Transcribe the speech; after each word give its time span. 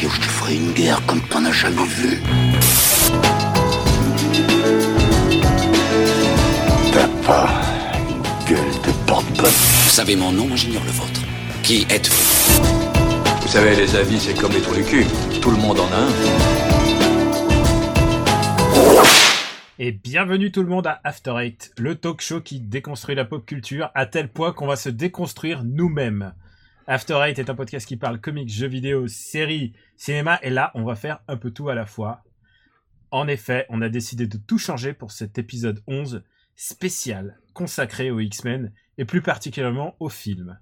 chier 0.00 0.08
ou 0.08 0.10
je 0.10 0.20
te 0.20 0.26
ferai 0.26 0.56
une 0.56 0.72
guerre 0.72 1.04
comme 1.06 1.20
t'en 1.20 1.44
as 1.44 1.52
jamais 1.52 1.84
vu. 1.84 2.20
T'as 6.92 7.08
pas 7.26 7.48
une 8.08 8.22
gueule 8.48 8.74
de 8.86 8.92
porte-bonne. 9.06 9.46
Vous 9.84 9.90
savez 9.90 10.16
mon 10.16 10.32
nom, 10.32 10.56
j'ignore 10.56 10.84
le 10.84 10.90
vôtre. 10.92 11.20
Qui 11.62 11.86
êtes-vous? 11.90 12.62
Vous 13.42 13.48
savez, 13.48 13.76
les 13.76 13.96
avis, 13.96 14.20
c'est 14.20 14.34
comme 14.34 14.52
les 14.52 14.60
trous 14.60 14.74
du 14.74 14.84
cul. 14.84 15.06
Tout 15.40 15.50
le 15.50 15.56
monde 15.56 15.80
en 15.80 15.92
a 15.92 15.96
un. 15.96 16.10
Et 19.78 19.92
bienvenue 19.92 20.52
tout 20.52 20.62
le 20.62 20.68
monde 20.68 20.86
à 20.86 21.00
After 21.04 21.34
Eight, 21.38 21.72
le 21.78 21.94
talk 21.94 22.20
show 22.20 22.42
qui 22.42 22.60
déconstruit 22.60 23.14
la 23.14 23.24
pop 23.24 23.46
culture 23.46 23.90
à 23.94 24.04
tel 24.04 24.28
point 24.28 24.52
qu'on 24.52 24.66
va 24.66 24.76
se 24.76 24.90
déconstruire 24.90 25.62
nous-mêmes. 25.64 26.34
After 26.90 27.20
Eight 27.24 27.38
est 27.38 27.48
un 27.48 27.54
podcast 27.54 27.86
qui 27.86 27.96
parle 27.96 28.20
comics, 28.20 28.52
jeux 28.52 28.66
vidéo, 28.66 29.06
séries, 29.06 29.74
cinéma, 29.96 30.40
et 30.42 30.50
là, 30.50 30.72
on 30.74 30.82
va 30.82 30.96
faire 30.96 31.20
un 31.28 31.36
peu 31.36 31.52
tout 31.52 31.68
à 31.68 31.76
la 31.76 31.86
fois. 31.86 32.24
En 33.12 33.28
effet, 33.28 33.64
on 33.68 33.80
a 33.80 33.88
décidé 33.88 34.26
de 34.26 34.36
tout 34.36 34.58
changer 34.58 34.92
pour 34.92 35.12
cet 35.12 35.38
épisode 35.38 35.84
11 35.86 36.24
spécial 36.56 37.38
consacré 37.54 38.10
aux 38.10 38.18
X-Men 38.18 38.72
et 38.98 39.04
plus 39.04 39.22
particulièrement 39.22 39.94
au 40.00 40.08
film. 40.08 40.58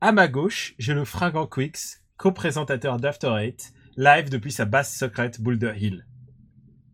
À 0.00 0.10
ma 0.10 0.26
gauche, 0.26 0.74
j'ai 0.80 0.92
le 0.92 1.04
fringant 1.04 1.46
Quix, 1.46 2.02
co-présentateur 2.16 2.96
d'After 2.96 3.32
Eight, 3.38 3.72
live 3.96 4.30
depuis 4.30 4.50
sa 4.50 4.64
base 4.64 4.92
secrète 4.92 5.40
Boulder 5.40 5.74
Hill. 5.76 6.04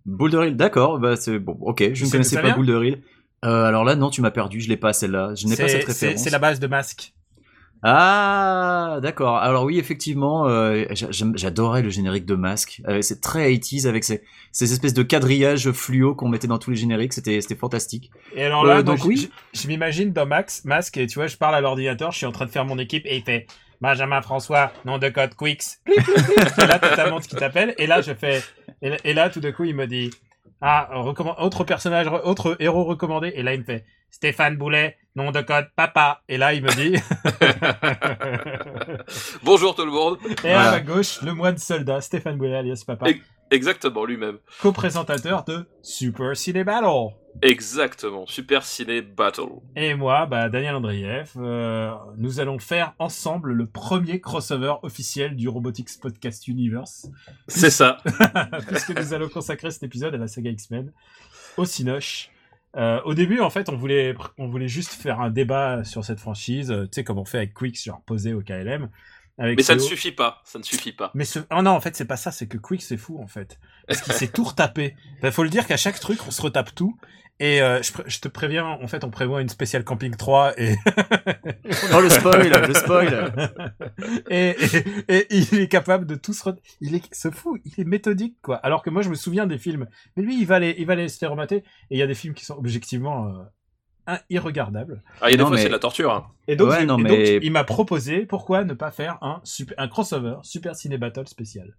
Boulder 0.04 0.48
Hill, 0.48 0.56
d'accord, 0.58 0.98
bah 0.98 1.16
c'est 1.16 1.38
bon, 1.38 1.56
ok, 1.62 1.94
je 1.94 2.04
ne 2.04 2.10
connaissais 2.10 2.42
pas 2.42 2.52
Boulder 2.52 2.86
Hill. 2.86 3.02
Euh, 3.42 3.64
alors 3.64 3.84
là, 3.84 3.96
non, 3.96 4.10
tu 4.10 4.20
m'as 4.20 4.30
perdu, 4.30 4.60
je 4.60 4.68
l'ai 4.68 4.76
pas 4.76 4.92
celle-là, 4.92 5.34
je 5.34 5.46
n'ai 5.46 5.56
pas 5.56 5.66
cette 5.66 5.86
référence. 5.86 6.22
C'est 6.22 6.28
la 6.28 6.38
base 6.38 6.60
de 6.60 6.66
Masque. 6.66 7.14
Ah, 7.82 8.98
d'accord. 9.02 9.36
Alors 9.38 9.64
oui, 9.64 9.78
effectivement, 9.78 10.46
euh, 10.46 10.84
j'adorais 11.34 11.82
le 11.82 11.88
générique 11.90 12.26
de 12.26 12.34
Masque. 12.34 12.82
Euh, 12.88 13.00
c'est 13.00 13.20
très 13.20 13.50
80s 13.52 13.86
avec 13.88 14.04
ces, 14.04 14.22
ces 14.52 14.72
espèces 14.72 14.92
de 14.94 15.02
quadrillages 15.02 15.70
fluo 15.72 16.14
qu'on 16.14 16.28
mettait 16.28 16.46
dans 16.46 16.58
tous 16.58 16.70
les 16.70 16.76
génériques. 16.76 17.12
C'était, 17.14 17.40
fantastique. 17.58 18.10
Et 18.34 18.44
alors 18.44 18.64
là, 18.64 18.78
Euh, 18.78 18.82
donc 18.82 18.98
donc 18.98 19.06
oui. 19.06 19.30
je, 19.54 19.60
je 19.62 19.66
m'imagine 19.68 20.12
dans 20.12 20.26
Max, 20.26 20.64
Masque, 20.64 20.96
et 20.98 21.06
tu 21.06 21.18
vois, 21.18 21.26
je 21.26 21.36
parle 21.36 21.54
à 21.54 21.60
l'ordinateur, 21.60 22.12
je 22.12 22.18
suis 22.18 22.26
en 22.26 22.32
train 22.32 22.44
de 22.46 22.50
faire 22.50 22.64
mon 22.66 22.78
équipe, 22.78 23.06
et 23.06 23.16
il 23.16 23.22
fait 23.22 23.46
Benjamin 23.80 24.20
François, 24.20 24.72
nom 24.84 24.98
de 24.98 25.08
code 25.08 25.34
Quix. 25.34 25.78
et 25.86 25.92
là, 26.66 26.78
t'as 26.78 26.96
ta 26.96 27.10
montre 27.10 27.26
qui 27.26 27.36
t'appelle, 27.36 27.74
et 27.78 27.86
là, 27.86 28.02
je 28.02 28.12
fais, 28.12 28.42
et, 28.82 29.14
là, 29.14 29.30
tout 29.30 29.40
d'un 29.40 29.52
coup, 29.52 29.64
il 29.64 29.74
me 29.74 29.86
dit, 29.86 30.10
ah, 30.60 30.90
autre 31.38 31.64
personnage, 31.64 32.06
re- 32.08 32.22
autre 32.24 32.56
héros 32.60 32.84
recommandé, 32.84 33.32
et 33.34 33.42
là, 33.42 33.54
il 33.54 33.60
me 33.60 33.64
fait 33.64 33.84
Stéphane 34.10 34.56
Boulet, 34.56 34.96
nom 35.16 35.30
de 35.32 35.40
code 35.40 35.68
papa, 35.76 36.22
et 36.28 36.36
là, 36.38 36.52
il 36.54 36.62
me 36.62 36.70
dit, 36.74 36.96
Bonjour 39.42 39.74
tout 39.74 39.84
le 39.84 39.90
monde. 39.90 40.18
et 40.44 40.50
à 40.52 40.54
Voilà. 40.54 40.70
ma 40.72 40.80
gauche, 40.80 41.20
le 41.22 41.34
moine 41.34 41.58
soldat, 41.58 42.00
Stéphane 42.00 42.36
Boulet, 42.36 42.56
alias 42.56 42.82
papa, 42.86 43.08
Et- 43.10 43.20
Exactement, 43.52 44.04
lui-même. 44.04 44.38
co-présentateur 44.62 45.42
de 45.44 45.66
Super 45.82 46.36
Ciné 46.36 46.62
Battle. 46.62 47.12
Exactement. 47.42 48.24
Super 48.28 48.62
Ciné 48.62 49.02
Battle. 49.02 49.42
Et 49.74 49.94
moi, 49.94 50.26
bah, 50.26 50.48
Daniel 50.48 50.76
Andreev, 50.76 51.32
euh, 51.36 51.90
nous 52.16 52.38
allons 52.38 52.60
faire 52.60 52.92
ensemble 53.00 53.52
le 53.52 53.66
premier 53.66 54.20
crossover 54.20 54.74
officiel 54.82 55.34
du 55.34 55.48
Robotics 55.48 55.88
Podcast 56.00 56.46
Universe, 56.46 57.08
C'est 57.48 57.70
ça. 57.70 57.96
puisque 58.68 58.90
nous 58.96 59.14
allons 59.14 59.28
consacrer 59.28 59.72
cet 59.72 59.82
épisode 59.82 60.14
à 60.14 60.18
la 60.18 60.28
saga 60.28 60.50
X-Men, 60.50 60.92
au 61.56 61.64
Cinoche. 61.64 62.30
Euh, 62.76 63.00
au 63.04 63.14
début, 63.14 63.40
en 63.40 63.50
fait, 63.50 63.68
on 63.68 63.76
voulait, 63.76 64.14
on 64.38 64.48
voulait 64.48 64.68
juste 64.68 64.92
faire 64.92 65.20
un 65.20 65.30
débat 65.30 65.82
sur 65.84 66.04
cette 66.04 66.20
franchise, 66.20 66.70
euh, 66.70 66.84
tu 66.84 66.90
sais, 66.92 67.04
comme 67.04 67.18
on 67.18 67.24
fait 67.24 67.38
avec 67.38 67.54
Quix, 67.54 67.84
genre 67.84 68.02
posé 68.02 68.32
au 68.32 68.42
KLM. 68.42 68.88
Avec 69.38 69.56
Mais 69.56 69.62
ça 69.62 69.74
ne 69.74 69.80
suffit 69.80 70.12
pas. 70.12 70.42
Ça 70.44 70.58
ne 70.58 70.64
suffit 70.64 70.92
pas. 70.92 71.10
Mais 71.14 71.24
ce... 71.24 71.38
oh 71.50 71.62
non, 71.62 71.70
en 71.70 71.80
fait, 71.80 71.96
c'est 71.96 72.04
pas 72.04 72.16
ça, 72.16 72.30
c'est 72.30 72.46
que 72.46 72.58
Quick, 72.58 72.82
c'est 72.82 72.98
fou, 72.98 73.18
en 73.22 73.26
fait. 73.26 73.58
Parce 73.88 74.02
qu'il 74.02 74.12
s'est 74.12 74.28
tout 74.28 74.44
retapé. 74.44 74.94
Il 75.22 75.32
faut 75.32 75.42
le 75.42 75.48
dire 75.48 75.66
qu'à 75.66 75.78
chaque 75.78 75.98
truc, 75.98 76.20
on 76.26 76.30
se 76.30 76.42
retape 76.42 76.74
tout. 76.74 76.96
Et 77.42 77.62
euh, 77.62 77.80
je, 78.06 78.20
te 78.20 78.28
préviens, 78.28 78.66
en 78.66 78.86
fait, 78.86 79.02
on 79.02 79.10
prévoit 79.10 79.40
une 79.40 79.48
spéciale 79.48 79.82
Camping 79.82 80.14
3 80.14 80.60
et, 80.60 80.76
Oh 81.94 82.00
le 82.00 82.10
spoil, 82.10 82.48
le 82.68 82.74
spoil. 82.74 83.32
et, 84.30 84.54
et, 85.08 85.16
et 85.34 85.38
il 85.38 85.58
est 85.60 85.68
capable 85.68 86.04
de 86.06 86.16
tout 86.16 86.34
se 86.34 86.44
re- 86.44 86.56
Il 86.82 86.94
est 86.94 87.02
ce 87.14 87.30
fou, 87.30 87.58
il 87.64 87.72
est 87.80 87.84
méthodique, 87.86 88.36
quoi. 88.42 88.56
Alors 88.56 88.82
que 88.82 88.90
moi, 88.90 89.00
je 89.02 89.08
me 89.08 89.14
souviens 89.14 89.46
des 89.46 89.56
films. 89.58 89.86
Mais 90.16 90.22
lui, 90.22 90.38
il 90.38 90.46
va 90.46 90.58
les, 90.58 90.74
il 90.78 90.84
va 90.86 90.94
les 90.96 91.08
se 91.08 91.16
faire 91.18 91.30
remater. 91.30 91.56
Et 91.56 91.64
il 91.92 91.98
y 91.98 92.02
a 92.02 92.06
des 92.06 92.14
films 92.14 92.34
qui 92.34 92.44
sont 92.44 92.56
objectivement 92.58 93.32
euh, 94.08 94.16
irregardables. 94.28 95.02
Ah, 95.22 95.28
il 95.28 95.32
y 95.32 95.34
a 95.34 95.36
des 95.38 95.42
Non, 95.42 95.46
fois, 95.48 95.56
mais- 95.56 95.62
c'est 95.62 95.68
de 95.68 95.72
la 95.72 95.78
torture. 95.78 96.12
hein. 96.12 96.26
Et 96.46 96.56
donc, 96.56 96.68
Ouais, 96.70 96.82
il- 96.82 96.86
non, 96.86 96.98
et 96.98 97.02
mais- 97.02 97.34
donc, 97.34 97.42
il 97.44 97.52
m'a 97.52 97.64
proposé 97.64 98.26
pourquoi 98.26 98.64
ne 98.64 98.74
pas 98.74 98.90
faire 98.90 99.16
un, 99.22 99.40
super, 99.44 99.74
un 99.78 99.88
crossover 99.88 100.36
Super 100.42 100.76
Ciné 100.76 100.98
Battle 100.98 101.26
spécial. 101.26 101.74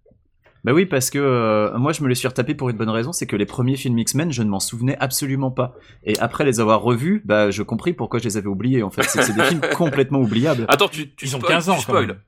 Bah 0.64 0.72
oui, 0.72 0.86
parce 0.86 1.10
que 1.10 1.18
euh, 1.18 1.76
moi 1.76 1.92
je 1.92 2.02
me 2.02 2.08
les 2.08 2.14
suis 2.14 2.28
retapé 2.28 2.54
pour 2.54 2.70
une 2.70 2.76
bonne 2.76 2.88
raison, 2.88 3.12
c'est 3.12 3.26
que 3.26 3.34
les 3.34 3.46
premiers 3.46 3.76
films 3.76 3.98
X-Men, 3.98 4.30
je 4.32 4.42
ne 4.42 4.48
m'en 4.48 4.60
souvenais 4.60 4.96
absolument 5.00 5.50
pas. 5.50 5.74
Et 6.04 6.16
après 6.20 6.44
les 6.44 6.60
avoir 6.60 6.82
revus, 6.82 7.22
bah 7.24 7.50
je 7.50 7.62
compris 7.62 7.92
pourquoi 7.92 8.20
je 8.20 8.24
les 8.24 8.36
avais 8.36 8.46
oubliés 8.46 8.82
en 8.82 8.90
fait. 8.90 9.02
C'est 9.04 9.18
que 9.18 9.24
c'est 9.24 9.34
des 9.34 9.42
films 9.44 9.60
complètement 9.76 10.20
oubliables. 10.20 10.64
Attends, 10.68 10.88
tu, 10.88 11.10
tu 11.14 11.26
Ils 11.26 11.34
ont 11.36 11.40
spoil, 11.40 11.52
15 11.54 11.68
ans, 11.68 11.76
tu 11.78 11.86
quand 11.86 11.94
même. 11.94 12.04
spoil. 12.04 12.20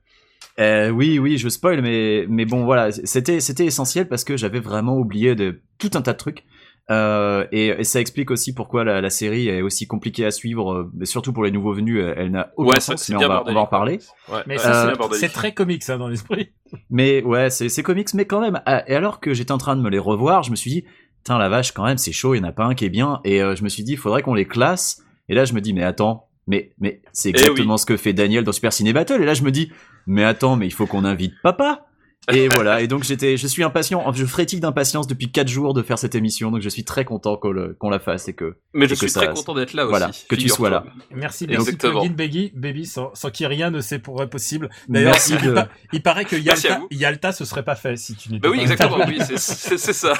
Euh, 0.59 0.89
oui, 0.89 1.19
oui, 1.19 1.37
je 1.37 1.49
spoil, 1.49 1.81
mais 1.81 2.25
mais 2.29 2.45
bon 2.45 2.63
voilà, 2.65 2.91
c'était 2.91 3.39
c'était 3.39 3.65
essentiel 3.65 4.07
parce 4.07 4.23
que 4.23 4.37
j'avais 4.37 4.59
vraiment 4.59 4.97
oublié 4.97 5.35
de 5.35 5.61
tout 5.77 5.91
un 5.95 6.01
tas 6.01 6.13
de 6.13 6.17
trucs. 6.17 6.43
Euh, 6.91 7.47
et, 7.51 7.67
et 7.69 7.83
ça 7.83 7.99
explique 7.99 8.29
aussi 8.29 8.53
pourquoi 8.53 8.83
la, 8.83 9.01
la 9.01 9.09
série 9.09 9.47
est 9.47 9.63
aussi 9.63 9.87
compliquée 9.87 10.23
à 10.25 10.29
suivre, 10.31 10.71
euh, 10.71 10.91
mais 10.93 11.05
surtout 11.05 11.33
pour 11.33 11.43
les 11.43 11.49
nouveaux 11.49 11.73
venus, 11.73 11.99
elle, 11.99 12.13
elle 12.17 12.31
n'a 12.31 12.51
aucun 12.57 12.69
Ouais, 12.75 12.79
sens. 12.79 13.09
Mais 13.09 13.15
on 13.15 13.27
va, 13.27 13.43
on 13.47 13.53
va 13.53 13.59
en 13.61 13.65
parler. 13.65 13.99
Ouais, 14.31 14.41
Mais 14.45 14.53
ouais, 14.55 14.59
ça, 14.59 14.89
Euh, 14.89 14.95
c'est 15.13 15.29
très 15.29 15.51
comics, 15.53 15.83
ça, 15.83 15.97
dans 15.97 16.07
l'esprit. 16.07 16.51
Mais 16.91 17.23
ouais, 17.23 17.49
c'est 17.49 17.69
c'est 17.69 17.81
comics, 17.83 18.13
mais 18.13 18.25
quand 18.25 18.41
même. 18.41 18.61
Et 18.87 18.95
alors 18.95 19.19
que 19.19 19.33
j'étais 19.33 19.51
en 19.51 19.57
train 19.57 19.75
de 19.75 19.81
me 19.81 19.89
les 19.89 19.99
revoir, 19.99 20.43
je 20.43 20.51
me 20.51 20.55
suis 20.55 20.69
dit, 20.71 20.85
putain 21.19 21.37
la 21.37 21.47
vache, 21.49 21.71
quand 21.71 21.85
même, 21.85 21.97
c'est 21.97 22.11
chaud, 22.11 22.35
il 22.35 22.41
n'y 22.41 22.45
en 22.45 22.49
a 22.49 22.51
pas 22.51 22.65
un 22.65 22.75
qui 22.75 22.85
est 22.85 22.89
bien. 22.89 23.21
Et 23.23 23.41
euh, 23.41 23.55
je 23.55 23.63
me 23.63 23.69
suis 23.69 23.83
dit, 23.83 23.93
il 23.93 23.97
faudrait 23.97 24.21
qu'on 24.23 24.33
les 24.33 24.45
classe. 24.45 25.03
Et 25.29 25.35
là, 25.35 25.45
je 25.45 25.53
me 25.53 25.61
dis, 25.61 25.73
mais 25.73 25.83
attends, 25.83 26.27
mais 26.47 26.71
mais 26.79 27.01
c'est 27.13 27.29
Eh 27.29 27.31
exactement 27.31 27.77
ce 27.77 27.85
que 27.85 27.97
fait 27.97 28.13
Daniel 28.13 28.43
dans 28.43 28.51
Super 28.51 28.73
Ciné 28.73 28.93
Battle. 28.93 29.21
Et 29.21 29.25
là, 29.25 29.33
je 29.35 29.43
me 29.43 29.51
dis, 29.51 29.71
mais 30.05 30.23
attends, 30.23 30.55
mais 30.55 30.67
il 30.67 30.71
faut 30.73 30.85
qu'on 30.87 31.05
invite 31.05 31.33
papa. 31.41 31.85
Et 32.31 32.47
voilà. 32.49 32.81
Et 32.81 32.87
donc 32.87 33.03
j'étais, 33.03 33.37
je 33.37 33.45
suis 33.47 33.63
impatient, 33.63 34.11
je 34.13 34.25
frétille 34.25 34.59
d'impatience 34.59 35.05
depuis 35.07 35.31
quatre 35.31 35.47
jours 35.47 35.73
de 35.73 35.81
faire 35.83 35.99
cette 35.99 36.15
émission. 36.15 36.49
Donc 36.51 36.61
je 36.61 36.69
suis 36.69 36.83
très 36.83 37.05
content 37.05 37.37
qu'on 37.37 37.51
le- 37.51 37.75
qu'on 37.79 37.89
la 37.89 37.99
fasse 37.99 38.27
et 38.27 38.33
que 38.33 38.55
Mais 38.73 38.85
je 38.87 38.91
que 38.93 38.99
suis 39.01 39.09
ça- 39.09 39.21
très 39.21 39.33
content 39.33 39.53
d'être 39.53 39.73
là 39.73 39.85
voilà, 39.85 40.09
aussi. 40.09 40.25
que 40.27 40.35
tu 40.35 40.49
sois 40.49 40.69
là. 40.69 40.83
Merci, 41.11 41.45
merci 41.47 41.69
Exactement. 41.69 42.01
Plugin 42.01 42.15
Baby, 42.15 42.51
Baby 42.55 42.85
sans, 42.87 43.13
sans 43.13 43.29
qui 43.29 43.45
rien 43.45 43.69
ne 43.69 43.79
se 43.81 43.95
pourrait 43.95 44.29
possible. 44.29 44.69
D'ailleurs, 44.89 45.11
Merci 45.11 45.33
il, 45.39 45.45
de- 45.47 45.51
pa- 45.53 45.69
il 45.93 46.01
paraît 46.01 46.25
que 46.25 46.35
Yalta. 46.35 46.81
Yalta 46.91 47.31
se 47.31 47.45
serait 47.45 47.63
pas 47.63 47.75
fait 47.75 47.95
si 47.97 48.15
tu 48.15 48.29
n'étais 48.31 48.39
Bah 48.47 48.49
oui, 48.51 48.57
pas 48.57 48.63
exactement. 48.63 49.05
Oui, 49.07 49.17
c'est- 49.19 49.37
c'est 49.37 49.77
c'est 49.77 49.93
ça. 49.93 50.13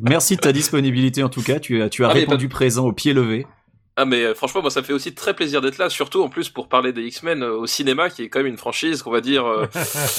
merci 0.00 0.36
de 0.36 0.40
ta 0.40 0.52
disponibilité 0.52 1.22
en 1.22 1.28
tout 1.28 1.42
cas. 1.42 1.58
Tu 1.60 1.82
as, 1.82 1.88
tu 1.88 2.04
as 2.04 2.08
Ah, 2.08 2.12
répondu 2.12 2.48
présent 2.48 2.84
au 2.86 2.92
pied 2.92 3.12
levé. 3.12 3.46
Ah 3.98 4.04
mais 4.04 4.22
euh, 4.24 4.34
franchement 4.34 4.60
moi 4.60 4.70
ça 4.70 4.80
me 4.82 4.84
fait 4.84 4.92
aussi 4.92 5.14
très 5.14 5.34
plaisir 5.34 5.62
d'être 5.62 5.78
là, 5.78 5.88
surtout 5.88 6.22
en 6.22 6.28
plus 6.28 6.50
pour 6.50 6.68
parler 6.68 6.92
des 6.92 7.02
X-Men 7.04 7.42
euh, 7.42 7.52
au 7.56 7.66
cinéma 7.66 8.10
qui 8.10 8.22
est 8.22 8.28
quand 8.28 8.40
même 8.40 8.46
une 8.48 8.58
franchise 8.58 9.02
qu'on 9.02 9.10
va 9.10 9.22
dire 9.22 9.46
euh, 9.46 9.66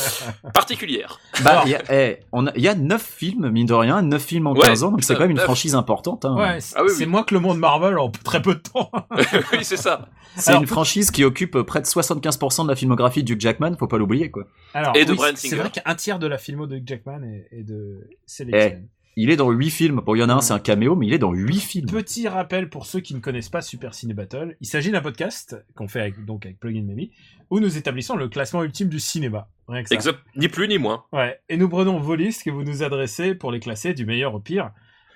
particulière. 0.54 1.20
Bah, 1.44 1.62
il 1.66 1.72
y 1.72 1.76
a, 1.76 1.84
eh, 1.94 2.20
on 2.32 2.48
a, 2.48 2.52
il 2.56 2.64
y 2.64 2.68
a 2.68 2.76
9 2.76 3.02
films, 3.02 3.50
mine 3.52 3.68
de 3.68 3.74
rien, 3.74 4.02
9 4.02 4.22
films 4.24 4.48
en 4.48 4.54
Ouais, 4.54 4.62
15 4.68 4.84
ans, 4.84 4.92
donc 4.92 5.04
c'est 5.04 5.14
quand 5.14 5.22
même 5.22 5.32
une 5.32 5.38
franchise 5.38 5.76
importante. 5.76 6.26
Hein. 6.26 6.36
Ouais, 6.36 6.60
c'est 6.60 6.76
Ah 6.78 6.84
oui, 6.84 6.92
oui. 6.98 7.06
moins 7.06 7.24
que 7.24 7.34
le 7.34 7.40
monde 7.40 7.60
Marvel 7.60 7.98
en 8.00 8.10
très 8.10 8.42
peu 8.42 8.56
de 8.56 8.60
temps. 8.62 8.92
oui 9.52 9.60
c'est 9.64 9.78
ça. 9.78 10.10
C'est 10.36 10.50
Alors, 10.52 10.62
une 10.62 10.68
franchise 10.68 11.10
qui 11.12 11.24
occupe 11.24 11.62
près 11.64 11.82
de 11.82 11.86
75% 11.86 12.64
de 12.64 12.70
la 12.70 12.76
filmographie 12.76 13.24
de 13.24 13.34
Hugh 13.34 13.40
Jackman, 13.42 13.76
faut 13.78 13.88
pas 13.88 13.98
l'oublier 13.98 14.30
quoi. 14.32 14.46
Alors, 14.74 14.96
Et 14.96 15.06
de 15.06 15.12
oui, 15.12 15.18
Bryan 15.18 15.36
c'est 15.36 15.56
vrai 15.56 15.70
qu'un 15.72 15.96
tiers 15.96 16.20
de 16.20 16.28
la 16.28 16.38
filmo 16.38 16.68
de 16.68 16.82
Jackman 16.86 17.22
et, 17.24 17.48
et 17.52 17.64
de 17.64 18.08
c'est 18.26 18.44
les 18.46 18.52
Eh, 18.54 18.66
X-Men. 18.68 18.88
Il 19.20 19.32
est 19.32 19.36
dans 19.36 19.50
8 19.50 19.70
films. 19.72 20.02
Bon, 20.06 20.14
il 20.16 20.20
y 20.20 20.24
en 20.24 20.30
a 20.30 20.34
un, 20.36 20.42
c'est 20.42 20.54
un 20.54 20.60
caméo, 20.60 20.96
mais 20.96 21.08
il 21.08 21.14
est 21.14 21.18
dans 21.18 21.34
8 21.34 21.60
films. 21.60 21.88
Petit 21.90 22.28
rappel 22.28 22.70
pour 22.70 22.86
ceux 22.86 23.00
qui 23.00 23.16
ne 23.16 23.20
connaissent 23.20 23.50
pas 23.50 23.62
Super 23.62 23.94
Ciné 23.96 24.14
Battle, 24.14 24.56
il 24.62 24.68
s'agit 24.68 24.92
d'un 24.92 25.02
podcast 25.02 25.58
qu'on 25.76 25.88
fait 25.88 26.02
avec, 26.02 26.24
donc 26.24 26.46
avec 26.46 26.60
Plugin 26.60 26.84
Baby, 26.84 27.12
où 27.50 27.60
nous 27.60 27.78
établissons 27.78 28.16
le 28.16 28.30
classement 28.30 28.64
ultime 28.64 28.90
du 28.90 29.00
cinéma. 29.00 29.48
Rien 29.68 29.82
que 29.84 29.90
ça. 29.90 29.96
Exact, 29.96 30.20
ni 30.36 30.48
plus 30.48 30.68
ni 30.68 30.78
moins. 30.78 31.04
Ouais, 31.12 31.40
et 31.50 31.58
nous 31.58 31.68
prenons 31.68 32.00
vos 32.00 32.16
listes 32.16 32.44
que 32.44 32.52
vous 32.52 32.64
nous 32.64 32.84
adressez 32.84 33.34
pour 33.34 33.52
les 33.52 33.60
classer 33.60 33.94
du 33.96 34.06
meilleur 34.06 34.36
au 34.36 34.40
pire, 34.40 34.70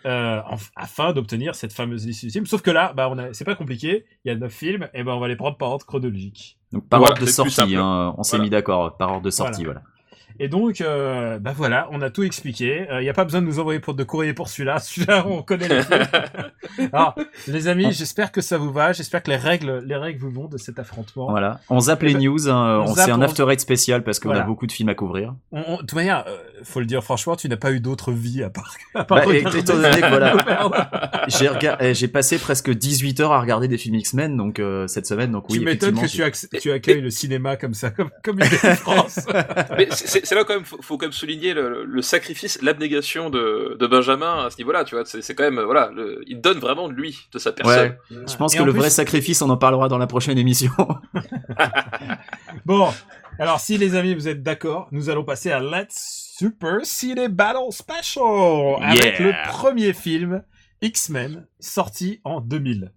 euh, 0.08 0.40
en- 0.50 0.58
afin 0.76 1.14
d'obtenir 1.14 1.54
cette 1.54 1.72
fameuse 1.72 2.08
liste 2.08 2.24
ultime. 2.24 2.48
Sauf 2.48 2.64
que 2.64 2.72
là, 2.72 2.94
bah, 2.98 3.08
on 3.12 3.20
a, 3.20 3.34
c'est 3.34 3.46
pas 3.46 3.54
compliqué. 3.56 4.06
Il 4.26 4.30
y 4.30 4.32
a 4.32 4.36
neuf 4.36 4.52
films, 4.52 4.90
et 4.96 5.04
ben 5.04 5.14
on 5.14 5.20
va 5.20 5.28
les 5.28 5.36
prendre 5.36 5.58
par 5.58 5.70
ordre 5.70 5.86
chronologique. 5.86 6.58
Donc 6.72 6.88
par 6.90 7.00
Voilà, 7.02 7.14
ordre 7.14 7.24
de 7.26 7.30
sortie, 7.30 7.76
hein, 7.76 8.16
on 8.18 8.24
s'est 8.24 8.32
Voilà. 8.38 8.44
mis 8.46 8.50
d'accord, 8.50 8.98
par 8.98 9.12
ordre 9.12 9.22
de 9.24 9.30
sortie, 9.30 9.64
voilà. 9.64 9.84
Et 10.44 10.48
donc, 10.48 10.82
euh, 10.82 11.38
bah 11.38 11.54
voilà, 11.56 11.88
on 11.92 12.02
a 12.02 12.10
tout 12.10 12.24
expliqué. 12.24 12.88
Il 12.94 13.02
n'y 13.04 13.10
a 13.10 13.14
pas 13.14 13.26
besoin 13.26 13.42
de 13.42 13.46
nous 13.46 13.60
envoyer 13.60 13.80
pour 13.80 13.94
de 13.94 14.04
courrier 14.04 14.34
pour 14.34 14.48
celui-là. 14.50 14.80
Celui-là, 14.80 15.24
on 15.28 15.44
connaît 15.44 15.68
les. 15.68 15.82
Alors, 16.94 17.14
les 17.48 17.68
amis, 17.68 17.92
j'espère 17.92 18.32
que 18.32 18.42
ça 18.42 18.58
vous 18.58 18.72
va. 18.72 18.92
J'espère 18.92 19.22
que 19.22 19.30
les 19.30 19.38
règles, 19.38 19.84
les 19.86 19.96
règles 19.96 20.20
vous 20.20 20.32
vont 20.32 20.48
de 20.48 20.58
cet 20.58 20.80
affrontement. 20.80 21.30
Voilà. 21.30 21.60
On 21.70 21.80
zappe 21.80 22.02
les 22.02 22.12
Eh 22.12 22.14
ben, 22.16 22.24
news, 22.24 22.50
hein, 22.50 22.84
on 22.88 22.96
c'est 22.96 23.12
un 23.12 23.22
after 23.22 23.46
eight 23.52 23.60
spécial 23.60 24.04
parce 24.04 24.20
qu'on 24.20 24.30
Voilà. 24.30 24.44
a 24.44 24.48
beaucoup 24.48 24.66
de 24.66 24.72
films 24.72 24.90
à 24.90 24.96
couvrir. 24.96 25.36
On- 25.52 25.64
on- 25.68 25.74
de 25.76 25.80
toute 25.82 25.94
manière, 25.94 26.24
euh, 26.28 26.38
faut 26.64 26.80
le 26.80 26.86
dire 26.88 27.04
franchement, 27.04 27.36
tu 27.36 27.48
n'as 27.48 27.58
pas 27.58 27.72
eu 27.72 27.80
d'autre 27.80 28.12
vie 28.12 28.42
à 28.42 28.50
part. 28.50 28.76
À 28.96 29.04
part 29.04 29.20
Bah, 29.20 29.24
et- 29.26 29.38
regarder 29.40 29.60
étant 29.60 29.76
donné 29.76 29.92
que 30.02 30.10
voilà, 30.10 30.36
Merde. 30.44 30.74
j'ai 31.28 31.48
rega- 31.50 31.78
eh, 31.82 31.94
j'ai 31.94 32.08
passé 32.08 32.40
presque 32.40 32.72
18 32.72 33.20
heures 33.20 33.32
à 33.34 33.40
regarder 33.42 33.68
des 33.68 33.78
films 33.78 33.96
X-Men 33.96 34.38
donc 34.38 34.60
euh, 34.60 34.88
cette 34.88 35.06
semaine 35.06 35.32
donc 35.32 35.46
oui 35.50 35.60
tu 35.60 35.66
m'étonnes 35.66 36.00
que 36.00 36.08
tu, 36.08 36.24
acc- 36.24 36.48
tu 36.60 36.72
accueilles 36.72 37.02
le 37.02 37.10
cinéma 37.12 37.58
comme 37.58 37.74
ça, 37.76 37.92
comme, 37.92 38.10
comme 38.24 38.40
une 38.40 38.46
France. 38.46 39.20
Mais 39.78 39.88
c'est- 39.92 40.26
c'est 40.26 40.31
c'est 40.32 40.36
là 40.36 40.46
quand 40.46 40.54
même, 40.54 40.64
faut, 40.64 40.82
faut 40.82 40.98
quand 40.98 41.08
même 41.08 41.12
souligner 41.12 41.54
le, 41.54 41.84
le 41.84 42.02
sacrifice, 42.02 42.58
l'abnégation 42.62 43.30
de, 43.30 43.76
de 43.78 43.86
Benjamin 43.88 44.46
à 44.46 44.50
ce 44.50 44.56
niveau-là, 44.60 44.86
tu 44.86 44.96
vois. 44.96 45.04
C'est 45.04 45.36
quand 45.36 45.44
même, 45.44 45.60
voilà, 45.60 45.92
le, 45.94 46.24
il 46.26 46.40
donne 46.40 46.58
vraiment 46.58 46.88
de 46.88 46.94
lui, 46.94 47.18
de 47.34 47.38
sa 47.38 47.52
personne. 47.52 47.98
Ouais. 48.10 48.18
Je 48.30 48.38
pense 48.38 48.56
Et 48.56 48.58
que 48.58 48.64
le 48.64 48.72
plus- 48.72 48.80
vrai 48.80 48.90
sacrifice, 48.90 49.42
on 49.42 49.50
en 49.50 49.58
parlera 49.58 49.90
dans 49.90 49.98
la 49.98 50.08
prochaine 50.08 50.38
émission. 50.38 50.72
Bon, 52.66 52.90
alors 53.40 53.60
si 53.60 53.78
les 53.78 53.96
amis 53.96 54.14
vous 54.14 54.28
êtes 54.28 54.42
d'accord, 54.44 54.88
nous 54.92 55.10
allons 55.10 55.24
passer 55.24 55.52
à 55.52 55.60
Let's 55.60 56.36
Super 56.38 56.80
Cine 56.84 57.28
Battle 57.28 57.72
Special 57.72 58.24
avec 58.82 59.20
Yeah. 59.20 59.20
le 59.28 59.50
premier 59.52 59.94
film 59.94 60.44
X-Men 60.82 61.46
sorti 61.60 62.22
en 62.24 62.40
2000. 62.42 62.92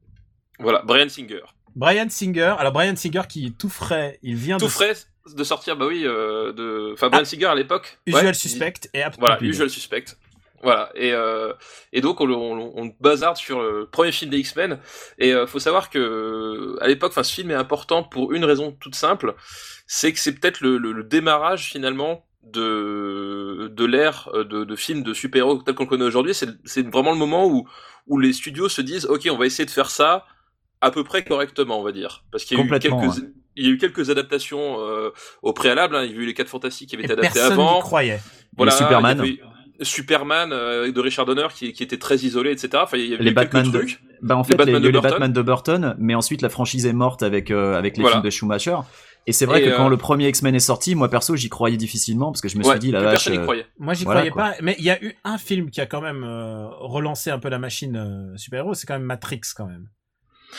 Voilà, 0.60 0.82
Brian 0.84 1.08
Singer. 1.08 1.40
Brian 1.74 2.06
Singer, 2.08 2.54
alors 2.58 2.72
Brian 2.72 2.94
Singer 2.96 3.22
qui 3.28 3.46
est 3.46 3.58
tout 3.58 3.68
frais, 3.68 4.18
il 4.22 4.36
vient 4.36 4.58
Tout 4.58 4.66
de 4.66 4.70
frais 4.70 4.94
de 5.32 5.44
sortir, 5.44 5.76
bah 5.76 5.86
oui, 5.86 6.02
euh, 6.04 6.52
de, 6.52 6.92
enfin, 6.92 7.08
Brian 7.08 7.24
Singer 7.24 7.46
à 7.46 7.54
l'époque. 7.54 7.98
Usual 8.06 8.26
ouais, 8.26 8.34
Suspect 8.34 8.88
et 8.92 9.02
Apt 9.02 9.18
Voilà. 9.18 9.38
Usual 9.40 9.70
Suspect. 9.70 10.04
Voilà, 10.62 10.90
et, 10.94 11.12
euh, 11.12 11.52
et 11.92 12.00
donc 12.00 12.22
on, 12.22 12.30
on, 12.30 12.72
on 12.74 12.90
bazarde 12.98 13.36
sur 13.36 13.60
le 13.60 13.86
premier 13.86 14.12
film 14.12 14.30
des 14.30 14.38
X-Men, 14.38 14.78
et 15.18 15.34
euh, 15.34 15.46
faut 15.46 15.58
savoir 15.58 15.90
que 15.90 16.78
à 16.80 16.88
l'époque, 16.88 17.10
enfin 17.10 17.22
ce 17.22 17.34
film 17.34 17.50
est 17.50 17.54
important 17.54 18.02
pour 18.02 18.32
une 18.32 18.46
raison 18.46 18.72
toute 18.72 18.94
simple, 18.94 19.34
c'est 19.86 20.10
que 20.14 20.18
c'est 20.18 20.32
peut-être 20.32 20.62
le, 20.62 20.78
le, 20.78 20.92
le 20.92 21.04
démarrage 21.04 21.70
finalement 21.70 22.24
de, 22.44 23.70
de 23.70 23.84
l'ère 23.84 24.30
euh, 24.32 24.44
de, 24.44 24.64
de 24.64 24.76
films 24.76 25.02
de 25.02 25.12
super-héros 25.12 25.62
tel 25.62 25.74
qu'on 25.74 25.82
le 25.84 25.88
connaît 25.90 26.04
aujourd'hui, 26.06 26.32
c'est 26.32 26.48
c'est 26.64 26.88
vraiment 26.90 27.12
le 27.12 27.18
moment 27.18 27.46
où, 27.46 27.68
où 28.06 28.18
les 28.18 28.32
studios 28.32 28.70
se 28.70 28.80
disent, 28.80 29.04
ok, 29.04 29.28
on 29.30 29.36
va 29.36 29.44
essayer 29.44 29.66
de 29.66 29.70
faire 29.70 29.90
ça 29.90 30.24
à 30.80 30.90
peu 30.90 31.04
près 31.04 31.24
correctement, 31.24 31.78
on 31.78 31.82
va 31.82 31.92
dire, 31.92 32.24
parce 32.30 32.44
qu'il 32.44 32.56
y 32.56 32.60
a 32.60 32.64
eu. 32.64 32.68
Il 33.56 33.64
y 33.66 33.68
a 33.68 33.72
eu 33.72 33.78
quelques 33.78 34.10
adaptations 34.10 34.76
euh, 34.80 35.10
au 35.42 35.52
préalable, 35.52 35.94
hein. 35.96 36.04
il 36.04 36.10
y 36.10 36.14
a 36.14 36.16
eu 36.16 36.26
les 36.26 36.34
4 36.34 36.48
Fantastiques 36.48 36.88
qui 36.90 36.96
avaient 36.96 37.04
Et 37.04 37.06
été 37.06 37.12
adaptés 37.14 37.32
personne 37.38 37.52
avant. 37.52 37.80
croyait. 37.80 38.20
Les 38.58 38.70
Superman. 38.70 39.18
il 39.22 39.26
y 39.26 39.40
avait 39.40 39.40
Superman 39.82 40.50
euh, 40.52 40.90
de 40.92 41.00
Richard 41.00 41.26
Donner 41.26 41.46
qui, 41.54 41.72
qui 41.72 41.82
était 41.82 41.98
très 41.98 42.16
isolé, 42.16 42.50
etc. 42.52 42.68
Enfin, 42.82 42.96
il 42.96 43.06
y 43.06 43.14
avait 43.14 43.24
Les 43.24 43.32
Batman 43.32 43.70
de-. 43.70 43.84
Bah 44.22 44.36
en 44.36 44.42
Les 44.42 44.44
fait, 44.48 44.56
Batman 44.56 44.68
il 44.68 44.72
y 44.74 44.76
a 44.76 44.80
de 44.80 44.88
eu 44.88 44.92
les 44.92 44.92
Burton. 44.92 45.10
Batman 45.10 45.32
de 45.32 45.42
Burton, 45.42 45.94
mais 45.98 46.14
ensuite 46.14 46.42
la 46.42 46.48
franchise 46.48 46.86
est 46.86 46.92
morte 46.92 47.22
avec 47.22 47.50
euh, 47.50 47.76
avec 47.76 47.96
les 47.96 48.02
Voilà. 48.02 48.16
films 48.16 48.24
de 48.24 48.30
Schumacher. 48.30 48.76
Et 49.26 49.32
c'est 49.32 49.46
vrai 49.46 49.62
Et, 49.62 49.64
que 49.64 49.70
euh, 49.70 49.76
quand 49.76 49.88
le 49.88 49.96
premier 49.96 50.28
X-Men 50.28 50.54
est 50.54 50.58
sorti, 50.60 50.94
moi 50.94 51.08
perso, 51.08 51.34
j'y 51.34 51.48
croyais 51.48 51.76
difficilement 51.76 52.30
parce 52.30 52.40
que 52.42 52.48
je 52.48 52.56
me 52.58 52.62
Ouais, 52.64 52.70
suis 52.72 52.78
dit 52.78 52.90
la 52.92 53.00
vache. 53.00 53.12
personne 53.12 53.32
n'y 53.32 53.38
euh, 53.38 53.42
croyait. 53.42 53.66
Moi, 53.78 53.94
j'y 53.94 54.04
Voilà, 54.04 54.20
croyais 54.20 54.30
quoi. 54.30 54.42
pas, 54.56 54.62
mais 54.62 54.76
il 54.78 54.84
y 54.84 54.90
a 54.90 55.02
eu 55.02 55.14
un 55.24 55.38
film 55.38 55.70
qui 55.70 55.80
a 55.80 55.86
quand 55.86 56.02
même 56.02 56.22
euh, 56.24 56.66
relancé 56.80 57.30
un 57.30 57.38
peu 57.38 57.48
la 57.48 57.58
machine 57.58 57.96
euh, 57.96 58.36
super-héros, 58.36 58.74
c'est 58.74 58.86
quand 58.86 58.94
même 58.94 59.02
Matrix 59.06 59.40
quand 59.56 59.66
même. 59.66 59.88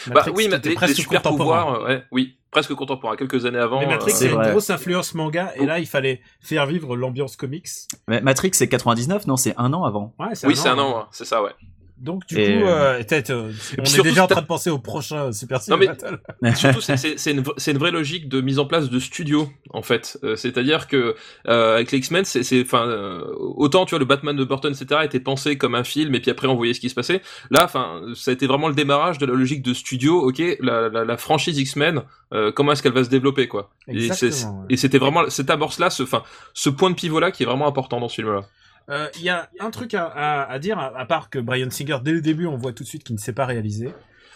Bah 0.07 0.15
Matrix, 0.15 0.31
oui, 0.35 0.43
qui 0.45 0.49
mais 0.49 0.57
les, 0.63 0.69
les 0.69 0.75
presque 0.75 0.95
super 0.95 1.21
contemporain. 1.21 1.61
pouvoirs, 1.63 1.83
ouais, 1.83 2.03
oui, 2.11 2.37
presque 2.55 2.73
contemporain, 2.73 3.17
quelques 3.17 3.45
années 3.45 3.59
avant. 3.59 3.81
Mais 3.81 3.85
Matrix, 3.85 4.13
euh, 4.13 4.15
c'est 4.15 4.25
une 4.27 4.35
vrai. 4.35 4.51
grosse 4.51 4.69
influence 4.69 5.13
manga, 5.13 5.51
et 5.57 5.65
là, 5.65 5.77
il 5.79 5.85
fallait 5.85 6.21
faire 6.39 6.65
vivre 6.65 6.95
l'ambiance 6.95 7.35
comics. 7.35 7.67
mais 8.07 8.21
Matrix 8.21 8.51
c'est 8.53 8.69
99, 8.69 9.27
non, 9.27 9.35
c'est 9.35 9.53
un 9.57 9.73
an 9.73 9.83
avant. 9.83 10.15
Ouais, 10.19 10.27
oui, 10.45 10.55
c'est 10.55 10.69
un 10.69 10.77
hein. 10.77 10.81
an, 10.81 10.97
ouais, 10.99 11.03
c'est 11.11 11.25
ça, 11.25 11.43
ouais. 11.43 11.51
Donc, 11.97 12.25
du 12.27 12.37
Et, 12.37 12.45
coup, 12.59 12.65
euh, 12.65 12.95
euh, 12.95 12.97
peut-être, 13.03 13.29
euh, 13.29 13.51
on 13.79 13.81
est 13.83 13.85
surtout, 13.85 14.09
déjà 14.09 14.25
en 14.25 14.27
train 14.27 14.41
de 14.41 14.45
penser 14.45 14.69
au 14.69 14.79
prochain 14.79 15.31
Super 15.31 15.59
Non, 15.69 15.77
mais- 15.77 15.87
Battle. 15.87 16.19
Surtout, 16.55 16.81
c'est- 16.81 16.97
c'est 16.97 17.17
c'est 17.17 17.31
une, 17.31 17.43
une 17.67 17.77
vraie 17.77 17.91
logique 17.91 18.27
de 18.27 18.41
mise 18.41 18.59
en 18.59 18.65
place 18.65 18.89
de 18.89 18.99
studio, 18.99 19.49
en 19.69 19.81
fait. 19.81 20.17
Euh, 20.23 20.35
C'est-à-dire 20.35 20.87
que 20.87 21.15
euh, 21.47 21.75
avec 21.75 21.91
les 21.93 21.99
X-Men, 21.99 22.25
c'est, 22.25 22.43
c'est, 22.43 22.61
enfin, 22.61 22.85
euh, 22.85 23.21
autant 23.37 23.85
tu 23.85 23.91
vois 23.91 23.99
le 23.99 24.05
Batman 24.05 24.35
de 24.35 24.43
Burton, 24.43 24.73
etc., 24.73 25.01
était 25.05 25.21
pensé 25.21 25.57
comme 25.57 25.73
un 25.73 25.85
film, 25.85 26.13
et 26.15 26.19
puis 26.19 26.31
après 26.31 26.47
on 26.47 26.55
voyait 26.55 26.73
ce 26.73 26.81
qui 26.81 26.89
se 26.89 26.95
passait. 26.95 27.21
Là, 27.49 27.63
enfin, 27.63 28.01
ça 28.13 28.31
a 28.31 28.33
été 28.33 28.45
vraiment 28.45 28.67
le 28.67 28.75
démarrage 28.75 29.17
de 29.17 29.25
la 29.25 29.33
logique 29.33 29.61
de 29.63 29.73
studio. 29.73 30.19
Ok, 30.21 30.41
la, 30.59 30.89
la, 30.89 31.05
la 31.05 31.17
franchise 31.17 31.57
X-Men, 31.57 32.01
euh, 32.33 32.51
comment 32.51 32.73
est-ce 32.73 32.83
qu'elle 32.83 32.91
va 32.93 33.05
se 33.05 33.09
développer, 33.09 33.47
quoi? 33.47 33.71
Exactement. 33.87 34.65
Et 34.69 34.75
c'était 34.77 34.97
vraiment 34.97 35.29
cette 35.29 35.49
amorce-là, 35.49 35.89
ce, 35.89 36.03
enfin, 36.03 36.23
ce 36.53 36.69
point 36.69 36.89
de 36.89 36.95
pivot-là 36.95 37.31
qui 37.31 37.43
est 37.43 37.45
vraiment 37.45 37.67
important 37.67 37.99
dans 38.01 38.09
ce 38.09 38.15
film-là. 38.15 38.41
Euh, 38.41 38.41
Il 38.89 39.21
y 39.23 39.29
a 39.29 39.49
un 39.59 39.71
truc 39.71 39.93
à, 39.93 40.05
à, 40.05 40.51
à 40.51 40.59
dire, 40.59 40.77
à, 40.79 40.97
à 40.97 41.05
part 41.05 41.29
que 41.29 41.39
Brian 41.39 41.69
Singer, 41.69 41.97
dès 42.03 42.11
le 42.11 42.21
début, 42.21 42.45
on 42.45 42.57
voit 42.57 42.73
tout 42.73 42.83
de 42.83 42.87
suite 42.87 43.03
qu'il 43.03 43.15
ne 43.15 43.19
sait 43.19 43.33
pas 43.33 43.45
réaliser. 43.45 43.89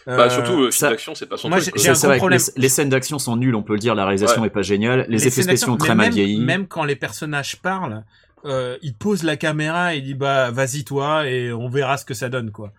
Bah, 0.07 0.23
Euh, 0.23 0.29
surtout, 0.29 0.61
euh, 0.63 0.71
ça- 0.71 0.87
film 0.87 0.91
d'action, 0.91 1.13
c'est 1.13 1.27
pas 1.27 1.37
son 1.37 1.49
moi, 1.49 1.59
truc. 1.59 1.73
C'est 1.77 1.89
gros 1.91 2.07
vrai 2.07 2.15
que 2.15 2.19
problème. 2.21 2.39
les, 2.55 2.61
les 2.63 2.69
scènes 2.69 2.89
d'action 2.89 3.19
sont 3.19 3.35
nulles, 3.35 3.53
on 3.53 3.61
peut 3.61 3.73
le 3.73 3.79
dire, 3.79 3.93
la 3.93 4.05
réalisation 4.05 4.41
Ouais. 4.41 4.47
est 4.47 4.51
pas 4.51 4.61
géniale, 4.63 5.05
les, 5.07 5.27
effets 5.27 5.41
scènes 5.41 5.43
spéciaux 5.55 5.73
ont 5.73 5.77
très 5.77 5.93
mal 5.93 6.11
vieilli. 6.11 6.39
Même 6.39 6.67
quand 6.67 6.83
les 6.83 6.95
personnages 6.95 7.57
parlent, 7.61 8.03
euh, 8.45 8.77
il 8.81 8.95
pose 8.95 9.21
la 9.23 9.35
caméra 9.37 9.93
et 9.93 9.97
il 9.99 10.03
dit 10.03 10.13
bah 10.15 10.49
vas-y 10.49 10.83
toi 10.85 11.27
et 11.27 11.51
on 11.51 11.67
verra 11.69 11.97
ce 11.97 12.05
que 12.05 12.13
ça 12.15 12.29
donne 12.29 12.51
quoi. 12.51 12.73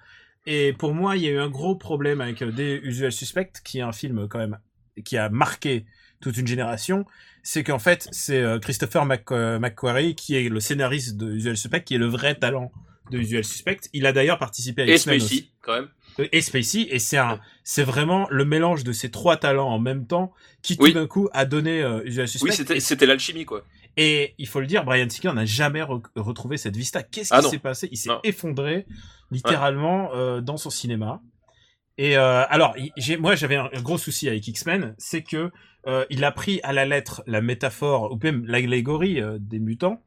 Et 0.47 0.73
pour 0.73 0.95
moi, 0.95 1.17
il 1.17 1.23
y 1.23 1.29
a 1.29 1.31
eu 1.33 1.39
un 1.39 1.51
gros 1.51 1.77
problème 1.77 2.21
avec 2.23 2.41
euh, 2.43 2.51
des 2.51 2.81
Usual 2.83 3.13
Suspect, 3.13 3.53
qui 3.63 3.79
est 3.79 3.83
un 3.83 3.93
film 3.93 4.27
quand 4.27 4.39
même 4.39 4.59
qui 5.05 5.17
a 5.19 5.29
marqué 5.29 5.85
toute 6.21 6.37
une 6.37 6.47
génération. 6.47 7.05
C'est 7.43 7.65
qu'en 7.65 7.79
fait, 7.79 8.09
c'est 8.13 8.41
euh, 8.41 8.59
Christopher 8.59 9.05
Mc, 9.07 9.33
euh, 9.33 9.59
McQuarrie 9.59 10.15
qui 10.15 10.37
est 10.37 10.49
le 10.49 10.61
scénariste 10.61 11.17
de 11.17 11.33
Usual 11.33 11.57
Suspect, 11.57 11.83
qui 11.85 11.95
est 11.95 11.99
le 11.99 12.07
vrai 12.07 12.35
talent 12.35 12.71
de 13.11 13.19
Usual 13.19 13.45
Suspect. 13.45 13.81
Il 13.93 14.05
a 14.07 14.13
d'ailleurs 14.13 14.39
participé 14.39 14.83
à 14.83 14.87
Et. 14.87 14.99
Spacey, 14.99 15.47
quand 15.63 15.73
même. 15.75 15.89
Euh, 16.19 16.27
et 16.33 16.43
Spacey 16.43 16.87
et 16.91 16.99
c'est 16.99 17.17
un 17.19 17.41
c'est 17.65 17.83
vraiment 17.85 18.27
le 18.31 18.45
mélange 18.45 18.85
de 18.85 18.93
ces 18.93 19.11
trois 19.11 19.37
talents 19.37 19.69
en 19.69 19.79
même 19.79 20.07
temps 20.07 20.33
qui 20.61 20.77
tout 20.77 20.83
Oui. 20.85 20.93
d'un 20.93 21.07
coup 21.07 21.29
a 21.33 21.45
donné 21.47 21.81
euh, 21.83 22.03
Usual 22.05 22.29
Suspect 22.29 22.51
Oui, 22.75 22.81
c'était, 22.81 23.07
l'alchimie, 23.07 23.45
quoi. 23.45 23.65
et 23.97 24.35
il 24.39 24.47
faut 24.49 24.61
le 24.61 24.67
dire 24.67 24.85
Brian 24.85 25.09
Singer 25.09 25.33
n'a 25.35 25.45
jamais 25.47 25.81
re- 25.83 26.03
retrouvé 26.17 26.57
cette 26.57 26.77
vista 26.77 27.03
qu'est-ce 27.05 27.33
Ah 27.33 27.41
qui 27.43 27.49
s'est 27.51 27.59
passé? 27.59 27.89
Il 27.93 27.97
s'est 27.97 28.11
effondré 28.25 28.87
littéralement 29.31 30.11
euh, 30.15 30.41
dans 30.41 30.57
son 30.57 30.71
cinéma 30.71 31.23
et 31.97 32.17
euh, 32.17 32.45
alors 32.49 32.75
moi 33.21 33.35
j'avais 33.37 33.57
un, 33.57 33.71
un 33.73 33.81
gros 33.83 33.99
souci 33.99 34.29
avec 34.29 34.47
X-Men 34.47 34.95
c'est 34.99 35.23
que 35.23 35.51
euh, 35.87 36.05
il 36.11 36.25
a 36.25 36.33
pris 36.33 36.61
à 36.63 36.73
la 36.73 36.85
lettre 36.85 37.23
la 37.27 37.41
métaphore 37.41 38.13
ou 38.13 38.19
même 38.23 38.45
l'allégorie 38.47 39.21
euh, 39.21 39.39
des 39.41 39.59
mutants 39.59 40.01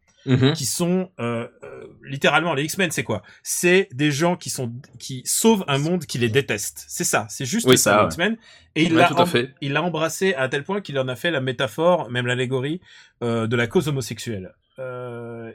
qui 0.53 0.65
sont 0.65 1.11
euh, 1.19 1.49
euh, 1.65 1.83
littéralement 2.05 2.53
les 2.53 2.63
X-Men 2.63 2.91
c'est 2.91 3.03
quoi? 3.03 3.23
C'est 3.43 3.89
des 3.91 4.09
gens 4.09 4.37
qui 4.37 4.49
sont 4.49 4.71
qui 4.97 5.21
sauvent 5.25 5.65
un 5.67 5.77
monde 5.77 6.05
qui 6.05 6.17
les 6.17 6.29
déteste. 6.29 6.85
C'est 6.87 7.03
ça 7.03 7.27
c'est 7.29 7.43
juste 7.43 7.67
Oui, 7.67 7.77
ça, 7.77 7.95
les 7.97 8.01
ouais. 8.03 8.05
X-Men. 8.07 8.37
Et 8.75 8.83
il 8.83 8.93
Ouais, 8.95 9.01
l'a 9.01 9.25
il 9.59 9.73
l'a 9.73 9.83
embrassé 9.83 10.33
à 10.35 10.47
tel 10.47 10.63
point 10.63 10.79
qu'il 10.79 10.97
en 10.97 11.09
a 11.09 11.17
fait 11.17 11.29
la 11.29 11.41
métaphore 11.41 12.09
même 12.09 12.25
l'allégorie 12.25 12.79
euh, 13.21 13.47
de 13.47 13.55
la 13.57 13.67
cause 13.67 13.89
homosexuelle. 13.89 14.53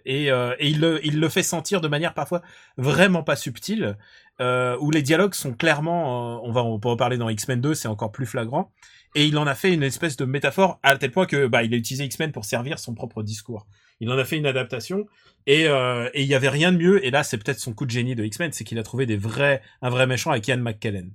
Et, 0.05 0.27
et 0.27 0.69
il, 0.69 0.81
le, 0.81 1.01
il 1.05 1.19
le 1.19 1.29
fait 1.31 1.43
sentir 1.43 1.81
de 1.81 1.89
manière 1.89 2.13
parfois 2.13 2.43
vraiment 2.77 3.23
pas 3.23 3.37
subtile 3.37 3.97
où 4.39 4.91
les 4.91 5.03
dialogues 5.03 5.35
sont 5.35 5.55
clairement 5.55 6.45
on 6.45 6.53
va 6.53 6.63
on 6.63 6.79
peut 6.79 6.89
en 6.91 6.97
parler 6.97 7.17
dans 7.17 7.31
X-Men 7.31 7.61
2 7.63 7.75
c'est 7.75 7.89
encore 7.89 8.13
plus 8.13 8.27
flagrant 8.27 8.71
et 9.15 9.27
il 9.27 9.37
en 9.39 9.47
a 9.47 9.55
fait 9.55 9.73
une 9.73 9.83
espèce 9.83 10.17
de 10.17 10.25
métaphore 10.25 10.79
à 10.83 10.97
tel 10.97 11.11
point 11.11 11.27
que 11.27 11.47
bah 11.47 11.63
il 11.63 11.73
a 11.75 11.77
utilisé 11.77 12.05
X-Men 12.05 12.33
pour 12.33 12.45
servir 12.45 12.79
son 12.79 12.95
propre 12.95 13.23
discours 13.23 13.67
il 14.01 14.11
en 14.11 14.19
a 14.19 14.25
fait 14.25 14.37
une 14.37 14.47
adaptation 14.47 15.07
et 15.47 15.67
euh, 15.67 16.09
il 16.15 16.27
y 16.27 16.35
avait 16.35 16.49
rien 16.49 16.73
de 16.73 16.79
mieux 16.79 17.05
et 17.05 17.11
là 17.11 17.23
c'est 17.23 17.39
peut-être 17.39 17.59
son 17.59 17.73
coup 17.73 17.87
de 17.87 17.91
génie 17.91 18.15
de 18.15 18.25
X-Men 18.25 18.53
c'est 18.53 18.65
qu'il 18.65 18.79
a 18.79 18.83
trouvé 18.83 19.07
des 19.07 19.17
vrais 19.17 19.63
un 19.83 19.91
vrai 19.91 20.07
méchant 20.07 20.31
avec 20.31 20.47
Ian 20.49 20.59
McKellen 20.59 21.13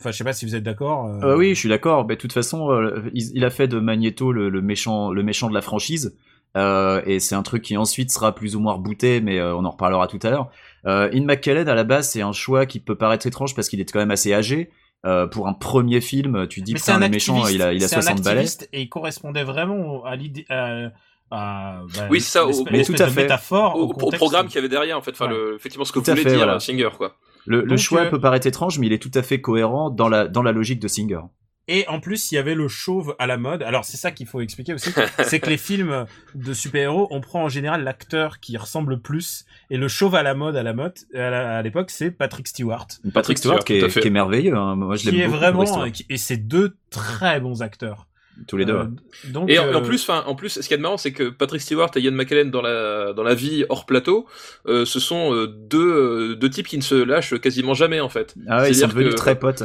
enfin 0.00 0.10
je 0.10 0.16
sais 0.16 0.24
pas 0.24 0.32
si 0.32 0.44
vous 0.44 0.54
êtes 0.54 0.62
d'accord 0.62 1.06
euh, 1.06 1.20
Euh, 1.22 1.36
oui, 1.36 1.50
je 1.50 1.60
suis 1.60 1.68
d'accord. 1.68 2.06
Mais 2.06 2.16
de 2.16 2.20
toute 2.20 2.32
façon, 2.32 2.70
il, 3.12 3.44
a 3.44 3.50
fait 3.50 3.68
de 3.68 3.78
Magneto 3.78 4.32
le, 4.32 4.50
méchant, 4.62 5.12
le 5.12 5.22
méchant 5.22 5.50
de 5.50 5.52
la 5.52 5.60
franchise. 5.60 6.16
Et 6.56 7.20
c'est 7.20 7.34
un 7.34 7.42
truc 7.42 7.62
qui 7.62 7.76
ensuite 7.76 8.10
sera 8.10 8.34
plus 8.34 8.56
ou 8.56 8.60
moins 8.60 8.72
rebooté, 8.72 9.20
mais 9.20 9.42
on 9.42 9.62
en 9.62 9.70
reparlera 9.70 10.06
tout 10.06 10.18
à 10.22 10.30
l'heure. 10.30 10.50
Euh, 10.86 11.10
Ian 11.12 11.24
McKellen, 11.24 11.68
à 11.68 11.74
la 11.74 11.84
base, 11.84 12.08
c'est 12.08 12.22
un 12.22 12.32
choix 12.32 12.66
qui 12.66 12.80
peut 12.80 12.96
paraître 12.96 13.26
étrange 13.26 13.54
parce 13.54 13.68
qu'il 13.68 13.80
est 13.80 13.90
quand 13.90 13.98
même 13.98 14.10
assez 14.10 14.32
âgé. 14.32 14.70
Euh, 15.06 15.26
pour 15.26 15.48
un 15.48 15.54
premier 15.54 16.00
film, 16.02 16.46
tu 16.48 16.60
dis 16.60 16.74
mais 16.74 16.78
que 16.78 16.84
c'est 16.84 16.92
un 16.92 16.98
le 16.98 17.08
méchant, 17.08 17.46
il 17.48 17.62
a, 17.62 17.72
il 17.72 17.82
a 17.82 17.88
c'est 17.88 17.96
un 17.96 18.02
60 18.02 18.22
balais. 18.22 18.40
activiste 18.40 18.68
et 18.74 18.82
il 18.82 18.88
correspondait 18.90 19.44
vraiment 19.44 20.04
à 20.04 20.14
l'idée 20.14 20.44
à, 20.50 20.90
à, 21.30 21.80
bah, 21.96 22.06
Oui, 22.10 22.20
c'est 22.20 22.32
ça, 22.32 22.46
au- 22.46 22.52
tout 22.52 22.64
à 22.98 23.06
fait. 23.08 23.22
métaphore 23.22 23.76
au, 23.76 23.80
au, 23.80 23.84
au 23.84 23.92
contexte. 23.94 24.16
programme 24.18 24.46
qu'il 24.48 24.56
y 24.56 24.58
avait 24.58 24.68
derrière 24.68 24.98
en 24.98 25.00
fait 25.00 25.12
enfin 25.12 25.26
Ouais. 25.28 25.32
le, 25.32 25.54
effectivement 25.56 25.86
ce 25.86 25.92
que 25.92 26.00
Tout 26.00 26.10
voulait 26.10 26.22
fait, 26.22 26.28
dire 26.30 26.38
voilà. 26.38 26.60
Singer 26.60 26.90
quoi 26.98 27.16
Le, 27.46 27.62
le 27.62 27.76
choix 27.78 28.02
euh, 28.02 28.10
peut 28.10 28.20
paraître 28.20 28.46
étrange, 28.46 28.78
mais 28.78 28.88
il 28.88 28.92
est 28.92 28.98
tout 29.02 29.10
à 29.14 29.22
fait 29.22 29.40
cohérent 29.40 29.88
dans 29.88 30.08
la, 30.10 30.28
dans 30.28 30.42
la 30.42 30.52
logique 30.52 30.80
de 30.80 30.88
Singer. 30.88 31.20
Et 31.68 31.86
en 31.86 32.00
plus, 32.00 32.32
il 32.32 32.34
y 32.34 32.38
avait 32.38 32.54
le 32.56 32.66
chauve 32.66 33.14
à 33.20 33.28
la 33.28 33.36
mode. 33.36 33.62
Alors, 33.62 33.84
c'est 33.84 33.96
ça 33.96 34.10
qu'il 34.10 34.26
faut 34.26 34.40
expliquer 34.40 34.74
aussi. 34.74 34.90
c'est 35.24 35.38
que 35.38 35.48
les 35.50 35.56
films 35.56 36.06
de 36.34 36.52
super-héros, 36.52 37.06
on 37.12 37.20
prend 37.20 37.44
en 37.44 37.48
général 37.48 37.84
l'acteur 37.84 38.40
qui 38.40 38.56
ressemble 38.56 38.94
le 38.94 38.98
plus. 38.98 39.44
Et 39.70 39.76
le 39.76 39.86
chauve 39.86 40.16
à 40.16 40.22
la 40.24 40.34
mode 40.34 40.56
à 40.56 40.62
la 40.64 40.72
mode, 40.72 40.94
à 41.14 41.62
l'époque, 41.62 41.90
c'est 41.90 42.10
Patrick 42.10 42.48
Stewart. 42.48 42.88
Patrick 43.14 43.38
Stewart, 43.38 43.60
Stewart, 43.62 43.64
qui, 43.90 43.98
est, 43.98 44.00
qui 44.00 44.08
est 44.08 44.10
merveilleux. 44.10 44.56
hein. 44.56 44.74
Moi, 44.74 44.96
je 44.96 45.06
l'aime 45.10 45.20
est 45.20 45.26
beaucoup. 45.26 45.38
vraiment, 45.38 45.66
Stewart. 45.66 45.92
qui- 45.92 46.06
et 46.08 46.16
c'est 46.16 46.38
deux 46.38 46.74
très 46.90 47.38
bons 47.40 47.62
acteurs. 47.62 48.08
Tous 48.48 48.56
les 48.56 48.64
deux. 48.64 48.72
Euh, 48.74 48.84
donc, 49.28 49.50
et 49.50 49.58
en, 49.58 49.66
euh, 49.66 49.74
en 49.74 49.82
plus 49.82 50.00
enfin 50.02 50.24
en 50.26 50.34
plus 50.34 50.48
ce 50.62 50.66
qui 50.66 50.72
est 50.72 50.78
marrant 50.78 50.96
c'est 50.96 51.12
que 51.12 51.28
Patrick 51.28 51.60
Stewart 51.60 51.90
et 51.96 52.00
Ian 52.00 52.12
McKellen 52.12 52.50
dans 52.50 52.62
la 52.62 53.12
dans 53.12 53.22
la 53.22 53.34
vie 53.34 53.66
hors 53.68 53.84
plateau 53.84 54.26
euh, 54.66 54.86
ce 54.86 54.98
sont 54.98 55.46
deux 55.46 56.36
deux 56.36 56.48
types 56.48 56.66
qui 56.66 56.78
ne 56.78 56.82
se 56.82 56.94
lâchent 56.94 57.38
quasiment 57.38 57.74
jamais 57.74 58.00
en 58.00 58.08
fait 58.08 58.34
Ah 58.48 58.62
ouais, 58.62 58.70
ils 58.70 58.74
sont 58.76 58.88
devenus 58.88 59.10
que- 59.10 59.16
très 59.16 59.38
potes. 59.38 59.64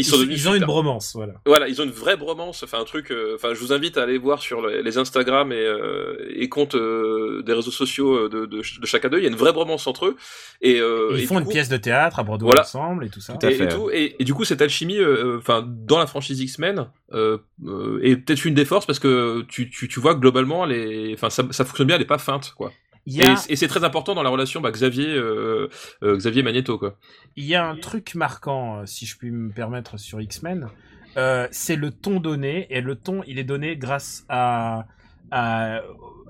Ils 0.00 0.04
sont 0.04 0.16
ils, 0.16 0.20
devenus 0.20 0.42
ils 0.42 0.48
ont 0.48 0.54
une 0.54 0.64
bromance, 0.64 1.12
voilà. 1.14 1.34
Voilà, 1.46 1.68
ils 1.68 1.80
ont 1.80 1.84
une 1.84 1.90
vraie 1.90 2.16
bromance, 2.16 2.62
enfin 2.62 2.80
un 2.80 2.84
truc. 2.84 3.10
euh, 3.10 3.34
Enfin, 3.34 3.54
je 3.54 3.60
vous 3.60 3.72
invite 3.72 3.96
à 3.98 4.02
aller 4.02 4.18
voir 4.18 4.40
sur 4.42 4.66
les 4.66 4.82
les 4.82 4.98
Instagram 4.98 5.52
et, 5.52 5.56
euh, 5.56 6.16
et 6.34 6.48
comptes 6.48 6.74
euh, 6.74 7.42
des 7.44 7.52
réseaux 7.52 7.70
sociaux 7.70 8.14
euh, 8.14 8.28
de, 8.28 8.46
de, 8.46 8.58
de 8.80 8.86
chacun 8.86 9.08
d'eux. 9.08 9.18
Il 9.18 9.22
y 9.24 9.26
a 9.26 9.30
une 9.30 9.36
vraie 9.36 9.52
bromance 9.52 9.86
entre 9.86 10.06
eux. 10.06 10.16
Et, 10.60 10.80
euh, 10.80 11.16
Et 11.16 11.20
ils 11.22 11.26
font 11.26 11.38
une 11.38 11.44
coup- 11.44 11.50
pièce 11.52 11.68
de 11.68 11.76
théâtre 11.76 12.18
à 12.18 12.22
Broadway 12.22 12.46
Voilà. 12.48 12.62
ensemble 12.62 13.04
et 13.04 13.10
tout 13.10 13.20
ça. 13.20 13.34
Tout 13.34 13.46
à 13.46 13.50
et, 13.50 13.54
fait, 13.54 13.64
et 13.64 13.68
tout, 13.68 13.90
et, 13.90 14.16
et 14.18 14.24
du 14.24 14.34
coup, 14.34 14.44
cette 14.44 14.62
alchimie, 14.62 14.98
euh, 14.98 15.38
enfin, 15.38 15.64
dans 15.66 15.98
la 15.98 16.06
franchise 16.06 16.40
X-Men, 16.40 16.86
euh, 17.12 17.38
euh, 17.66 18.00
est 18.02 18.16
peut-être 18.16 18.44
une 18.44 18.54
des 18.54 18.64
forces 18.64 18.86
parce 18.86 18.98
que 18.98 19.42
tu, 19.48 19.70
tu, 19.70 19.88
tu 19.88 20.00
vois 20.00 20.14
que 20.14 20.20
globalement, 20.20 20.64
les, 20.64 21.12
enfin, 21.14 21.30
ça, 21.30 21.44
ça 21.50 21.64
fonctionne 21.64 21.86
bien, 21.88 21.96
elle 21.96 22.02
est 22.02 22.06
pas 22.06 22.18
feinte, 22.18 22.52
quoi. 22.56 22.72
Il 23.06 23.16
y 23.16 23.22
a, 23.22 23.34
Et, 23.48 23.52
et 23.52 23.56
c'est 23.56 23.68
très 23.68 23.84
important 23.84 24.14
dans 24.14 24.22
la 24.22 24.30
relation 24.30 24.60
bah, 24.60 24.70
Xavier, 24.70 25.08
euh, 25.08 25.68
euh, 26.02 26.16
Xavier 26.16 26.42
Magneto, 26.42 26.78
quoi. 26.78 26.96
il 27.36 27.44
y 27.44 27.54
a 27.54 27.66
un 27.66 27.76
truc 27.76 28.14
marquant, 28.14 28.78
euh, 28.78 28.86
si 28.86 29.04
je 29.06 29.16
puis 29.18 29.30
me 29.30 29.50
permettre, 29.52 29.98
sur 29.98 30.20
X-Men. 30.20 30.68
Euh, 31.16 31.46
c'est 31.50 31.76
le 31.76 31.90
ton 31.90 32.18
donné, 32.18 32.66
et 32.70 32.80
le 32.80 32.96
ton, 32.96 33.22
il 33.26 33.38
est 33.38 33.44
donné 33.44 33.76
grâce 33.76 34.24
à, 34.28 34.86
à, 35.30 35.80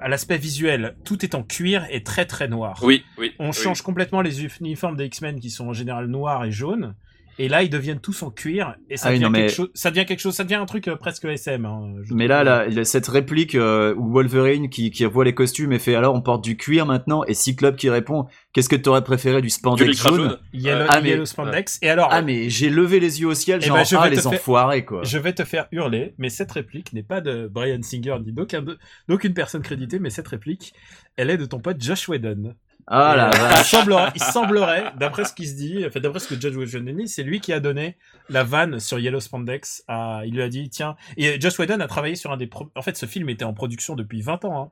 à 0.01 0.09
l'aspect 0.09 0.37
visuel. 0.37 0.97
Tout 1.05 1.25
est 1.25 1.35
en 1.35 1.43
cuir 1.43 1.87
et 1.91 2.03
très 2.03 2.27
très 2.27 2.49
noir. 2.49 2.81
Oui, 2.83 3.05
oui. 3.19 3.33
On 3.39 3.47
oui. 3.49 3.53
change 3.55 3.83
complètement 3.83 4.21
les 4.21 4.45
uniformes 4.45 4.97
des 4.97 5.07
X-Men 5.07 5.41
qui 5.41 5.51
sont 5.51 5.69
en 5.69 5.73
général 5.73 6.09
noirs 6.09 6.45
et 6.45 6.53
jaunes. 6.53 6.95
Et 7.39 7.49
là, 7.49 7.63
ils 7.63 7.71
deviennent 7.71 8.01
tous 8.01 8.23
en 8.23 8.31
cuir 8.31 8.75
et 8.89 8.97
ça, 8.97 9.09
Ah 9.09 9.13
devient, 9.13 9.25
non, 9.25 9.31
mais- 9.31 9.41
quelque 9.41 9.55
chose, 9.55 9.71
ça 9.75 9.91
devient 9.91 10.05
quelque 10.07 10.21
chose, 10.21 10.35
ça 10.35 10.45
devient 10.45 10.55
un 10.55 10.67
truc 10.67 10.87
euh, 10.89 10.97
presque 10.97 11.25
SM. 11.25 11.65
Hein, 11.67 11.95
Mais 12.11 12.27
là, 12.29 12.67
cette 12.85 13.09
réplique 13.09 13.55
euh, 13.55 13.95
où 13.97 14.13
Wolverine 14.13 14.71
qui, 14.71 14.91
qui 14.91 15.05
revoit 15.05 15.25
les 15.25 15.35
costumes 15.35 15.73
et 15.73 15.79
fait 15.79 15.95
alors 15.95 16.15
on 16.15 16.21
porte 16.21 16.45
du 16.45 16.57
cuir 16.57 16.87
maintenant 16.87 17.25
et 17.25 17.35
Cyclope 17.35 17.77
qui 17.77 17.91
répond 17.91 18.27
qu'est-ce 18.53 18.69
que 18.69 18.77
t'aurais 18.77 19.03
préféré 19.03 19.43
du 19.43 19.51
spandex 19.51 20.01
jaune, 20.03 20.17
jaune. 20.17 20.39
Yellow, 20.53 20.85
Ah, 20.89 21.01
mais- 21.01 21.09
Yellow 21.11 21.25
Spandex. 21.25 21.79
Et 21.83 21.91
alors, 21.91 22.09
Ah 22.11 22.23
mais 22.23 22.49
j'ai 22.51 22.71
levé 22.71 23.01
les 23.01 23.21
yeux 23.21 23.27
au 23.29 23.35
ciel 23.35 23.61
Eh 23.63 23.67
genre 23.67 23.79
ben, 23.79 23.85
je 23.85 23.97
ah 23.97 24.05
vais 24.05 24.11
les 24.11 24.17
te 24.17 24.23
faire- 24.23 24.33
enfoirés 24.33 24.85
quoi. 24.85 25.03
je 25.03 25.19
vais 25.19 25.33
te 25.33 25.45
faire 25.45 25.67
hurler, 25.73 26.15
mais 26.19 26.29
cette 26.29 26.53
réplique 26.53 26.93
n'est 26.93 27.03
pas 27.03 27.21
de 27.21 27.49
Brian 27.53 27.83
Singer 27.83 28.17
ni 28.25 28.33
d'aucun 28.33 28.63
de- 28.63 28.79
d'aucune 29.09 29.35
personne 29.35 29.63
créditée, 29.63 29.99
mais 29.99 30.11
cette 30.11 30.29
réplique, 30.29 30.73
elle 31.17 31.31
est 31.31 31.37
de 31.37 31.47
ton 31.47 31.59
pote 31.61 31.81
Josh 31.81 32.09
Whedon. 32.09 32.55
Ah 32.87 33.29
euh, 33.31 33.51
il 33.59 33.65
semblerait, 33.65 34.13
il 34.15 34.23
semblerait, 34.23 34.85
d'après 34.99 35.25
ce 35.25 35.33
qui 35.33 35.47
se 35.47 35.55
dit, 35.55 35.85
enfin, 35.87 36.01
d'après 36.01 36.19
ce 36.21 36.29
que 36.35 36.39
Josh 36.41 36.55
Whedon 36.55 36.93
dit, 36.93 37.09
c'est 37.09 37.23
lui 37.23 37.41
qui 37.41 37.53
a 37.53 37.61
donné 37.61 37.97
la 38.29 38.45
vanne 38.45 38.79
sur 38.81 38.99
Yellow 38.99 39.21
Spandex 39.21 39.85
à, 39.89 40.23
il 40.27 40.35
lui 40.35 40.43
a 40.43 40.49
dit, 40.49 40.69
tiens, 40.69 40.97
et 41.17 41.41
Josh 41.41 41.59
Whedon 41.59 41.81
a 41.81 41.87
travaillé 41.87 42.15
sur 42.15 42.31
un 42.33 42.37
des, 42.37 42.47
pro- 42.47 42.71
en 42.75 42.83
fait, 42.83 42.97
ce 42.97 43.07
film 43.07 43.29
était 43.31 43.45
en 43.45 43.55
production 43.55 43.95
depuis 43.95 44.21
20 44.23 44.45
ans, 44.45 44.63
hein. 44.65 44.69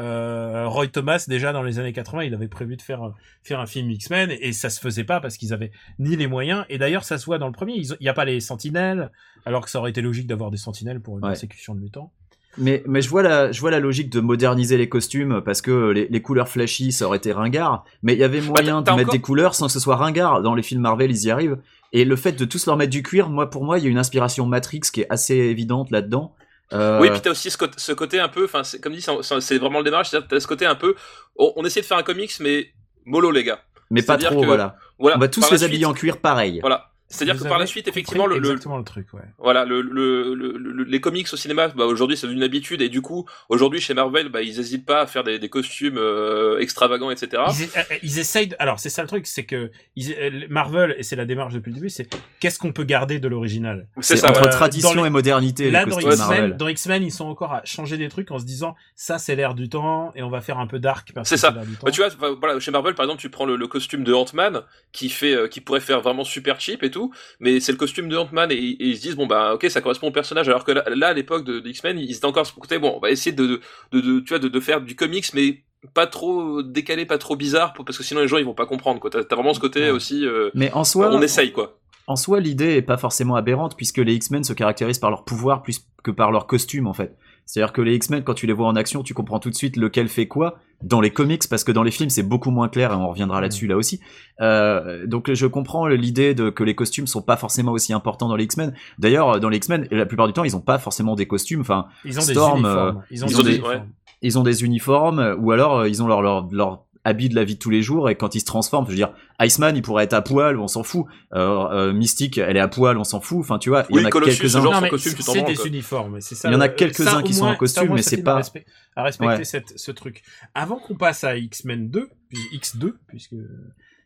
Euh, 0.00 0.66
Roy 0.66 0.88
Thomas, 0.88 1.24
déjà 1.28 1.52
dans 1.52 1.62
les 1.62 1.78
années 1.78 1.92
80, 1.92 2.24
il 2.24 2.34
avait 2.34 2.48
prévu 2.48 2.76
de 2.76 2.82
faire, 2.82 3.12
faire 3.44 3.60
un 3.60 3.66
film 3.66 3.88
X-Men 3.92 4.32
et, 4.40 4.52
ça 4.52 4.68
se 4.68 4.80
faisait 4.80 5.04
pas 5.04 5.20
parce 5.20 5.36
qu'ils 5.36 5.52
avaient 5.52 5.70
ni 6.00 6.16
les 6.16 6.26
moyens. 6.26 6.64
Et 6.68 6.78
d'ailleurs, 6.78 7.04
ça 7.04 7.16
se 7.16 7.24
voit 7.26 7.38
dans 7.38 7.46
le 7.46 7.52
premier. 7.52 7.74
Il 7.76 7.96
n'y 8.00 8.08
a 8.08 8.12
pas 8.12 8.24
les 8.24 8.40
sentinelles, 8.40 9.12
alors 9.46 9.64
que 9.64 9.70
ça 9.70 9.78
aurait 9.78 9.90
été 9.90 10.02
logique 10.02 10.26
d'avoir 10.26 10.50
des 10.50 10.56
sentinelles 10.56 10.98
pour 11.00 11.18
une 11.18 11.24
Ouais. 11.24 11.30
persécution 11.30 11.76
de 11.76 11.80
mutants. 11.80 12.12
Mais, 12.58 12.82
mais 12.86 13.02
je 13.02 13.08
vois 13.08 13.22
la, 13.22 13.50
je 13.52 13.60
vois 13.60 13.70
la 13.70 13.80
logique 13.80 14.10
de 14.10 14.20
moderniser 14.20 14.76
les 14.76 14.88
costumes 14.88 15.40
parce 15.44 15.60
que 15.62 15.90
les, 15.90 16.06
les 16.08 16.22
couleurs 16.22 16.48
flashy 16.48 16.92
ça 16.92 17.06
aurait 17.06 17.18
été 17.18 17.32
ringard. 17.32 17.84
Mais 18.02 18.12
il 18.14 18.18
y 18.18 18.24
avait 18.24 18.40
moyen 18.40 18.80
de 18.82 18.90
mettre 18.90 19.02
encore- 19.02 19.12
des 19.12 19.20
couleurs 19.20 19.54
sans 19.54 19.66
que 19.66 19.72
ce 19.72 19.80
soit 19.80 19.96
ringard. 19.96 20.42
Dans 20.42 20.54
les 20.54 20.62
films 20.62 20.80
Marvel, 20.82 21.10
ils 21.10 21.24
y 21.24 21.30
arrivent. 21.30 21.58
Et 21.92 22.04
le 22.04 22.16
fait 22.16 22.32
de 22.32 22.44
tous 22.44 22.66
leur 22.66 22.76
mettre 22.76 22.90
du 22.90 23.02
cuir, 23.02 23.28
moi, 23.30 23.48
pour 23.50 23.64
moi, 23.64 23.78
il 23.78 23.84
y 23.84 23.86
a 23.86 23.90
une 23.90 23.98
inspiration 23.98 24.46
Matrix 24.46 24.80
qui 24.92 25.02
est 25.02 25.06
assez 25.10 25.34
évidente 25.36 25.90
là-dedans. 25.90 26.34
Euh, 26.72 27.00
Oui, 27.00 27.10
puis 27.10 27.20
t'as 27.20 27.30
aussi 27.30 27.50
ce 27.50 27.58
côté, 27.58 27.74
ce 27.76 27.92
côté 27.92 28.18
un 28.18 28.28
peu, 28.28 28.44
enfin, 28.44 28.62
comme 28.82 28.94
dit, 28.94 29.00
c'est- 29.40 29.58
vraiment 29.58 29.78
le 29.80 29.84
que 30.22 30.28
t'as 30.28 30.40
ce 30.40 30.46
côté 30.46 30.66
un 30.66 30.74
peu, 30.74 30.94
on, 31.36 31.52
on 31.56 31.64
essaie 31.64 31.80
de 31.82 31.86
faire 31.86 31.98
un 31.98 32.02
comics, 32.02 32.32
mais 32.40 32.68
mollo, 33.04 33.30
les 33.30 33.44
gars. 33.44 33.60
mais 33.90 34.02
pas 34.02 34.16
trop, 34.16 34.40
que- 34.40 34.46
voilà. 34.46 34.76
Voilà. 34.98 35.16
On 35.16 35.20
va 35.20 35.28
tous 35.28 35.40
les 35.52 35.62
habiller 35.64 35.84
en 35.86 35.92
cuir 35.92 36.20
pareil. 36.20 36.58
Voilà. 36.60 36.90
C'est-à-dire 37.08 37.38
que 37.40 37.46
par 37.48 37.58
la 37.58 37.66
suite, 37.66 37.86
effectivement, 37.86 38.26
le, 38.26 38.38
le- 38.38 38.48
exactement 38.48 38.78
le 38.78 38.82
truc, 38.84 39.12
ouais. 39.12 39.20
voilà, 39.38 39.64
le, 39.64 39.82
le, 39.82 40.34
le- 40.34 40.56
le- 40.56 40.84
les 40.84 41.00
comics 41.00 41.28
au 41.32 41.36
cinéma, 41.36 41.68
bah, 41.68 41.84
aujourd'hui, 41.84 42.16
c'est 42.16 42.26
devenu 42.26 42.38
une 42.40 42.44
habitude, 42.44 42.80
et 42.82 42.88
du 42.88 43.02
coup, 43.02 43.26
aujourd'hui, 43.48 43.80
chez 43.80 43.94
Marvel, 43.94 44.30
bah, 44.30 44.42
ils 44.42 44.58
hésitent 44.58 44.86
pas 44.86 45.02
à 45.02 45.06
faire 45.06 45.22
des, 45.22 45.38
des 45.38 45.48
costumes 45.48 45.98
euh, 45.98 46.58
extravagants, 46.58 47.10
etc. 47.10 47.42
Ils, 47.58 47.64
euh, 47.78 47.82
ils 48.02 48.18
essayent. 48.18 48.48
de- 48.48 48.56
Alors 48.58 48.80
c'est 48.80 48.88
ça 48.88 49.02
le 49.02 49.08
truc, 49.08 49.26
c'est 49.26 49.44
que 49.44 49.70
ils- 49.96 50.14
euh, 50.18 50.46
Marvel 50.48 50.94
et 50.98 51.02
c'est 51.02 51.14
la 51.16 51.24
démarche 51.26 51.52
depuis 51.54 51.70
le 51.70 51.74
début, 51.76 51.90
c'est 51.90 52.08
qu'est-ce 52.40 52.58
qu'on 52.58 52.72
peut 52.72 52.84
garder 52.84 53.18
de 53.20 53.28
l'original? 53.28 53.86
C'est 54.00 54.16
ça, 54.16 54.30
entre. 54.30 54.46
Euh, 54.46 54.50
tradition 54.50 55.02
les- 55.02 55.08
et 55.08 55.10
modernité, 55.10 55.70
Là 55.70 55.84
les 55.84 55.90
dans 55.90 55.96
costumes 55.96 56.12
X-Men, 56.12 56.28
Marvel. 56.40 56.56
dans 56.56 56.68
X-Men, 56.68 57.02
ils 57.04 57.12
sont 57.12 57.26
encore 57.26 57.52
à 57.52 57.62
changer 57.64 57.96
des 57.98 58.08
trucs 58.08 58.30
en 58.30 58.38
se 58.38 58.44
disant 58.44 58.74
ça 58.96 59.18
c'est 59.18 59.36
l'air 59.36 59.54
du 59.54 59.68
temps 59.68 60.10
et 60.16 60.22
on 60.22 60.30
va 60.30 60.40
faire 60.40 60.58
un 60.58 60.66
peu 60.66 60.78
dark 60.78 61.12
C'est 61.24 61.36
ça. 61.36 61.50
l'air 61.50 61.64
du 61.66 61.74
temps. 61.76 61.84
Bah, 61.86 61.90
tu 61.92 62.02
vois, 62.02 62.34
voilà, 62.40 62.58
chez 62.60 62.70
Marvel, 62.70 62.94
par 62.94 63.04
exemple, 63.04 63.20
tu 63.20 63.30
prends 63.30 63.44
le, 63.46 63.56
le 63.56 63.66
costume 63.68 64.04
de 64.04 64.12
Ant-Man, 64.12 64.62
qui 64.92 65.08
fait, 65.10 65.34
euh, 65.34 65.48
qui 65.48 65.60
pourrait 65.60 65.80
faire 65.80 66.00
vraiment 66.00 66.24
super 66.24 66.60
cheap 66.60 66.82
et 66.82 66.90
tout, 66.90 67.03
mais 67.40 67.60
c'est 67.60 67.72
le 67.72 67.78
costume 67.78 68.08
de 68.08 68.16
Ant-Man 68.16 68.50
et, 68.50 68.54
et 68.54 68.86
ils 68.88 68.96
se 68.96 69.02
disent 69.02 69.16
bon 69.16 69.26
bah 69.26 69.54
ok, 69.54 69.66
ça 69.70 69.80
correspond 69.80 70.08
au 70.08 70.12
personnage, 70.12 70.48
alors 70.48 70.64
que 70.64 70.72
là, 70.72 70.84
là, 70.94 71.08
à 71.08 71.12
l'époque 71.12 71.44
de, 71.44 71.60
de 71.60 71.68
X-Men, 71.68 71.98
ils 71.98 72.16
étaient 72.16 72.24
encore 72.24 72.52
côté, 72.54 72.78
bon, 72.78 72.94
on 72.96 73.00
va 73.00 73.10
essayer 73.10 73.34
de, 73.34 73.60
de, 73.92 74.00
de, 74.00 74.20
tu 74.20 74.28
vois, 74.30 74.38
de, 74.38 74.48
de 74.48 74.60
faire 74.60 74.80
du 74.80 74.96
comics, 74.96 75.26
mais 75.34 75.62
pas 75.92 76.06
trop 76.06 76.62
décalé, 76.62 77.04
pas 77.04 77.18
trop 77.18 77.36
bizarre, 77.36 77.74
parce 77.74 77.98
que 77.98 78.04
sinon 78.04 78.20
les 78.20 78.28
gens 78.28 78.38
ils 78.38 78.44
vont 78.44 78.54
pas 78.54 78.66
comprendre 78.66 79.00
quoi. 79.00 79.10
T'as 79.10 79.22
vraiment 79.34 79.54
ce 79.54 79.60
côté 79.60 79.90
aussi, 79.90 80.26
euh, 80.26 80.50
Mais 80.54 80.72
en 80.72 80.84
soi, 80.84 81.10
on 81.12 81.20
essaye 81.20 81.52
quoi. 81.52 81.78
En 82.06 82.16
soi, 82.16 82.38
l'idée 82.40 82.76
est 82.76 82.82
pas 82.82 82.98
forcément 82.98 83.34
aberrante 83.34 83.76
puisque 83.76 83.98
les 83.98 84.14
X-Men 84.14 84.44
se 84.44 84.52
caractérisent 84.52 84.98
par 84.98 85.10
leur 85.10 85.24
pouvoir 85.24 85.62
plus 85.62 85.86
que 86.02 86.10
par 86.10 86.30
leur 86.32 86.46
costume 86.46 86.86
en 86.86 86.92
fait. 86.92 87.16
C'est-à-dire 87.46 87.72
que 87.72 87.82
les 87.82 87.94
X-Men, 87.94 88.24
quand 88.24 88.34
tu 88.34 88.46
les 88.46 88.52
vois 88.52 88.66
en 88.66 88.74
action, 88.76 89.02
tu 89.02 89.12
comprends 89.14 89.38
tout 89.38 89.50
de 89.50 89.54
suite 89.54 89.76
lequel 89.76 90.08
fait 90.08 90.26
quoi 90.26 90.58
dans 90.82 91.00
les 91.00 91.10
comics 91.10 91.42
parce 91.48 91.62
que 91.64 91.72
dans 91.72 91.82
les 91.82 91.90
films 91.90 92.10
c'est 92.10 92.22
beaucoup 92.22 92.50
moins 92.50 92.68
clair 92.68 92.92
et 92.92 92.94
on 92.94 93.08
reviendra 93.08 93.40
là-dessus 93.40 93.66
là 93.66 93.76
aussi. 93.76 94.00
Euh, 94.40 95.06
donc 95.06 95.32
je 95.32 95.46
comprends 95.46 95.86
l'idée 95.86 96.34
de 96.34 96.50
que 96.50 96.64
les 96.64 96.74
costumes 96.74 97.06
sont 97.06 97.22
pas 97.22 97.36
forcément 97.36 97.72
aussi 97.72 97.92
importants 97.92 98.28
dans 98.28 98.36
les 98.36 98.44
X-Men. 98.44 98.74
D'ailleurs, 98.98 99.40
dans 99.40 99.48
les 99.48 99.58
X-Men, 99.58 99.86
la 99.90 100.06
plupart 100.06 100.26
du 100.26 100.32
temps, 100.32 100.44
ils 100.44 100.56
ont 100.56 100.60
pas 100.60 100.78
forcément 100.78 101.14
des 101.14 101.26
costumes. 101.26 101.60
Enfin, 101.60 101.86
ils 102.04 102.18
ont 102.18 102.24
des 102.26 102.32
Storm, 102.32 102.58
uniformes. 102.60 103.02
Ils 103.10 103.24
ont 103.24 103.28
ils 103.28 103.30
des, 103.34 103.40
ont 103.40 103.42
des- 103.42 103.50
uniformes. 103.52 103.72
ouais. 103.74 103.82
ils 104.22 104.38
ont 104.38 104.42
des 104.42 104.64
uniformes 104.64 105.18
euh, 105.20 105.36
ou 105.36 105.52
alors 105.52 105.78
euh, 105.80 105.88
ils 105.88 106.02
ont 106.02 106.06
leur 106.06 106.22
leur 106.22 106.48
leur 106.50 106.83
habit 107.04 107.28
de 107.28 107.34
la 107.34 107.44
vie 107.44 107.54
de 107.54 107.58
tous 107.58 107.70
les 107.70 107.82
jours 107.82 108.08
et 108.08 108.14
quand 108.16 108.34
ils 108.34 108.40
se 108.40 108.44
transforment, 108.46 108.86
je 108.86 108.90
veux 108.90 108.96
dire, 108.96 109.12
Iceman 109.40 109.76
il 109.76 109.82
pourrait 109.82 110.04
être 110.04 110.14
à 110.14 110.22
poil, 110.22 110.58
on 110.58 110.68
s'en 110.68 110.82
fout. 110.82 111.04
Euh, 111.34 111.66
euh, 111.70 111.92
Mystique, 111.92 112.38
elle 112.38 112.56
est 112.56 112.60
à 112.60 112.68
poil, 112.68 112.96
on 112.98 113.04
s'en 113.04 113.20
fout. 113.20 113.38
Enfin, 113.40 113.58
tu 113.58 113.68
vois, 113.68 113.84
il 113.90 113.96
y 113.96 114.00
en 114.00 114.06
a 114.06 114.10
quelques-uns. 114.10 114.62
c'est 114.98 115.42
des 115.42 115.54
quoi. 115.54 115.66
uniformes. 115.66 116.20
C'est 116.20 116.34
ça. 116.34 116.48
Il 116.48 116.52
y 116.52 116.56
en 116.56 116.60
a 116.60 116.68
le- 116.68 116.72
quelques-uns 116.74 117.22
qui 117.22 117.34
sont 117.34 117.46
en 117.46 117.56
costume, 117.56 117.92
mais 117.94 118.02
c'est 118.02 118.22
pas- 118.22 118.32
à 118.32 118.36
respect- 118.36 118.64
à 118.96 119.02
respecter 119.02 119.36
Ouais. 119.36 119.44
cette, 119.44 119.78
ce 119.78 119.90
truc. 119.92 120.22
Avant 120.54 120.76
qu'on 120.76 120.94
passe 120.94 121.24
à 121.24 121.36
X-Men 121.36 121.90
2, 121.90 122.08
puis 122.30 122.38
X2, 122.52 122.94
puisque 123.08 123.34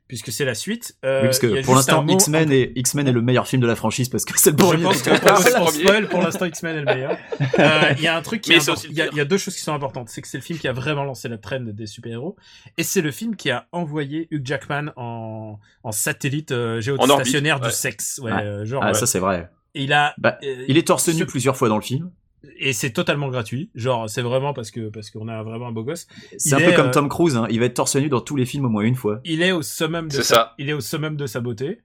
puisque 0.08 0.32
c'est 0.32 0.44
la 0.44 0.54
suite. 0.54 0.96
euh, 1.04 1.20
Oui, 1.20 1.26
parce 1.28 1.38
que 1.38 1.62
pour 1.64 1.74
l'instant, 1.74 2.04
X-Men 2.06 2.50
est, 2.50 2.72
X-Men 2.74 3.06
est 3.08 3.12
le 3.12 3.20
meilleur 3.22 3.46
film 3.46 3.62
de 3.62 3.66
la 3.66 3.76
franchise 3.76 4.08
parce 4.08 4.24
que 4.24 4.38
c'est 4.38 4.50
le 4.50 4.56
Je 4.58 4.62
premier. 4.64 4.82
pense 4.82 5.02
que 5.02 5.10
C'est 5.42 5.56
pour, 5.58 5.70
spoil, 5.70 6.08
pour 6.08 6.20
l'instant, 6.22 6.46
X-Men 6.46 6.76
est 6.76 6.80
le 6.80 6.84
meilleur. 6.86 7.16
Euh, 7.58 7.92
Il 7.96 8.02
y 8.02 8.06
a 8.06 8.16
un 8.16 8.22
truc 8.22 8.40
qui 8.40 8.52
est 8.52 8.66
Il 8.88 8.96
y, 8.96 9.02
a- 9.02 9.08
y 9.12 9.26
deux 9.26 9.38
choses 9.38 9.54
qui 9.54 9.60
sont 9.62 9.72
importantes. 9.74 10.08
C'est 10.08 10.22
que 10.22 10.28
c'est 10.28 10.38
le 10.38 10.42
film 10.42 10.58
qui 10.58 10.66
a 10.68 10.72
vraiment 10.72 11.04
lancé 11.04 11.28
la 11.28 11.38
trend 11.38 11.60
des 11.60 11.86
super-héros. 11.86 12.36
Et 12.76 12.82
c'est 12.82 13.00
le 13.00 13.10
film 13.10 13.36
qui 13.36 13.50
a 13.50 13.66
envoyé 13.72 14.28
Hugh 14.30 14.42
Jackman 14.46 14.92
en, 14.96 15.58
en 15.82 15.92
satellite 15.92 16.52
euh, 16.52 16.80
géostationnaire 16.80 17.56
orbite, 17.56 17.64
du 17.64 17.68
ouais. 17.70 17.74
sexe. 17.76 18.20
Ouais, 18.22 18.32
Ouais. 18.32 18.42
euh, 18.42 18.64
genre, 18.64 18.82
Ah, 18.84 18.88
ouais. 18.88 18.94
ça 18.94 19.06
c'est 19.06 19.18
vrai. 19.18 19.50
Et 19.74 19.82
il 19.84 19.92
a, 19.92 20.14
Bah, 20.18 20.38
euh, 20.44 20.64
il 20.68 20.76
est 20.78 20.86
torse 20.86 21.08
nu 21.08 21.20
ce- 21.20 21.24
plusieurs 21.24 21.56
fois 21.56 21.68
dans 21.68 21.76
le 21.76 21.82
film. 21.82 22.10
Et 22.58 22.72
c'est 22.72 22.90
totalement 22.90 23.28
gratuit. 23.28 23.70
Genre, 23.74 24.08
c'est 24.08 24.22
vraiment 24.22 24.52
parce 24.54 24.70
que 24.70 24.88
parce 24.88 25.10
qu'on 25.10 25.28
a 25.28 25.42
vraiment 25.42 25.68
un 25.68 25.72
beau 25.72 25.82
gosse. 25.84 26.06
C'est 26.36 26.54
un 26.54 26.58
est, 26.58 26.66
peu 26.70 26.72
comme 26.72 26.88
euh, 26.88 26.92
Tom 26.92 27.08
Cruise, 27.08 27.36
hein. 27.36 27.46
il 27.50 27.58
va 27.60 27.66
être 27.66 27.74
torse 27.74 27.96
nu 27.96 28.08
dans 28.08 28.20
tous 28.20 28.36
les 28.36 28.46
films 28.46 28.64
au 28.66 28.68
moins 28.68 28.82
une 28.84 28.94
fois. 28.94 29.20
Il 29.24 29.42
est 29.42 29.52
au 29.52 29.62
summum 29.62 30.08
de 30.08 30.12
C'est 30.12 30.22
sa, 30.22 30.34
ça. 30.34 30.54
il 30.58 30.68
est 30.68 30.72
au 30.72 30.80
summum 30.80 31.16
de 31.16 31.26
sa 31.26 31.40
beauté. 31.40 31.80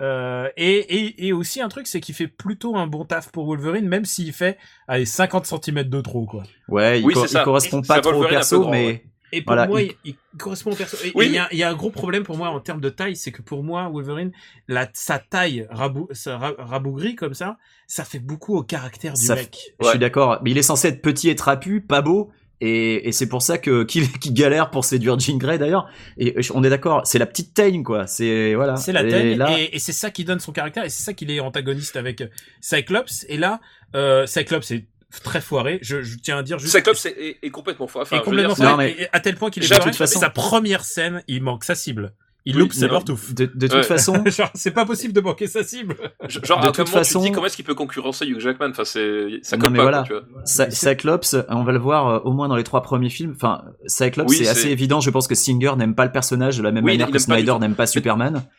Euh, 0.00 0.48
et, 0.56 0.76
et, 0.78 1.26
et 1.26 1.32
aussi 1.34 1.60
un 1.60 1.68
truc, 1.68 1.86
c'est 1.86 2.00
qu'il 2.00 2.14
fait 2.14 2.26
plutôt 2.28 2.74
un 2.76 2.86
bon 2.86 3.04
taf 3.04 3.30
pour 3.30 3.44
Wolverine, 3.46 3.86
même 3.86 4.06
s'il 4.06 4.32
fait, 4.32 4.56
allez, 4.88 5.04
50 5.04 5.44
cm 5.44 5.82
de 5.84 6.00
trop, 6.00 6.24
quoi. 6.24 6.42
Ouais, 6.68 7.00
il, 7.00 7.04
Oui, 7.04 7.12
co- 7.12 7.26
il 7.26 7.42
correspond 7.42 7.82
Et 7.82 7.86
pas 7.86 8.00
trop 8.00 8.14
au 8.24 8.26
perso, 8.26 8.60
grand, 8.62 8.70
mais 8.70 8.86
ouais. 8.86 9.04
Et 9.32 9.42
pour 9.42 9.54
Voilà, 9.54 9.66
moi, 9.68 9.82
il- 9.82 9.92
il... 10.04 10.14
il 10.34 10.38
correspond 10.38 10.72
au 10.72 10.74
perso. 10.74 10.96
Il 11.04 11.12
Oui. 11.14 11.30
y, 11.30 11.38
a, 11.38 11.48
il 11.52 11.58
y 11.58 11.62
a 11.62 11.70
un 11.70 11.74
gros 11.74 11.90
problème 11.90 12.22
pour 12.24 12.36
moi 12.36 12.48
en 12.50 12.60
termes 12.60 12.80
de 12.80 12.88
taille, 12.90 13.16
c'est 13.16 13.32
que 13.32 13.42
pour 13.42 13.62
moi, 13.62 13.88
Wolverine, 13.88 14.32
la, 14.68 14.88
sa 14.92 15.18
taille 15.18 15.66
rabou, 15.70 16.08
sa 16.12 16.36
rabougrie 16.38 17.14
comme 17.16 17.34
ça, 17.34 17.56
ça 17.86 18.04
fait 18.04 18.18
beaucoup 18.18 18.56
au 18.56 18.62
caractère 18.62 19.14
du 19.14 19.24
Ça 19.24 19.34
mec. 19.34 19.56
je 19.80 19.84
Ouais. 19.86 19.90
suis 19.92 19.98
d'accord. 19.98 20.38
Mais 20.42 20.50
il 20.50 20.58
est 20.58 20.62
censé 20.62 20.88
être 20.88 21.02
petit 21.02 21.28
et 21.28 21.34
trapu, 21.36 21.80
pas 21.80 22.02
beau. 22.02 22.30
Et, 22.62 23.08
et 23.08 23.12
c'est 23.12 23.26
pour 23.26 23.40
ça 23.40 23.56
que 23.56 23.84
qu'il 23.84 24.34
galère 24.34 24.68
pour 24.70 24.84
séduire 24.84 25.18
Jean 25.18 25.38
Grey 25.38 25.56
d'ailleurs. 25.56 25.88
Et 26.18 26.36
on 26.52 26.62
est 26.62 26.68
d'accord, 26.68 27.06
c'est 27.06 27.18
la 27.18 27.24
petite 27.24 27.54
teigne 27.54 27.82
quoi. 27.82 28.06
C'est 28.06 28.54
voilà. 28.54 28.76
C'est 28.76 28.92
la 28.92 29.02
Et 29.02 29.08
teigne, 29.08 29.38
là- 29.38 29.58
et, 29.58 29.70
et 29.72 29.78
c'est 29.78 29.92
ça 29.94 30.10
qui 30.10 30.24
donne 30.26 30.40
son 30.40 30.52
caractère, 30.52 30.84
et 30.84 30.90
c'est 30.90 31.02
ça 31.02 31.14
qu'il 31.14 31.30
est 31.30 31.40
antagoniste 31.40 31.96
avec 31.96 32.20
euh, 32.20 32.26
Cyclops. 32.60 33.24
Et 33.30 33.38
là, 33.38 33.60
euh, 33.94 34.26
Cyclops 34.26 34.70
est 34.72 34.84
très 35.24 35.40
foiré. 35.40 35.78
Je, 35.82 36.02
je 36.02 36.16
tiens 36.18 36.38
à 36.38 36.42
dire 36.42 36.58
juste. 36.58 36.74
Cyclops 36.76 37.04
est, 37.06 37.16
est- 37.18 37.38
est 37.42 37.50
complètement 37.50 37.86
fou. 37.86 37.98
Enfin, 38.00 38.16
est 38.18 38.22
complètement 38.22 38.54
dire, 38.54 38.64
Non, 38.64 38.70
foiré, 38.70 38.94
mais- 38.98 39.04
et 39.04 39.08
à 39.12 39.20
tel 39.20 39.36
point 39.36 39.50
qu'il 39.50 39.62
est 39.64 39.68
de 39.68 39.74
foiré. 39.74 39.90
toute 39.90 39.98
façon- 39.98 40.20
Sa 40.20 40.30
première 40.30 40.84
scène, 40.84 41.22
il 41.28 41.42
manque 41.42 41.64
sa 41.64 41.74
cible. 41.74 42.12
Il 42.46 42.54
Oui, 42.56 42.62
loupe 42.62 42.72
sa 42.72 42.88
pantoufle. 42.88 43.34
de, 43.34 43.44
de 43.54 43.66
toute 43.66 43.76
Ouais. 43.76 43.82
façon, 43.82 44.24
c'est 44.54 44.70
pas 44.70 44.86
possible 44.86 45.12
de 45.12 45.20
manquer 45.20 45.46
sa 45.46 45.62
cible. 45.62 45.94
genre, 46.42 46.58
de 46.60 46.64
à 46.64 46.66
toute 46.68 46.76
comment 46.76 46.86
façon- 46.86 47.18
tu 47.18 47.24
te 47.24 47.28
dis 47.28 47.32
comment 47.34 47.46
est-ce 47.46 47.56
qu'il 47.56 47.66
peut 47.66 47.74
concurrencer 47.74 48.24
Hugh 48.24 48.40
Jackman? 48.40 48.70
Enfin, 48.70 48.84
c'est, 48.86 49.40
ça 49.42 49.56
Non, 49.58 49.64
colle 49.64 49.72
mais 49.72 49.76
pas, 49.76 49.82
voilà. 49.82 50.04
quoi, 50.08 50.20
tu 50.22 50.32
vois. 50.32 50.42
Cy- 50.46 50.72
Cyclops, 50.74 51.36
on 51.50 51.64
va 51.64 51.72
le 51.72 51.78
voir 51.78 52.08
euh, 52.08 52.18
au 52.20 52.32
moins 52.32 52.48
dans 52.48 52.56
les 52.56 52.64
trois 52.64 52.80
premiers 52.80 53.10
films. 53.10 53.34
Enfin, 53.36 53.62
Cyclops, 53.86 54.30
Oui, 54.30 54.36
c'est 54.38 54.48
assez 54.48 54.70
évident. 54.70 55.00
Je 55.00 55.10
pense 55.10 55.28
que 55.28 55.34
Singer 55.34 55.72
n'aime 55.76 55.94
pas 55.94 56.06
le 56.06 56.12
personnage 56.12 56.56
de 56.56 56.62
la 56.62 56.72
même 56.72 56.82
Oui, 56.84 56.92
manière 56.92 57.10
que 57.10 57.18
Snyder 57.18 57.56
n'aime 57.60 57.74
pas 57.74 57.86
Superman. 57.86 58.42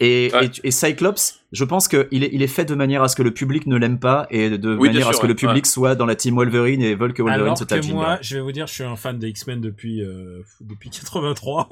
Et, 0.00 0.30
Ouais. 0.32 0.46
et, 0.62 0.68
et 0.68 0.70
Cyclops, 0.70 1.40
je 1.52 1.64
pense 1.64 1.88
qu'il 1.88 2.22
est, 2.24 2.30
il 2.32 2.42
est 2.42 2.46
fait 2.46 2.64
de 2.64 2.74
manière 2.74 3.02
à 3.02 3.08
ce 3.08 3.16
que 3.16 3.22
le 3.22 3.32
public 3.32 3.66
ne 3.66 3.76
l'aime 3.76 3.98
pas 3.98 4.26
et 4.30 4.50
de 4.58 4.76
Oui, 4.76 4.88
manière 4.88 5.08
à 5.08 5.12
ce 5.12 5.20
que 5.20 5.26
le 5.26 5.32
ouais, 5.32 5.36
public 5.36 5.66
soit 5.66 5.94
dans 5.96 6.06
la 6.06 6.14
team 6.14 6.36
Wolverine 6.36 6.82
et 6.82 6.94
veulent 6.94 7.14
que 7.14 7.22
Wolverine 7.22 7.44
Alors 7.46 7.58
se 7.58 7.64
tape 7.64 7.80
que 7.80 7.86
moi, 7.88 8.18
je 8.20 8.36
vais 8.36 8.40
vous 8.42 8.52
dire, 8.52 8.66
je 8.68 8.74
suis 8.74 8.84
un 8.84 8.96
fan 8.96 9.18
des 9.18 9.28
X-Men 9.28 9.60
depuis 9.60 10.02
euh, 10.02 10.42
depuis 10.60 10.90
83 10.90 11.68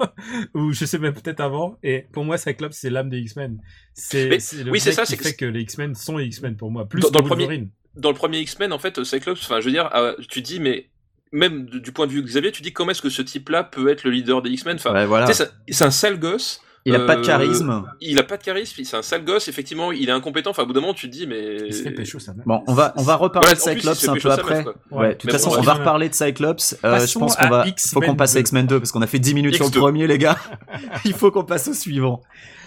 ou 0.55 0.73
je 0.73 0.83
sais 0.85 0.97
même 0.99 1.13
peut-être 1.13 1.39
avant. 1.39 1.77
Et 1.83 2.05
pour 2.11 2.25
moi, 2.25 2.37
Cyclops, 2.37 2.75
c'est 2.77 2.89
l'âme 2.89 3.09
des 3.09 3.19
X-Men. 3.19 3.59
C'est 3.93 4.25
le 4.29 4.71
oui, 4.71 4.79
c'est 4.79 4.89
mec 4.89 4.95
ça, 4.95 5.03
qui 5.03 5.11
c'est 5.11 5.17
que 5.17 5.23
fait 5.23 5.33
que 5.35 5.45
les 5.45 5.61
X-Men 5.61 5.95
sont 5.95 6.17
les 6.17 6.25
X-Men 6.25 6.57
pour 6.57 6.69
moi. 6.71 6.85
Plus 6.87 7.01
Dans- 7.01 7.09
dans 7.11 7.19
que 7.19 7.23
le 7.25 7.29
premier-. 7.29 7.67
Dans 7.95 8.09
le 8.09 8.15
premier 8.15 8.39
X-Men, 8.41 8.73
en 8.73 8.77
fait, 8.79 9.03
Cyclops, 9.03 9.41
enfin, 9.43 9.59
je 9.59 9.65
veux 9.65 9.71
dire, 9.71 9.89
euh, 9.95 10.13
tu 10.29 10.41
dis, 10.41 10.59
mais 10.59 10.89
même 11.31 11.65
du 11.65 11.91
point 11.91 12.07
de 12.07 12.11
vue 12.11 12.21
de 12.21 12.27
Xavier, 12.27 12.51
tu 12.51 12.61
dis 12.61 12.71
comment 12.73 12.91
est-ce 12.91 13.01
que 13.01 13.09
ce 13.09 13.21
type-là 13.21 13.63
peut 13.63 13.89
être 13.89 14.03
le 14.03 14.11
leader 14.11 14.41
des 14.41 14.49
X-Men 14.51 14.75
Enfin, 14.75 14.93
Ouais, 14.93 15.05
voilà. 15.05 15.27
c'est 15.33 15.83
un 15.83 15.91
sale 15.91 16.19
gosse. 16.19 16.61
Il 16.87 16.95
a 16.95 16.99
pas 17.01 17.15
de 17.17 17.21
euh, 17.21 17.25
charisme. 17.25 17.83
Il 17.99 18.17
a 18.17 18.23
pas 18.23 18.37
de 18.37 18.43
charisme, 18.43 18.81
c'est 18.81 18.95
un 18.95 19.01
sale 19.01 19.25
gosse, 19.25 19.49
effectivement, 19.49 19.91
il 19.91 20.07
est 20.07 20.11
incompétent. 20.13 20.51
Enfin, 20.51 20.63
au 20.63 20.67
bout 20.67 20.73
d'un 20.73 20.79
moment, 20.79 20.93
tu 20.93 21.09
te 21.09 21.11
dis, 21.11 21.27
mais. 21.27 21.57
Pécho, 21.91 22.17
ça. 22.19 22.33
Bon, 22.45 22.63
on 22.65 22.73
va, 22.73 22.93
on 22.95 23.03
va 23.03 23.15
reparler 23.15 23.49
Voilà, 23.55 23.75
de 23.75 23.81
plus, 23.81 23.95
Cyclops 23.97 24.07
un 24.07 24.15
peu 24.15 24.31
après. 24.31 24.65
Ouais, 24.91 25.09
de 25.09 25.13
toute 25.13 25.25
Mais 25.25 25.31
façon, 25.33 25.49
bon, 25.49 25.57
on 25.59 25.61
va 25.61 25.73
reparler 25.73 26.07
de 26.07 26.13
Cyclops. 26.13 26.77
Euh, 26.85 27.05
je 27.05 27.19
pense 27.19 27.35
qu'on 27.35 27.49
va, 27.49 27.65
faut 27.91 27.99
qu'on 27.99 28.15
passe 28.15 28.31
à 28.31 28.35
2. 28.35 28.39
X-Men 28.39 28.67
2 28.67 28.79
parce 28.79 28.93
qu'on 28.93 29.01
a 29.01 29.07
fait 29.07 29.19
10 29.19 29.33
minutes 29.33 29.55
sur 29.55 29.65
le 29.65 29.71
X2. 29.71 29.77
premier, 29.79 30.07
les 30.07 30.17
gars. 30.17 30.37
Il 31.05 31.13
faut 31.13 31.29
qu'on 31.29 31.43
passe 31.43 31.67
au 31.67 31.73
suivant. 31.73 32.21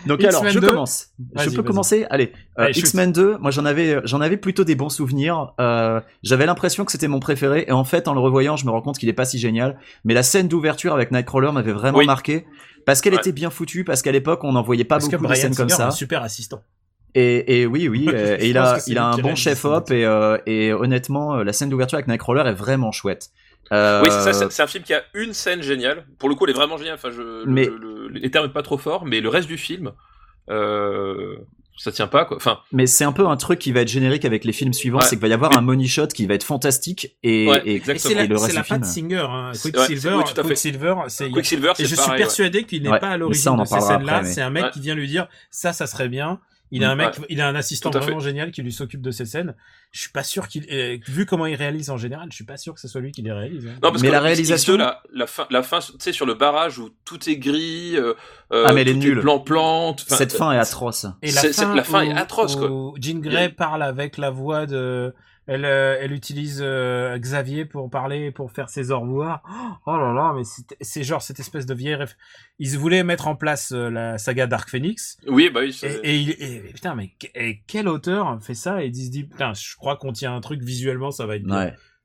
Donc 0.06 0.22
alors, 0.22 0.46
je 0.48 0.58
2. 0.58 0.68
commence. 0.68 1.08
Je 1.36 1.50
peux 1.50 1.62
commencer? 1.62 2.06
Allez, 2.10 2.32
euh, 2.58 2.64
Allez. 2.64 2.78
X-Men 2.78 3.12
2. 3.12 3.38
Moi, 3.38 3.50
j'en 3.50 3.64
avais, 3.64 4.00
j'en 4.04 4.20
avais 4.20 4.36
plutôt 4.36 4.64
des 4.64 4.74
bons 4.74 4.88
souvenirs. 4.88 5.52
Euh, 5.60 6.00
J'avais 6.22 6.46
l'impression 6.46 6.84
que 6.84 6.92
c'était 6.92 7.08
mon 7.08 7.20
préféré, 7.20 7.64
et 7.68 7.72
en 7.72 7.84
fait, 7.84 8.08
en 8.08 8.14
le 8.14 8.20
revoyant, 8.20 8.56
je 8.56 8.66
me 8.66 8.70
rends 8.70 8.82
compte 8.82 8.98
qu'il 8.98 9.08
est 9.08 9.14
pas 9.14 9.24
si 9.24 9.38
génial. 9.38 9.78
Mais 10.04 10.14
la 10.14 10.22
scène 10.22 10.48
d'ouverture 10.48 10.92
avec 10.94 11.10
Nightcrawler 11.10 11.52
m'avait 11.52 11.72
vraiment 11.72 12.02
marqué 12.04 12.46
parce 12.86 13.00
qu'elle 13.00 13.14
Ouais. 13.14 13.20
était 13.20 13.32
bien 13.32 13.50
foutue, 13.50 13.84
parce 13.84 14.02
qu'à 14.02 14.12
l'époque, 14.12 14.44
on 14.44 14.52
n'en 14.52 14.62
voyait 14.62 14.84
pas 14.84 14.96
Parce 14.96 15.08
que 15.08 15.16
beaucoup 15.16 15.30
de 15.32 15.34
scènes 15.36 15.54
comme 15.54 15.68
Singer 15.68 15.82
ça. 15.82 15.88
un 15.88 15.90
super 15.92 16.22
assistant. 16.22 16.62
Et, 17.14 17.60
et 17.62 17.66
oui, 17.66 17.88
oui, 17.88 18.06
euh, 18.12 18.36
et 18.38 18.50
il 18.50 18.58
a, 18.58 18.78
il 18.86 18.96
a 18.98 19.06
un 19.06 19.16
bon 19.16 19.22
réalise 19.24 19.38
chef 19.42 19.64
op 19.64 19.90
et, 19.90 20.04
euh, 20.04 20.38
et 20.46 20.72
honnêtement, 20.72 21.36
euh, 21.36 21.44
la 21.44 21.52
scène 21.52 21.68
d'ouverture 21.68 21.96
avec 21.96 22.06
Nightcrawler 22.08 22.48
est 22.48 22.54
vraiment 22.54 22.92
chouette. 22.92 23.30
Euh, 23.72 24.00
Oui, 24.02 24.08
c'est 24.10 24.32
ça, 24.32 24.50
c'est- 24.50 24.62
un 24.62 24.66
film 24.66 24.82
qui 24.84 24.94
a 24.94 25.02
une 25.14 25.32
scène 25.32 25.62
géniale. 25.62 26.04
Pour 26.18 26.28
le 26.28 26.34
coup, 26.34 26.44
elle 26.44 26.50
est 26.50 26.54
vraiment 26.54 26.76
géniale. 26.76 26.94
Enfin, 26.94 27.10
je, 27.10 27.20
le- 27.22 27.44
Mais- 27.46 27.66
le- 27.66 28.08
les 28.08 28.30
termes 28.30 28.46
sont 28.46 28.52
pas 28.52 28.62
trop 28.62 28.78
forts, 28.78 29.04
mais 29.06 29.20
le 29.20 29.28
reste 29.28 29.46
du 29.48 29.58
film, 29.58 29.92
euh, 30.50 31.36
ça 31.82 31.90
tient 31.92 32.06
pas, 32.06 32.24
quoi. 32.24 32.36
Enfin, 32.36 32.58
mais 32.72 32.86
c'est 32.86 33.04
un 33.04 33.12
peu 33.12 33.26
un 33.26 33.36
truc 33.36 33.58
qui 33.58 33.72
va 33.72 33.80
être 33.80 33.88
générique 33.88 34.24
avec 34.24 34.44
les 34.44 34.52
films 34.52 34.72
suivants, 34.74 34.98
Ouais. 34.98 35.04
c'est 35.04 35.16
qu'il 35.16 35.20
va 35.20 35.28
y 35.28 35.32
avoir 35.32 35.56
un 35.56 35.60
money 35.62 35.86
shot 35.86 36.08
qui 36.08 36.26
va 36.26 36.34
être 36.34 36.44
fantastique 36.44 37.16
et, 37.22 37.48
Ouais, 37.48 37.62
et, 37.64 37.82
c'est 37.98 38.14
la, 38.14 38.24
et 38.24 38.26
le 38.26 38.36
reste 38.36 38.54
la 38.54 38.60
du 38.62 38.66
film. 38.68 38.84
Singer, 38.84 39.26
hein. 39.30 39.52
Quicksilver, 39.60 40.14
ouais. 40.16 40.24
Quicksilver, 40.44 40.94
c'est 41.08 41.30
Quicksilver, 41.30 41.70
Et 41.70 41.74
c'est 41.76 41.82
je 41.84 41.88
suis 41.88 41.96
pareil. 41.96 42.10
ouais. 42.12 42.18
persuadé 42.18 42.64
qu'il 42.64 42.82
n'est 42.82 42.90
Ouais, 42.90 42.98
pas 43.00 43.08
à 43.10 43.16
l'origine 43.16 43.56
de 43.56 43.64
ces 43.64 43.80
scènes-là. 43.80 44.24
C'est 44.24 44.42
un 44.42 44.50
mec 44.50 44.64
Ouais. 44.64 44.70
qui 44.72 44.80
vient 44.80 44.94
lui 44.94 45.08
dire 45.08 45.26
ça, 45.50 45.72
ça 45.72 45.86
serait 45.86 46.08
bien. 46.08 46.38
Il 46.72 46.84
a 46.84 46.90
un 46.90 46.94
mec, 46.94 47.14
il 47.28 47.40
a 47.40 47.48
un 47.48 47.54
assistant 47.56 47.90
à 47.90 47.94
fait. 47.94 47.98
vraiment 48.00 48.20
génial 48.20 48.52
qui 48.52 48.62
lui 48.62 48.72
s'occupe 48.72 49.00
de 49.02 49.10
ces 49.10 49.24
scènes. 49.24 49.54
Je 49.92 50.00
suis 50.02 50.10
pas 50.10 50.22
sûr 50.22 50.46
qu'il, 50.46 50.66
euh, 50.70 50.98
vu 51.08 51.26
comment 51.26 51.46
il 51.46 51.56
réalise 51.56 51.90
en 51.90 51.96
général, 51.96 52.28
je 52.30 52.36
suis 52.36 52.44
pas 52.44 52.56
sûr 52.56 52.74
que 52.74 52.80
ce 52.80 52.86
soit 52.86 53.00
lui 53.00 53.10
qui 53.10 53.22
les 53.22 53.32
réalise. 53.32 53.66
hein. 53.66 53.72
Non, 53.82 53.90
parce 53.90 54.02
Mais 54.02 54.08
que 54.08 54.12
la 54.12 54.20
réalisation- 54.20 54.74
X2, 54.74 54.78
la, 54.78 55.02
la 55.12 55.26
fin, 55.26 55.46
la 55.50 55.62
fin, 55.64 55.80
tu 55.80 55.92
sais, 55.98 56.12
sur 56.12 56.26
le 56.26 56.34
barrage 56.34 56.78
où 56.78 56.90
tout 57.04 57.28
est 57.28 57.36
gris, 57.38 57.96
euh, 57.96 58.14
euh, 58.52 58.64
Ah, 58.68 58.72
mais 58.72 58.82
elle 58.82 58.88
est 58.88 58.94
nulle. 58.94 59.20
plan-plan. 59.20 59.88
enfin, 59.90 60.16
Cette 60.16 60.32
fin 60.32 60.52
est 60.52 60.58
atroce. 60.58 61.06
Et 61.22 61.32
la 61.32 61.42
fin, 61.42 61.74
la 61.74 61.82
fin 61.82 62.02
est 62.02 62.12
atroce, 62.16 62.54
quoi. 62.56 62.70
où 62.70 62.94
Jean 63.00 63.20
Grey 63.20 63.48
parle 63.48 63.82
avec 63.82 64.16
la 64.16 64.30
voix 64.30 64.66
de, 64.66 65.12
elle, 65.52 65.64
euh, 65.64 65.98
elle 66.00 66.12
utilise 66.12 66.60
euh, 66.62 67.18
Xavier 67.18 67.64
pour 67.64 67.90
parler, 67.90 68.30
pour 68.30 68.52
faire 68.52 68.68
ses 68.68 68.92
au 68.92 69.00
revoir. 69.00 69.42
Oh 69.84 69.96
là 69.96 70.12
là, 70.12 70.32
mais 70.36 70.42
c'est- 70.44 71.02
genre 71.02 71.22
cette 71.22 71.40
espèce 71.40 71.66
de 71.66 71.74
vieille. 71.74 71.96
Ref... 71.96 72.16
Ils 72.60 72.78
voulaient 72.78 73.02
mettre 73.02 73.26
en 73.26 73.34
place 73.34 73.72
euh, 73.72 73.90
la 73.90 74.16
saga 74.18 74.46
Dark 74.46 74.68
Phoenix. 74.70 75.18
Oui, 75.26 75.50
bah 75.50 75.60
oui. 75.62 75.76
Et, 76.04 76.18
il- 76.20 76.30
et- 76.42 76.60
putain, 76.72 76.94
mais 76.94 77.10
et 77.34 77.62
quel 77.66 77.88
auteur 77.88 78.38
fait 78.40 78.54
ça? 78.54 78.84
Et 78.84 78.86
il 78.86 78.94
se 79.04 79.10
dit 79.10 79.24
putain, 79.24 79.52
je 79.54 79.74
crois 79.76 79.96
qu'on 79.96 80.12
tient 80.12 80.34
un 80.34 80.40
truc 80.40 80.62
visuellement, 80.62 81.10
ça 81.10 81.26
va 81.26 81.36
être 81.36 81.44
bien. 81.44 81.56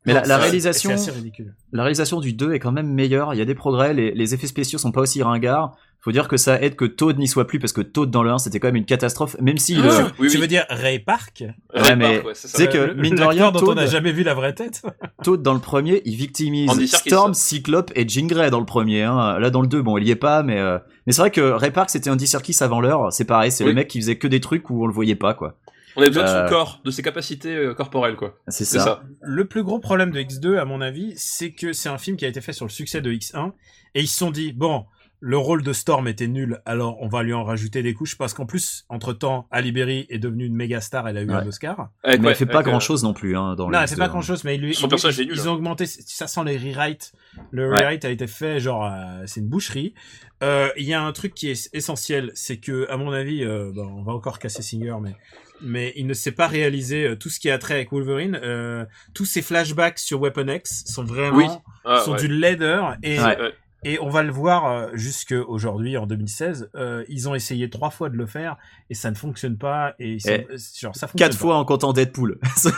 Mais 0.05 0.13
la, 0.13 0.38
réalisation, 0.38 0.89
c'est 0.91 0.95
assez 0.95 1.12
ridicule. 1.12 1.53
la 1.71 1.83
réalisation 1.83 2.19
du 2.19 2.33
2 2.33 2.53
est 2.53 2.59
quand 2.59 2.71
même 2.71 2.88
meilleure. 2.93 3.33
Il 3.33 3.38
y 3.38 3.41
a 3.41 3.45
des 3.45 3.55
progrès. 3.55 3.93
Les, 3.93 4.12
les 4.13 4.33
effets 4.33 4.47
spéciaux 4.47 4.77
sont 4.79 4.91
pas 4.91 5.01
aussi 5.01 5.21
ringards. 5.24 5.75
Faut 6.01 6.12
dire 6.12 6.27
que 6.27 6.38
ça 6.38 6.62
aide 6.62 6.75
que 6.75 6.85
Toad 6.85 7.17
n'y 7.17 7.27
soit 7.27 7.47
plus 7.47 7.57
parce 7.57 7.74
que 7.74 7.81
Toad 7.81 8.12
dans 8.12 8.21
le 8.21 8.29
1 8.29 8.38
c'était 8.38 8.59
quand 8.59 8.67
même 8.67 8.75
une 8.75 8.85
catastrophe. 8.85 9.35
Même 9.41 9.57
si 9.57 9.74
le, 9.74 9.89
Ah, 9.89 10.12
tu, 10.15 10.21
oui, 10.21 10.27
tu 10.29 10.35
oui. 10.35 10.41
veux 10.41 10.47
dire 10.47 10.63
Ray 10.69 11.00
Park? 11.00 11.43
Ouais, 11.74 11.95
mais 11.95 12.21
ouais, 12.21 12.31
c'est 12.35 12.47
ça. 12.47 12.57
tu 12.59 12.63
sais 12.65 12.69
que, 12.69 12.77
le- 12.77 12.93
mine 12.93 13.15
de 13.15 13.24
rien, 13.24 13.50
dont 13.51 13.59
on 13.62 13.65
Toad- 13.65 13.77
n'a 13.77 13.88
jamais 13.88 14.12
vu 14.12 14.21
la 14.21 14.35
vraie 14.35 14.53
tête. 14.53 14.83
Toad 15.24 15.41
dans 15.41 15.55
le 15.55 15.59
premier, 15.59 16.03
il 16.05 16.15
victimise 16.15 16.69
Andy 16.69 16.88
Storm. 16.88 17.33
Cyclope 17.33 17.91
et 17.96 18.07
Jean 18.07 18.27
Grey 18.27 18.51
dans 18.51 18.59
le 18.59 18.68
premier. 18.68 19.01
Hein. 19.01 19.39
Là 19.39 19.50
dans 19.50 19.61
le 19.61 19.68
2, 19.68 19.81
bon, 19.81 19.98
il 19.98 20.07
y 20.07 20.11
est 20.11 20.15
pas, 20.15 20.44
mais 20.44 20.59
euh, 20.59 20.77
mais 21.07 21.13
c'est 21.13 21.22
vrai 21.24 21.31
que 21.31 21.41
Ray 21.41 21.72
Park 21.72 21.89
c'était 21.89 22.11
Andy 22.11 22.27
Serkis 22.27 22.57
avant 22.61 22.81
l'heure. 22.81 23.11
C'est 23.11 23.25
pareil, 23.25 23.51
c'est 23.51 23.63
Oui. 23.63 23.72
le 23.72 23.75
mec 23.75 23.87
qui 23.87 24.00
faisait 24.00 24.18
que 24.20 24.27
des 24.27 24.39
trucs 24.41 24.70
où 24.70 24.83
on 24.83 24.85
le 24.87 24.94
voyait 24.94 25.15
pas, 25.15 25.33
quoi. 25.33 25.55
On 25.96 26.01
a 26.01 26.08
besoin 26.08 26.24
de 26.24 26.29
Euh, 26.29 26.44
son 26.48 26.50
corps, 26.53 26.81
de 26.84 26.92
ses 26.92 27.01
capacités 27.01 27.55
euh, 27.55 27.74
corporelles, 27.74 28.16
quoi. 28.16 28.38
C'est 28.48 28.66
ça. 28.66 28.79
ça. 28.79 29.03
Le 29.22 29.46
plus 29.46 29.64
gros 29.64 29.79
problème 29.79 30.12
de 30.12 30.20
X2, 30.20 30.58
à 30.58 30.66
mon 30.66 30.81
avis, 30.81 31.14
c'est 31.16 31.51
que 31.53 31.74
c'est 31.74 31.90
un 31.90 31.98
film 31.98 32.18
qui 32.18 32.25
a 32.25 32.27
été 32.27 32.42
fait 32.42 32.53
sur 32.53 32.66
le 32.66 32.72
succès 32.72 33.01
de 33.01 33.12
X1 33.12 33.51
et 33.94 34.01
ils 34.01 34.08
se 34.08 34.18
sont 34.18 34.31
dit 34.31 34.51
bon. 34.53 34.86
Le 35.22 35.38
rôle 35.38 35.64
de 35.64 35.74
Storm 35.74 36.08
était 36.10 36.27
nul, 36.27 36.62
alors 36.66 37.01
on 37.01 37.08
va 37.08 37.24
lui 37.24 37.34
en 37.34 37.44
rajouter 37.46 37.81
des 37.81 37.94
couches 37.96 38.16
parce 38.18 38.34
qu'en 38.36 38.46
plus, 38.46 38.86
entre 38.90 39.14
temps, 39.14 39.48
Ali 39.50 39.72
Berry 39.72 40.05
est 40.10 40.20
devenue 40.20 40.46
une 40.46 40.53
méga 40.55 40.81
star, 40.81 41.08
elle 41.08 41.18
a 41.18 41.22
eu 41.24 41.27
Ouais. 41.29 41.36
un 41.36 41.48
Oscar. 41.48 41.90
Avec, 42.03 42.20
Mais 42.20 42.25
ouais, 42.27 42.31
elle 42.34 42.38
fait 42.38 42.46
pas 42.46 42.60
euh, 42.60 42.64
grand 42.64 42.81
chose 42.81 43.01
non 43.03 43.14
plus 43.14 43.36
hein, 43.36 43.55
dans 43.55 43.64
Non, 43.64 43.70
le 43.72 43.77
elle 43.84 43.88
fait 43.88 43.96
pas 43.96 44.08
X2, 44.08 44.10
grand 44.10 44.22
chose, 44.22 44.44
mais 44.44 44.55
ils, 44.55 44.62
lui- 44.62 44.75
Son 44.75 44.88
personnage 44.90 45.18
ils- 45.18 45.22
est 45.22 45.25
nul, 45.27 45.36
ils 45.38 45.48
hein. 45.48 45.51
ont 45.51 45.53
augmenté, 45.53 45.86
ça 45.88 46.27
sent 46.27 46.42
les 46.46 46.58
rewrites. 46.58 47.14
Le 47.50 47.72
Ouais. 47.72 47.77
rewrite 47.81 48.05
a 48.05 48.10
été 48.12 48.27
fait, 48.27 48.60
genre, 48.60 48.86
euh, 48.86 49.24
c'est 49.25 49.40
une 49.40 49.48
boucherie. 49.48 49.96
Euh, 50.44 50.70
Il 50.77 50.84
y 50.86 50.94
a 50.94 51.01
un 51.01 51.12
truc 51.14 51.34
qui 51.34 51.50
est 51.50 51.70
essentiel, 51.74 52.29
c'est 52.36 52.58
que, 52.58 52.86
à 52.92 52.98
mon 52.98 53.12
avis, 53.12 53.44
euh, 53.44 53.72
bon, 53.74 53.88
on 53.88 54.03
va 54.03 54.12
encore 54.12 54.38
casser 54.38 54.62
Singer, 54.62 54.98
mais, 55.01 55.16
mais 55.61 55.94
il 55.96 56.07
ne 56.07 56.13
sait 56.13 56.31
pas 56.31 56.48
réaliser 56.48 57.05
euh, 57.07 57.15
tout 57.15 57.29
ce 57.29 57.39
qui 57.39 57.50
a 57.50 57.57
trait 57.57 57.75
avec 57.75 57.91
Wolverine. 57.91 58.39
Euh, 58.44 58.85
tous 59.13 59.25
ces 59.25 59.41
flashbacks 59.41 60.00
sur 60.00 60.20
Weapon 60.22 60.48
X 60.48 60.83
sont 60.85 61.03
vraiment, 61.03 61.37
Oui. 61.37 61.46
Ah, 61.85 62.01
sont 62.01 62.13
ouais. 62.13 62.20
du 62.20 62.27
laideur 62.27 62.98
et, 63.03 63.20
Ouais. 63.20 63.25
Ouais. 63.41 63.53
et 63.83 64.00
on 64.00 64.09
va 64.09 64.24
le 64.24 64.31
voir 64.31 64.65
euh, 64.65 64.89
jusque 64.94 65.33
aujourd'hui 65.48 65.98
en 65.98 66.05
2016. 66.07 66.70
Euh, 66.75 67.03
ils 67.07 67.29
ont 67.29 67.35
essayé 67.35 67.70
trois 67.70 67.89
fois 67.91 68.09
de 68.09 68.18
le 68.18 68.25
faire 68.25 68.57
et 68.89 68.94
ça 68.96 69.09
ne 69.11 69.15
fonctionne 69.15 69.57
pas 69.57 69.94
et 70.00 70.13
ils 70.13 70.22
sont- 70.22 70.29
Et 70.29 70.48
euh, 70.51 70.57
genre 70.79 70.96
ça 70.96 71.07
Quatre 71.15 71.31
pas. 71.33 71.37
fois 71.37 71.55
en 71.57 71.65
comptant 71.65 71.94
Deadpool. 71.94 72.39
C'est 72.57 72.70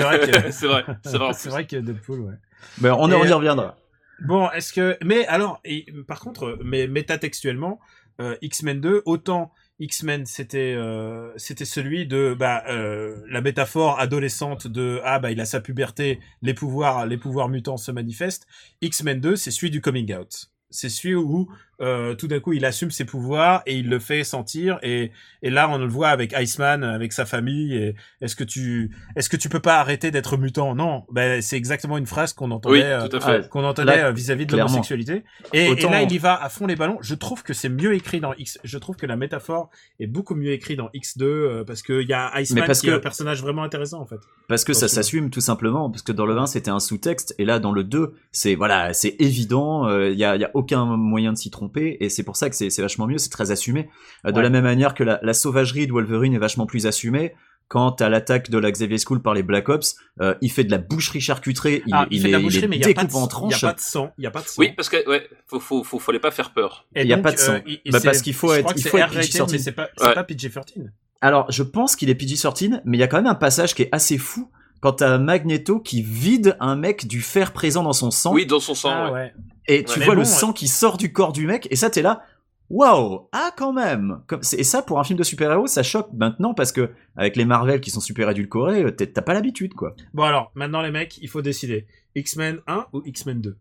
vrai 0.00 0.18
que 0.20 0.50
c'est 0.52 0.66
vrai, 0.66 0.84
c'est 1.04 1.18
vrai. 1.18 1.32
c'est 1.34 1.66
que 1.66 1.76
Deadpool, 1.76 2.20
ouais. 2.20 2.34
Mais 2.80 2.90
on, 2.90 3.08
Et, 3.10 3.14
on 3.14 3.24
y 3.24 3.32
reviendra. 3.32 3.76
Bon, 4.24 4.48
est-ce 4.52 4.72
que 4.72 4.96
mais 5.04 5.26
alors 5.26 5.60
et 5.64 5.84
par 6.06 6.20
contre 6.20 6.56
mais 6.64 6.86
métatextuellement 6.86 7.80
euh, 8.20 8.36
X-Men 8.40 8.80
2 8.80 9.02
autant 9.04 9.52
X-Men 9.78 10.26
c'était 10.26 10.74
euh, 10.76 11.32
c'était 11.36 11.64
celui 11.64 12.06
de 12.06 12.36
bah 12.38 12.62
euh, 12.68 13.16
la 13.28 13.40
métaphore 13.40 13.98
adolescente 13.98 14.66
de 14.66 15.00
ah 15.04 15.18
bah 15.18 15.32
il 15.32 15.40
a 15.40 15.44
sa 15.44 15.60
puberté, 15.60 16.20
les 16.42 16.54
pouvoirs 16.54 17.06
les 17.06 17.18
pouvoirs 17.18 17.48
mutants 17.48 17.76
se 17.76 17.90
manifestent. 17.90 18.46
X-Men 18.80 19.20
2 19.20 19.36
c'est 19.36 19.50
celui 19.50 19.70
du 19.70 19.80
coming 19.80 20.14
out. 20.14 20.50
C'est 20.70 20.88
celui 20.88 21.14
où 21.14 21.50
euh, 21.80 22.14
tout 22.14 22.28
d'un 22.28 22.38
coup 22.38 22.52
il 22.52 22.64
assume 22.64 22.90
ses 22.90 23.04
pouvoirs 23.04 23.62
et 23.66 23.76
il 23.78 23.88
le 23.88 23.98
fait 23.98 24.22
sentir 24.24 24.78
et, 24.82 25.10
et 25.42 25.50
là 25.50 25.68
on 25.70 25.78
le 25.78 25.86
voit 25.86 26.08
avec 26.10 26.32
Iceman 26.38 26.84
avec 26.84 27.12
sa 27.12 27.24
famille 27.26 27.74
et 27.74 27.94
est-ce 28.20 28.36
que 28.36 28.44
tu 28.44 28.90
est-ce 29.16 29.28
que 29.28 29.36
tu 29.36 29.48
peux 29.48 29.58
pas 29.60 29.80
arrêter 29.80 30.10
d'être 30.10 30.36
mutant? 30.36 30.74
Non 30.74 31.04
ben 31.10 31.40
c'est 31.42 31.56
exactement 31.56 31.96
une 31.98 32.06
phrase 32.06 32.34
qu'on 32.34 32.50
entendait 32.50 32.74
Oui, 32.76 32.82
euh, 32.84 33.20
fait. 33.20 33.48
qu'on 33.48 33.64
entendait 33.64 34.02
euh, 34.02 34.12
vis-à-vis 34.12 34.46
de 34.46 34.56
l'homosexualité. 34.56 35.24
Et, 35.52 35.68
Autant- 35.70 35.88
et 35.88 35.92
là, 35.92 36.02
il 36.02 36.12
y 36.12 36.18
va 36.18 36.40
à 36.40 36.48
fond 36.48 36.66
les 36.66 36.76
ballons. 36.76 36.98
Je 37.00 37.14
trouve 37.14 37.42
que 37.42 37.52
c'est 37.54 37.68
mieux 37.68 37.94
écrit 37.94 38.20
dans 38.20 38.34
X. 38.34 38.58
Je 38.62 38.78
trouve 38.78 38.96
que 38.96 39.06
la 39.06 39.16
métaphore 39.16 39.70
est 39.98 40.06
beaucoup 40.06 40.34
mieux 40.34 40.52
écrite 40.52 40.78
dans 40.78 40.88
X2 40.94 41.22
euh, 41.22 41.64
parce 41.64 41.82
qu'il 41.82 42.02
y 42.08 42.12
a 42.12 42.30
Iceman 42.40 42.60
Mais 42.62 42.66
parce 42.66 42.80
qui 42.80 42.88
est 42.88 42.90
que- 42.90 42.96
un 42.96 43.00
personnage 43.00 43.40
vraiment 43.42 43.62
intéressant 43.64 44.00
en 44.00 44.06
fait. 44.06 44.20
Parce 44.48 44.64
que 44.64 44.72
Dans 44.72 44.78
ça 44.78 44.88
s'assume 44.88 45.30
tout 45.30 45.40
simplement, 45.40 45.90
parce 45.90 46.02
que 46.02 46.12
dans 46.12 46.26
le 46.26 46.36
1 46.36 46.46
c'était 46.46 46.70
un 46.70 46.80
sous-texte, 46.80 47.34
et 47.38 47.44
là 47.44 47.58
dans 47.58 47.72
le 47.72 47.82
2 47.84 48.14
c'est 48.30 48.54
voilà 48.54 48.92
c'est 48.92 49.16
évident, 49.18 49.88
il 49.98 50.18
y, 50.18 50.24
a, 50.24 50.36
y 50.36 50.44
a 50.44 50.50
aucun 50.54 50.84
moyen 50.96 51.32
de 51.32 51.38
s'y 51.38 51.50
tromper, 51.50 51.61
et 51.76 52.08
c'est 52.08 52.22
pour 52.22 52.36
ça 52.36 52.48
que 52.50 52.56
c'est 52.56 52.76
vachement 52.80 53.06
mieux, 53.06 53.18
c'est 53.18 53.30
très 53.30 53.50
assumé. 53.50 53.88
Euh, 54.26 54.30
de 54.32 54.36
Ouais. 54.36 54.42
la 54.42 54.50
même 54.50 54.64
manière 54.64 54.94
que 54.94 55.04
la, 55.04 55.18
la 55.22 55.34
sauvagerie 55.34 55.86
de 55.86 55.92
Wolverine 55.92 56.34
est 56.34 56.38
vachement 56.38 56.66
plus 56.66 56.86
assumée. 56.86 57.34
Quant 57.68 57.90
à 58.00 58.10
l'attaque 58.10 58.50
de 58.50 58.58
la 58.58 58.70
Xavier 58.70 58.98
School 58.98 59.22
par 59.22 59.32
les 59.32 59.42
Black 59.42 59.70
Ops, 59.70 59.96
euh, 60.20 60.34
il 60.42 60.50
fait 60.52 60.64
de 60.64 60.70
la 60.70 60.76
boucherie 60.76 61.22
charcuterie, 61.22 61.82
il, 61.86 61.94
Ah, 61.94 62.06
il, 62.10 62.18
il 62.18 62.20
fait 62.20 62.28
de 62.28 62.32
la 62.34 62.38
boucherie, 62.40 62.68
mais 62.68 62.76
il 62.76 62.80
y 62.80 62.84
a 62.84 62.92
pas 62.92 63.02
de 63.04 63.06
découpe 63.08 63.22
en 63.22 63.30
sang. 63.30 63.46
Il 63.48 63.50
y 63.50 63.54
a 63.54 63.58
tranches. 63.58 63.60
pas 63.62 63.72
de 63.72 63.80
sang. 63.80 64.12
Il 64.18 64.24
y 64.24 64.26
a 64.26 64.30
pas 64.30 64.40
de 64.42 64.46
sang. 64.46 64.54
Oui, 64.58 64.72
parce 64.76 64.88
que 64.90 65.08
ouais, 65.08 65.26
faut, 65.46 65.58
faut, 65.58 65.82
faut, 65.82 65.98
fallait 65.98 66.18
pas 66.18 66.30
faire 66.30 66.52
peur. 66.52 66.86
Il 66.94 67.06
y 67.06 67.14
a 67.14 67.18
pas 67.18 67.32
de 67.32 67.38
sang. 67.38 67.54
euh, 67.54 67.60
il- 67.64 67.90
Bah, 67.90 68.00
parce 68.04 68.20
qu'il 68.20 68.34
faut 68.34 68.48
je 68.52 68.58
être- 68.58 68.62
crois 68.64 68.74
que 68.74 68.78
il 68.78 68.82
c'est 68.82 68.88
faut 68.90 68.98
être 68.98 69.06
R-rated, 69.10 69.30
PG-13. 69.32 69.52
mais 69.52 69.58
c'est 69.58 69.72
pas, 69.72 69.88
c'est 69.96 70.06
Ouais. 70.06 70.14
pas 70.14 70.24
PG-13. 70.24 70.90
Alors, 71.22 71.50
je 71.50 71.62
pense 71.62 71.96
qu'il 71.96 72.10
est 72.10 72.14
PG-13, 72.14 72.82
mais 72.84 72.98
il 72.98 73.00
y 73.00 73.04
a 73.04 73.06
quand 73.06 73.16
même 73.16 73.26
un 73.26 73.34
passage 73.34 73.74
qui 73.74 73.82
est 73.82 73.88
assez 73.92 74.18
fou 74.18 74.50
quant 74.82 74.90
à 75.00 75.16
Magneto 75.16 75.80
qui 75.80 76.02
vide 76.02 76.56
un 76.60 76.76
mec 76.76 77.06
du 77.06 77.22
fer 77.22 77.52
présent 77.54 77.82
dans 77.82 77.94
son 77.94 78.10
sang. 78.10 78.34
Oui, 78.34 78.44
dans 78.44 78.60
son 78.60 78.74
sang. 78.74 78.90
Ah 78.92 79.06
ouais. 79.06 79.12
ouais. 79.12 79.34
Et 79.68 79.84
tu 79.84 79.98
Ouais. 80.00 80.04
vois 80.04 80.14
le 80.14 80.24
sang 80.24 80.52
qui 80.52 80.68
sort 80.68 80.98
du 80.98 81.12
corps 81.12 81.32
du 81.32 81.46
mec, 81.46 81.66
et 81.70 81.76
ça 81.76 81.88
t'es 81.88 82.02
là, 82.02 82.22
waouh, 82.68 83.28
ah 83.32 83.52
quand 83.56 83.72
même. 83.72 84.20
Comme, 84.26 84.42
c'est- 84.42 84.56
et 84.58 84.64
ça 84.64 84.82
pour 84.82 84.98
un 84.98 85.04
film 85.04 85.18
de 85.18 85.22
super-héros, 85.24 85.66
ça 85.68 85.82
choque 85.82 86.08
maintenant 86.12 86.52
parce 86.52 86.72
que 86.72 86.90
avec 87.16 87.36
les 87.36 87.44
Marvel 87.44 87.80
qui 87.80 87.90
sont 87.90 88.00
super 88.00 88.28
édulcorés, 88.30 88.82
euh, 88.84 88.90
t'as 88.90 89.22
pas 89.22 89.34
l'habitude 89.34 89.74
quoi. 89.74 89.94
Bon 90.14 90.24
alors, 90.24 90.50
maintenant 90.54 90.82
les 90.82 90.90
mecs, 90.90 91.16
il 91.18 91.28
faut 91.28 91.42
décider. 91.42 91.86
X-Men 92.14 92.60
1 92.66 92.86
ou 92.92 93.02
X-Men 93.06 93.40
2 93.40 93.56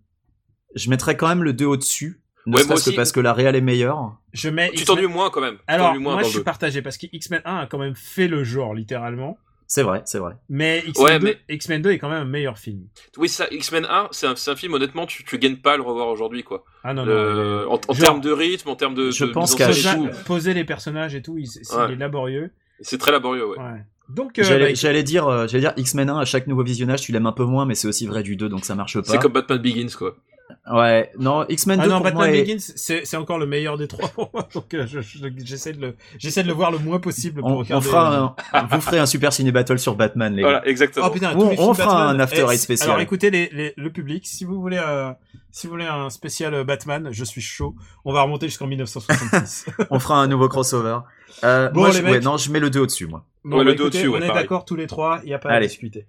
Je 0.76 0.90
mettrais 0.90 1.16
quand 1.18 1.28
même 1.28 1.44
le 1.44 1.54
2 1.54 1.66
au-dessus. 1.66 2.22
Ne 2.48 2.56
Ouais, 2.56 2.64
que 2.64 2.96
parce 2.96 3.12
que 3.12 3.20
la 3.20 3.34
réal 3.34 3.56
est 3.56 3.62
meilleure. 3.62 4.18
Je 4.34 4.50
mets 4.50 4.72
Tu 4.72 4.84
t'ennuies 4.86 5.06
moins 5.06 5.30
quand 5.30 5.42
même. 5.42 5.58
Alors, 5.68 5.94
moins 6.00 6.14
moi 6.14 6.24
je 6.24 6.30
suis 6.30 6.44
partagé 6.44 6.82
parce 6.82 6.98
que 6.98 7.06
X-Men 7.12 7.42
1 7.46 7.58
a 7.58 7.68
quand 7.68 7.78
même 7.78 7.94
fait 7.96 8.28
le 8.28 8.44
genre, 8.44 8.74
littéralement. 8.74 9.38
C'est 9.74 9.84
vrai, 9.84 10.02
c'est 10.04 10.20
vrai. 10.20 10.34
Mais 10.50 10.84
X-Men, 10.86 11.06
Ouais, 11.06 11.20
2, 11.20 11.26
mais- 11.48 11.56
X-Men 11.56 11.82
2 11.82 11.92
est 11.92 11.98
quand 11.98 12.10
même 12.10 12.24
un 12.24 12.26
meilleur 12.26 12.58
film. 12.58 12.82
Oui, 13.16 13.30
ça, 13.30 13.48
X-Men 13.52 13.86
1, 13.86 14.10
c'est 14.12 14.28
un, 14.28 14.36
c'est 14.36 14.52
un 14.52 14.58
film, 14.58 14.74
honnêtement, 14.74 15.06
tu, 15.06 15.24
tu 15.24 15.40
gagnes 15.40 15.56
pas 15.56 15.76
à 15.76 15.78
le 15.78 15.84
revoir 15.84 16.10
aujourd'hui, 16.10 16.44
quoi. 16.44 16.66
Ah 16.84 16.94
non, 16.94 17.06
non. 17.06 17.72
En 17.72 17.76
en 17.76 17.94
Genre- 17.94 17.96
termes 17.98 18.20
de 18.20 18.32
rythme, 18.34 18.68
en 18.68 18.76
termes 18.76 18.96
de. 18.96 19.12
Je 19.12 19.24
de 19.24 19.32
pense 19.32 19.56
qu'à 19.56 19.70
Poser, 20.26 20.54
les 20.54 20.66
personnages 20.66 21.16
et 21.16 21.22
tout, 21.22 21.38
il, 21.38 21.48
c'est- 21.48 21.74
Ouais. 21.74 21.96
laborieux. 21.96 22.52
C'est 22.82 22.98
très 22.98 23.14
laborieux, 23.14 23.48
ouais. 23.48 23.58
Ouais. 23.60 23.86
Donc, 24.10 24.40
euh, 24.40 24.44
J'allais 24.44 24.70
bah, 24.70 24.74
j'allais 24.76 25.04
dire, 25.04 25.26
euh, 25.30 25.48
j'allais 25.48 25.62
dire 25.62 25.74
X-Men 25.78 26.10
1 26.10 26.20
à 26.20 26.26
chaque 26.26 26.48
nouveau 26.48 26.64
visionnage, 26.64 27.00
tu 27.00 27.14
l'aimes 27.14 27.28
un 27.28 27.32
peu 27.32 27.46
moins, 27.46 27.66
mais 27.66 27.76
c'est 27.76 27.88
aussi 27.88 28.08
vrai 28.08 28.24
du 28.24 28.36
2, 28.36 28.50
donc 28.50 28.66
ça 28.66 28.76
marche 28.76 29.00
pas. 29.00 29.10
C'est 29.10 29.20
comme 29.20 29.32
Batman 29.32 29.60
Begins, 29.60 29.96
quoi. 29.98 30.18
Ouais, 30.72 31.12
non, 31.18 31.44
X-Men 31.50 31.80
2 31.80 31.86
Ah 31.86 31.88
non, 31.88 31.96
pour 31.96 32.04
Batman 32.04 32.30
moi 32.30 32.38
Begins, 32.40 32.60
c'est 32.60 33.04
c'est 33.04 33.18
encore 33.18 33.40
le 33.40 33.48
meilleur 33.48 33.80
des 33.80 33.88
trois 33.88 34.08
pour 34.10 34.30
moi. 34.32 34.48
Donc, 34.54 34.72
euh, 34.76 34.86
je- 34.86 35.02
je- 35.02 35.28
j'essaie 35.44 35.74
de 35.74 35.82
le, 35.82 35.96
j'essaie 36.20 36.44
de 36.44 36.48
le 36.48 36.54
voir 36.54 36.70
le 36.70 36.78
moins 36.78 37.00
possible 37.00 37.42
pour 37.42 37.66
on, 37.72 37.82
fera 37.82 38.36
un, 38.54 38.66
vous 38.68 38.80
ferez 38.82 39.00
un 39.00 39.08
super 39.08 39.34
ciné 39.34 39.52
battle 39.52 39.80
sur 39.80 39.96
Batman, 39.96 40.36
les 40.36 40.44
gars. 40.44 40.48
Voilà, 40.50 40.68
exactement. 40.68 41.08
Oh 41.08 41.10
putain, 41.10 41.36
On- 41.36 41.74
fera 41.74 41.96
Batman. 41.96 42.16
un 42.16 42.20
After 42.20 42.46
Eh, 42.48 42.54
Eight 42.54 42.60
spécial. 42.62 42.90
Alors 42.92 43.02
écoutez 43.02 43.32
les, 43.32 43.50
les- 43.52 43.74
le 43.76 43.92
public, 43.92 44.28
si 44.28 44.46
vous 44.46 44.62
voulez, 44.62 44.80
euh, 44.80 45.12
si 45.50 45.66
vous 45.66 45.72
voulez 45.74 45.88
un 45.88 46.12
spécial 46.12 46.54
euh, 46.54 46.64
Batman, 46.64 47.10
je 47.12 47.24
suis 47.24 47.42
chaud. 47.42 47.76
On 48.06 48.14
va 48.14 48.22
remonter 48.22 48.48
jusqu'en 48.48 48.68
1966. 48.68 49.66
On 49.90 49.98
fera 50.00 50.22
un 50.22 50.28
nouveau 50.28 50.48
crossover. 50.48 51.00
Euh, 51.44 51.70
Bon, 51.70 51.80
moi, 51.82 51.90
les 51.90 51.96
je, 51.96 52.02
mecs. 52.04 52.12
ouais, 52.14 52.20
non, 52.20 52.38
je 52.38 52.52
mets 52.52 52.60
le 52.60 52.70
2 52.70 52.82
au-dessus, 52.82 53.08
moi. 53.08 53.26
Bon, 53.44 53.58
Ouais, 53.58 53.64
bah, 53.66 53.72
le 53.72 53.76
dos 53.76 53.84
écoutez, 53.86 53.98
dessus, 53.98 54.08
ouais, 54.10 54.20
on 54.22 54.24
est 54.30 54.34
d'accord 54.34 54.64
tous 54.64 54.76
les 54.76 54.86
trois, 54.86 55.22
il 55.24 55.30
y 55.30 55.34
a 55.34 55.40
pas 55.40 55.50
à 55.50 55.54
Allez. 55.54 55.68
discuter. 55.68 56.06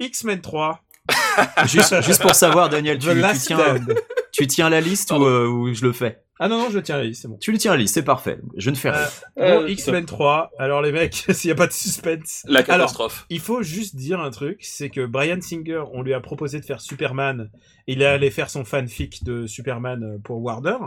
X-Men 0.00 0.40
3, 0.40 0.80
Juste, 1.66 2.02
juste 2.02 2.22
pour 2.22 2.34
savoir, 2.34 2.68
Daniel, 2.68 2.98
tu, 2.98 3.08
The 3.08 3.12
tu 3.14 3.38
tiens, 3.38 3.58
Stand. 3.58 3.94
tu 4.32 4.46
tiens 4.46 4.68
la 4.68 4.80
liste 4.80 5.10
ou, 5.12 5.24
euh, 5.24 5.46
ou 5.48 5.72
je 5.74 5.84
le 5.84 5.92
fais? 5.92 6.22
Ah 6.38 6.48
non 6.48 6.58
non, 6.58 6.70
je 6.70 6.78
tiens 6.78 6.96
la 6.96 7.04
liste, 7.04 7.22
c'est 7.22 7.28
bon. 7.28 7.36
Tu 7.40 7.52
le 7.52 7.58
tiens 7.58 7.72
la 7.72 7.76
liste, 7.78 7.94
c'est 7.94 8.02
parfait. 8.02 8.38
Je 8.56 8.70
ne 8.70 8.74
fais 8.74 8.90
rien. 8.90 9.06
Euh, 9.38 9.60
bon, 9.60 9.64
Euh, 9.64 9.68
X-Men 9.70 10.06
3. 10.06 10.50
Alors 10.58 10.82
les 10.82 10.92
mecs, 10.92 11.14
s'il 11.30 11.48
y 11.48 11.52
a 11.52 11.54
pas 11.56 11.66
de 11.66 11.72
suspense. 11.72 12.42
La 12.46 12.60
Alors, 12.60 12.66
catastrophe. 12.88 13.26
il 13.30 13.40
faut 13.40 13.62
juste 13.62 13.96
dire 13.96 14.20
un 14.20 14.30
truc, 14.30 14.58
c'est 14.62 14.90
que 14.90 15.04
Brian 15.06 15.40
Singer, 15.40 15.84
on 15.92 16.02
lui 16.02 16.14
a 16.14 16.20
proposé 16.20 16.60
de 16.60 16.64
faire 16.64 16.80
Superman. 16.80 17.50
Il 17.86 18.02
est 18.02 18.06
allé 18.06 18.30
faire 18.30 18.50
son 18.50 18.64
fanfic 18.64 19.24
de 19.24 19.46
Superman 19.46 20.02
euh, 20.02 20.18
pour 20.22 20.40
Warner. 20.42 20.78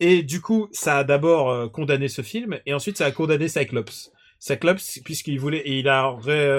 Et 0.00 0.22
du 0.22 0.40
coup, 0.40 0.68
ça 0.72 0.98
a 0.98 1.04
d'abord 1.04 1.50
euh, 1.50 1.68
condamné 1.68 2.08
ce 2.08 2.22
film, 2.22 2.58
et 2.66 2.74
ensuite 2.74 2.98
ça 2.98 3.06
a 3.06 3.10
condamné 3.10 3.48
Cyclops. 3.48 4.10
Cyclops, 4.38 5.00
puisqu'il 5.04 5.40
voulait, 5.40 5.58
et 5.64 5.78
il 5.78 5.88
a, 5.88 6.14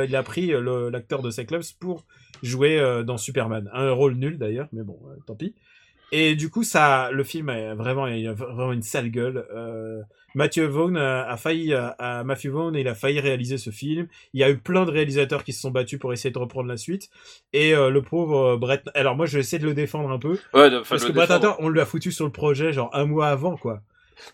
il 0.08 0.15
a 0.15 0.23
pris 0.23 0.52
euh, 0.54 0.89
l'acteur 0.89 1.21
de 1.21 1.30
Cyclops 1.30 1.73
pour 1.73 2.06
jouer 2.43 2.80
euh, 2.80 3.04
dans 3.04 3.17
Superman. 3.17 3.69
Un 3.73 3.91
rôle 3.91 4.15
nul 4.15 4.38
d'ailleurs, 4.38 4.67
mais 4.73 4.84
bon, 4.84 4.97
euh, 5.08 5.15
tant 5.26 5.36
pis. 5.36 5.54
Et 6.13 6.36
du 6.36 6.50
coup, 6.50 6.63
ça, 6.63 7.10
le 7.12 7.23
film 7.26 7.50
est 7.50 7.73
vraiment, 7.76 8.08
il 8.08 8.26
a 8.28 8.34
vraiment 8.34 8.71
une 8.71 8.82
sale 8.82 9.10
gueule. 9.12 9.45
Euh, 9.54 10.02
Matthew 10.36 10.62
Vaughn 10.62 10.95
a, 10.95 11.23
a 11.30 11.36
failli, 11.36 11.73
a, 11.73 11.88
a- 12.00 12.23
Matthew 12.23 12.47
Vaughn, 12.47 12.76
il 12.76 12.88
a 12.88 12.95
failli 12.95 13.19
réaliser 13.19 13.58
ce 13.58 13.71
film. 13.71 14.08
Il 14.34 14.39
y 14.39 14.43
a 14.43 14.50
eu 14.50 14.58
plein 14.58 14.86
de 14.86 14.91
réalisateurs 14.91 15.43
qui 15.43 15.52
se 15.52 15.60
sont 15.60 15.71
battus 15.71 16.00
pour 16.00 16.13
essayer 16.13 16.32
de 16.32 16.39
reprendre 16.39 16.69
la 16.69 16.78
suite. 16.78 17.10
Et 17.52 17.73
euh, 17.76 17.89
le 17.89 18.02
pauvre 18.02 18.54
euh, 18.54 18.58
Brett, 18.58 18.84
alors 18.93 19.17
moi, 19.17 19.26
je 19.26 19.34
vais 19.34 19.39
essayer 19.41 19.60
de 19.60 19.65
le 19.65 19.73
défendre 19.73 20.10
un 20.10 20.19
peu, 20.19 20.38
Ouais, 20.54 20.69
de- 20.69 20.80
parce 20.88 21.04
que 21.04 21.12
Brett. 21.12 21.28
Ratner, 21.30 21.52
on 21.60 21.67
lui 21.67 21.82
a 21.82 21.86
foutu 21.86 22.13
sur 22.13 22.23
le 22.26 22.32
projet 22.32 22.71
genre 22.71 22.89
un 22.93 23.06
mois 23.06 23.28
avant, 23.28 23.58
quoi. 23.58 23.82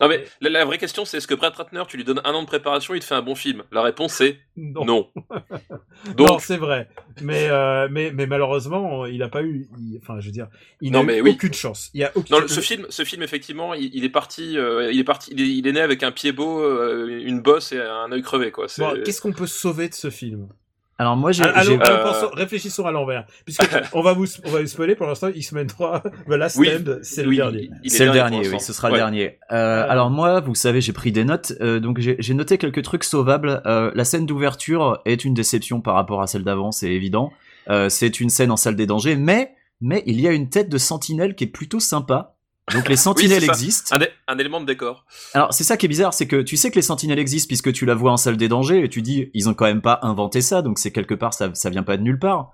Non, 0.00 0.08
mais 0.08 0.24
la, 0.40 0.50
la 0.50 0.64
vraie 0.64 0.78
question, 0.78 1.04
c'est 1.04 1.18
est-ce 1.18 1.26
que 1.26 1.34
Brett 1.34 1.54
Ratner, 1.54 1.82
tu 1.88 1.96
lui 1.96 2.04
donnes 2.04 2.20
un 2.24 2.32
an 2.34 2.42
de 2.42 2.46
préparation, 2.46 2.94
il 2.94 3.00
te 3.00 3.04
fait 3.04 3.14
un 3.14 3.22
bon 3.22 3.34
film? 3.34 3.62
La 3.72 3.82
réponse 3.82 4.14
c'est 4.14 4.38
Non, 4.56 4.84
non. 4.84 5.10
Non, 6.18 6.26
Donc, 6.26 6.40
c'est 6.42 6.56
vrai. 6.56 6.88
Mais, 7.22 7.48
euh, 7.48 7.88
mais, 7.90 8.12
mais 8.12 8.26
malheureusement, 8.26 9.06
il 9.06 9.22
a 9.22 9.28
pas 9.28 9.42
eu, 9.42 9.68
il- 9.78 9.98
enfin, 10.02 10.20
je 10.20 10.26
veux 10.26 10.32
dire, 10.32 10.48
il 10.80 10.92
n'a 10.92 11.02
eu 11.02 11.20
oui. 11.22 11.30
aucune 11.30 11.54
chance. 11.54 11.90
Il 11.94 12.00
y 12.00 12.04
a 12.04 12.12
aucune 12.14 12.34
non, 12.36 12.42
le- 12.42 12.48
ce 12.48 12.60
film, 12.60 12.86
ce 12.90 13.04
film 13.04 13.22
effectivement, 13.22 13.72
il, 13.74 13.90
il 13.94 14.04
est 14.04 14.10
parti, 14.10 14.58
euh, 14.58 14.92
il 14.92 14.98
est 15.00 15.04
parti, 15.04 15.30
il 15.32 15.40
est, 15.40 15.48
il 15.48 15.66
est 15.66 15.72
né 15.72 15.80
avec 15.80 16.02
un 16.02 16.12
pied 16.12 16.32
beau, 16.32 16.62
euh, 16.62 17.22
une 17.24 17.40
bosse 17.40 17.72
et 17.72 17.80
un 17.80 18.10
œil 18.12 18.22
crevé, 18.22 18.50
quoi. 18.50 18.68
C'est- 18.68 18.82
Bon, 18.82 18.94
qu'est-ce 19.04 19.20
qu'on 19.20 19.32
peut 19.32 19.46
sauver 19.46 19.88
de 19.88 19.94
ce 19.94 20.10
film? 20.10 20.48
Alors 20.98 21.16
moi, 21.16 21.32
j'ai, 21.32 21.42
Allons, 21.42 21.80
Euh, 21.80 22.02
pensons- 22.04 22.30
réfléchissons 22.34 22.86
à 22.86 22.92
l'envers. 22.92 23.26
Puisque 23.44 23.62
on 23.94 24.00
va 24.02 24.12
vous, 24.12 24.26
on 24.44 24.50
va 24.50 24.60
vous 24.60 24.66
spoiler 24.66 24.94
pour 24.94 25.06
l'instant, 25.06 25.28
X-Men 25.28 25.66
3, 25.66 26.02
The 26.28 26.30
Last 26.30 26.56
Oui, 26.56 26.68
Stand, 26.68 27.00
c'est 27.02 27.26
oui, 27.26 27.36
le 27.36 27.42
dernier. 27.42 27.70
c'est 27.86 28.06
le 28.06 28.12
dernier, 28.12 28.48
oui, 28.48 28.60
ce 28.60 28.72
sera 28.72 28.88
le 28.88 28.92
Ouais. 28.94 28.98
dernier. 29.00 29.38
Euh, 29.50 29.86
alors 29.88 30.10
moi, 30.10 30.40
vous 30.40 30.54
savez, 30.54 30.80
j'ai 30.80 30.92
pris 30.92 31.10
des 31.10 31.24
notes, 31.24 31.52
euh, 31.60 31.80
donc 31.80 31.98
j'ai 31.98 32.14
j'ai 32.20 32.34
noté 32.34 32.58
quelques 32.58 32.82
trucs 32.82 33.02
sauvables. 33.04 33.60
Euh, 33.66 33.90
la 33.94 34.04
scène 34.04 34.24
d'ouverture 34.26 35.00
est 35.04 35.24
une 35.24 35.34
déception 35.34 35.80
par 35.80 35.94
rapport 35.94 36.22
à 36.22 36.26
celle 36.28 36.44
d'avant, 36.44 36.70
c'est 36.70 36.90
évident. 36.92 37.32
Euh, 37.70 37.88
c'est 37.88 38.20
une 38.20 38.30
scène 38.30 38.50
en 38.50 38.56
salle 38.56 38.76
des 38.76 38.86
dangers, 38.86 39.16
mais 39.16 39.52
mais 39.80 40.02
il 40.06 40.20
y 40.20 40.28
a 40.28 40.32
une 40.32 40.48
tête 40.48 40.68
de 40.68 40.78
sentinelle 40.78 41.34
qui 41.34 41.44
est 41.44 41.48
plutôt 41.48 41.80
sympa. 41.80 42.33
Donc 42.72 42.88
les 42.88 42.96
sentinelles 42.96 43.44
existent. 43.44 43.96
Un, 44.26 44.38
élément 44.38 44.60
de 44.60 44.66
décor. 44.66 45.04
Alors 45.34 45.52
c'est 45.52 45.64
ça 45.64 45.76
qui 45.76 45.86
est 45.86 45.88
bizarre, 45.88 46.14
c'est 46.14 46.26
que 46.26 46.40
tu 46.40 46.56
sais 46.56 46.70
que 46.70 46.76
les 46.76 46.82
sentinelles 46.82 47.18
existent 47.18 47.48
puisque 47.48 47.72
tu 47.72 47.84
la 47.84 47.94
vois 47.94 48.12
en 48.12 48.16
salle 48.16 48.36
des 48.36 48.48
dangers 48.48 48.82
et 48.84 48.88
tu 48.88 49.02
dis 49.02 49.30
ils 49.34 49.48
ont 49.48 49.54
quand 49.54 49.66
même 49.66 49.82
pas 49.82 49.98
inventé 50.02 50.40
ça, 50.40 50.62
donc 50.62 50.78
c'est 50.78 50.90
quelque 50.90 51.14
part 51.14 51.34
ça 51.34 51.50
ça 51.54 51.68
vient 51.70 51.82
pas 51.82 51.96
de 51.96 52.02
nulle 52.02 52.18
part. 52.18 52.52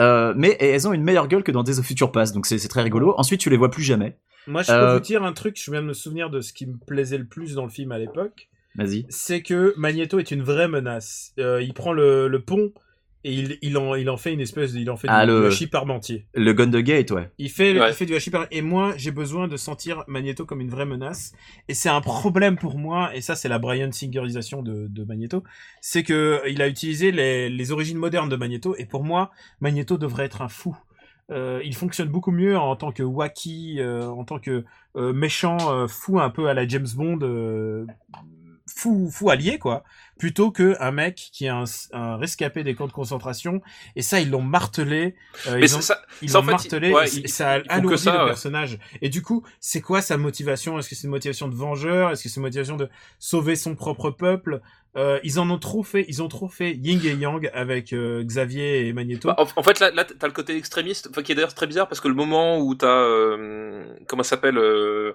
Euh, 0.00 0.32
mais 0.36 0.56
elles 0.58 0.88
ont 0.88 0.92
une 0.92 1.04
meilleure 1.04 1.28
gueule 1.28 1.42
que 1.44 1.52
dans 1.52 1.62
Days 1.62 1.78
of 1.78 1.86
Future 1.86 2.10
Past, 2.10 2.34
donc 2.34 2.46
c'est 2.46 2.58
c'est 2.58 2.68
très 2.68 2.82
rigolo. 2.82 3.14
Ensuite 3.18 3.40
tu 3.40 3.50
les 3.50 3.56
vois 3.56 3.70
plus 3.70 3.82
jamais. 3.84 4.18
Moi, 4.48 4.62
je 4.62 4.68
peux 4.68 4.72
Euh, 4.72 4.94
vous 4.94 5.00
dire 5.00 5.22
un 5.22 5.32
truc, 5.32 5.56
je 5.62 5.70
viens 5.70 5.82
de 5.82 5.86
me 5.86 5.92
souvenir 5.92 6.28
de 6.28 6.40
ce 6.40 6.52
qui 6.52 6.66
me 6.66 6.76
plaisait 6.76 7.18
le 7.18 7.26
plus 7.26 7.54
dans 7.54 7.62
le 7.62 7.70
film 7.70 7.92
à 7.92 7.98
l'époque. 7.98 8.48
Vas-y. 8.74 9.04
c'est 9.10 9.42
que 9.42 9.74
Magneto 9.76 10.18
est 10.18 10.30
une 10.30 10.42
vraie 10.42 10.66
menace. 10.66 11.32
Euh, 11.38 11.62
il 11.62 11.74
prend 11.74 11.92
le, 11.92 12.26
le 12.26 12.42
pont 12.42 12.72
et 13.24 13.32
il, 13.32 13.58
il, 13.62 13.78
en, 13.78 13.94
il 13.94 14.08
en 14.10 14.16
fait 14.16 14.32
une 14.32 14.40
espèce 14.40 14.72
de, 14.72 14.80
il 14.80 14.90
en 14.90 14.96
fait 14.96 15.06
Ah, 15.10 15.24
du, 15.24 15.32
le- 15.32 15.46
hachis 15.46 15.66
parmentier. 15.66 16.26
Le 16.34 16.52
gun 16.52 16.66
de 16.66 16.80
gate, 16.80 17.10
ouais. 17.12 17.30
Il 17.38 17.50
fait, 17.50 17.78
Ouais. 17.78 17.90
il 17.90 17.94
fait 17.94 18.06
du 18.06 18.14
hachis 18.14 18.30
par... 18.30 18.46
Et 18.50 18.62
moi, 18.62 18.94
j'ai 18.96 19.10
besoin 19.12 19.48
de 19.48 19.56
sentir 19.56 20.04
Magneto 20.08 20.44
comme 20.44 20.60
une 20.60 20.70
vraie 20.70 20.86
menace. 20.86 21.32
Et 21.68 21.74
c'est 21.74 21.88
un 21.88 22.00
problème 22.00 22.56
pour 22.56 22.78
moi, 22.78 23.14
et 23.14 23.20
ça 23.20 23.36
c'est 23.36 23.48
la 23.48 23.58
Brian 23.58 23.92
Singerisation 23.92 24.62
de, 24.62 24.86
de 24.88 25.04
Magneto, 25.04 25.44
c'est 25.80 26.02
que 26.02 26.40
il 26.48 26.60
a 26.62 26.68
utilisé 26.68 27.12
les, 27.12 27.48
les 27.48 27.72
origines 27.72 27.98
modernes 27.98 28.28
de 28.28 28.36
Magneto, 28.36 28.74
et 28.78 28.86
pour 28.86 29.04
moi, 29.04 29.30
Magneto 29.60 29.98
devrait 29.98 30.24
être 30.24 30.42
un 30.42 30.48
fou. 30.48 30.76
Euh, 31.30 31.60
il 31.64 31.74
fonctionne 31.74 32.08
beaucoup 32.08 32.32
mieux 32.32 32.58
en 32.58 32.74
tant 32.76 32.90
que 32.92 33.02
wacky, 33.04 33.76
euh, 33.78 34.06
en 34.08 34.24
tant 34.24 34.38
que 34.38 34.64
euh, 34.96 35.12
méchant 35.12 35.56
euh, 35.72 35.86
fou 35.86 36.20
un 36.20 36.28
peu 36.28 36.48
à 36.48 36.54
la 36.54 36.66
James 36.66 36.88
Bond, 36.94 37.20
euh, 37.22 37.86
fou 38.74 39.10
fou 39.10 39.30
allié 39.30 39.58
quoi, 39.58 39.84
plutôt 40.18 40.50
que 40.50 40.76
un 40.80 40.92
mec 40.92 41.16
qui 41.32 41.46
est 41.46 41.48
un, 41.48 41.64
un 41.92 42.16
rescapé 42.16 42.64
des 42.64 42.74
camps 42.74 42.86
de 42.86 42.92
concentration. 42.92 43.60
Et 43.96 44.02
ça 44.02 44.20
ils 44.20 44.30
l'ont 44.30 44.42
martelé. 44.42 45.14
euh, 45.48 45.56
Mais 45.56 45.62
ils 45.62 45.68
ça. 45.68 45.80
Ça, 45.80 46.38
en 46.38 46.40
l'ont 46.40 46.46
fait, 46.46 46.50
martelé, 46.52 46.92
ouais, 46.92 47.06
ça 47.26 47.52
a 47.52 47.60
alourdi 47.68 47.98
ça, 48.02 48.12
le 48.12 48.18
ouais. 48.20 48.26
personnage. 48.26 48.78
Et 49.00 49.08
du 49.08 49.22
coup, 49.22 49.42
c'est 49.60 49.80
quoi 49.80 50.00
sa 50.02 50.16
motivation? 50.16 50.78
Est-ce 50.78 50.88
que 50.88 50.94
c'est 50.94 51.04
une 51.04 51.10
motivation 51.10 51.48
de 51.48 51.54
vengeur? 51.54 52.10
Est-ce 52.10 52.22
que 52.22 52.28
c'est 52.28 52.36
une 52.36 52.42
motivation 52.42 52.76
de 52.76 52.88
sauver 53.18 53.56
son 53.56 53.74
propre 53.74 54.10
peuple? 54.10 54.60
Euh, 54.94 55.18
Ils 55.24 55.40
en 55.40 55.48
ont 55.48 55.58
trop 55.58 55.82
fait, 55.82 56.04
ils 56.08 56.22
ont 56.22 56.28
trop 56.28 56.48
fait 56.48 56.72
Ying 56.74 57.04
et 57.06 57.14
Yang 57.14 57.50
avec 57.54 57.92
euh, 57.94 58.22
Xavier 58.22 58.86
et 58.86 58.92
Magneto. 58.92 59.28
Bah, 59.28 59.36
en, 59.38 59.46
en 59.56 59.62
fait, 59.62 59.80
là, 59.80 59.90
là 59.90 60.04
t'as 60.04 60.26
le 60.26 60.34
côté 60.34 60.54
extrémiste, 60.56 61.10
qui 61.22 61.32
est 61.32 61.34
d'ailleurs 61.34 61.54
très 61.54 61.66
bizarre 61.66 61.88
parce 61.88 62.00
que 62.00 62.08
le 62.08 62.14
moment 62.14 62.58
où 62.58 62.74
t'as, 62.74 62.88
euh, 62.88 63.84
comment 64.06 64.22
ça 64.22 64.30
s'appelle, 64.30 64.58
euh, 64.58 65.14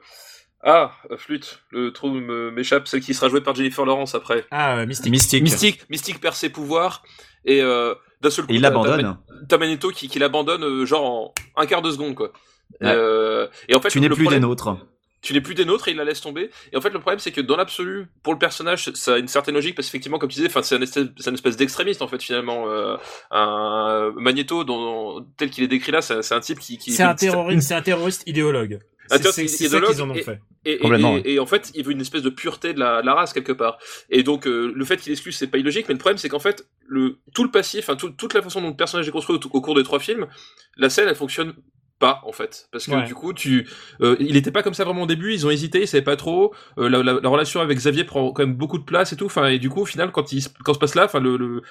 ah, 0.67 0.91
euh, 1.11 1.17
flûte, 1.17 1.61
le 1.71 1.91
trou 1.91 2.11
m'échappe, 2.11 2.87
celle 2.87 2.99
qui 3.01 3.13
sera 3.13 3.29
jouée 3.29 3.41
par 3.41 3.55
Jennifer 3.55 3.85
Lawrence 3.85 4.13
après. 4.15 4.45
ah, 4.51 4.77
euh, 4.79 4.85
Mystique. 4.85 5.11
Mystique. 5.11 5.41
Mystique, 5.43 5.89
Mystique 5.89 6.19
perd 6.19 6.35
ses 6.35 6.49
pouvoirs 6.49 7.03
et 7.45 7.61
euh, 7.61 7.95
d'un 8.21 8.29
seul 8.29 8.45
coup, 8.45 8.51
Et 8.51 8.55
il 8.55 8.61
l'abandonne. 8.61 9.17
T'as, 9.47 9.57
Magneto 9.57 9.89
qui, 9.91 10.09
qui 10.09 10.19
l'abandonne 10.19 10.63
euh, 10.63 10.85
genre 10.85 11.05
en 11.05 11.33
un 11.55 11.65
quart 11.65 11.81
de 11.81 11.89
seconde 11.91 12.15
quoi. 12.15 12.33
Ouais. 12.81 12.87
Euh, 12.91 13.47
et 13.69 13.75
en 13.75 13.79
fait, 13.79 13.89
Tu 13.89 14.01
n'es 14.01 14.09
le 14.09 14.15
plus 14.15 14.25
problème- 14.25 14.41
des 14.41 14.47
nôtres. 14.47 14.75
Tu 15.21 15.33
n'es 15.33 15.41
plus 15.41 15.55
des 15.55 15.65
nôtres 15.65 15.87
et 15.87 15.91
il 15.91 15.97
la 15.97 16.03
laisse 16.03 16.21
tomber. 16.21 16.49
Et 16.71 16.77
en 16.77 16.81
fait, 16.81 16.89
le 16.91 16.99
problème, 16.99 17.19
c'est 17.19 17.31
que 17.31 17.41
dans 17.41 17.55
l'absolu, 17.57 18.07
pour 18.23 18.33
le 18.33 18.39
personnage, 18.39 18.91
ça 18.93 19.15
a 19.15 19.17
une 19.17 19.27
certaine 19.27 19.55
logique 19.55 19.75
parce 19.75 19.87
qu'effectivement, 19.87 20.19
comme 20.19 20.29
tu 20.29 20.35
disais, 20.35 20.47
enfin, 20.47 20.61
c'est 20.61 20.75
un 20.75 20.81
espèce, 20.81 21.07
une 21.25 21.33
espèce 21.33 21.57
d'extrémiste 21.57 22.01
en 22.01 22.07
fait 22.07 22.21
finalement. 22.21 22.69
Euh, 22.69 22.95
un 23.31 24.11
Magneto, 24.15 24.63
dont, 24.63 25.25
tel 25.37 25.49
qu'il 25.49 25.63
est 25.63 25.67
décrit 25.67 25.91
là, 25.91 26.01
c'est 26.01 26.31
un 26.33 26.39
type 26.39 26.59
qui, 26.59 26.77
qui 26.77 26.91
C'est 26.91 27.03
un 27.03 27.15
terroriste, 27.15 27.61
c'est 27.67 27.73
un 27.75 27.81
terroriste 27.81 28.23
idéologue. 28.27 28.79
Un 29.09 29.17
C'est 29.19 29.47
ça 29.47 29.79
qu'ils 29.81 30.01
en 30.01 30.09
ont 30.09 30.15
et- 30.15 30.21
fait. 30.21 30.41
et, 30.65 30.73
et, 30.73 30.77
Complètement, 30.79 31.17
et- 31.17 31.35
et 31.35 31.39
en 31.39 31.45
fait, 31.45 31.71
il 31.75 31.85
veut 31.85 31.93
une 31.93 32.01
espèce 32.01 32.23
de 32.23 32.29
pureté 32.29 32.73
de 32.73 32.79
la, 32.79 33.01
de 33.01 33.05
la 33.05 33.13
race 33.13 33.31
quelque 33.31 33.53
part. 33.53 33.77
Et 34.09 34.21
donc, 34.21 34.45
euh, 34.47 34.71
le 34.75 34.83
fait 34.85 34.97
qu'il 34.97 35.13
exclue, 35.13 35.31
c'est 35.31 35.47
pas 35.47 35.57
illogique. 35.59 35.85
Mais 35.87 35.93
le 35.93 35.97
problème, 35.99 36.17
c'est 36.17 36.27
qu'en 36.27 36.39
fait, 36.39 36.67
le 36.85 37.17
tout 37.33 37.45
le 37.45 37.49
passif, 37.51 37.85
enfin 37.87 37.95
tout- 37.95 38.09
toute 38.09 38.33
la 38.33 38.41
façon 38.41 38.59
dont 38.61 38.67
le 38.69 38.75
personnage 38.75 39.07
est 39.07 39.11
construit 39.11 39.37
au, 39.37 39.57
au 39.57 39.61
cours 39.61 39.75
des 39.75 39.83
trois 39.83 39.99
films, 39.99 40.27
la 40.75 40.89
scène, 40.89 41.07
elle 41.07 41.15
fonctionne 41.15 41.53
pas 41.99 42.21
en 42.25 42.31
fait 42.31 42.67
parce 42.71 42.85
que 42.85 42.91
Ouais. 42.91 43.03
du 43.03 43.13
coup 43.15 43.33
tu 43.33 43.67
euh, 44.01 44.15
il 44.19 44.35
était 44.37 44.51
pas 44.51 44.61
comme 44.63 44.73
ça 44.75 44.83
vraiment 44.85 45.03
au 45.03 45.07
début 45.07 45.33
ils 45.33 45.45
ont 45.47 45.49
hésité 45.49 45.81
ils 45.81 45.87
savaient 45.87 46.03
pas 46.03 46.15
trop 46.15 46.53
euh, 46.77 46.89
la, 46.89 47.01
la- 47.01 47.19
la 47.21 47.29
relation 47.29 47.59
avec 47.59 47.77
Xavier 47.77 48.03
prend 48.03 48.31
quand 48.31 48.43
même 48.45 48.55
beaucoup 48.55 48.77
de 48.77 48.83
place 48.83 49.13
et 49.13 49.15
tout 49.15 49.25
enfin 49.25 49.47
et 49.47 49.57
du 49.59 49.69
coup 49.69 49.81
au 49.81 49.85
final 49.85 50.11
quand 50.11 50.31
il 50.31 50.43
quand 50.63 50.73
se 50.75 50.79
passe 50.79 50.95
là 50.95 51.05
enfin 51.05 51.19
le, 51.19 51.37
le 51.37 51.61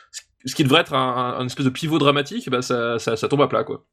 ce 0.44 0.54
qui 0.54 0.64
devrait 0.64 0.80
être 0.80 0.94
un, 0.94 1.44
espèce 1.46 1.64
de 1.64 1.70
pivot 1.70 1.98
dramatique 1.98 2.50
bah 2.50 2.62
ça, 2.62 2.98
ça 2.98 3.16
ça 3.16 3.28
tombe 3.28 3.42
à 3.42 3.48
plat 3.48 3.62
quoi 3.64 3.84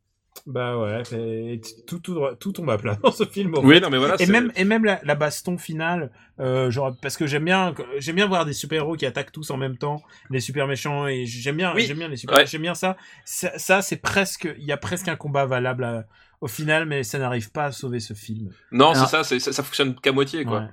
Bah 0.47 0.77
ouais, 0.77 1.03
et 1.13 1.61
tout, 1.87 1.99
tout, 1.99 2.19
tout 2.39 2.51
tombe 2.51 2.69
à 2.71 2.77
plat 2.77 2.97
dans 3.03 3.11
ce 3.11 3.23
film. 3.23 3.53
Oui, 3.63 3.79
non, 3.79 3.89
mais 3.91 3.99
voilà. 3.99 4.15
Et 4.19 4.25
même, 4.25 4.51
et 4.55 4.65
même 4.65 4.83
la, 4.83 4.99
la 5.03 5.13
baston 5.15 5.57
finale, 5.59 6.11
euh, 6.39 6.69
genre, 6.71 6.91
parce 7.01 7.15
que 7.17 7.27
j'aime 7.27 7.45
bien, 7.45 7.73
j'aime 7.99 8.15
bien 8.15 8.25
voir 8.27 8.43
des 8.43 8.51
super-héros 8.53 8.95
qui 8.97 9.05
attaquent 9.05 9.31
tous 9.31 9.51
en 9.51 9.57
même 9.57 9.77
temps, 9.77 10.01
les 10.31 10.39
super 10.41 10.67
méchants, 10.67 11.07
et 11.07 11.25
j'aime 11.27 11.57
bien, 11.57 11.71
Oui. 11.75 11.85
j'aime 11.85 11.99
bien 11.99 12.07
les 12.09 12.17
super, 12.17 12.35
Ouais. 12.37 12.45
j'aime 12.47 12.63
bien 12.63 12.73
ça. 12.75 12.97
Ça, 13.25 13.57
ça, 13.57 13.81
c'est 13.83 13.97
presque, 14.01 14.51
il 14.57 14.65
y 14.65 14.71
a 14.71 14.77
presque 14.77 15.07
un 15.07 15.15
combat 15.15 15.45
valable 15.45 15.83
à- 15.83 16.05
au 16.43 16.47
final, 16.47 16.85
mais 16.85 17.03
ça 17.03 17.17
n'arrive 17.19 17.51
pas 17.51 17.65
à 17.65 17.71
sauver 17.71 17.99
ce 17.99 18.13
film. 18.13 18.49
Non, 18.71 18.93
c'est 18.93 19.05
ça, 19.07 19.23
c'est- 19.23 19.39
ça, 19.39 19.51
ça 19.53 19.63
fonctionne 19.63 19.95
qu'à 19.95 20.11
moitié, 20.11 20.43
quoi. 20.45 20.59
Ouais. 20.59 20.67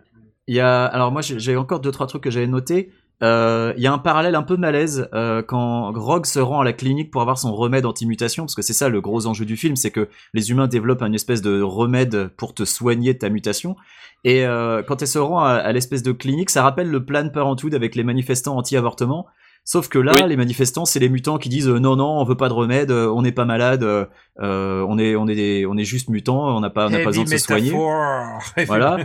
Il 0.49 0.55
y 0.57 0.61
a, 0.61 0.85
alors 0.87 1.13
moi 1.13 1.23
j'ai 1.23 1.57
encore 1.57 1.79
deux 1.81 1.93
trois 1.93 2.07
trucs 2.09 2.25
que 2.25 2.31
j'avais 2.31 2.49
notés. 2.49 2.91
Euh, 3.23 3.73
Il 3.77 3.83
y 3.83 3.87
a 3.87 3.93
un 3.93 3.99
parallèle 3.99 4.35
un 4.35 4.43
peu 4.43 4.57
malaise 4.57 5.09
euh, 5.13 5.43
quand 5.43 5.93
Rogue 5.93 6.27
se 6.27 6.41
rend 6.41 6.61
à 6.61 6.65
la 6.65 6.73
clinique 6.73 7.11
pour 7.13 7.21
avoir 7.23 7.39
son 7.39 7.55
remède 7.55 7.85
anti-mutation, 7.87 8.45
parce 8.45 8.55
que 8.57 8.63
c'est 8.63 8.73
ça 8.73 8.89
le 8.89 9.01
gros 9.01 9.27
enjeu 9.27 9.45
du 9.45 9.57
film, 9.57 9.77
c'est 9.77 9.91
que 9.93 10.09
les 10.35 10.51
humains 10.51 10.67
développent 10.67 11.03
une 11.03 11.15
espèce 11.15 11.43
de 11.43 11.61
remède 11.63 12.29
pour 12.37 12.53
te 12.55 12.65
soigner 12.65 13.13
de 13.15 13.19
ta 13.19 13.29
mutation. 13.29 13.77
Et 14.25 14.45
euh, 14.47 14.83
quand 14.83 15.03
elle 15.03 15.09
se 15.09 15.19
rend 15.19 15.41
à, 15.45 15.51
à 15.53 15.71
l'espèce 15.73 16.03
de 16.03 16.13
clinique, 16.13 16.51
ça 16.51 16.63
rappelle 16.63 16.91
le 16.91 17.05
plan 17.05 17.29
Parenthood 17.29 17.75
avec 17.75 17.95
les 17.95 18.03
manifestants 18.05 18.57
anti-avortement. 18.57 19.27
Sauf 19.65 19.89
que 19.89 19.99
là, 19.99 20.13
Oui. 20.17 20.29
les 20.29 20.37
manifestants, 20.37 20.85
c'est 20.85 20.99
les 20.99 21.09
mutants 21.09 21.39
qui 21.39 21.49
disent 21.49 21.69
euh, 21.69 21.79
non 21.79 21.95
non, 21.95 22.19
on 22.19 22.25
veut 22.25 22.37
pas 22.37 22.49
de 22.49 22.55
remède, 22.55 22.91
euh, 22.91 23.09
on 23.09 23.23
n'est 23.23 23.31
pas 23.31 23.45
malade, 23.45 23.85
euh, 23.85 24.05
euh, 24.41 24.85
on 24.89 24.99
est 24.99 25.15
on 25.15 25.29
est 25.29 25.35
des- 25.37 25.67
on 25.67 25.77
est 25.77 25.85
juste 25.85 26.09
mutants, 26.09 26.57
on 26.57 26.61
n'a 26.61 26.71
pas 26.71 26.87
on 26.87 26.91
n'a 26.91 26.99
pas 27.01 27.05
besoin 27.07 27.25
de 27.25 27.29
se 27.29 27.39
soigner. 27.39 27.71
Voilà. 28.67 28.97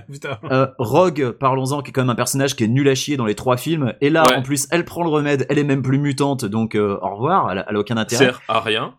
Rogue, 0.79 1.31
parlons-en, 1.39 1.81
qui 1.81 1.89
est 1.89 1.93
quand 1.93 2.01
même 2.01 2.09
un 2.09 2.15
personnage 2.15 2.55
qui 2.55 2.63
est 2.63 2.67
nul 2.67 2.87
à 2.89 2.95
chier 2.95 3.17
dans 3.17 3.25
les 3.25 3.35
trois 3.35 3.57
films. 3.57 3.93
Et 4.01 4.09
là, 4.09 4.23
Ouais. 4.29 4.37
en 4.37 4.41
plus, 4.41 4.67
elle 4.71 4.85
prend 4.85 5.03
le 5.03 5.09
remède, 5.09 5.45
elle 5.49 5.59
est 5.59 5.63
même 5.63 5.81
plus 5.81 5.99
mutante, 5.99 6.45
donc 6.45 6.75
au 6.75 6.97
revoir, 7.15 7.51
elle 7.51 7.59
a, 7.59 7.65
elle 7.69 7.75
a 7.75 7.79
aucun 7.79 7.97
intérêt. 7.97 8.25
Sert 8.25 8.41
à 8.47 8.59
rien. 8.61 8.93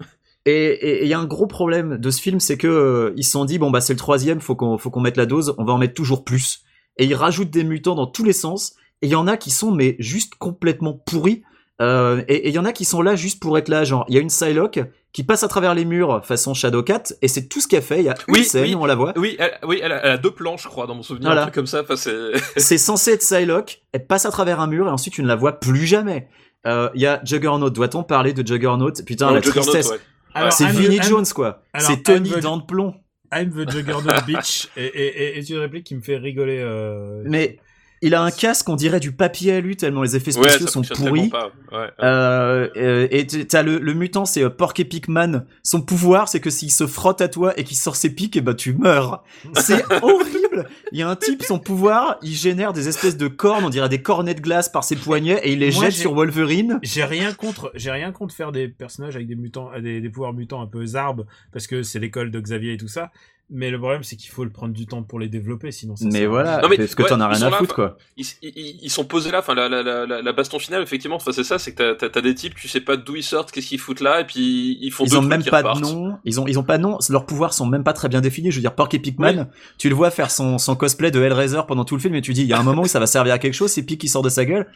Et 0.45 1.03
il 1.05 1.09
y 1.09 1.15
a 1.15 1.19
un 1.19 1.25
gros 1.25 1.47
problème 1.49 1.97
de 1.99 2.11
ce 2.11 2.21
film, 2.23 2.39
c'est 2.39 2.57
que 2.57 3.13
ils 3.17 3.25
se 3.25 3.33
sont 3.33 3.45
dit 3.45 3.59
bon 3.59 3.71
bah 3.73 3.81
c'est 3.81 3.95
le 3.95 3.99
troisième, 3.99 4.41
faut 4.41 4.55
qu'on 4.55 4.79
faut 4.79 4.91
qu'on 4.91 5.01
mette 5.01 5.17
la 5.17 5.27
dose, 5.27 5.55
on 5.59 5.65
va 5.65 5.73
en 5.73 5.79
mettre 5.79 5.95
toujours 5.95 6.23
plus. 6.25 6.61
Et 6.99 7.05
ils 7.07 7.15
rajoutent 7.15 7.51
des 7.51 7.65
mutants 7.65 7.95
dans 7.97 8.07
tous 8.07 8.23
les 8.25 8.33
sens. 8.33 8.75
Et 9.03 9.07
il 9.07 9.11
y 9.11 9.15
en 9.15 9.27
a 9.27 9.37
qui 9.37 9.51
sont 9.51 9.71
mais 9.73 9.97
juste 9.99 10.35
complètement 10.39 10.93
pourris. 10.95 11.43
Euh, 11.83 12.23
et 12.29 12.49
il 12.49 12.55
y 12.55 12.59
en 12.59 12.65
a 12.65 12.73
qui 12.73 12.85
sont 12.87 13.03
là 13.03 13.17
juste 13.17 13.41
pour 13.41 13.59
être 13.59 13.69
là, 13.69 13.85
genre 13.85 14.07
il 14.09 14.15
y 14.15 14.19
a 14.19 14.21
une 14.23 14.29
Psylocke 14.29 14.81
qui 15.13 15.25
passe 15.25 15.43
à 15.43 15.49
travers 15.49 15.75
les 15.75 15.85
murs 15.85 16.25
façon 16.25 16.55
Shadowcat 16.55 17.03
et 17.21 17.29
c'est 17.29 17.49
tout 17.49 17.61
ce 17.61 17.69
qu'elle 17.69 17.83
fait. 17.83 17.99
Il 17.99 18.05
y 18.05 18.09
a 18.09 18.15
une 18.29 18.35
Oui, 18.35 18.45
scène, 18.45 18.63
oui. 18.65 18.75
on 18.75 18.87
la 18.87 18.95
voit. 18.95 19.13
Oui, 19.17 19.37
elle, 19.39 19.59
oui, 19.63 19.81
elle 19.83 19.93
a, 19.93 20.03
elle 20.05 20.11
a 20.13 20.17
deux 20.19 20.31
plans, 20.31 20.57
je 20.57 20.69
crois, 20.69 20.87
dans 20.87 20.95
mon 20.95 21.03
souvenir, 21.03 21.29
Voilà. 21.29 21.43
un 21.43 21.45
truc 21.45 21.55
comme 21.55 21.67
ça. 21.67 21.83
Enfin, 21.83 21.97
c'est. 22.57 22.79
censé 22.79 23.13
être 23.13 23.21
Psylocke, 23.21 23.83
elle 23.93 24.07
passe 24.07 24.25
à 24.25 24.31
travers 24.31 24.61
un 24.61 24.67
mur 24.69 24.87
et 24.87 24.91
ensuite 24.91 25.13
tu 25.13 25.23
ne 25.23 25.29
la 25.29 25.37
vois 25.37 25.61
plus 25.61 25.85
jamais. 25.87 26.29
Euh, 26.67 26.89
Il 26.95 27.03
y 27.03 27.07
a 27.07 27.21
Juggernaut, 27.25 27.69
doit-on 27.71 28.03
parler 28.05 28.33
de 28.33 28.47
Juggernaut? 28.47 28.93
Putain, 29.07 29.29
Oh, 29.31 29.35
la 29.35 29.41
Juggernaut, 29.43 29.71
tristesse. 29.73 29.91
ouais. 30.35 30.51
C'est 30.51 30.67
Vinnie 30.69 31.03
Jones 31.03 31.27
quoi. 31.35 31.63
C'est 31.79 32.03
Tony 32.03 32.31
I'm 32.31 32.41
de 32.61 32.67
plomb. 32.67 32.95
I'm 33.35 33.51
the 33.51 33.71
Juggernaut 33.71 34.13
bitch. 34.27 34.69
Et, 34.79 34.85
et, 34.87 35.37
et, 35.37 35.39
et 35.39 35.51
une 35.53 35.59
réplique 35.59 35.85
qui 35.85 35.95
me 35.95 36.01
fait 36.01 36.17
rigoler. 36.17 36.59
Euh... 36.61 37.23
Mais 37.27 37.59
il 38.03 38.15
a 38.15 38.23
un 38.23 38.31
casque, 38.31 38.69
on 38.69 38.77
dirait 38.77 39.01
du 39.01 39.13
papier 39.13 39.55
à 39.55 39.61
lui 39.61 39.77
tellement 39.77 40.03
les 40.03 40.17
effets 40.17 40.33
spéciaux 40.33 40.67
sont 40.67 40.83
pourris. 40.83 41.31
Ouais. 41.73 41.79
Euh, 42.03 42.69
euh, 42.77 43.09
et 43.11 43.27
t'as 43.27 43.63
le, 43.63 43.79
le 43.79 43.95
mutant, 43.95 44.25
c'est 44.25 44.43
euh, 44.43 44.51
Porky 44.51 44.85
Pigman. 44.85 45.47
Son 45.63 45.81
pouvoir, 45.81 46.29
c'est 46.29 46.41
que 46.41 46.51
s'il 46.51 46.71
se 46.71 46.87
frotte 46.87 47.21
à 47.21 47.29
toi 47.29 47.59
et 47.59 47.65
qu'il 47.65 47.77
sort 47.77 47.97
ses 47.97 48.15
pics, 48.15 48.37
et 48.37 48.41
bah 48.41 48.55
tu 48.55 48.75
meurs. 48.75 49.25
C'est 49.55 49.83
horrible. 50.03 50.69
Il 50.93 50.99
y 50.99 51.03
a 51.03 51.09
un 51.09 51.17
type, 51.17 51.43
son 51.43 51.59
pouvoir, 51.59 52.19
il 52.23 52.35
génère 52.35 52.73
des 52.73 52.89
espèces 52.89 53.17
de 53.17 53.29
cornes, 53.29 53.65
on 53.65 53.71
dirait 53.71 53.89
des 53.89 54.03
cornets 54.03 54.35
de 54.35 54.41
glace 54.41 54.69
par 54.69 54.85
ses 54.85 54.97
poignets, 54.97 55.41
et 55.43 55.53
il 55.53 55.59
les 55.61 55.73
Moi, 55.73 55.85
jette 55.85 55.95
sur 55.95 56.15
Wolverine. 56.15 56.79
J'ai 56.83 57.05
rien 57.05 57.33
contre, 57.33 57.73
j'ai 57.75 57.91
rien 57.91 58.13
contre 58.13 58.35
faire 58.35 58.53
des 58.53 58.69
personnages 58.69 59.17
avec 59.17 59.27
des 59.27 59.37
mutants, 59.37 59.71
des, 59.81 60.01
des 60.01 60.09
pouvoirs 60.11 60.33
mutants 60.33 60.61
un 60.61 60.67
peu 60.67 60.85
zarbes, 60.85 61.27
parce 61.53 61.67
que 61.67 61.83
c'est 61.83 61.99
l'école 61.99 62.31
de 62.31 62.41
Xavier 62.41 62.75
et 62.75 62.77
tout 62.77 62.89
ça. 62.89 63.11
Mais 63.49 63.71
le 63.71 63.79
problème, 63.79 64.03
c'est 64.03 64.17
qu'il 64.17 64.31
faut 64.31 64.43
le 64.43 64.51
prendre 64.51 64.75
du 64.75 64.87
temps 64.87 65.05
pour 65.05 65.21
les 65.21 65.29
développer, 65.29 65.71
sinon 65.71 65.95
ça 65.95 66.07
Mais 66.13 66.27
voilà. 66.27 66.61
Non, 66.63 66.69
mais- 66.69 66.79
parce 66.79 66.97
que 66.97 67.05
ouais, 67.05 67.09
t'en 67.09 67.21
as 67.21 67.29
rien 67.29 67.43
à 67.43 67.51
là, 67.51 67.59
foutre 67.59 67.77
quoi. 67.77 67.97
Ils, 68.17 68.27
ils, 68.43 68.81
ils 68.83 68.91
sont 68.91 69.05
posés 69.05 69.31
là, 69.31 69.39
enfin 69.39 69.55
la, 69.55 69.69
la, 69.69 69.85
la, 69.85 70.21
la, 70.21 70.33
baston 70.33 70.59
finale 70.59 70.83
effectivement, 70.83 71.15
enfin 71.15 71.31
c'est 71.31 71.45
ça, 71.45 71.57
c'est 71.61 71.71
que 71.73 71.77
t'as- 71.77 71.95
t'as 71.95 72.09
t'as 72.09 72.21
des 72.23 72.35
types, 72.35 72.57
tu 72.57 72.67
sais 72.67 72.81
pas 72.81 72.97
d'où 72.97 73.15
ils 73.15 73.23
sortent, 73.23 73.53
qu'est-ce 73.53 73.69
qu'ils 73.69 73.79
foutent 73.79 74.01
là, 74.01 74.21
et 74.21 74.25
puis 74.25 74.79
ils 74.81 74.91
font 74.91 75.05
Ils 75.05 75.11
deux 75.11 75.17
ont 75.19 75.21
trucs 75.21 75.31
même 75.31 75.45
pas 75.45 75.63
de 75.63 75.79
nom, 75.81 76.19
ils 76.25 76.41
ont 76.41 76.47
ils 76.49 76.59
ont 76.59 76.65
pas 76.65 76.77
de 76.77 76.83
nom, 76.83 76.99
leurs 77.09 77.25
pouvoirs 77.25 77.55
sont 77.55 77.67
même 77.67 77.85
pas 77.85 77.93
très 77.93 78.09
bien 78.09 78.21
définis. 78.21 78.51
Je 78.51 78.57
veux 78.57 78.63
dire, 78.63 78.75
Porky 78.75 78.99
Pigman, 78.99 79.47
tu 79.79 79.89
le 79.89 79.95
vois 79.95 80.11
faire 80.11 80.33
son, 80.33 80.59
son 80.59 80.75
cosplay 80.75 81.13
de 81.13 81.23
Hellraiser 81.23 81.61
pendant 81.69 81.85
tout 81.85 81.95
le 81.95 82.01
film 82.01 82.17
et 82.17 82.23
tu 82.23 82.33
dis 82.33 82.43
il 82.43 82.49
y 82.49 82.53
a 82.53 82.59
un 82.59 82.65
moment 82.65 82.83
où 82.83 82.87
ça 82.89 82.99
va 82.99 83.07
servir 83.07 83.33
à 83.35 83.39
quelque 83.39 83.55
chose, 83.55 83.71
c'est 83.71 83.85
Pic 83.85 84.01
qui 84.01 84.09
sort 84.09 84.23
de 84.23 84.29
sa 84.29 84.45
gueule. 84.45 84.67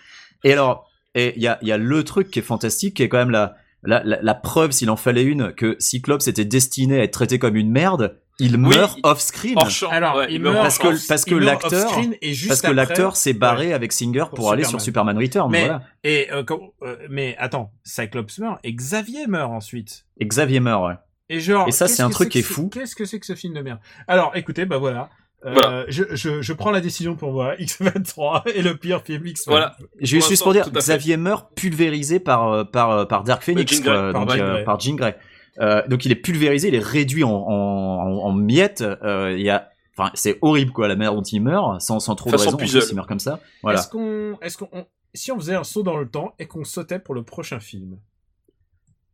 Et 0.45 0.53
alors, 0.53 0.89
et 1.17 1.33
il 1.35 1.43
y 1.43 1.49
a 1.49 1.59
il 1.61 1.67
y 1.67 1.73
a 1.73 1.77
le 1.77 2.05
truc 2.05 2.31
qui 2.31 2.39
est 2.39 2.43
fantastique, 2.43 2.95
qui 2.95 3.03
est 3.03 3.09
quand 3.09 3.19
même 3.19 3.31
la 3.31 3.57
la, 3.83 4.01
la, 4.05 4.21
la 4.23 4.35
preuve 4.35 4.71
s'il 4.71 4.91
en 4.91 4.97
fallait 4.97 5.25
une 5.25 5.53
que 5.55 5.75
Cyclops 5.81 6.29
était 6.29 6.45
destiné 6.45 7.01
à 7.01 7.03
être 7.03 7.13
traité 7.13 7.41
comme 7.41 7.57
une 7.57 7.71
merde. 7.73 8.15
Il 8.41 8.59
meurt 8.59 8.97
il- 8.99 9.01
off 9.05 9.21
screen 9.21 9.55
Hors 9.57 9.71
champ. 9.71 9.91
Alors, 9.91 10.17
ouais, 10.17 10.27
il 10.31 10.41
meurt 10.41 10.57
parce 10.57 10.79
que 10.79 10.89
off- 10.89 11.07
parce 11.09 11.25
que 11.25 11.35
l'acteur 11.35 11.85
off-screen 11.87 12.15
parce 12.49 12.63
que 12.63 12.71
l'acteur 12.73 13.17
s'est 13.17 13.33
barré 13.35 13.69
Ouais. 13.69 13.73
avec 13.75 13.93
Singer 13.93 14.25
pour, 14.29 14.31
Pour 14.31 14.53
aller 14.53 14.65
Superman. 14.65 14.81
sur 14.81 14.85
Superman 14.85 15.19
Return. 15.19 15.51
Mais- 15.51 15.61
Voilà. 15.67 15.83
Et 16.05 16.29
euh, 16.33 16.43
quand- 16.43 16.61
euh, 16.83 16.97
mais 17.09 17.37
attends, 17.39 17.73
Cyclops 17.85 18.39
meurt 18.39 18.59
et 18.65 18.73
Xavier 18.73 19.27
meurt 19.27 19.53
ensuite. 19.53 20.07
Et 20.19 20.27
Xavier 20.27 20.61
meurt. 20.61 20.85
Ouais. 20.89 20.95
Et 21.29 21.39
genre, 21.41 21.69
Et 21.69 21.71
ça, 21.73 21.85
qu'est-ce 21.85 21.97
c'est 21.99 22.03
un 22.03 22.09
que 22.09 22.15
truc 22.15 22.29
qui 22.31 22.41
est 22.41 22.43
fou. 22.43 22.69
Qu'est-ce 22.73 22.97
que 22.97 23.05
c'est 23.05 23.21
que 23.21 23.27
ce 23.27 23.35
film 23.37 23.55
de 23.55 23.61
merde? 23.61 23.79
Alors, 24.09 24.33
écoutez, 24.35 24.65
bah 24.65 24.79
voilà. 24.79 25.11
Euh, 25.47 25.55
Voilà. 25.55 25.85
Je, 25.89 26.03
je, 26.11 26.43
je 26.43 26.53
prends 26.53 26.71
la 26.71 26.81
décision 26.83 27.15
pour 27.17 27.33
moi. 27.33 27.55
X-Men 27.59 28.03
3 28.03 28.43
est 28.55 28.61
le 28.61 28.77
pire 28.77 29.01
film 29.03 29.27
X-Men. 29.27 29.53
Voilà. 29.55 29.77
J'ai 30.01 30.21
juste 30.21 30.43
pour 30.43 30.53
dire. 30.53 30.69
Xavier 30.71 31.17
meurt 31.17 31.55
pulvérisé 31.55 32.21
par 32.21 32.49
euh, 32.53 32.65
par 32.65 32.91
euh, 32.91 33.05
par 33.07 33.25
Dark 33.25 33.43
Phoenix, 33.43 33.73
Jean 33.75 33.81
Grey, 33.83 33.93
quoi, 33.95 34.13
par 34.13 34.21
donc, 34.27 34.37
Jean 34.37 34.43
euh, 34.45 34.53
Grey. 34.53 34.65
par 34.65 34.81
Jean 34.81 34.95
Grey. 34.97 35.17
Euh, 35.59 35.87
donc 35.89 36.05
il 36.05 36.13
est 36.13 36.17
pulvérisé, 36.17 36.69
il 36.69 36.75
est 36.75 36.79
réduit 36.85 37.25
en 37.25 37.31
en, 37.31 37.53
en, 37.53 38.25
en 38.27 38.33
miettes. 38.33 38.83
euh, 38.83 39.35
Il 39.37 39.43
y 39.43 39.51
a, 39.51 39.69
enfin 39.97 40.11
c'est 40.15 40.39
horrible 40.43 40.73
quoi 40.73 40.89
la 40.89 40.97
manière 40.97 41.15
dont 41.15 41.23
il 41.23 41.41
meurt, 41.41 41.81
sans 41.81 41.99
sans 42.01 42.15
trop 42.15 42.31
de 42.31 42.37
raison. 42.37 42.57
il 42.59 42.95
meurt 42.95 43.09
comme 43.09 43.19
ça. 43.19 43.41
Voilà. 43.63 43.81
Est-ce 43.81 43.89
qu'on, 43.89 44.39
est-ce 44.41 44.57
qu'on, 44.59 44.69
on- 44.73 44.87
si 45.13 45.33
on 45.33 45.37
faisait 45.39 45.57
un 45.57 45.65
saut 45.65 45.83
dans 45.83 45.97
le 45.97 46.09
temps 46.09 46.35
et 46.39 46.47
qu'on 46.47 46.63
sautait 46.65 47.01
pour 47.01 47.15
le 47.15 47.23
prochain 47.25 47.59
film? 47.61 47.99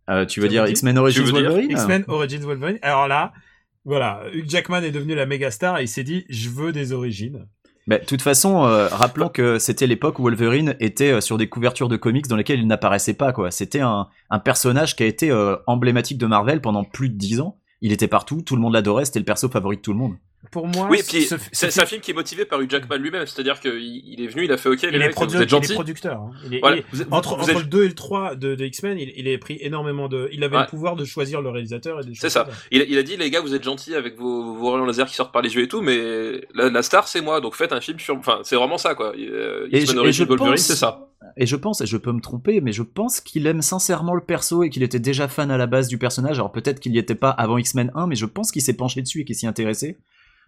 Euh, 0.09 0.25
tu 0.27 0.41
veux 0.41 0.47
Ça 0.47 0.51
dire 0.51 0.67
X-Men 0.69 0.99
Origins 0.99 1.25
Wolverine? 1.25 1.71
X-Men 1.71 2.05
Origins 2.09 2.43
Wolverine. 2.43 2.79
Alors 2.83 3.09
là, 3.09 3.33
voilà, 3.85 4.23
Hugh 4.33 4.49
Jackman 4.49 4.83
est 4.83 4.91
devenu 4.93 5.15
la 5.15 5.27
méga 5.27 5.51
star 5.51 5.79
et 5.79 5.85
il 5.85 5.89
s'est 5.89 6.05
dit, 6.05 6.25
je 6.29 6.49
veux 6.51 6.73
des 6.73 6.93
origines. 6.93 7.47
Bah, 7.87 7.99
De 7.99 8.05
toute 8.05 8.23
façon, 8.23 8.65
euh, 8.65 8.89
rappelons 8.89 9.29
que 9.29 9.59
c'était 9.59 9.87
l'époque 9.87 10.19
où 10.19 10.25
Wolverine 10.25 10.77
était 10.81 11.13
euh, 11.13 11.21
sur 11.21 11.39
des 11.39 11.49
couvertures 11.49 11.89
de 11.89 11.97
comics 11.97 12.27
dans 12.27 12.37
lesquelles 12.37 12.59
il 12.61 12.67
n'apparaissait 12.67 13.15
pas. 13.15 13.33
quoi. 13.33 13.51
C'était 13.51 13.81
un, 13.81 14.09
un 14.31 14.39
personnage 14.39 14.97
qui 14.97 15.05
a 15.05 15.07
été 15.07 15.31
euh, 15.31 15.57
emblématique 15.67 16.19
de 16.19 16.27
Marvel 16.27 16.61
pendant 16.61 16.83
plus 16.85 17.09
de 17.09 17.17
dix 17.17 17.41
ans. 17.41 17.59
Il 17.83 17.93
était 17.93 18.09
partout, 18.09 18.43
tout 18.43 18.57
le 18.57 18.63
monde 18.63 18.73
l'adorait, 18.73 19.05
c'était 19.05 19.19
le 19.21 19.25
perso 19.25 19.49
favori 19.49 19.77
de 19.77 19.83
tout 19.83 19.93
le 19.93 19.99
monde. 19.99 20.15
Pour 20.53 20.69
moi, 20.69 20.87
Oui, 20.89 21.01
puis 21.07 21.23
ce- 21.25 21.37
ce 21.39 21.69
c'est 21.71 21.81
un 21.83 21.87
film 21.87 22.01
qui 22.01 22.13
est 22.13 22.15
motivé 22.15 22.45
par 22.45 22.61
Hugh 22.61 22.71
Jackman 22.71 22.99
lui-même, 22.99 23.27
c'est-à-dire 23.27 23.59
qu'il 23.59 23.73
il 23.75 24.23
est 24.23 24.29
venu, 24.29 24.45
il 24.45 24.53
a 24.53 24.57
fait 24.57 24.69
OK, 24.69 24.81
les 24.83 24.89
il 24.91 24.95
est, 24.95 24.99
mecs, 24.99 25.17
vous 25.17 25.25
êtes 25.25 25.33
il 25.35 25.43
est 25.43 25.49
gentils. 25.49 25.75
producteur. 25.75 26.21
hein. 26.21 26.31
Il 26.47 26.55
est- 26.55 26.61
Voilà, 26.61 26.77
il 26.77 26.79
est- 26.81 26.85
vous 26.93 27.03
êtes- 27.03 27.09
entre 27.13 27.35
vous 27.35 27.41
entre 27.43 27.51
êtes- 27.51 27.59
le 27.59 27.65
2 27.65 27.85
et 27.85 27.89
le 27.89 27.95
3 27.95 28.37
de, 28.37 28.55
de 28.55 28.65
X-Men, 28.65 28.97
il, 28.97 29.13
il 29.17 29.29
a 29.35 29.37
pris 29.39 29.59
énormément 29.61 30.07
de. 30.09 30.29
Il 30.33 30.45
avait 30.45 30.55
Ouais. 30.57 30.63
le 30.63 30.69
pouvoir 30.69 30.95
de 30.95 31.05
choisir 31.05 31.43
le 31.43 31.49
réalisateur 31.51 31.99
et 32.01 32.05
des 32.05 32.11
choses 32.15 32.21
C'est 32.21 32.31
ça. 32.31 32.47
Il, 32.71 32.87
il 32.89 32.97
a 32.97 33.03
dit 33.03 33.17
les 33.17 33.29
gars 33.29 33.41
vous 33.41 33.55
êtes 33.55 33.65
gentils 33.65 33.95
avec 33.97 34.17
vos, 34.17 34.55
vos 34.55 34.71
rayons 34.71 34.85
laser 34.87 35.07
qui 35.09 35.17
sortent 35.17 35.33
par 35.33 35.43
les 35.43 35.53
yeux 35.53 35.63
et 35.63 35.69
tout 35.69 35.83
mais 35.83 36.43
la, 36.55 36.71
la 36.71 36.83
star 36.83 37.09
c'est 37.09 37.21
moi 37.23 37.41
donc 37.41 37.57
faites 37.57 37.73
un 37.73 37.81
film 37.81 37.99
sur 37.99 38.15
enfin 38.17 38.39
c'est 38.45 38.55
vraiment 38.57 38.79
ça 38.79 38.95
quoi 38.95 39.15
euh, 39.17 39.67
Et 39.73 39.81
X-Men 39.81 39.99
Origins 39.99 40.27
Wolverine 40.27 40.53
pense- 40.53 40.61
c'est 40.63 40.77
ça 40.77 41.09
Et 41.37 41.47
je 41.47 41.57
pense, 41.57 41.81
et 41.81 41.87
je 41.87 41.97
peux 41.97 42.13
me 42.13 42.21
tromper, 42.21 42.61
mais 42.61 42.71
je 42.73 42.83
pense 42.85 43.21
qu'il 43.21 43.47
aime 43.49 43.63
sincèrement 43.63 44.15
le 44.15 44.21
perso 44.21 44.63
et 44.63 44.71
qu'il 44.71 44.85
était 44.85 45.01
déjà 45.01 45.27
fan 45.27 45.51
à 45.51 45.57
la 45.59 45.67
base 45.67 45.89
du 45.89 45.99
personnage. 45.99 46.39
Alors 46.39 46.53
peut-être 46.53 46.79
qu'il 46.79 46.95
y 46.95 46.99
était 46.99 47.17
pas 47.17 47.31
avant 47.31 47.59
X-Men 47.59 47.91
1, 47.97 48.07
mais 48.07 48.15
je 48.15 48.27
pense 48.27 48.53
qu'il 48.53 48.63
s'est 48.63 48.77
penché 48.77 49.03
dessus 49.03 49.23
et 49.23 49.25
qu'il 49.25 49.35
s'y 49.35 49.47
intéressait. 49.49 49.99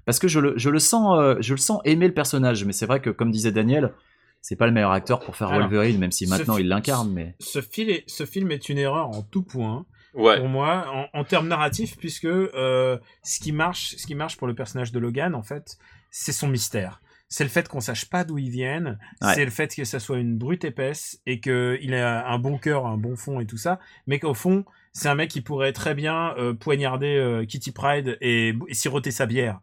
Parce 0.08 0.18
que 0.18 0.26
je 0.28 0.40
le, 0.40 0.54
je 0.56 0.70
le 0.70 0.78
sens, 0.78 1.18
euh, 1.20 1.34
je 1.40 1.52
le 1.52 1.58
sens 1.58 1.80
aimer 1.84 2.06
le 2.08 2.14
personnage. 2.14 2.64
Mais 2.64 2.72
c'est 2.72 2.86
vrai 2.86 3.00
que, 3.00 3.10
comme 3.10 3.30
disait 3.30 3.52
Daniel, 3.52 3.92
c'est 4.40 4.56
pas 4.56 4.66
le 4.66 4.72
meilleur 4.72 4.92
acteur 4.92 5.20
pour 5.20 5.36
faire 5.36 5.48
Alors, 5.48 5.68
Wolverine, 5.68 5.98
même 5.98 6.12
si 6.12 6.26
maintenant 6.26 6.56
il 6.56 6.66
l'incarne. 6.68 7.12
Mais 7.12 7.34
Ce, 7.40 7.60
fil 7.60 7.90
est- 7.90 8.04
ce 8.08 8.24
film 8.24 8.50
est 8.50 8.68
une 8.70 8.78
erreur 8.78 9.08
en 9.10 9.22
tout 9.22 9.42
point. 9.42 9.84
ouais 10.14 10.38
pour 10.38 10.48
moi 10.48 10.86
en, 11.12 11.20
en 11.20 11.24
termes 11.24 11.48
narratifs 11.48 11.96
puisque 11.98 12.24
euh, 12.24 12.96
ce 13.22 13.38
qui 13.40 13.52
marche 13.52 13.94
ce 13.96 14.06
qui 14.06 14.14
marche 14.14 14.36
pour 14.38 14.46
le 14.48 14.54
personnage 14.54 14.90
de 14.92 14.98
Logan 14.98 15.34
en 15.34 15.42
fait 15.42 15.76
c'est 16.10 16.32
son 16.32 16.48
mystère 16.48 17.02
c'est 17.28 17.44
le 17.44 17.50
fait 17.50 17.68
qu'on 17.68 17.80
sache 17.82 18.06
pas 18.08 18.24
d'où 18.24 18.38
ils 18.38 18.48
viennent 18.48 18.98
Ouais. 19.20 19.34
c'est 19.34 19.44
le 19.44 19.50
fait 19.50 19.74
que 19.76 19.84
ça 19.84 20.00
soit 20.00 20.16
une 20.18 20.38
brute 20.38 20.64
épaisse 20.64 21.20
et 21.26 21.40
que 21.40 21.76
il 21.82 21.92
a 21.94 22.26
un 22.26 22.38
bon 22.38 22.56
cœur 22.56 22.86
un 22.86 22.96
bon 22.96 23.16
fond 23.16 23.38
et 23.40 23.44
tout 23.46 23.58
ça 23.58 23.78
mais 24.06 24.18
qu'au 24.18 24.32
fond 24.32 24.64
c'est 24.94 25.08
un 25.10 25.14
mec 25.14 25.28
qui 25.30 25.42
pourrait 25.42 25.74
très 25.74 25.94
bien 25.94 26.34
euh, 26.38 26.54
poignarder 26.54 27.14
euh, 27.18 27.44
Kitty 27.44 27.72
Pride 27.72 28.16
et, 28.22 28.54
et 28.66 28.74
siroter 28.74 29.10
sa 29.10 29.26
bière 29.26 29.60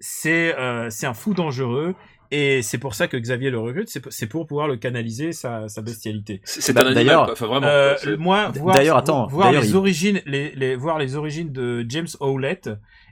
c'est 0.00 0.56
euh, 0.58 0.90
c'est 0.90 1.06
un 1.06 1.14
fou 1.14 1.34
dangereux 1.34 1.94
et 2.30 2.60
c'est 2.62 2.78
pour 2.78 2.94
ça 2.94 3.08
que 3.08 3.16
Xavier 3.16 3.50
le 3.50 3.58
recrute 3.58 3.88
c'est 3.88 4.00
pour- 4.00 4.12
c'est 4.12 4.26
pour 4.26 4.46
pouvoir 4.46 4.68
le 4.68 4.76
canaliser 4.76 5.32
sa, 5.32 5.68
sa 5.68 5.80
bestialité 5.82 6.40
c'est 6.44 6.72
Bah, 6.74 6.82
un 6.82 6.86
animal 6.86 7.04
d'ailleurs- 7.06 7.30
enfin 7.32 7.46
vraiment 7.46 7.66
euh, 7.66 7.94
moi, 8.18 8.52
voir, 8.54 8.74
D'ailleurs, 8.76 8.96
attends, 8.98 9.26
voir 9.28 9.50
les 9.52 9.70
il- 9.70 9.76
origines, 9.76 10.20
les, 10.26 10.52
les, 10.54 10.76
voir 10.76 10.98
les 10.98 11.16
origines 11.16 11.52
de 11.52 11.84
James 11.88 12.08
Howlett 12.20 12.68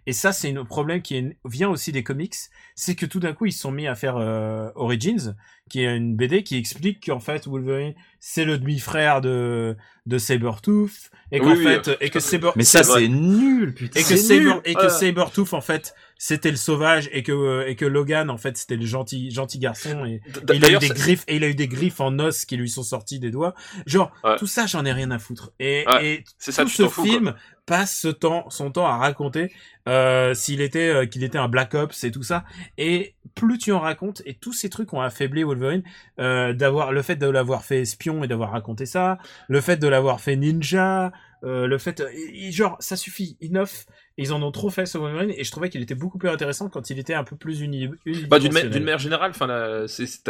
Et 0.09 0.13
ça, 0.13 0.31
c'est 0.33 0.57
un 0.57 0.65
problème 0.65 1.03
qui 1.03 1.17
est- 1.17 1.37
vient 1.45 1.69
aussi 1.69 1.91
des 1.91 2.05
comics. 2.05 2.37
C'est 2.77 2.95
que 2.95 3.07
tout 3.07 3.19
d'un 3.19 3.33
coup, 3.33 3.47
ils 3.47 3.53
se 3.53 3.59
sont 3.59 3.73
mis 3.73 3.89
à 3.89 3.97
faire 3.97 4.17
euh, 4.19 4.71
Origins, 4.77 5.35
qui 5.69 5.83
est 5.83 5.97
une 5.97 6.15
BD 6.15 6.45
qui 6.45 6.57
explique 6.57 7.05
qu'en 7.07 7.19
fait, 7.19 7.49
Wolverine, 7.49 7.93
c'est 8.21 8.45
le 8.45 8.57
demi-frère 8.57 9.21
de, 9.21 9.77
de 10.07 10.19
Sabretooth. 10.19 11.11
Et 11.33 11.41
qu'en 11.41 11.57
Oui, 11.57 11.65
fait, 11.65 11.91
et 12.01 12.09
que. 12.11 12.21
Saber, 12.21 12.51
Mais 12.55 12.63
ça, 12.63 12.85
C'est 12.85 13.09
nul, 13.09 13.75
putain. 13.75 13.99
et 13.99 14.05
que 14.05 14.15
C'est 14.17 14.39
nul. 14.39 14.49
Saber, 14.51 14.61
et 14.71 14.75
que 14.77 14.83
Ouais. 14.83 14.91
Sabretooth, 14.91 15.53
en 15.55 15.61
fait, 15.61 15.93
c'était 16.19 16.51
le 16.51 16.57
sauvage 16.57 17.09
et 17.13 17.23
que, 17.23 17.33
euh, 17.33 17.69
et 17.69 17.77
que 17.77 17.85
Logan, 17.85 18.31
en 18.31 18.39
fait, 18.39 18.57
c'était 18.57 18.77
le 18.77 18.87
gentil, 18.87 19.31
gentil 19.31 19.59
garçon 19.59 20.05
et, 20.07 20.21
il 20.53 20.65
a 20.65 20.71
eu 20.71 20.79
des 20.79 20.89
griffes 20.89 21.25
et 21.29 21.37
il 21.37 21.45
a 21.45 21.49
eu 21.49 21.55
des 21.55 21.69
griffes 21.69 22.01
en 22.01 22.19
os 22.19 22.45
qui 22.45 22.57
lui 22.57 22.71
sont 22.71 22.83
sorties 22.83 23.19
des 23.19 23.31
doigts. 23.31 23.55
Genre 23.87 24.13
Ouais. 24.25 24.37
tout 24.37 24.47
ça, 24.47 24.67
j'en 24.67 24.85
ai 24.85 24.93
rien 24.93 25.11
à 25.11 25.19
foutre. 25.19 25.53
Et, 25.59 25.85
Ouais, 25.87 26.07
et 26.07 26.25
ça, 26.39 26.63
tout 26.63 26.69
ce 26.69 26.89
fous, 26.89 27.05
film 27.05 27.35
passe 27.67 27.99
ce 27.99 28.09
temps, 28.09 28.49
son 28.49 28.71
temps 28.71 28.87
à 28.87 28.97
raconter 28.97 29.53
euh, 29.89 30.35
s'il 30.35 30.61
était 30.61 30.89
euh, 30.89 31.07
qu'il 31.07 31.25
était 31.25 31.39
un 31.39 31.49
Black 31.49 31.75
Ops 31.75 32.05
et 32.05 32.11
tout 32.11 32.23
ça. 32.23 32.45
Et 32.79 33.15
plus 33.35 33.59
tu 33.59 33.73
en 33.73 33.81
racontes, 33.81 34.23
et 34.25 34.35
tous 34.35 34.53
ces 34.53 34.71
trucs 34.71 34.93
ont 34.93 35.01
affaibli 35.01 35.43
Wolverine, 35.43 35.83
euh, 36.21 36.53
d'avoir 36.53 36.93
le 36.93 37.03
fait 37.03 37.17
de 37.17 37.29
l'avoir 37.29 37.65
fait 37.65 37.81
espion 37.81 38.25
et 38.25 38.29
d'avoir 38.29 38.53
raconté 38.53 38.87
ça, 38.87 39.19
le 39.49 39.61
fait 39.61 39.77
de 39.77 39.89
l'avoir 39.89 40.21
fait 40.21 40.37
ninja, 40.37 41.13
euh, 41.45 41.67
le 41.67 41.79
fait, 41.79 42.03
et 42.13 42.51
genre 42.53 42.77
ça 42.81 42.97
suffit, 42.97 43.37
enough. 43.43 43.87
Ils 44.19 44.33
en 44.33 44.43
ont 44.43 44.51
trop 44.51 44.71
fait 44.71 44.87
sur 44.87 45.03
Wolverine 45.03 45.31
et 45.37 45.45
je 45.45 45.51
trouvais 45.51 45.69
qu'il 45.69 45.83
était 45.83 45.95
beaucoup 45.95 46.17
plus 46.17 46.31
intéressant 46.31 46.71
quand 46.71 46.89
il 46.89 46.99
était 46.99 47.13
un 47.13 47.23
peu 47.23 47.37
plus 47.37 47.61
uni. 47.61 47.91
Bah, 48.31 48.39
d'une 48.39 48.51
ma- 48.51 48.65
manière 48.65 48.99
générale, 48.99 49.31
enfin, 49.31 49.85
c'est, 49.89 50.07
c'est- 50.07 50.25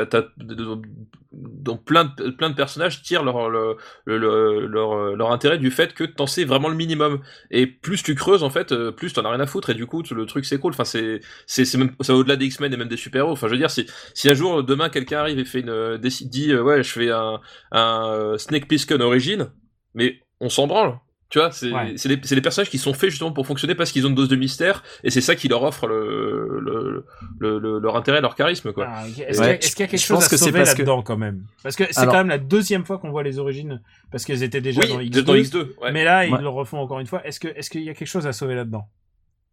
donc 1.33 1.85
plein 1.85 2.13
de, 2.17 2.31
plein 2.31 2.51
de 2.51 2.57
personnages 2.57 3.03
tirent 3.03 3.23
leur, 3.23 3.49
leur, 3.49 3.77
leur, 4.07 5.31
intérêt 5.33 5.59
du 5.59 5.71
fait 5.71 5.95
que 5.95 6.03
t'en 6.03 6.27
sais 6.27 6.45
vraiment 6.45 6.69
le 6.69 6.75
minimum. 6.75 7.21
Et 7.51 7.67
plus 7.67 8.03
tu 8.03 8.15
creuses, 8.15 8.43
en 8.43 8.51
fait, 8.51 8.73
euh, 8.73 8.91
plus 8.91 9.13
t'en 9.13 9.25
as 9.25 9.31
rien 9.31 9.41
à 9.41 9.47
foutre. 9.47 9.71
Et 9.71 9.75
du 9.75 9.87
coup, 9.87 10.03
le 10.11 10.27
truc 10.27 10.45
s'écroule. 10.45 10.73
Enfin, 10.73 10.85
c'est, 10.85 11.21
c'est, 11.47 11.65
c'est 11.65 11.79
même, 11.79 11.95
ça 12.01 12.13
va 12.13 12.19
au-delà 12.19 12.37
des 12.37 12.47
X-Men 12.47 12.73
et 12.73 12.77
même 12.77 12.89
des 12.89 12.97
super-héros. 12.97 13.33
Enfin, 13.33 13.47
je 13.47 13.53
veux 13.53 13.59
dire, 13.59 13.71
si, 13.71 13.87
si 14.15 14.29
un 14.29 14.35
jour, 14.35 14.65
demain, 14.65 14.89
quelqu'un 14.89 15.21
arrive 15.21 15.39
et 15.39 15.45
fait 15.45 15.61
une, 15.61 15.71
euh, 15.71 15.99
décide, 15.99 16.31
dit, 16.31 16.53
euh, 16.53 16.63
ouais, 16.63 16.83
je 16.83 16.91
fais 16.91 17.11
un, 17.11 17.41
un 17.71 18.09
euh, 18.11 18.39
Snake 18.39 18.67
Plissken 18.67 19.01
origine, 19.01 19.53
mais 19.95 20.21
on 20.41 20.49
s'en 20.49 20.67
branle. 20.67 20.99
Tu 21.29 21.41
vois, 21.41 21.51
c'est 21.51 21.73
Ouais. 21.73 21.95
c'est 21.97 22.09
des, 22.09 22.41
personnages 22.41 22.71
qui 22.71 22.79
sont 22.79 22.95
faits 22.95 23.11
justement 23.11 23.33
pour 23.33 23.49
fonctionner 23.49 23.75
parce 23.75 23.91
qu'ils 23.91 24.07
ont 24.07 24.11
une 24.11 24.15
dose 24.15 24.29
de 24.29 24.37
mystère 24.37 24.85
et 25.03 25.11
c'est 25.11 25.21
ça 25.21 25.35
qui 25.35 25.49
leur 25.49 25.65
offre 25.65 25.89
le, 25.89 26.61
le, 26.61 27.05
le, 27.41 27.59
le- 27.59 27.79
leur 27.81 27.97
intérêt, 27.97 28.21
leur 28.21 28.37
charisme, 28.37 28.73
quoi. 28.73 28.87
Ah, 28.89 29.03
Est-ce 29.09 29.19
Ouais. 29.19 29.25
qu'il 29.25 29.45
y 29.45 29.51
a, 29.51 29.55
est-ce 29.59 29.71
qu'il 29.75 29.81
y 29.81 29.83
a 29.83 29.89
quelque 29.89 30.01
Je 30.01 30.07
chose 30.07 30.17
pense 30.19 30.27
à 30.27 30.29
que 30.31 30.37
c'est 30.37 30.45
sauver 30.45 30.61
parce 30.61 30.75
que- 30.75 30.79
là-dedans 30.83 31.03
quand 31.03 31.17
même? 31.17 31.43
Parce 31.65 31.75
que 31.75 31.83
c'est 31.91 31.99
Alors- 31.99 32.13
quand 32.13 32.19
même 32.21 32.29
la 32.29 32.39
deuxième 32.39 32.85
fois 32.85 32.99
qu'on 32.99 33.11
voit 33.11 33.25
les 33.25 33.41
origines, 33.41 33.83
parce 34.13 34.25
qu'elles 34.25 34.45
étaient 34.45 34.61
déjà 34.61 34.83
oui, 34.83 34.89
dans 34.89 35.01
X2. 35.01 35.23
dans 35.25 35.35
X2. 35.35 35.75
ouais. 35.83 35.91
Mais 35.93 36.05
là, 36.05 36.27
ils 36.27 36.33
Ouais. 36.33 36.41
le 36.41 36.49
refont 36.49 36.79
encore 36.79 37.01
une 37.01 37.09
fois. 37.09 37.27
Est-ce 37.27 37.41
que 37.41 37.49
est-ce 37.49 37.71
qu'il 37.71 37.83
y 37.83 37.91
a 37.91 37.95
quelque 37.95 38.07
chose 38.07 38.29
à 38.29 38.33
sauver 38.33 38.55
là-dedans? 38.55 38.85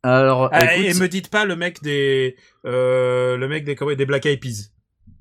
Alors, 0.03 0.49
ah, 0.51 0.75
écoute- 0.75 0.85
Et 0.95 0.99
me 0.99 1.07
dites 1.07 1.29
pas 1.31 1.43
le 1.45 1.55
mec 1.55 1.81
des 1.81 2.35
euh, 2.67 3.35
le 3.35 3.47
mec 3.47 3.63
des 3.63 3.73
comment, 3.73 3.95
des 3.95 4.05
Black 4.05 4.27
Eyed 4.27 4.39
Peas, 4.39 4.69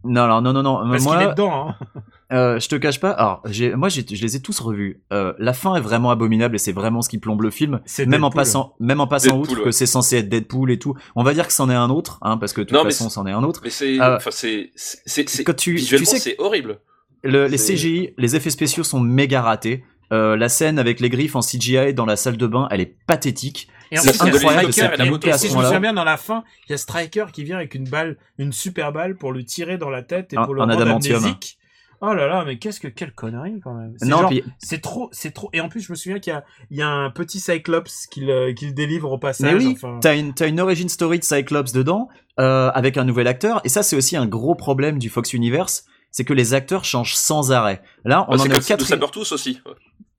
non, 0.05 0.23
alors, 0.25 0.43
non, 0.43 0.53
non, 0.53 0.63
non. 0.63 0.91
parce 0.91 1.03
moi, 1.05 1.17
qu'il 1.17 1.27
est 1.29 1.31
dedans. 1.31 1.69
Hein. 1.71 1.77
Euh, 2.33 2.59
je 2.59 2.69
te 2.69 2.77
cache 2.77 2.99
pas. 2.99 3.11
Alors, 3.11 3.43
j'ai, 3.45 3.75
moi, 3.75 3.89
j'ai, 3.89 4.05
je 4.11 4.23
les 4.23 4.37
ai 4.37 4.41
tous 4.41 4.59
revus. 4.61 5.03
Euh, 5.13 5.35
la 5.39 5.53
fin 5.53 5.75
est 5.77 5.81
vraiment 5.81 6.11
abominable 6.11 6.55
et 6.57 6.59
c'est 6.59 6.73
vraiment 6.73 7.03
ce 7.03 7.09
qui 7.09 7.19
plombe 7.19 7.43
le 7.43 7.51
film. 7.51 7.81
C'est 7.85 8.07
Même 8.07 8.25
en 8.25 8.31
passant, 8.31 8.75
même 8.81 9.01
en 9.01 9.07
passant 9.07 9.37
Deadpool, 9.37 9.41
outre 9.43 9.59
ouais. 9.59 9.65
que 9.67 9.71
c'est 9.71 9.87
censé 9.87 10.17
être 10.17 10.29
Deadpool 10.29 10.71
et 10.71 10.79
tout. 10.79 10.95
On 11.15 11.23
va 11.25 11.35
dire 11.35 11.47
que 11.47 11.53
c'en 11.53 11.69
est 11.69 11.75
un 11.75 11.91
autre, 11.91 12.19
hein, 12.23 12.39
parce 12.39 12.53
que 12.53 12.61
de 12.63 12.67
toute 12.67 12.77
Non, 12.79 12.85
façon, 12.85 13.11
c'en 13.11 13.27
est 13.27 13.33
un 13.33 13.43
autre. 13.45 13.61
Mais 13.65 13.71
c'est, 13.71 14.01
Euh, 14.01 14.17
enfin, 14.17 14.31
c'est, 14.33 14.71
c'est, 14.75 14.99
c'est, 15.05 15.29
c'est- 15.29 15.45
Quand 15.45 15.53
tu, 15.55 15.73
tu 15.73 15.77
visuellement, 15.77 16.07
sais, 16.07 16.19
c'est 16.19 16.37
horrible. 16.39 16.81
le, 17.23 17.47
les 17.47 17.59
c'est- 17.59 17.75
CGI, 17.75 18.15
les 18.17 18.35
effets 18.37 18.51
spéciaux 18.51 18.83
sont 18.85 19.01
méga 19.01 19.43
ratés. 19.43 19.85
Euh, 20.13 20.37
la 20.37 20.49
scène 20.49 20.79
avec 20.79 21.01
les 21.01 21.09
griffes 21.11 21.37
en 21.37 21.41
CGI 21.41 21.95
dans 21.95 22.05
la 22.07 22.17
salle 22.17 22.37
de 22.37 22.47
bain, 22.47 22.67
elle 22.71 22.81
est 22.81 22.97
pathétique. 23.07 23.69
Et 23.91 23.99
en 23.99 24.03
a 24.03 24.09
incroyable 24.09 24.73
Striker, 24.73 24.95
et- 25.29 25.39
si 25.39 25.49
je 25.51 25.57
me 25.57 25.63
souviens 25.65 25.81
bien, 25.81 25.93
dans 25.93 26.05
la 26.05 26.17
fin, 26.17 26.45
il 26.67 26.73
y 26.73 26.75
a 26.75 26.79
Striker 26.79 27.27
qui 27.33 27.45
vient 27.45 27.57
avec 27.57 27.75
une 27.75 27.85
balle, 27.89 28.17
une 28.39 28.53
super 28.53 28.91
balle 28.93 29.17
pour 29.17 29.33
lui 29.33 29.45
tirer 29.45 29.77
dans 29.77 29.91
la 29.91 30.03
tête 30.03 30.33
et 30.33 30.37
pour 30.37 30.55
le 30.55 30.61
en 30.63 30.65
rendre 30.67 30.77
adamantium. 30.81 31.17
amnésique. 31.17 31.59
Oh 32.05 32.13
là 32.15 32.27
là, 32.27 32.45
mais 32.45 32.59
qu'est-ce 32.59 32.81
que 32.81 32.89
quelle 32.89 33.13
connerie 33.13 33.61
quand 33.63 33.75
même. 33.75 33.95
C'est 33.97 34.07
Non, 34.09 34.19
genre- 34.23 34.31
puis 34.31 34.43
C'est 34.59 34.81
trop, 34.83 35.09
c'est 35.13 35.31
trop. 35.31 35.49
Et 35.53 35.61
en 35.61 35.69
plus, 35.69 35.81
je 35.83 35.93
me 35.93 35.97
souviens 35.97 36.19
qu'il 36.19 36.33
y 36.33 36.37
a, 36.37 36.45
il 36.71 36.77
y 36.77 36.83
a 36.83 36.89
un 36.89 37.11
petit 37.11 37.39
Cyclops 37.39 38.09
qu'il 38.11 38.29
euh, 38.29 38.53
délivre 38.73 39.13
au 39.13 39.19
passage. 39.19 39.55
Mais 39.55 39.59
oui, 39.65 39.73
enfin. 39.77 39.99
t'as 40.03 40.17
une, 40.17 40.35
t'as 40.35 40.49
une 40.49 40.59
origin 40.61 40.89
story 40.89 41.21
de 41.21 41.25
Cyclops 41.25 41.73
dedans, 41.73 42.09
euh, 42.41 42.71
avec 42.75 42.97
un 42.97 43.05
nouvel 43.05 43.29
acteur, 43.29 43.61
et 43.63 43.69
ça 43.69 43.85
c'est 43.85 43.95
aussi 43.95 44.17
un 44.17 44.27
gros 44.27 44.57
problème 44.57 44.99
du 44.99 45.09
Fox 45.11 45.33
Universe, 45.33 45.85
c'est 46.11 46.25
que 46.25 46.33
les 46.33 46.55
acteurs 46.55 46.85
changent 46.85 47.15
sans 47.15 47.53
arrêt. 47.53 47.83
Là, 48.05 48.25
on 48.29 48.33
Bah, 48.33 48.35
en 48.35 48.39
c'est 48.45 48.49
est 48.51 48.75
au 48.75 48.77
de 48.77 48.83
Sabertooth 48.83 49.31
aussi. 49.33 49.61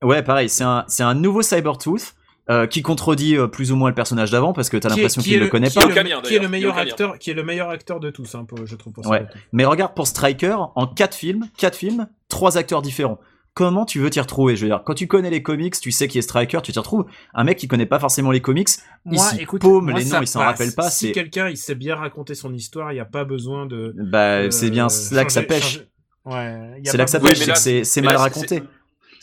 Ouais, 0.02 0.24
pareil, 0.24 0.48
c'est 0.50 0.64
un, 0.64 0.86
c'est 0.88 1.04
un 1.04 1.14
nouveau 1.16 1.42
Cybertooth. 1.42 2.16
Euh, 2.50 2.68
qui 2.68 2.82
contredit 2.82 3.38
euh, 3.38 3.48
plus 3.48 3.72
ou 3.72 3.78
moins 3.78 3.88
le 3.88 3.96
personnage 3.96 4.30
d'avant 4.32 4.52
parce 4.52 4.70
que 4.70 4.76
t'as 4.76 4.90
l'impression 4.90 5.22
qui 5.22 5.30
qu'il 5.30 5.38
est 5.38 5.40
le 5.40 5.48
connaît 5.48 5.70
qui 5.70 5.76
pas. 5.76 5.84
est 5.86 5.88
le- 6.04 6.22
qui 6.24 6.36
est 6.36 6.40
le 6.40 6.50
meilleur 6.50 6.76
Il 6.76 6.82
acteur, 6.90 7.18
qui 7.18 7.32
est 7.32 7.34
le 7.34 7.44
meilleur 7.46 7.70
acteur 7.70 8.02
de 8.02 8.10
tous, 8.10 8.36
hein, 8.36 8.44
pour- 8.44 8.66
je 8.66 8.76
trouve. 8.76 8.92
Pour 8.92 9.08
Ouais. 9.08 9.26
Mais 9.54 9.64
regarde 9.64 9.94
pour 9.96 10.08
Striker, 10.08 10.58
en 10.76 10.86
quatre 10.86 11.16
films, 11.16 11.48
quatre 11.58 11.78
films, 11.78 12.06
trois 12.28 12.58
acteurs 12.58 12.82
différents. 12.82 13.18
Comment 13.54 13.86
tu 13.86 14.00
veux 14.00 14.10
t'y 14.10 14.20
retrouver? 14.20 14.58
Je 14.58 14.64
veux 14.64 14.68
dire, 14.68 14.82
quand 14.84 14.94
tu 14.94 15.08
connais 15.08 15.30
les 15.30 15.42
comics, 15.42 15.80
tu 15.80 15.92
sais 15.94 16.10
qui 16.10 16.18
est 16.18 16.22
Striker, 16.22 16.60
tu 16.62 16.74
t'y 16.74 16.80
retrouves. 16.80 17.06
Un 17.34 17.46
mec 17.46 17.58
qui 17.58 17.70
connaît 17.70 17.86
pas 17.86 18.00
forcément 18.00 18.32
les 18.32 18.42
comics, 18.42 18.68
Moi, 19.06 19.16
Ici, 19.26 19.38
écoute, 19.42 19.62
paume, 19.62 19.86
moi, 19.92 19.98
les 20.00 20.04
ça 20.06 20.18
noms, 20.18 20.24
il 20.24 20.28
s'en 20.28 20.40
rappelle 20.42 20.74
pas, 20.76 20.90
Si 20.90 21.14
quelqu'un, 21.14 21.48
il 21.48 21.56
sait 21.56 21.76
bien 21.76 21.96
raconter 21.96 22.36
son 22.36 22.54
histoire, 22.54 22.92
il 22.92 22.96
n'y 22.96 23.00
a 23.00 23.06
pas 23.06 23.24
besoin 23.24 23.68
de. 23.68 23.94
bah 23.98 24.40
euh, 24.42 24.52
c'est 24.52 24.70
bien 24.70 24.88
là 25.14 25.24
que 25.24 25.32
ça 25.32 25.44
pêche. 25.44 25.64
changer- 25.64 25.88
Ouais. 26.26 26.82
il 26.84 26.90
C'est 26.90 26.98
là 26.98 27.06
que 27.06 27.10
ça 27.12 27.20
pêche, 27.22 27.38
c'est 27.86 28.02
mal 28.02 28.18
raconté. 28.18 28.64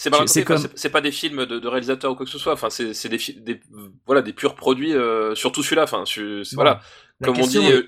C'est 0.02 0.08
pas, 0.08 0.26
C'est- 0.26 0.44
comme- 0.44 1.02
des 1.02 1.12
films 1.12 1.44
de, 1.44 1.58
de 1.58 1.68
réalisateurs 1.68 2.12
ou 2.12 2.14
quoi 2.14 2.24
que 2.24 2.32
ce 2.32 2.38
soit. 2.38 2.54
Enfin, 2.54 2.70
c'est 2.70 3.08
des, 3.10 3.60
voilà 4.06 4.22
des 4.22 4.32
purs 4.32 4.54
produits. 4.54 4.94
euh, 4.94 5.34
surtout 5.34 5.62
celui-là. 5.62 5.82
Enfin, 5.82 6.04
je- 6.06 6.42
voilà. 6.54 6.80
La 7.20 7.26
Comme 7.26 7.36
question 7.36 7.60
on 7.60 7.64
dit, 7.66 7.72
euh, 7.72 7.86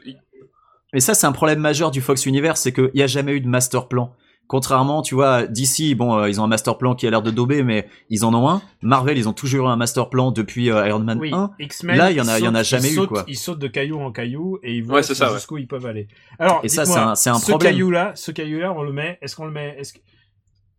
Mais 0.92 1.00
ça, 1.00 1.14
c'est 1.14 1.26
un 1.26 1.32
problème 1.32 1.60
majeur 1.60 1.90
du 1.90 2.02
Fox 2.02 2.26
Universe, 2.26 2.60
c'est 2.60 2.72
qu'il 2.74 2.90
n'y 2.94 3.02
a 3.02 3.06
jamais 3.06 3.32
eu 3.32 3.40
de 3.40 3.48
master 3.48 3.88
plan. 3.88 4.14
Contrairement, 4.46 5.00
tu 5.00 5.14
vois, 5.14 5.46
d'ici, 5.46 5.94
bon, 5.94 6.18
euh, 6.18 6.28
ils 6.28 6.38
ont 6.38 6.44
un 6.44 6.48
master 6.48 6.76
plan 6.76 6.94
qui 6.94 7.06
a 7.06 7.10
l'air 7.10 7.22
de 7.22 7.30
dauber, 7.30 7.62
mais 7.62 7.88
ils 8.10 8.26
en 8.26 8.34
ont 8.34 8.46
un. 8.50 8.60
Marvel, 8.82 9.16
ils 9.16 9.26
ont 9.26 9.32
toujours 9.32 9.68
eu 9.68 9.70
un 9.70 9.76
master 9.76 10.10
plan 10.10 10.32
depuis 10.32 10.70
euh, 10.70 10.86
Iron 10.86 10.98
Man 10.98 11.18
Oui, 11.18 11.30
1. 11.32 11.52
X-Men. 11.60 11.96
Là, 11.96 12.10
il 12.10 12.18
y 12.18 12.20
en 12.20 12.28
a- 12.28 12.38
il 12.38 12.44
y 12.44 12.48
en 12.48 12.54
a 12.54 12.62
jamais 12.62 12.90
eu, 12.92 12.96
sautent- 12.96 13.08
quoi. 13.08 13.24
Ils 13.26 13.38
sautent 13.38 13.60
de 13.60 13.68
caillou 13.68 13.98
en 14.00 14.12
caillou 14.12 14.58
et 14.62 14.74
ils 14.74 14.84
voient 14.84 14.96
Ouais, 14.96 15.02
ça, 15.02 15.28
ouais. 15.28 15.34
jusqu'où 15.34 15.56
ils 15.56 15.66
peuvent 15.66 15.86
aller. 15.86 16.08
Alors, 16.38 16.60
Et 16.62 16.68
ça, 16.68 16.84
c'est 16.84 16.98
un- 16.98 17.14
ce 17.14 17.30
problème. 17.50 17.72
caillou-là, 17.72 18.12
ce 18.14 18.30
caillou-là, 18.32 18.74
on 18.76 18.82
le 18.82 18.92
met. 18.92 19.18
Est-ce 19.22 19.34
qu'on 19.36 19.46
le 19.46 19.52
met 19.52 19.76
Est-ce 19.78 19.94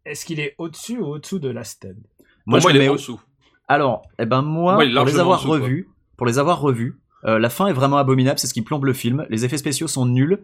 est-ce 0.05 0.25
qu'il 0.25 0.39
est 0.39 0.55
au-dessus 0.57 0.97
ou 0.99 1.05
au-dessous 1.07 1.39
de 1.39 1.49
la 1.49 1.63
stand 1.63 1.95
Moi, 2.45 2.59
je 2.59 2.67
il 2.69 2.73
le 2.73 2.79
est 2.79 2.83
mets 2.83 2.89
en 2.89 2.93
au- 2.93 2.95
dessous. 2.97 3.21
Alors, 3.67 4.01
eh 4.19 4.25
ben 4.25 4.41
moi, 4.41 4.73
pour 4.75 5.05
les 5.05 5.19
avoir 5.19 5.41
quoi. 5.41 5.51
revus, 5.57 5.89
pour 6.17 6.27
les 6.27 6.37
avoir 6.39 6.59
revus, 6.59 6.99
euh, 7.25 7.39
la 7.39 7.49
fin 7.49 7.67
est 7.67 7.73
vraiment 7.73 7.97
abominable, 7.97 8.37
c'est 8.39 8.47
ce 8.47 8.53
qui 8.53 8.61
plombe 8.61 8.85
le 8.85 8.93
film. 8.93 9.25
Les 9.29 9.45
effets 9.45 9.57
spéciaux 9.57 9.87
sont 9.87 10.05
nuls, 10.05 10.39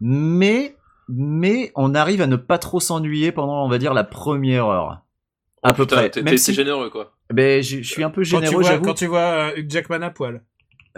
mais 0.00 0.76
mais 1.08 1.70
on 1.76 1.94
arrive 1.94 2.20
à 2.20 2.26
ne 2.26 2.36
pas 2.36 2.58
trop 2.58 2.80
s'ennuyer 2.80 3.30
pendant, 3.32 3.64
on 3.64 3.68
va 3.68 3.78
dire, 3.78 3.94
la 3.94 4.02
première 4.04 4.66
heure, 4.66 4.90
à 5.62 5.70
Oh, 5.70 5.72
peu 5.72 5.84
putain, 5.84 5.96
près. 5.96 6.10
T'es 6.10 6.22
Même 6.22 6.36
si, 6.36 6.52
généreux, 6.52 6.90
quoi. 6.90 7.12
ben, 7.32 7.62
je 7.62 7.80
suis 7.82 8.02
un 8.02 8.10
peu 8.10 8.22
quand 8.22 8.24
tu 8.24 8.44
généreux, 8.44 8.62
j'avoue. 8.64 8.84
quand 8.84 8.94
tu 8.94 9.06
vois 9.06 9.20
euh, 9.20 9.52
Hugh 9.56 9.70
Jackman 9.70 10.02
à 10.02 10.10
poil. 10.10 10.42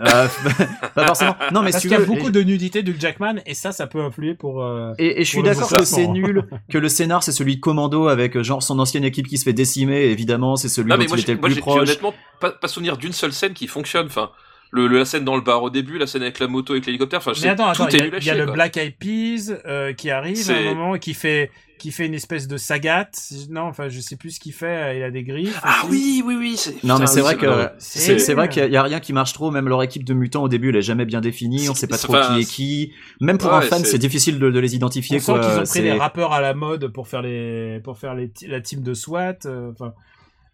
Euh, 0.00 0.28
pas 0.94 1.06
forcément. 1.06 1.34
Non, 1.52 1.62
mais 1.62 1.70
Parce 1.70 1.82
si 1.82 1.88
tu 1.88 1.92
y 1.92 1.96
a 1.96 1.98
veux, 2.00 2.06
beaucoup 2.06 2.30
de 2.30 2.40
nudité 2.42 2.82
d'Hugh 2.82 3.00
Jackman 3.00 3.36
et 3.46 3.54
ça, 3.54 3.72
ça 3.72 3.86
peut 3.86 4.00
influer 4.00 4.34
pour. 4.34 4.62
euh, 4.62 4.92
Et, 4.98 5.20
et 5.20 5.24
je 5.24 5.28
suis 5.28 5.42
d'accord 5.42 5.70
que 5.70 5.84
c'est 5.84 6.06
nul, 6.06 6.44
que 6.70 6.78
le 6.78 6.88
scénar 6.88 7.22
c'est 7.22 7.32
celui 7.32 7.56
de 7.56 7.60
Commando 7.60 8.08
avec 8.08 8.36
euh, 8.36 8.42
genre 8.42 8.62
son 8.62 8.78
ancienne 8.78 9.04
équipe 9.04 9.26
qui 9.26 9.38
se 9.38 9.44
fait 9.44 9.52
décimer, 9.52 10.04
évidemment 10.06 10.56
c'est 10.56 10.68
celui 10.68 10.88
Non, 10.90 10.96
dont 10.96 11.02
mais 11.02 11.08
moi, 11.08 11.16
il 11.16 11.20
j'ai 11.20 11.22
était 11.24 11.34
le 11.34 11.40
moi, 11.40 11.48
plus 11.50 11.60
proche. 11.60 11.82
honnêtement 11.82 12.14
pas, 12.40 12.50
pas 12.52 12.68
souvenir 12.68 12.96
d'une 12.96 13.12
seule 13.12 13.32
scène 13.32 13.52
qui 13.54 13.66
fonctionne. 13.66 14.06
Enfin, 14.06 14.30
le, 14.70 14.86
le- 14.86 14.98
la 14.98 15.04
scène 15.04 15.24
dans 15.24 15.36
le 15.36 15.42
bar 15.42 15.62
au 15.62 15.70
début, 15.70 15.98
la 15.98 16.06
scène 16.06 16.22
avec 16.22 16.38
la 16.38 16.46
moto, 16.48 16.72
avec 16.74 16.86
l'hélicoptère. 16.86 17.18
Enfin, 17.20 17.32
je 17.32 17.38
Mais 17.40 17.46
sais, 17.46 17.48
attends, 17.50 17.68
attends, 17.68 17.88
il 17.88 18.24
y 18.24 18.30
a, 18.30 18.34
le 18.34 18.44
quoi. 18.44 18.54
Black 18.54 18.76
Eyed 18.76 18.94
Peas 18.98 19.52
euh, 19.66 19.92
qui 19.92 20.10
arrive 20.10 20.50
à 20.50 20.54
un 20.54 20.62
moment 20.74 20.94
et 20.94 20.98
qui 21.00 21.14
fait 21.14 21.50
qui 21.78 21.92
fait 21.92 22.06
une 22.06 22.14
espèce 22.14 22.48
de 22.48 22.56
sagat. 22.56 23.08
Non, 23.50 23.60
enfin, 23.62 23.88
je 23.88 24.00
sais 24.00 24.16
plus 24.16 24.32
ce 24.32 24.40
qu'il 24.40 24.52
fait. 24.52 24.98
Il 24.98 25.02
a 25.04 25.12
des 25.12 25.22
griffes. 25.22 25.60
Ah 25.62 25.82
aussi. 25.84 25.90
oui, 25.92 26.22
oui, 26.26 26.34
oui. 26.36 26.56
c'est- 26.56 26.82
Non 26.82 26.98
mais 26.98 27.06
c'est 27.06 27.20
vrai 27.20 27.36
que 27.36 27.68
c'est 27.78 28.34
vrai 28.34 28.48
qu'il 28.48 28.60
y 28.62 28.64
a- 28.64 28.66
il 28.66 28.72
y 28.72 28.76
a 28.76 28.82
rien 28.82 28.98
qui 28.98 29.12
marche 29.12 29.32
trop, 29.32 29.52
même 29.52 29.68
leur 29.68 29.80
équipe 29.84 30.02
de 30.04 30.12
mutants 30.12 30.42
au 30.42 30.48
début 30.48 30.70
elle 30.70 30.76
est 30.76 30.82
jamais 30.82 31.04
bien 31.04 31.20
définie, 31.20 31.68
on 31.68 31.74
C'est- 31.74 31.82
sait 31.82 31.86
pas 31.86 31.96
trop 31.98 32.14
qui 32.14 32.40
est 32.40 32.44
qui. 32.44 32.92
Même 33.20 33.38
pour 33.38 33.52
un 33.54 33.60
fan 33.60 33.84
c'est- 33.84 33.96
difficile 33.98 34.40
de, 34.40 34.50
de 34.50 34.58
les 34.58 34.72
On 34.72 34.76
identifier 34.76 35.20
sent 35.20 35.30
quoi. 35.32 35.40
qu'ils 35.40 35.58
ont 35.60 35.62
pris 35.62 35.82
les 35.82 35.92
rappeurs 35.92 36.32
à 36.32 36.40
la 36.40 36.52
mode 36.54 36.88
pour 36.88 37.06
faire 37.06 37.22
les 37.22 37.80
pour 37.84 37.96
faire 37.96 38.14
les 38.16 38.32
la 38.48 38.60
team 38.60 38.82
de 38.82 38.92
SWAT. 38.92 39.46
euh, 39.46 39.70
Enfin, 39.72 39.94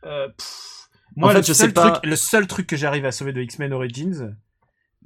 euh, 0.05 0.29
pff. 0.29 0.71
Moi 1.17 1.29
En 1.29 1.33
fait, 1.33 1.39
le 1.39 1.45
je 1.45 1.53
seul 1.53 1.69
sais 1.69 1.73
pas- 1.75 1.91
truc 1.93 2.05
le 2.11 2.17
seul 2.17 2.47
truc 2.47 2.67
que 2.67 2.77
j'arrive 2.77 3.05
à 3.07 3.13
sauver 3.13 3.33
de 3.33 3.41
X-Men 3.43 3.73
Origins, 3.73 4.35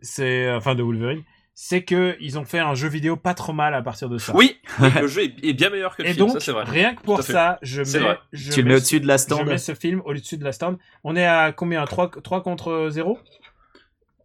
c'est 0.00 0.50
enfin 0.52 0.74
de 0.74 0.82
Wolverine, 0.82 1.22
c'est 1.54 1.82
que 1.82 2.16
ils 2.20 2.38
ont 2.38 2.44
fait 2.44 2.60
un 2.60 2.74
jeu 2.74 2.88
vidéo 2.88 3.16
pas 3.16 3.34
trop 3.34 3.52
mal 3.52 3.74
à 3.74 3.82
partir 3.82 4.08
de 4.08 4.16
ça. 4.18 4.32
Oui, 4.34 4.58
le 5.00 5.06
jeu 5.08 5.22
est, 5.42 5.52
bien 5.54 5.70
meilleur 5.70 5.96
que 5.96 6.02
le 6.02 6.08
Et 6.08 6.12
film, 6.14 6.26
donc 6.28 6.34
ça 6.34 6.40
c'est 6.40 6.52
vrai. 6.52 6.64
rien 6.64 6.94
que 6.94 7.02
pour 7.02 7.22
ça, 7.22 7.58
je 7.62 7.82
mets 7.82 7.98
vrai. 7.98 8.18
je 8.32 8.52
Tu 8.52 8.58
le 8.60 8.64
mets 8.64 8.70
mets 8.70 8.76
au-dessus 8.76 9.00
de 9.00 9.06
la 9.08 9.16
Je 9.16 9.22
stand. 9.22 9.46
mets 9.46 9.58
ce 9.58 9.74
film 9.74 10.00
au-dessus 10.04 10.36
de 10.38 10.44
la 10.44 10.52
stand. 10.52 10.78
On 11.04 11.16
est 11.16 11.26
à 11.26 11.50
combien? 11.52 11.84
3, 11.84 12.10
3 12.22 12.42
contre 12.42 12.88
0 12.90 13.18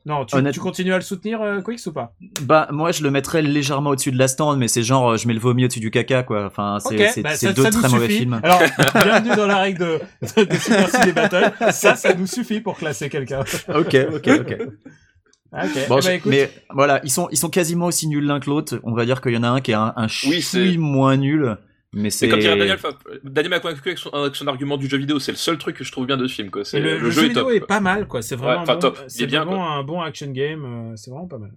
Non, 0.06 0.26
tu, 0.26 0.36
Honnête- 0.36 0.54
tu 0.54 0.60
continues 0.60 0.92
à 0.92 0.98
le 0.98 1.02
soutenir, 1.02 1.42
euh, 1.42 1.62
Quix, 1.62 1.88
ou 1.88 1.94
pas? 1.94 2.14
Bah 2.42 2.68
moi 2.72 2.92
je 2.92 3.04
le 3.04 3.10
mettrais 3.12 3.42
légèrement 3.42 3.92
au-dessus 3.92 4.12
de 4.12 4.18
la 4.18 4.28
stand, 4.28 4.58
mais 4.60 4.68
c'est 4.68 4.84
genre 4.84 5.12
euh, 5.14 5.18
je 5.18 5.28
mets 5.30 5.34
le 5.34 5.40
vomi 5.40 5.64
au-dessus 5.64 5.80
du 5.80 5.92
caca 5.92 6.24
quoi. 6.24 6.46
Enfin 6.46 6.78
c'est 6.82 6.96
Ok, 7.02 7.10
c'est- 7.14 7.22
bah, 7.22 7.30
deux 7.54 7.64
ça 7.64 7.72
très 7.72 7.88
mauvais 7.90 8.10
films. 8.10 8.40
Alors, 8.44 8.60
bienvenue 9.04 9.36
dans 9.36 9.48
la 9.48 9.58
règle 9.60 9.80
de, 9.80 10.00
de, 10.38 10.44
de 10.44 10.56
Super 10.56 10.90
Ciné 10.90 11.14
Battle. 11.14 11.54
Ça, 11.72 11.96
ça 11.96 12.14
nous 12.14 12.28
suffit 12.28 12.60
pour 12.60 12.78
classer 12.78 13.08
quelqu'un. 13.10 13.46
Ok 13.74 13.96
ok 14.14 14.28
ok. 14.42 14.58
Ah, 15.56 15.66
Ok. 15.68 15.88
Bon, 15.88 15.98
Eh 16.00 16.02
je- 16.02 16.08
ben, 16.08 16.14
écoute, 16.16 16.32
mais 16.32 16.50
voilà 16.74 17.00
ils 17.04 17.12
sont 17.12 17.30
ils 17.32 17.38
sont 17.38 17.50
quasiment 17.52 17.86
aussi 17.86 18.08
nuls 18.08 18.26
l'un 18.26 18.40
que 18.40 18.50
l'autre. 18.50 18.80
On 18.84 18.94
va 18.96 19.06
dire 19.06 19.22
qu'il 19.22 19.34
y 19.34 19.38
en 19.38 19.44
a 19.44 19.50
un 19.50 19.62
qui 19.62 19.70
est 19.70 19.76
un, 19.76 19.94
un 19.96 20.08
Oui, 20.28 20.78
moins 20.80 21.16
nul, 21.16 21.58
mais 21.94 22.10
C'est 22.10 22.28
comme 22.28 22.40
dirait 22.40 22.58
Daniel, 22.58 22.80
Daniel 23.24 23.50
m'a 23.52 23.60
convaincu 23.60 23.82
avec 23.90 23.98
son, 24.00 24.10
avec 24.10 24.36
son 24.36 24.48
argument 24.48 24.78
du 24.78 24.88
jeu 24.90 24.98
vidéo. 24.98 25.20
C'est 25.20 25.32
le 25.32 25.38
seul 25.38 25.58
truc 25.58 25.78
que 25.78 25.84
je 25.84 25.92
trouve 25.92 26.06
bien 26.08 26.18
de 26.18 26.28
ce 26.28 26.34
film, 26.36 26.50
quoi. 26.50 26.64
Le, 26.74 26.98
le 26.98 27.12
jeu 27.12 27.24
vidéo 27.28 27.44
top. 27.44 27.52
est 27.54 27.60
pas 27.68 27.80
mal, 27.80 28.08
quoi. 28.08 28.22
C'est 28.22 28.36
vraiment, 28.36 28.62
Ouais, 28.62 28.68
bon, 28.74 28.80
top. 28.80 28.98
Il 29.00 29.04
est 29.06 29.10
c'est 29.10 29.26
bien, 29.28 29.46
vraiment 29.46 29.72
un 29.72 29.84
bon 29.84 30.02
action 30.02 30.28
game. 30.32 30.92
euh, 30.92 30.96
C'est 30.96 31.12
vraiment 31.12 31.28
pas 31.28 31.38
mal. 31.38 31.52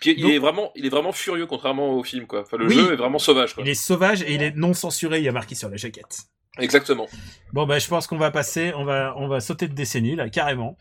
Puis 0.00 0.14
il 0.18 0.26
est 0.30 0.38
vraiment, 0.38 0.72
il 0.76 0.84
est 0.84 0.90
vraiment 0.90 1.12
furieux 1.12 1.46
contrairement 1.46 1.94
au 1.94 2.02
film, 2.02 2.26
quoi. 2.26 2.42
Enfin, 2.42 2.56
le 2.58 2.66
Oui. 2.66 2.74
jeu 2.74 2.92
est 2.92 2.96
vraiment 2.96 3.18
sauvage, 3.18 3.54
quoi. 3.54 3.64
Il 3.64 3.70
est 3.70 3.74
sauvage 3.74 4.22
et 4.22 4.34
il 4.34 4.42
est 4.42 4.54
non 4.56 4.74
censuré. 4.74 5.18
Il 5.18 5.24
y 5.24 5.28
a 5.28 5.32
marqué 5.32 5.54
sur 5.54 5.68
la 5.70 5.76
jaquette. 5.76 6.18
Exactement. 6.58 7.06
Bon, 7.52 7.66
bah, 7.66 7.78
je 7.78 7.86
pense 7.88 8.06
qu'on 8.06 8.16
va 8.18 8.30
passer, 8.30 8.72
on 8.76 8.84
va, 8.84 9.14
on 9.16 9.28
va 9.28 9.40
sauter 9.40 9.68
de 9.68 9.74
décennie, 9.74 10.16
là, 10.16 10.28
carrément. 10.30 10.76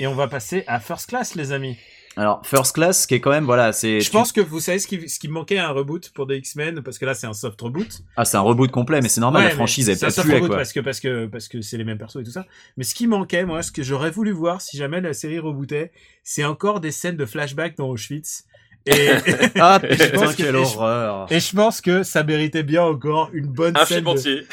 Et 0.00 0.06
on 0.06 0.14
va 0.14 0.26
passer 0.28 0.64
à 0.66 0.78
First 0.80 1.08
Class, 1.10 1.34
les 1.36 1.52
amis. 1.52 1.76
Alors 2.16 2.40
First 2.46 2.74
Class 2.74 3.06
qui 3.06 3.14
est 3.14 3.20
quand 3.20 3.30
même 3.30 3.44
voilà 3.44 3.72
c'est 3.72 4.00
Je 4.00 4.10
pense 4.10 4.32
que 4.32 4.40
vous 4.40 4.58
savez 4.60 4.78
ce 4.78 4.86
qui, 4.86 5.08
ce 5.08 5.18
qui 5.18 5.28
manquait 5.28 5.58
à 5.58 5.68
un 5.68 5.72
reboot 5.72 6.10
pour 6.14 6.26
des 6.26 6.36
X-Men, 6.38 6.82
parce 6.82 6.98
que 6.98 7.04
là, 7.04 7.14
c'est 7.14 7.26
un 7.26 7.32
soft 7.34 7.60
reboot. 7.60 8.02
ah 8.16 8.24
c'est 8.24 8.36
un 8.36 8.40
reboot 8.40 8.70
complet 8.70 9.00
mais 9.02 9.08
c'est 9.08 9.20
normal 9.20 9.42
Ouais, 9.42 9.48
la 9.50 9.54
franchise 9.54 9.84
c'est 9.86 10.02
un 10.04 10.08
elle 10.08 10.12
soft 10.12 10.28
reboot 10.32 10.48
quoi. 10.48 10.56
parce 10.56 10.72
que 10.72 10.80
parce 10.80 11.00
que 11.00 11.26
parce 11.26 11.48
que 11.48 11.60
c'est 11.60 11.76
les 11.76 11.84
mêmes 11.84 11.98
persos 11.98 12.20
et 12.20 12.24
tout 12.24 12.30
ça. 12.30 12.46
Mais 12.76 12.84
ce 12.84 12.94
qui 12.94 13.06
manquait, 13.06 13.44
moi, 13.44 13.62
ce 13.62 13.70
que 13.70 13.82
j'aurais 13.82 14.10
voulu 14.10 14.32
voir 14.32 14.60
si 14.60 14.76
jamais 14.76 15.00
la 15.00 15.12
série 15.12 15.38
rebootait, 15.38 15.92
c'est 16.24 16.44
encore 16.44 16.80
des 16.80 16.90
scènes 16.90 17.16
de 17.16 17.26
flashback 17.26 17.76
dans 17.76 17.88
Auschwitz. 17.88 18.44
Et, 18.86 19.08
Ah 19.60 19.80
Et 19.82 19.96
je 19.96 20.10
pense 20.12 20.32
que- 20.34 20.36
quelle 20.42 20.56
et 20.56 20.64
je- 20.64 20.76
horreur. 20.76 21.26
et 21.30 21.40
je 21.40 21.54
pense 21.56 21.80
que 21.80 22.02
ça 22.02 22.22
méritait 22.22 22.62
bien 22.62 22.82
encore 22.84 23.30
une 23.32 23.46
bonne 23.46 23.76
Un 23.76 23.84
scène, 23.84 24.04
film 24.04 24.14
de, 24.16 24.46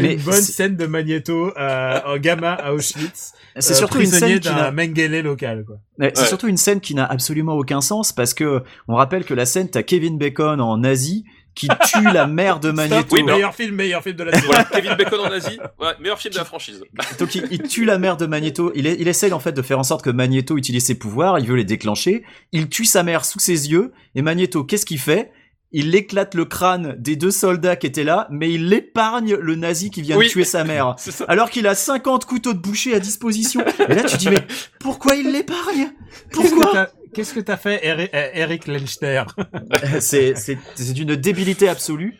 Mais 0.00 0.14
une 0.14 0.20
bonne 0.20 0.34
c'est- 0.34 0.52
scène 0.52 0.76
de 0.76 0.86
Magneto 0.86 1.52
euh, 1.58 2.00
en 2.06 2.16
gamin 2.18 2.52
à 2.52 2.72
Auschwitz. 2.72 3.32
C'est 3.58 3.72
euh, 3.72 3.76
surtout 3.76 4.00
une 4.00 4.06
scène 4.06 4.38
qui 4.40 4.48
n'a 4.48 4.70
d'un 4.70 4.72
Mengele 4.72 5.22
local, 5.22 5.64
quoi. 5.66 5.76
Ouais, 5.98 6.12
C'est 6.14 6.22
Ouais. 6.22 6.28
surtout 6.28 6.46
une 6.48 6.56
scène 6.56 6.80
qui 6.80 6.94
n'a 6.94 7.04
absolument 7.04 7.54
aucun 7.54 7.80
sens 7.80 8.12
parce 8.12 8.32
que 8.32 8.62
on 8.88 8.94
rappelle 8.94 9.24
que 9.24 9.34
la 9.34 9.44
scène 9.44 9.68
t'as 9.68 9.82
Kevin 9.82 10.18
Bacon 10.18 10.60
en 10.60 10.78
nazi 10.78 11.24
qui 11.54 11.68
tue 11.90 12.02
la 12.12 12.26
mère 12.26 12.60
de 12.60 12.70
Magneto. 12.70 13.00
Stop, 13.00 13.12
oui, 13.12 13.22
meilleur 13.22 13.54
film, 13.54 13.74
meilleur 13.74 14.02
film 14.02 14.16
de 14.16 14.24
la 14.24 14.32
série. 14.32 14.46
Voilà, 14.46 14.64
Kevin 14.64 14.94
Bacon 14.94 15.20
en 15.20 15.24
Asie. 15.30 15.58
Ouais, 15.80 15.88
meilleur 16.00 16.18
film 16.18 16.32
de 16.32 16.38
la 16.38 16.44
franchise. 16.44 16.82
Donc 17.18 17.34
il, 17.34 17.46
il 17.50 17.62
tue 17.62 17.84
la 17.84 17.98
mère 17.98 18.16
de 18.16 18.26
Magneto. 18.26 18.72
Il, 18.74 18.86
est- 18.86 18.96
il 18.98 19.08
essaye 19.08 19.32
en 19.32 19.40
fait 19.40 19.52
de 19.52 19.62
faire 19.62 19.78
en 19.78 19.82
sorte 19.82 20.02
que 20.04 20.10
Magneto 20.10 20.56
utilise 20.56 20.84
ses 20.86 20.94
pouvoirs. 20.94 21.38
Il 21.38 21.46
veut 21.46 21.56
les 21.56 21.64
déclencher. 21.64 22.24
Il 22.52 22.68
tue 22.68 22.84
sa 22.84 23.02
mère 23.02 23.24
sous 23.24 23.38
ses 23.40 23.70
yeux. 23.70 23.92
Et 24.14 24.22
Magneto, 24.22 24.64
qu'est-ce 24.64 24.86
qu'il 24.86 24.98
fait? 25.00 25.32
Il 25.72 25.94
éclate 25.94 26.34
le 26.34 26.44
crâne 26.46 26.96
des 26.98 27.14
deux 27.14 27.30
soldats 27.30 27.76
qui 27.76 27.86
étaient 27.86 28.02
là, 28.02 28.26
mais 28.30 28.52
il 28.52 28.72
épargne 28.72 29.36
le 29.36 29.54
nazi 29.54 29.90
qui 29.92 30.02
vient 30.02 30.16
Oui. 30.16 30.26
de 30.26 30.30
tuer 30.30 30.42
sa 30.44 30.64
mère. 30.64 30.96
Alors 31.28 31.48
qu'il 31.48 31.66
a 31.68 31.76
50 31.76 32.24
couteaux 32.24 32.54
de 32.54 32.58
boucher 32.58 32.92
à 32.94 32.98
disposition. 32.98 33.62
Et 33.88 33.94
là 33.94 34.02
tu 34.02 34.16
dis 34.16 34.28
mais 34.30 34.44
pourquoi 34.80 35.14
il 35.14 35.30
l'épargne? 35.30 35.92
Pourquoi? 36.32 36.88
Qu'est-ce 37.14 37.34
que 37.34 37.40
t'as 37.40 37.56
fait, 37.56 37.80
euh, 37.84 38.28
Eric 38.34 38.66
Lenchter 38.66 39.24
c'est 40.00 40.92
d'une 40.92 41.16
débilité 41.16 41.68
absolue. 41.68 42.18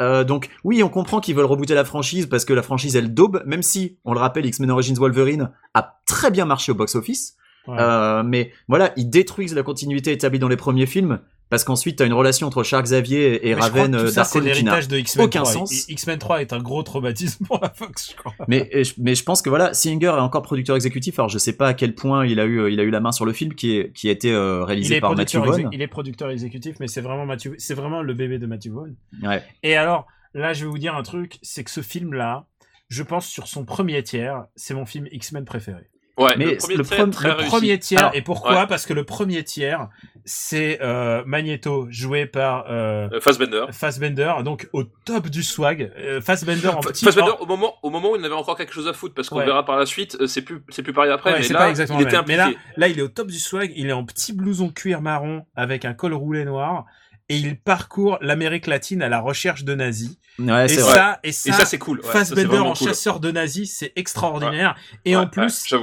Euh, 0.00 0.24
donc 0.24 0.48
oui, 0.64 0.82
on 0.82 0.88
comprend 0.88 1.20
qu'ils 1.20 1.34
veulent 1.34 1.44
rebooter 1.44 1.74
la 1.74 1.84
franchise 1.84 2.26
parce 2.26 2.44
que 2.44 2.52
la 2.52 2.62
franchise 2.62 2.96
elle 2.96 3.12
daube, 3.14 3.42
même 3.46 3.62
si 3.62 3.98
on 4.04 4.12
le 4.12 4.18
rappelle, 4.18 4.46
X-Men 4.46 4.70
Origins 4.70 4.96
Wolverine 4.96 5.50
a 5.74 6.00
très 6.06 6.30
bien 6.30 6.44
marché 6.44 6.72
au 6.72 6.74
box-office. 6.74 7.36
Ouais. 7.68 7.76
Euh, 7.78 8.22
mais 8.24 8.52
voilà, 8.68 8.92
ils 8.96 9.08
détruisent 9.08 9.54
la 9.54 9.62
continuité 9.62 10.12
établie 10.12 10.38
dans 10.38 10.48
les 10.48 10.56
premiers 10.56 10.86
films 10.86 11.20
parce 11.52 11.64
qu'ensuite 11.64 11.96
t'as 11.96 12.06
une 12.06 12.14
relation 12.14 12.46
entre 12.46 12.62
Charles 12.62 12.84
Xavier 12.84 13.46
et 13.46 13.54
Mais 13.54 13.60
Raven 13.60 13.90
Darkhold 13.90 14.46
qui 14.46 14.48
n'a 14.48 14.54
l'héritage 14.54 14.88
de 14.88 14.96
X-Men 14.96 15.26
aucun 15.26 15.42
3. 15.42 15.52
sens. 15.52 15.86
X-Men 15.86 16.18
3 16.18 16.40
est 16.40 16.54
un 16.54 16.60
gros 16.60 16.82
traumatisme 16.82 17.44
pour 17.44 17.60
la 17.60 17.68
Fox, 17.68 18.12
je 18.12 18.16
crois. 18.16 18.34
Mais, 18.48 18.70
mais 18.96 19.14
je 19.14 19.22
pense 19.22 19.42
que 19.42 19.50
voilà, 19.50 19.74
Singer 19.74 20.06
est 20.06 20.20
encore 20.20 20.40
producteur 20.40 20.76
exécutif. 20.76 21.18
Alors 21.18 21.28
je 21.28 21.36
sais 21.36 21.52
pas 21.52 21.68
à 21.68 21.74
quel 21.74 21.94
point 21.94 22.24
il 22.24 22.40
a 22.40 22.46
eu, 22.46 22.58
euh, 22.58 22.70
il 22.70 22.80
a 22.80 22.84
eu 22.84 22.88
la 22.88 23.00
main 23.00 23.12
sur 23.12 23.26
le 23.26 23.34
film 23.34 23.52
qui, 23.52 23.76
est, 23.76 23.92
qui 23.92 24.08
a 24.08 24.12
été 24.12 24.32
euh, 24.32 24.64
réalisé 24.64 24.98
par 24.98 25.14
Matthew 25.14 25.36
Vaughn. 25.44 25.68
il 25.72 25.82
est 25.82 25.88
producteur 25.88 26.30
exécutif, 26.30 26.76
mais 26.80 26.88
c'est 26.88 27.02
vraiment 27.02 27.26
Matthew, 27.26 27.48
c'est 27.58 27.74
vraiment 27.74 28.00
le 28.00 28.14
bébé 28.14 28.38
de 28.38 28.46
Matthew 28.46 28.70
Vaughn. 28.70 28.96
Ouais. 29.22 29.42
Et 29.62 29.76
alors, 29.76 30.06
là, 30.32 30.54
je 30.54 30.64
vais 30.64 30.70
vous 30.70 30.78
dire 30.78 30.96
un 30.96 31.02
truc, 31.02 31.38
c'est 31.42 31.64
que 31.64 31.70
ce 31.70 31.82
film-là, 31.82 32.46
je 32.88 33.02
pense 33.02 33.26
sur 33.26 33.46
son 33.46 33.66
premier 33.66 34.02
tiers, 34.02 34.46
c'est 34.56 34.72
mon 34.72 34.86
film 34.86 35.06
X-Men 35.12 35.44
préféré. 35.44 35.90
Ouais, 36.18 36.34
Mais 36.36 36.44
le 36.44 36.82
premier 36.84 37.04
le 37.06 37.32
réussi. 37.32 37.48
premier 37.48 37.78
tiers, 37.78 38.00
Alors, 38.00 38.14
et 38.14 38.20
pourquoi? 38.22 38.52
ouais. 38.60 38.66
Parce 38.66 38.84
que 38.84 38.92
le 38.92 39.04
premier 39.04 39.42
tiers, 39.44 39.88
c'est 40.26 40.78
euh, 40.82 41.22
Magneto 41.24 41.86
joué 41.88 42.26
par 42.26 42.66
euh, 42.70 43.08
Euh, 43.12 43.20
Fassbender. 43.20 43.64
Fassbender, 43.72 44.32
donc 44.44 44.68
au 44.74 44.84
top 44.84 45.28
du 45.28 45.42
swag. 45.42 45.90
Euh, 45.98 46.20
Fassbender 46.20 46.68
en 46.68 46.80
petit. 46.80 47.04
Fassbender, 47.06 47.32
au 47.40 47.46
moment, 47.46 47.74
au 47.82 47.88
moment 47.90 48.10
où 48.12 48.16
il 48.16 48.24
avait 48.24 48.34
encore 48.34 48.56
quelque 48.56 48.74
chose 48.74 48.86
à 48.88 48.92
foutre, 48.92 49.14
parce 49.14 49.30
qu'on 49.30 49.38
Ouais. 49.38 49.46
verra 49.46 49.64
par 49.64 49.76
la 49.78 49.86
suite, 49.86 50.16
euh, 50.20 50.26
c'est 50.26 50.42
plus, 50.42 50.62
c'est 50.68 50.82
plus 50.82 50.92
pareil 50.92 51.10
après, 51.10 51.32
Ouais, 51.32 51.38
mais 51.38 51.44
c'est 51.44 51.54
là, 51.54 51.60
pas 51.60 51.70
exactement 51.70 51.98
il 52.00 52.06
était. 52.06 52.18
Mais 52.28 52.36
là, 52.36 52.50
là, 52.76 52.88
il 52.88 52.98
est 52.98 53.02
au 53.02 53.08
top 53.08 53.28
du 53.28 53.38
swag. 53.38 53.72
Il 53.74 53.88
est 53.88 53.92
en 53.92 54.04
petit 54.04 54.34
blouson 54.34 54.68
cuir 54.68 55.00
marron 55.00 55.46
avec 55.56 55.84
un 55.86 55.94
col 55.94 56.12
roulé 56.12 56.44
noir 56.44 56.84
et 57.32 57.36
il 57.38 57.58
parcourt 57.58 58.18
l'Amérique 58.20 58.66
latine 58.66 59.02
à 59.02 59.08
la 59.08 59.20
recherche 59.20 59.64
de 59.64 59.74
nazis. 59.74 60.18
Ouais, 60.38 60.66
et, 60.72 60.76
vrai. 60.76 60.94
ça, 60.94 61.20
et 61.22 61.32
ça, 61.32 61.50
Et 61.50 61.52
ça, 61.52 61.64
c'est 61.64 61.78
cool. 61.78 62.00
Ouais, 62.00 62.10
Fassbender 62.10 62.58
en 62.58 62.74
cool. 62.74 62.88
chasseur 62.88 63.20
de 63.20 63.30
nazis, 63.30 63.74
c'est 63.74 63.92
extraordinaire. 63.96 64.76
Et 65.04 65.16
Ouais, 65.16 65.22
en 65.22 65.26
plus, 65.26 65.74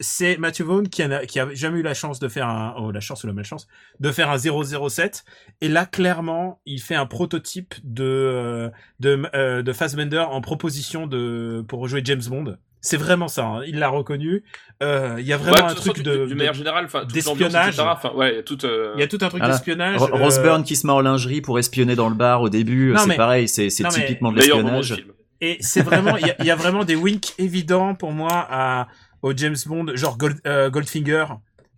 c'est 0.00 0.36
Matthew 0.38 0.62
Vaughn 0.62 0.88
qui 0.88 1.02
a, 1.02 1.26
qui 1.26 1.40
a 1.40 1.48
jamais 1.54 1.78
eu 1.80 1.82
la 1.82 1.94
chance 1.94 2.18
de 2.18 2.28
faire 2.28 2.46
un, 2.46 2.74
oh, 2.78 2.90
la 2.90 3.00
chance 3.00 3.24
ou 3.24 3.26
la 3.26 3.32
malchance, 3.32 3.66
de 4.00 4.10
faire 4.10 4.30
un 4.30 4.38
007. 4.38 5.24
Et 5.60 5.68
là, 5.68 5.86
clairement, 5.86 6.60
il 6.66 6.80
fait 6.80 6.94
un 6.94 7.06
prototype 7.06 7.74
de, 7.84 8.04
euh, 8.04 8.70
de, 9.00 9.22
euh, 9.34 9.62
de 9.62 9.72
Fassbender 9.72 10.18
en 10.18 10.40
proposition 10.40 11.06
de, 11.06 11.64
pour 11.68 11.86
jouer 11.88 12.02
James 12.04 12.22
Bond. 12.28 12.56
C'est 12.80 12.96
vraiment 12.96 13.28
ça, 13.28 13.44
hein. 13.44 13.60
il 13.66 13.78
l'a 13.78 13.88
reconnu. 13.88 14.44
Euh, 14.82 15.16
Il 15.18 15.26
y 15.26 15.32
a 15.32 15.36
vraiment 15.36 15.66
Ouais, 15.66 15.72
un 15.72 15.74
truc 15.74 15.96
de, 16.02 16.24
du 16.26 16.30
de- 16.30 16.34
manière 16.36 16.54
générale, 16.54 16.86
d'espionnage. 17.12 17.78
ouais, 18.14 18.32
il 18.32 18.36
y 18.36 18.38
a 18.38 18.42
toute, 18.42 18.64
euh, 18.64 18.92
il 18.96 19.00
y 19.00 19.02
a 19.02 19.08
tout 19.08 19.18
un 19.20 19.28
truc 19.28 19.40
Voilà. 19.40 19.54
d'espionnage. 19.54 20.00
Euh, 20.00 20.06
Rose 20.12 20.38
Byrne 20.40 20.62
qui 20.62 20.76
se 20.76 20.86
met 20.86 20.92
en 20.92 21.00
lingerie 21.00 21.40
pour 21.40 21.58
espionner 21.58 21.96
dans 21.96 22.08
le 22.08 22.14
bar 22.14 22.40
au 22.42 22.48
début, 22.48 22.92
Non, 22.92 23.00
c'est 23.00 23.08
mais- 23.08 23.16
pareil, 23.16 23.48
c'est 23.48 23.68
mais- 23.80 23.88
typiquement 23.88 24.30
de 24.32 24.36
l'espionnage. 24.38 25.04
Et 25.40 25.56
c'est 25.60 25.82
vraiment, 25.82 26.16
il 26.16 26.26
y 26.26 26.30
a- 26.30 26.36
il 26.40 26.46
y, 26.46 26.50
a 26.50 26.56
vraiment 26.56 26.84
des 26.84 26.94
winks 26.96 27.32
évidents 27.38 27.94
pour 27.94 28.12
moi 28.12 28.46
à, 28.50 28.86
au 29.22 29.32
James 29.36 29.56
Bond, 29.66 29.86
genre 29.94 30.16
Gold- 30.18 30.40
euh, 30.46 30.68
Goldfinger. 30.70 31.26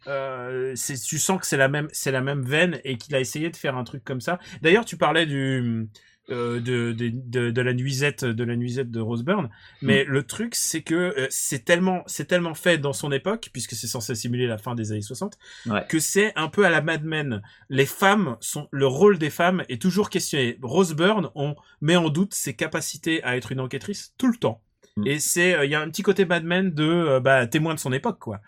Euh, 0.06 0.74
tu 1.08 1.18
sens 1.18 1.38
que 1.40 1.46
c'est 1.46 1.58
la 1.58 1.68
même, 1.68 1.88
c'est 1.92 2.10
la 2.10 2.22
même 2.22 2.42
veine 2.42 2.80
et 2.84 2.96
qu'il 2.96 3.14
a 3.14 3.20
essayé 3.20 3.50
de 3.50 3.56
faire 3.56 3.76
un 3.76 3.84
truc 3.84 4.02
comme 4.02 4.20
ça. 4.22 4.38
D'ailleurs, 4.62 4.84
tu 4.86 4.96
parlais 4.96 5.26
du, 5.26 5.88
euh, 6.30 6.60
de, 6.60 6.92
de, 6.92 7.10
de, 7.12 7.50
de 7.50 7.60
la 7.62 7.72
nuisette, 7.72 8.24
de 8.24 8.44
la 8.44 8.56
nuisette 8.56 8.90
de 8.90 9.00
Rose 9.00 9.24
Byrne. 9.24 9.50
Mais 9.82 10.04
le 10.04 10.22
truc, 10.22 10.54
c'est 10.54 10.82
que 10.82 10.94
euh, 10.94 11.26
c'est 11.30 11.64
tellement, 11.64 12.02
c'est 12.06 12.26
tellement 12.26 12.54
fait 12.54 12.78
dans 12.78 12.92
son 12.92 13.12
époque, 13.12 13.50
puisque 13.52 13.72
c'est 13.72 13.86
censé 13.86 14.14
simuler 14.14 14.46
la 14.46 14.58
fin 14.58 14.74
des 14.74 14.92
années 14.92 15.02
60, 15.02 15.38
Ouais. 15.66 15.84
que 15.88 15.98
c'est 15.98 16.32
un 16.36 16.48
peu 16.48 16.64
à 16.64 16.70
la 16.70 16.80
Mad 16.82 17.04
Men. 17.04 17.42
Les 17.68 17.86
femmes 17.86 18.36
sont, 18.40 18.68
le 18.70 18.86
rôle 18.86 19.18
des 19.18 19.30
femmes 19.30 19.62
est 19.68 19.80
toujours 19.80 20.10
questionné. 20.10 20.58
Rose 20.62 20.94
Byrne, 20.94 21.30
on 21.34 21.54
met 21.80 21.96
en 21.96 22.08
doute 22.08 22.34
ses 22.34 22.54
capacités 22.54 23.22
à 23.24 23.36
être 23.36 23.52
une 23.52 23.60
enquêtrice 23.60 24.14
tout 24.18 24.28
le 24.28 24.36
temps. 24.36 24.62
Mm. 24.96 25.06
Et 25.06 25.18
c'est, 25.18 25.54
euh, 25.54 25.64
il 25.64 25.70
y 25.70 25.74
a 25.74 25.80
un 25.80 25.88
petit 25.88 26.02
côté 26.02 26.24
Mad 26.24 26.44
Men 26.44 26.70
de, 26.72 27.18
bah, 27.20 27.46
témoin 27.46 27.74
de 27.74 27.78
son 27.80 27.92
époque, 27.92 28.18
quoi. 28.18 28.40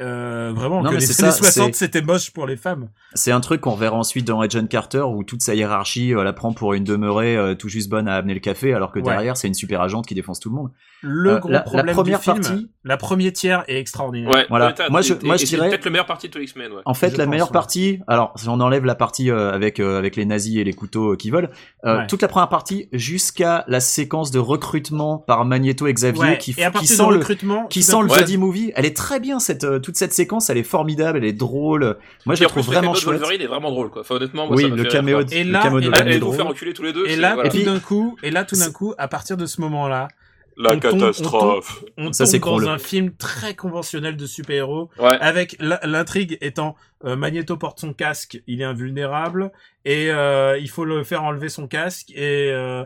Euh, 0.00 0.52
vraiment, 0.54 0.82
Non, 0.82 0.88
que 0.90 0.94
mais 0.94 1.00
les 1.00 1.06
c'est 1.06 1.22
années 1.22 1.32
ça, 1.32 1.38
60, 1.38 1.74
c'est- 1.74 1.84
c'était 1.86 2.02
moche 2.02 2.30
pour 2.30 2.46
les 2.46 2.56
femmes. 2.56 2.88
C'est 3.14 3.32
un 3.32 3.40
truc 3.40 3.60
qu'on 3.60 3.74
verra 3.74 3.96
ensuite 3.96 4.26
dans 4.26 4.40
Agent 4.40 4.66
Carter 4.66 5.00
où 5.02 5.24
toute 5.24 5.42
sa 5.42 5.54
hiérarchie 5.54 6.14
euh, 6.14 6.24
la 6.24 6.32
prend 6.32 6.52
pour 6.52 6.74
une 6.74 6.84
demeurée 6.84 7.36
euh, 7.36 7.54
tout 7.54 7.68
juste 7.68 7.90
bonne 7.90 8.08
à 8.08 8.14
amener 8.16 8.34
le 8.34 8.40
café 8.40 8.72
alors 8.72 8.92
que 8.92 8.98
Ouais. 8.98 9.04
derrière 9.04 9.36
c'est 9.36 9.48
une 9.48 9.54
super 9.54 9.80
agente 9.82 10.06
qui 10.06 10.14
défonce 10.14 10.40
tout 10.40 10.48
le 10.48 10.54
monde. 10.54 10.70
Le 11.02 11.30
Euh, 11.32 11.38
gros 11.38 11.48
la- 11.48 11.58
la 11.58 11.62
problème 11.62 11.94
première 11.94 12.18
du 12.18 12.24
film, 12.24 12.36
partie- 12.40 12.70
la 12.84 12.96
première 12.96 13.32
tiers 13.32 13.64
est 13.68 13.78
extraordinaire. 13.78 14.30
Ouais, 14.30 14.46
Voilà. 14.50 14.68
ouais, 14.68 14.74
Moi, 14.90 15.00
je- 15.00 15.14
moi, 15.22 15.36
je 15.36 15.46
c'est 15.46 15.56
dirais- 15.56 15.68
peut-être 15.70 15.84
le 15.86 15.90
meilleur 15.90 16.06
parti 16.06 16.28
de 16.28 16.40
X-Men, 16.40 16.72
ouais. 16.72 16.82
En 16.84 16.94
fait, 16.94 17.10
Je 17.12 17.16
la 17.16 17.24
pense, 17.24 17.30
meilleure 17.30 17.46
ouais. 17.48 17.52
partie, 17.52 18.00
alors 18.06 18.32
si 18.36 18.48
on 18.48 18.60
enlève 18.60 18.84
la 18.84 18.94
partie 18.94 19.30
euh, 19.30 19.52
avec 19.52 19.80
euh, 19.80 19.98
avec 19.98 20.16
les 20.16 20.24
nazis 20.26 20.56
et 20.58 20.64
les 20.64 20.72
couteaux 20.74 21.16
qui 21.16 21.30
volent, 21.30 21.48
euh, 21.86 21.98
Ouais. 22.00 22.06
toute 22.06 22.20
la 22.22 22.28
première 22.28 22.48
partie 22.48 22.88
jusqu'à 22.92 23.64
la 23.68 23.80
séquence 23.80 24.30
de 24.30 24.38
recrutement 24.38 25.18
par 25.18 25.44
Magneto 25.44 25.86
et 25.86 25.94
Xavier 25.94 26.22
Ouais, 26.22 26.38
qui, 26.38 26.54
et 26.58 26.64
à 26.64 26.70
qui 26.70 26.86
sent 26.86 26.96
le 27.10 27.16
recrutement, 27.16 27.66
qui 27.66 27.82
sent 27.82 27.96
le 28.02 28.36
movie, 28.38 28.72
elle 28.76 28.86
est 28.86 28.96
très 28.96 29.20
bien 29.20 29.40
cette 29.40 29.66
toute 29.90 29.96
cette 29.98 30.12
séquence, 30.12 30.50
elle 30.50 30.58
est 30.58 30.62
formidable, 30.62 31.18
elle 31.18 31.24
est 31.24 31.32
drôle. 31.32 31.96
Moi, 32.26 32.34
je 32.34 32.40
Et 32.40 32.44
la 32.44 32.48
trouve 32.48 32.62
le 32.62 32.66
vraiment 32.66 32.80
caméo 32.80 32.94
de 32.94 32.98
chouette. 33.00 33.18
Wolverine 33.20 33.40
est 33.42 33.46
vraiment 33.46 33.70
drôle, 33.70 33.90
quoi. 33.90 34.02
Enfin, 34.02 34.14
honnêtement, 34.16 34.46
moi, 34.46 34.56
Oui, 34.56 34.62
ça 34.62 34.68
le 34.68 34.84
caméo 34.84 35.22
de, 35.22 35.32
Et 35.34 35.44
le 35.44 35.52
là- 35.52 35.62
caméo 35.62 35.78
et 35.78 35.82
de 35.82 35.86
là- 35.86 35.92
quoi. 35.92 35.98
Wolverine 36.00 36.12
Et 36.12 36.16
est 36.16 36.18
vous 36.20 36.30
faire 36.32 36.38
drôle. 36.44 36.52
reculer 36.52 36.72
tous 36.72 36.82
les 36.82 36.92
deux. 36.92 37.06
Et 37.06 37.10
c'est- 37.10 37.16
là, 37.16 37.34
voilà. 37.34 37.50
tout 37.50 37.56
puis- 37.56 37.64
d'un 37.66 37.78
coup, 37.80 38.16
et 38.22 38.30
là, 38.30 38.44
tout 38.44 38.56
d'un 38.56 38.70
coup, 38.72 38.94
à 38.98 39.08
partir 39.08 39.36
de 39.36 39.46
ce 39.46 39.60
moment-là, 39.60 40.08
La 40.56 40.72
on 40.74 40.78
tombe- 40.78 40.84
on 40.84 40.90
tombe- 40.90 41.00
catastrophe. 41.00 41.84
on 41.96 42.12
Ça, 42.12 42.24
tombe 42.24 42.30
c'est 42.32 42.38
dans 42.40 42.68
un 42.68 42.78
film 42.78 43.12
très 43.16 43.54
conventionnel 43.54 44.16
de 44.16 44.26
super-héros, 44.26 44.90
Ouais. 44.98 45.16
avec 45.20 45.56
l'intrigue 45.60 46.36
étant 46.40 46.76
euh, 47.06 47.16
Magneto 47.16 47.56
porte 47.56 47.80
son 47.80 47.94
casque, 47.94 48.42
il 48.46 48.60
est 48.60 48.64
invulnérable, 48.64 49.52
et 49.86 50.10
euh, 50.10 50.58
il 50.58 50.68
faut 50.68 50.84
le 50.84 51.02
faire 51.02 51.22
enlever 51.22 51.48
son 51.48 51.66
casque, 51.66 52.10
et 52.10 52.50
euh, 52.52 52.84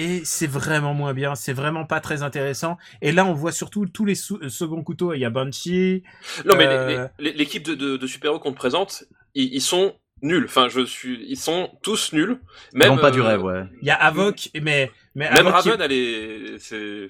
et 0.00 0.22
c'est 0.24 0.46
vraiment 0.46 0.94
moins 0.94 1.12
bien, 1.12 1.34
c'est 1.34 1.52
vraiment 1.52 1.84
pas 1.84 2.00
très 2.00 2.22
intéressant. 2.22 2.78
Et 3.02 3.10
là, 3.12 3.24
on 3.26 3.32
voit 3.34 3.52
surtout 3.52 3.86
tous 3.86 4.04
les 4.04 4.14
euh, 4.32 4.48
seconds 4.48 4.82
couteaux. 4.84 5.12
Il 5.12 5.18
y 5.20 5.24
a 5.24 5.30
Banshee. 5.30 6.02
Non, 6.44 6.56
mais 6.56 6.66
Euh, 6.68 7.08
l'équipe 7.18 7.64
de, 7.64 7.74
de, 7.74 7.96
de 7.96 8.06
super-héros 8.06 8.38
qu'on 8.38 8.52
te 8.52 8.56
présente, 8.56 9.04
ils, 9.34 9.52
ils 9.54 9.60
sont 9.60 9.94
nuls. 10.22 10.44
Enfin, 10.46 10.68
je 10.68 10.84
suis, 10.86 11.24
ils 11.28 11.36
sont 11.36 11.70
tous 11.82 12.12
nuls. 12.12 12.38
Ils 12.72 12.78
Même 12.78 12.88
vendent 12.90 13.00
pas 13.00 13.10
du 13.10 13.20
euh, 13.20 13.24
rêve, 13.24 13.42
ouais. 13.42 13.64
Il 13.82 13.88
y 13.88 13.90
a 13.90 13.96
Havok, 13.96 14.50
mais 14.62 14.90
mais 15.14 15.30
Même 15.32 15.48
Raven, 15.48 15.80
elle 15.80 15.92
est, 15.92 16.58
c'est. 16.58 17.08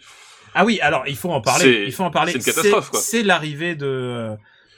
Ah 0.55 0.65
oui, 0.65 0.81
alors 0.81 1.05
il 1.07 1.17
faut 1.17 1.31
en 1.31 1.43
parler. 1.43 1.65
C'est- 1.65 1.85
Il 1.85 1.93
faut 1.93 2.05
en 2.05 2.11
parler. 2.11 2.33
c'est 2.33 2.39
une 2.39 2.45
catastrophe, 2.45 2.91
quoi. 2.91 3.01
C'est 3.01 3.23
l'arrivée 3.23 3.75
de. 3.75 4.35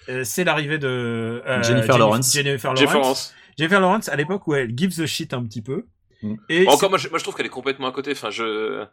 euh, 0.08 0.24
c'est 0.24 0.42
l'arrivée 0.42 0.78
de 0.78 0.88
euh, 0.88 1.62
Jennifer 1.62 1.94
Jenni- 1.94 1.98
Lawrence. 1.98 2.32
Jennifer. 2.32 2.74
Lawrence. 2.74 3.34
Jennifer 3.56 3.80
Lawrence 3.80 4.08
à 4.08 4.16
l'époque 4.16 4.46
où 4.48 4.54
elle 4.54 4.76
gives 4.76 4.96
the 4.96 5.06
shit 5.06 5.32
un 5.32 5.44
petit 5.44 5.62
peu. 5.62 5.86
Mm. 6.22 6.34
Et 6.48 6.66
Encore, 6.68 6.90
moi 6.90 6.98
je, 6.98 7.08
moi, 7.08 7.18
je 7.18 7.24
trouve 7.24 7.34
qu'elle 7.34 7.46
est 7.46 7.50
complètement 7.50 7.86
à 7.88 7.92
côté. 7.92 8.12
Enfin, 8.12 8.30
je. 8.30 8.84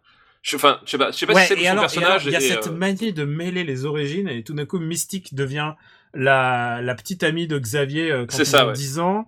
Je, 0.43 0.55
enfin, 0.55 0.79
je 0.85 0.91
sais 0.91 0.97
pas, 0.97 1.11
je 1.11 1.17
sais 1.17 1.25
pas 1.25 1.33
Ouais, 1.33 1.41
si 1.41 1.47
c'est 1.55 1.55
son 1.63 1.65
alors, 1.71 1.81
personnage. 1.81 2.25
il 2.25 2.31
y 2.31 2.35
a 2.35 2.39
et, 2.39 2.41
cette 2.47 2.67
euh, 2.67 2.71
manie 2.71 3.11
de 3.11 3.25
mêler 3.25 3.63
les 3.63 3.85
origines 3.85 4.29
et 4.29 4.43
tout 4.43 4.53
d'un 4.53 4.65
coup 4.65 4.77
Mystique 4.79 5.33
devient 5.35 5.73
la, 6.13 6.79
la 6.81 6.95
petite 6.95 7.23
amie 7.23 7.47
de 7.47 7.57
Xavier 7.59 8.11
euh, 8.11 8.25
quand 8.27 8.45
ça, 8.45 8.67
ouais. 8.67 8.73
10 8.73 8.99
ans. 8.99 9.27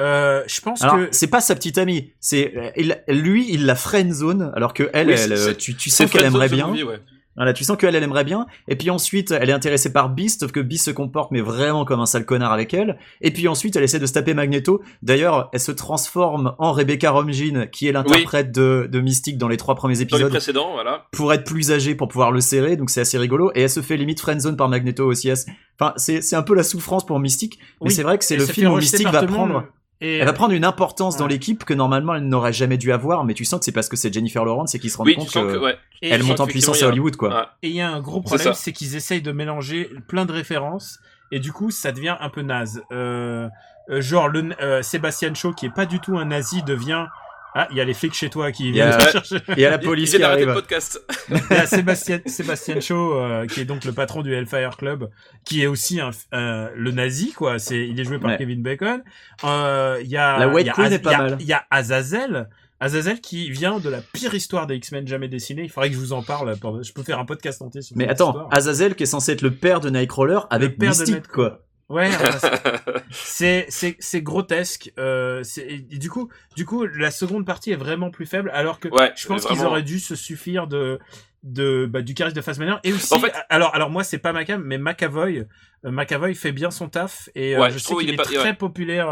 Euh, 0.00 0.42
je 0.46 0.60
pense 0.60 0.82
Alors, 0.82 0.96
que 0.96 1.08
c'est 1.10 1.26
pas 1.26 1.40
sa 1.40 1.54
petite 1.54 1.76
amie, 1.76 2.12
c'est 2.20 2.72
il- 2.76 3.02
lui, 3.08 3.46
il 3.52 3.66
la 3.66 3.74
friend 3.74 4.12
zone, 4.12 4.50
alors 4.54 4.72
que 4.72 4.88
elle, 4.92 5.08
Oui, 5.08 5.14
elle, 5.18 5.32
euh, 5.32 5.54
tu, 5.54 5.74
tu 5.74 5.90
sens 5.90 6.10
qu'elle 6.10 6.24
aimerait 6.24 6.48
bien. 6.48 6.68
movie, 6.68 6.84
ouais. 6.84 7.00
Voilà, 7.40 7.54
tu 7.54 7.64
sens 7.64 7.78
qu'elle, 7.78 7.94
elle 7.94 8.02
aimerait 8.02 8.24
bien. 8.24 8.46
Et 8.68 8.76
puis 8.76 8.90
ensuite, 8.90 9.30
elle 9.30 9.48
est 9.48 9.54
intéressée 9.54 9.94
par 9.94 10.10
Beast, 10.10 10.40
sauf 10.40 10.52
que 10.52 10.60
Beast 10.60 10.84
se 10.84 10.90
comporte 10.90 11.30
mais 11.30 11.40
vraiment 11.40 11.86
comme 11.86 11.98
un 11.98 12.04
sale 12.04 12.26
connard 12.26 12.52
avec 12.52 12.74
elle. 12.74 12.98
Et 13.22 13.30
puis 13.30 13.48
ensuite, 13.48 13.76
elle 13.76 13.82
essaie 13.82 13.98
de 13.98 14.04
se 14.04 14.12
taper 14.12 14.34
Magneto. 14.34 14.82
D'ailleurs, 15.00 15.48
elle 15.54 15.60
se 15.60 15.72
transforme 15.72 16.54
en 16.58 16.72
Rebecca 16.72 17.10
Romijn, 17.10 17.66
qui 17.72 17.88
est 17.88 17.92
l'interprète 17.92 18.52
de, 18.52 18.86
de 18.92 19.00
Mystique 19.00 19.38
dans 19.38 19.48
les 19.48 19.56
trois 19.56 19.74
premiers 19.74 19.94
Dans 19.94 20.00
les 20.00 20.02
épisodes, 20.02 20.28
précédents, 20.28 20.72
voilà. 20.74 21.06
pour 21.12 21.32
être 21.32 21.44
plus 21.44 21.72
âgée, 21.72 21.94
pour 21.94 22.08
pouvoir 22.08 22.30
le 22.30 22.42
serrer. 22.42 22.76
Donc 22.76 22.90
c'est 22.90 23.00
assez 23.00 23.16
rigolo. 23.16 23.50
Et 23.54 23.62
elle 23.62 23.70
se 23.70 23.80
fait 23.80 23.96
limite 23.96 24.20
friendzone 24.20 24.58
par 24.58 24.68
Magneto 24.68 25.06
aussi. 25.06 25.32
Enfin, 25.80 25.94
c'est 25.96 26.20
c'est 26.20 26.36
un 26.36 26.42
peu 26.42 26.54
la 26.54 26.62
souffrance 26.62 27.06
pour 27.06 27.18
Mystique. 27.20 27.58
Mais 27.80 27.88
Oui, 27.88 27.94
c'est 27.94 28.02
vrai 28.02 28.18
que 28.18 28.24
c'est 28.24 28.36
le 28.36 28.44
film 28.44 28.70
où 28.72 28.76
Mystique 28.76 29.08
va 29.08 29.20
tout 29.20 29.26
le 29.26 29.32
monde. 29.32 29.48
prendre. 29.50 29.66
Et, 30.02 30.18
Elle 30.18 30.26
va 30.26 30.32
prendre 30.32 30.54
une 30.54 30.64
importance 30.64 31.16
dans 31.18 31.26
l'équipe 31.26 31.64
que 31.64 31.74
normalement 31.74 32.14
elle 32.14 32.26
n'aurait 32.26 32.52
jamais 32.54 32.78
dû 32.78 32.90
avoir, 32.90 33.24
mais 33.24 33.34
tu 33.34 33.44
sens 33.44 33.58
que 33.60 33.64
c'est 33.66 33.72
parce 33.72 33.88
que 33.88 33.96
c'est 33.96 34.12
Jennifer 34.12 34.44
Lawrence 34.44 34.74
et 34.74 34.78
qu'ils 34.78 34.90
se 34.90 34.96
rendent 34.96 35.08
Oui, 35.08 35.14
compte 35.14 35.26
tu 35.26 35.32
sens 35.32 35.52
que, 35.52 35.58
ouais. 35.58 35.76
et- 36.00 36.08
elle 36.08 36.22
monte 36.22 36.40
en 36.40 36.46
puissance 36.46 36.82
à 36.82 36.88
Hollywood, 36.88 37.16
quoi. 37.16 37.28
Ouais. 37.28 37.44
Et 37.62 37.68
il 37.68 37.76
y 37.76 37.80
a 37.82 37.90
un 37.90 38.00
gros 38.00 38.20
problème, 38.20 38.54
c'est 38.54 38.72
qu'ils 38.72 38.96
essayent 38.96 39.20
de 39.22 39.32
mélanger 39.32 39.90
plein 40.08 40.24
de 40.24 40.32
références 40.32 41.00
et 41.32 41.38
du 41.38 41.52
coup 41.52 41.70
ça 41.70 41.92
devient 41.92 42.16
un 42.20 42.28
peu 42.30 42.42
naze. 42.42 42.82
Euh, 42.92 43.48
euh, 43.90 44.00
genre 44.00 44.28
le 44.28 44.50
euh, 44.62 44.82
Sébastien 44.82 45.34
Shaw 45.34 45.52
qui 45.52 45.66
est 45.66 45.74
pas 45.74 45.86
du 45.86 46.00
tout 46.00 46.16
un 46.16 46.24
nazi 46.24 46.62
devient 46.62 47.06
ah 47.54 47.68
il 47.70 47.76
y 47.76 47.80
a 47.80 47.84
les 47.84 47.94
flics 47.94 48.14
chez 48.14 48.30
toi 48.30 48.52
qui 48.52 48.68
Il 48.68 48.76
y 48.76 48.80
a- 48.80 48.96
viennent 48.96 49.06
te 49.06 49.12
chercher. 49.12 49.36
Et 49.56 49.66
à 49.66 49.70
la 49.70 49.76
Il- 49.76 49.84
police 49.86 50.12
il 50.12 50.16
qui 50.18 50.22
arrive. 50.22 50.46
le 50.48 50.54
podcast. 50.54 51.00
Il 51.30 51.36
y 51.50 51.54
a 51.58 51.66
Sébastien 51.66 52.20
Sébastien 52.26 52.80
Shaw 52.80 53.14
euh, 53.18 53.46
qui 53.46 53.60
est 53.60 53.64
donc 53.64 53.84
le 53.84 53.92
patron 53.92 54.22
du 54.22 54.32
Hellfire 54.34 54.76
Club 54.76 55.10
qui 55.44 55.62
est 55.62 55.66
aussi 55.66 56.00
un, 56.00 56.10
un- 56.32 56.70
le 56.74 56.90
nazi 56.92 57.32
quoi. 57.32 57.58
C'est 57.58 57.86
il 57.88 57.98
est 57.98 58.04
joué 58.04 58.18
par 58.18 58.30
Ouais. 58.30 58.36
Kevin 58.38 58.62
Bacon. 58.62 59.02
Euh, 59.44 59.98
Il 60.02 60.08
y 60.10 60.16
a 60.16 60.38
La 60.38 60.48
White 60.48 60.66
il 60.66 60.68
y 60.68 60.70
a 60.70 60.74
Queen 60.74 60.86
Az- 60.86 60.92
est 60.92 60.98
pas 61.00 61.10
il 61.10 61.12
y 61.12 61.16
a- 61.16 61.18
mal. 61.22 61.36
Il 61.40 61.46
y 61.46 61.52
a 61.52 61.64
Azazel. 61.70 62.48
Azazel 62.82 63.20
qui 63.20 63.50
vient 63.50 63.78
de 63.78 63.90
la 63.90 64.00
pire 64.00 64.32
histoire 64.34 64.66
des 64.66 64.74
X-Men 64.76 65.06
jamais 65.06 65.28
dessinée. 65.28 65.62
Il 65.64 65.68
faudrait 65.70 65.88
que 65.90 65.94
je 65.94 66.00
vous 66.00 66.14
en 66.14 66.22
parle. 66.22 66.56
pour- 66.56 66.82
Je 66.82 66.92
peux 66.94 67.02
faire 67.02 67.18
un 67.18 67.26
podcast 67.26 67.60
entier 67.60 67.82
sur 67.82 67.94
Mais 67.96 68.08
attends, 68.08 68.28
histoire. 68.30 68.48
Azazel 68.52 68.94
qui 68.94 69.02
est 69.02 69.06
censé 69.06 69.32
être 69.32 69.42
le 69.42 69.50
père 69.50 69.80
de 69.80 69.90
Nightcrawler 69.90 70.38
avec 70.48 70.78
père 70.78 70.92
de 70.92 70.96
Mystique, 70.98 71.14
Nightcrawler. 71.16 71.50
quoi. 71.50 71.60
Ouais, 71.90 72.08
c'est- 73.10 73.66
c'est 73.68 73.96
c'est 73.98 74.22
grotesque. 74.22 74.92
Euh, 74.98 75.42
c'est 75.42 75.66
et 75.68 75.78
du 75.98 76.08
coup 76.08 76.28
du 76.56 76.64
coup 76.64 76.86
la 76.86 77.10
seconde 77.10 77.44
partie 77.44 77.72
est 77.72 77.76
vraiment 77.76 78.10
plus 78.10 78.26
faible 78.26 78.50
alors 78.54 78.80
que 78.80 78.88
Ouais, 78.88 79.12
je 79.16 79.26
pense 79.26 79.42
vraiment. 79.42 79.56
qu'ils 79.56 79.66
auraient 79.66 79.82
dû 79.82 79.98
se 79.98 80.14
suffire 80.14 80.66
de 80.66 80.98
de 81.42 81.86
bah, 81.86 82.02
du 82.02 82.14
charisme 82.14 82.36
de 82.36 82.42
Fassbender 82.42 82.74
et 82.84 82.92
aussi 82.92 83.12
En 83.14 83.18
fait- 83.18 83.32
alors 83.48 83.74
alors 83.74 83.90
moi 83.90 84.04
c'est 84.04 84.18
pas 84.18 84.32
ma 84.32 84.44
cam 84.44 84.62
mais 84.62 84.78
McAvoy 84.78 85.38
euh, 85.84 85.90
McAvoy 85.90 86.34
fait 86.34 86.52
bien 86.52 86.70
son 86.70 86.88
taf 86.88 87.28
et 87.34 87.56
euh, 87.56 87.60
Ouais, 87.60 87.70
je 87.70 87.74
je 87.74 87.78
sais 87.78 87.84
trouve 87.86 88.00
qu'il 88.00 88.08
il 88.08 88.12
est, 88.12 88.14
est 88.14 88.16
pas- 88.18 88.24
très 88.24 88.54
populaire 88.54 89.10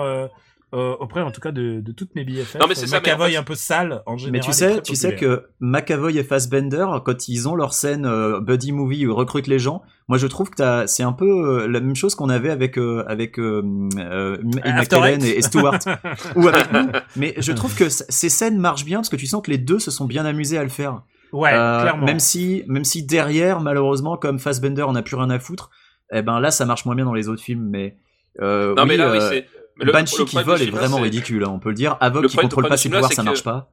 euh, 0.75 0.77
euh, 0.79 0.97
auprès 1.01 1.23
en 1.23 1.31
tout 1.31 1.41
cas 1.41 1.51
de, 1.53 1.81
de 1.81 1.93
toutes 1.93 2.15
mes 2.15 2.25
BFF. 2.25 2.57
Non, 2.61 2.67
mais 2.69 2.75
c'est 2.75 2.87
ça, 2.87 3.01
mais 3.05 3.11
en 3.11 3.15
McAvoy 3.17 3.31
fait- 3.31 3.37
un 3.37 3.43
peu 3.43 3.55
sale 3.55 4.03
en 4.07 4.17
général. 4.17 4.33
Mais 4.33 4.41
tu 4.41 4.53
sais, 4.53 4.83
tu 4.83 4.95
sais 4.95 5.15
que 5.17 5.47
McAvoy 5.61 6.19
et 6.19 6.23
Fassbender, 6.25 6.87
quand 7.05 7.29
ils 7.29 7.49
ont 7.49 7.55
leur 7.55 7.73
scène 7.73 8.05
euh, 8.07 8.41
buddy 8.41 8.73
movie 8.73 9.07
où 9.07 9.11
ils 9.11 9.15
recrutent 9.15 9.47
les 9.47 9.59
gens, 9.59 9.83
moi 10.09 10.19
je 10.19 10.27
trouve 10.27 10.51
que 10.51 10.87
c'est 10.87 11.03
un 11.03 11.13
peu 11.13 11.27
euh, 11.63 11.67
la 11.69 11.81
même 11.81 11.97
chose 11.97 12.15
qu'on 12.15 12.29
avait 12.29 12.51
avec 12.51 12.79
euh, 12.79 13.05
avec 13.09 13.39
euh, 13.39 13.63
euh, 13.99 14.37
Eight. 14.65 15.25
et, 15.25 15.39
et 15.39 15.43
Stewart 15.43 15.79
ou 16.37 16.49
avec 16.49 16.73
nous. 16.73 16.89
Mais 17.17 17.35
je 17.39 17.53
trouve 17.53 17.75
que 17.75 17.89
ces 17.89 18.29
scènes 18.29 18.59
marchent 18.59 18.85
bien 18.85 18.99
parce 18.99 19.09
que 19.09 19.17
tu 19.17 19.27
sens 19.27 19.43
que 19.43 19.51
les 19.51 19.59
deux 19.59 19.79
se 19.79 19.91
sont 19.91 20.05
bien 20.07 20.25
amusés 20.25 20.59
à 20.59 20.63
le 20.63 20.69
faire. 20.71 21.03
ouais 21.33 21.51
Euh, 21.53 21.81
clairement. 21.83 22.07
Même 22.07 22.21
si 22.21 22.63
même 22.67 22.85
si 22.85 23.05
derrière, 23.05 23.61
malheureusement, 23.61 24.17
comme 24.17 24.39
Fassbender, 24.39 24.83
on 24.83 24.93
n'a 24.93 25.03
plus 25.03 25.17
rien 25.17 25.31
à 25.31 25.39
foutre. 25.39 25.71
Eh 26.13 26.23
ben 26.23 26.41
là, 26.41 26.51
ça 26.51 26.65
marche 26.65 26.85
moins 26.87 26.95
bien 26.95 27.05
dans 27.05 27.13
les 27.15 27.29
autres 27.29 27.43
films, 27.43 27.69
mais 27.69 27.97
euh, 28.41 28.75
Non, 28.75 28.83
oui, 28.85 28.89
mais 28.89 28.97
là, 28.97 29.11
oui, 29.13 29.19
euh, 29.19 29.29
c'est. 29.31 29.47
Le- 29.87 29.93
Banshee 29.93 30.19
le 30.19 30.25
qui 30.25 30.43
vole 30.43 30.63
est 30.63 30.71
vraiment 30.71 30.99
ridicule, 30.99 31.45
hein, 31.45 31.51
on 31.53 31.59
peut 31.59 31.69
le 31.71 31.75
dire. 31.75 31.97
Avok 32.01 32.27
qui 32.27 32.37
contrôle 32.37 32.65
le 32.65 32.69
pas 32.69 32.77
ses 32.77 32.89
pouvoirs, 32.89 33.11
ça 33.11 33.17
c'est 33.17 33.23
marche 33.23 33.39
que- 33.41 33.45
pas. 33.45 33.71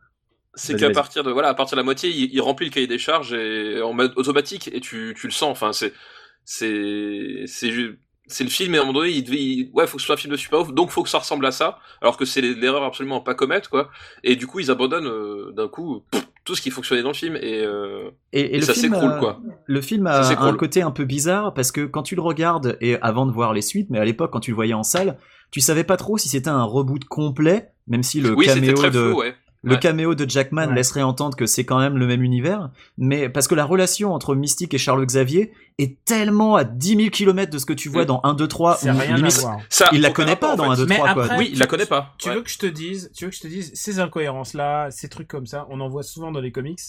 C'est 0.57 0.75
qu'à 0.77 0.89
partir 0.89 1.23
de 1.23 1.31
voilà, 1.31 1.49
à 1.49 1.53
partir 1.53 1.75
de 1.75 1.81
la 1.81 1.83
moitié, 1.83 2.09
il, 2.09 2.33
il 2.33 2.39
remplit 2.41 2.67
le 2.67 2.71
cahier 2.71 2.87
des 2.87 2.97
charges 2.97 3.33
et 3.33 3.81
en 3.81 3.91
mode 3.93 4.13
automatique 4.15 4.69
et 4.73 4.79
tu, 4.79 5.13
tu 5.19 5.27
le 5.27 5.33
sens. 5.33 5.51
Enfin, 5.51 5.73
c'est 5.73 5.91
c'est 6.45 7.43
c'est 7.47 7.71
c'est 8.27 8.43
le 8.43 8.49
film 8.49 8.73
et 8.73 8.77
à 8.79 8.81
un 8.81 8.85
moment 8.85 8.99
donné, 9.01 9.11
il 9.11 9.23
devait, 9.23 9.37
il- 9.37 9.69
ouais, 9.73 9.85
faut 9.85 9.97
que 9.97 10.01
ce 10.01 10.05
soit 10.07 10.15
un 10.15 10.17
film 10.17 10.31
de 10.31 10.37
super 10.37 10.61
ouf, 10.61 10.73
donc 10.73 10.89
faut 10.89 11.03
que 11.03 11.09
ça 11.09 11.19
ressemble 11.19 11.45
à 11.45 11.51
ça, 11.51 11.77
alors 12.01 12.17
que 12.17 12.25
c'est 12.25 12.41
l'erreur 12.41 12.83
absolument 12.83 13.19
à 13.19 13.23
pas 13.23 13.35
commettre 13.35 13.69
quoi. 13.69 13.89
Et 14.23 14.35
du 14.35 14.47
coup, 14.47 14.59
ils 14.59 14.71
abandonnent 14.71 15.05
euh, 15.07 15.51
d'un 15.55 15.67
coup 15.67 16.05
pff, 16.09 16.25
tout 16.43 16.55
ce 16.55 16.61
qui 16.61 16.71
fonctionnait 16.71 17.03
dans 17.03 17.09
le 17.09 17.13
film 17.15 17.35
et, 17.35 17.61
euh, 17.63 18.09
Et, 18.33 18.41
et 18.41 18.55
et 18.55 18.59
le 18.59 18.65
ça 18.65 18.73
film, 18.73 18.93
s'écroule 18.93 19.19
quoi. 19.19 19.41
Le 19.65 19.81
film 19.81 20.05
Ça 20.07 20.19
a 20.19 20.23
s'écroule. 20.23 20.47
un 20.47 20.53
côté 20.55 20.81
un 20.81 20.91
peu 20.91 21.03
bizarre 21.05 21.53
parce 21.53 21.71
que 21.71 21.85
quand 21.85 22.01
tu 22.03 22.15
le 22.15 22.21
regardes 22.21 22.77
et 22.81 22.97
avant 23.01 23.25
de 23.27 23.31
voir 23.31 23.53
les 23.53 23.61
suites, 23.61 23.89
mais 23.91 23.99
à 23.99 24.05
l'époque 24.05 24.31
quand 24.31 24.39
tu 24.39 24.51
le 24.51 24.55
voyais 24.55 24.73
en 24.73 24.83
salle, 24.83 25.17
tu 25.55 25.61
savais 25.61 25.85
pas 25.85 25.95
trop 25.95 26.17
si 26.17 26.27
c'était 26.27 26.49
un 26.49 26.65
reboot 26.65 27.05
complet, 27.05 27.69
même 27.87 28.03
si 28.03 28.19
le 28.19 28.35
Oui, 28.35 28.45
caméo 28.45 28.73
très 28.73 28.91
de 28.91 28.99
flou, 29.09 29.19
ouais. 29.19 29.33
le 29.63 29.75
Ouais. 29.75 29.79
caméo 29.79 30.13
de 30.13 30.29
Jackman 30.29 30.67
Ouais. 30.67 30.75
laisserait 30.75 31.01
entendre 31.01 31.37
que 31.37 31.45
c'est 31.45 31.63
quand 31.63 31.79
même 31.79 31.97
le 31.97 32.05
même 32.07 32.23
univers, 32.23 32.71
mais 32.97 33.29
parce 33.29 33.47
que 33.47 33.55
la 33.55 33.63
relation 33.63 34.13
entre 34.13 34.35
Mystique 34.35 34.73
et 34.73 34.77
Charles 34.77 35.05
Xavier 35.05 35.53
est 35.79 36.03
tellement 36.03 36.57
à 36.57 36.65
10 36.65 36.97
000 36.97 37.09
km 37.09 37.49
de 37.53 37.57
ce 37.57 37.65
que 37.65 37.71
tu 37.71 37.87
vois 37.87 38.03
Mm. 38.03 38.07
dans 38.07 38.19
1, 38.25 38.33
2, 38.33 38.49
3, 38.49 38.75
c'est 38.75 38.89
où 38.91 38.97
rien 38.97 39.13
à 39.13 39.15
limite, 39.15 39.37
voir. 39.39 39.59
Ça, 39.69 39.85
il 39.93 40.01
la 40.01 40.09
connaît 40.09 40.31
rapport, 40.31 40.49
pas 40.49 40.53
en 40.55 40.57
dans 40.67 40.75
fait. 40.75 40.81
1, 40.81 40.83
2, 40.83 40.85
Mais 40.87 40.97
3, 40.97 41.13
quoi. 41.13 41.27
Oui, 41.37 41.49
il 41.53 41.57
la 41.59 41.67
connaît 41.67 41.85
pas. 41.85 42.13
Tu 42.17 42.27
Ouais. 42.27 42.35
veux 42.35 42.41
que 42.41 42.49
je 42.49 42.57
te 42.57 42.65
dise, 42.65 43.09
tu 43.15 43.23
veux 43.23 43.29
que 43.31 43.37
je 43.37 43.41
te 43.41 43.47
dise, 43.47 43.71
ces 43.73 44.01
incohérences 44.01 44.55
là, 44.55 44.91
ces 44.91 45.07
trucs 45.07 45.29
comme 45.29 45.45
ça, 45.45 45.65
on 45.69 45.79
en 45.79 45.87
voit 45.87 46.03
souvent 46.03 46.33
dans 46.33 46.41
les 46.41 46.51
comics. 46.51 46.79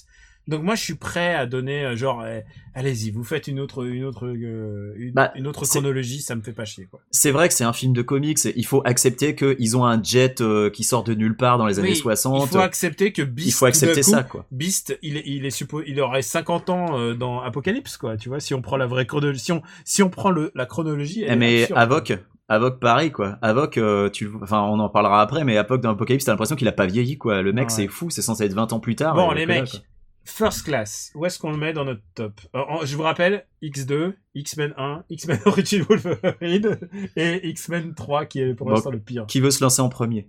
Donc 0.49 0.63
moi, 0.63 0.75
je 0.77 0.83
suis 0.83 0.95
prêt 0.95 1.35
à 1.35 1.45
donner 1.47 1.85
euh, 1.85 1.97
genre, 1.97 2.25
eh, 2.25 2.45
allez-y, 2.75 3.11
vous 3.11 3.25
faites 3.25 3.49
une 3.49 3.59
autre, 3.59 3.85
une 3.85 4.05
autre, 4.05 4.27
euh, 4.27 4.95
une, 4.97 5.13
Bah, 5.13 5.33
une 5.35 5.47
autre 5.49 5.65
chronologie, 5.67 6.21
ça 6.21 6.37
me 6.37 6.43
fait 6.43 6.53
pas 6.53 6.65
chier 6.65 6.87
quoi. 6.89 7.01
C'est 7.11 7.33
vrai 7.33 7.49
que 7.49 7.55
c'est 7.55 7.65
un 7.65 7.73
film 7.73 7.93
de 7.93 8.03
comics, 8.03 8.39
il 8.55 8.65
faut 8.67 8.81
accepter 8.85 9.35
qu'ils 9.35 9.77
ont 9.77 9.85
un 9.85 10.01
jet 10.01 10.41
euh, 10.41 10.71
qui 10.71 10.85
sort 10.85 11.03
de 11.03 11.15
nulle 11.15 11.37
part 11.37 11.59
dans 11.59 11.67
les 11.67 11.79
années 11.81 11.89
Oui, 11.91 11.97
60. 11.97 12.45
Il 12.45 12.49
faut 12.49 12.59
accepter 12.61 13.13
que 13.13 13.23
Beast, 13.23 13.49
Il 13.49 13.53
faut 13.53 13.67
accepter 13.67 14.03
ça, 14.05 14.23
quoi. 14.23 14.47
Beast, 14.53 14.97
il, 15.03 15.17
est- 15.17 15.25
il 15.27 15.45
est 15.47 15.49
suppo- 15.57 15.83
il 15.87 16.01
aurait 16.01 16.23
50 16.23 16.71
ans 16.71 16.97
euh, 16.99 17.15
dans 17.15 17.41
Apocalypse 17.41 17.97
quoi. 17.97 18.17
Tu 18.17 18.29
vois, 18.29 18.39
si 18.39 18.55
on 18.55 18.63
prend 18.63 18.77
la 18.77 18.87
vraie 18.87 19.07
chronologie, 19.07 19.41
si 19.41 19.53
on, 19.53 19.63
si 19.85 20.03
on 20.05 20.11
prend 20.11 20.31
le, 20.31 20.53
la 20.55 20.67
chronologie. 20.67 21.23
elle 21.25 21.43
Eh, 21.43 21.63
est 21.65 21.69
mais. 21.71 21.73
Avok, 21.77 22.17
Avok 22.49 22.79
pareil 22.79 23.11
quoi. 23.11 23.39
Euh, 23.43 24.09
tu, 24.11 24.31
enfin 24.41 24.61
on 24.63 24.79
en 24.79 24.89
parlera 24.89 25.21
après, 25.23 25.43
mais 25.43 25.57
Avok 25.57 25.81
dans 25.81 25.91
Apocalypse, 25.91 26.25
t'as 26.25 26.31
l'impression 26.33 26.55
qu'il 26.55 26.69
a 26.69 26.73
pas 26.73 26.87
vieilli 26.87 27.19
quoi. 27.19 27.43
Le 27.43 27.53
mec 27.53 27.65
Ouais. 27.65 27.75
c'est 27.75 27.89
fou, 27.89 28.11
c'est 28.11 28.23
censé 28.23 28.45
être 28.45 28.55
20 28.55 28.73
ans 28.73 28.79
plus 28.79 28.95
tard. 28.95 29.17
Bon, 29.17 29.33
les 29.33 29.43
que 29.43 29.49
mecs. 29.49 29.83
First 30.27 30.65
Class, 30.65 31.13
où 31.15 31.25
est-ce 31.25 31.39
qu'on 31.39 31.51
le 31.53 31.57
met 31.57 31.73
dans 31.73 31.85
notre 31.85 32.03
top? 32.15 32.41
Euh, 32.55 32.61
en- 32.69 32.85
Je 32.85 32.97
vous 32.97 33.03
rappelle, 33.03 33.47
X2, 33.63 34.15
X-Men 34.35 34.75
1, 34.77 35.05
X-Men 35.09 35.39
Origin 35.47 35.83
Wolverine 35.89 36.79
et 37.17 37.49
X-Men 37.49 37.95
3 37.95 38.27
qui 38.27 38.41
est 38.41 38.55
pour 38.55 38.67
Bon. 38.67 38.75
l'instant 38.75 38.91
le 38.91 38.99
pire. 39.01 39.27
Qui 39.27 39.41
veut 39.41 39.51
se 39.51 39.63
lancer 39.63 39.81
en 39.83 39.89
premier? 39.89 40.29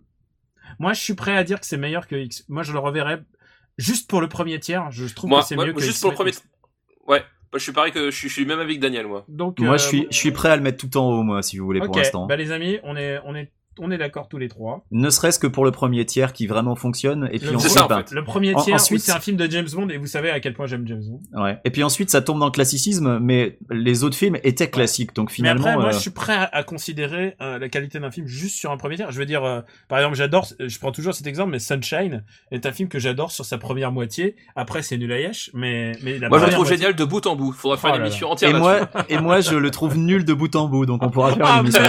Moi, 0.79 0.93
je 0.93 1.01
suis 1.01 1.13
prêt 1.15 1.35
à 1.35 1.43
dire 1.43 1.59
que 1.59 1.65
c'est 1.65 1.77
meilleur 1.77 2.07
que 2.07 2.15
X. 2.15 2.45
Moi, 2.47 2.63
je 2.63 2.73
le 2.73 2.79
reverrai 2.79 3.17
juste 3.77 4.09
pour 4.09 4.21
le 4.21 4.27
premier 4.29 4.59
tiers. 4.59 4.91
Je 4.91 5.05
trouve 5.13 5.29
Moi, 5.29 5.41
que 5.41 5.47
c'est 5.47 5.55
moi, 5.55 5.65
mieux 5.65 5.73
que 5.73 5.81
juste 5.81 6.01
pour 6.01 6.11
le 6.11 6.15
premier. 6.15 6.31
Ouais, 7.07 7.23
je 7.53 7.59
suis 7.59 7.71
pareil 7.71 7.91
que 7.91 8.11
je 8.11 8.15
suis, 8.15 8.27
je 8.29 8.33
suis 8.33 8.45
même 8.45 8.59
avec 8.59 8.79
Daniel 8.79 9.07
moi. 9.07 9.25
Donc, 9.29 9.59
Moi 9.59 9.75
euh, 9.75 9.77
je 9.77 9.87
suis, 9.87 10.07
je 10.11 10.15
suis 10.17 10.31
prêt 10.31 10.49
à 10.49 10.55
le 10.57 10.61
mettre 10.61 10.77
tout 10.77 10.97
en 10.97 11.09
haut 11.09 11.23
moi 11.23 11.41
si 11.41 11.57
vous 11.57 11.65
voulez 11.65 11.79
Ok, 11.79 11.87
pour 11.87 11.97
l'instant. 11.97 12.25
bah 12.27 12.35
les 12.35 12.51
amis, 12.51 12.79
on 12.83 12.95
est, 12.97 13.19
on 13.25 13.33
est, 13.35 13.51
on 13.79 13.91
est 13.91 13.97
d'accord 13.97 14.27
tous 14.29 14.37
les 14.37 14.47
trois. 14.49 14.85
Ne 14.91 15.09
serait-ce 15.09 15.39
que 15.39 15.47
pour 15.47 15.65
le 15.65 15.71
premier 15.71 16.05
tiers 16.05 16.33
qui 16.33 16.47
vraiment 16.47 16.75
fonctionne 16.75 17.29
et 17.31 17.39
puis 17.39 17.49
Le- 17.49 17.55
ensuite, 17.57 17.71
ça, 17.73 17.85
en 17.85 17.89
fait. 17.97 18.11
Le 18.11 18.23
premier 18.23 18.53
tiers, 18.55 18.75
ensuite- 18.75 19.01
c'est 19.01 19.11
un 19.11 19.19
film 19.19 19.37
de 19.37 19.49
James 19.49 19.67
Bond 19.73 19.89
et 19.89 19.97
vous 19.97 20.07
savez 20.07 20.29
à 20.29 20.39
quel 20.39 20.53
point 20.53 20.65
j'aime 20.67 20.87
James 20.87 21.03
Bond. 21.07 21.41
ouais. 21.43 21.57
Et 21.65 21.69
puis 21.71 21.83
ensuite 21.83 22.09
ça 22.09 22.21
tombe 22.21 22.39
dans 22.39 22.45
le 22.45 22.51
classicisme, 22.51 23.19
mais 23.19 23.57
les 23.69 24.03
autres 24.03 24.15
films 24.17 24.37
étaient 24.43 24.69
classiques 24.69 25.15
donc 25.15 25.31
finalement. 25.31 25.63
Mais 25.63 25.69
après, 25.69 25.81
moi, 25.81 25.89
euh, 25.89 25.93
je 25.93 25.99
suis 25.99 26.11
prêt 26.11 26.33
à, 26.35 26.43
à 26.53 26.63
considérer 26.63 27.35
euh, 27.41 27.59
la 27.59 27.69
qualité 27.69 27.99
d'un 27.99 28.11
film 28.11 28.27
juste 28.27 28.55
sur 28.57 28.71
un 28.71 28.77
premier 28.77 28.95
tiers. 28.95 29.11
Je 29.11 29.17
veux 29.19 29.25
dire, 29.25 29.43
euh, 29.43 29.61
par 29.87 29.99
exemple, 29.99 30.15
j'adore, 30.15 30.47
je 30.59 30.79
prends 30.79 30.91
toujours 30.91 31.13
cet 31.13 31.27
exemple, 31.27 31.51
mais 31.51 31.59
Sunshine 31.59 32.23
est 32.51 32.65
un 32.65 32.71
film 32.71 32.89
que 32.89 32.99
j'adore 32.99 33.31
sur 33.31 33.45
sa 33.45 33.57
première 33.57 33.91
moitié. 33.91 34.35
Après, 34.55 34.81
c'est 34.81 34.97
nul 34.97 35.11
à 35.11 35.19
yesh, 35.19 35.51
mais, 35.53 35.91
mais 36.03 36.17
la 36.19 36.29
Moi 36.29 36.39
je 36.39 36.45
le 36.45 36.51
trouve 36.51 36.65
moitié- 36.65 36.77
génial 36.77 36.95
de 36.95 37.03
bout 37.05 37.25
en 37.27 37.35
bout. 37.35 37.51
Faudra 37.51 37.77
faire 37.77 37.91
Oh 37.93 37.95
une 37.95 38.01
là 38.01 38.07
émission 38.07 38.27
là. 38.27 38.33
entière 38.33 38.49
Et 38.49 38.53
moi, 38.59 38.79
et 39.09 39.17
moi, 39.19 39.41
je 39.41 39.55
le 39.55 39.71
trouve 39.71 39.97
nul 39.97 40.25
de 40.25 40.33
bout 40.33 40.55
en 40.55 40.67
bout, 40.67 40.85
donc 40.85 41.03
on 41.03 41.09
pourra 41.09 41.31
faire 41.35 41.45
Ah 41.45 41.59
une 41.59 41.67
émission 41.67 41.81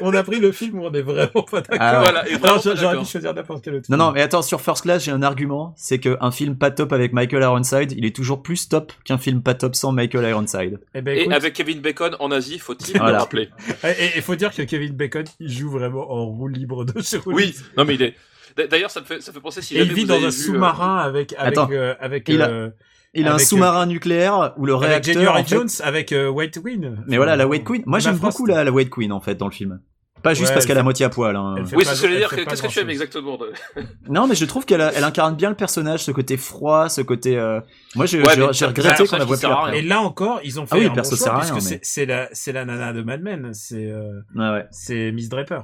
On 0.00 0.14
a 0.14 0.22
pris 0.22 0.40
le 0.40 0.52
film 0.52 0.78
où 0.78 0.84
on 0.86 0.92
est 0.92 1.02
vraiment 1.12 1.42
pas 1.50 1.60
d'accord. 1.60 1.78
Ah. 1.80 1.98
Voilà, 2.00 2.24
j'aurais 2.76 2.98
pu 2.98 3.04
choisir 3.06 3.34
n'importe 3.34 3.62
quel 3.64 3.74
autre. 3.76 3.86
Non, 3.88 3.96
film. 3.96 4.06
non, 4.08 4.12
mais 4.12 4.22
attends, 4.22 4.42
sur 4.42 4.60
First 4.60 4.82
Class, 4.82 5.04
j'ai 5.04 5.10
un 5.12 5.22
argument, 5.22 5.74
c'est 5.76 5.98
qu'un 5.98 6.30
film 6.30 6.56
pas 6.56 6.70
top 6.70 6.92
avec 6.92 7.12
Michael 7.12 7.42
Ironside, 7.42 7.92
il 7.96 8.04
est 8.04 8.14
toujours 8.14 8.42
plus 8.42 8.68
top 8.68 8.92
qu'un 9.04 9.18
film 9.18 9.42
pas 9.42 9.54
top 9.54 9.74
sans 9.74 9.92
Michael 9.92 10.28
Ironside. 10.28 10.80
Eh 10.94 11.00
ben, 11.02 11.16
Et 11.16 11.32
avec 11.32 11.54
Kevin 11.54 11.80
Bacon 11.80 12.16
en 12.20 12.30
Asie, 12.30 12.58
faut-il 12.58 12.96
Voilà. 12.98 13.12
le 13.12 13.18
rappeler? 13.18 13.48
Et 13.84 14.10
il 14.16 14.22
faut 14.22 14.34
dire 14.36 14.54
que 14.54 14.62
Kevin 14.62 14.92
Bacon, 14.92 15.24
il 15.40 15.48
joue 15.50 15.70
vraiment 15.70 16.10
en 16.12 16.26
roue 16.26 16.48
libre 16.48 16.84
de 16.84 17.00
chez 17.02 17.18
Rollins. 17.18 17.36
Oui, 17.36 17.54
non 17.76 17.84
mais 17.84 17.94
il 17.94 18.02
est. 18.02 18.14
D'a- 18.56 18.66
D'ailleurs, 18.66 18.90
ça 18.90 19.00
me 19.00 19.06
fait, 19.06 19.20
ça 19.22 19.32
fait 19.32 19.40
penser 19.40 19.62
si 19.62 19.76
Et 19.76 19.82
il 19.82 19.92
vit 19.94 20.02
vous 20.02 20.08
dans 20.08 20.14
avez 20.14 20.26
un 20.26 20.28
vu, 20.30 20.34
euh, 20.40 20.44
sous-marin 20.44 20.98
avec 20.98 21.34
avec 21.38 21.56
Attends. 21.58 21.68
euh, 21.72 21.94
avec 22.00 22.28
Il 22.28 22.42
a- 22.42 22.48
euh, 22.50 22.70
Il 23.14 23.26
a 23.26 23.32
un 23.32 23.34
Avec, 23.34 23.46
sous-marin 23.46 23.84
nucléaire 23.86 24.52
où 24.56 24.64
le 24.66 24.74
avec 24.74 25.04
réacteur. 25.04 25.36
Fait- 25.36 25.46
Jones 25.48 25.68
avec 25.82 26.12
euh, 26.12 26.28
White 26.28 26.62
Queen. 26.62 26.96
Mais 27.06 27.16
voilà, 27.18 27.36
la 27.36 27.46
White 27.46 27.64
Queen. 27.64 27.82
Moi, 27.86 27.98
j'aime 27.98 28.16
beaucoup 28.16 28.46
la, 28.46 28.64
la 28.64 28.70
White 28.70 28.88
Queen, 28.90 29.12
en 29.12 29.20
fait, 29.20 29.34
dans 29.34 29.46
le 29.48 29.52
film. 29.52 29.80
Pas 30.22 30.34
juste 30.34 30.48
Ouais, 30.48 30.54
parce 30.54 30.64
elle 30.64 30.68
qu'elle 30.68 30.78
a 30.78 30.82
moitié 30.82 31.04
à 31.04 31.08
poil. 31.10 31.34
hein. 31.34 31.56
Oui, 31.74 31.84
c'est 31.84 31.94
ce 31.94 32.02
que 32.02 32.08
je 32.08 32.12
veux 32.12 32.18
dire. 32.18 32.30
Qu'est-ce 32.30 32.62
que 32.62 32.68
tu 32.68 32.78
aimes 32.78 32.90
exactement 32.90 33.36
de- 33.36 33.52
Non, 34.08 34.26
mais 34.26 34.34
je 34.34 34.44
trouve 34.44 34.64
qu'elle 34.64 34.80
elle 34.80 35.04
incarne 35.04 35.34
bien 35.36 35.50
le 35.50 35.56
personnage, 35.56 36.04
ce 36.04 36.10
côté 36.12 36.36
froid, 36.36 36.88
ce 36.88 37.00
côté. 37.00 37.36
euh, 37.38 37.60
Moi, 37.96 38.04
Ouais, 38.04 38.52
j'ai 38.52 38.66
regretté 38.66 39.06
qu'on 39.06 39.16
la 39.16 39.24
voit 39.24 39.36
plus. 39.36 39.76
Et 39.78 39.82
là 39.82 40.00
encore, 40.00 40.40
ils 40.44 40.60
ont 40.60 40.66
fait 40.66 40.74
Ah 40.74 40.78
oui, 40.78 40.82
un 40.82 40.84
le 40.84 40.88
bon 40.90 40.94
perso 40.94 41.16
choix 41.16 41.24
sert 41.24 41.34
à 41.34 41.38
puisque 41.40 41.52
rien, 41.54 41.60
c'est 41.60 41.74
mais- 41.74 41.80
c'est 41.82 42.06
la 42.06 42.28
c'est 42.32 42.52
la 42.52 42.64
nana 42.64 42.92
de 42.92 43.02
Mad 43.02 43.20
Men, 43.22 43.52
c'est 43.52 43.90
euh, 43.90 44.20
ouais. 44.36 44.66
c'est 44.70 45.10
Miss 45.12 45.28
Draper. 45.28 45.62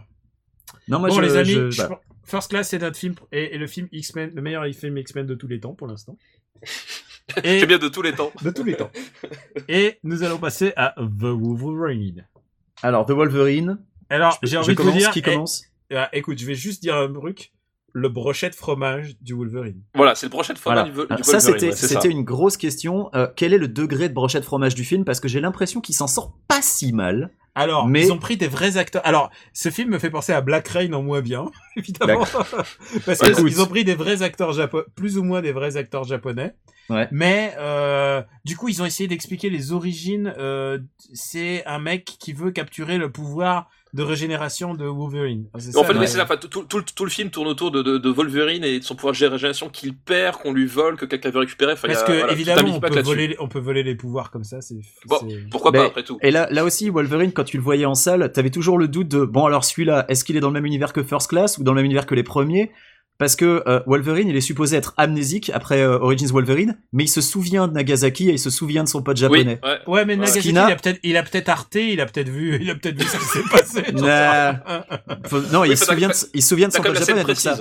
Non, 0.88 0.98
moi, 0.98 1.09
bon 1.09 1.14
je, 1.16 1.20
les 1.22 1.36
amis, 1.36 1.50
je- 1.50 1.70
je- 1.70 1.82
voilà. 1.82 2.00
First 2.24 2.50
Class 2.50 2.68
c'est 2.68 2.78
notre 2.78 2.98
film 2.98 3.14
et, 3.32 3.54
et 3.54 3.59
le 3.59 3.66
film 3.66 3.88
X-Men, 3.92 4.32
le 4.34 4.42
meilleur 4.42 4.64
film 4.74 4.98
X-Men 4.98 5.26
de 5.26 5.34
tous 5.34 5.46
les 5.48 5.61
temps 5.61 5.72
pour 5.74 5.86
l'instant. 5.86 6.16
Et 7.44 7.61
C'est 7.61 7.66
bien 7.66 7.76
de 7.78 7.88
tous 7.88 8.00
les 8.02 8.12
temps. 8.12 8.32
de 8.42 8.50
tous 8.50 8.64
les 8.64 8.74
temps. 8.74 8.90
Et 9.68 9.98
nous 10.02 10.22
allons 10.22 10.38
passer 10.38 10.72
à 10.76 10.94
The 10.98 11.24
Wolverine. 11.24 12.26
Alors, 12.82 13.04
The 13.04 13.11
Wolverine. 13.11 13.78
Alors, 14.11 14.38
j'ai 14.42 14.52
je 14.52 14.56
envie 14.59 14.74
de 14.74 14.80
vous 14.80 14.88
commence, 14.88 14.98
dire 14.98 15.11
qui 15.11 15.18
eh, 15.20 15.22
commence? 15.22 15.64
ah, 15.94 16.09
écoute, 16.12 16.38
je 16.38 16.46
vais 16.46 16.54
juste 16.54 16.82
dire 16.82 16.96
un 16.96 17.12
truc, 17.12 17.52
le 17.92 18.09
brochet 18.09 18.50
de 18.50 18.54
fromage 18.54 19.16
du 19.20 19.34
Wolverine. 19.34 19.82
Voilà, 19.94 20.14
c'est 20.14 20.26
le 20.26 20.30
prochain 20.30 20.54
fois 20.54 20.74
Voilà. 20.74 20.88
du, 20.88 20.94
ça, 20.94 21.06
Wolverine, 21.06 21.40
c'était 21.40 21.66
ouais, 21.68 21.72
c'est 21.72 21.88
ça. 21.88 22.00
c'était 22.00 22.12
une 22.12 22.24
grosse 22.24 22.56
question. 22.56 23.11
Euh, 23.14 23.26
quel 23.36 23.52
est 23.52 23.59
le 23.59 23.68
degré 23.68 24.09
de 24.09 24.14
brochette 24.14 24.44
fromage 24.44 24.74
du 24.74 24.84
film? 24.84 25.04
Parce 25.04 25.20
que 25.20 25.28
j'ai 25.28 25.40
l'impression 25.40 25.80
qu'il 25.80 25.94
s'en 25.94 26.06
sort 26.06 26.34
pas 26.48 26.62
si 26.62 26.92
mal. 26.92 27.30
Alors, 27.54 27.88
Mais- 27.88 28.04
ils 28.04 28.12
ont 28.12 28.18
pris 28.18 28.36
des 28.36 28.46
vrais 28.46 28.76
acteurs. 28.76 29.02
Alors, 29.04 29.30
ce 29.52 29.70
film 29.70 29.90
me 29.90 29.98
fait 29.98 30.11
penser 30.11 30.32
à 30.32 30.40
Black 30.40 30.68
Rain 30.68 30.92
en 30.92 31.02
moins 31.02 31.22
bien, 31.22 31.50
évidemment. 31.76 32.24
Parce 33.06 33.18
qu'ils 33.20 33.61
ont 33.61 33.66
pris 33.66 33.84
des 33.84 33.94
vrais 33.96 34.22
acteurs 34.22 34.52
japonais, 34.52 34.84
plus 34.94 35.18
ou 35.18 35.24
moins 35.24 35.42
des 35.42 35.50
vrais 35.52 35.76
acteurs 35.76 36.04
japonais. 36.04 36.54
Ouais. 36.88 37.09
Mais 37.11 37.54
euh, 37.59 38.22
du 38.44 38.56
coup, 38.56 38.68
ils 38.68 38.80
ont 38.80 38.86
essayé 38.86 39.09
d'expliquer 39.09 39.50
les 39.50 39.72
origines. 39.72 40.32
Euh, 40.38 40.78
c'est 41.12 41.64
un 41.66 41.78
mec 41.80 42.04
qui 42.04 42.32
veut 42.32 42.50
capturer 42.52 42.96
le 42.96 43.11
pouvoir 43.11 43.68
de 43.95 44.03
régénération 44.03 44.74
de 44.74 44.84
Wolverine. 44.84 45.47
C'est 45.59 45.76
En 45.76 45.82
ça, 45.82 45.89
fait, 45.89 45.95
mais 45.99 46.07
c'est 46.07 46.18
ça. 46.18 46.26
Tout, 46.36 46.49
tout, 46.49 46.62
tout, 46.64 46.82
tout 46.95 47.05
le 47.05 47.11
film 47.11 47.30
tourne 47.30 47.49
autour 47.49 47.70
de, 47.70 47.82
de, 47.82 47.97
de 47.99 48.09
Wolverine 48.11 48.62
et 48.64 48.78
de 48.80 48.84
son 48.84 48.95
pouvoir 48.95 49.14
de 49.14 49.26
régénération 49.26 49.68
qu'il 49.70 49.97
perd, 49.97 50.36
qu'on 50.36 50.53
lui 50.53 50.66
vole, 50.66 50.97
que 50.97 51.07
quelqu'un 51.07 51.30
veut 51.30 51.41
récupérer. 51.41 51.72
Enfin, 51.72 51.89
Parce 51.89 52.03
a- 52.03 52.07
que 52.07 52.12
voilà, 52.12 52.32
évidemment, 52.32 52.74
on 52.76 52.80
peut, 52.80 53.01
voler, 53.01 53.36
on 53.39 53.49
peut 53.49 53.59
voler 53.61 53.82
les 53.82 53.95
pouvoirs 53.95 54.30
comme 54.30 54.45
ça. 54.45 54.61
C'est 54.61 54.76
Bon, 55.07 55.16
Pourquoi 55.51 55.70
Mais- 55.72 55.78
pas 55.78 55.86
après 55.86 56.03
tout 56.05 56.18
Et 56.22 56.30
là, 56.30 56.49
là 56.51 56.64
aussi, 56.64 56.91
Wolverine, 56.91 57.32
quand 57.32 57.45
tu 57.45 57.57
le 57.57 57.62
voyais 57.62 57.86
en 57.86 57.95
salle, 57.95 58.30
t'avais 58.32 58.51
toujours 58.51 58.78
le 58.78 58.89
doute 58.89 59.09
de 59.09 59.24
bon, 59.24 59.47
alors 59.47 59.64
celui-là, 59.64 60.05
est-ce 60.09 60.24
qu'il 60.24 60.36
est 60.36 60.41
dans 60.41 60.49
le 60.49 60.55
même 60.55 60.66
univers 60.66 60.93
que 60.93 61.03
First 61.03 61.28
Class 61.30 61.59
ou 61.59 61.62
dans 61.64 61.72
le 61.72 61.76
même 61.76 61.86
univers 61.86 62.07
que 62.07 62.14
les 62.14 62.22
premiers? 62.22 62.70
Parce 63.18 63.34
que 63.34 63.64
euh, 63.66 63.80
Wolverine, 63.86 64.28
il 64.28 64.36
est 64.36 64.40
supposé 64.40 64.76
être 64.76 64.94
amnésique 64.96 65.50
après 65.52 65.80
euh, 65.82 65.98
Origins 65.98 66.28
Wolverine, 66.28 66.78
mais 66.92 67.04
il 67.04 67.08
se 67.08 67.20
souvient 67.20 67.66
de 67.66 67.72
Nagasaki 67.72 68.28
et 68.30 68.34
il 68.34 68.38
se 68.38 68.48
souvient 68.50 68.84
de 68.84 68.88
son 68.88 69.02
pote 69.02 69.16
Oui, 69.16 69.20
japonais. 69.22 69.60
ouais. 69.64 69.78
Ouais, 69.88 70.04
mais 70.04 70.12
Ouais. 70.14 70.20
Nagasaki, 70.20 70.48
Skina- 70.50 70.66
il 70.68 70.72
a 70.72 70.76
peut-être, 70.76 71.00
il 71.02 71.16
a 71.16 71.22
peut-être 71.24 71.48
arté, 71.48 71.92
il 71.92 72.00
a 72.00 72.06
peut-être 72.06 72.28
vu, 72.28 72.58
il 72.60 72.70
a 72.70 72.76
peut-être 72.76 72.96
vu 73.02 73.08
ce 73.08 73.16
qui 73.16 73.24
s'est 73.24 73.42
passé. 73.50 73.82
Faut- 75.26 75.40
non, 75.52 75.60
Oui, 75.62 75.70
il, 75.70 75.76
se 75.76 75.84
souvient 75.84 76.08
de, 76.08 76.14
il 76.34 76.42
se 76.42 76.48
souvient 76.48 76.68
de 76.68 76.72
son 76.72 76.82
pote 76.82 76.96
japonais, 76.98 77.24
donc 77.24 77.36
ça, 77.36 77.58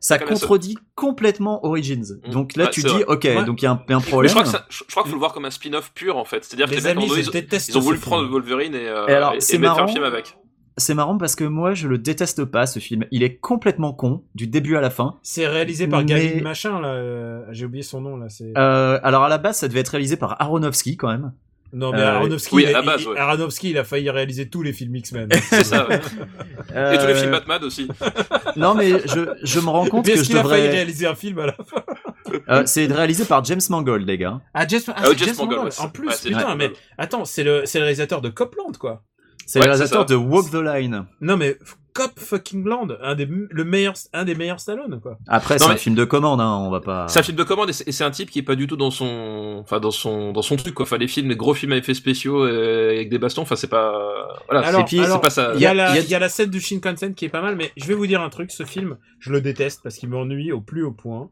ça 0.00 0.18
contredit 0.18 0.76
complètement 0.94 1.64
Origins. 1.64 2.04
Mm. 2.26 2.30
Donc 2.30 2.56
là, 2.56 2.64
Ouais, 2.64 2.70
tu 2.70 2.82
dis, 2.82 2.88
vrai. 2.88 3.04
ok, 3.06 3.24
Ouais. 3.24 3.44
donc 3.44 3.62
il 3.62 3.64
y 3.64 3.68
a 3.68 3.72
un, 3.72 3.82
il 3.86 3.90
y 3.90 3.94
a 3.94 3.96
un 3.96 4.00
Mais 4.00 4.06
problème. 4.06 4.28
je 4.28 4.34
crois 4.34 4.44
que 4.44 4.50
ça- 4.50 4.66
je 4.68 4.78
je 4.78 4.90
crois 4.90 5.02
qu'il 5.04 5.10
faut 5.10 5.16
le 5.16 5.20
voir 5.20 5.32
comme 5.32 5.44
un 5.44 5.50
spin-off 5.50 5.92
pur 5.94 6.16
en 6.16 6.24
fait. 6.24 6.44
C'est-à-dire 6.44 6.68
que 6.68 6.74
les 6.74 6.86
amis, 6.86 7.08
ils, 7.16 7.30
déteste 7.30 7.68
ils 7.68 7.78
ont 7.78 7.80
voulu 7.80 7.96
film. 7.98 8.10
prendre 8.10 8.28
Wolverine 8.28 8.74
et, 8.74 8.88
euh, 8.88 9.06
Et 9.52 9.58
mettre 9.58 9.78
un 9.80 9.86
film 9.88 10.04
avec. 10.04 10.36
C'est 10.78 10.92
marrant 10.94 11.16
parce 11.16 11.34
que 11.36 11.44
moi, 11.44 11.72
je 11.72 11.88
le 11.88 11.96
déteste 11.96 12.44
pas, 12.44 12.66
ce 12.66 12.78
film. 12.80 13.04
Il 13.10 13.22
est 13.22 13.36
complètement 13.36 13.92
con, 13.94 14.22
du 14.34 14.46
début 14.46 14.76
à 14.76 14.80
la 14.82 14.90
fin. 14.90 15.16
C'est 15.22 15.46
réalisé 15.46 15.86
par 15.88 16.00
Mais- 16.00 16.04
Gavin 16.06 16.42
Machin, 16.42 16.80
là. 16.80 16.88
euh, 16.88 17.44
J'ai 17.50 17.64
oublié 17.64 17.82
son 17.82 18.02
nom, 18.02 18.16
là. 18.18 18.26
C'est... 18.28 18.52
Euh, 18.58 18.98
alors 19.02 19.24
à 19.24 19.28
la 19.30 19.38
base, 19.38 19.56
ça 19.58 19.68
devait 19.68 19.80
être 19.80 19.88
réalisé 19.88 20.16
par 20.18 20.40
Aronofsky 20.40 20.98
quand 20.98 21.08
même. 21.08 21.32
non, 21.72 21.92
mais 21.92 22.00
euh, 22.00 22.16
Aronofsky, 22.16 22.54
oui, 22.54 22.62
il 22.64 22.68
à 22.68 22.72
la 22.72 22.78
a- 22.80 22.82
base, 22.82 23.00
il- 23.02 23.08
ouais. 23.08 23.18
Aronofsky, 23.18 23.70
il 23.70 23.78
a 23.78 23.84
failli 23.84 24.10
réaliser 24.10 24.50
tous 24.50 24.62
les 24.62 24.74
films 24.74 24.96
X-Men. 24.96 25.28
C'est 25.50 25.64
ça. 25.64 25.88
ouais. 25.88 25.96
Et 25.98 26.98
tous 26.98 27.06
les 27.06 27.14
films 27.14 27.30
Batman 27.30 27.64
aussi. 27.64 27.88
Non, 28.56 28.74
mais 28.74 28.90
je, 29.06 29.20
je 29.42 29.60
me 29.60 29.68
rends 29.68 29.86
compte 29.86 30.06
Mais 30.06 30.14
que 30.14 30.18
je 30.20 30.24
qu'il 30.24 30.38
a 30.38 30.42
failli 30.42 30.62
devrais. 30.62 30.76
réaliser 30.76 31.06
un 31.06 31.14
film 31.14 31.38
à 31.38 31.46
la 31.46 31.52
fin 31.52 31.82
Euh, 32.48 32.62
c'est 32.66 32.86
réalisé 32.86 33.24
par 33.24 33.42
James 33.44 33.60
Mangold, 33.70 34.06
les 34.06 34.18
gars. 34.18 34.40
Ah, 34.54 34.66
James, 34.66 34.80
ah, 34.88 34.94
Ah, 34.96 35.02
James 35.16 35.16
James 35.18 35.34
Mangold, 35.38 35.72
En 35.78 35.88
plus, 35.88 36.08
ouais, 36.08 36.14
putain, 36.24 36.54
mais 36.56 36.70
attends, 36.98 37.24
c'est 37.24 37.44
le, 37.44 37.62
c'est 37.66 37.78
le 37.78 37.84
réalisateur 37.84 38.20
de 38.20 38.28
Copland, 38.30 38.72
quoi. 38.78 39.02
C'est 39.46 39.60
Ouais, 39.60 39.66
le 39.66 39.72
réalisateur 39.72 40.04
de 40.04 40.14
Walk 40.16 40.50
the 40.50 40.54
Line. 40.56 41.06
Non, 41.20 41.36
mais 41.36 41.56
Cop 41.94 42.18
fucking 42.18 42.64
Land, 42.66 42.88
un 43.00 43.14
des, 43.14 43.26
le 43.26 43.64
meilleur, 43.64 43.94
un 44.12 44.24
des 44.24 44.34
meilleurs 44.34 44.60
Stallone, 44.60 45.00
quoi. 45.00 45.16
Après, 45.28 45.58
c'est 45.58 45.66
mais- 45.66 45.72
un 45.74 45.76
film 45.78 45.94
de 45.94 46.04
commande, 46.04 46.42
hein, 46.42 46.58
on 46.60 46.68
va 46.68 46.80
pas. 46.80 47.06
C'est 47.08 47.20
un 47.20 47.22
film 47.22 47.38
de 47.38 47.42
commande 47.42 47.70
et 47.70 47.72
c'est 47.72 48.04
un 48.04 48.10
type 48.10 48.28
qui 48.30 48.40
est 48.40 48.42
pas 48.42 48.54
du 48.56 48.66
tout 48.66 48.76
dans 48.76 48.90
son, 48.90 49.60
enfin 49.62 49.80
dans 49.80 49.90
son, 49.92 50.32
dans 50.32 50.42
son 50.42 50.56
truc 50.56 50.74
quoi. 50.74 50.82
Enfin 50.82 50.98
les 50.98 51.08
films, 51.08 51.30
les 51.30 51.36
gros 51.36 51.54
films 51.54 51.72
à 51.72 51.76
effets 51.76 51.94
spéciaux 51.94 52.44
euh, 52.44 52.90
avec 52.90 53.08
des 53.08 53.18
bastons. 53.18 53.42
Enfin 53.42 53.56
c'est 53.56 53.68
pas, 53.68 54.28
voilà. 54.50 54.66
Alors, 54.66 54.84
puis- 54.84 54.98
pas 54.98 55.30
ça. 55.30 55.52
Il 55.54 55.60
y, 55.60 55.62
y 55.62 55.64
y 55.64 56.10
y 56.10 56.14
a 56.14 56.18
la 56.18 56.28
scène 56.28 56.50
du 56.50 56.60
Shinkansen 56.60 57.14
qui 57.14 57.24
est 57.24 57.30
pas 57.30 57.40
mal, 57.40 57.56
mais 57.56 57.70
je 57.78 57.86
vais 57.86 57.94
vous 57.94 58.06
dire 58.06 58.20
un 58.20 58.28
truc, 58.28 58.50
ce 58.50 58.64
film, 58.64 58.98
je 59.18 59.32
le 59.32 59.40
déteste 59.40 59.80
parce 59.82 59.96
qu'il 59.96 60.10
m'ennuie 60.10 60.52
au 60.52 60.60
plus 60.60 60.82
haut 60.84 60.92
point. 60.92 61.30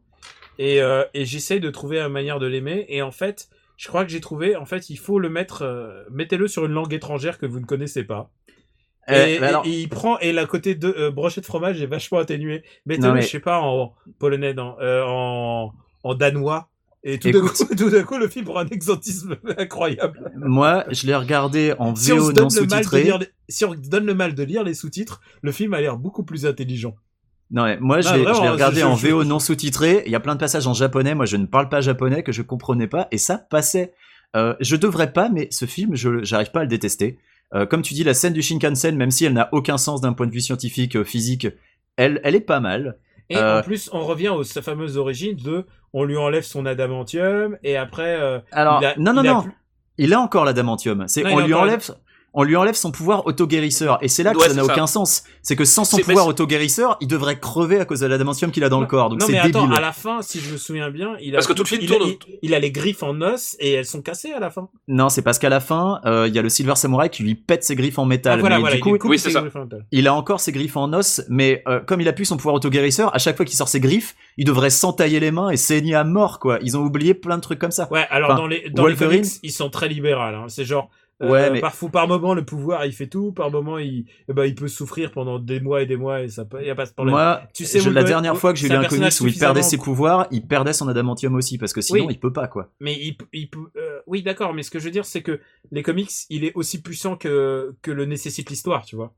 Et, 0.58 0.80
euh, 0.80 1.02
et 1.14 1.26
j'essaye 1.26 1.60
de 1.60 1.68
trouver 1.68 1.98
une 2.00 2.08
manière 2.12 2.38
de 2.38 2.46
l'aimer. 2.46 2.86
Et 2.88 3.02
en 3.02 3.10
fait, 3.10 3.48
je 3.76 3.88
crois 3.88 4.04
que 4.04 4.10
j'ai 4.10 4.20
trouvé, 4.20 4.56
en 4.56 4.66
fait, 4.66 4.90
il 4.90 4.96
faut 4.98 5.18
le 5.18 5.28
mettre, 5.28 5.62
euh, 5.62 6.04
mettez-le 6.10 6.46
sur 6.48 6.64
une 6.66 6.72
langue 6.72 6.92
étrangère 6.94 7.38
que 7.38 7.46
vous 7.46 7.60
ne 7.60 7.66
connaissez 7.66 8.04
pas. 8.04 8.30
Eh, 9.08 9.34
et, 9.36 9.40
mais 9.40 9.46
alors- 9.48 9.66
et 9.66 9.70
il 9.82 9.88
prend, 9.88 10.18
et 10.20 10.32
la 10.32 10.46
côté 10.46 10.74
de 10.74 10.88
euh, 10.96 11.10
brochette 11.10 11.44
de 11.44 11.46
fromage 11.46 11.82
est 11.82 11.86
vachement 11.86 12.18
atténué. 12.18 12.58
Non, 12.58 12.62
Mettez-le, 12.86 13.12
mais- 13.14 13.22
je 13.22 13.28
sais 13.28 13.40
pas, 13.40 13.60
en 13.60 13.94
polonais, 14.18 14.54
dans, 14.54 14.78
euh, 14.80 15.02
en, 15.06 15.72
en 16.04 16.14
danois. 16.14 16.68
Et 17.06 17.18
tout 17.18 17.30
d'un 17.32 17.40
coup, 17.42 17.48
coup, 18.06 18.16
le 18.18 18.28
film 18.28 18.46
prend 18.46 18.60
un 18.60 18.68
exotisme 18.68 19.36
incroyable. 19.58 20.32
Moi, 20.36 20.84
je 20.90 21.06
l'ai 21.06 21.14
regardé 21.14 21.74
en 21.78 21.94
Si 21.94 22.12
VO 22.12 22.30
se 22.30 22.32
non 22.40 22.48
sous-titré. 22.48 23.10
si 23.46 23.64
on 23.66 23.74
donne 23.74 24.06
le 24.06 24.14
mal 24.14 24.34
de 24.34 24.42
lire 24.42 24.64
les 24.64 24.72
sous-titres, 24.72 25.20
le 25.42 25.52
film 25.52 25.74
a 25.74 25.82
l'air 25.82 25.98
beaucoup 25.98 26.22
plus 26.24 26.46
intelligent. 26.46 26.94
Non, 27.54 27.64
mais 27.64 27.78
moi, 27.80 28.00
je 28.02 28.08
Non, 28.10 28.14
l'ai 28.16 28.22
vraiment, 28.24 28.36
je 28.38 28.42
l'ai 28.42 28.48
regardé 28.50 28.82
en 28.82 28.94
VO 28.94 29.24
non 29.24 29.38
sous-titré. 29.38 30.02
Il 30.04 30.12
y 30.12 30.14
a 30.16 30.20
plein 30.20 30.34
de 30.34 30.40
passages 30.40 30.66
en 30.66 30.74
japonais. 30.74 31.14
Moi, 31.14 31.24
je 31.24 31.36
ne 31.38 31.46
parle 31.46 31.68
pas 31.70 31.80
japonais, 31.80 32.22
que 32.22 32.32
je 32.32 32.42
comprenais 32.42 32.88
pas, 32.88 33.08
et 33.12 33.16
ça 33.18 33.38
passait. 33.38 33.94
Euh, 34.36 34.54
je 34.60 34.74
devrais 34.76 35.12
pas, 35.12 35.28
mais 35.30 35.46
ce 35.52 35.64
film, 35.64 35.94
je 35.94 36.22
j'arrive 36.24 36.50
pas 36.50 36.60
à 36.60 36.62
le 36.64 36.68
détester. 36.68 37.18
Euh, 37.54 37.64
comme 37.64 37.82
tu 37.82 37.94
dis, 37.94 38.02
la 38.04 38.12
scène 38.14 38.32
du 38.32 38.42
Shinkansen, 38.42 38.96
même 38.96 39.12
si 39.12 39.24
elle 39.24 39.32
n'a 39.34 39.48
aucun 39.52 39.78
sens 39.78 40.00
d'un 40.00 40.12
point 40.12 40.26
de 40.26 40.32
vue 40.32 40.40
scientifique, 40.40 40.96
euh, 40.96 41.04
physique, 41.04 41.46
elle, 41.96 42.20
elle 42.24 42.34
est 42.34 42.40
pas 42.40 42.58
mal. 42.58 42.98
Et 43.30 43.36
Euh, 43.36 43.60
en 43.60 43.62
plus, 43.62 43.88
on 43.92 44.00
revient 44.04 44.30
aux 44.30 44.42
sa 44.42 44.60
fameuse 44.60 44.98
origine 44.98 45.36
de 45.36 45.64
on 45.92 46.02
lui 46.02 46.16
enlève 46.16 46.42
son 46.42 46.66
adamantium 46.66 47.56
et 47.62 47.76
après. 47.76 48.16
euh, 48.20 48.40
Alors, 48.50 48.80
il 48.82 48.86
a- 48.86 48.94
non, 48.98 49.12
non, 49.12 49.22
il 49.22 49.26
non. 49.30 49.44
Il 49.96 50.12
a 50.12 50.20
encore 50.20 50.44
l'adamantium. 50.44 51.04
C'est 51.06 51.24
on 51.24 51.38
lui 51.38 51.54
enlève. 51.54 51.88
On 52.34 52.42
lui 52.42 52.56
enlève 52.56 52.74
son 52.74 52.90
pouvoir 52.90 53.26
autoguérisseur. 53.26 53.98
Et 54.02 54.08
c'est 54.08 54.22
là 54.22 54.32
que 54.32 54.38
Ouais, 54.38 54.48
ça 54.48 54.54
n'a 54.54 54.64
aucun 54.64 54.86
sens. 54.86 55.22
C'est 55.42 55.56
que 55.56 55.64
sans 55.64 55.84
son 55.84 55.98
pouvoir 55.98 56.26
autoguérisseur, 56.26 56.96
il 57.00 57.06
devrait 57.08 57.38
crever 57.38 57.78
à 57.80 57.84
cause 57.84 58.00
de 58.00 58.06
l'adamantium 58.06 58.50
qu'il 58.50 58.64
a 58.64 58.68
dans 58.68 58.80
le 58.80 58.86
corps. 58.86 59.08
Donc 59.08 59.20
non, 59.20 59.26
c'est 59.26 59.32
mais 59.32 59.38
attends, 59.38 59.62
débile. 59.62 59.78
à 59.78 59.80
la 59.80 59.92
fin, 59.92 60.20
si 60.22 60.40
je 60.40 60.52
me 60.52 60.56
souviens 60.56 60.90
bien, 60.90 61.14
il 61.20 61.34
a. 61.34 61.38
Parce 61.38 61.46
que 61.46 61.52
tout 61.52 61.62
le 61.62 61.68
film 61.68 61.80
il 61.82 61.92
a, 61.92 61.96
tourne 61.96 62.10
il, 62.10 62.38
il 62.42 62.54
a 62.54 62.58
les 62.58 62.70
griffes 62.72 63.02
en 63.02 63.20
os 63.20 63.56
et 63.60 63.72
elles 63.72 63.86
sont 63.86 64.02
cassées 64.02 64.32
à 64.32 64.40
la 64.40 64.50
fin. 64.50 64.68
Non, 64.88 65.08
c'est 65.08 65.22
parce 65.22 65.38
qu'à 65.38 65.48
la 65.48 65.60
fin, 65.60 66.00
euh, 66.04 66.26
il 66.28 66.34
y 66.34 66.38
a 66.38 66.42
le 66.42 66.48
Silver 66.48 66.74
Samurai 66.76 67.08
qui 67.08 67.22
lui 67.22 67.34
pète 67.34 67.62
ses 67.64 67.76
griffes 67.76 67.98
en 67.98 68.04
métal. 68.04 68.38
Ah, 68.38 68.40
voilà, 68.40 68.56
mais 68.56 68.60
voilà, 68.62 68.74
du 68.76 68.80
il 68.80 68.98
coup, 68.98 69.08
oui, 69.08 69.18
ses 69.18 69.30
ça. 69.30 69.42
en 69.42 69.68
il 69.92 70.08
a 70.08 70.14
encore 70.14 70.40
ses 70.40 70.52
griffes 70.52 70.76
en 70.76 70.92
os, 70.92 71.22
mais 71.28 71.62
euh, 71.68 71.80
comme 71.80 72.00
il 72.00 72.08
a 72.08 72.12
plus 72.12 72.24
son 72.24 72.36
pouvoir 72.36 72.54
autoguérisseur, 72.56 73.14
à 73.14 73.18
chaque 73.18 73.36
fois 73.36 73.44
qu'il 73.44 73.56
sort 73.56 73.68
ses 73.68 73.80
griffes, 73.80 74.16
il 74.36 74.44
devrait 74.44 74.70
s'entailler 74.70 75.20
les 75.20 75.30
mains 75.30 75.50
et 75.50 75.56
saigner 75.56 75.94
à 75.94 76.04
mort, 76.04 76.40
quoi. 76.40 76.58
Ils 76.62 76.76
ont 76.76 76.82
oublié 76.82 77.14
plein 77.14 77.36
de 77.36 77.42
trucs 77.42 77.58
comme 77.58 77.70
ça. 77.70 77.88
Ouais, 77.92 78.06
alors 78.10 78.30
Enfin, 78.32 78.40
dans 78.40 78.46
les 78.46 78.70
dans 78.70 78.82
Wolverine- 78.82 79.22
les 79.22 79.28
comics, 79.28 79.40
ils 79.42 79.52
sont 79.52 79.70
très 79.70 79.88
libérales. 79.88 80.34
Hein. 80.34 80.46
C'est 80.48 80.64
genre. 80.64 80.90
Euh, 81.24 81.30
Ouais, 81.30 81.50
mais- 81.50 81.60
Parfois, 81.60 81.88
par 81.90 82.08
moment, 82.08 82.34
le 82.34 82.44
pouvoir, 82.44 82.84
il 82.86 82.92
fait 82.92 83.06
tout. 83.06 83.32
Par 83.32 83.50
moment, 83.50 83.78
il, 83.78 84.06
eh 84.28 84.32
ben, 84.32 84.44
il 84.44 84.54
peut 84.54 84.68
souffrir 84.68 85.10
pendant 85.12 85.38
des 85.38 85.60
mois 85.60 85.82
et 85.82 85.86
des 85.86 85.96
mois 85.96 86.22
et 86.22 86.28
ça 86.28 86.44
peut, 86.44 86.64
y 86.64 86.70
a 86.70 86.74
pas 86.74 86.86
de 86.86 86.92
problème. 86.92 87.14
Moi, 87.14 87.42
Tu 87.54 87.64
sais, 87.64 87.80
je- 87.80 87.90
la 87.90 88.04
dernière 88.04 88.36
fois 88.36 88.52
que 88.52 88.58
j'ai 88.58 88.68
lu 88.68 88.74
un 88.76 88.84
comics 88.84 89.12
où 89.20 89.26
il 89.26 89.38
perdait 89.38 89.62
ses 89.62 89.78
pouvoirs, 89.78 90.26
il 90.30 90.46
perdait 90.46 90.72
son 90.72 90.88
adamantium 90.88 91.34
aussi, 91.34 91.58
parce 91.58 91.72
que 91.72 91.80
sinon 91.80 92.06
Oui. 92.06 92.14
il 92.14 92.20
peut 92.20 92.32
pas, 92.32 92.48
quoi. 92.48 92.70
Mais 92.80 92.94
il, 92.94 93.16
il 93.32 93.48
peut- 93.50 93.70
euh, 93.76 94.00
oui, 94.06 94.22
d'accord. 94.22 94.54
Mais 94.54 94.62
ce 94.62 94.70
que 94.70 94.78
je 94.78 94.84
veux 94.84 94.90
dire, 94.90 95.04
c'est 95.04 95.22
que 95.22 95.40
les 95.70 95.82
comics, 95.82 96.10
il 96.30 96.44
est 96.44 96.52
aussi 96.54 96.82
puissant 96.82 97.16
que 97.16 97.74
que 97.82 97.90
le 97.90 98.04
nécessite 98.04 98.50
l'histoire, 98.50 98.84
tu 98.84 98.96
vois. 98.96 99.12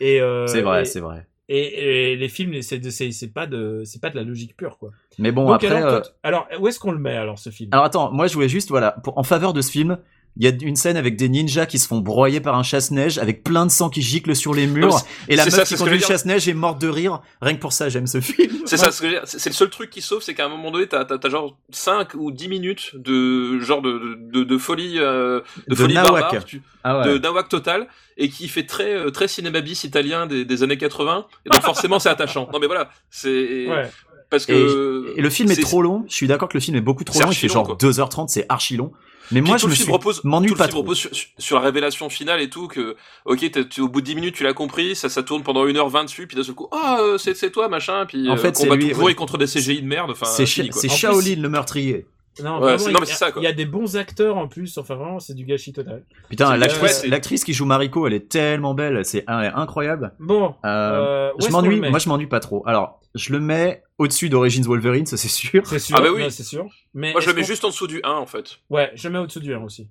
Et 0.00 0.20
euh, 0.20 0.46
c'est 0.46 0.62
vrai, 0.62 0.82
et- 0.82 0.84
c'est 0.84 1.00
vrai. 1.00 1.26
Et, 1.52 2.12
et 2.12 2.16
les 2.16 2.28
films, 2.28 2.62
c'est 2.62 2.78
de- 2.78 2.90
c'est 2.90 3.32
pas 3.34 3.48
de 3.48 3.82
c'est 3.84 4.00
pas 4.00 4.08
de 4.10 4.14
la 4.16 4.22
logique 4.22 4.56
pure, 4.56 4.78
quoi. 4.78 4.90
Mais 5.18 5.32
bon, 5.32 5.46
Donc, 5.46 5.64
après. 5.64 5.74
alors, 5.74 5.94
euh, 5.94 6.00
alors, 6.22 6.48
où 6.60 6.68
est-ce 6.68 6.78
qu'on 6.78 6.92
le 6.92 6.98
met 6.98 7.16
alors 7.16 7.40
ce 7.40 7.50
film? 7.50 7.70
Alors 7.72 7.84
attends, 7.84 8.12
moi 8.12 8.28
je 8.28 8.34
voulais 8.34 8.48
juste, 8.48 8.68
voilà, 8.68 8.92
pour, 9.02 9.18
en 9.18 9.24
faveur 9.24 9.52
de 9.52 9.60
ce 9.60 9.68
film, 9.72 9.98
il 10.36 10.44
y 10.44 10.46
a 10.48 10.52
une 10.62 10.76
scène 10.76 10.96
avec 10.96 11.16
des 11.16 11.28
ninjas 11.28 11.66
qui 11.66 11.78
se 11.78 11.86
font 11.88 11.98
broyer 11.98 12.40
par 12.40 12.54
un 12.56 12.62
chasse-neige 12.62 13.18
avec 13.18 13.42
plein 13.42 13.66
de 13.66 13.70
sang 13.70 13.90
qui 13.90 14.00
gicle 14.00 14.34
sur 14.36 14.54
les 14.54 14.66
murs 14.66 14.88
Non, 14.88 14.96
et 15.28 15.36
la 15.36 15.44
meuf 15.44 15.54
ça, 15.54 15.64
qui 15.64 15.74
conduit 15.76 15.98
le 15.98 16.04
chasse-neige 16.04 16.48
est 16.48 16.54
morte 16.54 16.80
de 16.80 16.88
rire. 16.88 17.20
Rien 17.42 17.54
que 17.56 17.60
pour 17.60 17.72
ça, 17.72 17.88
j'aime 17.88 18.06
ce 18.06 18.20
film. 18.20 18.58
C'est 18.64 18.76
ça, 18.76 18.90
c'est 18.92 19.48
le 19.50 19.54
seul 19.54 19.70
truc 19.70 19.90
qui 19.90 20.00
sauve, 20.02 20.22
c'est 20.22 20.34
qu'à 20.34 20.46
un 20.46 20.48
moment 20.48 20.70
donné, 20.70 20.86
t'as, 20.86 21.04
t'as, 21.04 21.18
t'as 21.18 21.28
genre 21.28 21.58
5 21.70 22.14
ou 22.14 22.30
10 22.30 22.48
minutes 22.48 22.90
de 22.94 23.58
genre 23.60 23.82
de, 23.82 24.16
de, 24.32 24.44
de 24.44 24.58
folie, 24.58 24.98
euh, 24.98 25.40
de, 25.66 25.74
De 25.74 25.74
folie 25.74 25.94
nawak. 25.94 26.12
barbare, 26.22 26.44
tu- 26.44 26.62
Ah 26.84 27.02
de 27.04 27.18
nawak 27.18 27.48
total, 27.48 27.88
et 28.16 28.28
qui 28.28 28.46
fait 28.48 28.64
très, 28.66 28.94
euh, 28.94 29.10
très 29.10 29.26
cinéma 29.28 29.60
bis 29.60 29.82
italien 29.84 30.26
des, 30.26 30.44
des 30.44 30.62
années 30.62 30.78
80, 30.78 31.26
et 31.46 31.50
donc 31.50 31.62
forcément 31.62 31.98
c'est 31.98 32.08
attachant. 32.08 32.48
Non 32.52 32.60
mais 32.60 32.66
voilà, 32.68 32.88
c'est, 33.10 33.66
Ouais. 33.68 33.90
parce 34.30 34.46
que... 34.46 35.14
Et 35.16 35.20
le 35.20 35.30
film 35.30 35.50
est, 35.50 35.60
trop 35.60 35.82
long. 35.82 36.04
Je 36.08 36.14
suis 36.14 36.28
d'accord 36.28 36.48
que 36.48 36.56
le 36.56 36.60
film 36.60 36.76
est 36.76 36.80
beaucoup 36.80 37.04
trop 37.04 37.20
long. 37.20 37.30
Il 37.30 37.34
fait 37.34 37.48
genre 37.48 37.66
quoi. 37.66 37.76
2h30, 37.76 38.28
c'est 38.28 38.46
archi 38.48 38.76
long. 38.76 38.92
Mais 39.32 39.40
Puis 39.42 39.50
moi, 39.50 39.56
tout 39.58 39.62
je 39.62 39.66
le 39.66 39.70
me 39.70 39.74
film 39.76 39.84
suis 39.84 39.92
repose, 39.92 40.24
m'ennuie 40.24 40.50
pas 40.50 40.64
film 40.64 40.70
trop. 40.70 40.78
repose 40.80 40.98
sur, 40.98 41.10
sur 41.38 41.56
la 41.56 41.62
révélation 41.62 42.08
finale 42.10 42.40
et 42.40 42.50
tout 42.50 42.66
que 42.68 42.96
ok 43.24 43.50
au 43.78 43.88
bout 43.88 44.00
de 44.00 44.06
10 44.06 44.14
minutes 44.16 44.34
tu 44.34 44.42
l'as 44.44 44.52
compris 44.54 44.96
ça 44.96 45.08
ça 45.08 45.22
tourne 45.22 45.42
pendant 45.42 45.64
1h20 45.66 46.04
dessus 46.04 46.26
puis 46.26 46.36
d'un 46.36 46.42
seul 46.42 46.54
coup 46.54 46.68
ah 46.72 46.98
euh, 47.00 47.18
c'est 47.18 47.36
c'est 47.36 47.50
toi 47.50 47.68
machin 47.68 48.06
puis 48.06 48.28
En 48.28 48.34
euh, 48.34 48.36
fait, 48.36 48.56
c'est 48.56 48.64
combat 48.64 48.76
lui, 48.76 48.90
tout 48.92 49.00
ouais. 49.02 49.14
contre 49.14 49.38
des 49.38 49.46
CGI 49.46 49.82
de 49.82 49.86
merde 49.86 50.10
enfin 50.10 50.26
C'est 50.26 50.46
Shaolin 50.46 51.36
le 51.40 51.48
meurtrier. 51.48 52.06
Non, 52.42 52.54
Ouais, 52.54 52.60
vraiment, 52.60 52.78
c'est- 52.78 52.84
il 52.84 52.92
non, 52.92 52.98
y 52.98 53.02
mais 53.02 53.06
a- 53.08 53.10
c'est 53.10 53.18
ça, 53.18 53.32
quoi. 53.32 53.42
Il 53.42 53.44
y 53.44 53.48
a 53.48 53.52
des 53.52 53.66
bons 53.66 53.96
acteurs 53.96 54.36
en 54.38 54.46
plus. 54.46 54.78
Enfin, 54.78 54.94
vraiment, 54.94 55.18
c'est 55.18 55.34
du 55.34 55.44
gâchis 55.44 55.72
total. 55.72 56.04
Putain, 56.30 56.56
l'actrice, 56.56 57.44
qui 57.44 57.52
joue 57.52 57.66
Mariko, 57.66 58.06
elle 58.06 58.14
est 58.14 58.28
tellement 58.28 58.72
belle, 58.72 59.04
c'est 59.04 59.24
un- 59.26 59.52
incroyable. 59.56 60.12
Bon, 60.20 60.54
Euh, 60.64 60.68
euh, 60.68 61.30
je 61.40 61.48
m'ennuie, 61.48 61.80
moi 61.80 61.98
je 61.98 62.08
m'ennuie 62.08 62.28
pas 62.28 62.40
trop. 62.40 62.62
Alors, 62.66 62.99
je 63.14 63.32
le 63.32 63.40
mets 63.40 63.82
au-dessus 63.98 64.28
d'Origins 64.28 64.62
Wolverine, 64.64 65.06
ça 65.06 65.16
c'est 65.16 65.28
sûr. 65.28 65.66
C'est 65.66 65.78
sûr. 65.78 65.96
Ah 65.98 66.00
bah 66.00 66.08
oui. 66.14 66.30
c'est 66.30 66.42
sûr. 66.44 66.66
Mais 66.94 67.12
moi 67.12 67.20
je 67.20 67.28
le 67.28 67.34
mets 67.34 67.44
juste 67.44 67.64
en 67.64 67.68
dessous 67.68 67.86
du 67.86 68.00
1 68.04 68.10
en 68.10 68.26
fait 68.26 68.58
Ouais, 68.70 68.90
je 68.94 69.08
le 69.08 69.12
mets 69.14 69.18
au-dessus 69.18 69.40
du 69.40 69.52
1 69.54 69.60
aussi. 69.62 69.88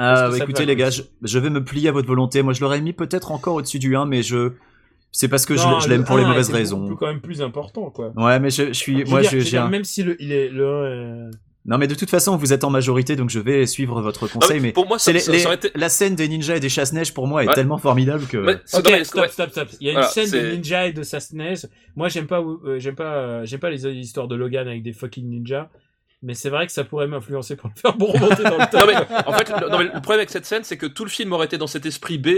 Euh, 0.00 0.30
te 0.36 0.42
écoutez 0.42 0.64
les 0.66 0.74
gars, 0.76 0.90
je, 0.90 1.02
je 1.22 1.38
vais 1.38 1.50
me 1.50 1.62
plier 1.62 1.88
à 1.88 1.92
votre 1.92 2.08
volonté. 2.08 2.42
Moi 2.42 2.52
je 2.54 2.60
l'aurais 2.62 2.80
mis 2.80 2.92
peut-être 2.92 3.30
encore 3.30 3.54
au-dessus 3.56 3.78
du 3.78 3.94
1, 3.96 4.06
mais 4.06 4.22
je 4.22 4.52
c'est 5.14 5.28
parce 5.28 5.44
que 5.44 5.54
je, 5.56 5.62
Non, 5.62 5.78
je 5.80 5.88
l'aime 5.90 6.04
pour 6.04 6.16
les 6.16 6.24
1 6.24 6.28
mauvaises 6.28 6.50
raisons. 6.50 6.80
beaucoup- 6.80 6.96
quand 6.96 7.06
même 7.08 7.20
plus 7.20 7.42
important, 7.42 7.90
quoi. 7.90 8.12
Ouais, 8.16 8.40
mais 8.40 8.48
je, 8.50 8.68
je 8.68 8.72
suis, 8.72 9.04
Je 9.04 9.10
moi 9.10 9.20
dire- 9.20 9.30
je, 9.30 9.36
dire, 9.38 9.64
un- 9.64 9.68
Même 9.68 9.84
si 9.84 10.02
le, 10.02 10.16
il 10.22 10.32
est 10.32 10.48
le 10.48 10.66
1 10.66 11.28
est- 11.28 11.30
Non, 11.64 11.78
mais 11.78 11.86
de 11.86 11.94
toute 11.94 12.10
façon, 12.10 12.36
vous 12.36 12.52
êtes 12.52 12.64
en 12.64 12.70
majorité, 12.70 13.14
donc 13.14 13.30
je 13.30 13.38
vais 13.38 13.66
suivre 13.66 14.00
votre 14.02 14.26
conseil. 14.26 14.56
Non, 14.56 14.62
mais 14.62 14.72
pour 14.72 14.88
moi 14.88 14.98
c'est 14.98 15.10
ça, 15.10 15.12
les- 15.12 15.18
ça- 15.20 15.30
les- 15.32 15.38
ça 15.38 15.46
aurait 15.46 15.56
été 15.56 15.70
la 15.76 15.88
scène 15.88 16.16
des 16.16 16.26
ninjas 16.26 16.56
et 16.56 16.60
des 16.60 16.68
chasse-neige 16.68 17.14
pour 17.14 17.28
moi 17.28 17.44
est 17.44 17.48
Ouais. 17.48 17.54
tellement 17.54 17.78
formidable 17.78 18.26
que. 18.26 18.36
Ok, 18.38 18.60
stop, 18.64 18.86
ouais. 18.88 19.04
stop, 19.28 19.50
stop. 19.50 19.68
Il 19.80 19.86
y 19.86 19.90
a 19.90 19.92
Voilà, 19.92 20.06
une 20.08 20.12
scène 20.12 20.24
de 20.24 20.30
c'est- 20.30 20.52
ninja 20.56 20.86
et 20.88 20.92
de 20.92 21.02
Sasneige. 21.04 21.66
Moi, 21.94 22.08
j'aime 22.08 22.26
pas, 22.26 22.40
euh, 22.40 22.78
j'aime 22.80 22.96
pas, 22.96 23.14
euh, 23.14 23.40
j'aime 23.44 23.60
pas 23.60 23.70
les 23.70 23.86
histoires 23.86 24.26
de 24.26 24.34
Logan 24.34 24.66
avec 24.66 24.82
des 24.82 24.92
fucking 24.92 25.28
ninjas. 25.28 25.68
Mais 26.24 26.34
c'est 26.34 26.50
vrai 26.50 26.66
que 26.66 26.72
ça 26.72 26.84
pourrait 26.84 27.06
m'influencer 27.08 27.56
pour 27.56 27.68
le 27.74 27.80
faire 27.80 27.96
pour 27.96 28.12
remonter 28.12 28.42
dans 28.44 28.58
le 28.58 28.70
temps. 28.70 28.78
non 28.80 28.86
mais 28.86 28.96
en 29.26 29.32
fait 29.32 29.48
le, 29.50 29.68
non, 29.70 29.78
mais 29.78 29.84
le 29.84 29.90
problème 29.90 30.18
avec 30.20 30.30
cette 30.30 30.46
scène 30.46 30.62
c'est 30.62 30.76
que 30.76 30.86
tout 30.86 31.04
le 31.04 31.10
film 31.10 31.32
aurait 31.32 31.46
été 31.46 31.58
dans 31.58 31.66
cet 31.66 31.84
esprit 31.84 32.16
B 32.18 32.28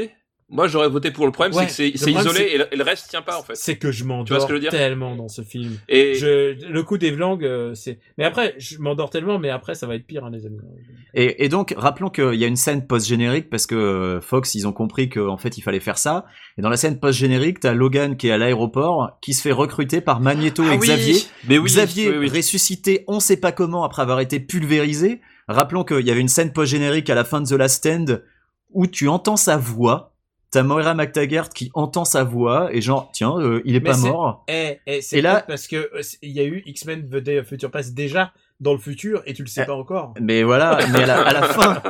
moi 0.50 0.68
j'aurais 0.68 0.88
voté 0.88 1.10
pour 1.10 1.26
le 1.26 1.32
problème 1.32 1.54
Ouais, 1.56 1.68
c'est 1.68 1.92
que 1.92 1.98
c'est 1.98 2.12
isolé 2.12 2.42
et 2.52 2.58
le, 2.58 2.72
et 2.72 2.76
le 2.76 2.82
reste 2.84 3.08
tient 3.08 3.22
pas 3.22 3.38
en 3.38 3.42
fait 3.42 3.56
C'est 3.56 3.76
que 3.76 3.90
je 3.90 4.02
Tu 4.02 4.04
vois 4.08 4.16
m'endors 4.18 4.48
tellement 4.70 5.16
dans 5.16 5.28
ce 5.28 5.42
film. 5.42 5.78
et 5.88 6.14
Je, 6.14 6.54
le 6.70 6.82
coup 6.82 6.98
des 6.98 7.10
langues, 7.10 7.44
euh, 7.44 7.74
c'est. 7.74 7.98
Mais 8.18 8.24
après, 8.24 8.54
je 8.58 8.78
m'endors 8.78 9.10
tellement, 9.10 9.38
mais 9.38 9.50
après, 9.50 9.74
ça 9.74 9.86
va 9.86 9.94
être 9.94 10.06
pire, 10.06 10.24
hein, 10.24 10.30
les 10.32 10.46
amis. 10.46 10.58
Et, 11.14 11.44
et 11.44 11.48
donc, 11.48 11.74
rappelons 11.76 12.10
qu'il 12.10 12.34
y 12.34 12.44
a 12.44 12.46
une 12.46 12.56
scène 12.56 12.86
post-générique 12.86 13.48
parce 13.50 13.66
que 13.66 13.74
euh, 13.74 14.20
Fox, 14.20 14.54
ils 14.54 14.66
ont 14.68 14.72
compris 14.72 15.08
qu'en 15.08 15.36
fait, 15.36 15.56
il 15.58 15.62
fallait 15.62 15.80
faire 15.80 15.98
ça. 15.98 16.26
Et 16.58 16.62
dans 16.62 16.68
la 16.68 16.76
scène 16.76 17.00
post-générique, 17.00 17.60
t'as 17.60 17.72
Logan 17.74 18.16
qui 18.16 18.28
est 18.28 18.32
à 18.32 18.38
l'aéroport, 18.38 19.18
qui 19.22 19.34
se 19.34 19.42
fait 19.42 19.52
recruter 19.52 20.00
par 20.00 20.20
Magneto 20.20 20.62
Ah 20.66 20.74
et 20.74 20.78
oui 20.78 20.86
Xavier. 20.86 21.16
mais 21.48 21.58
oui 21.58 21.66
Xavier 21.70 22.10
oui, 22.10 22.16
oui. 22.18 22.36
ressuscité, 22.36 23.04
on 23.08 23.18
sait 23.20 23.36
pas 23.38 23.52
comment 23.52 23.84
après 23.84 24.02
avoir 24.02 24.20
été 24.20 24.40
pulvérisé. 24.40 25.20
Rappelons 25.48 25.84
qu'il 25.84 26.06
y 26.06 26.10
avait 26.10 26.20
une 26.20 26.28
scène 26.28 26.52
post-générique 26.52 27.10
à 27.10 27.14
la 27.14 27.24
fin 27.24 27.40
de 27.40 27.46
The 27.48 27.52
Last 27.52 27.76
Stand 27.76 28.24
où 28.70 28.86
tu 28.86 29.08
entends 29.08 29.36
sa 29.36 29.56
voix. 29.56 30.13
T'as 30.54 30.62
Moira 30.62 30.94
McTaggart 30.94 31.48
qui 31.48 31.70
entend 31.74 32.04
sa 32.04 32.22
voix 32.22 32.72
et 32.72 32.80
genre, 32.80 33.10
tiens, 33.12 33.34
euh, 33.38 33.60
il 33.64 33.74
est 33.74 33.80
Mais 33.80 33.90
pas 33.90 33.96
mort. 33.96 34.44
Eh, 34.48 34.78
eh, 34.86 35.00
c'est 35.02 35.18
Et 35.18 35.20
là- 35.20 35.42
parce 35.46 35.66
que 35.66 35.76
euh, 35.76 36.00
il 36.22 36.30
y 36.30 36.38
a 36.38 36.44
eu 36.44 36.62
X-Men 36.64 37.08
The 37.08 37.16
Day 37.16 37.40
of 37.40 37.46
Future 37.48 37.70
Past 37.72 37.92
déjà 37.92 38.32
dans 38.60 38.72
le 38.72 38.78
futur 38.78 39.20
et 39.26 39.34
tu 39.34 39.42
le 39.42 39.48
sais 39.48 39.62
Eh. 39.64 39.66
pas 39.66 39.74
encore. 39.74 40.14
Mais 40.20 40.44
voilà, 40.44 40.78
mais 40.92 41.02
à 41.02 41.06
la, 41.06 41.22
à 41.26 41.32
la 41.32 41.42
fin, 41.48 41.82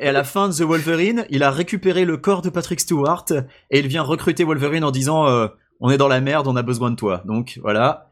et 0.00 0.08
à 0.08 0.12
la 0.12 0.24
fin 0.24 0.48
de 0.48 0.52
The 0.54 0.62
Wolverine, 0.62 1.26
il 1.30 1.44
a 1.44 1.50
récupéré 1.52 2.04
le 2.04 2.16
corps 2.16 2.42
de 2.42 2.50
Patrick 2.50 2.80
Stewart 2.80 3.24
et 3.70 3.78
il 3.78 3.86
vient 3.86 4.02
recruter 4.02 4.42
Wolverine 4.42 4.82
en 4.82 4.90
disant 4.90 5.28
euh, 5.28 5.46
on 5.78 5.88
est 5.90 5.96
dans 5.96 6.08
la 6.08 6.20
merde, 6.20 6.48
on 6.48 6.56
a 6.56 6.62
besoin 6.62 6.90
de 6.90 6.96
toi. 6.96 7.22
Donc 7.24 7.60
voilà, 7.62 8.10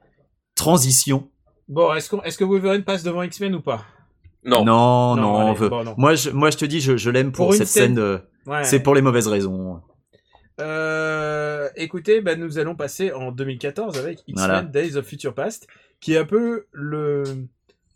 transition. 0.55 1.29
Bon, 1.69 1.93
est-ce 1.95 2.09
qu'on, 2.11 2.23
est-ce 2.23 2.39
que 2.39 2.45
Wolverine 2.45 2.85
passe 2.85 3.03
devant 3.03 3.23
X-Men 3.23 3.57
ou 3.57 3.61
pas? 3.61 3.83
Non 4.45 4.65
Non, 4.65 5.17
non, 5.17 5.35
on 5.35 5.47
allez, 5.51 5.59
veut- 5.59 5.69
bon, 5.69 5.83
non. 5.83 5.95
Moi, 5.99 6.15
je, 6.15 6.31
moi, 6.31 6.51
je 6.51 6.57
te 6.59 6.65
dis, 6.65 6.81
je, 6.81 6.97
je 6.97 7.11
l'aime 7.11 7.33
pour, 7.33 7.53
cette 7.55 7.67
scène- 7.67 7.87
scène. 7.87 7.95
de- 7.97 8.21
Ouais. 8.47 8.63
C'est 8.63 8.79
pour 8.79 8.95
les 8.95 9.03
mauvaises 9.03 9.27
raisons. 9.27 9.81
Euh, 10.61 11.69
écoutez, 11.77 12.21
bah, 12.21 12.37
nous 12.37 12.59
allons 12.59 12.75
passer 12.75 13.13
en 13.13 13.31
2014 13.33 13.99
avec 13.99 14.21
X-Men 14.27 14.35
Voilà. 14.37 14.63
Days 14.63 14.97
of 14.97 15.07
Future 15.07 15.35
Past, 15.35 15.67
qui 16.01 16.15
est 16.15 16.19
un 16.19 16.25
peu 16.25 16.67
le 16.73 17.25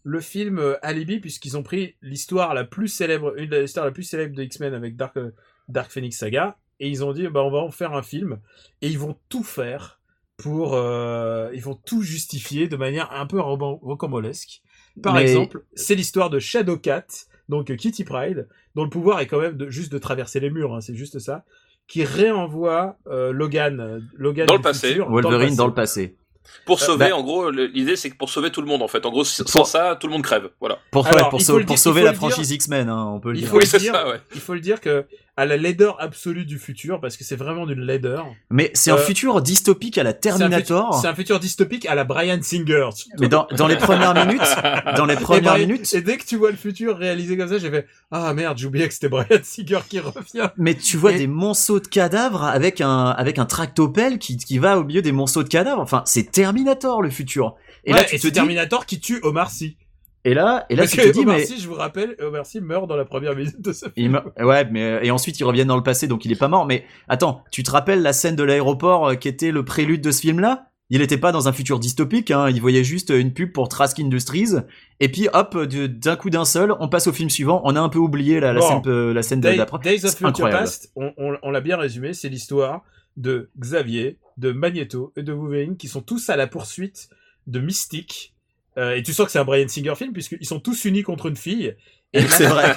le 0.02 0.20
film 0.20 0.58
euh, 0.58 0.76
alibi 0.80 1.20
puisqu'ils 1.20 1.58
ont 1.58 1.62
pris 1.62 1.94
l'histoire 2.00 2.54
la 2.54 2.64
plus 2.64 2.88
célèbre, 2.88 3.34
une 3.38 3.50
des 3.50 3.64
histoires 3.64 3.84
la 3.84 3.92
plus 3.92 4.02
célèbre 4.02 4.34
de 4.34 4.42
X-Men 4.42 4.72
avec 4.72 4.96
Dark 4.96 5.16
euh, 5.18 5.30
Dark 5.68 5.90
Phoenix 5.90 6.16
Saga, 6.16 6.56
et 6.80 6.88
ils 6.88 7.04
ont 7.04 7.12
dit 7.12 7.28
bah 7.28 7.42
on 7.44 7.50
va 7.50 7.58
en 7.58 7.70
faire 7.70 7.92
un 7.94 8.02
film 8.02 8.40
et 8.80 8.88
ils 8.88 8.98
vont 8.98 9.16
tout 9.28 9.42
faire 9.44 10.00
pour 10.38 10.74
ils 10.74 11.60
vont 11.62 11.74
tout 11.74 12.02
justifier 12.02 12.66
de 12.66 12.76
manière 12.76 13.12
un 13.12 13.26
peu 13.26 13.38
rocambolesque. 13.40 14.62
Par 15.02 15.14
Mais- 15.14 15.22
exemple, 15.22 15.64
c'est 15.74 15.94
l'histoire 15.94 16.30
de 16.30 16.38
Shadowcat, 16.38 17.06
donc 17.50 17.74
Kitty 17.76 18.04
Pride, 18.04 18.48
dont 18.74 18.84
le 18.84 18.90
pouvoir 18.90 19.20
est 19.20 19.26
quand 19.26 19.40
même 19.40 19.58
de, 19.58 19.68
juste 19.68 19.92
de 19.92 19.98
traverser 19.98 20.40
les 20.40 20.48
murs, 20.48 20.74
hein, 20.74 20.80
c'est 20.80 20.94
juste 20.94 21.18
ça, 21.18 21.44
qui 21.90 22.04
réenvoie 22.04 22.96
euh, 23.08 23.32
Logan, 23.32 23.80
euh, 23.80 23.98
Logan 24.16 24.46
Dans 24.46 24.54
le 24.56 24.62
passé. 24.62 24.88
futur, 24.88 25.10
Wolverine 25.10 25.56
dans 25.56 25.66
le 25.66 25.74
passé. 25.74 26.06
passé. 26.08 26.16
pour 26.64 26.78
sauver 26.80 27.10
bah- 27.10 27.16
en 27.16 27.22
gros 27.22 27.50
l'idée 27.50 27.96
c'est 27.96 28.10
que 28.10 28.16
pour 28.16 28.30
sauver 28.30 28.50
tout 28.50 28.60
le 28.60 28.66
monde 28.66 28.82
en 28.82 28.88
fait 28.88 29.04
en 29.06 29.10
gros 29.10 29.24
sans 29.24 29.44
Pour- 29.44 29.66
ça 29.66 29.96
tout 30.00 30.06
le 30.06 30.12
monde 30.12 30.22
crève 30.22 30.48
voilà 30.60 30.78
Pour, 30.90 31.06
Alors, 31.06 31.32
ouais, 31.34 31.76
sauver 31.76 32.02
la 32.02 32.12
franchise 32.14 32.50
X-Men, 32.50 32.88
hein, 32.88 33.06
on 33.14 33.20
peut 33.20 33.30
le 33.32 33.36
Il 33.36 33.40
dire. 33.42 33.50
faut, 33.50 33.56
Oui, 33.58 33.64
le 33.72 33.78
dire, 33.78 33.92
ça, 33.92 34.08
ouais. 34.08 34.20
il 34.34 34.40
faut 34.40 34.54
le 34.54 34.60
dire 34.60 34.80
que 34.80 35.04
à 35.40 35.46
la 35.46 35.56
laideur 35.56 35.96
absolue 36.00 36.44
du 36.44 36.58
futur, 36.58 37.00
parce 37.00 37.16
que 37.16 37.24
c'est 37.24 37.36
vraiment 37.36 37.66
d'une 37.66 37.80
laideur. 37.80 38.26
Mais 38.50 38.70
c'est 38.74 38.90
un 38.90 38.96
Euh, 38.96 38.98
futur 38.98 39.40
dystopique 39.40 39.96
à 39.98 40.02
la 40.02 40.12
Terminator. 40.12 40.94
C'est 41.00 41.08
un, 41.08 41.14
futur 41.14 41.40
dystopique 41.40 41.86
à 41.86 41.94
la 41.94 42.04
Brian 42.04 42.38
Singer. 42.42 42.88
Mais 43.18 43.28
dans, 43.28 43.46
dans 43.56 43.66
les 43.66 43.76
premières 43.76 44.14
minutes, 44.14 44.40
dans 44.96 45.06
les 45.06 45.14
Et, 45.14 45.16
premières 45.16 45.54
Brian- 45.54 45.66
minutes, 45.66 45.94
et 45.94 46.02
dès 46.02 46.16
que 46.18 46.24
tu 46.26 46.36
vois 46.36 46.50
le 46.50 46.56
futur 46.56 46.96
réalisé 46.98 47.36
comme 47.36 47.48
ça, 47.48 47.58
j'ai 47.58 47.70
fait 47.70 47.86
ah 48.10 48.34
merde, 48.34 48.58
j'oubliais 48.58 48.86
que 48.88 48.94
c'était 48.94 49.08
Brian 49.08 49.40
Singer 49.42 49.80
qui 49.88 49.98
revient. 50.00 50.50
Mais 50.56 50.74
tu 50.74 50.96
vois 50.96 51.12
Et- 51.12 51.18
des 51.18 51.26
monceaux 51.26 51.80
de 51.80 51.86
cadavres 51.88 52.44
avec 52.44 52.80
un 52.80 53.06
avec 53.06 53.38
un 53.38 53.46
tractopelle 53.46 54.18
qui 54.18 54.36
qui 54.36 54.58
va 54.58 54.78
au 54.78 54.84
milieu 54.84 55.02
des 55.02 55.12
monceaux 55.12 55.42
de 55.42 55.48
cadavres. 55.48 55.80
Enfin, 55.80 56.02
c'est 56.04 56.30
Terminator 56.30 57.02
le 57.02 57.10
futur. 57.10 57.56
Et 57.84 57.90
Et 57.90 57.92
là 57.94 58.02
et 58.02 58.06
tu 58.06 58.18
te 58.18 58.26
dis 58.26 58.32
Terminator 58.32 58.84
qui 58.84 59.00
tue 59.00 59.20
Omar 59.22 59.50
Sy. 59.50 59.76
Et 60.24 60.34
là 60.34 60.66
et 60.70 60.76
là 60.76 60.82
Parce 60.82 60.92
tu 60.92 60.98
que 60.98 61.02
te 61.06 61.12
dis 61.12 61.20
Omar 61.20 61.36
mais 61.36 61.44
Sy, 61.46 61.60
je 61.60 61.66
vous 61.68 61.74
rappelle, 61.74 62.14
Omar 62.20 62.44
Sy 62.46 62.60
meurt 62.60 62.86
dans 62.86 62.96
la 62.96 63.04
première 63.04 63.34
minute 63.34 63.60
de 63.60 63.72
ce 63.72 63.88
film. 63.88 64.20
il 64.38 64.44
ouais 64.44 64.64
mais 64.70 65.00
et 65.06 65.10
ensuite 65.10 65.38
ils 65.40 65.44
reviennent 65.44 65.68
dans 65.68 65.76
le 65.76 65.82
passé 65.82 66.06
donc 66.08 66.24
il 66.24 66.32
est 66.32 66.36
pas 66.38 66.48
mort 66.48 66.66
mais 66.66 66.84
attends, 67.08 67.42
tu 67.50 67.62
te 67.62 67.70
rappelles 67.70 68.02
la 68.02 68.12
scène 68.12 68.36
de 68.36 68.42
l'aéroport 68.42 69.08
euh, 69.08 69.14
qui 69.14 69.28
était 69.28 69.50
le 69.50 69.64
prélude 69.64 70.00
de 70.02 70.10
ce 70.10 70.20
film 70.20 70.40
là 70.40 70.66
il 70.92 71.02
était 71.02 71.18
pas 71.18 71.30
dans 71.30 71.46
un 71.46 71.52
futur 71.52 71.78
dystopique, 71.78 72.32
hein, 72.32 72.50
il 72.50 72.60
voyait 72.60 72.82
juste 72.82 73.10
une 73.10 73.32
pub 73.32 73.52
pour 73.52 73.68
Trask 73.68 74.00
Industries, 74.00 74.54
et 74.98 75.08
puis 75.08 75.28
hop, 75.32 75.56
d'un 75.56 76.16
coup 76.16 76.30
d'un 76.30 76.44
seul, 76.44 76.74
on 76.80 76.88
passe 76.88 77.06
au 77.06 77.12
film 77.12 77.30
suivant, 77.30 77.60
on 77.64 77.76
a 77.76 77.80
un 77.80 77.88
peu 77.88 78.00
oublié 78.00 78.40
la, 78.40 78.52
la 78.52 78.58
Bon. 78.58 78.66
scène, 78.68 78.82
euh, 78.86 79.14
la 79.14 79.22
scène 79.22 79.40
d'après. 79.40 79.78
Days 79.84 80.04
of 80.04 80.16
Future. 80.16 80.50
Past, 80.50 80.90
on, 80.96 81.12
on- 81.16 81.36
on 81.44 81.50
l'a 81.52 81.60
bien 81.60 81.76
résumé, 81.76 82.12
c'est 82.12 82.28
l'histoire 82.28 82.82
de 83.16 83.50
Xavier, 83.56 84.18
de 84.36 84.50
Magneto 84.50 85.12
et 85.16 85.22
de 85.22 85.32
Wolverine 85.32 85.76
qui 85.76 85.86
sont 85.86 86.00
tous 86.00 86.28
à 86.28 86.34
la 86.34 86.48
poursuite 86.48 87.08
de 87.46 87.60
Mystique. 87.60 88.29
Euh, 88.78 88.94
et 88.94 89.02
tu 89.02 89.12
sens 89.12 89.26
que 89.26 89.32
c'est 89.32 89.38
un 89.38 89.44
Brian 89.44 89.66
Singer 89.68 89.94
film 89.96 90.12
puisqu'ils 90.12 90.46
sont 90.46 90.60
tous 90.60 90.84
unis 90.84 91.02
contre 91.02 91.26
une 91.26 91.36
fille. 91.36 91.74
Et 92.12 92.20
C'est 92.28 92.46
vrai. 92.46 92.72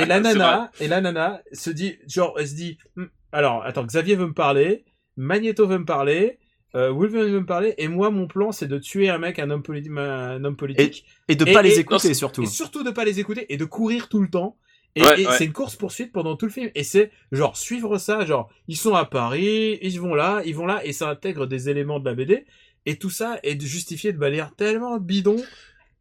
Et 0.00 0.04
la 0.06 0.20
nana, 0.20 0.70
et 0.80 0.88
la 0.88 1.00
nana 1.00 1.42
se 1.52 1.70
dit, 1.70 1.96
genre, 2.06 2.34
elle 2.38 2.48
se 2.48 2.54
dit, 2.54 2.78
Hm, 2.96 3.08
alors, 3.32 3.64
attends, 3.64 3.84
Xavier 3.84 4.14
veut 4.16 4.26
me 4.28 4.34
parler, 4.34 4.84
Magneto 5.16 5.66
veut 5.66 5.78
me 5.78 5.84
parler, 5.84 6.38
euh, 6.74 6.90
Wolverine 6.90 7.32
veut 7.32 7.40
me 7.40 7.46
parler, 7.46 7.74
et 7.78 7.88
moi, 7.88 8.10
mon 8.10 8.26
plan, 8.26 8.50
c'est 8.52 8.66
de 8.68 8.78
tuer 8.78 9.08
un 9.10 9.18
mec, 9.18 9.38
un 9.38 9.50
homme, 9.50 9.62
politi- 9.62 9.90
un 9.96 10.42
homme 10.44 10.56
politique, 10.56 11.04
Et 11.28 11.34
de 11.36 11.46
Et- 11.46 11.52
pas 11.52 11.60
et- 11.60 11.64
les 11.64 11.78
écouter 11.80 12.14
surtout. 12.14 12.42
et 12.42 12.46
surtout 12.46 12.82
de 12.82 12.90
pas 12.90 13.04
les 13.04 13.20
écouter, 13.20 13.46
et 13.52 13.56
de 13.56 13.64
courir 13.64 14.08
tout 14.08 14.20
le 14.20 14.28
temps. 14.30 14.56
Et, 14.94 15.02
Ouais, 15.02 15.22
et 15.22 15.26
ouais. 15.26 15.32
c'est 15.38 15.46
une 15.46 15.52
course 15.54 15.74
poursuite 15.76 16.12
pendant 16.12 16.36
tout 16.36 16.44
le 16.44 16.52
film. 16.52 16.70
Et 16.74 16.84
c'est 16.84 17.10
genre 17.30 17.56
suivre 17.56 17.96
ça, 17.96 18.26
genre 18.26 18.50
ils 18.68 18.76
sont 18.76 18.94
à 18.94 19.06
Paris, 19.06 19.78
ils 19.80 19.98
vont 19.98 20.14
là, 20.14 20.42
ils 20.44 20.54
vont 20.54 20.66
là, 20.66 20.84
et 20.84 20.92
ça 20.92 21.08
intègre 21.08 21.46
des 21.46 21.70
éléments 21.70 21.98
de 21.98 22.04
la 22.04 22.14
BD. 22.14 22.44
Et 22.86 22.96
tout 22.96 23.10
ça 23.10 23.38
est 23.42 23.60
justifié 23.60 24.12
de 24.12 24.18
manière 24.18 24.50
tellement 24.56 24.98
bidon 24.98 25.36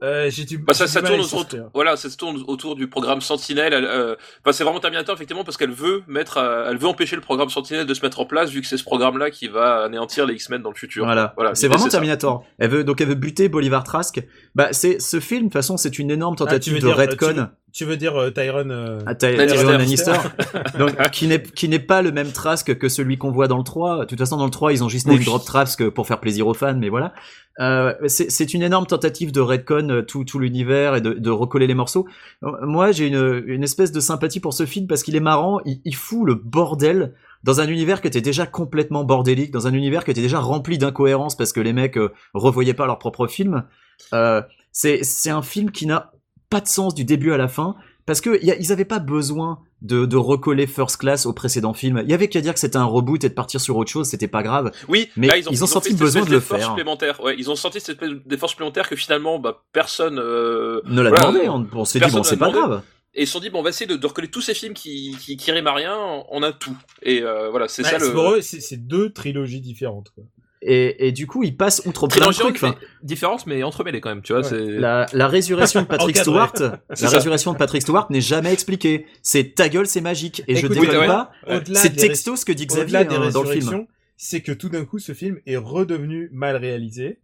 Euh, 0.04 0.32
j'ai 0.32 0.46
du, 0.46 0.58
Bah 0.58 0.74
ça, 0.74 0.88
ça 0.88 1.04
tourne 1.04 1.20
autour, 1.22 1.46
voilà, 1.76 1.96
ça 1.96 2.10
se 2.10 2.18
tourne 2.18 2.44
autour 2.48 2.76
du 2.76 2.88
programme 2.90 3.22
Sentinelle. 3.22 3.72
elle, 3.72 3.86
euh, 3.86 4.16
Enfin, 4.44 4.52
c'est 4.52 4.64
vraiment 4.64 4.80
Terminator 4.80 5.14
effectivement 5.14 5.44
parce 5.44 5.58
qu'elle 5.58 5.70
veut 5.72 6.02
mettre, 6.08 6.38
euh, 6.38 6.72
elle 6.72 6.78
veut 6.78 6.88
empêcher 6.88 7.16
le 7.16 7.22
programme 7.22 7.50
Sentinelle 7.50 7.86
de 7.86 7.94
se 7.94 8.02
mettre 8.02 8.20
en 8.20 8.26
place 8.26 8.50
vu 8.50 8.62
que 8.62 8.68
c'est 8.68 8.78
ce 8.78 8.84
programme-là 8.84 9.30
qui 9.30 9.48
va 9.48 9.84
anéantir 9.84 10.26
les 10.26 10.34
X-Men 10.34 10.64
dans 10.64 10.72
le 10.72 10.76
futur. 10.76 11.06
Voilà, 11.06 11.34
Voilà, 11.36 11.54
c'est 11.54 11.68
vraiment 11.68 11.84
ça. 11.84 11.92
Terminator. 11.92 12.44
Elle 12.58 12.72
veut 12.72 12.84
donc 12.84 13.00
elle 13.00 13.10
veut 13.10 13.14
buter 13.14 13.48
Bolivar 13.48 13.84
Trask. 13.84 14.26
Bah 14.56 14.70
c'est 14.72 15.00
ce 15.00 15.20
film 15.20 15.42
de 15.42 15.46
toute 15.50 15.54
façon 15.54 15.78
c'est 15.78 16.00
une 16.00 16.10
énorme 16.10 16.34
Ah, 16.40 16.46
tentative 16.46 16.74
veux 16.74 16.80
de 16.80 16.88
retcon. 16.88 17.50
Tu 17.74 17.86
veux- 17.86 17.98
dire 17.98 18.16
euh, 18.16 18.30
Tyron 18.32 18.70
euh, 18.70 19.00
Ty- 19.20 19.36
Lannister, 19.36 20.14
donc 20.80 20.96
qui 21.12 21.28
n'est 21.28 21.42
qui 21.42 21.68
n'est 21.70 21.80
pas 21.80 22.02
le 22.02 22.12
même 22.12 22.32
Trask 22.32 22.76
que 22.78 22.90
celui 22.90 23.18
qu'on 23.18 23.32
voit 23.32 23.48
dans 23.48 23.58
le 23.58 23.64
3. 23.64 24.00
De 24.02 24.06
toute 24.06 24.20
façon 24.20 24.38
dans 24.38 24.46
le 24.46 24.52
3 24.52 24.74
ils 24.74 24.84
ont 24.84 24.90
juste 24.90 25.08
name 25.08 25.18
Oui. 25.18 25.26
drop 25.26 25.44
Trask 25.46 25.90
pour 25.90 26.08
faire 26.08 26.20
plaisir 26.20 26.48
aux 26.48 26.54
fans, 26.54 26.76
mais 26.78 26.90
voilà. 26.90 27.14
Euh, 27.60 27.94
c'est 28.08 28.32
c'est 28.32 28.54
une 28.54 28.64
énorme 28.64 28.86
tentative 28.88 29.32
de 29.32 29.42
retcon 29.42 29.90
euh, 29.90 30.02
tout 30.02 30.24
tout 30.24 30.40
l'univers 30.40 30.96
et 30.96 31.02
de, 31.02 31.14
de 31.14 31.30
recoller 31.30 31.68
les 31.68 31.74
morceaux. 31.76 32.08
Moi 32.42 32.92
j'ai 32.92 33.08
une 33.08 33.44
une 33.46 33.64
espèce 33.64 33.92
de 33.92 34.00
sympathie 34.00 34.40
pour 34.40 34.54
ce 34.54 34.66
film 34.66 34.88
parce 34.88 35.04
qu'il 35.04 35.16
est 35.16 35.20
marrant, 35.22 35.60
il, 35.66 35.82
il 35.86 35.96
fout 35.96 36.26
le 36.26 36.36
bordel 36.36 37.14
dans 37.44 37.60
un 37.60 37.68
univers 37.68 38.02
qui 38.02 38.08
était 38.08 38.22
déjà 38.22 38.46
complètement 38.46 39.04
bordélique, 39.04 39.52
dans 39.52 39.66
un 39.68 39.74
univers 39.74 40.06
qui 40.06 40.12
était 40.12 40.22
déjà 40.22 40.40
rempli 40.40 40.78
d'incohérences 40.78 41.36
parce 41.36 41.52
que 41.54 41.60
les 41.60 41.74
mecs 41.74 41.98
euh, 41.98 42.12
revoyaient 42.34 42.74
pas 42.76 42.86
leur 42.86 43.00
propre 43.00 43.28
film. 43.28 43.64
Euh, 44.14 44.42
c'est 44.72 45.04
c'est 45.04 45.30
un 45.32 45.42
film 45.42 45.72
qui 45.72 45.86
n'a 45.88 46.12
pas 46.52 46.62
de 46.62 46.68
sens 46.68 46.94
du 46.94 47.04
début 47.06 47.32
à 47.34 47.38
la 47.38 47.48
fin 47.48 47.76
parce 48.06 48.22
que 48.22 48.44
y 48.44 48.52
a- 48.52 48.58
ils 48.60 48.72
avaient 48.72 48.86
pas 48.86 49.00
besoin 49.00 49.60
de, 49.82 50.06
de 50.06 50.18
recoller 50.18 50.68
First 50.68 50.98
Class 50.98 51.26
au 51.26 51.34
précédent 51.34 51.74
film. 51.74 52.02
Il 52.04 52.10
y 52.12 52.14
avait 52.14 52.28
qu'à 52.28 52.42
dire 52.42 52.54
que 52.54 52.60
c'était 52.60 52.78
un 52.78 52.86
reboot 52.86 53.24
et 53.24 53.30
de 53.30 53.34
partir 53.34 53.60
sur 53.60 53.78
autre 53.78 53.90
chose, 53.90 54.08
c'était 54.08 54.28
pas 54.28 54.44
grave. 54.44 54.72
Oui, 54.88 55.10
Mais 55.18 55.28
là, 55.28 55.38
ils 55.38 55.48
ont, 55.48 55.52
ils 55.52 55.64
ont 55.64 55.68
senti 55.68 55.90
cette 55.90 55.98
besoin 56.00 56.24
de 56.26 56.30
le 56.32 56.40
faire. 56.40 56.64
supplémentaire. 56.68 57.20
Ouais, 57.24 57.36
ils 57.38 57.50
ont 57.50 57.56
senti 57.56 57.80
cette 57.80 57.90
espèce 58.02 58.12
d'effort 58.28 58.50
supplémentaire 58.50 58.88
que 58.90 58.96
finalement, 58.96 59.40
bah, 59.40 59.64
personne. 59.74 60.20
euh, 60.20 60.82
Ne 60.86 61.02
l'a 61.02 61.10
Voilà, 61.10 61.28
demandé, 61.32 61.48
non. 61.48 61.68
on, 61.74 61.80
on 61.80 61.86
s'est 61.86 62.00
dit 62.00 62.12
bon 62.12 62.22
c'est 62.24 62.38
pas 62.38 62.50
demandé. 62.50 62.68
grave. 62.68 62.84
Et 63.14 63.24
ils 63.24 63.28
se 63.28 63.34
sont 63.34 63.40
dit, 63.40 63.50
bon, 63.50 63.60
on 63.60 63.64
va 63.64 63.70
essayer 63.72 63.88
de, 63.88 63.98
de 63.98 64.08
recoller 64.08 64.30
tous 64.30 64.40
ces 64.42 64.54
films 64.54 64.74
qui, 64.74 65.18
qui, 65.20 65.36
qui 65.36 65.52
riment 65.52 65.68
à 65.68 65.74
rien, 65.74 65.98
on 66.30 66.44
a 66.44 66.54
tout. 66.54 66.78
Et 67.02 67.22
euh, 67.24 67.50
voilà, 67.50 67.68
c'est 67.68 67.84
ouais, 67.84 67.90
ça 67.90 67.98
le. 67.98 68.14
pour 68.14 68.32
eux, 68.32 68.42
c'est 68.42 68.62
c'est 68.62 68.78
deux 68.78 69.12
trilogies 69.12 69.60
différentes. 69.62 70.12
Quoi. 70.16 70.24
Et, 70.64 71.08
et 71.08 71.12
du 71.12 71.26
coup 71.26 71.44
ils 71.44 71.58
passent 71.58 71.82
outre 71.86 72.08
plein 72.08 72.28
de 72.28 72.34
trucs. 72.34 72.56
Enfin, 72.58 72.76
différence, 73.02 73.48
mais 73.48 73.64
entremêlée 73.64 74.00
quand 74.00 74.10
même, 74.10 74.22
tu 74.22 74.34
vois. 74.34 74.44
Ouais. 74.44 74.48
c'est 74.48 74.66
La, 74.80 75.08
la 75.14 75.28
résurrection 75.28 75.82
de 75.82 75.88
Patrick. 75.88 76.18
Stewart, 76.18 76.54
la 76.90 76.96
ça. 76.96 77.10
résurrection 77.10 77.54
de 77.54 77.58
Patrick 77.58 77.82
Stewart 77.82 78.08
n'est 78.12 78.22
jamais 78.22 78.54
expliquée. 78.54 79.08
C'est 79.24 79.56
ta 79.56 79.70
gueule, 79.70 79.88
c'est 79.88 80.02
magique. 80.02 80.44
Et 80.48 80.56
je 80.56 80.68
déconne 80.68 80.98
oui, 81.02 81.08
pas. 81.08 81.32
C'est 81.74 81.96
texto 81.96 82.36
ce 82.36 82.46
que 82.46 82.52
dit 82.52 82.68
Xavier 82.68 82.98
hein, 82.98 83.30
dans 83.34 83.44
le 83.44 83.50
film. 83.50 83.86
c'est 84.18 84.42
que 84.42 84.52
tout 84.52 84.70
d'un 84.70 84.86
coup, 84.86 85.00
ce 85.00 85.14
film 85.14 85.40
est 85.48 85.58
redevenu 85.58 86.30
mal 86.32 86.56
réalisé. 86.58 87.18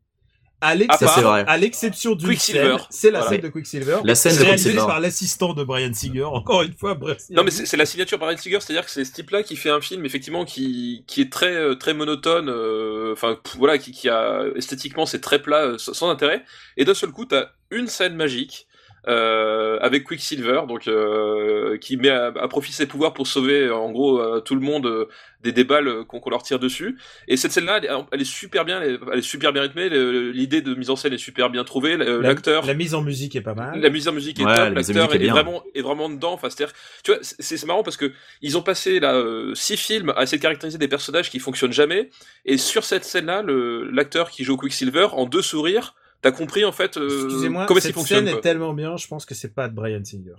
À 0.59 0.69
À 0.69 0.75
l'exception, 0.75 1.07
Ça, 1.07 1.13
c'est 1.15 1.21
vrai. 1.21 1.43
à 1.47 1.57
l'exception 1.57 2.15
d'une 2.15 2.29
Quicksilver. 2.29 2.61
scène, 2.77 2.87
c'est 2.89 3.11
la 3.11 3.19
Voilà. 3.19 3.31
scène 3.35 3.41
de 3.41 3.47
Quicksilver, 3.49 3.97
La 4.03 4.15
scène 4.15 4.35
de 4.35 4.41
réalisée 4.41 4.69
Quicksilver. 4.71 4.87
par 4.87 4.99
l'assistant 4.99 5.53
de 5.53 5.63
Brian 5.63 5.93
Singer. 5.93 6.23
Encore 6.23 6.63
une 6.63 6.73
fois, 6.73 6.95
Brian 6.95 7.15
Singer. 7.19 7.35
Non 7.35 7.43
mais 7.43 7.51
c'est 7.51 7.77
la 7.77 7.85
signature 7.85 8.17
par 8.17 8.27
Ryan 8.29 8.37
Singer, 8.39 8.57
c'est-à-dire 8.61 8.83
que 8.85 8.89
c'est 8.91 9.05
ce 9.05 9.13
type-là 9.13 9.43
qui 9.43 9.55
fait 9.55 9.69
un 9.69 9.81
film 9.81 10.03
effectivement 10.05 10.45
qui 10.45 11.03
qui 11.07 11.21
est 11.21 11.31
très 11.31 11.53
euh, 11.55 11.75
très 11.75 11.93
monotone, 11.93 12.49
euh, 12.49 13.13
enfin 13.13 13.37
voilà, 13.57 13.77
qui, 13.77 13.91
qui 13.91 14.09
a 14.09 14.43
esthétiquement 14.55 15.05
c'est 15.05 15.21
très 15.21 15.41
plat, 15.41 15.61
euh, 15.63 15.77
sans 15.77 15.93
sans 15.93 16.09
intérêt. 16.09 16.43
Et 16.75 16.85
d'un 16.85 16.93
seul 16.95 17.11
coup, 17.11 17.25
t'as 17.25 17.49
une 17.69 17.87
scène 17.87 18.15
magique 18.15 18.66
euh, 19.07 19.77
avec 19.81 20.03
Quicksilver, 20.03 20.61
donc 20.67 20.87
euh, 20.87 21.77
qui 21.77 21.97
met 21.97 22.09
à, 22.09 22.25
à 22.27 22.47
profit 22.47 22.73
ses 22.73 22.85
pouvoirs 22.87 23.13
pour 23.13 23.27
sauver 23.27 23.61
euh, 23.67 23.75
en 23.75 23.91
gros 23.91 24.19
euh, 24.19 24.39
tout 24.41 24.55
le 24.55 24.61
monde 24.61 24.85
euh, 24.85 25.05
des 25.43 25.51
des 25.51 25.63
balles 25.63 26.03
qu'on 26.05 26.21
leur 26.29 26.43
tire 26.43 26.59
dessus. 26.59 26.97
Et 27.27 27.37
cette 27.37 27.51
scène-là, 27.51 27.77
elle, 27.77 27.85
est- 27.85 28.05
elle 28.11 28.21
est 28.21 28.25
super 28.25 28.65
bien, 28.65 28.81
elle 28.81 28.93
est, 28.95 28.99
elle 29.13 29.19
est 29.19 29.21
super 29.21 29.53
bien 29.53 29.61
rythmée. 29.61 29.87
L'idée 29.89 30.61
de 30.61 30.73
mise 30.75 30.89
en 30.89 30.95
scène 30.95 31.13
est 31.13 31.17
super 31.17 31.49
bien 31.49 31.63
trouvée. 31.63 31.95
La- 31.95 32.17
L'acteur, 32.17 32.65
La 32.65 32.73
mise 32.73 32.93
en 32.95 33.01
musique 33.01 33.35
est 33.35 33.41
pas 33.41 33.53
mal. 33.53 33.79
la 33.79 33.89
mise 33.89 34.07
en 34.07 34.13
musique 34.13 34.39
est 34.39 34.45
Ouais, 34.45 34.55
top, 34.55 34.75
l'acteur 34.75 35.15
est 35.15 35.27
vraiment 35.29 35.63
est 35.75 35.81
vraiment 35.81 36.09
dedans. 36.09 36.33
Enfin, 36.33 36.49
c'est-à-dire, 36.49 36.73
tu 37.03 37.11
vois, 37.11 37.19
c'est 37.21 37.57
c'est 37.57 37.65
marrant 37.67 37.83
parce 37.83 37.97
que 37.97 38.11
ils 38.41 38.57
ont 38.57 38.61
passé 38.61 38.99
là 38.99 39.13
euh, 39.15 39.53
six 39.55 39.77
films 39.77 40.11
à 40.17 40.23
essayer 40.23 40.37
de 40.37 40.41
caractériser 40.41 40.77
des 40.79 40.87
personnages 40.87 41.29
qui 41.29 41.39
fonctionnent 41.39 41.71
jamais, 41.73 42.09
et 42.45 42.57
sur 42.57 42.83
cette 42.83 43.03
scène-là, 43.05 43.43
l'acteur 43.91 44.31
qui 44.31 44.43
joue 44.43 44.57
Quicksilver 44.57 45.07
en 45.13 45.25
deux 45.25 45.41
sourires, 45.41 45.93
t'as 46.21 46.31
compris 46.31 46.65
en 46.65 46.71
fait 46.71 46.97
euh, 46.97 47.25
Excusez-moi, 47.25 47.65
comment 47.65 47.79
cette 47.79 47.93
fonctionne. 47.93 48.19
scène 48.25 48.29
quoi. 48.31 48.39
est 48.39 48.41
tellement 48.41 48.73
bien, 48.73 48.97
je 48.97 49.07
pense 49.07 49.25
que 49.25 49.35
c'est 49.35 49.53
pas 49.53 49.67
de 49.67 49.73
Brian 49.75 50.03
Singer. 50.03 50.33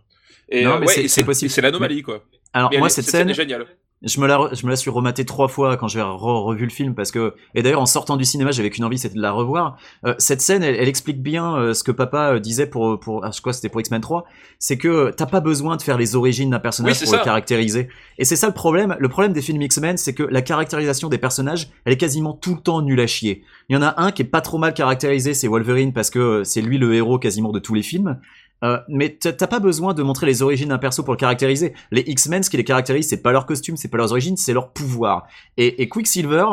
Et, 0.49 0.65
Non, 0.65 0.73
euh, 0.75 0.79
mais 0.81 0.87
ouais, 0.87 1.09
c'est- 1.09 1.25
possible. 1.25 1.51
C'est 1.51 1.61
l'anomalie 1.61 2.03
quoi. 2.03 2.25
Alors 2.53 2.71
Mais 2.71 2.79
moi 2.79 2.89
elle 2.89 2.93
cette 2.93 3.05
scène, 3.11 3.29
est 3.31 3.35
géniale. 3.35 3.67
Je 4.03 4.21
me 4.21 4.27
la 4.29 4.51
je 4.53 4.65
me 4.65 4.71
la 4.71 4.77
suis 4.77 4.91
rematé 4.91 5.25
trois 5.25 5.49
fois 5.49 5.77
quand 5.77 5.89
j'ai 5.89 5.99
re- 6.01 6.45
revu 6.45 6.65
le 6.65 6.71
film 6.71 6.95
parce 6.95 7.11
que 7.11 7.35
et 7.55 7.63
d'ailleurs 7.63 7.81
en 7.81 7.87
sortant 7.87 8.17
du 8.17 8.25
cinéma 8.25 8.53
j'avais 8.53 8.71
qu'une 8.71 8.85
envie 8.85 8.97
c'était 8.99 9.17
de 9.17 9.21
la 9.21 9.33
revoir. 9.33 9.77
Euh, 10.07 10.15
cette 10.19 10.41
scène 10.41 10.63
elle, 10.63 10.77
elle 10.77 10.89
explique 10.89 11.21
bien 11.21 11.57
euh, 11.57 11.75
ce 11.75 11.83
que 11.83 11.91
papa 11.91 12.35
euh, 12.35 12.39
disait 12.39 12.67
pour 12.69 13.01
pour 13.01 13.25
ah, 13.25 13.31
je 13.35 13.41
crois 13.41 13.53
c'était 13.53 13.69
pour 13.69 13.81
X-Men 13.81 14.01
3, 14.01 14.25
c'est 14.61 14.79
que 14.79 15.11
t'as 15.17 15.27
pas 15.27 15.41
besoin 15.41 15.77
de 15.77 15.83
faire 15.83 15.99
les 15.99 16.15
origines 16.15 16.51
d'un 16.51 16.61
personnage 16.61 16.97
Oui, 17.01 17.05
pour 17.07 17.15
le 17.17 17.25
caractériser. 17.25 17.89
Et 18.19 18.25
c'est 18.25 18.37
ça 18.37 18.47
le 18.47 18.55
problème, 18.55 18.97
le 19.01 19.09
problème 19.09 19.33
des 19.33 19.43
films 19.43 19.63
X-Men 19.63 19.97
c'est 19.97 20.15
que 20.15 20.23
la 20.23 20.43
caractérisation 20.43 21.09
des 21.09 21.19
personnages, 21.19 21.69
elle 21.85 21.93
est 21.93 21.97
quasiment 21.97 22.35
tout 22.35 22.55
le 22.55 22.61
temps 22.61 22.83
nulle 22.83 23.01
à 23.01 23.07
chier. 23.09 23.43
Il 23.69 23.75
y 23.75 23.77
en 23.77 23.83
a 23.83 23.95
un 24.01 24.13
qui 24.13 24.23
est 24.23 24.27
pas 24.27 24.41
trop 24.41 24.59
mal 24.59 24.75
caractérisé, 24.75 25.35
c'est 25.35 25.49
Wolverine 25.49 25.93
parce 25.93 26.11
que 26.11 26.19
euh, 26.19 26.45
c'est 26.45 26.63
lui 26.63 26.79
le 26.79 26.95
héros 26.95 27.19
quasiment 27.19 27.51
de 27.51 27.59
tous 27.59 27.75
les 27.75 27.83
films. 27.83 28.21
Euh, 28.65 28.79
mais 28.89 29.11
t'as 29.21 29.47
pas 29.47 29.61
besoin 29.61 29.95
de 29.95 30.03
montrer 30.03 30.27
les 30.27 30.43
origines 30.43 30.71
d'un 30.71 30.79
perso 30.79 31.03
pour 31.05 31.13
le 31.15 31.19
caractériser. 31.19 31.75
Les 31.93 32.03
X-Men, 32.07 32.43
ce 32.43 32.51
qui 32.51 32.57
les 32.57 32.65
caractérise, 32.65 33.09
c'est 33.09 33.23
pas 33.23 33.31
leur 33.33 33.47
costume, 33.47 33.77
c'est 33.77 33.89
pas 33.89 33.99
leurs 33.99 34.11
origines, 34.11 34.37
c'est 34.37 34.53
leur 34.53 34.73
pouvoir. 34.73 35.27
Et, 35.57 35.81
et 35.83 35.89
Quicksilver, 35.89 36.47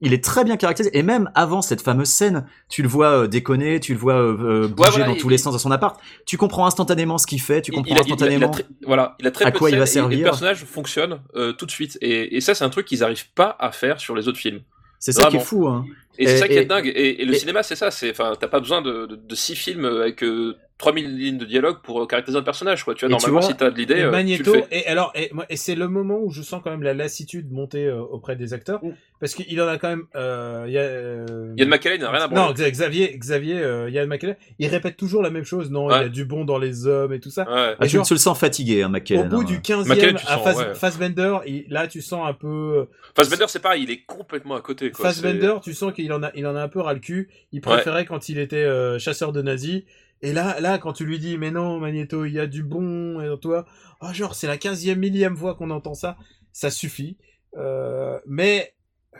il 0.00 0.12
est 0.12 0.22
très 0.22 0.44
bien 0.44 0.56
caractérisé. 0.56 0.96
Et 0.96 1.02
même 1.02 1.28
avant 1.34 1.60
cette 1.60 1.80
fameuse 1.82 2.08
scène, 2.10 2.46
tu 2.68 2.82
le 2.82 2.88
vois 2.88 3.24
euh, 3.24 3.26
déconner, 3.26 3.80
tu 3.80 3.92
le 3.94 3.98
vois 3.98 4.14
euh, 4.14 4.68
bouger 4.68 4.90
voilà, 4.90 5.06
dans 5.06 5.14
il- 5.14 5.20
tous 5.20 5.28
les 5.28 5.38
sens 5.38 5.52
dans 5.52 5.58
son 5.58 5.72
appart. 5.72 5.98
Tu 6.26 6.36
comprends 6.36 6.66
instantanément 6.66 7.18
ce 7.18 7.26
qu'il 7.26 7.40
fait, 7.40 7.60
tu 7.62 7.72
comprends 7.72 7.90
il 7.92 7.96
a- 7.98 8.02
a 8.02 8.04
instantanément. 8.04 8.52
voilà, 8.86 9.16
il 9.18 9.26
a 9.26 9.32
très 9.32 9.44
à 9.46 9.50
peu 9.50 9.58
quoi 9.58 9.70
de 9.70 9.74
il 9.74 9.78
va 9.80 9.86
scènes 9.86 10.04
et- 10.04 10.06
Et, 10.06 10.08
servir. 10.10 10.18
le 10.18 10.24
personnage 10.30 10.64
fonctionne 10.64 11.18
euh, 11.34 11.52
tout 11.52 11.66
de 11.66 11.72
suite. 11.72 11.98
Et, 12.00 12.36
et 12.36 12.40
ça, 12.40 12.54
c'est 12.54 12.62
un 12.62 12.70
truc 12.70 12.86
qu'ils 12.86 13.02
arrivent 13.02 13.28
pas 13.34 13.56
à 13.58 13.72
faire 13.72 13.98
sur 13.98 14.14
les 14.14 14.28
autres 14.28 14.38
films. 14.38 14.60
C'est 15.00 15.10
ça 15.10 15.26
qui 15.28 15.36
est 15.36 15.40
fou. 15.40 15.66
Hein. 15.66 15.84
Et 16.20 16.26
c'est 16.28 16.38
ça 16.38 16.46
qui 16.46 16.54
est 16.54 16.64
dingue. 16.64 16.92
Et, 16.94 17.24
le 17.24 17.32
cinéma, 17.34 17.64
c'est 17.64 17.76
ça. 17.76 17.90
C'est, 17.90 18.10
enfin, 18.12 18.32
t'as 18.38 18.48
pas 18.48 18.60
besoin 18.60 18.82
de, 18.82 19.06
de, 19.06 19.16
de 19.16 19.34
six 19.34 19.56
films 19.56 19.84
avec 19.84 20.22
euh, 20.22 20.56
3000 20.78 21.16
lignes 21.18 21.38
de 21.38 21.44
dialogue 21.44 21.78
pour 21.82 22.00
euh, 22.00 22.06
caractériser 22.06 22.38
un 22.38 22.42
personnage, 22.42 22.84
quoi. 22.84 22.94
Tu 22.94 23.00
vois, 23.04 23.08
Et 23.14 23.18
tu 23.18 23.24
normalement, 23.26 23.40
vois, 23.40 23.48
si 23.50 23.56
t'as 23.56 23.70
de 23.70 23.76
l'idée, 23.76 24.00
euh, 24.00 24.10
Magneto, 24.12 24.44
tu 24.52 24.56
le 24.58 24.62
fais. 24.62 24.78
et 24.78 24.86
alors, 24.86 25.10
et, 25.16 25.28
moi- 25.32 25.44
et 25.50 25.56
c'est 25.56 25.74
le 25.74 25.88
moment 25.88 26.20
où 26.22 26.30
je 26.30 26.40
sens 26.42 26.60
quand 26.62 26.70
même 26.70 26.84
la 26.84 26.94
lassitude 26.94 27.50
monter 27.50 27.86
euh, 27.86 28.00
auprès 28.00 28.36
des 28.36 28.54
acteurs, 28.54 28.84
Mm. 28.84 28.92
parce 29.18 29.34
qu'il 29.34 29.60
en 29.60 29.66
a 29.66 29.76
quand 29.76 29.88
même, 29.88 30.04
euh, 30.14 30.64
il 30.68 30.72
y 30.72 30.78
a, 30.78 30.82
euh, 30.82 31.52
Yann 31.56 31.68
McKellen 31.68 32.00
n'a 32.00 32.10
rien 32.12 32.20
à 32.22 32.28
non, 32.28 32.34
voir. 32.34 32.54
Xa- 32.54 32.70
Xavier, 32.70 33.18
Xavier, 33.18 33.58
euh, 33.58 33.90
Yann 33.90 34.06
McKellen, 34.08 34.36
il 34.60 34.68
répète 34.68 34.96
toujours 34.96 35.20
la 35.22 35.30
même 35.30 35.44
chose. 35.44 35.68
Non, 35.70 35.86
Ouais. 35.86 35.96
il 35.98 36.02
y 36.02 36.06
a 36.06 36.08
du 36.10 36.24
bon 36.24 36.44
dans 36.44 36.58
les 36.58 36.86
hommes 36.86 37.12
et 37.12 37.18
tout 37.18 37.30
ça. 37.30 37.42
Ouais. 37.42 37.74
Ah, 37.78 37.84
Et 37.84 37.88
tu, 37.88 37.96
genre, 37.96 38.06
tu 38.06 38.14
le 38.14 38.18
sens 38.20 38.38
fatigué, 38.38 38.82
hein, 38.84 38.86
Au 38.86 38.90
McKellen. 38.90 39.28
bout 39.28 39.40
hein. 39.40 39.44
du 39.44 39.60
15e 39.60 39.88
McKellen, 39.88 40.14
tu 40.14 40.26
à 40.28 40.34
sens, 40.36 40.44
Fas- 40.44 40.56
ouais. 40.68 40.74
Fassbender, 40.76 41.38
il- 41.46 41.64
là 41.68 41.88
tu 41.88 42.00
sens 42.02 42.24
un 42.28 42.34
peu 42.34 42.86
Fassbender, 43.16 43.46
c'est 43.48 43.58
pareil, 43.62 43.82
il 43.82 43.90
est 43.90 44.02
complètement 44.06 44.54
à 44.54 44.60
côté, 44.60 44.92
quoi. 44.92 45.06
Fassbender, 45.06 45.54
tu 45.60 45.74
sens 45.74 45.92
qu'il 45.92 46.12
en 46.12 46.22
a, 46.22 46.30
il 46.36 46.46
en 46.46 46.54
a 46.54 46.62
un 46.62 46.68
peu 46.68 46.78
ras 46.80 46.92
le 46.94 47.00
cul. 47.00 47.28
Il 47.50 47.60
préférait 47.60 48.04
quand 48.04 48.28
il 48.28 48.38
était 48.38 48.56
euh, 48.58 49.00
chasseur 49.00 49.32
de 49.32 49.42
nazis. 49.42 49.82
Et 50.22 50.32
là, 50.32 50.58
là, 50.60 50.78
quand 50.78 50.92
tu 50.92 51.04
lui 51.04 51.18
dis, 51.18 51.38
mais 51.38 51.50
non, 51.50 51.78
Magneto, 51.78 52.24
il 52.24 52.32
y 52.32 52.40
a 52.40 52.46
du 52.46 52.62
bon 52.62 53.20
et 53.20 53.38
toi, 53.40 53.66
oh, 54.00 54.12
genre, 54.12 54.34
c'est 54.34 54.46
la 54.48 54.56
15e 54.56 54.96
millième 54.96 55.36
fois 55.36 55.54
qu'on 55.54 55.70
entend 55.70 55.94
ça, 55.94 56.16
ça 56.52 56.70
suffit. 56.70 57.16
Euh, 57.56 58.18
mais, 58.26 58.74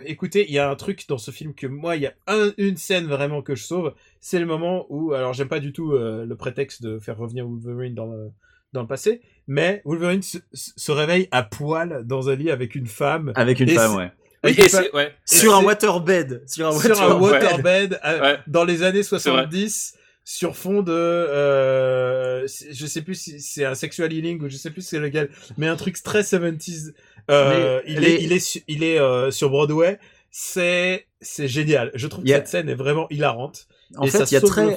écoutez, 0.05 0.46
il 0.49 0.55
y 0.55 0.59
a 0.59 0.68
un 0.68 0.74
truc 0.76 1.07
dans 1.09 1.18
ce 1.18 1.30
film 1.30 1.55
que 1.55 1.66
moi, 1.66 1.96
il 1.96 2.03
y 2.03 2.07
a 2.07 2.14
un- 2.26 2.53
une 2.59 2.76
scène 2.76 3.07
vraiment 3.07 3.42
que 3.42 3.55
je 3.55 3.64
sauve. 3.64 3.94
C'est 4.20 4.40
le 4.40 4.46
moment 4.46 4.86
où, 4.88 5.12
alors, 5.12 5.34
j'aime 5.34 5.49
pas 5.49 5.61
du 5.61 5.72
tout 5.72 5.92
euh, 5.92 6.24
le 6.26 6.36
prétexte 6.36 6.82
de 6.82 6.99
faire 6.99 7.16
revenir 7.16 7.46
Wolverine 7.46 7.94
dans 7.94 8.07
le, 8.07 8.30
dans 8.72 8.82
le 8.82 8.88
passé, 8.88 9.22
mais 9.46 9.80
Wolverine 9.84 10.22
se, 10.22 10.38
se 10.53 10.92
réveille 10.92 11.28
à 11.30 11.42
poil 11.42 12.03
dans 12.07 12.28
un 12.28 12.34
lit 12.34 12.51
avec 12.51 12.74
une 12.74 12.86
femme. 12.86 13.32
Avec 13.36 13.61
une 13.61 13.70
femme, 13.70 13.94
ouais. 13.96 14.12
Oui, 14.44 14.55
et. 14.57 14.68
Sur 15.24 15.55
un 15.57 15.64
waterbed. 15.64 16.42
Sur 16.46 16.68
un 16.68 16.72
sur 16.78 17.01
un 17.03 17.14
waterbed. 17.18 17.92
waterbed 17.92 18.01
euh, 18.05 18.20
Ouais. 18.20 18.38
dans 18.46 18.64
les 18.64 18.82
années 18.84 19.01
vrai. 19.03 19.18
70 19.18 19.94
sur 20.31 20.57
fond 20.57 20.83
de 20.83 20.93
euh, 20.93 22.47
je 22.47 22.87
sais 22.87 23.01
plus 23.03 23.14
si 23.14 23.41
c'est 23.41 23.64
un 23.64 23.74
sexual 23.74 24.12
healing 24.12 24.43
ou 24.43 24.49
je 24.51 24.57
sais 24.57 24.70
plus 24.70 24.83
c'est 24.83 24.99
lequel 24.99 25.31
mais 25.57 25.66
un 25.68 25.76
truc 25.76 26.03
très 26.03 26.20
70s 26.20 26.93
euh, 27.31 27.81
il, 27.87 28.01
les- 28.01 28.11
est, 28.11 28.22
il 28.24 28.33
est 28.33 28.39
su- 28.39 28.62
il 28.68 28.83
est 28.85 28.99
euh, 29.01 29.31
sur 29.31 29.49
Broadway 29.49 29.99
c'est 30.31 31.07
c'est 31.22 31.49
génial 31.49 31.91
je 31.95 32.07
trouve 32.09 32.24
que 32.24 32.31
a- 32.31 32.37
cette 32.37 32.49
scène 32.49 32.68
est 32.68 32.74
vraiment 32.74 33.09
hilarante 33.09 33.68
En 33.97 34.05
et 34.05 34.11
fait, 34.11 34.31
il 34.31 34.35
y 34.35 34.37
a 34.37 34.41
très, 34.43 34.76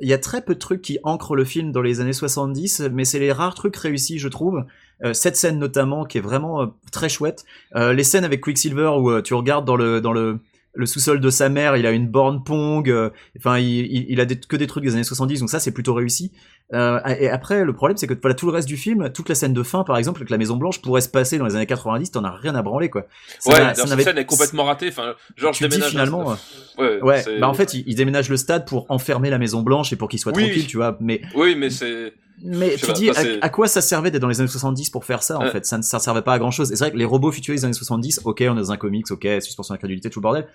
il 0.00 0.08
y 0.08 0.12
a 0.14 0.18
très 0.18 0.42
peu 0.42 0.54
de 0.54 0.58
trucs 0.58 0.80
qui 0.80 0.98
ancrent 1.02 1.36
le 1.36 1.44
film 1.44 1.70
dans 1.70 1.82
les 1.82 2.00
années 2.00 2.14
70, 2.14 2.80
mais 2.90 3.04
c'est 3.04 3.18
les 3.18 3.30
rares 3.30 3.54
trucs 3.54 3.76
réussis, 3.76 4.18
je 4.18 4.28
trouve. 4.28 4.64
Euh, 5.04 5.12
cette 5.12 5.36
scène 5.36 5.58
notamment, 5.58 6.06
qui 6.06 6.16
est 6.16 6.22
vraiment 6.22 6.62
euh, 6.62 6.66
très 6.92 7.10
chouette. 7.10 7.44
Euh, 7.76 7.92
les 7.92 8.04
scènes 8.04 8.24
avec 8.24 8.40
Quicksilver 8.40 8.90
où 8.98 9.20
tu 9.20 9.34
regardes 9.34 9.66
dans 9.66 9.76
le 9.76 10.00
dans 10.00 10.14
le 10.14 10.38
le 10.74 10.86
sous-sol 10.86 11.20
de 11.20 11.30
sa 11.30 11.48
mère, 11.48 11.76
il 11.76 11.86
a 11.86 11.90
une 11.90 12.08
borne 12.08 12.42
Pong, 12.44 12.88
euh, 12.88 13.10
enfin 13.36 13.58
il, 13.58 14.10
il, 14.10 14.20
a 14.20 14.24
des, 14.24 14.38
que 14.38 14.56
des 14.56 14.66
trucs 14.66 14.84
des 14.84 14.94
années 14.94 15.04
70, 15.04 15.40
donc 15.40 15.50
ça 15.50 15.60
c'est 15.60 15.72
plutôt 15.72 15.94
réussi. 15.94 16.32
Euh, 16.74 16.98
et 17.20 17.28
après 17.28 17.64
le 17.64 17.72
problème 17.74 17.98
c'est 17.98 18.06
que 18.06 18.14
voilà 18.18 18.34
tout 18.34 18.46
le 18.46 18.52
reste 18.52 18.66
du 18.66 18.78
film, 18.78 19.10
toute 19.12 19.28
la 19.28 19.34
scène 19.34 19.52
de 19.52 19.62
fin 19.62 19.84
par 19.84 19.98
exemple 19.98 20.20
avec 20.20 20.30
la 20.30 20.38
Maison 20.38 20.56
Blanche 20.56 20.80
pourrait 20.80 21.02
se 21.02 21.08
passer 21.10 21.36
dans 21.36 21.44
les 21.44 21.54
années 21.54 21.66
90, 21.66 22.10
t'en 22.12 22.24
as 22.24 22.30
rien 22.30 22.54
à 22.54 22.62
branler 22.62 22.88
quoi. 22.88 23.06
Ça 23.40 23.52
ouais, 23.52 23.84
n'avait- 23.88 24.02
scène 24.04 24.16
est 24.16 24.24
complètement 24.24 24.64
ratée. 24.64 24.88
Enfin, 24.88 25.14
genre, 25.36 25.52
Tu 25.52 25.64
je 25.64 25.68
te 25.68 25.70
dis 25.70 25.76
déménage. 25.76 25.90
finalement, 25.90 26.36
Ouais, 26.78 27.22
bah 27.40 27.48
en 27.48 27.54
fait 27.54 27.74
il, 27.74 27.84
il 27.86 27.94
déménage 27.94 28.30
le 28.30 28.38
stade 28.38 28.66
pour 28.66 28.86
enfermer 28.90 29.28
la 29.28 29.36
Maison 29.38 29.60
Blanche 29.62 29.92
et 29.92 29.96
pour 29.96 30.08
qu'il 30.08 30.18
soit 30.18 30.32
Oui, 30.34 30.44
tranquille, 30.44 30.66
tu 30.66 30.78
vois. 30.78 30.96
Mais 31.00 31.20
Oui, 31.34 31.54
mais 31.56 31.68
c'est. 31.68 32.14
mais 32.42 32.74
tu 32.76 32.86
pas, 32.86 32.92
dis 32.94 33.10
à, 33.42 33.48
quoi 33.50 33.68
ça 33.68 33.82
servait 33.82 34.10
d'être 34.10 34.22
dans 34.22 34.28
les 34.28 34.40
années 34.40 34.48
70 34.48 34.88
pour 34.88 35.04
faire 35.04 35.22
ça 35.22 35.36
en 35.38 35.42
Ouais. 35.42 35.50
fait? 35.50 35.66
Ça 35.66 35.76
ne 35.76 35.82
ça 35.82 35.98
servait 35.98 36.22
pas 36.22 36.32
à 36.32 36.38
grand 36.38 36.50
chose 36.50 36.72
et 36.72 36.76
c'est 36.76 36.84
vrai 36.84 36.92
que 36.92 36.96
les 36.96 37.04
robots 37.04 37.32
futuristes 37.32 37.62
des 37.62 37.66
années 37.66 37.74
70 37.74 38.22
ok 38.24 38.38
on 38.48 38.52
est 38.54 38.60
dans 38.60 38.72
un 38.72 38.78
comics 38.78 39.10
ok 39.10 39.26
suspension 39.40 39.74
d'incrédulité 39.74 40.08
tout 40.08 40.20
le 40.20 40.22
bordel 40.22 40.48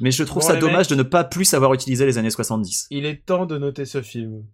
mais 0.00 0.12
je 0.12 0.22
trouve 0.22 0.42
Bon, 0.42 0.48
ça 0.48 0.54
dommage 0.56 0.88
mecs. 0.88 0.90
de 0.90 0.94
ne 0.94 1.02
pas 1.02 1.24
plus 1.24 1.44
savoir 1.44 1.74
utiliser 1.74 2.06
les 2.06 2.18
années 2.18 2.30
70 2.30 2.86
Il 2.92 3.04
est 3.04 3.24
temps 3.26 3.46
de 3.46 3.58
noter 3.58 3.84
ce 3.84 4.00
film. 4.00 4.44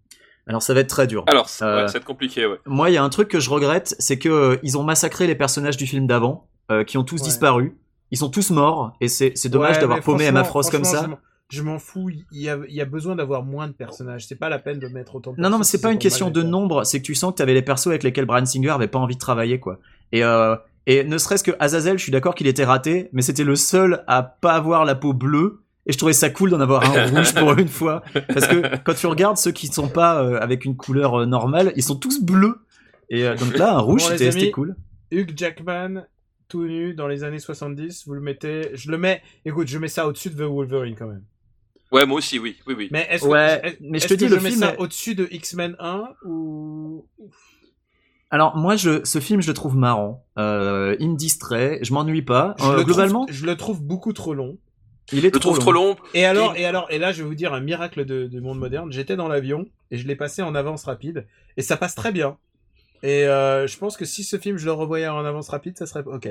Alors 0.47 0.63
ça 0.63 0.75
va 0.75 0.81
être 0.81 0.89
très 0.89 1.07
dur 1.07 1.25
Alors, 1.27 1.49
Euh, 1.63 1.83
ouais, 1.83 1.87
ça 1.89 1.93
va 1.95 1.99
être 1.99 2.05
compliqué, 2.05 2.47
ouais. 2.47 2.59
moi 2.67 2.91
il 2.91 2.95
y 2.95 2.97
a 2.97 3.03
un 3.03 3.09
truc 3.09 3.29
que 3.29 3.41
je 3.41 3.51
regrette 3.51 3.95
c'est 3.99 4.19
que 4.19 4.29
euh, 4.29 4.57
ils 4.63 4.77
ont 4.79 4.83
massacré 4.83 5.27
les 5.27 5.35
personnages 5.35 5.77
du 5.77 5.87
film 5.87 6.07
d'avant 6.07 6.47
euh, 6.71 6.85
qui 6.85 6.99
ont 6.99 7.05
tous 7.05 7.21
Ouais. 7.21 7.27
disparu 7.29 7.77
ils 8.11 8.19
sont 8.19 8.29
tous 8.31 8.51
morts 8.51 8.93
et 9.01 9.09
c'est 9.09 9.33
c'est 9.35 9.49
dommage 9.49 9.77
Ouais, 9.77 9.81
d'avoir 9.81 10.01
paumé 10.01 10.25
Emma 10.25 10.45
Frost 10.45 10.71
comme 10.71 10.85
ça 10.85 11.09
je 11.51 11.63
m'en- 11.63 11.79
fous, 11.79 12.09
il 12.11 12.25
y, 12.41 12.49
a, 12.49 12.59
il 12.69 12.75
y 12.75 12.81
a 12.81 12.85
besoin 12.87 13.15
d'avoir 13.15 13.43
moins 13.45 13.69
de 13.69 13.73
personnages. 13.75 14.27
C'est 14.27 14.35
pas 14.35 14.49
la 14.49 14.59
peine 14.59 14.79
de 14.79 14.89
mettre 14.89 15.15
autant 15.17 15.35
de 15.35 15.41
Non, 15.41 15.51
non, 15.51 15.59
mais 15.59 15.65
c'est 15.65 15.77
si 15.77 15.83
pas 15.83 15.93
une 15.93 15.99
question 15.99 16.31
de 16.31 16.43
nombre, 16.43 16.85
c'est 16.85 17.01
que 17.01 17.05
tu 17.05 17.15
sens 17.15 17.33
que 17.33 17.37
t'avais 17.37 17.53
les 17.53 17.61
persos 17.63 17.89
avec 17.89 18.03
lesquels 18.03 18.25
Brian 18.25 18.47
Singer 18.47 18.71
avait 18.71 18.89
pas 18.89 18.99
envie 18.99 19.15
de 19.15 19.21
travailler, 19.21 19.61
quoi. 19.61 19.79
Et, 20.11 20.25
euh, 20.25 20.57
et 20.87 21.05
ne 21.05 21.17
serait-ce 21.19 21.45
que 21.45 21.53
Azazel, 21.61 21.99
je 21.99 22.03
suis 22.03 22.11
d'accord 22.11 22.35
qu'il 22.35 22.47
était 22.47 22.65
raté, 22.65 23.11
mais 23.13 23.21
c'était 23.21 23.45
le 23.45 23.57
seul 23.57 24.05
à 24.09 24.23
pas 24.23 24.55
avoir 24.55 24.85
la 24.87 24.95
peau 24.95 25.13
bleue. 25.13 25.61
Et 25.87 25.93
je 25.93 25.99
trouvais 25.99 26.13
ça 26.15 26.31
cool 26.31 26.51
d'en 26.51 26.61
avoir 26.61 26.83
un 26.85 27.07
rouge 27.07 27.35
pour 27.35 27.53
une 27.59 27.69
fois. 27.69 28.03
Parce 28.29 28.47
que 28.47 28.77
quand 28.85 28.95
tu 28.95 29.07
regardes 29.07 29.37
ceux 29.37 29.53
qui 29.53 29.67
sont 29.67 29.89
pas 29.89 30.23
euh, 30.23 30.39
avec 30.41 30.65
une 30.65 30.77
couleur 30.77 31.21
euh, 31.21 31.27
normale, 31.27 31.73
ils 31.77 31.83
sont 31.83 31.97
tous 31.97 32.23
bleus. 32.23 32.57
Et 33.11 33.25
euh, 33.25 33.35
donc 33.37 33.57
là, 33.59 33.75
un 33.75 33.81
rouge, 33.81 34.03
Bon, 34.03 34.09
c'était 34.17 34.29
amis, 34.33 34.51
cool. 34.51 34.77
Hugh 35.11 35.33
Jackman, 35.37 36.07
tout 36.49 36.65
nu 36.65 36.95
dans 36.95 37.07
les 37.07 37.23
années 37.23 37.39
70, 37.39 38.05
vous 38.07 38.15
le 38.15 38.21
mettez. 38.23 38.71
Je 38.75 38.91
le 38.91 38.97
mets. 38.97 39.21
Écoute, 39.45 39.69
je 39.69 39.79
mets 39.79 39.89
ça 39.89 40.07
au-dessus 40.09 40.31
de 40.31 40.37
The 40.37 40.49
Wolverine 40.49 40.95
quand 40.99 41.09
même. 41.09 41.25
Ouais, 41.93 42.07
moi 42.07 42.17
aussi, 42.19 42.39
oui, 42.39 42.57
oui, 42.67 42.75
oui. 42.77 42.89
Mais 42.91 43.07
est-ce 43.11 43.25
Ouais, 43.27 43.61
que, 43.63 43.69
est- 43.69 43.79
mais 43.83 43.99
je 43.99 44.09
te 44.09 44.15
dis, 44.15 44.25
que 44.25 44.31
le 44.31 44.39
je 44.39 44.43
mets 44.43 44.51
film 44.51 44.63
ça 44.63 44.73
est- 44.75 44.79
au-dessus 44.79 45.15
de 45.15 45.29
X-Men 45.31 45.77
1 45.79 46.09
ou. 46.27 47.07
Alors 48.31 48.57
moi, 48.57 48.75
je, 48.75 49.05
ce 49.05 49.21
film, 49.21 49.41
je 49.43 49.49
le 49.49 49.55
trouve 49.55 49.77
marrant. 49.77 50.25
Euh, 50.39 50.97
il 50.99 51.11
me 51.11 51.17
distrait, 51.17 51.79
je 51.83 51.93
m'ennuie 51.93 52.23
pas. 52.23 52.57
Euh, 52.63 52.79
le 52.79 52.85
globalement, 52.85 53.27
trouve, 53.27 53.37
je 53.37 53.47
le 53.47 53.57
trouve 53.57 53.83
beaucoup 53.83 54.13
trop 54.13 54.35
long. 54.35 54.59
Il 55.13 55.19
est 55.19 55.23
Je 55.25 55.29
trop 55.31 55.41
trouve 55.41 55.55
long. 55.57 55.61
trop 55.61 55.73
long. 55.73 55.97
Et 56.15 56.25
alors, 56.25 56.57
Et- 56.57 56.65
alors, 56.65 56.87
et 56.91 56.99
là, 56.99 57.13
je 57.13 57.23
vais 57.23 57.29
vous 57.29 57.35
dire 57.35 57.53
un 57.53 57.61
miracle 57.61 58.05
de- 58.05 58.27
du 58.27 58.41
monde 58.41 58.59
moderne. 58.59 58.91
J'étais 58.93 59.17
dans 59.17 59.29
l'avion 59.29 59.67
et 59.91 59.99
je 59.99 60.07
l'ai 60.07 60.17
passé 60.17 60.43
en 60.43 60.55
avance 60.55 60.85
rapide 60.85 61.27
et 61.57 61.63
ça 61.63 61.77
passe 61.77 61.95
très 61.95 62.13
bien. 62.13 62.37
Et 63.03 63.27
euh, 63.27 63.67
je 63.67 63.77
pense 63.77 63.99
que 63.99 64.07
si 64.07 64.25
ce 64.25 64.39
film 64.39 64.57
je 64.57 64.65
le 64.65 64.73
revoyais 64.73 65.09
en 65.09 65.27
avance 65.27 65.51
rapide, 65.51 65.77
ça 65.77 65.85
serait 65.85 66.05
ok. 66.07 66.29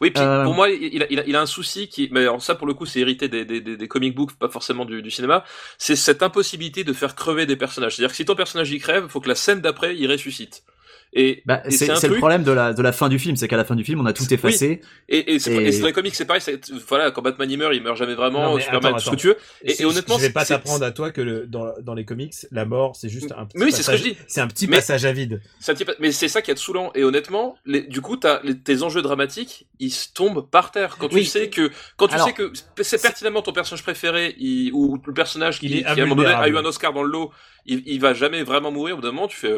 Oui, 0.00 0.10
puis 0.10 0.20
Euh, 0.24 0.42
pour 0.42 0.54
moi, 0.54 0.68
il 0.68 1.04
a, 1.04 1.06
il, 1.08 1.20
a, 1.20 1.24
il 1.24 1.36
a 1.36 1.40
un 1.40 1.46
souci 1.46 1.88
qui, 1.88 2.08
mais 2.10 2.22
alors 2.22 2.42
ça 2.42 2.56
pour 2.56 2.66
le 2.66 2.74
coup, 2.74 2.84
c'est 2.84 2.98
hérité 2.98 3.28
des, 3.28 3.44
des, 3.44 3.60
des, 3.60 3.76
des 3.76 3.88
comic 3.88 4.16
books, 4.16 4.32
pas 4.32 4.48
forcément 4.48 4.84
du, 4.84 5.02
du 5.02 5.10
cinéma. 5.12 5.44
C'est 5.78 5.94
cette 5.94 6.24
impossibilité 6.24 6.82
de 6.82 6.92
faire 6.92 7.14
crever 7.14 7.46
des 7.46 7.54
personnages. 7.54 7.94
C'est-à-dire 7.94 8.10
que 8.10 8.16
si 8.16 8.24
ton 8.24 8.34
personnage 8.34 8.72
y 8.72 8.80
crève, 8.80 9.06
faut 9.06 9.20
que 9.20 9.28
la 9.28 9.36
scène 9.36 9.60
d'après 9.60 9.96
il 9.96 10.10
ressuscite. 10.10 10.64
Et, 11.12 11.42
Bah, 11.44 11.60
et 11.64 11.72
c'est 11.72 11.90
un 11.90 12.08
le 12.08 12.16
problème 12.18 12.44
de 12.44 12.52
la, 12.52 12.72
de 12.72 12.82
la 12.82 12.92
fin 12.92 13.08
du 13.08 13.18
film, 13.18 13.34
c'est 13.34 13.48
qu'à 13.48 13.56
la 13.56 13.64
fin 13.64 13.74
du 13.74 13.82
film, 13.84 14.00
on 14.00 14.06
a 14.06 14.12
tout 14.12 14.22
Oui. 14.22 14.34
effacé. 14.34 14.80
Et, 15.08 15.34
et, 15.34 15.38
c'est- 15.40 15.52
Et- 15.52 15.66
et 15.66 15.72
c'est 15.72 15.80
dans 15.80 15.86
les 15.88 15.92
comics, 15.92 16.14
c'est 16.14 16.24
pareil. 16.24 16.40
c'est- 16.40 16.70
Voilà, 16.88 17.10
quand 17.10 17.20
Batman 17.20 17.50
il 17.50 17.58
meurt, 17.58 17.74
il 17.74 17.82
meurt 17.82 17.96
jamais 17.96 18.14
vraiment. 18.14 18.52
Non, 18.52 18.58
Superman, 18.60 18.94
attends, 18.94 18.98
tout 18.98 19.04
ce 19.06 19.10
que 19.10 19.16
tu 19.16 19.26
veux. 19.26 19.36
Et, 19.64 19.82
et 19.82 19.84
honnêtement, 19.84 20.18
je 20.18 20.22
vais 20.22 20.30
pas 20.30 20.44
t'apprendre 20.44 20.84
à 20.84 20.92
toi 20.92 21.10
que 21.10 21.20
le, 21.20 21.46
dans, 21.48 21.72
dans 21.82 21.94
les 21.94 22.04
comics, 22.04 22.34
la 22.52 22.64
mort 22.64 22.94
c'est 22.94 23.08
juste 23.08 23.32
un 23.36 23.44
petit. 23.46 23.58
Mais 23.58 23.64
oui, 23.64 23.72
c'est 23.72 23.78
ce 23.82 23.88
que 23.88 23.92
passage- 23.92 24.06
je 24.06 24.10
dis. 24.12 24.16
C'est 24.28 24.40
un 24.40 24.46
petit 24.46 24.68
Mais- 24.68 24.76
passage 24.76 25.04
à 25.04 25.12
vide. 25.12 25.40
C'est 25.58 25.72
un 25.72 25.74
petit 25.74 25.84
mais 25.98 26.12
c'est 26.12 26.28
ça 26.28 26.42
qui 26.42 26.52
est 26.52 26.56
saoulant. 26.56 26.92
Et 26.94 27.02
honnêtement, 27.02 27.56
les, 27.66 27.80
du 27.82 28.00
coup, 28.00 28.16
t'as 28.16 28.40
les- 28.44 28.56
tes 28.56 28.82
enjeux 28.84 29.02
dramatiques, 29.02 29.66
ils 29.80 29.90
se 29.90 30.12
tombent 30.12 30.48
par 30.48 30.70
terre. 30.70 30.96
Quand 30.96 31.08
tu 31.08 31.16
Oui. 31.16 31.26
sais 31.26 31.48
que, 31.50 31.70
quand 31.96 32.06
tu 32.06 32.14
Alors- 32.14 32.28
sais 32.28 32.32
que 32.34 32.52
c'est 32.82 33.02
pertinemment 33.02 33.42
ton 33.42 33.52
personnage 33.52 33.82
préféré, 33.82 34.36
il- 34.38 34.70
ou 34.72 34.96
le 35.04 35.12
personnage 35.12 35.58
qui, 35.58 35.82
à 35.84 35.92
un 35.92 35.96
moment 35.96 36.14
donné 36.14 36.28
a 36.32 36.46
eu 36.48 36.56
un 36.56 36.64
Oscar 36.64 36.92
dans 36.92 37.02
le 37.02 37.10
lot, 37.10 37.32
il, 37.66 37.82
il 37.86 38.00
va 38.00 38.14
jamais 38.14 38.42
vraiment 38.44 38.70
mourir. 38.70 38.94
Au 38.94 38.96
bout 38.98 39.02
d'un 39.02 39.12
moment, 39.12 39.26
tu 39.28 39.36
fais, 39.36 39.54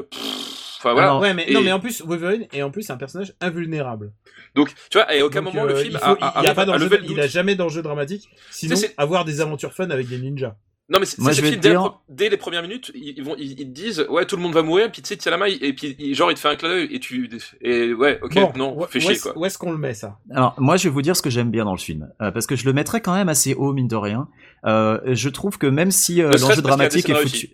enfin 0.82 0.92
voilà. 0.92 1.08
Alors, 1.08 1.20
ouais, 1.20 1.34
mais 1.34 1.44
et- 1.48 1.54
non, 1.54 1.62
mais 1.62 1.72
en 1.72 1.80
plus 1.80 2.02
Wolverine 2.02 2.46
est 2.52 2.62
en 2.62 2.70
plus 2.70 2.88
un 2.90 2.96
personnage 2.96 3.34
invulnérable. 3.40 4.12
Donc, 4.54 4.74
tu 4.90 4.98
vois, 4.98 5.14
et 5.14 5.20
à 5.20 5.26
aucun 5.26 5.42
Donc, 5.42 5.54
moment 5.54 5.66
euh, 5.66 5.70
le 5.70 5.76
film 5.76 5.92
il, 5.94 5.98
faut- 5.98 6.16
a, 6.20 6.26
a- 6.38 6.42
il 6.42 6.46
a 6.48 6.54
pas 6.54 6.64
le 6.66 7.00
il 7.10 7.20
a 7.20 7.26
jamais 7.26 7.54
d'enjeu 7.54 7.82
dramatique. 7.82 8.28
Sinon, 8.50 8.76
c'est- 8.76 8.94
avoir 8.98 9.24
des 9.24 9.40
aventures 9.40 9.72
fun 9.72 9.88
avec 9.90 10.08
des 10.08 10.18
ninjas. 10.18 10.56
Non, 10.88 10.98
mais 10.98 11.06
c'est 11.06 11.18
Moi, 11.20 11.30
c'est 11.30 11.36
je 11.36 11.36
ces 11.36 11.42
vais 11.42 11.48
films, 11.52 11.60
te 11.62 11.68
dès, 12.08 12.24
dire- 12.24 12.30
les 12.32 12.36
premières 12.36 12.60
minutes, 12.60 12.90
ils, 12.94 13.22
vont, 13.22 13.34
ils, 13.38 13.52
ils 13.52 13.56
te 13.68 13.72
disent, 13.72 14.04
ouais, 14.10 14.26
tout 14.26 14.36
le 14.36 14.42
monde 14.42 14.52
va 14.52 14.62
mourir, 14.62 14.90
puis 14.92 15.00
tu 15.00 15.08
sais, 15.08 15.16
tu 15.16 15.22
tiens 15.22 15.30
la 15.30 15.38
main, 15.38 15.46
et 15.46 15.72
puis 15.72 16.14
genre, 16.14 16.30
il 16.30 16.34
te 16.34 16.40
fait 16.40 16.48
un 16.48 16.56
clin 16.56 16.68
d'œil, 16.68 16.88
et 16.90 17.00
tu, 17.00 17.30
et 17.62 17.94
ouais, 17.94 18.18
ok, 18.20 18.34
bon, 18.34 18.52
non, 18.56 18.76
où- 18.78 18.84
fais 18.86 18.98
où 18.98 19.00
chier, 19.00 19.12
est-ce- 19.12 19.22
quoi. 19.22 19.38
Où 19.38 19.46
est-ce 19.46 19.56
qu'on 19.56 19.72
le 19.72 19.78
met 19.78 19.94
ça? 19.94 20.18
Alors 20.30 20.54
moi 20.58 20.76
je 20.76 20.84
vais 20.88 20.90
vous 20.92 21.00
dire 21.00 21.16
ce 21.16 21.22
que 21.22 21.30
j'aime 21.30 21.50
bien 21.50 21.64
dans 21.64 21.72
le 21.72 21.78
film 21.80 22.10
euh, 22.20 22.30
parce 22.30 22.46
que 22.46 22.56
je 22.56 22.66
le 22.66 22.74
mettrais 22.74 23.00
quand 23.00 23.14
même 23.14 23.30
assez 23.30 23.54
haut 23.54 23.72
mine 23.72 23.88
de 23.88 23.96
rien. 23.96 24.28
Euh, 24.66 25.00
je 25.06 25.28
trouve 25.30 25.56
que 25.56 25.66
même 25.68 25.92
si 25.92 26.20
euh, 26.20 26.30
l'enjeu 26.32 26.58
a 26.58 26.60
dramatique 26.60 27.08
est 27.08 27.14
foutu. 27.14 27.50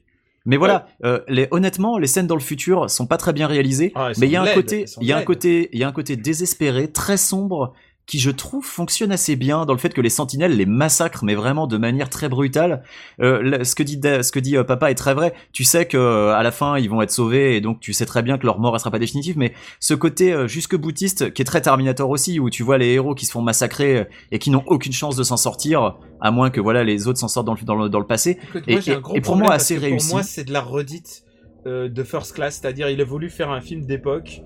Mais 0.49 0.57
voilà, 0.57 0.87
euh, 1.05 1.21
les, 1.29 1.47
honnêtement 1.51 1.99
les 1.99 2.07
scènes 2.07 2.27
dans 2.27 2.35
le 2.35 2.41
futur 2.41 2.89
sont 2.89 3.07
pas 3.07 3.19
très 3.19 3.35
bien 3.35 3.47
réalisées. 3.47 3.93
Ah, 3.95 4.13
mais 4.19 4.27
il 4.27 4.33
y 4.33 4.37
a 4.37 4.43
un 4.43 4.55
côté, 4.55 4.87
il 4.99 5.07
y 5.07 5.13
a 5.13 5.19
un 5.19 5.23
côté, 5.23 5.69
il 5.75 5.79
y 5.79 5.85
a 5.85 5.89
un 5.89 5.93
côté 5.93 6.17
désespéré, 6.17 6.89
très 6.89 7.19
sombre 7.19 7.75
qui 8.09 8.19
je 8.19 8.31
trouve 8.31 8.65
fonctionne 8.65 9.13
assez 9.13 9.37
bien 9.37 9.67
dans 9.67 9.75
le 9.75 9.79
fait 9.79 9.93
que 9.93 10.01
les 10.01 10.09
sentinelles 10.09 10.57
les 10.57 10.65
massacrent 10.67 11.25
mais 11.25 11.35
vraiment 11.35 11.67
de 11.67 11.77
manière 11.77 12.09
très 12.09 12.31
brutale. 12.31 12.83
Euh, 13.21 13.63
ce 13.65 13.75
que 13.75 13.83
dit 13.83 14.01
ce 14.03 14.33
que 14.33 14.41
dit 14.41 14.57
euh, 14.57 14.65
papa 14.65 14.91
est 14.91 14.95
très 14.95 15.13
vrai. 15.13 15.35
Tu 15.53 15.63
sais 15.63 15.87
que 15.87 15.99
euh, 15.99 16.35
à 16.35 16.43
la 16.43 16.51
fin 16.51 16.79
ils 16.79 16.89
vont 16.89 17.03
être 17.03 17.11
sauvés 17.11 17.55
et 17.57 17.61
donc 17.61 17.81
tu 17.81 17.93
sais 17.93 18.07
très 18.07 18.23
bien 18.23 18.39
que 18.39 18.47
leur 18.47 18.59
mort 18.59 18.75
elle 18.75 18.81
sera 18.81 18.91
pas 18.91 18.99
définitive. 18.99 19.37
Mais 19.37 19.53
ce 19.79 19.93
côté 19.93 20.33
euh, 20.33 20.49
jusque 20.49 20.75
boutiste 20.75 21.35
qui 21.35 21.43
est 21.43 21.45
très 21.45 21.61
Terminator 21.61 22.09
aussi 22.09 22.41
où 22.41 22.49
tu 22.49 22.63
vois 22.63 22.79
les 22.79 22.89
héros 22.95 23.15
qui 23.15 23.27
se 23.27 23.33
font 23.33 23.43
massacrer 23.43 24.07
et 24.33 24.39
qui 24.39 24.51
n'ont 24.51 24.65
aucune 24.67 24.93
chance 24.95 25.15
de 25.15 25.23
s'en 25.23 25.37
sortir 25.37 25.97
à 26.23 26.31
moins 26.31 26.49
que 26.49 26.61
voilà 26.63 26.85
les 26.85 27.09
autres 27.09 27.19
s'en 27.19 27.29
sortent 27.29 27.47
dans 27.47 27.53
le 27.55 27.61
dans 27.63 27.75
le, 27.77 27.89
dans 27.91 28.01
le 28.01 28.07
passé. 28.07 28.39
Écoute, 28.49 28.65
Et- 28.67 28.73
moi, 28.73 28.83
et- 29.17 29.21
pour 29.21 29.37
moi, 29.37 29.53
assez 29.53 29.77
réussi. 29.77 30.07
Pour 30.09 30.17
moi, 30.17 30.23
c'est 30.23 30.45
de 30.45 30.53
la 30.55 30.63
redite 30.63 31.25
de 31.67 32.03
First 32.03 32.33
Class, 32.35 32.59
c'est-à-dire 32.63 32.89
il 32.89 32.99
a 33.03 33.05
voulu 33.05 33.29
faire 33.29 33.51
un 33.51 33.61
film 33.61 33.85
d'époque 33.85 34.41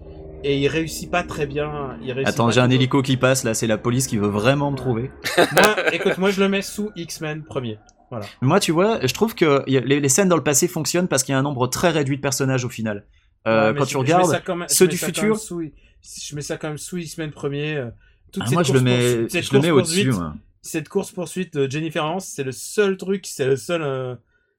et 0.45 0.59
il 0.59 0.69
réussit 0.69 1.11
pas 1.11 1.23
très 1.23 1.47
bien. 1.47 1.97
Il 2.03 2.11
Attends, 2.27 2.51
j'ai 2.51 2.61
un 2.61 2.71
hélico 2.71 3.03
qui 3.03 3.17
passe 3.17 3.45
là, 3.45 3.55
c'est 3.55 3.67
la 3.67 3.79
police 3.79 4.07
qui 4.07 4.17
veut 4.17 4.29
vraiment 4.29 4.71
me 4.71 4.77
trouver. 4.77 5.11
Moi, 5.53 5.93
écoute, 5.95 6.19
moi 6.19 6.31
je 6.31 6.41
le 6.41 6.49
mets 6.49 6.63
sous 6.63 6.91
X-Men 6.97 7.45
premier. 7.45 7.79
Moi, 8.43 8.61
tu 8.61 8.73
vois, 8.73 9.01
je 9.07 9.15
trouve 9.15 9.35
que 9.35 9.63
les, 9.67 9.99
les 10.01 10.09
scènes 10.11 10.29
dans 10.29 10.37
le 10.37 10.43
passé 10.43 10.69
fonctionnent 10.69 11.09
parce 11.09 11.23
qu'il 11.23 11.33
y 11.33 11.37
a 11.37 11.39
un 11.39 11.43
nombre 11.43 11.67
très 11.69 11.89
réduit 11.91 12.17
de 12.17 12.21
personnages 12.21 12.65
au 12.65 12.69
final. 12.69 13.07
Euh, 13.49 13.73
Ouais, 13.73 13.79
quand 13.79 13.85
je- 13.85 13.89
tu 13.91 13.97
regardes, 13.97 14.43
ceux 14.69 14.87
du 14.87 14.99
futur- 14.99 15.39
sous- 15.39 15.63
je 16.03 16.35
mets 16.37 16.43
ça 16.43 16.59
quand 16.59 16.69
même 16.69 16.79
sous 16.79 16.99
X-Men 16.99 17.31
premier. 17.31 17.77
euh, 17.77 17.91
ah, 18.41 18.45
moi 18.53 18.63
je 18.63 18.73
le 18.75 18.81
mets, 18.83 19.29
je 19.29 19.55
le 19.55 19.61
mets 19.61 19.71
au-dessus. 19.71 20.13
Cette 20.61 20.89
course 20.89 21.11
poursuite 21.11 21.55
de 21.57 21.69
Jennifer 21.71 22.05
Lawrence, 22.05 22.27
c'est 22.27 22.45
le 22.45 22.53
seul 22.53 22.97
truc, 22.97 23.27
c'est 23.27 23.47
le 23.47 23.57
seul, 23.57 23.83
euh, 23.83 24.15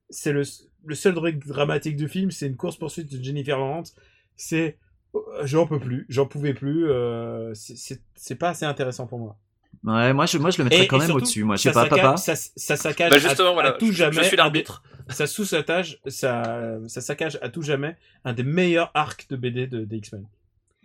c'est 0.09 0.33
le, 0.33 0.41
le 0.85 0.95
seul 0.95 1.13
truc 1.13 1.45
dramatique 1.47 1.95
du 1.95 2.07
film, 2.09 2.29
c'est 2.31 2.47
une 2.47 2.57
course 2.57 2.75
poursuite 2.77 3.09
de 3.15 3.23
Jennifer 3.23 3.57
Lawrence. 3.57 3.93
C'est, 4.35 4.77
j'en 5.43 5.65
peux 5.67 5.79
plus, 5.79 6.05
j'en 6.09 6.25
pouvais 6.25 6.53
plus. 6.53 6.89
euh, 6.89 7.53
c'est- 7.53 7.77
c'est 7.77 8.01
c'est 8.15 8.35
pas 8.35 8.49
assez 8.49 8.65
intéressant 8.65 9.07
pour 9.07 9.19
moi. 9.19 9.37
Ouais, 9.83 10.13
moi 10.13 10.25
je, 10.25 10.37
moi 10.37 10.49
je 10.49 10.59
le 10.59 10.63
mettrais 10.65 10.83
Et- 10.83 10.87
quand 10.87 10.97
et 11.01 11.07
même 11.07 11.15
au-dessus. 11.15 11.43
Moi, 11.43 11.55
je 11.57 11.63
sais 11.63 11.71
pas, 11.71 11.83
saccage- 11.83 12.01
papa. 12.01 12.17
Ça, 12.17 12.35
ça 12.35 12.75
saccage 12.77 13.09
Bah 13.11 13.15
à- 13.17 13.19
justement, 13.19 13.49
à, 13.49 13.53
voilà, 13.53 13.71
tout 13.73 13.87
je- 13.87 13.91
jamais. 13.97 14.17
je 14.17 14.23
suis 14.23 14.37
l'arbitre. 14.37 14.81
Ça 15.09 15.27
sous-saccage, 15.27 15.99
ça, 16.07 16.77
ça 16.87 17.01
saccage 17.01 17.37
à 17.41 17.49
tout 17.49 17.61
jamais 17.63 17.97
un 18.23 18.31
des 18.33 18.43
meilleurs 18.43 18.91
arcs 18.93 19.25
de 19.29 19.35
BD 19.35 19.67
de, 19.67 19.83
des 19.83 19.97
X-Men. 19.97 20.25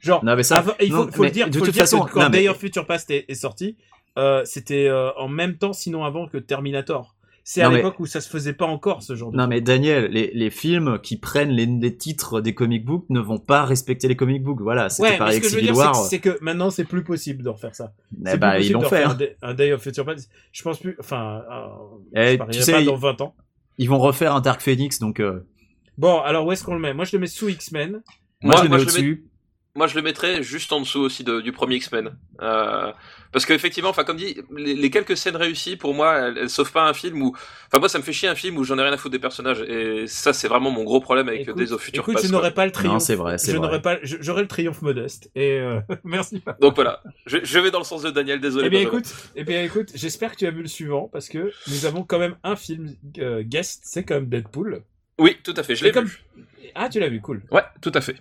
Genre, 0.00 0.24
Non, 0.24 0.34
mais 0.36 0.42
ça, 0.42 0.58
avant- 0.58 0.72
il 0.80 0.90
faut, 0.90 1.04
non, 1.06 1.12
faut 1.12 1.22
mais 1.22 1.28
le 1.28 1.32
dire, 1.34 1.46
de 1.48 1.52
faut 1.54 1.60
le 1.60 1.66
toute 1.66 1.74
dire 1.74 1.82
façon, 1.82 2.00
que 2.02 2.12
quand 2.12 2.20
non, 2.22 2.28
mais- 2.30 2.38
Day 2.42 2.48
of 2.48 2.58
Future 2.58 2.86
Past 2.86 3.10
est, 3.10 3.24
est 3.28 3.34
sorti, 3.34 3.76
euh, 4.16 4.44
c'était 4.44 4.88
euh, 4.88 5.12
en 5.14 5.28
même 5.28 5.56
temps, 5.58 5.72
sinon 5.72 6.04
avant 6.04 6.26
que 6.26 6.38
Terminator. 6.38 7.14
C'est 7.50 7.62
à 7.62 7.70
mais- 7.70 7.76
l'époque 7.76 7.98
où 7.98 8.04
ça 8.04 8.20
se 8.20 8.28
faisait 8.28 8.52
pas 8.52 8.66
encore 8.66 9.02
ce 9.02 9.14
genre 9.16 9.30
de 9.32 9.36
Non 9.38 9.44
truc. 9.44 9.50
mais 9.54 9.60
Daniel, 9.62 10.10
les, 10.10 10.30
les 10.34 10.50
films 10.50 10.98
qui 11.02 11.16
prennent 11.16 11.48
les, 11.48 11.64
les 11.64 11.96
titres 11.96 12.42
des 12.42 12.52
comic 12.52 12.84
books 12.84 13.06
ne 13.08 13.20
vont 13.20 13.38
pas 13.38 13.64
respecter 13.64 14.06
les 14.06 14.16
comic 14.16 14.42
books. 14.42 14.60
Voilà, 14.60 14.90
c'était 14.90 15.12
Ouais, 15.12 15.16
pareil 15.16 15.36
avec 15.36 15.44
que 15.44 15.48
Civil 15.48 15.68
c'est 15.68 15.72
War. 15.72 15.92
que, 15.92 15.98
c'est 16.10 16.18
que 16.18 16.36
maintenant 16.42 16.68
c'est 16.68 16.84
plus 16.84 17.02
possible 17.04 17.42
de 17.42 17.48
refaire 17.48 17.74
ça. 17.74 17.94
Eh 18.30 18.36
bah, 18.36 18.60
ils 18.60 18.70
l'ont 18.72 18.82
fait. 18.82 19.02
hein. 19.02 19.12
un, 19.12 19.14
Day- 19.14 19.36
un 19.40 19.54
Day 19.54 19.72
of 19.72 19.80
Future 19.82 20.04
Past. 20.04 20.28
Je 20.52 20.62
pense 20.62 20.78
plus, 20.78 20.94
enfin, 21.00 21.42
euh, 22.14 22.34
Eh, 22.34 22.38
tu 22.52 22.60
sais, 22.60 22.72
pas 22.72 22.82
dans 22.84 22.96
20 22.96 23.18
ans. 23.22 23.34
Ils 23.78 23.88
vont 23.88 23.98
refaire 23.98 24.34
un 24.34 24.42
Dark 24.42 24.60
Phoenix, 24.60 24.98
donc 24.98 25.18
euh, 25.18 25.46
Bon, 25.96 26.20
alors 26.20 26.44
où 26.46 26.52
est-ce 26.52 26.62
qu'on 26.62 26.74
le 26.74 26.80
met? 26.80 26.92
Moi 26.92 27.06
je 27.06 27.16
le 27.16 27.20
mets 27.20 27.26
sous 27.28 27.48
X-Men. 27.48 27.92
moi, 27.92 28.02
Moi- 28.42 28.56
je 28.58 28.62
le 28.64 28.68
mets- 28.68 28.82
au-dessus. 28.82 29.24
Moi 29.78 29.86
je 29.86 29.94
le 29.94 30.02
mettrais 30.02 30.42
juste 30.42 30.72
en 30.72 30.80
dessous 30.80 31.00
aussi 31.00 31.24
de- 31.24 31.40
du 31.40 31.52
premier 31.52 31.76
X-Men. 31.76 32.10
Euh, 32.42 32.92
parce 33.32 33.46
qu'effectivement, 33.46 33.90
enfin 33.90 34.04
comme 34.04 34.16
dit, 34.16 34.36
les, 34.56 34.74
les 34.74 34.90
quelques 34.90 35.16
scènes 35.16 35.36
réussies, 35.36 35.76
pour 35.76 35.94
moi, 35.94 36.16
elles, 36.18 36.36
elles 36.38 36.50
sauvent 36.50 36.72
pas 36.72 36.88
un 36.88 36.92
film 36.92 37.22
où, 37.22 37.28
enfin 37.68 37.78
moi 37.78 37.88
ça 37.88 37.98
me 37.98 38.02
fait 38.02 38.12
chier 38.12 38.28
un 38.28 38.34
film 38.34 38.56
où 38.58 38.64
j'en 38.64 38.76
ai 38.78 38.82
rien 38.82 38.92
à 38.92 38.96
foutre 38.96 39.12
des 39.12 39.18
personnages. 39.18 39.60
Et 39.62 40.06
ça 40.06 40.32
c'est 40.32 40.48
vraiment 40.48 40.70
mon 40.70 40.84
gros 40.84 41.00
problème 41.00 41.28
avec 41.28 41.42
Écoute, 41.42 41.56
Days 41.56 41.72
of 41.72 41.80
Future 41.80 42.02
écoute, 42.02 42.14
Past. 42.14 42.26
je 42.26 42.32
n'aurais 42.32 42.52
pas 42.54 42.66
le 42.66 42.72
triomphe. 42.72 42.92
Non, 42.94 42.98
c'est 43.00 43.14
vrai, 43.14 43.36
Je 43.38 43.52
n'aurais 43.56 43.80
pas, 43.80 43.98
je- 44.02 44.16
j'aurais 44.20 44.42
le 44.42 44.48
triomphe 44.48 44.82
modeste. 44.82 45.30
Et 45.34 45.52
euh, 45.52 45.80
merci. 46.04 46.42
Donc 46.60 46.74
voilà, 46.74 47.02
je, 47.26 47.38
je 47.42 47.58
vais 47.58 47.70
dans 47.70 47.78
le 47.78 47.84
sens 47.84 48.02
de 48.02 48.10
Daniel, 48.10 48.40
désolé. 48.40 48.66
Eh 48.66 48.70
bien 48.70 48.80
écoute, 48.80 49.06
eh 49.36 49.44
bien 49.44 49.62
écoute, 49.62 49.90
j'espère 49.94 50.32
que 50.32 50.36
tu 50.36 50.46
as 50.46 50.50
vu 50.50 50.62
le 50.62 50.68
suivant 50.68 51.08
parce 51.12 51.28
que 51.28 51.52
nous 51.68 51.86
avons 51.86 52.02
quand 52.02 52.18
même 52.18 52.36
un 52.42 52.56
film 52.56 52.94
euh, 53.18 53.42
guest, 53.42 53.82
c'est 53.84 54.02
quand 54.04 54.14
même 54.16 54.28
Deadpool. 54.28 54.82
Oui, 55.20 55.36
tout 55.44 55.54
à 55.56 55.62
fait, 55.62 55.74
je 55.76 55.84
l'ai 55.84 55.92
comme- 55.92 56.04
vu. 56.06 56.24
Ah, 56.74 56.88
tu 56.88 57.00
l'as 57.00 57.08
vu, 57.08 57.20
cool. 57.20 57.42
Ouais, 57.50 57.62
tout 57.80 57.92
à 57.94 58.00
fait. 58.00 58.16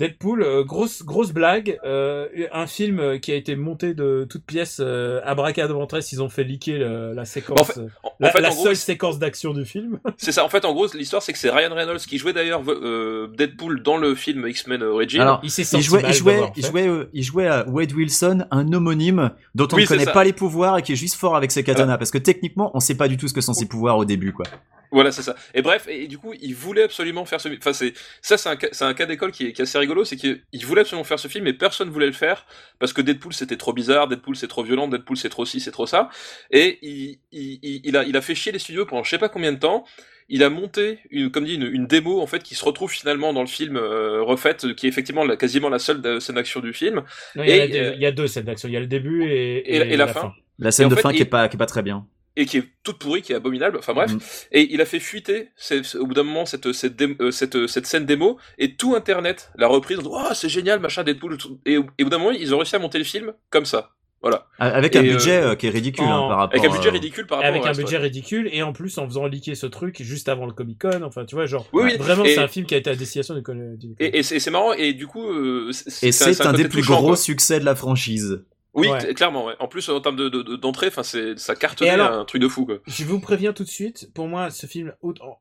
Deadpool, 0.00 0.42
euh, 0.42 0.64
grosse 0.64 1.02
grosse 1.04 1.30
blague, 1.32 1.78
euh, 1.84 2.26
un 2.52 2.66
film 2.66 2.98
euh, 3.00 3.18
qui 3.18 3.32
a 3.32 3.34
été 3.34 3.54
monté 3.54 3.92
de 3.92 4.26
toutes 4.28 4.44
pièces 4.44 4.78
euh, 4.80 5.20
à 5.24 5.34
bracadaventresse, 5.34 6.10
ils 6.12 6.22
ont 6.22 6.30
fait 6.30 6.42
liquer 6.42 6.78
le- 6.78 7.12
la 7.12 7.26
séquence, 7.26 7.60
en 7.60 7.64
fait- 7.64 7.80
en 8.02 8.10
la, 8.18 8.30
fait, 8.30 8.40
la 8.40 8.50
en 8.50 8.54
gros, 8.54 8.64
seule 8.64 8.76
séquence 8.76 9.18
d'action 9.18 9.52
du 9.52 9.66
film. 9.66 9.98
c'est 10.16 10.32
ça. 10.32 10.42
En 10.44 10.48
fait, 10.48 10.64
en 10.64 10.72
gros, 10.72 10.86
l'histoire 10.94 11.22
c'est 11.22 11.32
que 11.34 11.38
c'est 11.38 11.50
Ryan 11.50 11.74
Reynolds 11.74 11.98
qui 12.00 12.16
jouait 12.16 12.32
d'ailleurs 12.32 12.62
euh, 12.68 13.28
Deadpool 13.36 13.82
dans 13.82 13.98
le 13.98 14.14
film 14.14 14.46
X-Men 14.48 14.82
Origin. 14.82 15.20
Alors, 15.20 15.40
Il 15.42 15.50
s'est 15.50 15.62
Il 15.62 15.66
senti 15.66 15.82
jouait, 15.84 16.00
mal 16.02 16.10
il 16.12 16.16
jouait, 16.16 16.40
il 16.56 16.64
jouait, 16.66 16.88
euh, 16.88 17.04
il 17.12 17.22
jouait 17.22 17.46
à 17.46 17.68
Wade 17.68 17.92
Wilson, 17.92 18.46
un 18.50 18.72
homonyme 18.72 19.30
dont 19.54 19.68
on 19.70 19.76
Oui, 19.76 19.82
ne 19.82 19.86
connaît 19.86 20.04
ça. 20.06 20.12
pas 20.12 20.24
les 20.24 20.32
pouvoirs 20.32 20.78
et 20.78 20.82
qui 20.82 20.92
est 20.92 20.96
juste 20.96 21.16
fort 21.16 21.36
avec 21.36 21.50
ses 21.52 21.62
katanas. 21.62 21.98
Parce 21.98 22.10
que 22.10 22.18
techniquement, 22.18 22.70
on 22.74 22.80
sait 22.80 22.94
pas 22.96 23.06
du 23.08 23.18
tout 23.18 23.28
ce 23.28 23.34
que 23.34 23.42
sont 23.42 23.52
ses 23.52 23.66
pouvoirs 23.66 23.98
au 23.98 24.06
début, 24.06 24.32
quoi. 24.32 24.46
Voilà, 24.92 25.12
c'est 25.12 25.22
ça. 25.22 25.36
Et 25.54 25.62
bref, 25.62 25.86
et, 25.88 26.02
et 26.04 26.08
du 26.08 26.18
coup, 26.18 26.32
il 26.40 26.54
voulait 26.54 26.82
absolument 26.82 27.24
faire 27.24 27.40
ce. 27.40 27.48
Enfin, 27.48 27.72
c'est 27.72 27.92
ça, 28.22 28.36
c'est 28.36 28.48
un, 28.48 28.56
cas- 28.56 28.68
c'est 28.72 28.84
un 28.84 28.94
cas 28.94 29.06
d'école 29.06 29.30
qui 29.30 29.46
est, 29.46 29.52
qui 29.52 29.62
est 29.62 29.64
assez 29.64 29.78
rigolo, 29.78 30.04
c'est 30.04 30.16
qu'il 30.16 30.42
il 30.52 30.66
voulait 30.66 30.80
absolument 30.80 31.04
faire 31.04 31.18
ce 31.20 31.28
film, 31.28 31.44
mais 31.44 31.52
personne 31.52 31.90
voulait 31.90 32.06
le 32.06 32.12
faire 32.12 32.44
parce 32.80 32.92
que 32.92 33.00
Deadpool 33.00 33.32
c'était 33.32 33.56
trop 33.56 33.72
bizarre, 33.72 34.08
Deadpool 34.08 34.34
c'est 34.36 34.48
trop 34.48 34.64
violent, 34.64 34.88
Deadpool 34.88 35.16
c'est 35.16 35.28
trop 35.28 35.46
ci, 35.46 35.60
c'est 35.60 35.70
trop 35.70 35.86
ça. 35.86 36.08
Et 36.50 36.78
il, 36.82 37.20
il, 37.30 37.80
il, 37.84 37.96
a, 37.96 38.04
il 38.04 38.16
a 38.16 38.20
fait 38.20 38.34
chier 38.34 38.50
les 38.52 38.58
studios 38.58 38.84
pendant 38.84 39.04
je 39.04 39.10
sais 39.10 39.18
pas 39.18 39.28
combien 39.28 39.52
de 39.52 39.58
temps. 39.58 39.84
Il 40.32 40.44
a 40.44 40.48
monté, 40.50 41.00
une, 41.10 41.28
comme 41.32 41.44
dit, 41.44 41.54
une, 41.56 41.66
une 41.66 41.86
démo 41.88 42.20
en 42.20 42.26
fait 42.28 42.40
qui 42.42 42.54
se 42.54 42.64
retrouve 42.64 42.90
finalement 42.92 43.32
dans 43.32 43.40
le 43.40 43.48
film 43.48 43.76
euh, 43.76 44.22
refaite, 44.22 44.74
qui 44.76 44.86
est 44.86 44.88
effectivement 44.88 45.24
la, 45.24 45.36
quasiment 45.36 45.68
la 45.68 45.80
seule 45.80 46.20
scène 46.20 46.36
d'action 46.36 46.60
du 46.60 46.72
film. 46.72 47.02
Non, 47.34 47.42
il, 47.42 47.50
y 47.50 47.52
a 47.60 47.64
euh, 47.64 47.94
il 47.96 48.00
y 48.00 48.06
a 48.06 48.12
deux 48.12 48.28
scènes 48.28 48.44
d'action, 48.44 48.68
il 48.68 48.72
y 48.72 48.76
a 48.76 48.80
le 48.80 48.86
début 48.86 49.24
et, 49.24 49.58
Et, 49.76 49.76
et 49.76 49.96
la 49.96 50.06
fin. 50.06 50.32
La 50.58 50.70
scène 50.70 50.86
en 50.86 50.88
de 50.88 50.94
fait, 50.94 51.00
fin 51.00 51.12
qui 51.12 51.22
est 51.22 51.24
pas, 51.24 51.48
qui 51.48 51.56
est 51.56 51.58
pas 51.58 51.66
très 51.66 51.82
bien. 51.82 52.06
Et 52.36 52.46
qui 52.46 52.58
est 52.58 52.64
toute 52.84 52.98
pourrie, 52.98 53.22
qui 53.22 53.32
est 53.32 53.36
abominable. 53.36 53.76
Enfin 53.78 53.92
bref, 53.92 54.12
Mhm. 54.12 54.20
et 54.52 54.72
il 54.72 54.80
a 54.80 54.84
fait 54.84 55.00
fuiter 55.00 55.48
au 55.98 56.06
bout 56.06 56.14
d'un 56.14 56.22
moment 56.22 56.46
cette 56.46 56.72
cette, 56.72 56.96
dé- 56.96 57.16
euh, 57.20 57.30
cette 57.30 57.66
cette 57.66 57.86
scène 57.86 58.06
démo 58.06 58.38
et 58.58 58.76
tout 58.76 58.94
Internet 58.94 59.50
l'a 59.56 59.66
reprise. 59.66 59.98
en 59.98 60.02
disant, 60.02 60.22
Oh 60.30 60.34
c'est 60.34 60.48
génial 60.48 60.80
machin 60.80 61.02
Deadpool. 61.04 61.36
tout. 61.38 61.60
Et, 61.66 61.78
au- 61.78 61.86
et 61.98 62.02
au 62.02 62.06
bout 62.06 62.10
d'un 62.10 62.18
moment 62.18 62.30
ils 62.30 62.54
ont 62.54 62.58
réussi 62.58 62.76
à 62.76 62.78
monter 62.78 62.98
le 62.98 63.04
film 63.04 63.32
comme 63.50 63.64
ça. 63.64 63.90
Voilà. 64.22 64.46
Avec 64.58 64.94
Et, 64.94 64.98
un 64.98 65.02
euh, 65.04 65.12
budget 65.12 65.40
euh, 65.42 65.54
qui 65.54 65.66
est 65.66 65.70
ridicule 65.70 66.04
en- 66.04 66.26
hein, 66.26 66.28
par 66.28 66.38
rapport. 66.40 66.58
Avec 66.60 66.70
un 66.70 66.74
budget 66.74 66.88
euh, 66.88 66.92
ridicule 66.92 67.26
par 67.26 67.38
rapport 67.38 67.54
avec 67.54 67.66
un 67.66 67.72
budget 67.72 67.96
ouais. 67.96 68.02
ridicule 68.02 68.50
et 68.52 68.62
en 68.62 68.74
plus 68.74 68.98
en 68.98 69.06
faisant 69.06 69.26
liquer 69.26 69.54
ce 69.54 69.64
truc 69.66 70.02
juste 70.02 70.28
avant 70.28 70.44
le 70.44 70.52
Comic 70.52 70.78
Con. 70.78 71.00
Enfin, 71.04 71.24
tu 71.24 71.36
vois, 71.36 71.46
genre 71.46 71.66
Oui, 71.72 71.84
oui. 71.86 71.96
vraiment 71.96 72.24
Et- 72.26 72.34
c'est 72.34 72.38
un 72.40 72.46
film 72.48 72.66
qui 72.66 72.74
a 72.74 72.78
été 72.78 72.90
à 72.90 72.94
destination 72.96 73.34
du 73.34 73.42
Comic 73.42 73.80
Con. 73.80 73.94
Et, 73.98 74.18
et 74.18 74.22
c'est 74.22 74.50
marrant 74.50 74.74
et 74.74 74.92
du 74.92 75.06
coup 75.06 75.26
euh, 75.26 75.70
Et 76.02 76.12
c'est 76.12 76.38
un 76.46 76.52
des 76.52 76.64
plus 76.68 76.82
touchant, 76.82 76.98
gros 76.98 77.06
quoi. 77.08 77.16
succès 77.16 77.60
de 77.60 77.64
la 77.64 77.74
franchise. 77.74 78.44
Oui, 78.74 78.88
Ouais. 78.88 79.14
clairement. 79.14 79.46
Ouais. 79.46 79.54
En 79.58 79.66
plus 79.68 79.88
en 79.88 80.00
termes 80.00 80.16
de 80.16 80.28
de- 80.28 80.42
de- 80.42 80.56
d'entrée, 80.56 80.86
enfin 80.88 81.02
c'est 81.02 81.38
ça 81.38 81.54
cartonne 81.56 81.88
un 82.00 82.24
truc 82.24 82.40
de 82.40 82.48
fou 82.48 82.66
quoi. 82.66 82.78
Je 82.86 83.04
vous 83.04 83.18
préviens 83.20 83.52
tout 83.52 83.64
de 83.64 83.68
suite, 83.68 84.10
pour 84.14 84.28
moi, 84.28 84.50
ce 84.50 84.66
film, 84.66 84.92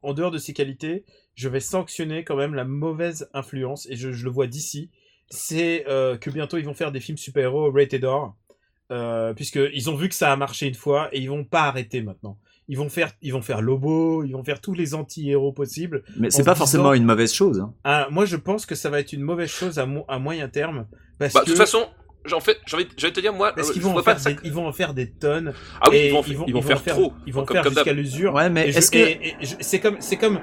en, 0.02 0.14
dehors 0.14 0.32
de 0.32 0.38
ses 0.40 0.54
qualités, 0.54 1.06
je 1.36 1.48
vais 1.50 1.60
sanctionner 1.60 2.24
quand 2.24 2.36
même 2.36 2.56
la 2.56 2.64
mauvaise 2.66 3.30
influence, 3.34 3.88
et 3.90 3.96
je, 3.96 4.12
je 4.12 4.26
le 4.26 4.32
vois 4.32 4.48
d'ici, 4.48 4.90
c'est 5.30 5.86
euh, 5.88 6.18
que 6.18 6.30
bientôt 6.32 6.58
ils 6.58 6.66
vont 6.66 6.74
faire 6.74 6.92
des 6.92 7.00
films 7.00 7.18
super-héros 7.18 7.72
rated 7.72 8.04
R, 8.04 8.34
euh, 8.92 9.34
puisqu'ils 9.36 9.90
ont 9.90 9.96
vu 9.96 10.10
que 10.10 10.16
ça 10.16 10.32
a 10.32 10.36
marché 10.36 10.68
une 10.68 10.74
fois, 10.76 11.10
et 11.12 11.20
ils 11.20 11.30
vont 11.30 11.44
pas 11.44 11.64
arrêter 11.64 12.02
maintenant. 12.02 12.38
Ils 12.68 12.78
vont 12.78 12.90
faire, 12.90 13.12
ils 13.22 13.34
vont 13.34 13.42
faire 13.42 13.62
Lobo, 13.62 14.24
ils 14.24 14.32
vont 14.32 14.44
faire 14.44 14.62
tous 14.62 14.74
les 14.74 14.94
anti-héros 14.94 15.52
possibles. 15.54 16.04
Mais 16.18 16.30
c'est 16.30 16.44
pas 16.44 16.54
forcément 16.56 16.94
une 16.94 17.04
mauvaise 17.04 17.34
chose. 17.34 17.60
hein. 17.60 17.74
Ah, 17.84 18.08
moi, 18.12 18.26
je 18.26 18.36
pense 18.36 18.66
que 18.68 18.76
ça 18.76 18.90
va 18.92 19.00
être 19.00 19.12
une 19.14 19.22
mauvaise 19.24 19.50
chose 19.50 19.80
à, 19.80 19.86
mo- 19.88 20.06
à 20.08 20.20
moyen 20.20 20.50
terme, 20.50 20.88
parce 21.18 21.34
Bah, 21.34 21.40
de 21.42 21.46
que 21.46 21.50
toute 21.52 21.58
façon, 21.58 21.88
j'en 22.26 22.40
fais, 22.40 22.58
j'ai 22.66 22.76
envie, 22.76 22.88
j'ai 22.98 23.08
envie 23.08 23.12
de 23.12 23.16
te 23.16 23.22
dire 23.22 23.34
moi, 23.34 23.54
parce 23.54 23.70
euh, 23.70 23.74
qu'ils 23.74 23.82
vont, 23.82 23.98
en 23.98 24.04
faire 24.04 24.16
des, 24.16 24.36
ils 24.44 24.52
vont 24.52 24.68
en 24.68 24.74
faire 24.74 24.94
des 24.94 25.10
tonnes. 25.10 25.54
Ah 25.82 25.90
oui, 25.90 25.98
et 25.98 26.08
ils 26.08 26.14
vont, 26.14 26.24
ils 26.48 26.54
vont, 26.54 26.62
faire, 26.62 26.84
trop. 26.84 27.14
Ils 27.26 27.34
vont 27.34 27.46
comme, 27.46 27.58
faire 27.58 27.72
jusqu'à 27.72 27.94
l'usure. 27.94 28.34
Ouais, 28.34 28.50
mais 28.50 28.70
est-ce 28.70 28.92
que 28.92 29.20
c'est 29.60 29.80
comme 29.80 29.98
c'est 30.00 30.18
comme 30.18 30.40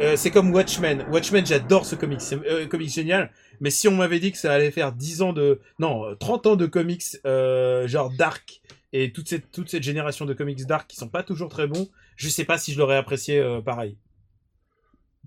euh, 0.00 0.16
c'est 0.16 0.30
comme 0.30 0.52
Watchmen. 0.52 1.04
Watchmen, 1.10 1.44
j'adore 1.44 1.84
ce 1.84 1.96
comic, 1.96 2.20
c'est 2.20 2.36
euh, 2.46 2.66
comic 2.66 2.88
génial. 2.88 3.30
Mais 3.60 3.70
si 3.70 3.88
on 3.88 3.92
m'avait 3.92 4.20
dit 4.20 4.32
que 4.32 4.38
ça 4.38 4.52
allait 4.52 4.70
faire 4.70 4.92
10 4.92 5.22
ans 5.22 5.32
de 5.32 5.60
non, 5.78 6.04
euh, 6.06 6.14
30 6.14 6.46
ans 6.46 6.56
de 6.56 6.66
comics 6.66 7.04
euh, 7.26 7.88
genre 7.88 8.10
dark 8.10 8.60
et 8.92 9.12
toute 9.12 9.28
cette 9.28 9.50
toute 9.50 9.68
cette 9.68 9.82
génération 9.82 10.24
de 10.24 10.34
comics 10.34 10.64
dark 10.66 10.88
qui 10.88 10.96
sont 10.96 11.08
pas 11.08 11.22
toujours 11.22 11.48
très 11.48 11.66
bons, 11.66 11.88
je 12.16 12.28
sais 12.28 12.44
pas 12.44 12.58
si 12.58 12.72
je 12.72 12.78
l'aurais 12.78 12.96
apprécié 12.96 13.38
euh, 13.38 13.60
pareil. 13.60 13.96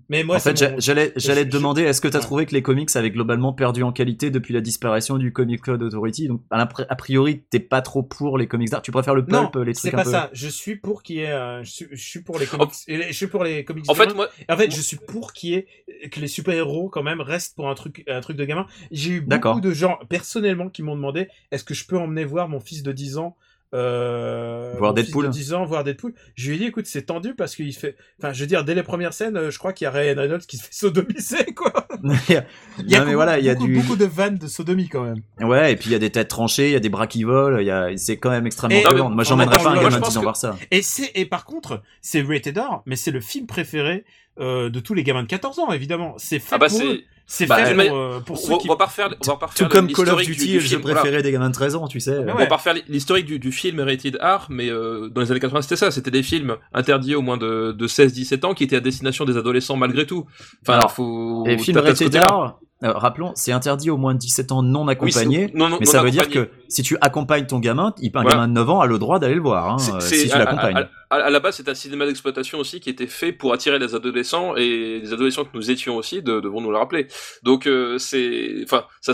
Mais 0.08 0.24
moi 0.24 0.36
en 0.36 0.40
fait, 0.40 0.56
c'est 0.58 0.72
mon- 0.72 0.80
j'allais, 0.80 1.12
j'allais 1.16 1.44
te 1.44 1.50
demander, 1.50 1.82
est-ce 1.82 2.00
que 2.00 2.08
tu 2.08 2.16
as 2.16 2.20
trouvé 2.20 2.46
que 2.46 2.52
les 2.54 2.62
comics 2.62 2.94
avaient 2.96 3.10
globalement 3.10 3.52
perdu 3.52 3.82
en 3.82 3.92
qualité 3.92 4.30
depuis 4.30 4.52
la 4.54 4.60
disparition 4.60 5.18
du 5.18 5.32
Comic 5.32 5.62
Code 5.62 5.82
Authority? 5.82 6.28
Donc, 6.28 6.42
a 6.50 6.96
priori, 6.96 7.42
t'es 7.50 7.60
pas 7.60 7.82
trop 7.82 8.02
pour 8.02 8.38
les 8.38 8.46
comics 8.46 8.70
d'art. 8.70 8.82
Tu 8.82 8.90
préfères 8.92 9.14
le 9.14 9.24
non, 9.28 9.48
pulp, 9.48 9.66
les 9.66 9.74
c'est 9.74 9.90
trucs 9.90 9.92
pas 9.92 10.00
un 10.00 10.04
peu. 10.04 10.10
ça. 10.10 10.30
Je 10.32 10.48
suis 10.48 10.76
pour 10.76 11.02
qu'il 11.02 11.16
y 11.16 11.20
ait, 11.20 11.30
euh, 11.30 11.62
je, 11.62 11.70
suis, 11.70 11.86
je 11.90 12.02
suis 12.04 12.22
pour 12.22 12.38
les 12.38 12.46
comics, 12.46 12.70
je 12.88 13.12
suis 13.12 13.26
pour 13.26 13.44
les 13.44 13.64
comics. 13.64 13.84
En 13.88 13.94
fait, 13.94 14.14
moi, 14.14 14.28
En 14.48 14.56
fait, 14.56 14.70
je 14.70 14.80
suis 14.80 14.96
pour 14.96 15.32
qu'il 15.32 15.50
y 15.50 15.54
ait 15.54 15.66
que 16.10 16.20
les 16.20 16.26
super-héros 16.26 16.88
quand 16.88 17.02
même 17.02 17.20
restent 17.20 17.56
pour 17.56 17.68
un 17.68 17.74
truc 17.74 18.04
un 18.08 18.20
truc 18.20 18.36
de 18.36 18.44
gamin. 18.44 18.66
J'ai 18.90 19.12
eu 19.12 19.20
beaucoup 19.20 19.60
de 19.60 19.72
gens 19.72 19.98
personnellement 20.08 20.68
qui 20.68 20.82
m'ont 20.82 20.96
demandé 20.96 21.28
est-ce 21.50 21.64
que 21.64 21.74
je 21.74 21.86
peux 21.86 21.98
emmener 21.98 22.24
voir 22.24 22.48
mon 22.48 22.60
fils 22.60 22.82
de 22.82 22.92
10 22.92 23.18
ans 23.18 23.36
euh, 23.74 24.74
Voir 24.78 24.94
Deadpool. 24.94 25.26
de 25.26 25.30
10 25.30 25.54
ans 25.54 25.64
voir 25.64 25.84
Deadpool. 25.84 26.12
Je 26.34 26.48
lui 26.50 26.56
ai 26.56 26.58
dit 26.60 26.66
écoute, 26.66 26.86
c'est 26.86 27.02
tendu 27.02 27.34
parce 27.34 27.56
qu'il 27.56 27.72
fait 27.74 27.96
enfin 28.20 28.32
je 28.32 28.40
veux 28.40 28.46
dire 28.46 28.64
dès 28.64 28.74
les 28.74 28.82
premières 28.82 29.12
scènes, 29.14 29.36
euh, 29.36 29.50
je 29.50 29.58
crois 29.58 29.72
qu'il 29.72 29.84
y 29.84 29.88
a 29.88 29.90
Ryan 29.90 30.14
Reynolds 30.16 30.40
qui 30.46 30.56
se 30.56 30.64
fait 30.64 30.74
sodomiser 30.74 31.44
quoi. 31.56 31.86
il 32.02 32.34
y 32.34 32.36
a, 32.36 32.44
Il 32.78 32.90
y 32.90 32.94
a 32.94 32.98
non, 33.00 33.04
mais 33.06 33.12
beaucoup, 33.12 33.14
voilà, 33.14 33.38
il 33.38 33.44
y 33.44 33.48
a 33.50 33.54
beaucoup, 33.54 33.66
du. 33.66 33.74
beaucoup 33.76 33.96
de 33.96 34.04
vannes 34.04 34.36
de 34.38 34.46
sodomie 34.46 34.88
quand 34.88 35.02
même. 35.04 35.22
Ouais, 35.40 35.72
et 35.72 35.76
puis 35.76 35.86
il 35.90 35.92
y 35.92 35.96
a 35.96 35.98
des 35.98 36.10
têtes 36.10 36.28
tranchées, 36.28 36.68
il 36.68 36.72
y 36.72 36.76
a 36.76 36.80
des 36.80 36.88
bras 36.90 37.06
qui 37.06 37.22
volent, 37.24 37.58
il 37.58 37.66
y 37.66 37.70
a, 37.70 37.88
c'est 37.96 38.16
quand 38.18 38.30
même 38.30 38.46
extrêmement 38.46 38.76
Et- 38.78 38.82
violent. 38.82 39.10
Moi, 39.10 39.24
j'emmènerais 39.24 39.58
pas 39.58 39.70
un 39.70 39.76
gamin 39.76 39.88
de 39.90 39.96
pense 39.98 40.10
10 40.10 40.16
ans 40.16 40.20
que- 40.20 40.24
voir 40.24 40.36
ça. 40.36 40.56
Et 40.70 40.82
c'est 40.82 41.10
et 41.14 41.26
par 41.26 41.44
contre, 41.44 41.82
c'est 42.00 42.22
rated 42.22 42.58
R, 42.58 42.82
mais 42.86 42.96
c'est 42.96 43.10
le 43.10 43.20
film 43.20 43.46
préféré 43.46 44.04
euh, 44.40 44.70
de 44.70 44.80
tous 44.80 44.94
les 44.94 45.02
gamins 45.04 45.22
de 45.22 45.28
14 45.28 45.58
ans 45.58 45.72
évidemment. 45.72 46.14
C'est 46.18 46.38
fait 46.38 46.54
ah 46.54 46.58
bah 46.58 46.68
pour 46.68 46.80
eux. 46.82 47.00
C'est, 47.26 47.46
Bah, 47.46 47.64
fait 47.64 47.74
mais- 47.74 47.88
pour, 47.88 47.96
euh, 47.96 48.20
pour 48.20 48.38
ceux 48.38 48.52
on, 48.52 48.58
qui 48.58 48.68
on 48.68 48.72
va 48.72 48.76
pas 48.76 48.86
refaire, 48.86 49.06
on 49.08 49.30
va 49.30 49.36
pas 49.36 49.46
Tout 49.46 49.52
refaire 49.64 49.68
comme 49.68 49.92
Call 49.92 50.08
of 50.10 50.22
Duty, 50.22 50.46
du, 50.46 50.54
le 50.54 50.60
jeu 50.60 50.68
film, 50.68 50.80
voilà. 50.82 51.00
préféré 51.00 51.22
des 51.22 51.32
gamins 51.32 51.48
de 51.48 51.54
13 51.54 51.74
ans, 51.76 51.88
tu 51.88 52.00
sais. 52.00 52.18
Ouais, 52.18 52.32
On 52.32 52.36
va 52.38 52.46
pas 52.46 52.56
refaire 52.56 52.74
l'historique 52.88 53.26
du, 53.26 53.38
du 53.38 53.52
film 53.52 53.80
rated 53.80 54.18
R, 54.22 54.46
mais 54.50 54.68
euh, 54.70 55.08
dans 55.08 55.20
les 55.22 55.30
années 55.30 55.40
80 55.40 55.62
c'était 55.62 55.76
ça, 55.76 55.90
c'était 55.90 56.10
des 56.10 56.22
films 56.22 56.56
interdits 56.74 57.14
au 57.14 57.22
moins 57.22 57.36
de, 57.38 57.72
de 57.72 57.86
16-17 57.88 58.44
ans 58.44 58.54
qui 58.54 58.64
étaient 58.64 58.76
à 58.76 58.80
destination 58.80 59.24
des 59.24 59.36
adolescents 59.36 59.76
malgré 59.76 60.06
tout. 60.06 60.26
Enfin, 60.62 60.74
Alors, 60.78 60.92
faut. 60.92 61.44
Et 61.46 61.58
film 61.58 61.76
t'as- 61.76 61.82
t'as 61.82 61.94
ce 61.94 62.04
rated. 62.04 62.22
R, 62.30 62.58
euh, 62.84 62.92
rappelons, 62.92 63.32
c'est 63.34 63.52
interdit 63.52 63.90
aux 63.90 63.96
moins 63.96 64.14
de 64.14 64.18
17 64.18 64.52
ans 64.52 64.62
non 64.62 64.84
Oui, 64.84 64.92
accompagnés. 64.92 65.48
c'est- 65.52 65.58
non, 65.58 65.68
non, 65.68 65.76
mais 65.80 65.86
non 65.86 65.90
ça 65.92 66.02
veut 66.02 66.10
dire 66.10 66.28
que 66.28 66.48
si 66.68 66.82
tu 66.82 66.96
accompagnes 67.00 67.46
ton 67.46 67.58
gamin, 67.58 67.94
il, 68.00 68.08
un 68.08 68.10
Voilà. 68.22 68.30
gamin 68.30 68.48
de 68.48 68.52
9 68.54 68.70
ans 68.70 68.80
a 68.80 68.86
le 68.86 68.98
droit 68.98 69.18
d'aller 69.18 69.34
le 69.34 69.40
voir, 69.42 69.68
hein, 69.70 69.76
euh, 69.94 70.00
si 70.00 70.28
tu 70.28 70.36
l'accompagnes. 70.38 70.76
À, 70.76 70.80
à- 71.16 71.22
à 71.24 71.30
la 71.30 71.40
base, 71.40 71.56
c'est 71.56 71.68
un 71.68 71.74
cinéma 71.74 72.06
d'exploitation 72.06 72.58
aussi 72.58 72.80
qui 72.80 72.88
était 72.88 73.06
fait 73.06 73.32
pour 73.32 73.52
attirer 73.52 73.78
les 73.78 73.94
adolescents 73.94 74.56
et 74.56 75.00
les 75.02 75.12
adolescents 75.12 75.44
que 75.44 75.50
nous 75.54 75.70
étions 75.70 75.96
aussi 75.96 76.22
de, 76.22 76.40
devront 76.40 76.62
nous 76.62 76.70
le 76.70 76.78
rappeler. 76.78 77.06
Donc 77.42 77.66
euh, 77.66 77.98
c'est, 77.98 78.60
enfin, 78.64 78.84
ça, 79.02 79.12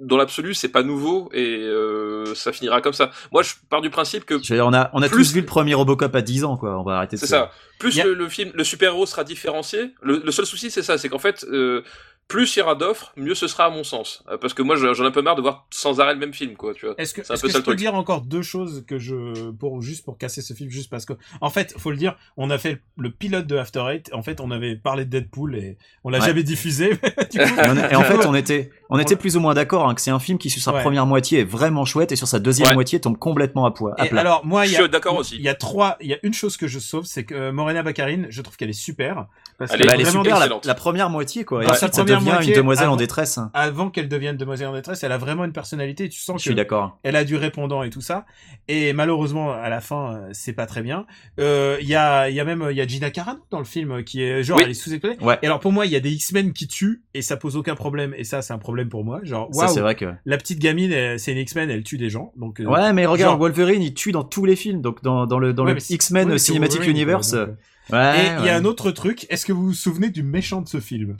dans 0.00 0.16
l'absolu, 0.16 0.54
c'est 0.54 0.68
pas 0.68 0.82
nouveau 0.82 1.30
et 1.32 1.58
euh, 1.62 2.34
ça 2.34 2.52
finira 2.52 2.80
comme 2.80 2.92
ça. 2.92 3.10
Moi, 3.32 3.42
je 3.42 3.54
pars 3.70 3.80
du 3.80 3.90
principe 3.90 4.24
que 4.24 4.34
dire, 4.34 4.66
on 4.66 4.74
a, 4.74 4.90
on 4.92 5.02
a 5.02 5.08
Plus- 5.08 5.28
tous 5.28 5.32
vu 5.34 5.40
le 5.40 5.46
premier 5.46 5.74
Robocop 5.74 6.14
à 6.14 6.22
10 6.22 6.44
ans, 6.44 6.56
quoi. 6.56 6.78
On 6.78 6.82
va 6.82 6.96
arrêter 6.98 7.16
c'est 7.16 7.26
ça. 7.26 7.50
Plus 7.78 8.00
le, 8.02 8.14
le 8.14 8.28
film, 8.28 8.50
le 8.54 8.62
super-héros 8.64 9.06
sera 9.06 9.24
différencié. 9.24 9.92
Le, 10.02 10.22
le 10.24 10.30
seul 10.30 10.46
souci, 10.46 10.70
c'est 10.70 10.82
ça, 10.82 10.98
c'est 10.98 11.08
qu'en 11.08 11.18
fait, 11.18 11.44
euh, 11.50 11.82
plus 12.28 12.56
il 12.56 12.60
y 12.60 12.62
aura 12.62 12.74
d'offres, 12.74 13.12
mieux 13.18 13.34
ce 13.34 13.46
sera 13.46 13.66
à 13.66 13.70
mon 13.70 13.84
sens. 13.84 14.24
Euh, 14.30 14.38
Parce 14.38 14.54
que 14.54 14.62
moi, 14.62 14.74
j'en 14.76 14.94
ai 15.04 15.06
un 15.06 15.10
peu 15.10 15.20
marre 15.20 15.36
de 15.36 15.42
voir 15.42 15.66
sans 15.70 16.00
arrêt 16.00 16.14
le 16.14 16.18
même 16.20 16.32
film, 16.32 16.54
quoi. 16.56 16.72
Tu 16.72 16.86
vois. 16.86 16.94
Est-ce 16.96 17.12
que, 17.12 17.22
C'est 17.22 17.32
un 17.32 17.34
est-ce 17.34 17.42
peu 17.42 17.48
que 17.48 17.52
ça 17.52 17.58
je 17.58 17.62
peux 17.62 17.70
truc. 17.72 17.78
dire 17.78 17.94
encore 17.94 18.22
deux 18.22 18.40
choses 18.40 18.84
que 18.88 18.98
je 18.98 19.50
pour 19.50 19.82
juste 19.82 20.04
pour 20.04 20.16
casser 20.16 20.40
ce 20.40 20.54
film 20.54 20.70
juste 20.70 20.88
parce 20.90 21.04
que 21.04 21.12
en 21.42 21.50
fait 21.50 21.74
faut 21.78 21.90
le 21.90 21.96
dire 21.98 22.16
on 22.38 22.48
a 22.50 22.56
fait 22.58 22.80
le 22.96 23.10
pilote 23.10 23.46
de 23.46 23.56
After 23.56 23.84
Eight 23.90 24.10
en 24.14 24.22
fait 24.22 24.40
on 24.40 24.50
avait 24.50 24.76
parlé 24.76 25.04
de 25.04 25.10
Deadpool 25.10 25.56
et 25.56 25.76
on 26.04 26.10
l'a 26.10 26.20
Ouais. 26.20 26.26
jamais 26.26 26.42
diffusé 26.42 26.90
du 27.30 27.38
coup, 27.38 27.44
Et, 27.60 27.68
on 27.68 27.76
est- 27.76 27.92
et 27.92 27.96
en 27.96 28.02
fait, 28.04 28.24
on 28.26 28.34
était, 28.34 28.70
on 28.88 28.98
était 28.98 29.16
plus 29.16 29.36
ou 29.36 29.40
moins 29.40 29.52
d'accord 29.54 29.88
hein, 29.88 29.94
que 29.94 30.00
c'est 30.00 30.10
un 30.10 30.18
film 30.18 30.38
qui, 30.38 30.48
sur 30.48 30.62
sa 30.62 30.72
Ouais. 30.72 30.80
première 30.82 31.04
moitié, 31.06 31.40
est 31.40 31.44
vraiment 31.44 31.84
chouette 31.84 32.12
et 32.12 32.16
sur 32.16 32.28
sa 32.28 32.38
deuxième 32.38 32.68
Ouais. 32.68 32.74
moitié 32.74 32.98
tombe 33.00 33.18
complètement 33.18 33.66
à 33.66 33.72
poids. 33.72 33.94
à 33.98 34.06
plat. 34.06 34.20
alors 34.22 34.46
moi 34.46 34.64
il 34.66 34.70
y 34.70 34.72
Je 34.74 34.78
a 34.78 34.82
suis 34.82 34.90
d'accord 34.90 35.16
aussi. 35.16 35.36
il 35.36 35.42
y 35.42 35.48
a 35.48 35.54
trois 35.54 35.96
il 36.00 36.06
y 36.08 36.14
a 36.14 36.18
une 36.22 36.32
chose 36.34 36.56
que 36.56 36.66
je 36.66 36.78
sauve 36.78 37.04
c'est 37.04 37.24
que 37.24 37.34
euh, 37.34 37.52
Morena 37.52 37.82
Baccarin 37.82 38.24
je 38.30 38.40
trouve 38.42 38.56
qu'elle 38.56 38.70
est 38.70 38.72
super 38.72 39.26
parce 39.58 39.70
Elle 39.72 39.78
qu'elle 39.80 39.86
est- 39.86 39.88
Bah, 39.88 39.94
elle 39.96 40.00
est 40.00 40.10
super 40.10 40.38
la, 40.64 40.74
première 40.74 41.10
moitié, 41.10 41.44
quoi. 41.44 41.62
Et 41.62 41.66
Dans 41.66 41.72
ensuite, 41.72 41.90
sa 41.90 41.96
ça 41.96 42.02
première 42.02 42.11
devient 42.20 42.30
moitié, 42.30 42.52
une 42.52 42.56
demoiselle 42.58 42.88
en 42.88 42.96
détresse. 42.96 43.38
Avant 43.54 43.90
qu'elle 43.90 44.08
devienne 44.08 44.36
demoiselle 44.36 44.68
en 44.68 44.72
détresse, 44.72 45.02
elle 45.04 45.12
a 45.12 45.18
vraiment 45.18 45.44
une 45.44 45.52
personnalité. 45.52 46.08
Tu 46.08 46.20
sens 46.20 46.36
Je 46.38 46.42
suis 46.42 46.50
que 46.50 46.56
d'accord. 46.56 46.98
elle 47.02 47.16
a 47.16 47.24
du 47.24 47.36
répondant 47.36 47.82
et 47.82 47.90
tout 47.90 48.00
ça. 48.00 48.24
Et 48.68 48.92
malheureusement, 48.92 49.52
à 49.52 49.68
la 49.68 49.80
fin, 49.80 50.14
euh, 50.14 50.28
c'est 50.32 50.52
pas 50.52 50.66
très 50.66 50.82
bien. 50.82 51.06
Euh, 51.40 51.76
Il 51.80 51.88
y 51.88 51.94
a, 51.94 52.28
il 52.28 52.34
y 52.36 52.40
a 52.40 52.44
même, 52.44 52.66
il 52.70 52.76
y 52.76 52.80
a 52.80 52.86
Gina 52.86 53.10
Carano 53.10 53.40
dans 53.50 53.58
le 53.58 53.64
film 53.64 53.90
euh, 53.92 54.02
qui 54.02 54.22
est 54.22 54.42
genre, 54.42 54.56
Oui. 54.58 54.62
elle 54.64 54.70
est 54.70 54.74
sous-exploitée. 54.74 55.22
Ouais. 55.24 55.38
Et 55.42 55.46
alors 55.46 55.60
pour 55.60 55.72
moi, 55.72 55.86
il 55.86 55.92
y 55.92 55.96
a 55.96 56.00
des 56.00 56.10
X-Men 56.12 56.52
qui 56.52 56.66
tuent 56.68 57.02
et 57.14 57.22
ça 57.22 57.36
pose 57.36 57.56
aucun 57.56 57.74
problème. 57.74 58.14
Et 58.16 58.24
ça, 58.24 58.42
c'est 58.42 58.52
un 58.52 58.58
problème 58.58 58.88
pour 58.88 59.04
moi. 59.04 59.20
Genre, 59.22 59.48
Ça, 59.54 59.68
c'est 59.68 59.80
vrai 59.80 59.94
que. 59.94 60.12
la 60.24 60.36
petite 60.36 60.58
gamine, 60.58 61.18
c'est 61.18 61.32
une 61.32 61.38
X-Men, 61.38 61.70
elle 61.70 61.82
tue 61.82 61.98
des 61.98 62.10
gens. 62.10 62.32
Donc 62.36 62.60
euh, 62.60 62.64
Ouais, 62.64 62.92
mais 62.92 63.06
regarde, 63.06 63.32
genre- 63.32 63.38
Wolverine, 63.40 63.82
il 63.82 63.94
tue 63.94 64.12
dans 64.12 64.24
tous 64.24 64.44
les 64.44 64.56
films. 64.56 64.80
Donc, 64.82 65.02
dans, 65.02 65.26
dans 65.26 65.38
le, 65.38 65.52
dans 65.52 65.64
ouais, 65.64 65.74
le 65.74 65.80
X-Men 65.92 66.30
ouais, 66.32 66.38
Cinematic 66.38 66.86
Universe. 66.86 67.32
donc, 67.32 67.48
euh. 67.48 67.52
Ouais. 67.90 68.16
Et 68.16 68.28
il 68.40 68.46
y 68.46 68.48
a 68.48 68.56
un 68.56 68.64
autre 68.64 68.92
truc. 68.92 69.26
Est-ce 69.28 69.44
que 69.44 69.52
vous 69.52 69.66
vous 69.66 69.72
souvenez 69.74 70.10
du 70.10 70.22
méchant 70.22 70.62
de 70.62 70.68
ce 70.68 70.78
film? 70.78 71.16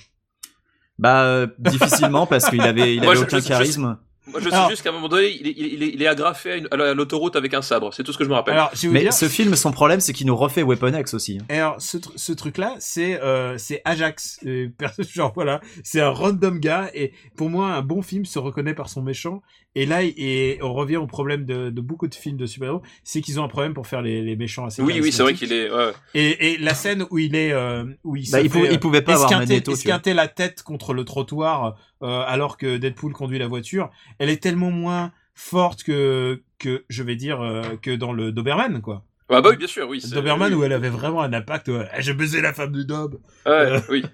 Bah, 1.03 1.25
euh, 1.25 1.47
difficilement 1.59 2.27
parce 2.27 2.49
qu'il 2.49 2.61
avait, 2.63 2.95
il 2.95 3.01
Moi, 3.03 3.09
avait 3.13 3.21
je- 3.21 3.25
aucun 3.25 3.39
je- 3.39 3.43
je- 3.43 3.49
charisme. 3.49 3.99
Moi, 4.29 4.39
je 4.41 4.49
sais 4.51 4.55
Alors- 4.55 4.71
juste 4.71 4.83
qu'à 4.85 4.91
un 4.91 4.93
moment 4.93 5.09
donné, 5.09 5.37
il 5.41 5.49
est, 5.49 5.55
il 5.57 5.83
est, 5.83 5.89
il 5.95 6.01
est 6.01 6.07
agrafé 6.07 6.53
à, 6.53 6.57
une- 6.57 6.69
à 6.71 6.95
l'autoroute 6.95 7.35
avec 7.35 7.55
un 7.55 7.61
sabre. 7.61 7.93
C'est 7.93 8.05
tout 8.05 8.13
ce 8.13 8.19
que 8.19 8.23
je 8.23 8.29
me 8.29 8.35
rappelle. 8.35 8.55
Alors, 8.55 8.71
je 8.73 8.83
vais 8.83 8.87
vous 8.87 8.95
Mais 8.95 9.01
dire, 9.01 9.13
ce 9.13 9.27
film, 9.29 9.57
son 9.57 9.73
problème, 9.73 9.99
c'est 9.99 10.13
qu'il 10.13 10.29
nous 10.29 10.37
refait 10.37 10.63
Weapon 10.63 10.97
X 10.97 11.13
aussi. 11.15 11.39
hein. 11.41 11.45
Et 11.51 11.59
alors, 11.59 11.83
ce, 11.83 11.97
tr- 11.97 12.13
ce 12.15 12.33
truc-là, 12.33 12.77
c'est 12.79 13.21
euh, 13.21 13.59
c'est 13.59 13.83
Ajax. 13.85 14.39
Perso- 14.79 15.03
genre 15.13 15.33
voilà, 15.35 15.61
c'est 15.83 16.01
un 16.01 16.11
random 16.11 16.61
gars 16.61 16.89
et 16.95 17.13
pour 17.37 17.51
moi, 17.51 17.73
un 17.73 17.83
bon 17.83 18.01
film 18.01 18.25
se 18.25 18.39
reconnaît 18.39 18.75
par 18.75 18.89
son 18.89 19.03
méchant. 19.03 19.43
Et 19.75 19.87
là, 19.87 20.03
et 20.03 20.59
on 20.61 20.75
revient 20.75 20.99
au 20.99 21.07
problème 21.07 21.47
de, 21.47 21.71
de 21.71 21.81
beaucoup 21.81 22.07
de 22.07 22.15
films 22.15 22.37
de 22.37 22.45
super-héros, 22.45 22.83
c'est 23.05 23.23
qu'ils 23.23 23.41
ont 23.41 23.45
un 23.45 23.49
problème 23.49 23.73
pour 23.73 23.87
faire 23.87 24.03
les, 24.03 24.21
les 24.21 24.37
méchants 24.37 24.67
assez. 24.67 24.83
oui, 24.83 25.01
oui, 25.03 25.11
c'est 25.13 25.23
vrai 25.23 25.33
qu'il 25.33 25.53
est. 25.53 25.71
ouais. 25.71 25.93
Et, 26.15 26.53
et 26.53 26.59
la 26.59 26.75
scène 26.75 27.07
où 27.11 27.19
il 27.19 27.35
est, 27.35 27.53
euh, 27.53 27.85
où 28.05 28.17
il, 28.17 28.31
Bah, 28.31 28.39
se 28.41 28.45
il, 28.45 28.51
pouvait, 28.51 28.67
fait, 28.69 28.75
il 28.75 28.81
pouvait 28.81 29.01
pas 29.03 29.13
euh, 29.13 29.15
avoir 29.15 29.31
esquinter, 29.33 29.53
Magneto, 29.55 29.65
tu 29.73 29.75
vois. 29.77 29.95
esquinter 29.95 30.13
la 30.15 30.29
tête 30.29 30.63
contre 30.63 30.93
le 30.93 31.05
trottoir 31.05 31.77
euh, 32.03 32.23
alors 32.27 32.59
que 32.59 32.77
Deadpool 32.77 33.13
conduit 33.13 33.39
la 33.39 33.47
voiture, 33.49 33.91
elle 34.19 34.29
est 34.29 34.43
tellement 34.43 34.71
moins 34.71 35.13
forte 35.35 35.83
que 35.85 36.43
que 36.59 36.85
je 36.91 37.03
vais 37.03 37.17
dire 37.17 37.41
euh, 37.41 37.63
que 37.81 37.91
dans 37.97 38.13
le 38.13 38.31
Doberman 38.31 38.83
quoi. 38.83 39.05
Ah 39.35 39.41
bah 39.41 39.49
oui, 39.51 39.57
bien 39.57 39.67
sûr, 39.67 39.89
oui. 39.89 40.03
Doberman 40.13 40.53
oui. 40.53 40.59
où 40.61 40.65
elle 40.65 40.75
avait 40.75 40.91
vraiment 40.91 41.23
un 41.23 41.33
impact. 41.33 41.69
ouais, 41.69 41.89
Eh, 41.97 42.03
J'ai 42.03 42.13
baisé 42.13 42.43
la 42.43 42.53
femme 42.53 42.71
de 42.73 42.83
Dob. 42.83 43.19
Ouais, 43.47 43.53
Euh. 43.53 43.81
oui. 43.89 44.05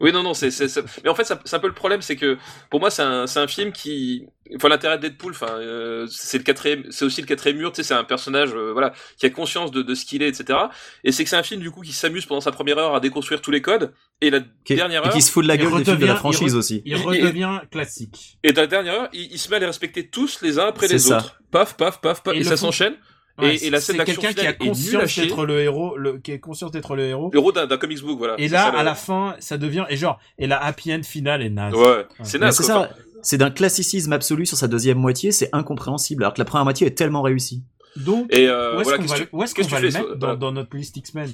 Oui, 0.00 0.12
non, 0.12 0.22
non, 0.22 0.34
c'est, 0.34 0.50
c'est, 0.50 0.68
c'est- 0.68 0.84
mais 1.02 1.08
en 1.08 1.14
fait, 1.14 1.24
c'est 1.46 1.56
un 1.56 1.58
peu 1.60 1.66
le 1.68 1.72
problème, 1.72 2.02
c'est 2.02 2.16
que 2.16 2.36
pour 2.68 2.78
moi, 2.78 2.90
c'est 2.90 3.00
un, 3.00 3.26
c'est 3.26 3.40
un 3.40 3.46
film 3.46 3.72
qui, 3.72 4.26
enfin, 4.56 4.68
l'intérêt 4.68 4.96
de 4.98 5.02
Deadpool, 5.02 5.32
enfin, 5.32 5.52
euh, 5.58 6.06
c'est 6.10 6.38
le 6.38 6.44
quatrième, 6.44 6.84
c'est 6.90 7.04
aussi 7.04 7.20
le 7.20 7.26
quatrième 7.26 7.58
mur, 7.58 7.72
tu 7.72 7.76
sais, 7.76 7.88
c'est 7.88 7.94
un 7.94 8.04
personnage, 8.04 8.50
euh, 8.54 8.72
voilà, 8.72 8.92
qui 9.18 9.26
a 9.26 9.30
conscience 9.30 9.70
de, 9.70 9.82
de 9.82 9.94
ce 9.94 10.04
qu'il 10.04 10.22
est, 10.22 10.28
etc. 10.28 10.58
Et 11.04 11.12
c'est 11.12 11.24
que 11.24 11.30
c'est 11.30 11.36
un 11.36 11.42
film 11.42 11.60
du 11.60 11.70
coup 11.70 11.80
qui 11.82 11.92
s'amuse 11.92 12.26
pendant 12.26 12.40
sa 12.40 12.52
première 12.52 12.78
heure 12.78 12.94
à 12.94 13.00
déconstruire 13.00 13.40
tous 13.40 13.50
les 13.50 13.62
codes. 13.62 13.92
Et 14.20 14.30
la 14.30 14.40
Qui- 14.64 14.74
dernière 14.74 15.02
et 15.04 15.06
heure, 15.08 15.12
qui 15.12 15.22
se 15.22 15.30
fout 15.32 15.42
de 15.42 15.48
la 15.48 15.54
il 15.54 15.58
gueule 15.62 15.68
des 15.70 15.84
films 15.84 15.84
de 15.84 15.90
redevient- 15.92 16.06
la 16.08 16.12
il 16.14 16.18
franchise 16.18 16.54
re- 16.54 16.58
aussi. 16.58 16.82
Il 16.84 16.92
Et- 16.92 16.96
redevient 16.96 17.60
classique. 17.70 18.38
et 18.42 18.52
dans 18.52 18.62
la 18.62 18.66
dernière 18.66 18.94
heure, 18.94 19.08
il, 19.12 19.32
il 19.32 19.38
se 19.38 19.48
met 19.50 19.56
à 19.56 19.58
les 19.60 19.66
respecter 19.66 20.08
tous 20.08 20.40
les 20.42 20.58
uns 20.58 20.66
après 20.66 20.86
C'est 20.88 20.94
les 20.94 20.98
ça. 21.00 21.18
autres. 21.18 21.40
Paf, 21.50 21.76
paf, 21.76 22.00
paf, 22.00 22.22
paf, 22.22 22.34
Et 22.34 22.38
et, 22.40 22.44
ça 22.44 22.56
s'enchaîne. 22.56 22.94
Ouais, 23.38 23.56
et, 23.56 23.66
et 23.68 23.70
la 23.70 23.80
scène 23.80 23.94
c'est 23.94 23.98
d'action 24.04 24.20
quelqu'un 24.20 24.40
qui 24.42 24.46
a 24.46 24.52
conscience 24.52 25.14
d'être 25.16 25.46
le 25.46 25.60
héros, 25.60 25.96
le, 25.96 26.18
qui 26.18 26.32
est 26.32 26.40
conscience 26.40 26.72
d'être 26.72 26.94
le 26.94 27.04
héros. 27.04 27.30
Héros 27.32 27.52
d'un, 27.52 27.66
comics 27.78 28.02
book, 28.02 28.18
voilà. 28.18 28.34
Et 28.36 28.48
C'est 28.48 28.54
là, 28.54 28.70
ça, 28.70 28.78
à 28.78 28.82
la 28.82 28.94
fin, 28.94 29.34
ça 29.38 29.56
devient 29.56 29.86
et 29.88 29.96
genre 29.96 30.18
et 30.36 30.46
la 30.46 30.62
happy 30.62 30.92
end 30.92 31.02
finale 31.02 31.40
est 31.40 31.48
naze. 31.48 31.72
Ouais, 31.72 32.06
c'est 32.22 32.38
Mais 32.38 32.46
naze. 32.46 32.56
c'est 32.56 32.64
quoi. 32.64 32.88
ça. 32.88 32.90
C'est 33.22 33.38
d'un 33.38 33.50
classicisme 33.50 34.12
absolu 34.12 34.46
sur 34.46 34.56
sa 34.56 34.68
deuxième 34.68 34.98
moitié, 34.98 35.32
c'est 35.32 35.48
incompréhensible, 35.52 36.22
alors 36.24 36.34
que 36.34 36.38
la 36.40 36.44
première 36.44 36.64
moitié 36.64 36.86
est 36.86 36.96
tellement 36.96 37.22
réussie. 37.22 37.62
Donc 37.96 38.26
Et 38.30 38.46
euh, 38.48 38.76
où 38.76 38.80
est-ce 38.80 38.82
voilà, 38.84 38.96
qu'on 38.98 39.02
qu'est-ce 39.04 39.68
va, 39.70 39.80
le 39.80 39.86
mettre 39.90 40.20
ça- 40.20 40.36
dans, 40.36 40.52
notre 40.52 40.76
liste 40.76 40.96
X-Men? 40.96 41.30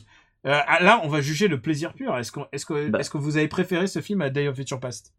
Euh, 0.47 0.59
ah, 0.67 0.83
Là, 0.83 1.01
on 1.05 1.09
va 1.09 1.21
juger 1.21 1.49
le 1.49 1.61
plaisir 1.61 1.93
pur. 1.93 2.17
Est-ce 2.17 2.33
qu'on, 2.33 2.47
est-ce 2.53 2.65
que, 2.67 2.89
Bah. 2.89 3.01
est-ce 3.01 3.11
que 3.11 3.19
vous 3.19 3.37
avez 3.37 3.49
préféré 3.49 3.87
ce 3.87 4.01
film 4.01 4.23
à 4.23 4.31
Day 4.31 4.49
of 4.49 4.57
Future 4.57 4.81
Past 4.81 5.13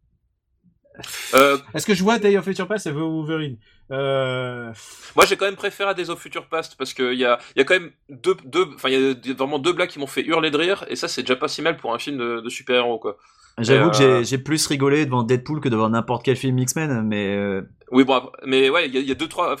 Euh, 1.34 1.58
Est-ce 1.74 1.86
que 1.86 1.94
je 1.94 2.02
vois 2.02 2.18
Day 2.18 2.36
of 2.36 2.44
Future 2.44 2.66
Past 2.66 2.86
et 2.86 2.90
Wolverine? 2.90 3.56
Euh... 3.92 4.72
Moi, 5.14 5.24
j'ai 5.26 5.36
quand 5.36 5.44
même 5.46 5.54
préféré 5.56 5.90
à 5.90 5.94
Days 5.94 6.10
of 6.10 6.18
Future 6.20 6.46
Past 6.48 6.74
parce 6.76 6.92
qu'il 6.92 7.14
y 7.14 7.24
a, 7.24 7.38
il 7.54 7.58
y 7.58 7.62
a 7.62 7.64
quand 7.64 7.78
même 7.78 7.90
deux, 8.08 8.36
deux, 8.44 8.66
enfin, 8.74 8.88
il 8.88 9.18
y 9.24 9.30
a 9.30 9.34
vraiment 9.34 9.58
deux 9.60 9.72
blagues 9.72 9.90
qui 9.90 9.98
m'ont 9.98 10.06
fait 10.08 10.22
hurler 10.24 10.50
de 10.50 10.56
rire 10.56 10.84
et 10.88 10.96
ça, 10.96 11.06
c'est 11.08 11.22
déjà 11.22 11.36
pas 11.36 11.46
si 11.48 11.62
mal 11.62 11.76
pour 11.76 11.94
un 11.94 11.98
film 11.98 12.18
de, 12.18 12.40
de 12.40 12.48
super-héros, 12.48 12.98
quoi. 12.98 13.16
J'avoue 13.64 13.90
que 13.90 13.96
euh, 14.02 14.18
j'ai- 14.18 14.24
j'ai 14.24 14.38
plus 14.38 14.66
rigolé 14.66 15.04
devant 15.06 15.22
Deadpool 15.22 15.60
que 15.60 15.68
devant 15.68 15.88
n'importe 15.88 16.24
quel 16.24 16.36
film 16.36 16.58
X-Men, 16.58 17.02
mais 17.02 17.34
euh, 17.36 17.62
Oui, 17.90 18.04
bon, 18.04 18.14
après- 18.14 18.32
mais 18.46 18.70
ouais, 18.70 18.86
il 18.88 18.94
y, 18.94 18.98
a- 18.98 19.00
il 19.00 19.08
y 19.08 19.12
a 19.12 19.14
deux, 19.14 19.28
trois, 19.28 19.56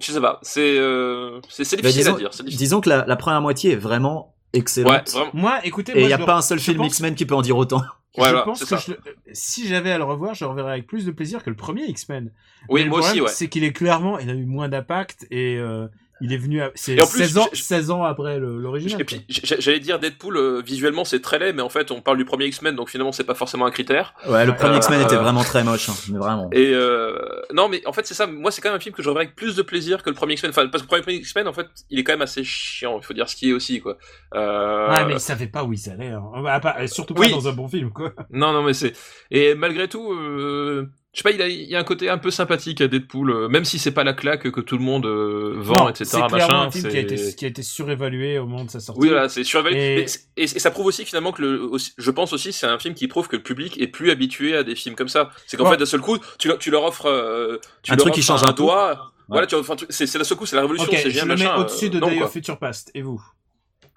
je 0.00 0.12
sais 0.12 0.20
pas, 0.20 0.38
c'est, 0.42 0.78
euh, 0.78 1.40
c'est, 1.48 1.64
c'est 1.64 1.76
bah, 1.76 1.82
difficile 1.82 2.02
disons, 2.04 2.14
à 2.16 2.18
dire, 2.18 2.28
c'est 2.34 2.42
difficile. 2.44 2.58
disons 2.58 2.80
que 2.80 2.88
la, 2.88 3.04
la 3.06 3.16
première 3.16 3.40
moitié 3.42 3.72
est 3.72 3.76
vraiment 3.76 4.34
Ouais, 4.52 4.58
excellente. 4.60 5.10
vraiment. 5.10 5.30
Moi, 5.34 5.58
écoutez, 5.64 5.92
Et 5.96 6.00
il 6.02 6.06
n'y 6.06 6.12
a 6.12 6.18
pas 6.18 6.36
un 6.36 6.42
seul 6.42 6.58
film 6.58 6.78
pense- 6.78 6.88
X-Men 6.88 7.14
qui 7.14 7.24
peut 7.26 7.34
en 7.34 7.42
dire 7.42 7.56
autant. 7.56 7.82
Ouais, 8.18 8.24
je 8.24 8.30
voilà, 8.30 8.42
pense 8.42 8.64
c'est 8.64 8.74
que 8.74 8.80
je 8.80 8.92
si 9.32 9.68
j'avais 9.68 9.92
à 9.92 9.96
le 9.98 10.02
revoir, 10.02 10.34
je 10.34 10.44
le 10.44 10.50
reverrais 10.50 10.72
avec 10.72 10.88
plus 10.88 11.04
de 11.06 11.12
plaisir 11.12 11.44
que 11.44 11.48
le 11.50 11.54
premier 11.54 11.84
X-Men. 11.84 12.32
Oui, 12.68 12.80
Mais 12.80 12.84
le 12.86 12.90
moi 12.90 12.98
aussi, 12.98 13.20
ouais. 13.20 13.28
C'est 13.28 13.46
qu'il 13.48 13.62
est 13.62 13.72
clairement, 13.72 14.18
il 14.18 14.28
a 14.28 14.32
eu 14.34 14.46
moins 14.46 14.68
d'impact 14.68 15.28
et 15.30 15.56
euh, 15.58 15.86
il 16.20 16.32
est 16.32 16.36
venu, 16.38 16.60
à- 16.62 16.70
c'est 16.74 16.94
Et 16.96 17.02
en 17.02 17.06
plus, 17.06 17.18
16 17.20 17.38
ans, 17.38 17.46
je- 17.52 17.58
je- 17.58 17.62
16 17.62 17.90
ans 17.90 18.04
après 18.04 18.38
l'original. 18.38 19.00
Et 19.00 19.04
puis, 19.04 19.24
j'allais 19.28 19.80
dire 19.80 19.98
Deadpool, 19.98 20.36
euh, 20.36 20.62
visuellement, 20.64 21.04
c'est 21.04 21.20
très 21.20 21.38
laid, 21.38 21.52
mais 21.52 21.62
en 21.62 21.68
fait, 21.68 21.90
on 21.90 22.00
parle 22.00 22.16
du 22.18 22.24
premier 22.24 22.46
X-Men, 22.46 22.76
donc 22.76 22.90
finalement, 22.90 23.12
c'est 23.12 23.24
pas 23.24 23.34
forcément 23.34 23.66
un 23.66 23.70
critère. 23.70 24.14
Ouais, 24.28 24.44
le 24.46 24.54
premier 24.54 24.74
Euh, 24.74 24.78
X-Men 24.78 25.00
était 25.02 25.14
euh, 25.16 25.20
vraiment 25.20 25.42
très 25.44 25.64
moche, 25.64 25.88
hein, 25.88 25.94
mais 26.10 26.18
vraiment. 26.18 26.48
Et 26.52 26.72
euh, 26.74 27.16
non, 27.54 27.68
mais 27.68 27.82
en 27.86 27.92
fait, 27.92 28.06
c'est 28.06 28.14
ça. 28.14 28.26
Moi, 28.26 28.50
c'est 28.50 28.60
quand 28.60 28.68
même 28.70 28.76
un 28.76 28.80
film 28.80 28.94
que 28.94 29.02
je 29.02 29.08
reverrai 29.08 29.24
avec 29.26 29.36
plus 29.36 29.56
de 29.56 29.62
plaisir 29.62 30.02
que 30.02 30.10
le 30.10 30.14
premier 30.16 30.34
X-Men. 30.34 30.50
Enfin, 30.50 30.66
parce 30.68 30.82
que 30.84 30.94
le 30.94 31.02
premier 31.02 31.16
X-Men, 31.18 31.48
en 31.48 31.52
fait, 31.52 31.66
il 31.90 31.98
est 31.98 32.04
quand 32.04 32.12
même 32.12 32.22
assez 32.22 32.44
chiant. 32.44 32.98
Il 33.00 33.04
faut 33.04 33.14
dire 33.14 33.28
ce 33.28 33.36
qui 33.36 33.50
est 33.50 33.52
aussi, 33.52 33.80
quoi. 33.80 33.96
Euh... 34.34 34.88
Ouais, 34.90 35.04
mais 35.06 35.14
il 35.14 35.20
savait 35.20 35.46
pas 35.46 35.64
où 35.64 35.72
il 35.72 35.90
allait. 35.90 36.08
Hein. 36.10 36.22
Ah, 36.46 36.60
pas- 36.60 36.86
surtout 36.86 37.14
pas 37.14 37.22
Oui. 37.22 37.30
dans 37.30 37.48
un 37.48 37.52
bon 37.52 37.68
film, 37.68 37.90
quoi. 37.90 38.12
Non, 38.30 38.52
non, 38.52 38.62
mais 38.62 38.74
c'est. 38.74 38.92
Et 39.30 39.54
malgré 39.54 39.88
tout, 39.88 40.12
euh... 40.12 40.86
je 41.12 41.18
sais 41.18 41.22
pas, 41.24 41.30
il, 41.32 41.42
a, 41.42 41.48
il 41.48 41.68
y 41.68 41.74
a 41.74 41.78
un 41.80 41.84
côté 41.84 42.08
un 42.08 42.18
peu 42.18 42.30
sympathique 42.30 42.80
à 42.80 42.86
Deadpool, 42.88 43.30
euh, 43.30 43.48
même 43.48 43.64
si 43.64 43.78
c'est 43.80 43.90
pas 43.90 44.04
la 44.04 44.12
claque 44.12 44.50
que 44.50 44.60
tout 44.60 44.78
le 44.78 44.84
monde 44.84 45.06
euh, 45.06 45.54
vend, 45.56 45.84
Non, 45.84 45.88
etc. 45.88 46.04
C'est 46.04 46.16
clairement 46.26 46.36
machin. 46.36 46.60
un 46.60 46.70
film 46.70 46.88
qui 46.88 46.96
a, 46.96 47.00
été, 47.00 47.34
qui 47.34 47.44
a 47.44 47.48
été 47.48 47.62
surévalué 47.62 48.38
au 48.38 48.46
moment 48.46 48.64
de 48.64 48.70
sa 48.70 48.78
sortie. 48.80 49.00
Oui, 49.00 49.08
voilà, 49.08 49.28
c'est 49.28 49.42
surévalué. 49.42 50.06
Et- 50.36 50.46
ça 50.46 50.70
prouve 50.70 50.86
aussi 50.86 51.04
finalement 51.04 51.32
que 51.32 51.42
le, 51.42 51.62
aussi- 51.62 51.92
je 51.98 52.10
pense 52.12 52.32
aussi, 52.32 52.52
c'est 52.52 52.66
un 52.66 52.78
film 52.78 52.94
qui 52.94 53.08
prouve 53.08 53.26
que 53.28 53.36
le 53.36 53.42
public 53.42 53.80
est 53.80 53.88
plus 53.88 54.10
habitué 54.12 54.56
à 54.56 54.62
des 54.62 54.76
films 54.76 54.94
comme 54.94 55.08
ça. 55.08 55.30
C'est 55.46 55.56
qu'en 55.56 55.64
Ouais. 55.64 55.70
fait, 55.72 55.76
d'un 55.78 55.86
seul 55.86 56.00
coup, 56.00 56.18
tu, 56.38 56.46
leur- 56.48 56.58
tu 56.58 56.70
leur 56.70 56.84
offres, 56.84 57.06
euh, 57.06 57.58
tu 57.82 57.90
Un 57.92 57.96
leur 57.96 58.04
truc 58.04 58.14
qui 58.14 58.22
change 58.22 58.42
un 58.44 58.52
peu. 58.52 58.62
doigt. 58.62 59.12
Voilà, 59.28 59.46
tu, 59.46 59.54
enfin, 59.56 59.76
c'est 59.90 60.06
c'est 60.06 60.18
d'un 60.18 60.24
seul 60.24 60.36
coup, 60.38 60.46
c'est 60.46 60.56
la 60.56 60.62
révolution, 60.62 60.88
Ok, 60.88 60.96
c'est 61.00 61.10
je 61.10 61.20
le 61.20 61.34
mets 61.36 61.44
machin. 61.44 61.56
au-dessus 61.56 61.88
de 61.90 62.00
non, 62.00 62.08
Day 62.08 62.20
of 62.22 62.32
Future 62.32 62.58
Past. 62.58 62.90
Et 62.94 63.02
vous? 63.02 63.20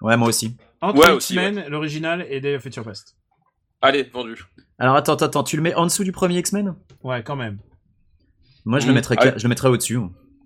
Ouais, 0.00 0.16
moi 0.16 0.28
aussi. 0.28 0.56
Entre 0.80 0.98
Ouais, 1.00 1.10
aussi, 1.12 1.34
X-Men, 1.34 1.66
l'original, 1.68 2.26
et 2.28 2.40
Day 2.40 2.54
of 2.56 2.62
Future 2.62 2.84
Past. 2.84 3.16
Allez, 3.82 4.02
vendu. 4.04 4.44
Alors 4.78 4.96
attends, 4.96 5.14
attends, 5.14 5.44
tu 5.44 5.56
le 5.56 5.62
mets 5.62 5.74
en 5.74 5.84
dessous 5.84 6.04
du 6.04 6.12
premier 6.12 6.38
X-Men? 6.38 6.74
Ouais, 7.02 7.22
quand 7.22 7.36
même. 7.36 7.58
Moi, 8.64 8.80
je 8.80 8.86
le 8.86 8.94
mettrais, 8.94 9.16
Ah 9.18 9.24
oui. 9.26 9.30
je 9.36 9.42
le 9.44 9.48
mettrais 9.48 9.68
au-dessus. 9.68 9.98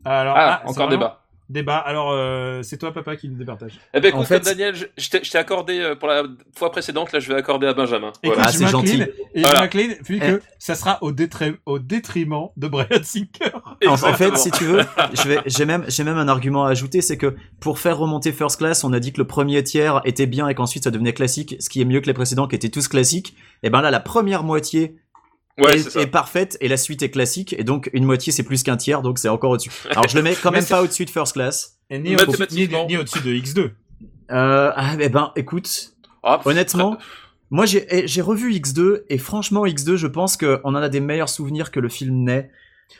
Alors, 0.04 0.36
Ah, 0.36 0.60
c'est 0.64 0.70
encore 0.70 0.86
vraiment 0.86 0.90
débat. 0.90 1.24
Débat. 1.48 1.78
Alors, 1.78 2.10
euh, 2.12 2.62
c'est 2.62 2.76
toi, 2.76 2.92
papa, 2.92 3.16
qui 3.16 3.28
nous 3.28 3.36
départage. 3.38 3.80
Eh 3.94 4.00
ben 4.00 4.08
écoute, 4.08 4.20
En 4.20 4.24
fait- 4.24 4.34
comme 4.36 4.44
Daniel, 4.52 4.74
je, 4.74 4.84
je 4.98 5.08
t'ai 5.10 5.24
je 5.24 5.30
t'ai 5.30 5.38
accordé 5.38 5.78
euh, 5.80 5.94
pour 5.94 6.08
la 6.08 6.24
fois 6.56 6.70
précédente, 6.70 7.12
là 7.12 7.20
je 7.20 7.28
vais 7.28 7.38
accorder 7.38 7.66
à 7.66 7.72
Benjamin. 7.74 8.12
Écoute, 8.22 8.36
Voilà. 8.36 8.42
Ah, 8.48 8.52
c'est 8.52 8.66
gentil. 8.66 9.02
et 9.34 9.40
Voilà. 9.40 9.56
je 9.56 9.62
m'incline, 9.62 9.94
vu 10.06 10.16
Eh. 10.16 10.26
que 10.26 10.42
ça 10.58 10.74
sera 10.74 10.98
au, 11.02 11.12
au 11.66 11.78
détriment 11.78 12.48
de 12.56 12.68
Brian 12.68 13.02
Singer. 13.02 13.28
En, 13.86 13.92
en 13.92 13.96
fait, 14.14 14.36
si 14.36 14.50
tu 14.50 14.64
veux, 14.64 14.80
je 15.14 15.28
vais, 15.28 15.38
j'ai 15.46 15.64
même, 15.64 15.84
j'ai 15.88 16.04
même 16.04 16.18
un 16.18 16.28
argument 16.28 16.66
à 16.66 16.70
ajouter, 16.70 17.00
c'est 17.00 17.16
que 17.16 17.34
pour 17.60 17.78
faire 17.78 17.96
remonter 17.98 18.32
First 18.32 18.58
Class, 18.58 18.84
on 18.84 18.92
a 18.92 19.00
dit 19.00 19.12
que 19.12 19.18
le 19.18 19.26
premier 19.26 19.62
tiers 19.62 20.00
était 20.04 20.26
bien 20.26 20.48
et 20.48 20.54
qu'ensuite 20.54 20.84
ça 20.84 20.90
devenait 20.90 21.12
classique, 21.14 21.56
ce 21.60 21.68
qui 21.70 21.80
est 21.80 21.84
mieux 21.86 22.00
que 22.00 22.06
les 22.06 22.14
précédents 22.14 22.46
qui 22.46 22.56
étaient 22.56 22.68
tous 22.68 22.88
classiques. 22.88 23.34
Et 23.62 23.70
ben 23.70 23.80
là, 23.80 23.90
la 23.90 24.00
première 24.00 24.42
moitié 24.44 24.96
Ouais, 25.64 25.76
est, 25.76 25.90
ça. 25.90 26.00
est 26.00 26.06
parfaite 26.06 26.56
et 26.60 26.68
la 26.68 26.76
suite 26.76 27.02
est 27.02 27.10
classique, 27.10 27.54
et 27.58 27.64
donc 27.64 27.90
une 27.92 28.04
moitié 28.04 28.32
c'est 28.32 28.42
plus 28.42 28.62
qu'un 28.62 28.76
tiers, 28.76 29.02
donc 29.02 29.18
c'est 29.18 29.28
encore 29.28 29.50
au-dessus. 29.50 29.70
Alors 29.90 30.08
je 30.08 30.16
le 30.16 30.22
mets 30.22 30.34
quand 30.34 30.50
même 30.50 30.64
pas 30.64 30.82
au-dessus 30.82 31.04
de 31.04 31.10
First 31.10 31.32
Class. 31.34 31.78
Et 31.90 31.98
ni, 31.98 32.14
au- 32.16 32.18
au-dessus 32.20 33.20
de 33.20 33.30
X2. 33.34 33.70
Euh, 34.30 34.72
ah, 34.76 34.94
eh 35.00 35.08
ben, 35.08 35.32
écoute, 35.36 35.94
Ah, 36.22 36.36
pff, 36.38 36.46
honnêtement, 36.46 36.98
moi 37.50 37.64
j'ai, 37.66 37.86
eh, 37.90 38.06
j'ai 38.06 38.20
revu 38.20 38.52
X2 38.52 39.04
et 39.08 39.18
franchement 39.18 39.64
X2, 39.64 39.96
je 39.96 40.06
pense 40.06 40.36
qu'on 40.36 40.60
en 40.64 40.74
a 40.74 40.88
des 40.88 41.00
meilleurs 41.00 41.30
souvenirs 41.30 41.70
que 41.70 41.80
le 41.80 41.88
film 41.88 42.24
n'est. 42.24 42.50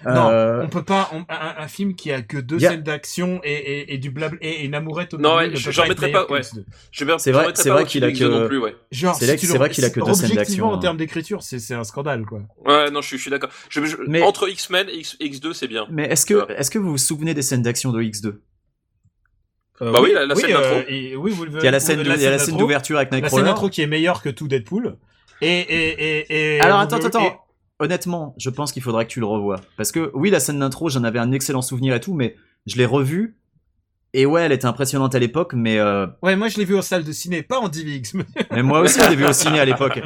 Non, 0.05 0.29
Euh, 0.31 0.63
on 0.63 0.69
peut 0.69 0.83
pas. 0.85 1.09
on- 1.13 1.25
un, 1.29 1.55
un 1.65 1.67
film 1.69 1.95
qui 1.95 2.13
a 2.13 2.21
que 2.23 2.37
deux 2.37 2.59
scènes 2.61 2.83
d'action 2.83 3.41
et, 3.43 3.53
et, 3.53 3.95
et 3.95 3.99
du 3.99 4.11
blabla 4.11 4.39
et 4.43 4.65
une 4.65 4.75
amourette 4.75 5.15
au 5.15 5.19
Non, 5.19 5.37
milieu 5.39 5.51
ouais, 5.53 5.57
je- 5.57 5.65
peut 5.65 5.71
j'en 5.73 5.89
mettrais 5.89 6.13
pas, 6.13 6.27
ouais. 6.31 6.41
que 6.41 6.45
X2. 6.47 6.65
je 6.93 7.05
vais 7.05 7.13
c'est 7.19 7.33
vrai- 7.33 7.51
c'est 7.55 7.71
vrai 7.71 7.85
qu'il 7.85 8.05
a 8.05 8.09
de 8.09 8.13
X2 8.13 8.19
que- 8.19 8.25
non 8.43 8.47
plus, 8.47 8.59
ouais. 8.59 8.77
Genre, 8.93 9.15
C'est 9.17 9.27
vrai 9.57 9.71
qu'il 9.71 9.85
a 9.85 9.91
que 9.91 10.01
deux 10.01 10.15
scènes 10.15 10.35
d'action, 10.37 10.69
en 10.69 10.75
hein. 10.75 10.79
termes 10.79 10.99
d'écriture, 10.99 11.43
c'est 11.43 11.59
c'est 11.59 11.75
un 11.75 11.85
scandale, 11.85 12.25
quoi. 12.27 12.43
Ouais, 12.67 12.91
non, 12.91 13.01
je 13.01 13.07
suis, 13.09 13.17
je 13.17 13.23
suis 13.23 13.31
d'accord. 13.31 13.51
Je- 13.71 13.85
je- 13.85 13.97
Mais- 14.07 14.23
Entre 14.23 14.49
X-Men 14.49 14.89
et 14.91 14.99
X, 14.99 15.17
X2, 15.21 15.53
c'est 15.55 15.69
bien. 15.69 15.87
Mais 15.91 16.05
est-ce 16.05 16.27
que, 16.27 16.51
est-ce 16.53 16.71
que 16.71 16.79
vous 16.79 16.91
vous 16.91 16.99
souvenez 16.99 17.35
des 17.35 17.43
scènes 17.43 17.63
d'action 17.63 17.91
de 17.91 18.01
X2 18.03 18.41
Bah 19.81 20.01
oui, 20.03 20.11
la- 20.13 20.27
la 20.27 20.35
scène 20.35 20.51
d'intro. 20.51 20.65
euh, 20.77 20.83
et- 20.89 21.17
oui, 21.17 21.31
vous 21.31 21.45
le 21.45 21.53
Il 21.57 21.65
y 21.65 21.69
a 21.69 21.71
la 21.71 21.81
scène, 21.81 22.03
de- 22.03 22.03
il 22.03 22.21
y 22.21 22.27
a 22.27 22.31
la 22.31 22.39
scène 22.39 22.49
d'intro. 22.49 22.59
d'ouverture 22.61 22.97
avec 22.99 23.11
La 23.11 23.17
scène 23.17 23.23
Nightcrawler. 23.23 23.45
d'intro 23.47 23.69
qui 23.69 23.81
est 23.83 23.87
meilleure 23.87 24.23
que 24.23 24.29
tout 24.29 24.49
Deadpool. 24.49 24.97
Et, 25.41 25.47
et, 25.61 26.19
et, 26.21 26.57
et 26.57 26.61
Alors 26.61 26.81
attends, 26.81 26.97
attends, 26.97 27.21
et- 27.21 27.27
attends. 27.29 27.45
Honnêtement, 27.81 28.35
je 28.39 28.51
pense 28.51 28.73
qu'il 28.73 28.83
faudrait 28.83 29.07
que 29.07 29.11
tu 29.11 29.21
le 29.21 29.27
revoies. 29.27 29.61
Parce 29.77 29.93
que 29.93 30.11
oui, 30.15 30.31
la 30.31 30.41
scène 30.41 30.59
d'intro, 30.59 30.89
j'en 30.89 31.05
avais 31.05 31.19
un 31.21 31.31
excellent 31.33 31.63
souvenir 31.63 31.95
et 31.95 32.01
tout, 32.01 32.15
mais 32.15 32.35
je 32.67 32.77
l'ai 32.77 32.87
revu. 32.87 33.37
Et 34.15 34.25
ouais, 34.25 34.41
elle 34.43 34.53
était 34.53 34.65
impressionnante 34.67 35.15
à 35.15 35.19
l'époque, 35.19 35.53
mais 35.55 35.79
euh, 35.79 36.07
Ouais, 36.23 36.35
moi 36.35 36.49
je 36.49 36.57
l'ai 36.57 36.65
vu 36.65 36.75
en 36.77 36.81
salle 36.83 37.05
de 37.05 37.13
ciné, 37.13 37.43
pas 37.43 37.59
en 37.61 37.69
DivX. 37.69 38.15
mais- 38.51 38.63
moi 38.63 38.81
aussi, 38.81 38.99
je 39.03 39.11
l'ai 39.11 39.17
vu 39.17 39.27
au 39.27 39.35
ciné 39.35 39.61
à 39.61 39.67
l'époque. 39.67 40.01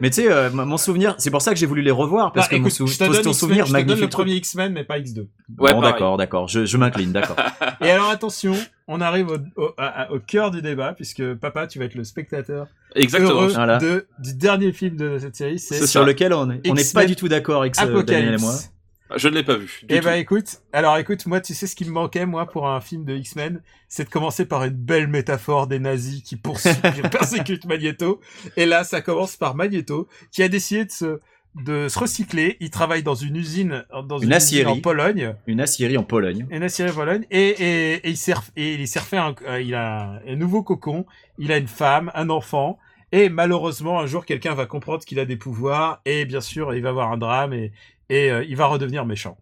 Mais 0.00 0.08
tu 0.08 0.22
sais, 0.22 0.32
euh, 0.32 0.50
mon 0.52 0.76
souvenir, 0.76 1.16
c'est 1.18 1.32
pour 1.32 1.42
ça 1.42 1.50
que 1.52 1.58
j'ai 1.58 1.66
voulu 1.66 1.82
les 1.82 1.90
revoir 1.90 2.32
parce 2.32 2.48
Bah, 2.48 2.56
que 2.56 2.62
mon 2.62 2.70
sou- 2.70 2.86
je 2.86 2.96
te 2.96 3.04
ton 3.04 3.10
donne, 3.10 3.14
ton 3.22 3.30
X-Men, 3.30 3.34
souvenir 3.34 3.66
je 3.66 3.72
te 3.74 3.82
donne 3.82 4.00
le 4.00 4.08
premier 4.08 4.34
X-Men, 4.36 4.72
mais 4.72 4.84
pas 4.84 5.00
X2. 5.00 5.26
Ouais, 5.58 5.72
bon, 5.74 5.80
d'accord, 5.82 6.16
d'accord. 6.16 6.46
Je, 6.46 6.64
je 6.64 6.76
m'incline, 6.76 7.10
d'accord. 7.10 7.34
Et 7.80 7.90
alors 7.90 8.08
attention, 8.10 8.54
on 8.92 9.00
arrive 9.00 9.28
au, 9.28 9.38
au, 9.62 9.70
à- 9.78 10.10
au 10.12 10.18
cœur 10.18 10.50
du 10.50 10.60
débat, 10.62 10.92
puisque 10.92 11.34
papa, 11.34 11.66
tu 11.66 11.78
vas 11.78 11.84
être 11.86 11.94
le 11.94 12.04
spectateur 12.04 12.66
Exactement. 12.94 13.30
heureux 13.42 13.52
Voilà. 13.52 13.78
de, 13.78 14.06
du 14.18 14.34
dernier 14.34 14.72
film 14.72 14.96
de 14.96 15.18
cette 15.18 15.36
série, 15.36 15.58
c'est 15.58 15.86
Sur 15.86 16.04
lequel 16.04 16.32
on 16.34 16.50
est, 16.50 16.60
on 16.68 16.74
n'est 16.74 16.82
X-Men 16.82 17.02
pas 17.02 17.06
du 17.06 17.16
tout 17.16 17.28
d'accord 17.28 17.60
avec 17.62 17.74
Daniel 17.74 18.34
et 18.34 18.36
moi. 18.38 18.50
Apocalypse. 18.50 18.72
Je 19.16 19.26
ne 19.28 19.34
l'ai 19.34 19.42
pas 19.42 19.56
vu. 19.56 19.80
Du 19.82 19.86
Eh 19.94 19.98
tout. 19.98 20.04
ben 20.04 20.14
écoute, 20.14 20.60
alors 20.72 20.96
écoute, 20.96 21.26
moi 21.26 21.40
tu 21.40 21.52
sais 21.52 21.66
ce 21.66 21.74
qui 21.74 21.84
me 21.84 21.90
manquait 21.90 22.26
moi 22.26 22.46
pour 22.46 22.68
un 22.68 22.80
film 22.80 23.04
de 23.04 23.14
X-Men, 23.16 23.60
c'est 23.88 24.04
de 24.04 24.08
commencer 24.08 24.44
par 24.44 24.62
une 24.64 24.70
belle 24.74 25.08
métaphore 25.08 25.66
des 25.66 25.80
nazis 25.80 26.22
qui 26.22 26.36
poursuivent, 26.36 26.80
qui 26.94 27.02
persécutent 27.10 27.64
Magneto. 27.66 28.20
Et 28.56 28.66
là, 28.66 28.84
ça 28.84 29.00
commence 29.00 29.36
par 29.36 29.56
Magneto 29.56 30.06
qui 30.30 30.44
a 30.44 30.48
décidé 30.48 30.84
de 30.84 30.92
se 30.92 31.18
de 31.54 31.88
se 31.88 31.98
recycler. 31.98 32.56
Il 32.60 32.70
travaille 32.70 33.02
dans 33.02 33.14
une 33.14 33.36
usine 33.36 33.84
dans 34.06 34.18
une, 34.18 34.30
Une 34.30 34.36
usine 34.36 34.66
en. 34.66 34.80
Pologne, 34.80 35.34
Une 35.46 35.60
aciérie 35.60 35.96
en 35.98 36.04
Pologne. 36.04 36.46
une 36.50 36.62
aciérie 36.62 36.90
en 36.90 36.94
Pologne, 36.94 37.26
et, 37.30 37.48
et, 37.48 37.92
et 37.94 38.08
il 38.10 38.16
s'est 38.16 38.34
et 38.56 38.74
il 38.74 38.86
s'est 38.88 39.00
refait 39.00 39.16
un, 39.18 39.34
euh, 39.46 39.60
il 39.60 39.74
a 39.74 40.20
un 40.26 40.36
nouveau 40.36 40.62
cocon, 40.62 41.06
il 41.38 41.50
a 41.52 41.56
une 41.56 41.68
femme, 41.68 42.10
un 42.14 42.30
enfant. 42.30 42.78
Et 43.12 43.28
malheureusement, 43.28 43.98
un 43.98 44.06
jour, 44.06 44.24
quelqu'un 44.24 44.54
va 44.54 44.66
comprendre 44.66 45.04
qu'il 45.04 45.18
a 45.18 45.24
des 45.24 45.36
pouvoirs, 45.36 46.00
et 46.04 46.24
bien 46.24 46.40
sûr, 46.40 46.72
il 46.74 46.82
va 46.82 46.90
avoir 46.90 47.10
un 47.10 47.16
drame, 47.18 47.52
et, 47.52 47.72
et 48.08 48.30
euh, 48.30 48.44
il 48.48 48.54
va 48.56 48.66
redevenir 48.66 49.04
méchant. 49.04 49.36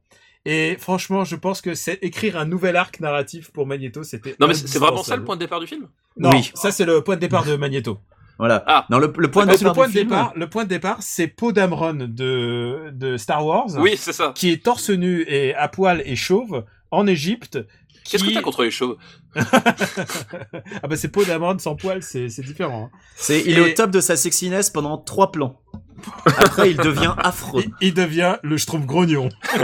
Et 0.46 0.76
franchement, 0.78 1.24
je 1.24 1.36
pense 1.36 1.60
que 1.60 1.74
c'est 1.74 1.98
écrire 2.00 2.38
un 2.38 2.46
nouvel 2.46 2.76
arc 2.76 3.00
narratif 3.00 3.50
pour 3.50 3.66
Magneto, 3.66 4.02
c'était. 4.04 4.34
Non, 4.40 4.46
mais 4.48 4.54
c'est 4.54 4.78
vraiment 4.78 5.02
ça 5.02 5.16
le 5.16 5.24
point 5.24 5.34
de 5.36 5.40
départ 5.40 5.60
du 5.60 5.66
film? 5.66 5.88
Non, 6.16 6.30
Oui. 6.30 6.50
ça 6.54 6.70
c'est 6.72 6.86
le 6.86 7.02
point 7.02 7.16
de 7.16 7.20
départ 7.20 7.44
de 7.44 7.56
Magneto. 7.56 7.98
Voilà. 8.38 8.62
Ah. 8.66 8.86
Non, 8.90 8.98
le, 8.98 9.12
le 9.18 9.30
point 9.30 9.46
de 9.46 9.52
que 9.52 9.56
départ 9.58 9.72
le 9.72 9.74
point 9.74 9.86
du 9.88 9.92
de 9.94 9.98
film. 9.98 10.08
départ, 10.10 10.32
le 10.36 10.48
point 10.48 10.64
de 10.64 10.68
départ, 10.68 10.98
c'est 11.00 11.26
Poe 11.26 11.52
Dameron 11.52 11.94
de 11.94 12.90
de 12.92 13.16
Star 13.16 13.44
Wars, 13.44 13.68
Oui, 13.78 13.96
c'est 13.96 14.12
ça. 14.12 14.32
qui 14.34 14.50
est 14.50 14.62
torse 14.64 14.90
nu 14.90 15.22
et 15.28 15.54
à 15.54 15.68
poil 15.68 16.02
et 16.06 16.14
chauve 16.16 16.64
en 16.90 17.06
Égypte. 17.06 17.58
Qu'est-ce 18.04 18.22
que 18.22 18.28
qui- 18.28 18.34
t'as 18.34 18.40
contre 18.42 18.62
les 18.62 18.70
chauves? 18.70 18.96
Ah 20.82 20.88
bah 20.88 20.96
c'est 20.96 21.08
Poe 21.08 21.24
Dameron 21.24 21.58
sans 21.58 21.76
poil, 21.76 22.02
c'est 22.02 22.28
c'est 22.28 22.42
différent. 22.42 22.90
hein. 22.92 22.98
C'est, 23.16 23.42
il 23.44 23.58
est 23.58 23.60
au 23.60 23.74
top 23.74 23.90
de 23.90 24.00
sa 24.00 24.16
sexiness 24.16 24.70
pendant 24.70 24.98
trois 24.98 25.32
plans. 25.32 25.60
Après, 26.26 26.70
il 26.70 26.76
devient 26.76 27.14
affreux. 27.18 27.62
Il, 27.80 27.88
il 27.88 27.94
devient 27.94 28.36
le 28.42 28.56
Schtroumpf 28.56 28.86
grognon. 28.86 29.28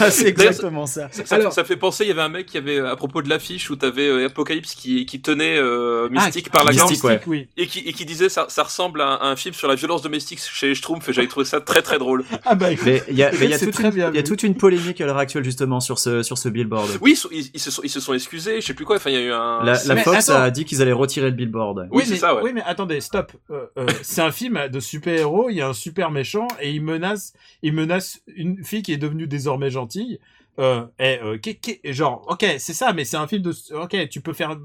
Ah, 0.00 0.10
c'est 0.10 0.26
exactement 0.28 0.86
ça. 0.86 1.08
ça, 1.10 1.24
ça- 1.24 1.34
Alors- 1.36 1.52
ça 1.52 1.64
fait 1.64 1.76
penser, 1.76 2.04
il 2.04 2.08
y 2.08 2.10
avait 2.10 2.22
un 2.22 2.28
mec 2.28 2.46
qui 2.46 2.58
avait, 2.58 2.78
à 2.80 2.96
propos 2.96 3.22
de 3.22 3.28
l'affiche, 3.28 3.70
où 3.70 3.76
t'avais 3.76 4.06
euh, 4.08 4.26
Apocalypse 4.26 4.74
qui, 4.74 5.06
qui 5.06 5.20
tenait 5.20 5.56
euh, 5.56 6.08
Mystique 6.10 6.50
par 6.50 6.64
la 6.64 6.72
gorge 6.72 6.90
Mystique, 6.90 7.04
ouais. 7.08 7.20
oui. 7.26 7.48
et 7.56 7.66
qui, 7.66 7.80
et 7.80 7.92
qui 7.92 8.04
disait 8.04 8.28
ça, 8.28 8.46
ça 8.48 8.62
ressemble 8.64 9.00
à 9.00 9.06
un, 9.08 9.14
à 9.16 9.26
un 9.28 9.36
film 9.36 9.54
sur 9.54 9.68
la 9.68 9.74
violence 9.74 10.02
domestique 10.02 10.40
chez 10.40 10.68
les 10.68 10.74
Schtroumpfs 10.74 11.08
et 11.08 11.12
j'avais 11.12 11.28
trouvé 11.28 11.44
ça 11.46 11.60
très 11.60 11.82
très 11.82 11.98
drôle. 11.98 12.24
Ah 12.44 12.54
bah 12.54 12.72
il 12.72 12.78
y 13.16 13.22
a, 13.22 13.30
mais 13.32 13.44
il 13.44 13.50
y 13.50 13.54
a 13.54 13.58
C'est 13.58 13.66
toute 13.66 13.74
très 13.74 13.84
une, 13.88 13.94
bien 13.94 14.08
il 14.10 14.16
y 14.16 14.18
a 14.18 14.22
vu. 14.22 14.24
toute 14.24 14.42
une 14.42 14.56
polémique 14.56 15.00
à 15.00 15.06
l'heure 15.06 15.18
actuelle 15.18 15.44
justement 15.44 15.80
sur 15.80 15.98
ce 15.98 16.22
sur 16.22 16.38
ce 16.38 16.48
billboard. 16.48 16.88
Oui, 17.00 17.12
ils, 17.12 17.16
sont- 17.16 17.28
ils- 17.32 17.50
ils 17.54 17.60
se 17.60 17.70
sont, 17.70 17.82
ils 17.84 17.90
se 17.90 18.00
sont 18.00 18.14
excusés, 18.14 18.60
je 18.60 18.66
sais 18.66 18.74
plus 18.74 18.84
quoi, 18.84 18.96
enfin 18.96 19.10
il 19.10 19.14
y 19.14 19.18
a 19.18 19.22
eu 19.22 19.32
un... 19.32 19.62
La, 19.64 19.78
la 19.84 19.96
Fox 19.96 20.28
attends. 20.30 20.42
a 20.42 20.50
dit 20.50 20.64
qu'ils 20.64 20.82
allaient 20.82 20.92
retirer 20.92 21.26
le 21.26 21.36
billboard. 21.36 21.88
Oui, 21.90 22.02
c'est 22.04 22.12
mais, 22.12 22.16
ça, 22.18 22.34
ouais. 22.34 22.42
Oui, 22.42 22.50
mais 22.54 22.62
attendez, 22.66 23.00
stop. 23.00 23.32
Euh, 23.50 23.66
euh, 23.78 23.86
c'est 24.02 24.22
un 24.22 24.32
film 24.32 24.58
de 24.70 24.80
super-héros, 24.80 25.33
il 25.50 25.56
y 25.56 25.60
a 25.60 25.68
un 25.68 25.72
super 25.72 26.10
méchant 26.10 26.48
et 26.60 26.70
il 26.72 26.82
menace, 26.82 27.32
il 27.62 27.72
menace 27.72 28.20
une 28.34 28.62
fille 28.64 28.82
qui 28.82 28.92
est 28.92 28.96
devenue 28.98 29.26
désormais 29.26 29.70
gentille. 29.70 30.18
Euh, 30.60 30.84
et, 31.00 31.18
euh, 31.22 31.36
qui- 31.38 31.56
qui- 31.56 31.80
genre, 31.92 32.24
ok, 32.28 32.46
c'est 32.58 32.74
ça, 32.74 32.92
mais 32.92 33.04
c'est 33.04 33.16
un 33.16 33.26
film 33.26 33.42
de, 33.42 33.52
ok, 33.74 34.08
tu 34.08 34.20
peux 34.20 34.32
faire, 34.32 34.56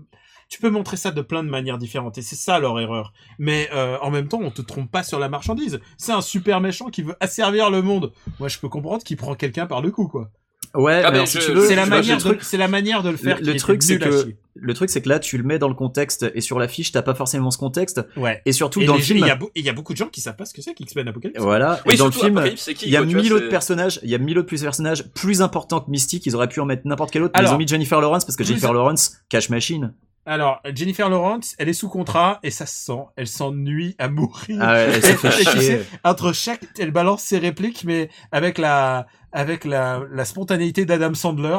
tu 0.47 0.59
peux 0.59 0.69
montrer 0.69 0.97
ça 0.97 1.09
de 1.09 1.21
plein 1.21 1.43
de 1.43 1.49
manières 1.49 1.79
différentes 1.79 2.17
et 2.19 2.21
c'est 2.21 2.35
ça 2.35 2.59
leur 2.59 2.79
erreur. 2.79 3.11
Mais 3.39 3.69
euh, 3.73 3.97
en 4.01 4.11
même 4.11 4.27
temps, 4.27 4.39
on 4.41 4.51
te 4.51 4.61
trompe 4.61 4.91
pas 4.91 5.01
sur 5.01 5.17
la 5.17 5.29
marchandise. 5.29 5.79
C'est 5.97 6.11
un 6.11 6.21
super 6.21 6.61
méchant 6.61 6.89
qui 6.91 7.01
veut 7.01 7.15
asservir 7.19 7.71
le 7.71 7.81
monde. 7.81 8.11
Moi, 8.39 8.49
je 8.49 8.59
peux 8.59 8.69
comprendre 8.69 9.03
qu'il 9.03 9.17
prend 9.17 9.33
quelqu'un 9.33 9.65
par 9.65 9.81
le 9.81 9.89
cou, 9.89 10.07
quoi. 10.07 10.29
Ouais, 10.75 11.01
Ah, 11.03 11.05
mais 11.05 11.11
mais 11.11 11.15
alors, 11.17 11.27
si 11.27 11.39
je- 11.41 11.45
tu 11.47 11.51
veux, 11.53 11.65
C'est 11.67 11.75
la 11.75 11.85
manière, 11.87 12.21
c'est 12.41 12.57
la 12.57 12.67
manière 12.67 13.01
de 13.01 13.09
le 13.09 13.17
faire. 13.17 13.37
le, 13.37 13.41
qui 13.43 13.53
le 13.53 13.59
truc 13.59 13.81
c'est 13.81 13.97
que 13.97 14.11
chier. 14.23 14.37
Le 14.61 14.73
truc 14.73 14.90
c'est 14.90 15.02
que 15.02 15.10
là 15.10 15.19
tu 15.19 15.38
le 15.38 15.44
mets 15.44 15.60
dans 15.60 15.68
le 15.68 15.73
contexte 15.73 16.30
et 16.36 16.41
sur 16.41 16.60
l'affiche 16.60 16.91
t'as 16.91 17.02
pas 17.02 17.14
forcément 17.15 17.52
ce 17.52 17.57
contexte 17.57 18.02
ouais. 18.18 18.41
et 18.45 18.52
surtout 18.52 18.81
Et 18.81 18.86
dans 18.86 18.95
le 18.95 19.02
film 19.02 19.19
il 19.19 19.26
y 19.27 19.30
a, 19.30 19.36
beau- 19.36 19.52
il 19.56 19.64
y 19.65 19.69
a 19.69 19.73
beaucoup 19.73 19.94
de 19.94 19.98
gens 19.98 20.07
qui 20.07 20.22
savent 20.22 20.36
pas 20.36 20.45
ce 20.45 20.53
que 20.53 20.61
c'est 20.61 20.73
qu'X-Men 20.73 21.07
Apocalypse. 21.07 21.40
voilà 21.41 21.80
Oui, 21.86 21.94
et 21.94 21.98
dans 21.98 22.06
le 22.06 22.11
surtout, 22.11 22.26
film 22.27 22.38
Apocalypse, 22.38 22.61
c'est 22.64 22.73
qui, 22.73 22.86
il 22.86 22.91
y 22.91 22.95
a 22.98 23.03
quoi, 23.03 23.07
mille 23.14 23.34
autres 23.34 23.49
personnages 23.49 23.99
il 24.03 24.10
y 24.10 24.15
a 24.15 24.18
mille 24.18 24.38
autres 24.38 24.48
plus 24.48 24.61
personnages 24.61 25.03
plus 25.14 25.41
importants 25.41 25.80
que 25.80 25.90
Mystique 25.90 26.26
ils 26.26 26.36
auraient 26.36 26.48
pu 26.49 26.60
en 26.60 26.65
mettre 26.65 26.84
n'importe 26.86 27.11
quel 27.11 27.23
autre 27.23 27.34
mais 27.40 27.48
ils 27.48 27.53
ont 27.53 27.57
mis 27.57 27.68
Jennifer 27.68 28.02
Lawrence 28.02 28.26
parce 28.26 28.36
que 28.36 28.44
plus- 28.44 28.49
Jennifer 28.49 28.73
Lawrence 28.73 29.18
cache 29.30 29.49
machine 29.49 29.94
Alors, 30.26 30.60
Jennifer 30.76 31.10
Lawrence, 31.10 31.56
elle 31.57 31.69
est 31.69 31.73
sous 31.73 31.90
contrat 31.90 32.40
et 32.44 32.52
ça 32.52 32.65
se 32.68 32.86
sent. 32.86 33.02
Elle 33.15 33.26
s'ennuie 33.27 33.95
à 33.98 34.10
mourir. 34.10 34.57
ah 34.61 34.73
ouais, 34.73 34.90
elle 34.94 35.02
s'est 35.02 35.15
fait 35.15 35.31
chier 35.60 35.80
entre 36.03 36.34
chaque, 36.34 36.61
elle 36.77 36.91
balance 36.91 37.23
ses 37.23 37.40
répliques, 37.40 37.84
mais 37.84 38.10
avec 38.31 38.60
la, 38.60 39.07
avec 39.31 39.65
la, 39.65 40.02
la 40.11 40.26
spontanéité 40.26 40.86
d'Adam 40.86 41.14
Sandler. 41.15 41.57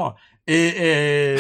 Et, 0.53 0.69
et, 0.69 1.37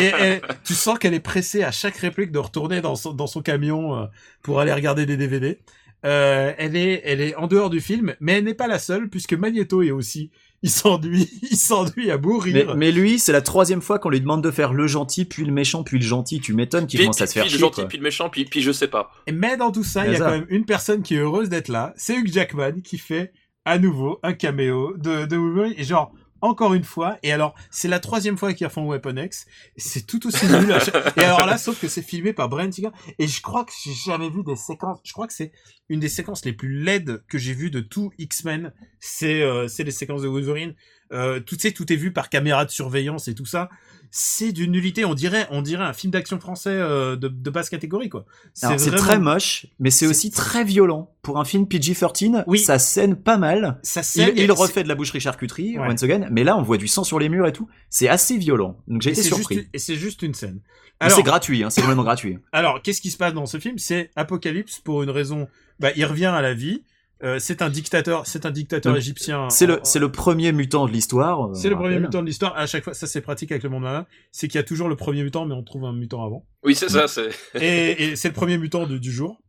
et- 0.00 0.32
et 0.34 0.40
tu 0.64 0.74
sens 0.74 0.98
qu'elle 0.98 1.14
est 1.14 1.20
pressée 1.20 1.62
à 1.62 1.70
chaque 1.70 1.96
réplique 1.96 2.32
de 2.32 2.38
retourner 2.38 2.80
dans 2.80 2.96
son, 2.96 3.12
dans 3.12 3.26
son 3.26 3.40
camion 3.42 3.96
euh, 3.96 4.04
pour 4.42 4.58
aller 4.60 4.72
regarder 4.72 5.06
des 5.06 5.16
DVD. 5.16 5.58
Euh, 6.04 6.52
elle 6.58 6.76
est, 6.76 7.00
elle 7.04 7.20
est 7.20 7.34
en 7.36 7.46
dehors 7.48 7.70
du 7.70 7.80
film, 7.80 8.14
mais 8.20 8.34
elle 8.38 8.44
n'est 8.44 8.54
pas 8.54 8.66
la 8.68 8.78
seule 8.78 9.08
puisque 9.08 9.32
Magneto 9.34 9.82
est 9.82 9.90
aussi. 9.90 10.30
Il 10.62 10.70
s'ennuie, 10.70 11.28
il 11.50 11.56
s'ennuie 11.56 12.10
à 12.10 12.16
mais, 12.18 12.22
mourir. 12.26 12.74
mais 12.76 12.90
lui 12.90 13.18
c'est 13.20 13.30
la 13.32 13.42
troisième 13.42 13.80
fois 13.80 13.98
qu'on 14.00 14.10
lui 14.10 14.20
demande 14.20 14.42
de 14.42 14.50
faire 14.50 14.72
le 14.72 14.88
gentil 14.88 15.24
puis 15.24 15.44
le 15.44 15.52
méchant 15.52 15.84
puis 15.84 15.98
le 15.98 16.04
gentil 16.04 16.40
tu 16.40 16.52
m'étonnes 16.52 16.86
qu'il 16.88 16.98
Puis, 16.98 17.06
commence 17.06 17.20
à 17.20 17.24
puis, 17.26 17.28
se 17.28 17.34
faire 17.34 17.42
puis 17.44 17.50
chier 17.50 17.58
le 17.58 17.64
gentil, 17.64 17.80
quoi. 17.82 17.88
puis 17.88 17.98
le 17.98 18.02
méchant, 18.04 18.28
puis, 18.28 18.44
puis 18.44 18.60
je 18.62 18.72
sais 18.72 18.88
pas. 18.88 19.12
Mais 19.32 19.56
dans 19.56 19.70
tout 19.70 19.84
ça, 19.84 20.04
il 20.06 20.12
y 20.14 20.16
a 20.16 20.18
quand 20.18 20.30
même 20.30 20.46
une 20.48 20.64
personne 20.64 21.02
qui 21.02 21.14
est 21.14 21.18
heureuse 21.18 21.48
d'être 21.48 21.68
là. 21.68 21.94
C'est 21.96 22.16
Hugh 22.16 22.32
Jackman 22.32 22.80
qui 22.82 22.98
fait 22.98 23.32
à 23.64 23.78
nouveau 23.78 24.18
un 24.24 24.32
caméo 24.32 24.94
de, 24.96 25.26
de 25.26 25.36
Wolverine. 25.36 25.74
Et 25.76 25.84
genre, 25.84 26.12
encore 26.40 26.74
une 26.74 26.84
fois. 26.84 27.18
Et 27.22 27.32
alors, 27.32 27.54
c'est 27.70 27.88
la 27.88 28.00
troisième 28.00 28.36
fois 28.36 28.52
qu'ils 28.52 28.66
refont 28.66 28.88
Weapon 28.88 29.16
X. 29.16 29.46
C'est 29.76 30.06
tout 30.06 30.26
aussi 30.26 30.46
nul. 30.46 30.76
Et 31.16 31.20
alors 31.20 31.46
là, 31.46 31.58
sauf 31.58 31.80
que 31.80 31.88
c'est 31.88 32.02
filmé 32.02 32.32
par 32.32 32.48
Brian 32.48 32.70
Singer. 32.70 32.90
Et 33.18 33.26
je 33.26 33.42
crois 33.42 33.64
que 33.64 33.72
j'ai 33.84 33.92
jamais 33.92 34.30
vu 34.30 34.42
des 34.44 34.56
séquences. 34.56 34.98
Je 35.04 35.12
crois 35.12 35.26
que 35.26 35.32
c'est 35.32 35.52
une 35.88 36.00
des 36.00 36.08
séquences 36.08 36.44
les 36.44 36.52
plus 36.52 36.82
laides 36.82 37.22
que 37.28 37.38
j'ai 37.38 37.54
vues 37.54 37.70
de 37.70 37.80
tout 37.80 38.10
X-Men. 38.18 38.72
C'est 39.00 39.42
euh, 39.42 39.68
c'est 39.68 39.84
les 39.84 39.90
séquences 39.90 40.22
de 40.22 40.28
Wolverine. 40.28 40.74
Euh, 41.12 41.40
tout, 41.40 41.56
tout 41.56 41.92
est 41.92 41.96
vu 41.96 42.12
par 42.12 42.28
caméra 42.28 42.64
de 42.64 42.70
surveillance 42.70 43.28
et 43.28 43.34
tout 43.34 43.46
ça. 43.46 43.68
C'est 44.10 44.52
d'une 44.52 44.72
nullité. 44.72 45.04
On 45.04 45.12
dirait, 45.14 45.46
on 45.50 45.60
dirait 45.60 45.84
un 45.84 45.92
film 45.92 46.10
d'action 46.10 46.40
français 46.40 46.70
euh, 46.70 47.14
de, 47.16 47.28
de 47.28 47.50
basse 47.50 47.68
catégorie, 47.68 48.08
quoi. 48.08 48.24
C'est 48.54 48.66
vraiment- 48.74 48.96
très 48.96 49.18
moche, 49.18 49.66
mais 49.80 49.90
c'est 49.90 50.06
aussi 50.06 50.30
très 50.30 50.64
violent. 50.64 51.14
Pour 51.20 51.38
un 51.38 51.44
film 51.44 51.66
PG-13, 51.66 52.44
Oui. 52.46 52.58
ça 52.58 52.78
scène 52.78 53.16
pas 53.16 53.36
mal. 53.36 53.78
Ça 53.82 54.00
Il, 54.16 54.50
refait 54.50 54.82
de 54.82 54.88
la 54.88 54.94
boucherie 54.94 55.20
charcuterie, 55.20 55.78
Ouais. 55.78 55.86
once 55.88 56.02
again, 56.02 56.26
mais 56.30 56.42
là 56.42 56.56
on 56.56 56.62
voit 56.62 56.78
du 56.78 56.88
sang 56.88 57.04
sur 57.04 57.18
les 57.18 57.28
murs 57.28 57.46
et 57.46 57.52
tout. 57.52 57.68
C'est 57.90 58.08
assez 58.08 58.38
violent. 58.38 58.78
Donc 58.88 59.02
j'ai 59.02 59.10
été 59.10 59.22
c'est 59.22 59.28
surpris. 59.28 59.56
juste, 59.56 59.68
et 59.74 59.78
c'est 59.78 59.96
juste 59.96 60.22
une 60.22 60.32
scène. 60.34 60.60
Alors, 61.00 61.16
c'est 61.16 61.22
gratuit, 61.22 61.62
hein, 61.62 61.70
c'est 61.70 61.80
complètement 61.82 62.02
gratuit. 62.04 62.38
alors 62.52 62.80
qu'est-ce 62.82 63.00
qui 63.02 63.10
se 63.10 63.18
passe 63.18 63.34
dans 63.34 63.46
ce 63.46 63.58
film? 63.58 63.76
C'est 63.78 64.10
Apocalypse 64.16 64.78
pour 64.78 65.02
une 65.02 65.10
raison. 65.10 65.48
Bah, 65.80 65.90
il 65.96 66.04
revient 66.06 66.26
à 66.26 66.40
la 66.42 66.54
vie. 66.54 66.82
Euh, 67.24 67.38
c'est 67.40 67.62
un 67.62 67.68
dictateur, 67.68 68.26
c'est 68.28 68.46
un 68.46 68.50
dictateur 68.52 68.92
Donc, 68.92 69.00
égyptien. 69.02 69.50
C'est 69.50 69.66
le, 69.66 69.80
c'est 69.82 69.98
le 69.98 70.12
premier 70.12 70.52
mutant 70.52 70.86
de 70.86 70.92
l'histoire. 70.92 71.46
euh, 71.50 71.54
c'est 71.54 71.68
le 71.68 71.74
premier 71.74 71.88
rappelle. 71.94 72.02
mutant 72.02 72.22
de 72.22 72.26
l'histoire. 72.26 72.56
À 72.56 72.66
chaque 72.66 72.84
fois, 72.84 72.94
ça 72.94 73.06
c'est 73.08 73.20
pratique 73.20 73.50
avec 73.50 73.64
le 73.64 73.70
monde 73.70 73.82
malin. 73.82 74.06
C'est 74.30 74.46
qu'il 74.46 74.56
y 74.56 74.60
a 74.60 74.64
toujours 74.64 74.88
le 74.88 74.94
premier 74.94 75.24
mutant, 75.24 75.44
mais 75.44 75.54
on 75.54 75.64
trouve 75.64 75.84
un 75.84 75.92
mutant 75.92 76.24
avant. 76.24 76.44
Oui, 76.62 76.76
c'est 76.76 76.88
ça, 76.88 77.08
c'est... 77.08 77.28
Et, 77.60 78.04
et 78.10 78.16
c'est 78.16 78.28
le 78.28 78.34
premier 78.34 78.56
mutant 78.56 78.86
de- 78.86 78.98
du 78.98 79.10
jour. 79.10 79.40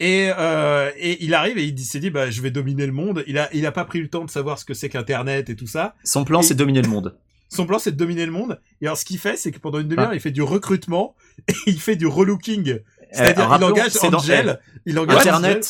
Et, 0.00 0.30
euh, 0.36 0.90
et 0.98 1.22
il 1.24 1.34
arrive 1.34 1.56
et 1.56 1.62
il 1.64 1.78
s'est 1.78 2.00
dit 2.00 2.10
bah 2.10 2.28
je 2.28 2.42
vais 2.42 2.50
dominer 2.50 2.84
le 2.84 2.92
monde. 2.92 3.22
Il 3.28 3.38
a 3.38 3.48
il 3.54 3.64
a 3.64 3.70
pas 3.70 3.84
pris 3.84 4.00
le 4.00 4.08
temps 4.08 4.24
de 4.24 4.30
savoir 4.30 4.58
ce 4.58 4.64
que 4.64 4.74
c'est 4.74 4.88
qu'Internet 4.88 5.48
et 5.50 5.54
tout 5.54 5.68
ça. 5.68 5.94
Son 6.02 6.24
plan, 6.24 6.40
Et- 6.40 6.42
c'est 6.42 6.54
dominer 6.56 6.82
le 6.82 6.88
monde. 6.88 7.16
Son 7.48 7.64
plan 7.64 7.78
c'est 7.78 7.92
de 7.92 7.96
dominer 7.96 8.26
le 8.26 8.32
monde. 8.32 8.60
Et 8.80 8.86
alors 8.86 8.98
ce 8.98 9.04
qu'il 9.04 9.18
fait 9.18 9.36
c'est 9.36 9.52
que 9.52 9.60
pendant 9.60 9.78
une 9.78 9.86
demi-heure 9.86 10.08
Ah. 10.10 10.14
il 10.16 10.20
fait 10.20 10.32
du 10.32 10.42
recrutement 10.42 11.14
et 11.48 11.52
il 11.68 11.80
fait 11.80 11.94
du 11.94 12.08
relooking. 12.08 12.80
C'est-à-dire 13.12 13.52
Euh, 13.52 13.56
il 13.58 13.64
engage 13.64 13.92
c'est 13.92 14.10
dans- 14.10 14.18
Angel. 14.18 14.58
Il 14.84 14.98
engage 14.98 15.28
Angel. 15.28 15.60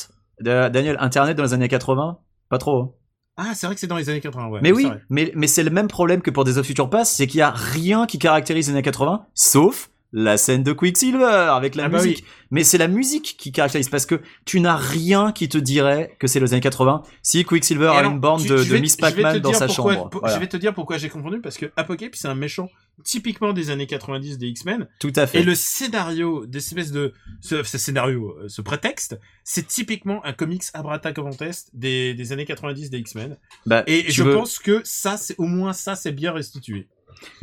De- 0.40 0.68
Daniel, 0.68 0.96
Internet 1.00 1.36
dans 1.36 1.42
les 1.44 1.54
années 1.54 1.68
80, 1.68 2.18
pas 2.48 2.58
trop. 2.58 2.80
hein. 2.82 2.90
Ah, 3.36 3.52
c'est 3.54 3.66
vrai 3.66 3.74
que 3.74 3.80
c'est 3.80 3.88
dans 3.88 3.96
les 3.96 4.08
années 4.08 4.20
80, 4.20 4.46
ouais. 4.48 4.60
mais 4.62 4.70
oui, 4.70 4.84
vrai. 4.84 5.00
mais, 5.10 5.32
mais 5.34 5.48
c'est 5.48 5.64
le 5.64 5.70
même 5.70 5.88
problème 5.88 6.22
que 6.22 6.30
pour 6.30 6.44
Days 6.44 6.56
of 6.56 6.66
Future 6.66 6.88
Past, 6.88 7.14
c'est 7.16 7.26
qu'il 7.26 7.38
y 7.38 7.42
a 7.42 7.50
rien 7.50 8.06
qui 8.06 8.18
caractérise 8.20 8.68
les 8.68 8.72
années 8.74 8.82
80, 8.82 9.26
sauf 9.34 9.90
la 10.16 10.36
scène 10.36 10.62
de 10.62 10.72
Quicksilver 10.72 11.24
avec 11.24 11.74
la 11.74 11.86
Ah 11.86 11.88
bah 11.88 11.98
musique. 11.98 12.18
oui. 12.18 12.24
Mais 12.52 12.62
c'est 12.62 12.78
la 12.78 12.86
musique 12.86 13.34
qui 13.36 13.50
caractérise 13.50 13.88
parce 13.88 14.06
que 14.06 14.20
tu 14.44 14.60
n'as 14.60 14.76
rien 14.76 15.32
qui 15.32 15.48
te 15.48 15.58
dirait 15.58 16.14
que 16.20 16.28
c'est 16.28 16.38
les 16.38 16.52
années 16.52 16.60
80 16.60 17.02
si 17.20 17.44
Quicksilver 17.44 17.88
a 17.88 18.04
une 18.04 18.20
bande 18.20 18.42
tu- 18.42 18.48
de, 18.48 18.78
Miss 18.78 18.96
Pac-Man 18.96 19.40
dans 19.40 19.52
sa 19.52 19.66
pourquoi- 19.66 19.94
chambre. 19.94 20.10
Voilà. 20.12 20.34
Je 20.36 20.38
vais 20.40 20.46
te 20.46 20.56
dire 20.56 20.72
pourquoi 20.72 20.98
j'ai 20.98 21.08
confondu, 21.08 21.40
parce 21.40 21.58
que 21.58 21.66
Apocalypse, 21.76 22.20
c'est 22.20 22.28
un 22.28 22.36
méchant 22.36 22.68
typiquement 23.02 23.52
des 23.52 23.70
années 23.70 23.88
90 23.88 24.38
des 24.38 24.46
X-Men. 24.46 24.86
Tout 25.00 25.12
à 25.16 25.26
fait. 25.26 25.40
Et 25.40 25.42
le 25.42 25.56
scénario, 25.56 26.46
des 26.46 26.58
espèces 26.58 26.92
de, 26.92 27.12
ce, 27.40 27.64
ce 27.64 27.76
scénario, 27.76 28.36
euh, 28.40 28.48
ce 28.48 28.62
prétexte, 28.62 29.18
c'est 29.42 29.66
typiquement 29.66 30.24
un 30.24 30.32
comics 30.32 30.62
abracadabrantesque 30.74 31.66
des, 31.74 32.14
des 32.14 32.32
années 32.32 32.44
90 32.44 32.88
des 32.90 32.98
X-Men. 32.98 33.36
Bah, 33.66 33.82
Et 33.88 34.12
je 34.12 34.22
veux- 34.22 34.34
pense 34.34 34.60
que 34.60 34.80
ça, 34.84 35.16
c'est, 35.16 35.34
au 35.38 35.46
moins 35.46 35.72
ça, 35.72 35.96
c'est 35.96 36.12
bien 36.12 36.30
restitué. 36.32 36.86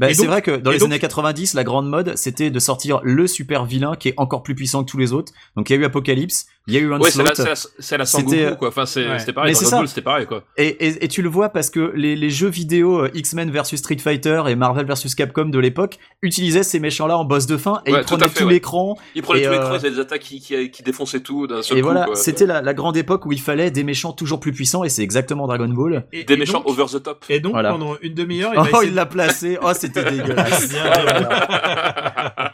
Et 0.08 0.14
c'est 0.14 0.28
vrai 0.28 0.42
que 0.42 0.52
dans 0.52 0.72
les 0.72 0.80
donc- 0.80 0.88
années 0.88 1.00
90, 1.00 1.54
la 1.54 1.64
grande 1.64 1.90
mode, 1.90 2.16
c'était 2.16 2.50
de 2.50 2.60
sortir 2.60 3.00
le 3.04 3.28
super 3.28 3.66
vilain 3.66 3.96
qui 3.96 4.10
est 4.10 4.14
encore 4.18 4.44
plus 4.44 4.56
puissant 4.56 4.84
que 4.84 4.90
tous 4.92 4.98
les 4.98 5.14
autres. 5.14 5.32
Donc 5.56 5.70
il 5.70 5.74
y 5.74 5.78
a 5.78 5.80
eu 5.82 5.86
Apocalypse, 5.86 6.48
il 6.68 6.74
y 6.74 6.78
a 6.78 6.80
eu 6.80 6.92
Ouais, 6.94 7.10
c'est 7.10 7.24
la, 7.24 7.34
c'est 7.36 7.46
la, 7.46 7.56
c'est 7.56 7.98
la 7.98 8.06
C'était- 8.06 8.38
Sangoku, 8.44 8.58
quoi. 8.58 8.68
Enfin, 8.70 8.86
c'est- 8.86 9.08
Ouais. 9.08 9.20
c'était 9.20 9.34
pareil. 9.34 9.52
Mais 9.52 9.56
c'est 9.56 9.64
Dragon 9.66 9.70
ça. 9.72 9.78
Ball, 9.80 9.88
c'était 9.88 10.02
pareil, 10.02 10.26
quoi. 10.28 10.44
Et, 10.58 10.68
et, 10.68 11.06
et 11.06 11.08
tu 11.08 11.22
le 11.22 11.30
vois 11.30 11.50
parce 11.50 11.70
que 11.70 11.92
les, 11.96 12.16
les 12.16 12.30
jeux 12.30 12.50
vidéo 12.50 13.06
euh, 13.06 13.10
X-Men 13.14 13.50
versus 13.52 13.80
Street 13.80 13.98
Fighter 13.98 14.44
et 14.48 14.56
Marvel 14.56 14.86
versus 14.86 15.16
Capcom 15.16 15.46
de 15.46 15.60
l'époque 15.60 15.98
utilisaient 16.22 16.64
ces 16.64 16.80
méchants-là 16.80 17.18
en 17.18 17.26
boss 17.26 17.46
de 17.48 17.58
fin 17.58 17.82
et 17.86 17.92
Ouais, 17.94 18.00
ils 18.02 18.06
tout 18.06 18.16
prenaient 18.18 18.30
tout 18.32 18.44
ouais. 18.46 18.54
l'écran. 18.54 18.96
Ils 19.16 19.22
prenaient 19.24 19.42
Et, 19.42 19.46
tous 19.46 19.52
les 19.52 19.58
euh, 19.58 19.70
ils 19.72 19.76
avaient 19.76 19.90
des 19.92 20.00
attaques 20.00 20.22
qui, 20.22 20.40
qui, 20.40 20.70
qui 20.72 20.84
défonçaient 20.84 21.22
tout 21.22 21.48
d'un 21.48 21.62
seul 21.62 21.78
Et 21.78 21.82
coup, 21.82 21.88
voilà, 21.88 22.06
quoi. 22.06 22.16
c'était 22.16 22.46
la, 22.46 22.62
la 22.62 22.74
grande 22.74 22.96
époque 22.98 23.26
où 23.26 23.32
il 23.32 23.42
fallait 23.42 23.72
des 23.72 23.84
méchants 23.84 24.14
toujours 24.14 24.40
plus 24.40 24.52
puissants 24.52 24.84
et 24.84 24.90
c'est 24.90 25.02
exactement 25.04 25.48
Dragon 25.48 25.68
Ball. 25.70 26.06
Et- 26.14 26.24
Des 26.26 26.34
et 26.34 26.38
méchants 26.38 26.60
donc- 26.60 26.70
over 26.70 26.86
the 26.92 27.02
top. 27.02 27.26
Et 27.30 27.40
donc, 27.40 27.54
Voilà. 27.54 27.72
pendant 27.72 27.96
une 28.02 28.14
demi-heure, 28.14 28.52
il 28.54 28.62
Oh, 28.74 28.82
il 28.84 28.94
l'a 28.94 29.06
placé. 29.08 29.58
Oh, 29.62 29.72
c'était 29.74 30.04
dégueulasse. 30.12 30.70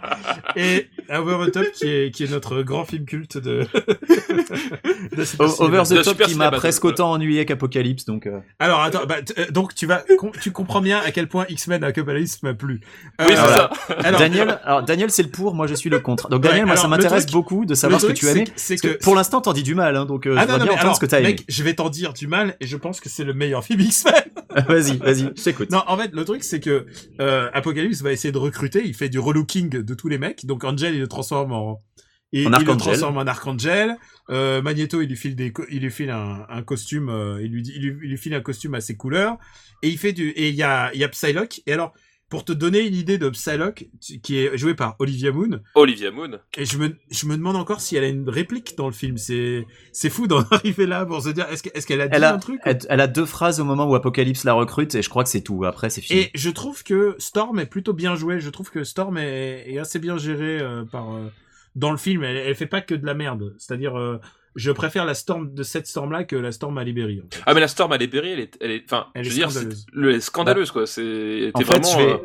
Et 0.57 0.87
Over 1.13 1.45
the 1.47 1.51
Top, 1.53 1.71
qui 1.73 1.87
est, 1.87 2.11
qui 2.13 2.23
est 2.25 2.31
notre 2.31 2.61
grand 2.63 2.83
film 2.85 3.05
culte 3.05 3.37
de, 3.37 3.65
de 5.15 5.23
Super. 5.23 5.61
Over 5.61 5.83
the 5.83 5.95
Top 5.95 6.05
Super 6.05 6.27
qui 6.27 6.35
m'a 6.35 6.51
presque 6.51 6.83
autant 6.85 7.11
ennuyé 7.11 7.45
qu'Apocalypse, 7.45 8.05
donc. 8.05 8.27
euh, 8.27 8.39
Alors, 8.59 8.81
attends, 8.81 9.05
bah, 9.07 9.17
euh, 9.37 9.45
donc 9.51 9.73
tu 9.75 9.85
vas, 9.85 10.03
com- 10.17 10.31
tu 10.41 10.51
comprends 10.51 10.81
bien 10.81 10.99
à 11.05 11.11
quel 11.11 11.27
point 11.27 11.45
X-Men 11.49 11.83
Apocalypse 11.83 12.41
m'a 12.43 12.53
plu. 12.53 12.81
Oui, 13.19 13.25
c'est 13.29 13.35
voilà. 13.35 13.69
ça. 13.87 13.93
Alors, 14.03 14.19
Daniel, 14.19 14.59
alors 14.63 14.83
Daniel 14.83 15.11
c'est 15.11 15.23
le 15.23 15.29
pour, 15.29 15.53
moi 15.53 15.67
je 15.67 15.75
suis 15.75 15.89
le 15.89 15.99
contre. 15.99 16.29
Donc 16.29 16.41
Ouais, 16.43 16.49
Daniel, 16.49 16.65
moi 16.65 16.73
alors, 16.73 16.81
ça 16.83 16.87
m'intéresse 16.87 17.27
beaucoup 17.27 17.65
de 17.65 17.73
savoir 17.75 18.01
ce 18.01 18.07
que 18.07 18.13
tu 18.13 18.27
as 18.27 18.31
aimé. 18.31 18.45
c'est 18.55 18.75
que- 18.75 18.81
c'est 18.81 18.87
Parce 18.87 18.93
que 18.93 18.99
que 18.99 19.03
pour 19.03 19.15
l'instant 19.15 19.41
t'en 19.41 19.53
dis 19.53 19.63
du 19.63 19.75
mal, 19.75 19.95
hein, 19.95 20.05
donc 20.05 20.25
euh, 20.25 20.35
Ah 20.37 20.43
je 20.45 20.51
non, 20.51 20.57
non, 20.57 20.63
bien 20.63 20.73
entendre 20.73 20.81
alors, 20.81 20.95
ce 20.95 20.99
que 21.01 21.05
t'as 21.05 21.19
aimé. 21.19 21.29
mec, 21.29 21.43
je 21.47 21.63
vais 21.63 21.73
t'en 21.75 21.89
dire 21.89 22.13
du 22.13 22.27
mal 22.27 22.55
et 22.59 22.67
je 22.67 22.77
pense 22.77 22.99
que 22.99 23.09
c'est 23.09 23.23
le 23.23 23.33
meilleur 23.33 23.63
film 23.63 23.79
X-Men. 23.81 24.13
vas-y, 24.67 24.97
vas-y, 24.97 25.31
je 25.35 25.43
t'écoute. 25.43 25.69
Non, 25.71 25.83
en 25.87 25.97
fait, 25.97 26.11
le 26.13 26.25
truc, 26.25 26.43
c'est 26.43 26.59
que 26.59 26.85
euh, 27.21 27.49
Apocalypse 27.53 28.01
va 28.01 28.11
essayer 28.11 28.31
de 28.31 28.37
recruter. 28.37 28.81
Il 28.85 28.93
fait 28.95 29.09
du 29.09 29.19
relooking 29.19 29.69
de 29.69 29.93
tous 29.93 30.07
les 30.07 30.17
mecs. 30.17 30.45
Donc 30.47 30.63
Angel, 30.63 30.95
il 30.95 30.99
le 31.01 31.07
transforme 31.07 31.51
en 31.53 31.71
En 31.73 31.83
il 32.31 32.49
le 32.49 32.53
Archangel. 32.55 32.77
transforme 32.77 33.17
en 33.17 33.27
Archangel. 33.27 33.97
Euh, 34.29 34.61
Magneto, 34.61 35.01
il 35.01 35.09
lui 35.09 35.15
file 35.15 35.35
des, 35.35 35.53
il 35.69 35.81
lui 35.81 35.91
file 35.91 36.09
un, 36.09 36.45
un 36.49 36.63
costume. 36.63 37.09
euh, 37.09 37.41
il 37.43 37.51
lui 37.51 37.61
dit, 37.61 37.73
il 37.75 37.81
lui, 37.83 37.99
il 38.03 38.09
lui 38.09 38.17
file 38.17 38.33
un 38.33 38.41
costume 38.41 38.73
à 38.75 38.81
ses 38.81 38.97
couleurs. 38.97 39.37
Et 39.81 39.89
il 39.89 39.97
fait 39.97 40.13
du, 40.13 40.29
et 40.29 40.49
il 40.49 40.55
y 40.55 40.63
a, 40.63 40.91
il 40.93 40.99
y 40.99 41.03
a 41.03 41.09
Psylocke. 41.09 41.61
Et 41.67 41.73
alors, 41.73 41.93
pour 42.29 42.43
te 42.43 42.51
donner 42.51 42.79
une 42.85 42.93
idée 42.93 43.17
de 43.17 43.29
Psylocke, 43.29 43.87
qui 44.21 44.37
est 44.39 44.57
joué 44.57 44.75
par 44.75 44.95
Olivia 44.99 45.31
Moon, 45.31 45.61
Olivia 45.75 46.11
Moon. 46.11 46.39
et 46.57 46.65
je 46.65 46.77
me, 46.77 46.95
je 47.09 47.25
me 47.25 47.37
demande 47.37 47.55
encore 47.55 47.79
si 47.79 47.95
elle 47.95 48.03
a 48.03 48.07
une 48.09 48.27
réplique 48.29 48.75
dans 48.77 48.87
le 48.87 48.91
film. 48.93 49.17
C'est, 49.17 49.65
c'est 49.93 50.09
fou 50.09 50.27
d'en 50.27 50.41
arriver 50.51 50.85
là 50.85 51.05
pour 51.05 51.21
se 51.21 51.29
dire, 51.29 51.47
est-ce 51.49 51.63
que- 51.63 51.69
est-ce 51.73 51.87
qu'elle 51.87 52.01
a 52.01 52.07
dit 52.09 52.15
Elle 52.15 52.25
a, 52.25 52.33
un 52.33 52.39
truc 52.39 52.59
elle, 52.65 52.79
elle 52.89 52.99
a 53.01 53.07
deux 53.07 53.25
phrases 53.25 53.59
au 53.61 53.63
moment 53.63 53.89
où 53.89 53.95
Apocalypse 53.95 54.43
la 54.43 54.53
recrute 54.53 54.93
et 54.95 55.01
je 55.01 55.09
crois 55.09 55.23
que 55.23 55.29
c'est 55.29 55.41
tout. 55.41 55.63
Après 55.63 55.89
c'est 55.89 56.01
fini. 56.01 56.19
Et 56.19 56.31
je 56.35 56.49
trouve 56.49 56.83
que 56.83 57.15
Storm 57.17 57.59
est 57.59 57.65
plutôt 57.65 57.93
bien 57.93 58.15
joué. 58.15 58.39
Je 58.41 58.49
trouve 58.49 58.71
que 58.71 58.83
Storm 58.83 59.17
est, 59.17 59.63
est 59.71 59.79
assez 59.79 59.99
bien 59.99 60.17
géré 60.17 60.59
euh, 60.59 60.83
par 60.83 61.15
euh, 61.15 61.31
dans 61.75 61.91
le 61.91 61.97
film. 61.97 62.23
Elle, 62.23 62.35
elle 62.37 62.55
fait 62.55 62.65
pas 62.65 62.81
que 62.81 62.93
de 62.95 63.05
la 63.05 63.13
merde. 63.13 63.55
C'est-à-dire, 63.57 63.97
euh, 63.97 64.19
je 64.57 64.71
préfère 64.71 65.05
la 65.05 65.13
Storm 65.13 65.53
de 65.53 65.63
cette 65.63 65.87
Storm 65.87 66.11
là 66.11 66.25
que 66.25 66.35
la 66.35 66.51
Storm 66.51 66.77
à 66.77 66.83
Libéry. 66.83 67.21
En 67.25 67.33
fait. 67.33 67.41
Ah, 67.45 67.53
mais 67.53 67.61
la 67.61 67.67
Storm 67.69 67.91
à 67.93 67.97
Libéry, 67.97 68.31
elle 68.31 68.39
est, 68.41 68.57
elle 68.59 68.71
est, 68.71 68.83
enfin, 68.85 69.07
Elle 69.13 69.23
je 69.23 69.29
est 69.29 69.31
veux 69.31 69.35
dire, 69.37 69.51
scandaleuse. 69.51 69.85
le- 69.93 70.11
est 70.15 70.19
scandaleuse, 70.19 70.71
quoi. 70.71 70.85
C'est, 70.87 71.51
En 71.53 71.59
fait, 71.59 71.63
vraiment. 71.65 71.87
je 71.87 71.97
vais- 71.97 72.11
euh, 72.13 72.17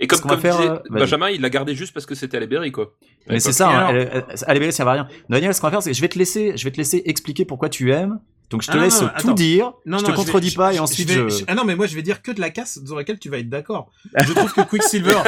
Et 0.00 0.06
comme, 0.06 0.20
comme 0.20 0.40
faire, 0.40 0.56
disait 0.56 0.70
euh. 0.70 0.78
Benjamin, 0.90 1.28
il 1.30 1.40
l'a 1.40 1.50
gardé 1.50 1.74
juste 1.74 1.92
parce 1.92 2.06
que 2.06 2.14
c'était 2.14 2.36
à 2.36 2.40
Libéry, 2.40 2.70
quoi. 2.72 2.94
Mais 3.28 3.40
c'est 3.40 3.52
ça, 3.52 3.68
hein, 3.68 3.86
alors- 3.88 4.24
à 4.46 4.54
la 4.54 4.60
BL, 4.60 4.72
ça 4.72 4.84
va 4.84 4.92
rien. 4.92 5.08
Daniel, 5.28 5.52
ce 5.52 5.60
qu'on 5.60 5.66
va 5.66 5.72
faire, 5.72 5.82
c'est 5.82 5.90
que 5.90 5.96
je 5.96 6.00
vais 6.00 6.08
te 6.08 6.18
laisser, 6.18 6.56
je 6.56 6.64
vais 6.64 6.70
te 6.70 6.76
laisser 6.78 7.02
expliquer 7.04 7.44
pourquoi 7.44 7.68
tu 7.68 7.92
aimes. 7.92 8.20
Donc 8.50 8.62
je 8.62 8.68
te 8.70 8.76
Ah 8.76 8.80
laisse 8.80 9.02
non, 9.02 9.08
tout 9.08 9.14
attends. 9.14 9.32
dire. 9.34 9.72
Non, 9.84 9.98
je 9.98 10.04
non, 10.04 10.10
te 10.10 10.16
contredis 10.16 10.48
vais- 10.50 10.56
pas 10.56 10.72
et 10.72 10.76
je- 10.76 10.80
ensuite 10.80 11.08
vais- 11.08 11.14
je. 11.16 11.28
je- 11.40 11.44
Ah 11.48 11.54
non, 11.54 11.64
mais 11.64 11.76
moi 11.76 11.86
je 11.86 11.94
vais 11.94 12.00
dire 12.02 12.22
que 12.22 12.32
de 12.32 12.40
la 12.40 12.48
casse 12.48 12.78
dans 12.78 12.94
laquelle 12.96 13.18
tu 13.18 13.28
vas 13.28 13.38
être 13.38 13.48
d'accord. 13.50 13.90
Je 14.26 14.32
trouve 14.32 14.52
que 14.54 14.62
Quicksilver, 14.62 15.18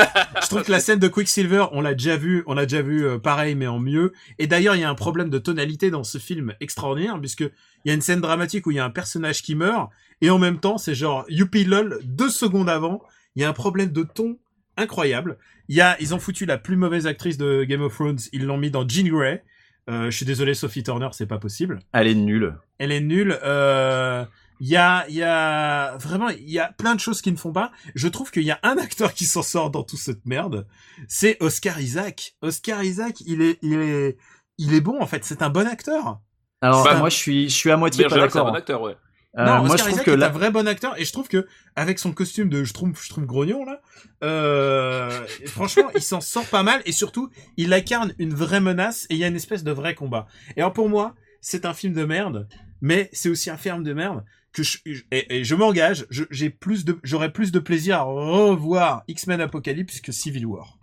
je 0.43 0.47
trouve 0.49 0.63
que 0.63 0.73
la 0.73 0.81
scène 0.81 0.99
de 0.99 1.07
Quicksilver, 1.09 1.67
on 1.73 1.83
l'a 1.83 1.93
déjà 1.93 2.17
vu, 2.17 2.43
on 2.47 2.55
l'a 2.55 2.65
déjà 2.65 2.81
vu 2.81 3.05
euh, 3.05 3.19
pareil 3.19 3.55
mais 3.57 3.67
en 3.67 3.79
mieux. 3.79 4.15
Et 4.39 4.47
d'ailleurs, 4.47 4.75
il 4.75 4.81
y 4.81 4.85
a 4.85 4.89
un 4.91 4.95
problème 4.95 5.29
de 5.29 5.39
tonalité 5.39 5.91
dans 5.91 6.03
ce 6.03 6.17
film 6.17 6.55
extraordinaire 6.61 7.19
puisque 7.21 7.41
il 7.41 7.89
y 7.89 7.91
a 7.91 7.95
une 7.95 8.01
scène 8.01 8.23
dramatique 8.23 8.67
où 8.67 8.71
il 8.71 8.79
y 8.79 8.81
a 8.81 8.85
un 8.87 8.91
personnage 8.91 9.43
qui 9.43 9.55
meurt 9.55 9.91
et 10.23 10.31
en 10.31 10.39
même 10.39 10.59
temps, 10.59 10.79
c'est 10.79 10.95
genre 10.95 11.25
youpi 11.29 11.65
lol 11.65 11.99
deux 12.05 12.31
secondes 12.31 12.71
avant, 12.71 13.03
il 13.37 13.43
y 13.43 13.45
a 13.45 13.49
un 13.51 13.53
problème 13.55 13.93
de 13.93 14.03
ton 14.03 14.39
incroyable. 14.79 15.37
Il 15.69 15.77
y 15.77 15.81
a, 15.83 15.97
ils 16.01 16.15
ont 16.15 16.19
foutu 16.19 16.47
la 16.47 16.57
plus 16.59 16.77
mauvaise 16.77 17.07
actrice 17.07 17.37
de 17.37 17.65
Game 17.65 17.83
of 17.83 17.95
Thrones, 17.95 18.19
ils 18.33 18.45
l'ont 18.47 18.57
mis 18.57 18.71
dans 18.71 18.89
Jean 18.89 19.09
Grey. 19.09 19.45
Euh, 19.89 20.11
je 20.11 20.17
suis 20.17 20.27
désolé, 20.27 20.55
Sophie 20.55 20.83
Turner, 20.83 21.09
c'est 21.13 21.27
pas 21.27 21.39
possible 21.39 21.79
Elle 21.93 22.07
est 22.07 22.15
nulle. 22.15 22.57
elle 22.79 22.93
est 22.93 23.01
nulle. 23.01 23.39
Euh, 23.43 24.25
Il 24.61 24.69
y 24.69 24.77
a, 24.77 25.07
il 25.09 25.15
y 25.15 25.23
a 25.23 25.97
vraiment, 25.97 26.29
il 26.29 26.51
y 26.51 26.59
a 26.59 26.71
plein 26.73 26.95
de 26.95 27.01
choses 27.01 27.23
qui 27.23 27.33
ne 27.33 27.37
font 27.39 27.53
pas. 27.53 27.73
Je 27.95 28.09
trouve 28.09 28.31
qu'il 28.31 28.43
y 28.43 28.51
a 28.51 28.59
un 28.63 28.77
acteur 28.77 29.15
qui 29.15 29.25
s'en 29.25 29.43
sort 29.43 29.71
dans 29.71 29.83
toute 29.83 29.99
cette 29.99 30.27
merde. 30.27 30.67
C'est 31.09 31.39
Oscar 31.41 31.81
Isaac. 31.81 32.35
Oscar 32.43 32.85
Isaac, 32.85 33.23
il 33.27 33.41
est, 33.41 33.59
il 33.63 33.73
est, 33.73 34.19
il 34.59 34.75
est 34.75 34.83
bon 34.83 35.01
en 35.01 35.07
fait. 35.07 35.25
C'est 35.25 35.41
un 35.43 35.49
bon 35.51 35.67
acteur. 35.67 36.21
Alors 36.61 36.85
Ça- 36.87 36.95
moi 36.99 37.09
je 37.09 37.17
suis, 37.17 37.49
je 37.49 37.55
suis 37.55 37.71
à 37.71 37.79
moitié 37.79 38.05
pas 38.05 38.11
c'est 38.11 38.17
un 38.17 38.25
d'accord. 38.25 38.47
bon 38.51 38.55
acteur, 38.55 38.83
ouais. 38.83 38.97
Euh, 39.39 39.45
non, 39.45 39.59
moi 39.65 39.75
Oscar 39.75 39.77
je 39.79 39.83
trouve 39.83 39.93
Isaac 39.93 40.05
que 40.07 40.11
est 40.11 40.25
un 40.25 40.29
vrai 40.29 40.51
bon 40.51 40.67
acteur 40.67 40.99
et 41.01 41.05
je 41.05 41.13
trouve 41.13 41.29
que 41.29 41.47
avec 41.77 42.01
son 42.01 42.13
costume 42.13 42.49
de 42.49 42.65
Schtroumpf, 42.65 43.01
Schtroumpf 43.01 43.27
grognon 43.29 43.65
là, 43.65 43.81
euh, 44.25 45.25
franchement, 45.47 45.89
il 45.95 46.03
s'en 46.03 46.21
sort 46.21 46.47
pas 46.47 46.63
mal 46.65 46.83
et 46.85 46.93
surtout, 46.93 47.31
il 47.57 47.73
incarne 47.73 48.13
une 48.19 48.35
vraie 48.35 48.61
menace 48.61 49.07
et 49.09 49.15
il 49.15 49.19
y 49.21 49.25
a 49.25 49.29
une 49.29 49.37
espèce 49.37 49.63
de 49.63 49.71
vrai 49.71 49.95
combat. 49.95 50.27
Et 50.57 50.61
alors 50.61 50.73
pour 50.73 50.89
moi, 50.89 51.15
c'est 51.41 51.65
un 51.65 51.75
film 51.75 51.93
de 51.95 52.05
merde, 52.05 52.49
mais 52.81 53.09
c'est 53.13 53.29
aussi 53.29 53.51
un 53.51 53.57
film 53.57 53.85
de 53.85 53.93
merde 53.93 54.25
que 54.53 54.65
je, 54.65 54.79
et, 55.13 55.37
et 55.39 55.45
je 55.45 55.55
m'engage, 55.55 56.07
je- 56.11 56.25
j'ai 56.33 56.51
plus 56.51 56.85
de, 56.85 56.99
j'aurais 57.05 57.33
plus 57.33 57.53
de 57.53 57.61
plaisir 57.61 57.99
à 57.99 58.03
revoir 58.03 59.05
X-Men 59.07 59.41
Apocalypse 59.41 60.01
que 60.01 60.11
Civil 60.11 60.45
War. 60.47 60.77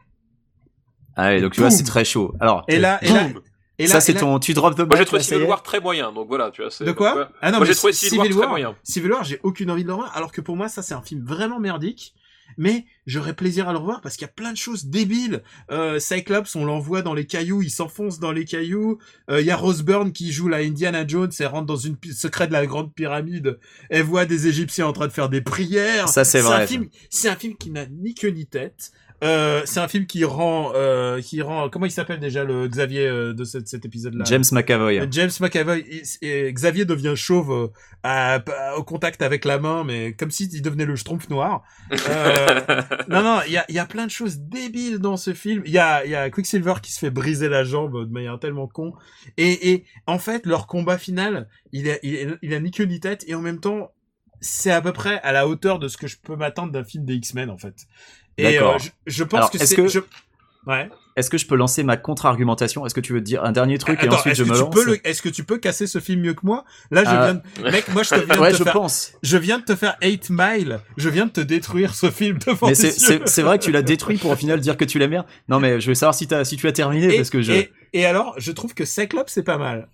ah, 1.18 1.28
ouais, 1.28 1.42
donc 1.42 1.52
tu 1.52 1.60
vois 1.60 1.70
c'est 1.70 1.84
très 1.84 2.06
chaud. 2.06 2.34
Alors 2.40 2.64
Et 2.70 2.80
là, 2.80 2.98
et 3.04 3.10
là, 3.12 3.28
Boum. 3.28 3.42
Et 3.80 3.84
là, 3.88 3.94
ça 3.94 4.02
c'est 4.02 4.14
là- 4.14 4.20
ton, 4.22 4.40
tu 4.40 4.54
drop 4.54 4.76
the 4.76 4.80
Moi, 4.80 4.96
j'ai 4.98 5.06
trouvé 5.06 5.22
Civil 5.24 5.44
War 5.44 5.62
très 5.64 5.80
moyen, 5.80 6.12
donc 6.12 6.28
voilà, 6.28 6.52
tu 6.52 6.62
vois. 6.62 6.72
De 6.86 6.92
quoi 6.92 7.10
donc, 7.12 7.18
ouais. 7.20 7.26
Ah 7.42 7.52
non, 7.52 7.58
Moi, 7.58 7.66
mais 7.68 7.72
j'ai 7.74 7.78
trouvé 7.78 7.94
Civil 7.94 8.20
War 8.34 8.38
très 8.42 8.48
moyen. 8.48 8.76
Civil 8.84 9.12
War, 9.12 9.24
j'ai 9.24 9.40
aucune 9.44 9.70
envie 9.72 9.84
de 9.84 9.88
le 9.88 9.94
revoir, 9.94 10.16
alors 10.16 10.32
que 10.32 10.42
pour 10.42 10.56
moi, 10.56 10.68
ça, 10.70 10.82
c'est 10.82 10.94
un 10.94 11.02
film 11.02 11.24
vraiment 11.26 11.60
merdique. 11.60 12.14
Mais 12.58 12.86
j'aurais 13.06 13.34
plaisir 13.36 13.68
à 13.68 13.74
le 13.74 13.78
revoir 13.78 14.00
parce 14.00 14.16
qu'il 14.16 14.22
y 14.26 14.30
a 14.30 14.34
plein 14.34 14.54
de 14.54 14.58
choses 14.58 14.86
débiles. 14.86 15.44
Euh, 15.70 16.00
Cyclops, 16.00 16.56
on 16.56 16.64
l'envoie 16.64 17.02
dans 17.02 17.14
les 17.14 17.26
cailloux, 17.26 17.62
il 17.62 17.70
s'enfonce 17.70 18.20
dans 18.20 18.32
les 18.32 18.46
cailloux. 18.46 19.00
Euh, 19.30 19.42
Il 19.42 19.46
y 19.46 19.52
a 19.52 19.58
Rose 19.58 19.84
Byrne 19.84 20.14
qui 20.14 20.32
joue 20.32 20.48
la 20.48 20.58
Indiana 20.60 21.06
Jones, 21.06 21.30
elle 21.40 21.48
rentre 21.48 21.66
dans 21.66 21.76
une 21.76 21.98
secret 22.14 22.48
de 22.48 22.54
la 22.54 22.66
grande 22.66 22.94
pyramide. 22.94 23.60
Elle 23.90 24.04
voit 24.04 24.26
des 24.26 24.48
Égyptiens 24.48 24.88
en 24.88 24.94
train 24.94 25.08
de 25.08 25.12
faire 25.12 25.28
des 25.28 25.42
prières. 25.42 26.08
Ça, 26.08 26.24
c'est 26.24 26.40
vrai, 26.40 26.56
Un 26.56 26.60
ça. 26.60 26.68
film, 26.68 26.88
c'est 27.10 27.28
un 27.28 27.36
film 27.36 27.58
qui 27.58 27.70
n'a 27.70 27.86
ni 27.86 28.16
queue 28.16 28.30
ni 28.30 28.46
tête. 28.46 28.92
Euh, 29.24 29.64
c'est 29.66 29.80
un 29.80 29.88
film 29.88 30.06
qui 30.06 30.24
rend, 30.26 30.74
euh, 30.76 31.20
qui 31.22 31.42
rend, 31.42 31.70
comment 31.70 31.88
il 31.88 31.92
s'appelle 31.92 32.20
déjà 32.20 32.44
le 32.44 32.68
Xavier 32.68 33.08
euh, 33.08 33.34
de 33.34 33.44
cet, 33.46 33.68
cet 33.68 33.84
épisode-là? 33.84 34.24
James 34.28 34.44
McAvoy. 34.52 35.00
euh, 35.00 35.08
James 35.10 35.32
McAvoy 35.40 35.80
et, 35.90 36.04
et 36.48 36.54
Xavier 36.54 36.86
devient 36.86 37.14
chauve 37.16 37.52
euh, 37.52 37.68
à- 38.04 38.36
à- 38.36 38.76
au 38.78 38.84
contact 38.84 39.24
avec 39.24 39.44
la 39.44 39.58
main, 39.58 39.84
mais 39.84 40.14
comme 40.14 40.30
s'il 40.30 40.62
devenait 40.62 40.86
le 40.86 40.96
schtroumpf 40.96 41.30
noir. 41.30 41.64
Euh, 41.92 41.96
non, 43.10 43.24
non, 43.24 43.40
il 43.48 43.54
y 43.54 43.58
a, 43.58 43.66
il 43.70 43.76
y 43.76 43.80
a 43.80 43.88
plein 43.88 44.06
de 44.06 44.12
choses 44.12 44.38
débiles 44.38 45.00
dans 45.00 45.18
ce 45.18 45.34
film. 45.34 45.64
Il 45.66 45.72
y 45.72 45.80
a, 45.80 46.06
il 46.06 46.12
y 46.12 46.16
a 46.16 46.30
Quicksilver 46.30 46.76
qui 46.84 46.92
se 46.94 47.00
fait 47.00 47.10
briser 47.10 47.50
la 47.50 47.64
jambe 47.64 48.08
de 48.08 48.12
manière 48.14 48.38
tellement 48.40 48.68
con. 48.68 48.94
Et, 49.38 49.72
et 49.72 49.86
en 50.06 50.20
fait, 50.20 50.46
leur 50.46 50.68
combat 50.68 51.00
final, 51.00 51.50
il 51.72 51.90
a, 51.90 51.96
il, 52.04 52.38
il 52.44 52.54
a 52.54 52.60
ni 52.60 52.70
queue 52.70 52.84
ni 52.86 53.00
tête, 53.00 53.24
et 53.28 53.34
en 53.34 53.42
même 53.42 53.60
temps, 53.60 53.92
c'est 54.42 54.72
à 54.72 54.82
peu 54.82 54.94
près 54.94 55.20
à 55.22 55.32
la 55.32 55.48
hauteur 55.48 55.80
de 55.80 55.88
ce 55.88 55.98
que 55.98 56.06
je 56.06 56.18
peux 56.22 56.36
m'attendre 56.36 56.72
d'un 56.72 56.84
film 56.84 57.04
des 57.04 57.16
X-Men, 57.16 57.50
en 57.50 57.58
fait. 57.58 57.88
Et 58.38 58.60
euh, 58.60 58.78
je, 58.80 58.90
je 59.08 59.24
pense 59.24 59.38
Alors, 59.38 59.52
que 59.52 59.58
est-ce 59.58 59.66
c'est... 59.68 59.76
que- 59.76 59.88
je- 59.88 60.00
Ouais. 60.66 60.90
Est-ce 61.16 61.30
que 61.30 61.38
je 61.38 61.48
peux 61.48 61.56
lancer 61.56 61.82
ma 61.84 61.96
contre-argumentation? 61.96 62.86
Est-ce 62.86 62.94
que 62.94 63.00
tu 63.00 63.14
veux 63.14 63.22
dire 63.22 63.42
un 63.46 63.54
dernier 63.54 63.78
truc 63.78 64.04
et 64.04 64.10
ensuite 64.10 64.36
je 64.36 64.44
me 64.44 64.50
lance 64.56 64.76
le- 64.86 65.08
Est-ce 65.08 65.22
que 65.22 65.30
tu 65.30 65.46
peux 65.46 65.58
casser 65.60 65.88
ce 65.88 66.00
film 66.00 66.20
mieux 66.22 66.34
que 66.34 66.46
moi? 66.46 66.66
Là, 66.92 67.06
je 67.06 67.10
Ah. 67.10 67.24
viens 67.32 67.34
de... 67.64 67.72
Mec, 67.72 67.88
moi, 67.88 68.04
je 68.04 68.10
te 68.10 68.16
viens 68.26 68.38
Ouais, 68.38 68.50
de 68.50 68.54
te 68.54 68.60
je 68.60 68.64
faire... 68.66 68.74
pense. 68.74 69.14
Je 69.24 69.38
viens 69.38 69.60
de 69.60 69.64
te 69.64 69.76
faire 69.78 69.96
8 70.04 70.30
Mile. 70.30 70.80
Je 70.98 71.08
viens 71.08 71.26
de 71.26 71.32
te 71.32 71.40
détruire 71.40 71.96
ce 71.96 72.12
film 72.12 72.38
devant 72.46 72.68
Mais 72.68 72.74
tes 72.74 72.92
c'est- 72.92 73.12
yeux. 73.14 73.20
c'est 73.24 73.28
c'est 73.30 73.42
vrai 73.44 73.58
que 73.60 73.64
tu 73.64 73.72
l'as 73.72 73.82
détruit 73.82 74.18
pour 74.18 74.30
au 74.32 74.36
final 74.36 74.60
dire 74.60 74.76
que 74.76 74.84
tu 74.84 75.00
l'aimes 75.00 75.10
bien. 75.12 75.26
Non 75.48 75.62
mais 75.62 75.80
je 75.80 75.88
veux 75.88 75.96
savoir 75.96 76.14
si, 76.14 76.28
tu 76.28 76.36
as 76.68 76.72
terminé 76.74 77.14
Et, 77.14 77.18
parce 77.18 77.30
que 77.30 77.42
je. 77.42 77.54
et, 77.54 77.72
et 77.94 78.06
alors, 78.06 78.36
je 78.38 78.52
trouve 78.52 78.74
que 78.74 78.84
Cyclops, 78.84 79.32
c'est 79.32 79.44
pas 79.44 79.58
mal. 79.58 79.88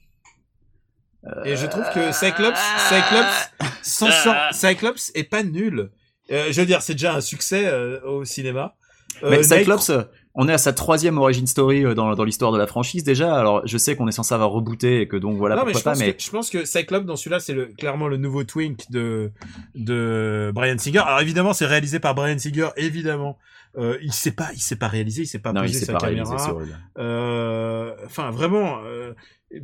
Et 1.45 1.55
je 1.55 1.67
trouve 1.67 1.85
que 1.93 2.11
Cyclops, 2.11 2.59
Cyclops, 2.89 3.51
s'en 3.83 4.09
sort- 4.11 4.51
Cyclops 4.51 5.11
est 5.15 5.23
pas 5.23 5.43
nul. 5.43 5.89
Euh, 6.31 6.47
je 6.51 6.59
veux 6.61 6.67
dire, 6.67 6.81
c'est 6.81 6.93
déjà 6.93 7.15
un 7.15 7.21
succès 7.21 7.65
euh, 7.65 7.99
au 8.05 8.23
cinéma. 8.25 8.75
Euh, 9.21 9.29
Mais 9.29 9.43
Cyclops, 9.43 9.91
on 10.33 10.47
est 10.49 10.53
à 10.53 10.57
sa 10.57 10.73
troisième 10.73 11.17
origin 11.19 11.45
story 11.45 11.83
dans, 11.95 12.15
dans 12.15 12.23
l'histoire 12.23 12.51
de 12.51 12.57
la 12.57 12.65
franchise 12.65 13.03
déjà. 13.03 13.35
Alors 13.35 13.61
je 13.65 13.77
sais 13.77 13.95
qu'on 13.95 14.07
est 14.07 14.11
censé 14.13 14.33
avoir 14.33 14.49
rebooté 14.49 15.01
et 15.01 15.07
que 15.07 15.15
donc 15.17 15.37
voilà 15.37 15.55
non, 15.55 15.65
mais 15.65 15.73
pourquoi 15.73 15.79
je 15.79 15.83
pas. 15.83 15.91
pense, 15.91 15.99
Mais 15.99 16.13
que, 16.15 16.23
je 16.23 16.31
pense 16.31 16.49
que 16.49 16.65
Cyclops 16.65 17.05
dans 17.05 17.15
celui-là 17.15 17.39
c'est 17.39 17.53
le, 17.53 17.67
clairement 17.67 18.07
le 18.07 18.17
nouveau 18.17 18.43
Twink 18.43 18.89
de 18.89 19.31
de 19.75 20.51
Brian 20.55 20.77
Singer. 20.79 20.99
Alors 20.99 21.21
évidemment 21.21 21.53
c'est 21.53 21.67
réalisé 21.67 21.99
par 21.99 22.15
Brian 22.15 22.39
Singer 22.39 22.69
évidemment. 22.75 23.37
Euh, 23.77 23.97
il 24.01 24.11
sait 24.13 24.31
pas 24.31 24.49
il 24.53 24.59
sait 24.61 24.75
pas 24.75 24.87
réaliser, 24.87 25.23
il 25.23 25.27
sait 25.27 25.39
pas 25.39 25.53
non, 25.53 25.67
s'est 25.67 25.85
sa 25.85 25.93
pas 25.93 25.99
caméra. 25.99 26.35
réalisé. 26.35 26.73
Euh, 26.97 27.93
Enfin 28.05 28.31
vraiment 28.31 28.79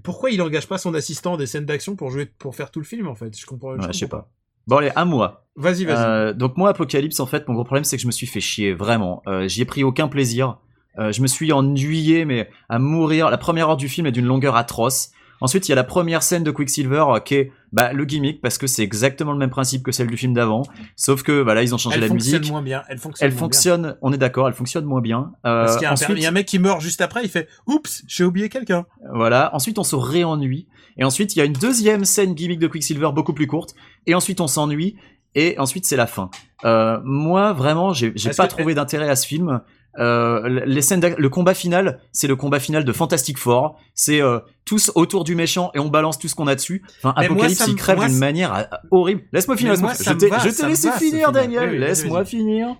pourquoi 0.03 0.29
il 0.29 0.39
engage 0.43 0.67
pas 0.67 0.77
son 0.77 0.93
assistant 0.93 1.35
des 1.37 1.47
scènes 1.47 1.65
d'action 1.65 1.95
pour 1.95 2.11
jouer 2.11 2.27
pour 2.37 2.55
faire 2.55 2.69
tout 2.69 2.79
le 2.79 2.85
film 2.85 3.07
en 3.07 3.15
fait? 3.15 3.35
Je 3.35 3.45
comprends. 3.47 3.71
Ouais, 3.73 3.87
je 3.87 3.97
sais 3.97 4.05
comprends 4.05 4.19
pas. 4.19 4.29
Bon 4.67 4.77
allez, 4.77 4.91
à 4.95 5.05
moi. 5.05 5.45
Vas-y, 5.55 5.83
vas-y. 5.85 5.97
Euh, 5.97 6.33
donc 6.33 6.57
moi, 6.57 6.69
Apocalypse, 6.69 7.19
en 7.19 7.25
fait, 7.25 7.47
mon 7.47 7.53
gros 7.53 7.63
problème, 7.63 7.83
c'est 7.83 7.97
que 7.97 8.01
je 8.01 8.07
me 8.07 8.11
suis 8.11 8.27
fait 8.27 8.39
chier, 8.39 8.73
vraiment. 8.73 9.21
Euh, 9.27 9.47
J'y 9.47 9.61
ai 9.61 9.65
pris 9.65 9.83
aucun 9.83 10.07
plaisir. 10.07 10.57
Euh, 10.97 11.11
je 11.11 11.21
me 11.21 11.27
suis 11.27 11.51
ennuyé, 11.51 12.25
mais 12.25 12.49
à 12.69 12.79
mourir. 12.79 13.29
La 13.29 13.37
première 13.37 13.69
heure 13.69 13.77
du 13.77 13.89
film 13.89 14.07
est 14.07 14.11
d'une 14.11 14.25
longueur 14.25 14.55
atroce. 14.55 15.11
Ensuite, 15.41 15.67
il 15.67 15.71
y 15.71 15.73
a 15.73 15.75
la 15.75 15.83
première 15.85 16.21
scène 16.21 16.43
de 16.43 16.51
Quicksilver 16.51 17.05
qui 17.23 17.35
est 17.35 17.51
bah, 17.71 17.93
le 17.93 18.03
gimmick, 18.03 18.41
parce 18.41 18.57
que 18.57 18.67
c'est 18.67 18.83
exactement 18.83 19.31
le 19.31 19.37
même 19.37 19.49
principe 19.49 19.83
que 19.83 19.91
celle 19.91 20.07
du 20.07 20.17
film 20.17 20.33
d'avant. 20.33 20.63
Sauf 20.95 21.23
que 21.23 21.41
voilà, 21.41 21.63
ils 21.63 21.73
ont 21.73 21.77
changé 21.77 21.95
elle 21.95 22.01
la 22.01 22.07
fonctionne 22.07 22.39
musique. 22.39 22.51
moins 22.51 22.61
bien. 22.61 22.83
Elle 22.89 22.97
fonctionne. 22.97 23.25
Elle 23.31 23.37
fonctionne, 23.37 23.97
on 24.01 24.11
est 24.11 24.17
d'accord, 24.17 24.47
elle 24.47 24.53
fonctionne 24.53 24.85
moins 24.85 25.01
bien. 25.01 25.31
Euh, 25.45 25.65
Parce 25.65 25.77
qu'il 25.77 25.87
y, 25.87 25.89
ensuite, 25.89 26.21
y 26.21 26.25
a 26.25 26.29
un 26.29 26.33
mec 26.33 26.45
qui 26.45 26.59
meurt 26.59 26.81
juste 26.81 26.99
après, 26.99 27.23
il 27.23 27.29
fait 27.29 27.47
Oups, 27.67 28.03
j'ai 28.07 28.23
oublié 28.25 28.49
quelqu'un. 28.49 28.85
Voilà. 29.13 29.55
Ensuite, 29.55 29.79
on 29.79 29.83
se 29.83 29.95
réennuie. 29.95 30.67
Et 30.97 31.05
ensuite, 31.05 31.35
il 31.35 31.39
y 31.39 31.41
a 31.41 31.45
une 31.45 31.53
deuxième 31.53 32.03
scène 32.03 32.33
gimmick 32.33 32.59
de 32.59 32.67
Quicksilver 32.67 33.11
beaucoup 33.13 33.33
plus 33.33 33.47
courte. 33.47 33.73
Et 34.09 34.15
ensuite, 34.15 34.41
on 34.41 34.47
s'ennuie. 34.47 34.95
Et 35.35 35.57
ensuite, 35.59 35.85
c'est 35.85 35.95
la 35.95 36.07
fin. 36.07 36.31
Euh, 36.65 36.99
moi, 37.03 37.53
vraiment, 37.53 37.93
j'ai 37.93 38.11
pas 38.35 38.47
que- 38.47 38.55
trouvé 38.55 38.73
d'intérêt 38.73 39.07
à 39.07 39.15
ce 39.15 39.27
film. 39.27 39.61
Euh, 39.99 40.61
les 40.65 40.81
scènes, 40.81 41.01
le 41.17 41.29
combat 41.29 41.53
final, 41.53 41.99
c'est 42.11 42.27
le 42.27 42.35
combat 42.35 42.59
final 42.59 42.83
de 42.85 42.91
Fantastic 42.91 43.37
Four. 43.37 43.77
C'est 43.93 44.21
euh, 44.21 44.39
tous 44.65 44.91
autour 44.95 45.23
du 45.23 45.35
méchant 45.35 45.71
et 45.75 45.79
on 45.79 45.89
balance 45.89 46.17
tout 46.17 46.27
ce 46.27 46.35
qu'on 46.35 46.47
a 46.47 46.55
dessus. 46.55 46.83
Enfin, 47.03 47.13
Mais 47.17 47.25
Apocalypse, 47.25 47.63
il 47.67 47.75
crève 47.75 47.99
d'une 48.07 48.17
manière 48.17 48.67
horrible. 48.91 49.21
Laisse-moi 49.33 49.55
finir. 49.57 49.73
Laisse-moi 49.73 49.93
moi, 49.93 50.39
Je 50.43 50.49
t'ai 50.49 50.67
laissé 50.67 50.91
finir. 50.93 51.31
Daniel. 51.31 51.77
Laisse-moi 51.79 52.25
finir. 52.25 52.75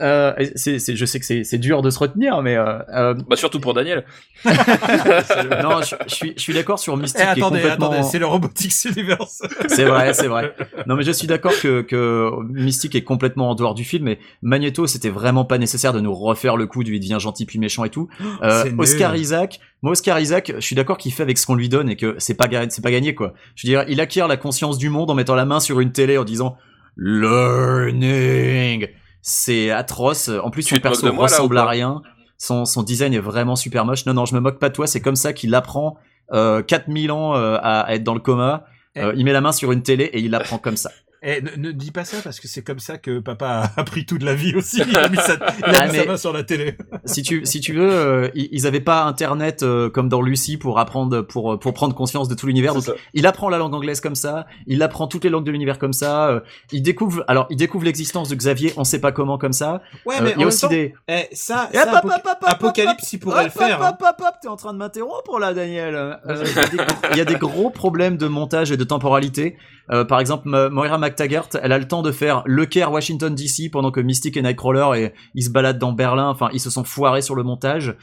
Euh, 0.00 0.32
et 0.38 0.52
c'est, 0.54 0.78
c'est, 0.78 0.96
je 0.96 1.04
sais 1.04 1.18
que 1.20 1.26
c'est, 1.26 1.44
c'est 1.44 1.58
dur 1.58 1.82
de 1.82 1.90
se 1.90 1.98
retenir, 1.98 2.40
mais 2.42 2.56
euh, 2.56 2.78
euh, 2.94 3.14
Bah 3.28 3.36
surtout 3.36 3.60
pour 3.60 3.74
Daniel. 3.74 4.04
non, 4.44 5.82
je, 5.82 5.96
je 6.06 6.14
suis, 6.14 6.32
je 6.36 6.40
suis 6.40 6.54
d'accord 6.54 6.78
sur 6.78 6.94
Eh, 6.94 6.96
Mystique. 6.96 7.20
qui 7.20 7.26
est 7.26 7.30
attendez, 7.30 7.60
complètement... 7.60 7.90
attendez, 7.90 8.02
c'est 8.08 8.18
le 8.18 8.26
Robotics 8.26 8.84
Universe. 8.84 9.42
C'est 9.68 9.84
vrai, 9.84 10.12
c'est 10.14 10.28
vrai. 10.28 10.54
Non, 10.86 10.96
mais 10.96 11.02
je 11.02 11.12
suis 11.12 11.26
d'accord 11.26 11.52
que, 11.60 11.82
que 11.82 12.30
Mystique 12.50 12.94
est 12.94 13.02
complètement 13.04 13.50
en 13.50 13.54
dehors 13.54 13.74
du 13.74 13.84
film, 13.84 14.04
mais 14.04 14.18
Magneto, 14.42 14.86
c'était 14.86 15.10
vraiment 15.10 15.44
pas 15.44 15.58
nécessaire 15.58 15.92
de 15.92 16.00
nous 16.00 16.14
refaire 16.14 16.56
le 16.56 16.66
coup 16.66 16.82
du 16.84 16.94
il 16.96 17.00
devient 17.00 17.18
gentil 17.20 17.46
puis 17.46 17.58
méchant 17.58 17.84
et 17.84 17.90
tout. 17.90 18.08
Euh, 18.42 18.64
nul. 18.64 18.80
Oscar 18.80 19.16
Isaac, 19.16 19.60
moi 19.82 19.92
Oscar 19.92 20.18
Isaac, 20.18 20.52
je 20.56 20.60
suis 20.60 20.74
d'accord 20.74 20.96
qu'il 20.96 21.12
fait 21.12 21.22
avec 21.22 21.36
ce 21.36 21.46
qu'on 21.46 21.54
lui 21.56 21.68
donne 21.68 21.90
et 21.90 21.96
que 21.96 22.14
c'est 22.18 22.34
pas 22.34 22.48
c'est 22.70 22.82
pas 22.82 22.90
gagné 22.90 23.14
quoi. 23.14 23.34
Je 23.54 23.66
veux 23.66 23.70
dire, 23.70 23.84
il 23.88 24.00
acquiert 24.00 24.28
la 24.28 24.38
conscience 24.38 24.78
du 24.78 24.88
monde 24.88 25.10
en 25.10 25.14
mettant 25.14 25.34
la 25.34 25.44
main 25.44 25.60
sur 25.60 25.80
une 25.80 25.92
télé 25.92 26.16
en 26.16 26.24
disant 26.24 26.56
learning. 26.96 28.88
C'est 29.22 29.70
atroce. 29.70 30.28
En 30.28 30.50
plus, 30.50 30.64
Tu 30.64 30.74
son 30.74 30.80
perso 30.80 31.12
moi, 31.12 31.24
ressemble 31.24 31.58
à 31.58 31.66
rien. 31.66 32.02
Son, 32.38 32.64
son 32.64 32.82
design 32.82 33.12
est 33.12 33.20
vraiment 33.20 33.56
super 33.56 33.84
moche. 33.84 34.06
Non, 34.06 34.14
non, 34.14 34.24
je 34.24 34.34
me 34.34 34.40
moque 34.40 34.58
pas 34.58 34.70
de 34.70 34.74
toi. 34.74 34.86
C'est 34.86 35.00
comme 35.00 35.16
ça 35.16 35.32
qu'il 35.32 35.54
apprend 35.54 35.98
euh, 36.32 36.62
4000 36.62 37.12
ans 37.12 37.34
euh, 37.34 37.58
à, 37.60 37.80
à 37.80 37.94
être 37.94 38.04
dans 38.04 38.14
le 38.14 38.20
coma. 38.20 38.64
Euh, 38.96 39.12
il 39.16 39.24
met 39.24 39.32
la 39.32 39.40
main 39.40 39.52
sur 39.52 39.72
une 39.72 39.82
télé 39.82 40.04
et 40.04 40.20
il 40.20 40.34
apprend 40.34 40.58
comme 40.58 40.76
ça. 40.76 40.90
Eh, 41.22 41.42
ne, 41.42 41.50
ne 41.56 41.72
dis 41.72 41.90
pas 41.90 42.04
ça 42.04 42.16
parce 42.24 42.40
que 42.40 42.48
c'est 42.48 42.62
comme 42.62 42.78
ça 42.78 42.96
que 42.96 43.18
papa 43.18 43.46
a 43.48 43.72
appris 43.80 44.06
toute 44.06 44.22
la 44.22 44.34
vie 44.34 44.54
aussi. 44.54 44.82
Il 44.88 44.96
a 44.98 45.08
mis 45.10 45.16
sa, 45.18 45.34
il 45.34 45.38
a 45.64 45.80
Ah, 45.82 45.86
mis 45.86 45.92
mais- 45.92 45.98
sa 45.98 46.04
main 46.06 46.16
sur 46.16 46.32
la 46.32 46.44
télé. 46.44 46.76
si 47.04 47.22
tu 47.22 47.44
si 47.44 47.60
tu 47.60 47.74
veux, 47.74 47.90
euh, 47.92 48.28
ils 48.34 48.48
ils 48.52 48.66
avaient 48.66 48.80
pas 48.80 49.04
internet 49.04 49.62
euh, 49.62 49.90
comme 49.90 50.08
dans 50.08 50.22
Lucie 50.22 50.56
pour 50.56 50.78
apprendre 50.78 51.20
pour 51.20 51.58
pour 51.58 51.74
prendre 51.74 51.94
conscience 51.94 52.28
de 52.28 52.34
tout 52.34 52.46
l'univers. 52.46 52.72
Donc 52.74 52.84
ça. 52.84 52.92
il 53.12 53.26
apprend 53.26 53.50
la 53.50 53.58
langue 53.58 53.74
anglaise 53.74 54.00
comme 54.00 54.14
ça, 54.14 54.46
il 54.66 54.82
apprend 54.82 55.06
toutes 55.08 55.24
les 55.24 55.30
langues 55.30 55.44
de 55.44 55.50
l'univers 55.50 55.78
comme 55.78 55.92
ça. 55.92 56.28
euh, 56.28 56.40
il 56.72 56.80
découvre 56.82 57.22
alors 57.28 57.46
il 57.50 57.56
découvre 57.56 57.84
l'existence 57.84 58.28
de 58.30 58.34
Xavier, 58.34 58.72
on 58.78 58.84
sait 58.84 59.00
pas 59.00 59.12
comment 59.12 59.36
comme 59.36 59.52
ça. 59.52 59.82
Ouais, 60.06 60.16
Euh, 60.22 60.30
il 60.36 60.40
y 60.40 60.44
a 60.44 60.46
aussi 60.46 60.68
des 60.68 60.94
eh, 61.08 61.28
ça, 61.32 61.68
Et 61.72 61.76
ça, 61.76 62.00
hop, 62.02 62.04
hop, 62.10 62.20
hop, 62.24 62.36
Apocalypse, 62.42 63.12
il 63.12 63.18
pourrait 63.18 63.44
le 63.44 63.50
faire. 63.50 63.78
Hop, 63.80 63.84
hein. 63.86 63.96
hop, 64.00 64.06
hop, 64.20 64.26
hop, 64.26 64.34
t'es 64.40 64.48
en 64.48 64.56
train 64.56 64.72
de 64.72 64.78
m'interrompre 64.78 65.38
là, 65.38 65.52
Daniel. 65.52 65.94
Euh, 65.94 66.44
y, 66.44 67.12
il 67.12 67.18
y 67.18 67.20
a 67.20 67.24
des 67.26 67.34
gros 67.36 67.68
problèmes 67.70 68.16
de 68.16 68.26
montage 68.26 68.72
et 68.72 68.76
de 68.78 68.84
temporalité. 68.84 69.56
Euh, 69.92 70.04
par 70.04 70.20
exemple, 70.20 70.48
Moira 70.70 70.98
McTaggart, 70.98 71.48
elle 71.62 71.72
a 71.72 71.78
le 71.78 71.88
temps 71.88 72.02
de 72.02 72.12
faire 72.12 72.42
Le 72.46 72.64
Caire, 72.66 72.92
Washington 72.92 73.34
DC, 73.34 73.70
pendant 73.72 73.90
que 73.90 74.00
Mystique 74.00 74.36
et 74.36 74.42
Nightcrawler 74.42 75.00
et 75.00 75.12
ils 75.34 75.42
se 75.42 75.50
baladent 75.50 75.78
dans 75.78 75.92
Berlin. 75.92 76.28
Enfin, 76.28 76.48
ils 76.52 76.60
se 76.60 76.70
sont 76.70 76.84
foirés 76.84 77.22
sur 77.22 77.34
le 77.34 77.42
montage. 77.42 77.96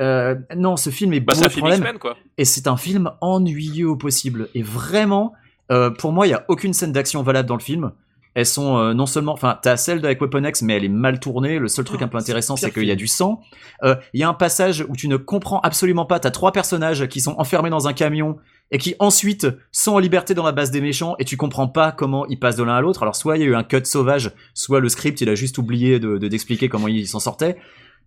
Euh, 0.00 0.34
non, 0.56 0.76
ce 0.76 0.90
film 0.90 1.12
est 1.12 1.20
Bah 1.20 1.34
beau 1.34 1.40
c'est 1.40 1.62
un 1.62 1.68
de 1.68 1.74
X-Men 1.74 1.98
quoi. 1.98 2.16
et 2.38 2.44
c'est 2.44 2.66
un 2.66 2.76
film 2.76 3.10
ennuyeux 3.20 3.88
au 3.88 3.96
possible. 3.96 4.48
Et 4.54 4.62
vraiment, 4.62 5.34
euh, 5.70 5.90
pour 5.90 6.12
moi, 6.12 6.26
il 6.26 6.30
y 6.30 6.34
a 6.34 6.44
aucune 6.48 6.72
scène 6.72 6.92
d'action 6.92 7.22
valable 7.22 7.48
dans 7.48 7.56
le 7.56 7.62
film. 7.62 7.92
Elles 8.34 8.46
sont 8.46 8.76
euh, 8.78 8.94
non 8.94 9.06
seulement, 9.06 9.32
enfin, 9.32 9.58
t'as 9.62 9.76
celle 9.76 10.04
avec 10.04 10.20
Weapon 10.20 10.42
X, 10.44 10.62
mais 10.62 10.74
elle 10.76 10.84
est 10.84 10.88
mal 10.88 11.20
tournée. 11.20 11.58
Le 11.58 11.68
seul 11.68 11.84
truc 11.84 12.00
Oh, 12.00 12.04
un 12.04 12.08
peu 12.08 12.18
intéressant, 12.18 12.56
c'est 12.56 12.72
qu'il 12.72 12.84
y 12.84 12.90
a 12.90 12.96
du 12.96 13.06
sang. 13.06 13.40
Euh, 13.84 13.94
Il 14.12 14.20
y 14.20 14.24
a 14.24 14.28
un 14.28 14.34
passage 14.34 14.84
où 14.88 14.96
tu 14.96 15.06
ne 15.08 15.16
comprends 15.16 15.60
absolument 15.60 16.04
pas. 16.04 16.18
T'as 16.20 16.30
trois 16.32 16.50
personnages 16.52 17.06
qui 17.08 17.20
sont 17.20 17.34
enfermés 17.38 17.70
dans 17.70 17.86
un 17.86 17.92
camion 17.92 18.36
et 18.72 18.78
qui 18.78 18.94
ensuite 18.98 19.46
sont 19.72 19.92
en 19.92 19.98
liberté 19.98 20.34
dans 20.34 20.42
la 20.44 20.52
base 20.52 20.70
des 20.70 20.80
méchants 20.80 21.14
et 21.18 21.24
tu 21.24 21.36
comprends 21.36 21.68
pas 21.68 21.92
comment 21.92 22.26
ils 22.26 22.38
passent 22.38 22.56
de 22.56 22.64
l'un 22.64 22.74
à 22.74 22.80
l'autre. 22.80 23.02
Alors 23.02 23.14
soit 23.14 23.36
il 23.36 23.40
y 23.42 23.44
a 23.44 23.48
eu 23.48 23.54
un 23.54 23.62
cut 23.62 23.84
sauvage, 23.84 24.32
soit 24.54 24.80
le 24.80 24.88
script 24.88 25.20
il 25.20 25.28
a 25.28 25.34
juste 25.34 25.58
oublié 25.58 26.00
de 26.00 26.18
de- 26.18 26.28
d'expliquer 26.28 26.68
comment 26.68 26.88
il 26.88 27.06
s'en 27.06 27.20
sortait. 27.20 27.56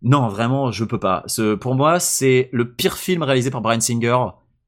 Non, 0.03 0.27
vraiment, 0.27 0.71
je 0.71 0.83
peux 0.83 0.99
pas. 0.99 1.23
Ce, 1.27 1.55
pour 1.55 1.73
moi, 1.73 1.99
c'est 1.99 2.49
le 2.51 2.69
pire 2.69 2.97
film 2.97 3.23
réalisé 3.23 3.49
par 3.49 3.61
Brian 3.61 3.79
Singer. 3.79 4.17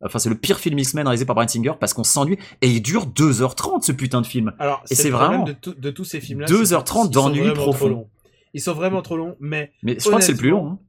Enfin, 0.02 0.18
c'est 0.20 0.30
le 0.30 0.38
pire 0.38 0.60
film 0.60 0.80
X-Men 0.80 1.06
réalisé 1.08 1.26
par 1.26 1.36
Brian 1.36 1.48
Singer 1.48 1.74
parce 1.80 1.94
qu'on 1.94 2.04
s'ennuie. 2.06 2.38
Et 2.62 2.70
il 2.70 2.82
dure 2.82 3.06
2h30 3.08 3.82
ce 3.84 3.92
putain 3.92 4.22
de 4.22 4.26
film. 4.28 4.54
Alors, 4.60 4.84
Et 4.90 4.96
c'est 4.96 5.10
vraiment 5.10 5.44
de, 5.44 5.56
de 5.72 5.90
tous 5.92 6.06
ces 6.06 6.22
films-là. 6.22 6.48
2h30 6.48 6.66
c'est 6.66 6.76
qu'ils 6.84 6.88
sont 6.94 7.06
d'ennui 7.08 7.40
vraiment 7.42 7.54
trop 7.56 7.72
profond. 7.72 8.10
Ils 8.54 8.62
sont 8.62 8.74
vraiment 8.74 9.02
trop 9.02 9.18
longs, 9.18 9.36
mais 9.40 9.72
Mais 9.84 9.96
je 10.00 10.06
crois 10.06 10.20
que 10.20 10.24
c'est 10.26 10.32
le 10.32 10.38
plus 10.38 10.50
long. 10.52 10.68
hein. 10.72 10.80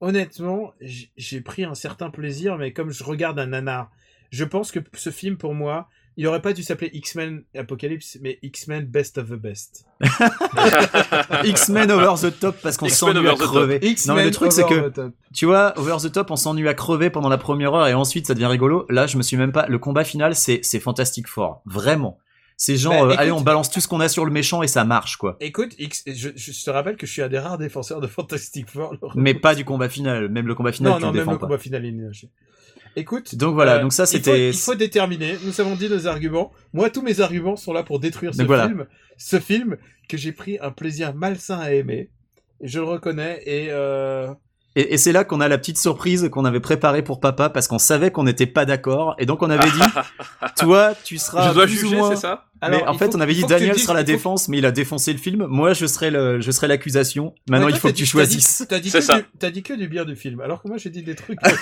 honnêtement, 0.00 0.72
j'ai 0.80 1.40
pris 1.40 1.64
un 1.64 1.74
certain 1.74 2.10
plaisir, 2.10 2.58
mais 2.58 2.72
comme 2.72 2.90
je 2.90 3.02
regarde 3.04 3.38
un 3.38 3.46
nanar, 3.46 3.90
je 4.30 4.44
pense 4.44 4.70
que 4.70 4.80
ce 4.94 5.10
film, 5.10 5.36
pour 5.36 5.54
moi, 5.54 5.88
il 6.16 6.26
aurait 6.26 6.42
pas 6.42 6.52
dû 6.52 6.62
s'appeler 6.62 6.90
X-Men 6.94 7.42
Apocalypse, 7.56 8.18
mais 8.22 8.38
X-Men 8.42 8.84
Best 8.86 9.18
of 9.18 9.28
the 9.30 9.34
Best. 9.34 9.84
X-Men 11.44 11.90
over 11.90 12.14
the 12.20 12.38
top 12.38 12.56
parce 12.62 12.76
qu'on 12.76 12.88
s'ennuie 12.88 13.28
à 13.28 13.34
crever. 13.34 13.80
Non, 14.06 14.14
mais 14.14 14.24
le 14.24 14.30
truc, 14.30 14.52
c'est 14.52 14.62
over 14.64 14.82
que 14.82 14.88
the 14.88 14.92
top. 14.94 15.12
Tu 15.34 15.46
vois, 15.46 15.78
Over 15.78 15.96
the 16.02 16.12
Top, 16.12 16.30
on 16.30 16.36
s'ennuie 16.36 16.68
à 16.68 16.74
crever 16.74 17.10
pendant 17.10 17.28
la 17.28 17.38
première 17.38 17.74
heure 17.74 17.86
et 17.88 17.94
ensuite 17.94 18.26
ça 18.26 18.34
devient 18.34 18.46
rigolo. 18.46 18.86
Là, 18.88 19.06
je 19.06 19.16
me 19.16 19.22
suis 19.22 19.36
même 19.36 19.52
pas. 19.52 19.66
Le 19.66 19.78
combat 19.78 20.04
final, 20.04 20.34
c'est 20.34 20.60
c'est 20.62 20.80
fantastique 20.80 21.28
fort, 21.28 21.62
vraiment. 21.66 22.18
C'est 22.56 22.76
genre, 22.76 22.92
Bah, 23.08 23.14
euh, 23.14 23.16
allez, 23.18 23.32
on 23.32 23.40
balance 23.40 23.68
tout 23.68 23.80
ce 23.80 23.88
qu'on 23.88 23.98
a 23.98 24.08
sur 24.08 24.24
le 24.24 24.30
méchant 24.30 24.62
et 24.62 24.68
ça 24.68 24.84
marche, 24.84 25.16
quoi. 25.16 25.36
Écoute, 25.40 25.72
X- 25.76 26.04
je, 26.06 26.28
je 26.36 26.64
te 26.64 26.70
rappelle 26.70 26.96
que 26.96 27.04
je 27.04 27.10
suis 27.10 27.20
un 27.20 27.28
des 27.28 27.40
rares 27.40 27.58
défenseurs 27.58 28.00
de 28.00 28.06
Fantastic 28.06 28.70
Four. 28.70 28.94
Mais 29.16 29.34
pas 29.34 29.56
du 29.56 29.64
combat 29.64 29.88
final. 29.88 30.28
Même 30.28 30.46
le 30.46 30.54
combat 30.54 30.70
final, 30.70 30.92
Non, 30.92 30.98
tu 30.98 31.02
non, 31.02 31.08
le 31.08 31.14
même 31.14 31.22
défends 31.22 31.32
le 31.32 31.38
pas. 31.38 31.46
combat 31.46 31.58
final 31.58 31.82
chier. 32.12 32.30
Écoute. 32.96 33.34
Donc 33.34 33.54
voilà, 33.54 33.76
euh, 33.76 33.82
donc 33.82 33.92
ça 33.92 34.04
il 34.04 34.06
faut- 34.06 34.12
c'était. 34.12 34.48
Il 34.50 34.56
faut, 34.56 34.74
déterminer. 34.74 35.36
Nous 35.44 35.60
avons 35.60 35.74
dit 35.74 35.88
nos 35.88 36.06
arguments. 36.06 36.52
Moi, 36.72 36.90
tous 36.90 37.02
mes 37.02 37.20
arguments 37.20 37.56
sont 37.56 37.72
là 37.72 37.82
pour 37.82 38.00
détruire 38.00 38.34
ce 38.34 38.42
voilà. 38.42 38.68
film. 38.68 38.86
Ce 39.16 39.40
film 39.40 39.76
que 40.08 40.16
j'ai 40.16 40.32
pris 40.32 40.58
un 40.60 40.70
plaisir 40.70 41.14
malsain 41.14 41.58
à 41.58 41.72
aimer. 41.72 42.10
Je 42.60 42.78
le 42.78 42.84
reconnais. 42.84 43.42
Et 43.46 43.68
euh... 43.70 44.32
Et, 44.76 44.94
et 44.94 44.98
c'est 44.98 45.12
là 45.12 45.22
qu'on 45.24 45.40
a 45.40 45.46
la 45.48 45.56
petite 45.58 45.78
surprise 45.78 46.28
qu'on 46.32 46.44
avait 46.44 46.58
préparée 46.60 47.02
pour 47.02 47.20
papa 47.20 47.48
parce 47.48 47.68
qu'on 47.68 47.78
savait 47.78 48.10
qu'on 48.10 48.24
n'était 48.24 48.46
pas 48.46 48.64
d'accord 48.64 49.14
et 49.18 49.26
donc 49.26 49.42
on 49.42 49.50
avait 49.50 49.70
dit, 49.70 49.80
toi, 50.58 50.94
tu 51.04 51.16
seras 51.18 51.48
Je 51.50 51.54
dois 51.54 51.64
plus 51.66 51.74
ou 51.84 51.88
juger, 51.88 51.96
moins. 51.96 52.10
c'est 52.10 52.20
ça? 52.20 52.44
Mais 52.70 52.82
en 52.86 52.94
fait, 52.94 53.10
faut- 53.12 53.16
on 53.18 53.20
avait 53.20 53.34
dit 53.34 53.44
Daniel 53.44 53.78
sera 53.78 53.92
la 53.94 54.02
défense, 54.04 54.48
mais 54.48 54.56
il 54.58 54.64
a 54.66 54.70
défoncé 54.72 55.12
le 55.12 55.18
film. 55.18 55.44
Moi, 55.48 55.74
je 55.74 55.84
serai 55.86 56.10
le, 56.10 56.40
je 56.40 56.50
serai 56.50 56.66
l'accusation. 56.66 57.34
Maintenant, 57.48 57.66
Ouais, 57.66 57.72
il 57.72 57.78
faut 57.78 57.88
que 57.88 57.92
tu 57.92 58.04
dit- 58.04 58.10
t'as 58.12 58.24
dit- 58.26 58.40
choisisses. 58.40 58.66
T'as 58.68 58.78
dit, 58.80 58.90
que 58.90 59.16
du- 59.18 59.24
t'as 59.38 59.50
dit 59.50 59.62
que 59.62 59.74
du 59.74 59.86
bien 59.86 60.04
du 60.06 60.16
film. 60.16 60.40
Alors 60.40 60.62
que 60.62 60.68
moi, 60.68 60.78
j'ai 60.78 60.88
dit 60.90 61.02
des 61.02 61.14
trucs. 61.14 61.38
Donc 61.42 61.54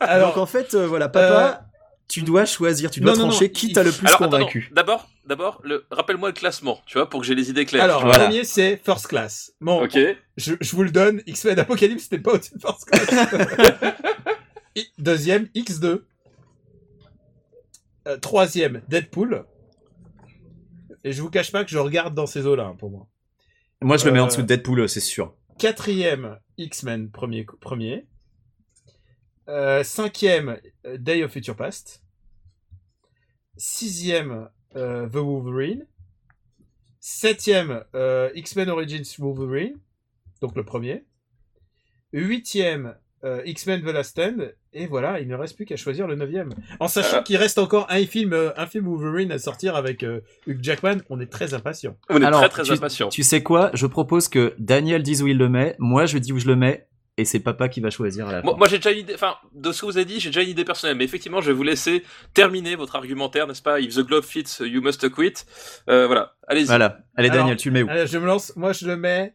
Alors, 0.00 0.38
en 0.38 0.46
fait, 0.46 0.74
euh, 0.74 0.86
voilà, 0.86 1.08
papa, 1.08 1.62
tu 2.08 2.22
dois 2.22 2.44
choisir, 2.44 2.90
tu 2.90 3.00
dois 3.00 3.12
non, 3.14 3.28
trancher 3.28 3.46
non, 3.46 3.52
qui 3.52 3.72
t'a 3.72 3.82
le 3.82 3.90
plus 3.92 4.06
Alors 4.06 4.18
convaincu. 4.18 4.70
d'abord, 4.72 5.08
d'abord, 5.26 5.60
le... 5.64 5.86
rappelle-moi 5.90 6.28
le 6.28 6.34
classement, 6.34 6.80
tu 6.86 6.98
vois, 6.98 7.08
pour 7.08 7.20
que 7.20 7.26
j'ai 7.26 7.34
les 7.34 7.48
idées 7.50 7.64
claires. 7.64 7.84
alors, 7.84 8.02
Voilà. 8.02 8.24
premier, 8.24 8.44
c'est 8.44 8.76
First 8.84 9.06
Class. 9.06 9.52
Bon, 9.60 9.82
Ok. 9.84 9.98
je, 10.36 10.54
je 10.60 10.76
vous 10.76 10.82
le 10.82 10.90
donne. 10.90 11.22
X-Men 11.26 11.58
Apocalypse, 11.58 12.04
c'était 12.04 12.18
pas 12.18 12.32
au-dessus 12.34 12.54
de 12.54 12.60
First 12.60 12.84
Class. 12.84 13.94
Deuxième, 14.98 15.44
X2. 15.54 16.02
Euh, 18.08 18.16
troisième, 18.18 18.82
Deadpool. 18.88 19.44
Et 21.04 21.12
je 21.12 21.22
vous 21.22 21.30
cache 21.30 21.52
pas 21.52 21.64
que 21.64 21.70
je 21.70 21.78
regarde 21.78 22.14
dans 22.14 22.26
ces 22.26 22.46
eaux-là, 22.46 22.66
hein, 22.66 22.76
pour 22.78 22.90
moi. 22.90 23.06
Moi, 23.80 23.96
je 23.96 24.04
le 24.06 24.12
mets 24.12 24.20
en 24.20 24.24
Euh, 24.24 24.28
dessous 24.28 24.42
de 24.42 24.46
Deadpool, 24.46 24.88
c'est 24.88 25.00
sûr. 25.00 25.34
Quatrième, 25.58 26.38
X-Men, 26.58 27.10
premier. 27.10 27.46
premier. 27.60 28.06
Euh, 29.48 29.82
cinquième, 29.82 30.58
euh, 30.86 30.96
Day 30.98 31.22
of 31.24 31.32
Future 31.32 31.56
Past. 31.56 32.02
Sixième, 33.56 34.48
euh, 34.76 35.08
The 35.08 35.16
Wolverine. 35.16 35.86
Septième, 37.00 37.84
euh, 37.94 38.30
X-Men 38.34 38.70
Origins 38.70 39.02
Wolverine. 39.18 39.74
Donc 40.40 40.56
le 40.56 40.64
premier. 40.64 41.04
Huitième, 42.12 42.94
euh, 43.24 43.42
X-Men 43.44 43.82
The 43.82 43.86
Last 43.86 44.10
Stand. 44.10 44.54
Et 44.72 44.86
voilà, 44.86 45.20
il 45.20 45.28
ne 45.28 45.34
reste 45.34 45.56
plus 45.56 45.66
qu'à 45.66 45.76
choisir 45.76 46.06
le 46.06 46.14
neuvième. 46.14 46.50
En 46.80 46.88
sachant 46.88 47.22
qu'il 47.22 47.36
reste 47.36 47.58
encore 47.58 47.86
un 47.90 48.06
film, 48.06 48.32
euh, 48.32 48.50
un 48.56 48.66
film 48.66 48.86
Wolverine 48.86 49.32
à 49.32 49.38
sortir 49.38 49.76
avec 49.76 50.02
euh, 50.02 50.20
Hugh 50.46 50.58
Jackman, 50.62 50.98
on 51.10 51.20
est 51.20 51.26
très 51.30 51.52
impatient. 51.52 51.96
On 52.08 52.22
est 52.22 52.24
Alors, 52.24 52.40
très 52.40 52.48
très 52.48 52.62
tu- 52.62 52.72
impatients. 52.72 53.08
Tu 53.10 53.22
sais 53.22 53.42
quoi? 53.42 53.70
Je 53.74 53.86
propose 53.86 54.28
que 54.28 54.54
Daniel 54.58 55.02
dise 55.02 55.22
où 55.22 55.26
il 55.26 55.36
le 55.36 55.48
met. 55.48 55.76
Moi, 55.78 56.06
je 56.06 56.16
dis 56.18 56.32
où 56.32 56.38
je 56.38 56.46
le 56.46 56.56
mets. 56.56 56.86
Et 57.18 57.24
c'est 57.24 57.40
papa 57.40 57.68
qui 57.68 57.80
va 57.80 57.90
choisir 57.90 58.28
à 58.28 58.32
la 58.32 58.42
Moi, 58.42 58.66
j'ai 58.68 58.78
déjà 58.78 58.90
une 58.90 59.00
idée, 59.00 59.14
enfin, 59.14 59.36
de 59.52 59.70
ce 59.70 59.82
que 59.82 59.86
vous 59.86 59.96
avez 59.96 60.06
dit, 60.06 60.18
j'ai 60.18 60.30
déjà 60.30 60.42
une 60.42 60.48
idée 60.48 60.64
personnelle, 60.64 60.96
mais 60.96 61.04
effectivement, 61.04 61.40
je 61.42 61.48
vais 61.48 61.52
vous 61.52 61.62
laisser 61.62 62.04
terminer 62.32 62.74
votre 62.74 62.96
argumentaire, 62.96 63.46
n'est-ce 63.46 63.62
pas 63.62 63.80
If 63.80 63.94
the 63.94 64.00
glove 64.00 64.24
fits, 64.24 64.60
you 64.60 64.80
must 64.80 65.08
quit. 65.10 65.44
Euh, 65.90 66.06
voilà, 66.06 66.34
allez-y. 66.48 66.66
Voilà. 66.66 67.00
Allez, 67.16 67.28
Alors, 67.28 67.42
Daniel, 67.42 67.56
tu 67.58 67.68
le 67.68 67.74
mets 67.74 67.82
où? 67.82 67.90
Allez, 67.90 68.06
je 68.06 68.16
me 68.18 68.26
lance. 68.26 68.54
Moi, 68.56 68.72
je 68.72 68.86
le 68.86 68.96
mets. 68.96 69.34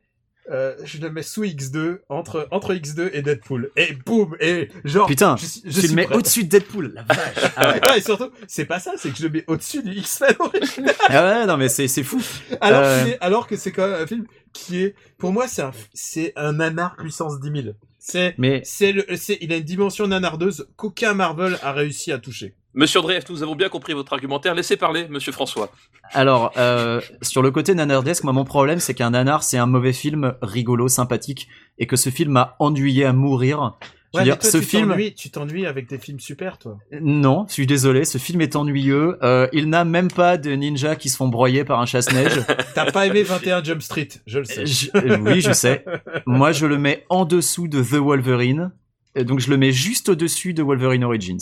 Euh, 0.52 0.76
je 0.84 0.98
le 1.00 1.10
mets 1.12 1.24
sous 1.24 1.44
X2 1.44 2.00
entre 2.10 2.48
entre 2.52 2.74
X2 2.74 3.10
et 3.14 3.22
Deadpool 3.22 3.70
et 3.76 3.94
boum 4.06 4.36
et 4.40 4.70
genre 4.86 5.08
Putain, 5.08 5.36
je, 5.36 5.46
je 5.46 5.72
Tu 5.72 5.80
suis 5.80 5.88
le 5.90 5.96
mets 5.96 6.08
au-dessus 6.14 6.44
de 6.46 6.50
Deadpool. 6.50 6.94
La 6.96 7.04
vache. 7.04 7.18
Ah 7.58 7.72
ouais. 7.74 7.98
Et 7.98 8.02
surtout 8.02 8.30
c'est 8.48 8.66
pas 8.66 8.80
ça 8.80 8.94
c'est 8.98 9.10
que 9.12 9.18
je 9.18 9.24
le 9.24 9.30
mets 9.30 9.44
au-dessus 9.48 9.84
du 9.84 9.92
X-Men 9.94 10.36
original 10.40 10.96
Ah 11.10 11.26
ouais, 11.40 11.46
non 11.48 11.58
mais 11.58 11.70
c'est 11.70 11.88
c'est 11.88 12.04
fou. 12.04 12.22
alors, 12.62 12.82
Euh. 12.84 13.06
est- 13.06 13.18
alors 13.22 13.48
que 13.48 13.58
c'est 13.58 13.72
quand 13.72 13.88
même 13.90 14.02
un 14.02 14.08
film 14.08 14.26
qui 14.54 14.84
est 14.84 14.96
pour 15.18 15.32
moi 15.34 15.48
c'est 15.48 15.62
un 15.64 15.72
c'est 15.94 16.34
un 16.36 16.54
nanar 16.54 16.96
puissance 16.96 17.40
10 17.40 17.62
000 17.64 17.76
c'est 18.00 18.36
Mais 18.38 18.62
c'est 18.64 18.94
le 18.94 19.06
c'est 19.18 19.38
il 19.42 19.52
a 19.52 19.58
une 19.58 19.64
dimension 19.64 20.08
nanardeuse 20.08 20.68
qu'aucun 20.78 21.14
Marvel 21.14 21.58
a 21.62 21.74
réussi 21.74 22.12
à 22.14 22.20
toucher 22.20 22.56
Monsieur 22.80 23.02
Dreyf, 23.02 23.24
nous 23.32 23.42
avons 23.42 23.56
bien 23.56 23.70
compris 23.70 23.94
votre 23.94 24.14
argumentaire. 24.14 24.54
Laissez 24.54 24.78
parler, 24.78 25.08
Monsieur 25.10 25.32
François. 25.32 25.72
alors 26.14 26.52
euh, 26.58 27.02
sur 27.24 27.42
le 27.42 27.50
côté 27.50 27.74
nanardesque, 27.74 28.24
moi 28.24 28.34
mon 28.34 28.46
problème 28.46 28.80
c'est 28.80 28.94
qu'un 28.94 29.10
nanar 29.10 29.42
c'est 29.42 29.58
un 29.58 29.66
mauvais 29.66 29.94
film 29.94 30.36
rigolo, 30.44 30.88
sympathique 30.88 31.48
et 31.80 31.88
que 31.88 31.96
ce 31.96 32.12
film 32.12 32.34
m'a 32.34 32.56
ennuyé 32.60 33.04
à 33.06 33.14
mourir. 33.14 33.74
Je 34.14 34.20
veux 34.20 34.22
ouais, 34.22 34.24
dire, 34.26 34.38
toi, 34.40 34.50
ce 34.52 34.58
tu 34.60 34.64
film, 34.64 34.90
t'ennuies- 34.92 35.16
tu 35.16 35.32
t'ennuies 35.32 35.66
avec 35.66 35.90
des 35.90 35.98
films 35.98 36.20
super 36.20 36.60
toi 36.60 36.78
non, 37.02 37.46
je 37.50 37.54
suis 37.54 37.66
désolé, 37.66 38.06
ce 38.06 38.20
film 38.20 38.42
est 38.42 38.56
ennuyeux. 38.56 39.18
Euh, 39.24 39.48
il 39.54 39.70
n'a 39.70 39.84
même 39.84 40.10
pas 40.12 40.38
de 40.38 40.52
ninjas 40.52 40.96
qui 40.98 41.10
se 41.10 41.18
font 41.18 41.30
broyer 41.30 41.64
par 41.66 41.80
un 41.82 41.88
chasse-neige. 41.88 42.40
t'as 42.76 42.92
pas 42.92 43.08
aimé 43.08 43.24
21 43.34 43.64
Jump 43.64 43.82
Street 43.82 44.08
je 44.28 44.38
le 44.38 44.46
sais 44.46 44.68
Je- 44.68 44.92
euh, 44.96 45.18
oui, 45.20 45.42
je 45.42 45.52
sais. 45.52 45.84
Moi, 46.28 46.52
je 46.52 46.68
le 46.68 46.78
mets 46.78 47.06
en 47.10 47.26
dessous 47.26 47.68
de 47.68 47.82
The 47.82 47.96
Wolverine. 47.96 48.72
Donc, 49.20 49.40
je 49.40 49.50
le 49.50 49.58
mets 49.58 49.72
juste 49.72 50.10
au-dessus 50.10 50.54
de 50.54 50.62
Wolverine 50.62 51.04
Origins. 51.04 51.40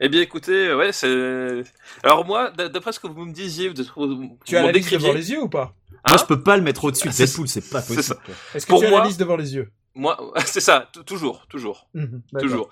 Eh 0.00 0.08
bien, 0.10 0.20
écoutez, 0.20 0.74
ouais, 0.74 0.92
c'est. 0.92 1.62
Alors 2.02 2.26
moi, 2.26 2.50
d'après 2.50 2.92
ce 2.92 3.00
que 3.00 3.06
vous 3.06 3.24
me 3.24 3.32
disiez, 3.32 3.68
vous 3.68 3.74
tu 4.44 4.56
as 4.56 4.62
la 4.62 4.72
liste 4.72 4.92
devant 4.92 5.12
les 5.12 5.30
yeux 5.30 5.42
ou 5.42 5.48
pas? 5.48 5.74
Hein 6.04 6.10
Moi, 6.10 6.18
je 6.18 6.24
peux 6.26 6.42
pas 6.42 6.56
le 6.56 6.62
mettre 6.62 6.84
au-dessus 6.84 7.08
de 7.08 7.12
C'est- 7.12 7.24
Deadpool, 7.26 7.48
c'est 7.48 7.68
pas 7.70 7.80
possible. 7.80 8.18
est-ce 8.54 8.66
que 8.66 8.70
Pour 8.70 8.80
tu 8.80 8.86
as 8.86 8.90
moi- 8.90 9.00
la 9.00 9.06
liste 9.06 9.18
devant 9.18 9.36
les 9.36 9.54
yeux? 9.54 9.70
Moi, 9.94 10.18
c'est 10.44 10.60
ça, 10.60 10.90
toujours, 11.06 11.46
toujours, 11.48 11.88
d'accord. 11.94 12.40
toujours. 12.40 12.70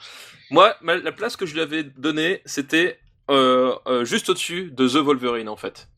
Moi, 0.50 0.74
ma- 0.82 0.96
la 0.96 1.12
place 1.12 1.36
que 1.36 1.46
je 1.46 1.54
lui 1.54 1.62
avais 1.62 1.82
donnée, 1.82 2.42
c'était 2.44 2.98
euh, 3.30 3.74
euh, 3.86 4.04
juste 4.04 4.28
au-dessus 4.28 4.70
de 4.70 4.86
The 4.86 4.96
Wolverine, 4.96 5.48
en 5.48 5.56
fait. 5.56 5.88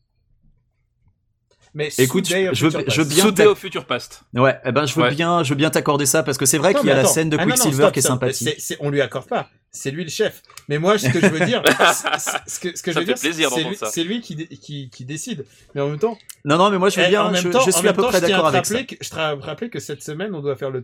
Mais 1.77 1.89
Écoute, 1.99 2.27
je 2.27 2.35
veux- 2.35 2.53
je 2.53 3.01
Past. 3.01 3.07
Bien 3.09 3.31
Day 3.31 3.45
of 3.45 3.57
Future 3.59 3.85
Past. 3.85 4.23
Ouais, 4.33 4.57
eh 4.65 4.71
ben, 4.71 4.85
je 4.85 4.95
veux 4.95 5.03
Ouais. 5.03 5.13
bien, 5.15 5.43
je 5.43 5.49
veux 5.49 5.55
bien 5.55 5.69
t'accorder 5.69 6.05
ça 6.05 6.23
parce 6.23 6.37
que 6.37 6.45
c'est 6.45 6.57
vrai 6.57 6.73
qu'il 6.73 6.85
y 6.85 6.89
a 6.89 6.93
mais 6.93 6.93
la 6.95 6.99
attends. 7.01 7.09
scène 7.13 7.29
de 7.29 7.37
Ah 7.37 7.41
non, 7.45 7.49
non, 7.49 7.53
Quicksilver 7.53 7.75
stop, 7.83 7.93
qui 7.93 7.99
est 7.99 8.01
stop. 8.01 8.11
sympathique. 8.13 8.49
C'est- 8.49 8.59
c'est- 8.59 8.77
on 8.81 8.89
lui 8.89 8.99
accorde 9.01 9.27
pas. 9.27 9.47
C'est 9.69 9.91
lui 9.91 10.03
le 10.03 10.09
chef. 10.09 10.41
Mais 10.69 10.79
moi, 10.79 10.97
ce 10.97 11.07
que 11.09 11.19
je 11.21 11.27
veux 11.27 11.45
dire, 11.45 11.61
ce 12.47 12.59
que, 12.59 12.75
ce 12.75 12.81
que 12.81 12.91
je 12.91 12.93
Ça 12.95 12.99
veux 13.01 13.15
fait 13.15 13.31
dire, 13.31 13.49
c'est 13.51 13.63
lui, 13.63 13.77
c'est 13.91 14.03
lui 14.03 14.21
qui, 14.21 14.47
qui, 14.47 14.89
qui 14.89 15.05
décide. 15.05 15.45
Mais 15.75 15.81
en 15.81 15.89
même 15.89 15.99
temps, 15.99 16.17
Non, 16.45 16.57
non, 16.57 16.71
mais 16.71 16.79
moi, 16.79 16.89
je 16.89 16.99
veux 16.99 17.05
eh, 17.05 17.09
bien, 17.09 17.23
en 17.25 17.31
même 17.31 17.43
je, 17.43 17.49
temps, 17.49 17.59
je 17.61 17.69
en 17.69 17.77
suis 17.77 17.87
à 17.87 17.93
peu 17.93 18.01
temps, 18.01 18.07
près 18.09 18.21
je 18.21 18.25
d'accord 18.25 18.47
avec 18.47 18.65
ça. 18.65 18.83
que, 18.83 18.95
je 18.99 19.09
te 19.09 19.15
rappeler 19.15 19.69
que 19.69 19.79
cette 19.79 20.01
semaine, 20.01 20.33
on 20.33 20.41
doit 20.41 20.55
faire 20.55 20.71
le, 20.71 20.83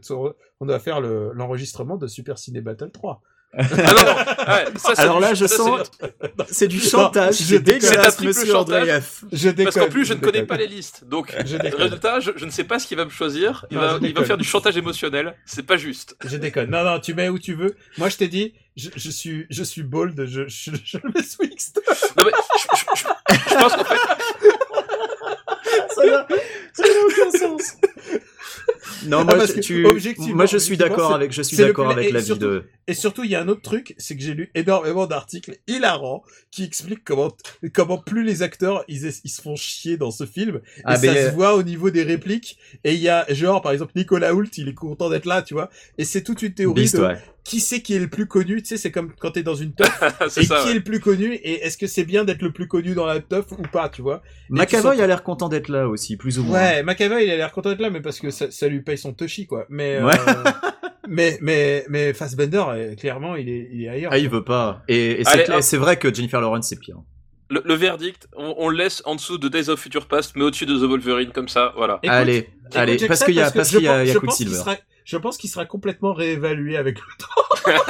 on 0.59 0.65
doit 0.65 0.79
faire 0.79 1.01
le, 1.01 1.31
l'enregistrement 1.33 1.97
de 1.97 2.05
Super 2.07 2.37
Ciné 2.37 2.61
Battle 2.61 2.91
3. 2.91 3.21
Ah 3.55 3.63
non, 3.67 4.53
ouais, 4.53 4.65
ça, 4.77 4.93
Alors 4.97 5.19
là, 5.19 5.35
je 5.35 5.45
ça, 5.45 5.57
sens, 5.57 5.91
c'est- 6.01 6.13
c'est 6.49 6.67
du 6.67 6.77
Non, 6.77 6.83
chantage, 6.83 7.35
je 7.37 7.43
c'est 7.43 7.59
dégueulasse, 7.59 8.15
triple 8.17 8.29
monsieur 8.29 8.51
chantage. 8.51 8.81
Andreev. 8.81 9.05
Je 9.31 9.49
déconne. 9.49 9.63
Parce 9.65 9.75
qu'en 9.77 9.89
plus, 9.91 10.05
je 10.05 10.13
ne 10.15 10.19
connais 10.19 10.43
pas 10.43 10.57
les 10.57 10.65
listes. 10.65 11.03
Donc, 11.05 11.31
Je 11.45 11.57
déconne. 11.57 11.81
résultat, 11.83 12.19
je, 12.19 12.31
je 12.35 12.45
ne 12.45 12.49
sais 12.49 12.63
pas 12.63 12.79
ce 12.79 12.87
qu'il 12.87 12.97
va 12.97 13.05
me 13.05 13.11
choisir. 13.11 13.65
Il, 13.69 13.77
Non, 13.77 13.81
va, 13.83 13.99
il 14.01 14.13
va 14.13 14.23
faire 14.23 14.37
du 14.37 14.43
chantage 14.43 14.75
émotionnel. 14.75 15.35
C'est 15.45 15.63
pas 15.65 15.77
juste. 15.77 16.15
Je 16.25 16.37
déconne. 16.37 16.71
Non, 16.71 16.83
non, 16.83 16.99
tu 16.99 17.13
mets 17.13 17.29
où 17.29 17.37
tu 17.37 17.53
veux. 17.53 17.75
Moi, 17.99 18.09
je 18.09 18.17
t'ai 18.17 18.27
dit, 18.27 18.53
je, 18.75 18.89
je 18.95 19.11
suis, 19.11 19.45
je 19.51 19.63
suis 19.63 19.83
bold, 19.83 20.25
je, 20.25 20.47
je, 20.47 20.71
je 20.83 20.97
le 21.03 21.11
mets 21.13 21.21
sous 21.23 21.43
X. 21.43 21.73
Non, 22.17 22.25
mais 22.25 22.31
je, 22.31 22.59
je- 22.59 22.95
je- 22.95 23.49
je 23.49 23.55
pense 23.55 23.73
qu'en 23.75 23.83
fait, 23.83 23.99
Ça 25.95 26.05
n'a 26.05 26.27
ça 26.73 26.83
n'a 26.83 26.89
aucun 27.07 27.37
sens. 27.37 27.73
Non, 29.07 29.19
Ah, 29.27 29.35
moi, 29.35 29.45
je- 29.45 29.53
que, 29.53 29.59
tu, 29.59 29.85
objectivement, 29.85 30.35
moi, 30.35 30.45
je 30.45 30.57
suis 30.57 30.77
d'accord 30.77 31.13
avec, 31.13 31.31
je 31.31 31.41
suis 31.41 31.57
d'accord 31.57 31.91
avec 31.91 32.11
l'avis 32.11 32.25
surtout- 32.25 32.41
de. 32.45 32.63
Et 32.87 32.93
surtout, 32.93 33.23
il 33.23 33.31
y 33.31 33.35
a 33.35 33.41
un 33.41 33.47
autre 33.47 33.61
truc, 33.61 33.95
c'est 33.97 34.15
que 34.17 34.21
j'ai 34.23 34.33
lu 34.33 34.51
énormément 34.55 35.07
d'articles 35.07 35.57
hilarants 35.67 36.23
qui 36.51 36.63
expliquent 36.65 37.03
comment, 37.05 37.31
comment 37.73 37.97
plus 37.97 38.23
les 38.23 38.41
acteurs, 38.41 38.83
ils, 38.89 39.05
ils 39.23 39.29
se 39.29 39.41
font 39.41 39.55
chier 39.55 39.95
dans 39.97 40.11
ce 40.11 40.25
film. 40.25 40.57
Et 40.77 40.81
Ah, 40.83 40.95
ça 40.97 41.01
mais, 41.13 41.29
se 41.29 41.31
voit 41.33 41.55
au 41.55 41.63
niveau 41.63 41.89
des 41.91 42.03
répliques. 42.03 42.57
Et 42.83 42.93
il 42.93 42.99
y 42.99 43.09
a, 43.09 43.25
genre, 43.33 43.61
par 43.61 43.71
exemple, 43.71 43.93
Nicolas 43.95 44.33
Hoult, 44.33 44.49
il 44.57 44.67
est 44.67 44.73
content 44.73 45.09
d'être 45.09 45.25
là, 45.25 45.41
tu 45.41 45.53
vois. 45.53 45.69
Et 45.97 46.03
c'est 46.05 46.23
toute 46.23 46.41
une 46.41 46.53
théorie 46.53 46.81
Beast, 46.81 46.97
de 46.97 47.03
ouais. 47.03 47.17
Qui 47.43 47.59
c'est 47.59 47.81
qui 47.81 47.93
est 47.95 47.99
le 47.99 48.07
plus 48.09 48.25
connu. 48.27 48.61
Tu 48.61 48.69
sais, 48.69 48.77
c'est 48.77 48.91
comme 48.91 49.11
quand 49.19 49.31
t'es 49.31 49.43
dans 49.43 49.55
une 49.55 49.73
teuf. 49.73 50.01
c'est 50.29 50.41
et 50.43 50.45
ça. 50.45 50.59
qui 50.59 50.65
ouais. 50.65 50.71
est 50.71 50.75
le 50.75 50.83
plus 50.83 50.99
connu. 50.99 51.33
Et 51.33 51.65
est-ce 51.65 51.77
que 51.77 51.87
c'est 51.87 52.05
bien 52.05 52.23
d'être 52.23 52.41
le 52.41 52.51
plus 52.53 52.67
connu 52.67 52.93
dans 52.93 53.05
la 53.05 53.19
teuf 53.19 53.51
ou 53.51 53.61
pas, 53.71 53.89
tu 53.89 54.01
vois? 54.01 54.21
McAvoy 54.49 54.95
sens- 54.95 55.01
a 55.03 55.07
l'air 55.07 55.23
content 55.23 55.49
d'être 55.49 55.67
là 55.69 55.87
aussi, 55.87 56.15
plus 56.17 56.39
ou 56.39 56.43
moins. 56.43 56.59
Ouais, 56.59 56.83
McAvoy, 56.83 57.23
il 57.25 57.31
a 57.31 57.35
l'air 57.37 57.51
content 57.51 57.69
d'être 57.69 57.81
là, 57.81 57.89
mais 57.89 58.01
parce 58.01 58.19
que 58.19 58.29
ça, 58.31 58.49
ça 58.49 58.67
lui 58.67 58.81
paye 58.81 58.97
son 58.97 59.13
toshi, 59.13 59.45
quoi. 59.45 59.65
Mais, 59.69 59.95
euh, 59.97 60.05
Ouais. 60.05 60.17
mais, 61.09 61.37
mais, 61.41 61.85
mais 61.89 62.13
Fassbender, 62.13 62.63
euh, 62.69 62.95
clairement, 62.95 63.35
il 63.35 63.49
est, 63.49 63.69
il 63.71 63.83
est 63.83 63.89
ailleurs. 63.89 64.11
Ah, 64.13 64.17
il 64.17 64.29
veut 64.29 64.43
pas. 64.43 64.83
Et, 64.87 65.21
et 65.21 65.61
c'est 65.61 65.77
vrai 65.77 65.97
que 65.97 66.13
Jennifer 66.13 66.39
Lawrence, 66.39 66.67
c'est 66.69 66.79
pire. 66.79 66.97
Le, 67.53 67.61
le 67.63 67.73
verdict, 67.75 68.27
on, 68.35 68.55
on 68.57 68.69
le 68.69 68.77
laisse 68.77 69.01
en 69.05 69.15
dessous 69.15 69.37
de 69.37 69.47
Days 69.47 69.69
of 69.69 69.79
Future 69.79 70.07
Past, 70.07 70.33
mais 70.35 70.43
au-dessus 70.43 70.65
de 70.65 70.75
The 70.75 70.81
Wolverine, 70.89 71.31
comme 71.31 71.47
ça, 71.47 71.73
voilà. 71.77 71.99
Écoute, 72.03 72.15
allez, 72.15 72.37
Écoute, 72.37 72.75
allez, 72.75 73.07
parce 73.07 73.23
qu'il 73.23 73.35
y 73.35 73.41
a, 73.41 73.51
parce 73.51 73.69
je 73.71 73.77
qu'il 73.77 73.85
y 73.85 73.89
a, 73.89 74.03
y 74.05 74.11
a 74.11 74.15
Quicksilver. 74.19 74.55
sera- 74.55 74.77
Je 75.05 75.17
pense 75.17 75.37
qu'il 75.37 75.49
sera 75.49 75.65
complètement 75.65 76.13
réévalué 76.13 76.77
avec 76.77 76.97
le 76.97 77.05
temps. 77.19 77.71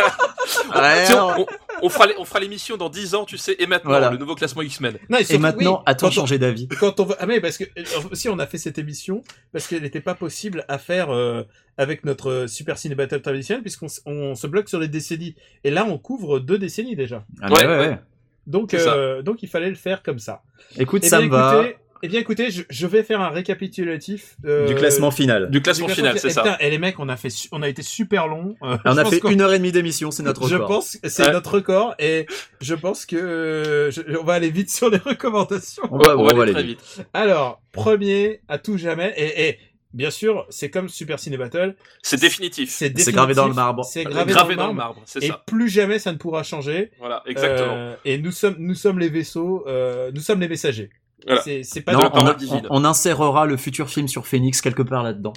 Ouais, 0.76 1.06
on, 1.16 1.46
on 1.84 1.90
fera 1.90 2.08
les- 2.08 2.16
on 2.18 2.26
fera 2.26 2.40
l'émission 2.40 2.78
dans 2.78 2.90
10 2.90 3.16
ans, 3.16 3.26
tu 3.26 3.38
sais, 3.38 3.56
et 3.60 3.66
maintenant, 3.66 3.92
Voilà. 3.92 4.10
le 4.12 4.18
nouveau 4.18 4.36
classement 4.36 4.62
X-Men. 4.62 4.98
Non, 5.10 5.18
Et 5.30 5.38
maintenant, 5.38 5.78
oui, 5.78 5.84
attends 5.86 6.08
quand 6.08 6.14
de 6.14 6.20
on- 6.20 6.22
changer 6.22 6.38
d'avis. 6.38 6.68
Quand 6.68 7.00
on 7.00 7.06
va... 7.06 7.16
Ah 7.20 7.26
mais 7.26 7.40
parce 7.40 7.58
que 7.58 7.64
euh, 7.64 7.84
aussi 8.12 8.28
on 8.30 8.38
a 8.40 8.46
fait 8.48 8.58
cette 8.58 8.78
émission 8.78 9.24
parce 9.52 9.68
qu'elle 9.68 9.82
n'était 9.82 10.02
pas 10.02 10.16
possible 10.16 10.66
à 10.68 10.78
faire 10.78 11.12
euh, 11.12 11.44
avec 11.78 12.04
notre 12.06 12.46
Super 12.48 12.78
Ciné 12.78 12.96
Battle 12.96 13.22
traditionnel 13.22 13.62
puisqu'on 13.64 13.88
on 14.06 14.36
se 14.36 14.48
bloque 14.48 14.68
sur 14.70 14.80
les 14.80 14.88
décennies 14.88 15.36
et 15.64 15.72
là 15.72 15.86
on 15.88 15.98
couvre 15.98 16.40
deux 16.40 16.58
décennies 16.58 16.96
déjà. 16.96 17.24
Ah, 17.42 17.52
ouais, 17.52 17.66
ouais. 17.66 17.78
ouais. 17.80 18.00
Donc 18.48 18.74
euh, 18.74 19.22
donc 19.22 19.44
il 19.44 19.50
fallait 19.50 19.70
le 19.70 19.76
faire 19.76 20.04
comme 20.04 20.20
ça. 20.20 20.42
Écoute, 20.78 21.02
Eh 21.06 21.08
ça 21.10 21.20
bien, 21.20 21.28
me 21.28 21.32
va. 21.32 21.54
écoutez, 21.62 21.78
eh 22.06 22.08
bien 22.10 22.20
écoutez, 22.20 22.52
je, 22.52 22.64
je 22.70 22.86
vais 22.88 23.02
faire 23.04 23.22
un 23.22 23.30
récapitulatif 23.30 24.36
euh, 24.46 24.68
Du 24.68 24.76
classement 24.76 25.10
final. 25.12 25.50
Du 25.50 25.62
classement 25.62 25.88
du 25.88 25.94
final, 25.94 26.14
fi- 26.14 26.20
c'est 26.20 26.28
Eh, 26.28 26.32
ça. 26.32 26.58
et 26.60 26.70
les 26.70 26.78
mecs, 26.78 27.00
on 27.00 27.08
a 27.08 27.16
fait, 27.16 27.30
on 27.54 27.62
a 27.62 27.70
été 27.70 27.82
super 27.82 28.28
long. 28.28 28.56
Euh, 28.62 28.78
On 28.84 28.94
je 28.94 29.00
a 29.00 29.04
pense 29.04 29.14
fait 29.16 29.22
une 29.32 29.40
heure 29.40 29.54
et 29.54 29.58
demie 29.58 29.72
d'émission, 29.72 30.12
c'est 30.12 30.24
notre 30.24 30.46
Je 30.50 30.56
record. 30.56 30.68
pense 30.68 30.98
que 30.98 31.08
c'est 31.08 31.24
Ouais. 31.28 31.32
notre 31.32 31.54
record 31.56 31.96
et 32.00 32.26
je 32.60 32.76
pense 32.76 33.06
que 33.06 33.16
euh, 33.16 33.92
je- 33.92 34.02
on 34.20 34.24
va 34.26 34.34
aller 34.34 34.50
vite 34.50 34.70
sur 34.70 34.90
les 34.90 34.98
recommandations. 34.98 35.84
On 35.92 35.98
va, 35.98 36.18
on 36.18 36.20
on 36.20 36.26
va 36.26 36.34
va 36.34 36.42
aller 36.44 36.52
aller 36.52 36.54
très 36.54 36.64
vite. 36.64 36.82
vite. 36.98 37.08
Alors, 37.14 37.62
premier 37.72 38.42
à 38.50 38.58
tout 38.58 38.78
jamais, 38.78 39.14
et, 39.16 39.48
et 39.48 39.60
bien 39.94 40.10
sûr, 40.12 40.46
c'est 40.50 40.70
comme 40.70 40.90
Super 40.90 41.20
Ciné 41.20 41.38
Battle, 41.38 41.76
C'est 42.02 42.20
définitif. 42.20 42.70
c'est 42.72 42.90
gravé 43.12 43.34
dans 43.34 43.48
le 43.48 43.54
marbre. 43.54 43.86
C'est 43.86 44.04
Gravé, 44.04 44.32
gravé, 44.34 44.56
dans 44.56 44.64
dans 44.64 44.68
le 44.70 44.74
marbre. 44.74 44.96
marbre, 45.02 45.08
Et 45.22 45.28
ça. 45.28 45.44
plus 45.46 45.70
jamais 45.70 46.00
ça 46.00 46.12
ne 46.12 46.18
pourra 46.18 46.44
changer. 46.44 46.92
Voilà, 47.00 47.24
exactement. 47.26 47.74
Euh, 47.74 47.96
et 48.06 48.18
nous 48.18 48.32
sommes, 48.32 48.56
nous 48.60 48.76
sommes 48.76 49.00
les 49.00 49.10
vaisseaux, 49.10 49.64
euh, 49.68 50.12
nous 50.14 50.22
sommes 50.22 50.40
les 50.42 50.48
messagers. 50.48 50.90
Voilà. 51.26 51.42
C'est, 51.42 51.82
pas 51.82 51.94
Non, 51.94 52.00
de 52.00 52.04
la 52.16 52.36
on, 52.52 52.58
on- 52.58 52.82
on 52.82 52.86
insérera 52.86 53.46
le 53.46 53.56
futur 53.56 53.90
film 53.90 54.08
sur 54.10 54.28
Phoenix 54.28 54.62
quelque 54.62 54.82
part 54.84 55.04
là-dedans. 55.04 55.34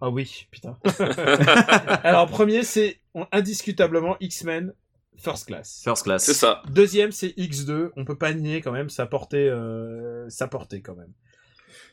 Ah 0.00 0.10
oui, 0.10 0.46
putain. 0.50 0.76
Alors, 2.04 2.26
premier, 2.28 2.62
c'est 2.64 3.00
indiscutablement 3.32 4.16
X-Men 4.20 4.72
First 5.16 5.46
Class. 5.46 5.80
First 5.82 6.04
class. 6.04 6.24
C'est 6.24 6.34
ça. 6.34 6.62
Deuxième, 6.70 7.10
c'est 7.10 7.36
X2. 7.36 7.90
On 7.96 8.04
peut 8.04 8.16
pas 8.16 8.32
nier 8.32 8.60
quand 8.60 8.70
même 8.70 8.88
sa 8.88 9.06
portée, 9.06 9.48
euh, 9.48 10.28
sa 10.30 10.46
portée 10.46 10.80
quand 10.80 10.94
même. 10.94 11.12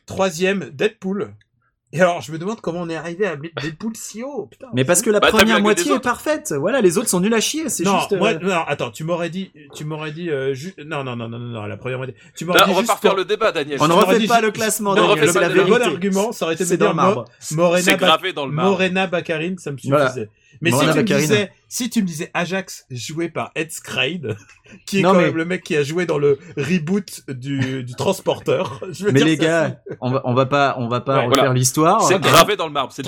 Troisième, 0.06 0.70
Deadpool. 0.70 1.34
Et 1.92 2.00
alors, 2.00 2.20
je 2.20 2.32
me 2.32 2.38
demande 2.38 2.60
comment 2.60 2.80
on 2.80 2.88
est 2.88 2.96
arrivé 2.96 3.26
à 3.26 3.36
mettre 3.36 3.54
Deadpool 3.62 3.92
si 3.94 4.22
haut. 4.22 4.48
Putain. 4.50 4.66
Mais 4.74 4.84
parce 4.84 5.02
que 5.02 5.08
la 5.10 5.20
Bah, 5.20 5.28
première 5.28 5.60
moitié 5.62 5.92
est 5.94 6.00
parfaite. 6.00 6.52
Voilà, 6.58 6.80
les 6.80 6.98
autres 6.98 7.08
sont 7.08 7.20
nuls 7.20 7.32
à 7.32 7.40
chier. 7.40 7.68
C'est 7.68 7.84
non, 7.84 7.98
juste. 8.00 8.12
euh, 8.12 8.18
moi, 8.18 8.34
non, 8.34 8.64
attends, 8.66 8.90
tu 8.90 9.04
m'aurais 9.04 9.30
dit, 9.30 9.52
tu 9.72 9.84
m'aurais 9.84 10.10
dit, 10.10 10.28
euh, 10.28 10.52
ju- 10.52 10.74
non, 10.84 11.04
non, 11.04 11.14
non, 11.14 11.28
non, 11.28 11.38
non, 11.38 11.46
non, 11.46 11.66
la 11.66 11.76
première 11.76 11.98
moitié. 11.98 12.16
Tu 12.36 12.44
m'aurais 12.44 12.58
Là, 12.58 12.64
dit 12.66 12.70
on 12.72 12.74
va 12.74 12.80
juste 12.80 12.88
pas 12.88 12.94
refaire 12.96 13.10
pour- 13.12 13.18
le 13.18 13.24
débat, 13.24 13.52
Daniel. 13.52 13.78
On 13.80 13.84
ne 13.84 13.88
Tu 13.88 13.94
m'aurais 13.94 14.06
refait 14.08 14.18
dit 14.18 14.26
pas 14.26 14.40
ju- 14.40 14.46
le 14.46 14.50
classement, 14.50 14.90
Non, 14.96 15.02
Daniel, 15.08 15.28
refait 15.30 15.48
le 15.48 15.54
le 15.54 15.64
bon 15.64 15.82
argument, 15.82 16.32
ça 16.32 16.44
aurait 16.46 16.54
été 16.54 16.64
de 16.64 16.68
dire 16.70 16.78
dans 16.78 16.88
le 16.88 16.94
marbre. 16.94 17.24
Mo- 17.52 17.56
Morena, 17.56 17.82
C'est 17.82 17.90
Ba- 17.92 18.06
gravé 18.06 18.32
dans 18.32 18.46
le 18.46 18.52
marbre. 18.52 18.70
Morena 18.72 19.06
Baccarin, 19.06 19.54
ça 19.58 19.70
me 19.70 19.76
suffisait. 19.76 19.96
Voilà. 19.96 20.14
Mais 20.60 20.70
si 20.70 20.78
tu 20.78 20.86
me 20.86 21.02
disais, 21.02 21.50
si 21.68 21.90
tu 21.90 22.02
me 22.02 22.06
disais 22.06 22.30
Ajax 22.34 22.86
joué 22.90 23.28
par 23.28 23.50
Ed 23.54 23.70
Skreid, 23.72 24.36
qui 24.86 24.98
est 24.98 25.02
Non, 25.02 25.10
quand 25.12 25.18
mais- 25.18 25.24
même 25.26 25.36
le 25.36 25.44
mec 25.44 25.62
qui 25.62 25.76
a 25.76 25.82
joué 25.82 26.06
dans 26.06 26.18
le 26.18 26.38
reboot 26.56 27.22
du, 27.28 27.84
du 27.84 27.94
transporteur. 27.94 28.80
Je 28.90 29.04
veux 29.06 29.12
Mais 29.12 29.20
dire, 29.20 29.26
les 29.26 29.36
ça, 29.36 29.42
gars, 29.44 29.80
on 30.00 30.10
va, 30.10 30.22
on 30.24 30.34
va 30.34 30.46
pas, 30.46 30.74
on 30.78 30.88
va 30.88 31.00
pas 31.00 31.18
Ouais, 31.18 31.26
refaire 31.26 31.44
voilà. 31.44 31.54
l'histoire. 31.54 32.02
C'est 32.02 32.14
Hein. 32.14 32.18
gravé 32.18 32.56
dans 32.56 32.66
le 32.66 32.72
marbre, 32.72 32.92
c'est 32.92 33.04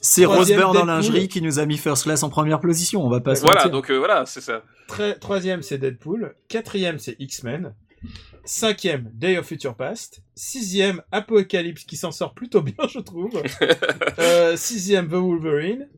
C'est, 0.00 0.24
Roseburn 0.24 0.76
en 0.76 0.84
lingerie 0.84 1.28
qui 1.28 1.42
nous 1.42 1.58
a 1.58 1.66
mis 1.66 1.76
First 1.78 2.04
Class 2.04 2.22
en 2.22 2.30
première 2.30 2.60
position. 2.60 3.04
On 3.04 3.08
va 3.10 3.20
pas 3.20 3.34
se 3.34 3.40
Voilà, 3.42 3.56
mentir. 3.60 3.70
donc 3.72 3.90
euh, 3.90 3.96
voilà, 3.98 4.24
c'est 4.26 4.40
ça. 4.40 4.62
Troisième, 5.20 5.62
c'est 5.62 5.78
Deadpool. 5.78 6.34
Quatrième, 6.48 6.98
c'est 6.98 7.16
X-Men. 7.18 7.74
Cinquième, 8.44 9.10
Day 9.12 9.36
of 9.36 9.44
Future 9.46 9.74
Past. 9.74 10.22
Sixième, 10.34 11.02
Apocalypse, 11.12 11.84
qui 11.84 11.96
s'en 11.96 12.12
sort 12.12 12.32
plutôt 12.32 12.62
bien, 12.62 12.74
je 12.88 12.98
trouve. 13.00 13.42
euh, 14.18 14.56
sixième, 14.56 15.08
The 15.08 15.12
Wolverine. 15.14 15.88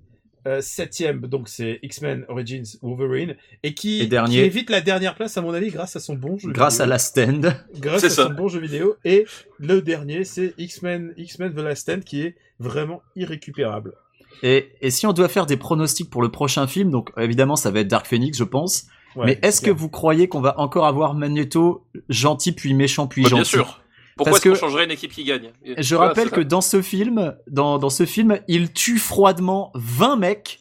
Euh, 0.47 0.61
septième, 0.63 1.21
donc 1.21 1.49
c'est 1.49 1.79
X-Men 1.83 2.25
Origins 2.29 2.65
Wolverine. 2.83 3.37
Et 3.63 3.75
qui, 3.75 4.01
Et 4.01 4.07
dernier. 4.07 4.37
qui 4.37 4.41
évite 4.41 4.71
la 4.71 4.81
dernière 4.81 5.15
place, 5.15 5.37
à 5.37 5.43
mon 5.43 5.53
avis, 5.53 5.69
grâce 5.71 5.97
à 5.97 6.01
son 6.01 6.15
bon 6.15 6.39
jeu 6.39 6.51
Grâce 6.51 6.81
à 6.81 6.85
vidéo. 6.85 6.91
la 6.93 6.99
stand. 6.99 7.55
Grâce 7.77 8.05
à 8.05 8.11
ça. 8.11 8.25
son 8.25 8.31
bon 8.31 8.49
jeu 8.49 8.61
vidéo. 8.61 8.97
Et 9.05 9.27
le 9.59 9.83
dernier, 9.83 10.25
c'est 10.25 10.55
X-Men, 10.57 11.13
X-Men 11.19 11.53
The 11.55 11.59
Last 11.59 11.83
Stand, 11.83 12.05
qui 12.05 12.23
est 12.23 12.37
vraiment 12.59 13.03
irrécupérable. 13.17 13.95
Et, 14.43 14.71
et 14.81 14.91
si 14.91 15.07
on 15.07 15.13
doit 15.13 15.29
faire 15.29 15.45
des 15.47 15.57
pronostics 15.59 16.09
pour 16.09 16.23
le 16.23 16.31
prochain 16.31 16.67
film, 16.67 16.91
donc 16.91 17.11
évidemment 17.19 17.57
ça 17.57 17.71
va 17.71 17.81
être 17.81 17.89
Dark 17.89 18.07
Phoenix, 18.07 18.39
je 18.39 18.45
pense. 18.45 18.87
Ouais, 19.17 19.27
mais 19.27 19.39
est-ce 19.43 19.61
que 19.61 19.71
vous 19.71 19.89
croyez 19.91 20.29
qu'on 20.29 20.41
va 20.41 20.59
encore 20.61 20.87
avoir 20.87 21.15
Magneto 21.15 21.85
gentil 22.09 22.53
puis 22.53 22.73
méchant 22.73 23.07
puis 23.07 23.25
Bah, 23.25 23.29
gentil? 23.31 23.41
bien 23.57 23.65
sûr. 23.65 23.83
Pourquoi 24.17 24.33
Parce 24.33 24.39
est-ce 24.45 24.49
qu'on 24.49 24.55
que- 24.55 24.61
changerait 24.61 24.85
une 24.85 24.91
équipe 24.91 25.13
qui 25.13 25.25
gagne 25.25 25.51
Je 25.79 25.95
Voilà, 25.95 26.09
rappelle 26.11 26.31
que 26.31 26.41
dans 26.41 26.61
ce 26.61 26.83
film, 26.83 27.35
dans, 27.47 27.79
dans 27.79 27.91
ce 27.91 28.05
film, 28.07 28.39
il 28.49 28.73
tue 28.73 28.99
froidement 28.99 29.71
20 29.75 30.17
mecs 30.17 30.59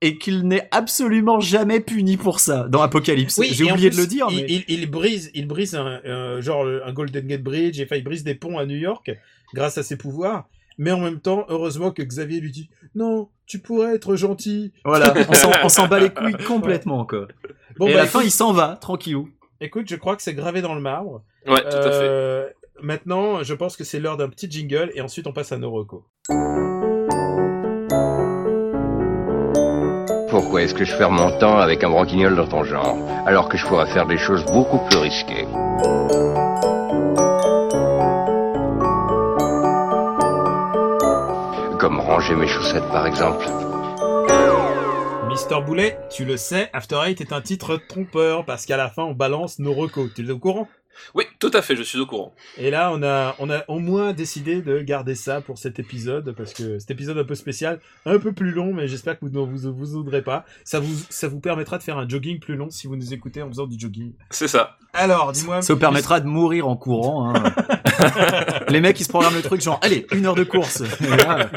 et 0.00 0.16
qu'il 0.16 0.46
n'est 0.46 0.68
absolument 0.70 1.40
jamais 1.40 1.80
puni 1.80 2.16
pour 2.16 2.38
ça 2.38 2.68
dans 2.68 2.82
Apocalypse. 2.82 3.40
J'ai 3.50 3.64
oublié 3.70 3.88
plus, 3.90 3.96
de 3.96 4.00
le 4.02 4.06
dire, 4.06 4.26
il, 4.30 4.36
mais 4.36 4.46
il, 4.48 4.64
il 4.68 4.90
brise, 4.90 5.30
il 5.34 5.48
brise 5.48 5.74
un, 5.74 6.40
genre 6.40 6.66
un 6.66 6.92
Golden 6.92 7.26
Gate 7.26 7.42
Bridge, 7.42 7.80
et 7.80 7.84
enfin, 7.84 7.96
il 7.96 8.04
brise 8.04 8.22
des 8.22 8.36
ponts 8.36 8.58
à 8.58 8.64
New 8.66 8.76
York 8.76 9.10
grâce 9.54 9.76
à 9.76 9.82
ses 9.82 9.96
pouvoirs. 9.96 10.48
Mais 10.80 10.92
en 10.92 11.00
même 11.00 11.18
temps, 11.18 11.44
heureusement 11.48 11.90
que 11.90 12.02
Xavier 12.02 12.38
lui 12.38 12.52
dit 12.52 12.70
non, 12.94 13.28
tu 13.46 13.58
pourrais 13.58 13.96
être 13.96 14.14
gentil. 14.14 14.72
voilà, 14.84 15.12
on 15.64 15.68
s'en- 15.68 15.86
bat 15.88 15.98
les 15.98 16.10
couilles 16.10 16.44
complètement 16.46 17.04
quoi. 17.04 17.26
Bon 17.78 17.88
et 17.88 17.92
bah 17.94 18.00
à 18.00 18.02
la 18.04 18.08
fin, 18.08 18.22
il 18.22 18.30
s'en 18.30 18.52
va, 18.52 18.76
tranquillou. 18.80 19.28
Écoute, 19.60 19.88
je 19.88 19.96
crois 19.96 20.16
que 20.16 20.22
c'est 20.22 20.34
gravé 20.34 20.62
dans 20.62 20.74
le 20.74 20.80
marbre. 20.80 21.22
Ouais, 21.46 21.60
tout 21.60 21.76
à 21.76 21.82
fait. 21.82 22.02
Euh, 22.02 22.48
Maintenant, 22.80 23.42
je 23.42 23.54
pense 23.54 23.76
que 23.76 23.82
c'est 23.82 23.98
l'heure 23.98 24.16
d'un 24.16 24.28
petit 24.28 24.48
jingle 24.48 24.92
et 24.94 25.00
ensuite 25.00 25.26
on 25.26 25.32
passe 25.32 25.50
à 25.50 25.58
nos 25.58 25.72
recos. 25.72 26.02
Pourquoi 30.30 30.62
est-ce 30.62 30.74
que 30.74 30.84
je 30.84 30.96
perds 30.96 31.10
mon 31.10 31.36
temps 31.38 31.58
avec 31.58 31.82
un 31.82 31.90
broquignol 31.90 32.36
dans 32.36 32.46
ton 32.46 32.62
genre, 32.62 32.96
alors 33.26 33.48
que 33.48 33.56
je 33.56 33.66
pourrais 33.66 33.86
faire 33.86 34.06
des 34.06 34.18
choses 34.18 34.44
beaucoup 34.44 34.78
plus 34.88 34.98
risquées? 34.98 35.46
Comme 41.80 41.98
ranger 41.98 42.36
mes 42.36 42.46
chaussettes 42.46 42.88
par 42.92 43.06
exemple. 43.08 43.44
Mister 45.38 45.60
Boulet, 45.64 45.96
tu 46.10 46.24
le 46.24 46.36
sais, 46.36 46.68
After 46.72 46.98
Eight 47.06 47.20
est 47.20 47.32
un 47.32 47.40
titre 47.40 47.76
trompeur 47.76 48.44
parce 48.44 48.66
qu'à 48.66 48.76
la 48.76 48.90
fin 48.90 49.04
on 49.04 49.14
balance 49.14 49.60
nos 49.60 49.72
recos. 49.72 50.10
Tu 50.12 50.26
es 50.26 50.30
au 50.32 50.38
courant? 50.40 50.66
Oui, 51.14 51.26
tout 51.38 51.52
à 51.54 51.62
fait, 51.62 51.76
je 51.76 51.84
suis 51.84 52.00
au 52.00 52.06
courant. 52.06 52.34
Et 52.56 52.72
là, 52.72 52.90
on 52.92 53.04
a, 53.04 53.36
on 53.38 53.48
a 53.48 53.62
au 53.68 53.78
moins 53.78 54.12
décidé 54.12 54.62
de 54.62 54.80
garder 54.80 55.14
ça 55.14 55.40
pour 55.40 55.56
cet 55.56 55.78
épisode, 55.78 56.34
parce 56.36 56.52
que 56.52 56.80
cet 56.80 56.90
épisode 56.90 57.18
un 57.18 57.24
peu 57.24 57.36
spécial, 57.36 57.78
un 58.04 58.18
peu 58.18 58.32
plus 58.32 58.50
long, 58.50 58.74
mais 58.74 58.88
j'espère 58.88 59.16
que 59.16 59.26
vous 59.26 59.30
ne 59.30 59.38
vous, 59.38 59.72
vous 59.72 59.86
voudrez 59.86 60.22
pas. 60.22 60.44
Ça 60.64 60.80
vous, 60.80 60.92
ça 61.08 61.28
vous 61.28 61.38
permettra 61.38 61.78
de 61.78 61.84
faire 61.84 61.98
un 61.98 62.08
jogging 62.08 62.40
plus 62.40 62.56
long 62.56 62.68
si 62.68 62.88
vous 62.88 62.96
nous 62.96 63.14
écoutez 63.14 63.40
en 63.40 63.46
faisant 63.46 63.68
du 63.68 63.78
jogging. 63.78 64.14
C'est 64.30 64.48
ça. 64.48 64.76
Alors, 64.92 65.30
dis-moi. 65.30 65.62
Ça 65.62 65.72
vous 65.72 65.78
permettra 65.78 66.18
de 66.18 66.26
mourir 66.26 66.66
en 66.66 66.76
courant. 66.76 67.32
Hein. 67.32 67.54
les 68.70 68.80
mecs, 68.80 68.98
ils 68.98 69.04
se 69.04 69.08
programment 69.08 69.36
le 69.36 69.42
truc 69.42 69.60
genre, 69.60 69.78
allez, 69.84 70.04
une 70.10 70.26
heure 70.26 70.34
de 70.34 70.42
course. 70.42 70.80
Et 71.00 71.16
là, 71.16 71.48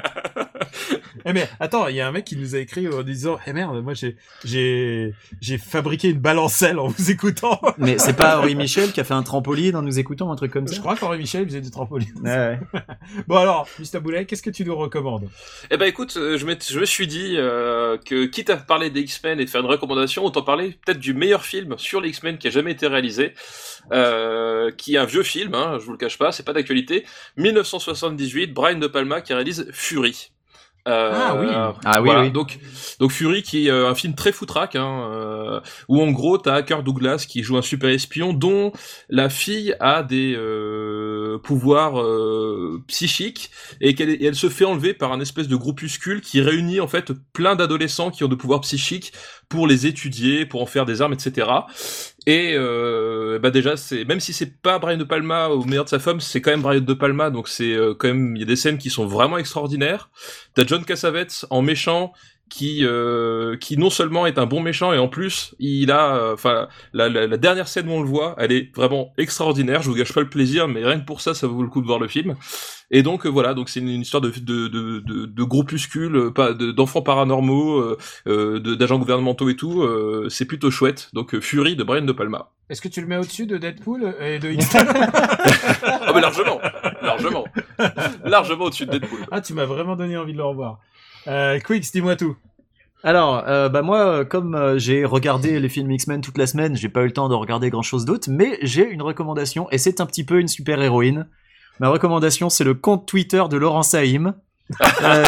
Eh 1.25 1.33
mais 1.33 1.47
attends, 1.59 1.87
il 1.87 1.95
y 1.95 2.01
a 2.01 2.07
un 2.07 2.11
mec 2.11 2.25
qui 2.25 2.35
nous 2.35 2.55
a 2.55 2.59
écrit 2.59 2.87
en 2.87 3.03
disant, 3.03 3.37
eh 3.45 3.53
merde, 3.53 3.83
moi 3.83 3.93
j'ai, 3.93 4.15
j'ai, 4.43 5.13
j'ai 5.39 5.57
fabriqué 5.59 6.09
une 6.09 6.19
balancelle 6.19 6.79
en 6.79 6.87
vous 6.87 7.11
écoutant. 7.11 7.61
mais 7.77 7.99
c'est 7.99 8.13
pas 8.15 8.39
Henri 8.39 8.55
Michel 8.55 8.91
qui 8.91 8.99
a 8.99 9.03
fait 9.03 9.13
un 9.13 9.21
trampoline 9.21 9.75
en 9.75 9.81
nous 9.83 9.99
écoutant, 9.99 10.31
un 10.31 10.35
truc 10.35 10.51
comme 10.51 10.67
ça 10.67 10.73
Je 10.75 10.79
crois 10.79 10.95
qu'Henri 10.95 11.19
Michel 11.19 11.45
faisait 11.45 11.61
du 11.61 11.69
trampoline. 11.69 12.13
Ouais, 12.23 12.59
ouais. 12.73 12.81
Bon 13.27 13.35
alors, 13.37 13.67
Mister 13.77 13.99
Boulet, 13.99 14.25
qu'est-ce 14.25 14.41
que 14.41 14.49
tu 14.49 14.65
nous 14.65 14.75
recommandes? 14.75 15.29
Eh 15.69 15.77
ben 15.77 15.85
écoute, 15.85 16.15
euh, 16.17 16.37
je, 16.37 16.45
m'étais- 16.45 16.73
je 16.73 16.79
me 16.79 16.85
suis 16.85 17.05
dit 17.07 17.35
euh, 17.37 17.97
que 18.03 18.25
quitte 18.25 18.49
à 18.49 18.57
parler 18.57 18.89
des 18.89 19.01
X-Men 19.01 19.39
et 19.39 19.45
faire 19.47 19.61
une 19.61 19.67
recommandation, 19.67 20.23
autant 20.25 20.41
parler 20.41 20.79
peut-être 20.85 20.99
du 20.99 21.13
meilleur 21.13 21.45
film 21.45 21.75
sur 21.77 22.01
les 22.01 22.09
X-Men 22.09 22.37
qui 22.39 22.47
a 22.47 22.51
jamais 22.51 22.71
été 22.71 22.87
réalisé, 22.87 23.33
euh, 23.91 24.71
qui 24.71 24.95
est 24.95 24.97
un 24.97 25.05
vieux 25.05 25.23
film, 25.23 25.53
hein, 25.53 25.77
je 25.79 25.85
vous 25.85 25.91
le 25.91 25.97
cache 25.97 26.17
pas, 26.17 26.31
c'est 26.31 26.43
pas 26.43 26.53
d'actualité. 26.53 27.05
1978, 27.37 28.53
Brian 28.53 28.79
De 28.79 28.87
Palma 28.87 29.21
qui 29.21 29.33
réalise 29.33 29.67
Fury. 29.71 30.31
Euh, 30.87 31.11
Ah 31.13 31.35
oui. 31.39 31.47
Ah 31.85 31.99
oui, 32.01 32.05
voilà, 32.05 32.21
oui. 32.23 32.31
Donc, 32.31 32.59
donc 32.99 33.11
Fury 33.11 33.43
qui 33.43 33.67
est 33.67 33.71
euh, 33.71 33.89
un 33.89 33.95
film 33.95 34.15
très 34.15 34.31
foutraque, 34.31 34.75
hein, 34.75 35.09
euh, 35.11 35.59
où 35.87 36.01
en 36.01 36.11
gros 36.11 36.37
t'as 36.37 36.61
Kirk 36.63 36.83
Douglas 36.83 37.25
qui 37.27 37.43
joue 37.43 37.57
un 37.57 37.61
super 37.61 37.89
espion 37.89 38.33
dont 38.33 38.71
la 39.09 39.29
fille 39.29 39.75
a 39.79 40.01
des 40.01 40.33
euh, 40.35 41.37
pouvoirs 41.43 42.01
euh, 42.01 42.81
psychiques 42.87 43.51
et 43.79 43.93
qu'elle 43.93 44.23
elle 44.23 44.35
se 44.35 44.49
fait 44.49 44.65
enlever 44.65 44.93
par 44.93 45.11
un 45.11 45.19
espèce 45.19 45.47
de 45.47 45.55
groupuscule 45.55 46.21
qui 46.21 46.41
réunit 46.41 46.79
en 46.79 46.87
fait 46.87 47.11
plein 47.33 47.55
d'adolescents 47.55 48.09
qui 48.11 48.23
ont 48.23 48.27
de 48.27 48.35
pouvoirs 48.35 48.61
psychiques 48.61 49.13
pour 49.49 49.67
les 49.67 49.85
étudier, 49.85 50.45
pour 50.45 50.61
en 50.61 50.65
faire 50.65 50.85
des 50.85 51.01
armes, 51.01 51.13
etc. 51.13 51.47
Et 52.27 52.53
euh, 52.55 53.39
bah 53.39 53.49
déjà, 53.49 53.77
c'est 53.77 54.05
même 54.05 54.19
si 54.19 54.31
c'est 54.31 54.61
pas 54.61 54.77
Brian 54.77 54.97
de 54.97 55.03
Palma 55.03 55.47
au 55.47 55.63
meilleur 55.65 55.85
de 55.85 55.89
sa 55.89 55.97
femme, 55.97 56.19
c'est 56.19 56.39
quand 56.39 56.51
même 56.51 56.61
Brian 56.61 56.81
de 56.81 56.93
Palma, 56.93 57.31
donc 57.31 57.47
c'est 57.47 57.73
euh, 57.73 57.95
quand 57.95 58.09
même 58.09 58.35
il 58.35 58.39
y 58.39 58.43
a 58.43 58.45
des 58.45 58.55
scènes 58.55 58.77
qui 58.77 58.91
sont 58.91 59.07
vraiment 59.07 59.39
extraordinaires. 59.39 60.11
T'as 60.53 60.63
John 60.65 60.85
Cassavetes 60.85 61.45
en 61.49 61.63
méchant 61.63 62.13
qui 62.51 62.85
euh, 62.85 63.55
qui 63.55 63.77
non 63.77 63.89
seulement 63.89 64.27
est 64.27 64.37
un 64.37 64.45
bon 64.45 64.59
méchant 64.59 64.91
et 64.91 64.97
en 64.99 65.07
plus 65.07 65.55
il 65.57 65.89
a 65.89 66.15
euh, 66.17 66.33
enfin 66.33 66.67
la, 66.91 67.07
la, 67.07 67.25
la 67.25 67.37
dernière 67.37 67.67
scène 67.69 67.87
où 67.87 67.93
on 67.93 68.01
le 68.01 68.07
voit 68.09 68.35
elle 68.37 68.51
est 68.51 68.75
vraiment 68.75 69.13
extraordinaire. 69.17 69.81
Je 69.81 69.89
vous 69.89 69.95
gâche 69.95 70.11
pas 70.13 70.19
le 70.19 70.29
plaisir 70.29 70.67
mais 70.67 70.83
rien 70.85 70.99
que 70.99 71.05
pour 71.05 71.21
ça 71.21 71.33
ça 71.33 71.47
vaut 71.47 71.63
le 71.63 71.69
coup 71.69 71.81
de 71.81 71.87
voir 71.87 71.97
le 71.99 72.09
film. 72.09 72.35
Et 72.93 73.03
donc 73.03 73.25
euh, 73.25 73.29
voilà 73.29 73.53
donc 73.53 73.69
c'est 73.69 73.79
une, 73.79 73.87
une 73.87 74.01
histoire 74.01 74.19
de 74.19 74.29
de 74.29 74.67
de 74.67 74.99
de, 74.99 75.25
de 75.25 75.43
groupuscules 75.43 76.15
euh, 76.17 76.29
pas 76.31 76.51
de- 76.53 76.71
d'enfants 76.71 77.01
paranormaux 77.01 77.95
de- 78.25 78.75
d'agents 78.75 78.99
gouvernementaux 78.99 79.47
et 79.49 79.55
tout 79.55 79.81
euh, 79.83 80.27
c'est 80.29 80.45
plutôt 80.45 80.69
chouette. 80.71 81.09
Donc 81.13 81.33
euh, 81.33 81.39
Fury 81.39 81.77
de 81.77 81.83
Brian 81.83 82.03
de 82.03 82.11
Palma. 82.11 82.49
Est-ce 82.69 82.81
que 82.81 82.89
tu 82.89 82.99
le 83.01 83.07
mets 83.07 83.17
au-dessus 83.17 83.45
de 83.47 83.57
Deadpool 83.57 84.13
et 84.21 84.39
de 84.39 84.49
X-Men 84.59 84.87
ah 85.83 86.11
mais 86.13 86.21
largement 86.21 86.59
largement 87.01 87.45
largement 88.25 88.65
au-dessus 88.65 88.85
de 88.85 88.91
Deadpool. 88.91 89.19
Ah, 89.31 89.39
tu 89.41 89.53
m'as 89.53 89.65
vraiment 89.65 89.95
donné 89.95 90.17
envie 90.17 90.33
de 90.33 90.37
le 90.37 90.43
revoir. 90.43 90.79
Euh, 91.27 91.59
Quicks, 91.59 91.91
dis-moi 91.91 92.15
tout. 92.15 92.35
Alors, 93.03 93.43
euh, 93.47 93.67
bah 93.67 93.81
moi, 93.81 94.25
comme 94.25 94.53
euh, 94.53 94.77
j'ai 94.77 95.05
regardé 95.05 95.59
les 95.59 95.69
films 95.69 95.89
X-Men 95.91 96.21
toute 96.21 96.37
la 96.37 96.45
semaine, 96.45 96.75
j'ai 96.75 96.89
pas 96.89 97.01
eu 97.01 97.05
le 97.05 97.13
temps 97.13 97.29
de 97.29 97.33
regarder 97.33 97.69
grand-chose 97.71 98.05
d'autre, 98.05 98.29
mais 98.31 98.59
j'ai 98.61 98.87
une 98.87 99.01
recommandation, 99.01 99.67
et 99.71 99.79
c'est 99.79 100.01
un 100.01 100.05
petit 100.05 100.23
peu 100.23 100.39
une 100.39 100.47
super-héroïne. 100.47 101.27
Ma 101.79 101.89
recommandation, 101.89 102.49
c'est 102.49 102.63
le 102.63 102.75
compte 102.75 103.07
Twitter 103.07 103.43
de 103.49 103.57
Laurent 103.57 103.83
Saïm. 103.83 104.35
Euh, 105.03 105.23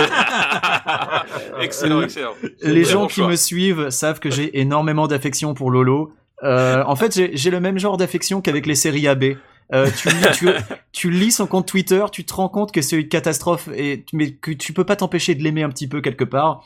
excellent 1.59 1.99
Euh, 1.99 2.03
excellent 2.05 2.33
les 2.61 2.83
gens 2.85 3.01
bon 3.01 3.07
qui 3.07 3.15
choix. 3.15 3.27
me 3.27 3.35
suivent 3.35 3.89
savent 3.89 4.19
que 4.19 4.29
j'ai 4.29 4.59
énormément 4.61 5.07
d'affection 5.07 5.53
pour 5.53 5.69
Lolo. 5.69 6.13
Euh, 6.43 6.83
en 6.85 6.95
fait, 6.95 7.13
j'ai 7.13 7.35
j'ai 7.35 7.49
le 7.49 7.59
même 7.59 7.77
genre 7.77 7.97
d'affection 7.97 8.39
qu'avec 8.39 8.65
les 8.65 8.75
séries 8.75 9.07
AB. 9.07 9.35
Euh, 9.73 9.89
tu, 9.97 10.09
lis, 10.09 10.25
tu, 10.33 10.49
tu 10.91 11.09
lis 11.11 11.31
son 11.31 11.47
compte 11.47 11.67
Twitter, 11.67 12.05
tu 12.11 12.23
te 12.25 12.33
rends 12.33 12.49
compte 12.49 12.71
que 12.71 12.81
c'est 12.81 12.95
une 12.97 13.07
catastrophe, 13.07 13.69
et, 13.75 14.05
mais 14.13 14.31
que 14.31 14.51
tu 14.51 14.71
peux 14.73 14.83
pas 14.83 14.95
t'empêcher 14.95 15.33
de 15.35 15.43
l'aimer 15.43 15.63
un 15.63 15.69
petit 15.69 15.87
peu 15.87 15.99
quelque 16.01 16.23
part. 16.23 16.63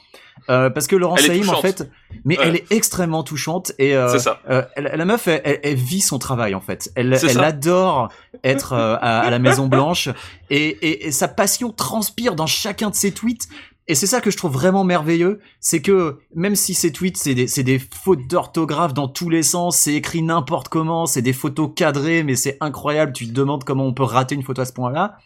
Euh, 0.50 0.70
parce 0.70 0.86
que 0.88 0.96
est 1.18 1.28
Saïm, 1.28 1.50
en 1.50 1.62
fait, 1.62 1.90
mais 2.24 2.38
Ouais. 2.38 2.44
elle 2.48 2.56
est 2.58 2.72
extrêmement 2.72 3.24
touchante 3.24 3.72
et 3.80 3.96
euh, 3.96 4.08
c'est 4.12 4.20
ça 4.20 4.40
elle- 4.76 4.92
la 4.96 5.06
meuf, 5.06 5.28
elle, 5.28 5.42
elle- 5.44 5.60
elle 5.64 5.76
vit 5.76 6.00
son 6.02 6.20
travail 6.20 6.54
en 6.54 6.62
fait. 6.62 6.92
Elle, 6.96 7.10
adore 7.44 8.10
être 8.44 8.74
à, 8.74 9.20
à 9.22 9.30
la 9.32 9.40
Maison 9.40 9.68
Blanche 9.68 10.10
et, 10.52 10.68
et, 10.68 11.08
et 11.08 11.12
sa 11.12 11.28
passion 11.28 11.72
transpire 11.72 12.36
dans 12.36 12.46
chacun 12.46 12.92
de 12.92 12.96
ses 12.96 13.12
tweets. 13.12 13.48
Et 13.90 13.96
c'est 13.96 14.08
ça 14.08 14.20
que 14.20 14.30
je 14.30 14.38
trouve 14.38 14.52
vraiment 14.52 14.84
merveilleux, 14.84 15.40
c'est 15.62 15.82
que 15.82 16.20
même 16.36 16.56
si 16.56 16.74
ces 16.74 16.92
tweets 16.92 17.16
c'est 17.16 17.34
des, 17.34 17.64
des 17.64 17.80
fautes 17.80 18.28
d'orthographe 18.28 18.94
dans 18.94 19.08
tous 19.08 19.30
les 19.30 19.44
sens, 19.44 19.78
c'est 19.78 19.94
écrit 19.94 20.22
n'importe 20.22 20.68
comment, 20.68 21.06
c'est 21.06 21.22
des 21.22 21.32
photos 21.32 21.72
cadrées, 21.74 22.24
mais 22.24 22.36
c'est 22.36 22.58
incroyable. 22.60 23.14
Tu 23.14 23.28
te 23.28 23.32
demandes 23.32 23.64
comment 23.64 23.86
on 23.86 23.94
peut 23.94 24.04
rater 24.04 24.36
une 24.36 24.44
photo 24.44 24.62
à 24.62 24.66
ce 24.66 24.74
point-là. 24.74 25.18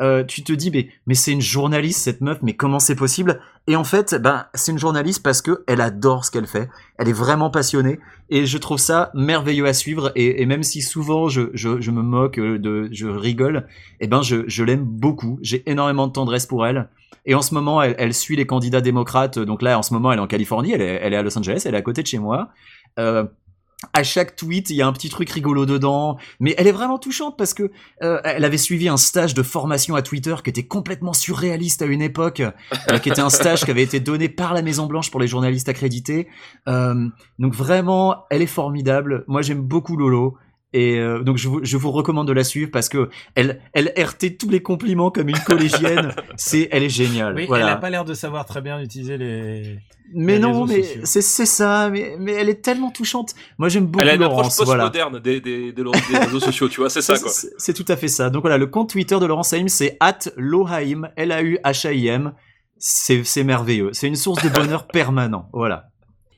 Euh, 0.00 0.24
tu 0.24 0.42
te 0.42 0.52
dis 0.52 0.72
mais 1.06 1.14
c'est 1.14 1.32
une 1.32 1.40
journaliste 1.40 2.00
cette 2.00 2.20
meuf, 2.20 2.38
mais 2.42 2.54
comment 2.54 2.78
c'est 2.78 2.96
possible? 2.96 3.40
Et 3.66 3.76
en 3.76 3.84
fait, 3.84 4.14
ben 4.14 4.46
c'est 4.52 4.72
une 4.72 4.78
journaliste 4.78 5.22
parce 5.22 5.40
que 5.40 5.64
elle 5.66 5.80
adore 5.80 6.24
ce 6.26 6.30
qu'elle 6.30 6.46
fait. 6.46 6.68
Elle 6.98 7.08
est 7.08 7.14
vraiment 7.14 7.50
passionnée. 7.50 7.98
Et 8.28 8.44
je 8.44 8.58
trouve 8.58 8.78
ça 8.78 9.10
merveilleux 9.14 9.66
à 9.66 9.72
suivre. 9.72 10.12
Et, 10.16 10.44
même 10.44 10.62
si 10.62 10.82
souvent 10.82 11.28
je, 11.28 11.50
je, 11.54 11.80
je 11.80 11.90
me 11.90 12.02
moque 12.02 12.38
euh, 12.38 12.58
de 12.58 12.88
je 12.92 13.06
rigole 13.06 13.66
eh 14.00 14.06
ben 14.06 14.20
je, 14.20 14.44
je 14.46 14.64
l'aime 14.64 14.84
beaucoup. 14.84 15.38
J'ai 15.40 15.68
énormément 15.70 16.06
de 16.06 16.12
tendresse 16.12 16.44
pour 16.46 16.66
elle. 16.66 16.88
Et 17.24 17.34
en 17.34 17.40
ce 17.40 17.54
moment 17.54 17.80
elle, 17.80 17.94
elle 17.98 18.12
suit 18.12 18.36
les 18.36 18.46
candidats 18.46 18.82
démocrates. 18.82 19.38
Donc 19.38 19.62
là 19.62 19.78
en 19.78 19.82
ce 19.82 19.94
moment 19.94 20.12
elle 20.12 20.18
est 20.18 20.22
en 20.22 20.26
Californie. 20.26 20.72
Elle 20.72 20.82
est, 20.82 21.00
elle 21.02 21.14
est 21.14 21.16
à 21.16 21.22
Los 21.22 21.38
Angeles. 21.38 21.62
Elle 21.64 21.74
est 21.74 21.78
à 21.78 21.82
côté 21.82 22.02
de 22.02 22.06
chez 22.06 22.18
moi. 22.18 22.50
Euh, 22.98 23.24
à 23.92 24.02
chaque 24.02 24.36
tweet, 24.36 24.70
il 24.70 24.76
y 24.76 24.82
a 24.82 24.86
un 24.86 24.92
petit 24.92 25.08
truc 25.08 25.30
rigolo 25.30 25.66
dedans, 25.66 26.18
mais 26.40 26.54
elle 26.58 26.66
est 26.66 26.72
vraiment 26.72 26.98
touchante 26.98 27.36
parce 27.36 27.54
que 27.54 27.70
euh, 28.02 28.20
elle 28.24 28.44
avait 28.44 28.58
suivi 28.58 28.88
un 28.88 28.96
stage 28.96 29.34
de 29.34 29.42
formation 29.42 29.94
à 29.94 30.02
Twitter 30.02 30.34
qui 30.42 30.50
était 30.50 30.64
complètement 30.64 31.12
surréaliste 31.12 31.82
à 31.82 31.86
une 31.86 32.02
époque, 32.02 32.40
euh, 32.40 32.98
qui 32.98 33.08
était 33.08 33.20
un 33.20 33.30
stage 33.30 33.64
qui 33.64 33.70
avait 33.70 33.82
été 33.82 34.00
donné 34.00 34.28
par 34.28 34.54
la 34.54 34.62
Maison 34.62 34.86
Blanche 34.86 35.10
pour 35.10 35.20
les 35.20 35.26
journalistes 35.26 35.68
accrédités. 35.68 36.28
Euh, 36.68 37.08
donc 37.38 37.54
vraiment, 37.54 38.24
elle 38.30 38.42
est 38.42 38.46
formidable. 38.46 39.24
Moi, 39.26 39.42
j'aime 39.42 39.60
beaucoup 39.62 39.96
Lolo. 39.96 40.36
Et 40.74 40.98
euh, 40.98 41.22
donc 41.22 41.38
je 41.38 41.48
vous, 41.48 41.60
je 41.62 41.76
vous 41.76 41.92
recommande 41.92 42.26
de 42.26 42.32
la 42.32 42.42
suivre 42.42 42.68
parce 42.72 42.88
que 42.88 43.08
elle, 43.36 43.60
elle 43.74 43.94
RT 43.96 44.36
tous 44.36 44.50
les 44.50 44.60
compliments 44.60 45.12
comme 45.12 45.28
une 45.28 45.38
collégienne. 45.38 46.12
c'est, 46.36 46.68
elle 46.72 46.82
est 46.82 46.88
géniale. 46.88 47.36
Oui, 47.36 47.46
voilà. 47.46 47.66
elle 47.66 47.72
a 47.74 47.76
pas 47.76 47.90
l'air 47.90 48.04
de 48.04 48.12
savoir 48.12 48.44
très 48.44 48.60
bien 48.60 48.80
utiliser 48.80 49.16
les. 49.16 49.78
mais 50.12 50.32
les 50.32 50.38
non, 50.40 50.66
mais 50.66 50.82
c'est, 51.04 51.22
c'est 51.22 51.46
ça. 51.46 51.90
Mais, 51.90 52.16
mais 52.18 52.32
elle 52.32 52.48
est 52.48 52.60
tellement 52.60 52.90
touchante. 52.90 53.36
Moi 53.56 53.68
j'aime 53.68 53.86
beaucoup 53.86 54.02
Elle 54.02 54.08
a 54.08 54.14
une 54.14 54.24
approche. 54.24 54.48
Voilà. 54.64 54.90
postmoderne 54.90 55.20
des, 55.20 55.40
des, 55.40 55.72
des, 55.72 55.84
des 55.84 56.18
réseaux 56.18 56.40
sociaux, 56.40 56.68
tu 56.68 56.80
vois, 56.80 56.90
c'est 56.90 57.02
ça, 57.02 57.20
quoi. 57.20 57.30
C'est 57.30 57.72
tout 57.72 57.86
à 57.86 57.96
fait 57.96 58.08
ça. 58.08 58.28
Donc 58.28 58.42
voilà, 58.42 58.58
le 58.58 58.66
compte 58.66 58.90
Twitter 58.90 59.16
de 59.20 59.26
Laurence 59.26 59.52
Haïm, 59.52 59.68
c'est 59.68 59.96
at 60.00 60.18
Lohaim, 60.36 61.08
L-A-U-H-A-I-M. 61.14 62.32
C'est, 62.76 63.22
c'est 63.22 63.44
merveilleux. 63.44 63.90
C'est 63.92 64.08
une 64.08 64.16
source 64.16 64.42
de 64.42 64.48
bonheur 64.48 64.86
permanent. 64.92 65.48
Voilà. 65.52 65.90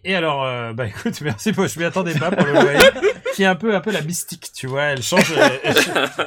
Et 0.08 0.14
alors, 0.14 0.44
euh, 0.44 0.72
bah 0.72 0.86
écoute, 0.88 1.20
merci, 1.20 1.52
je 1.52 1.78
m'y 1.80 1.84
attendais 1.84 2.14
pas 2.14 2.30
pour 2.30 2.46
le 2.46 2.52
Loaï, 2.52 2.78
qui 3.34 3.42
est 3.42 3.46
un 3.46 3.56
peu, 3.56 3.74
un 3.74 3.80
peu 3.80 3.90
la 3.90 4.02
mystique, 4.02 4.50
tu 4.54 4.68
vois. 4.68 4.84
Elle 4.84 5.02
change, 5.02 5.32
elle, 5.36 5.74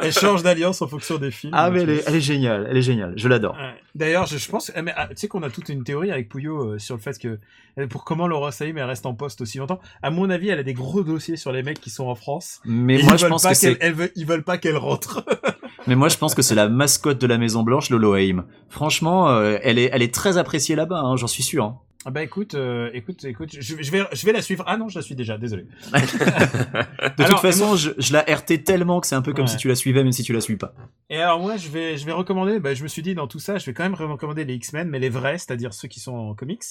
elle- 0.01 0.11
change 0.11 0.43
d'alliance 0.43 0.81
en 0.81 0.87
fonction 0.89 1.17
des 1.17 1.31
films. 1.31 1.53
Ah, 1.55 1.69
mais 1.71 1.79
Donc, 1.79 1.87
elle 1.89 1.95
est, 1.95 2.03
elle 2.07 2.15
est 2.15 2.21
géniale. 2.21 2.67
Elle 2.69 2.75
est 2.75 2.81
géniale. 2.81 3.13
Je 3.15 3.27
l'adore. 3.29 3.57
D'ailleurs, 3.95 4.25
je, 4.25 4.37
je 4.37 4.49
pense, 4.49 4.69
eh, 4.75 4.81
mais, 4.81 4.91
ah, 4.97 5.07
tu 5.07 5.15
sais 5.15 5.27
qu'on 5.29 5.43
a 5.43 5.49
toute 5.49 5.69
une 5.69 5.85
théorie 5.85 6.11
avec 6.11 6.27
Pouillot 6.27 6.73
euh, 6.73 6.77
sur 6.79 6.95
le 6.95 7.01
fait 7.01 7.17
que 7.17 7.39
euh, 7.77 7.87
pour 7.87 8.03
comment 8.03 8.27
Laura 8.27 8.51
Saïm 8.51 8.77
elle 8.77 8.83
reste 8.83 9.05
en 9.05 9.13
poste 9.13 9.39
aussi 9.39 9.59
longtemps. 9.59 9.79
À 10.03 10.09
mon 10.11 10.29
avis, 10.29 10.49
elle 10.49 10.59
a 10.59 10.63
des 10.63 10.73
gros 10.73 11.01
dossiers 11.03 11.37
sur 11.37 11.53
les 11.53 11.63
mecs 11.63 11.79
qui 11.79 11.89
sont 11.89 12.07
en 12.07 12.15
France. 12.15 12.59
Mais 12.65 13.01
moi, 13.01 13.15
je 13.15 13.27
pense 13.27 13.43
pas 13.43 13.53
que 13.55 13.59
qu'elle- 13.61 13.77
elle 13.79 13.93
veut- 13.93 14.11
ils 14.17 14.25
veulent 14.25 14.43
pas 14.43 14.57
qu'elle 14.57 14.77
rentre. 14.77 15.23
mais 15.87 15.95
moi, 15.95 16.09
je 16.09 16.17
pense 16.17 16.35
que 16.35 16.41
c'est 16.41 16.55
la 16.55 16.69
mascotte 16.69 17.19
de 17.19 17.27
la 17.27 17.37
Maison 17.37 17.63
Blanche, 17.63 17.89
Lolo 17.89 18.15
Haim. 18.15 18.45
Franchement, 18.69 19.29
euh, 19.29 19.57
elle 19.63 19.79
est, 19.79 19.89
elle 19.91 20.01
est 20.01 20.13
très 20.13 20.37
appréciée 20.37 20.75
là-bas, 20.75 20.99
hein, 20.99 21.15
j'en 21.15 21.27
suis 21.27 21.43
sûr. 21.43 21.63
hein. 21.65 21.79
Ah 22.05 22.11
bah 22.11 22.23
écoute, 22.23 22.53
euh, 22.55 22.89
écoute, 22.93 23.25
écoute, 23.25 23.49
je, 23.51 23.75
je 23.81 23.91
vais, 23.91 24.03
je 24.13 24.25
vais 24.25 24.31
la 24.31 24.41
suivre. 24.41 24.63
Ah 24.67 24.77
non, 24.77 24.87
je 24.87 24.97
la 24.97 25.01
suis 25.01 25.15
déjà. 25.15 25.37
Désolé. 25.37 25.65
De 25.91 27.23
Alors, 27.23 27.29
toute 27.31 27.39
façon, 27.39 27.75
je, 27.75 27.91
je 27.97 28.13
la 28.13 28.21
RT 28.21 28.63
tellement 28.63 29.01
que 29.01 29.07
c'est 29.07 29.15
un 29.15 29.21
peu 29.21 29.33
comme 29.33 29.43
Ouais. 29.45 29.51
si 29.51 29.57
tu 29.57 29.67
la 29.67 29.75
suivais, 29.75 30.01
même 30.01 30.13
si 30.13 30.23
tu 30.23 30.31
la 30.31 30.39
suis 30.39 30.55
pas. 30.55 30.73
Et 31.09 31.17
alors 31.21 31.41
moi, 31.41 31.57
je 31.57 31.67
vais, 31.67 31.97
je 31.97 32.05
vais 32.05 32.13
recommander. 32.13 32.59
Bah, 32.61 32.73
je 32.73 32.83
me 32.83 32.87
suis 32.87 33.01
dit 33.01 33.15
dans 33.15 33.27
tout 33.27 33.39
ça, 33.39 33.57
je 33.57 33.65
vais 33.65 33.73
quand 33.73 33.83
même 33.83 33.95
recommander 33.95 34.45
les 34.45 34.53
X-Men, 34.55 34.87
mais 34.89 34.99
les 34.99 35.09
vrais, 35.09 35.37
c'est-à-dire 35.37 35.73
ceux 35.73 35.89
qui 35.89 35.99
sont 35.99 36.15
en 36.15 36.33
comics. 36.35 36.63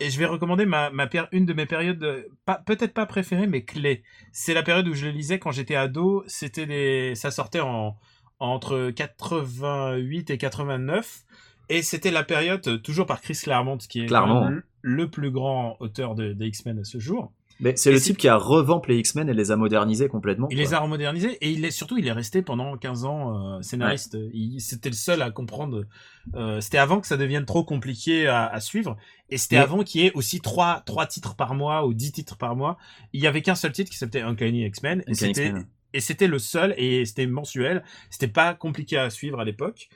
Et 0.00 0.10
je 0.10 0.18
vais 0.18 0.26
recommander 0.26 0.66
ma, 0.66 0.90
ma 0.90 1.08
une 1.30 1.46
de 1.46 1.52
mes 1.52 1.66
périodes, 1.66 2.02
euh, 2.02 2.22
pas, 2.44 2.60
peut-être 2.66 2.92
pas 2.92 3.06
préférées, 3.06 3.46
mais 3.46 3.62
clés. 3.62 4.02
C'est 4.32 4.52
la 4.52 4.64
période 4.64 4.88
où 4.88 4.94
je 4.94 5.06
les 5.06 5.12
lisais 5.12 5.38
quand 5.38 5.52
j'étais 5.52 5.76
ado. 5.76 6.24
C'était 6.26 6.66
des, 6.66 7.12
ça 7.14 7.30
sortait 7.30 7.60
en 7.60 7.96
entre 8.38 8.90
88 8.90 10.30
et 10.30 10.38
89. 10.38 11.24
Et 11.68 11.82
c'était 11.82 12.10
la 12.12 12.22
période, 12.22 12.66
euh, 12.68 12.78
toujours 12.78 13.06
par 13.06 13.20
Chris 13.20 13.38
Claremont, 13.42 13.78
qui 13.78 14.00
est 14.02 14.06
le, 14.50 14.62
le 14.82 15.10
plus 15.10 15.30
grand 15.32 15.76
auteur 15.80 16.14
de- 16.14 16.32
des 16.32 16.46
X-Men 16.46 16.78
à 16.78 16.84
ce 16.84 16.98
jour. 17.00 17.32
Mais 17.58 17.74
c'est 17.74 17.90
le 17.90 17.96
type 17.98 18.18
qui 18.18 18.28
a 18.28 18.36
revampé 18.36 18.92
les 18.92 18.98
X-Men 18.98 19.30
et 19.30 19.34
les 19.34 19.50
a 19.50 19.56
modernisés 19.56 20.08
complètement. 20.08 20.46
Il 20.50 20.56
quoi. 20.56 20.64
les 20.64 20.74
a 20.74 20.78
remodernisés 20.78 21.38
et 21.40 21.50
il 21.50 21.64
est 21.64 21.70
surtout 21.70 21.96
il 21.96 22.06
est 22.06 22.12
resté 22.12 22.42
pendant 22.42 22.76
15 22.76 23.04
ans 23.06 23.56
euh, 23.56 23.62
scénariste. 23.62 24.16
Il- 24.34 24.60
C'était 24.60 24.90
le 24.90 24.94
seul 24.94 25.22
à 25.22 25.30
comprendre. 25.30 25.86
Euh, 26.34 26.60
c'était 26.60 26.76
avant 26.78 27.00
que 27.00 27.06
ça 27.06 27.16
devienne 27.16 27.46
trop 27.46 27.64
compliqué 27.64 28.26
à, 28.26 28.46
à 28.46 28.60
suivre 28.60 28.98
et 29.30 29.38
c'était 29.38 29.56
avant 29.62 29.82
qu'il 29.84 30.02
y 30.02 30.06
ait 30.06 30.12
aussi 30.12 30.40
trois 30.40 30.82
trois 30.84 31.06
titres 31.06 31.34
par 31.34 31.54
mois 31.54 31.86
ou 31.86 31.94
dix 31.94 32.12
titres 32.12 32.36
par 32.36 32.56
mois. 32.56 32.76
Il 33.14 33.22
y 33.22 33.26
avait 33.26 33.40
qu'un 33.40 33.54
seul 33.54 33.72
titre 33.72 33.90
qui 33.90 33.96
s'appelait 33.96 34.20
Uncanny 34.20 34.66
X-Men 34.66 35.02
et 35.06 35.14
c'était. 35.14 35.52
Et 35.96 36.00
c'était 36.00 36.26
le 36.28 36.38
seul 36.38 36.74
et 36.76 37.04
c'était 37.04 37.26
mensuel. 37.26 37.82
C'était 38.10 38.28
pas 38.28 38.54
compliqué 38.54 38.96
à 38.98 39.10
suivre 39.10 39.40
à 39.40 39.44
l'époque. 39.44 39.88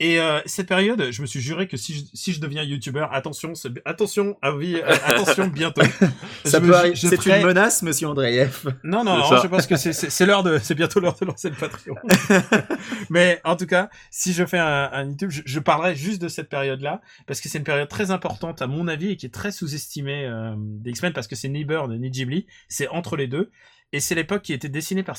Et 0.00 0.18
euh, 0.18 0.40
cette 0.44 0.66
période, 0.66 1.12
je 1.12 1.22
me 1.22 1.26
suis 1.28 1.40
juré 1.40 1.68
que 1.68 1.76
si 1.76 1.94
je, 1.94 2.02
si 2.14 2.32
je 2.32 2.40
deviens 2.40 2.64
youtubeur, 2.64 3.14
attention, 3.14 3.52
attention, 3.84 4.36
ah 4.42 4.52
oui, 4.52 4.74
euh, 4.74 4.92
attention 5.06 5.46
bientôt. 5.46 5.82
Ça 6.44 6.58
Je 6.60 6.66
peut 6.66 6.94
C'est 6.96 7.16
ferai- 7.16 7.40
une 7.42 7.46
menace, 7.46 7.80
monsieur 7.84 8.08
Andreev. 8.08 8.74
non, 8.82 9.04
non, 9.04 9.14
C'est 9.14 9.20
non, 9.20 9.28
ça. 9.36 9.40
je 9.44 9.46
pense 9.46 9.66
que 9.68 9.76
c'est- 9.76 10.26
l'heure 10.26 10.42
de, 10.42 10.58
c'est 10.58 10.74
bientôt 10.74 10.98
l'heure 10.98 11.14
de 11.14 11.24
lancer 11.26 11.48
le 11.48 11.54
Patreon. 11.54 11.94
Mais 13.10 13.40
en 13.44 13.54
tout 13.56 13.66
cas, 13.66 13.88
si 14.10 14.32
je 14.32 14.44
fais 14.44 14.58
un, 14.58 14.90
un 14.92 15.04
YouTube, 15.06 15.30
je, 15.30 15.42
je 15.44 15.60
parlerai 15.60 15.94
juste 15.94 16.20
de 16.20 16.26
cette 16.28 16.48
période-là 16.48 17.00
parce 17.26 17.40
que 17.40 17.48
c'est 17.48 17.58
une 17.58 17.64
période 17.64 17.88
très 17.88 18.10
importante 18.10 18.62
à 18.62 18.66
mon 18.66 18.88
avis 18.88 19.10
et 19.12 19.16
qui 19.16 19.26
est 19.26 19.34
très 19.34 19.52
sous-estimée 19.52 20.26
euh, 20.26 20.54
des 20.58 20.90
X-Men 20.90 21.12
parce 21.12 21.28
que 21.28 21.36
c'est 21.36 21.48
ni 21.48 21.64
Byrne 21.64 21.96
ni 21.98 22.10
Ghibli, 22.10 22.46
c'est 22.68 22.88
entre 22.88 23.16
les 23.16 23.28
deux 23.28 23.50
et 23.96 24.00
c'est 24.00 24.14
l'époque 24.14 24.42
qui 24.42 24.52
était 24.52 24.68
dessinée 24.68 25.02
par 25.02 25.16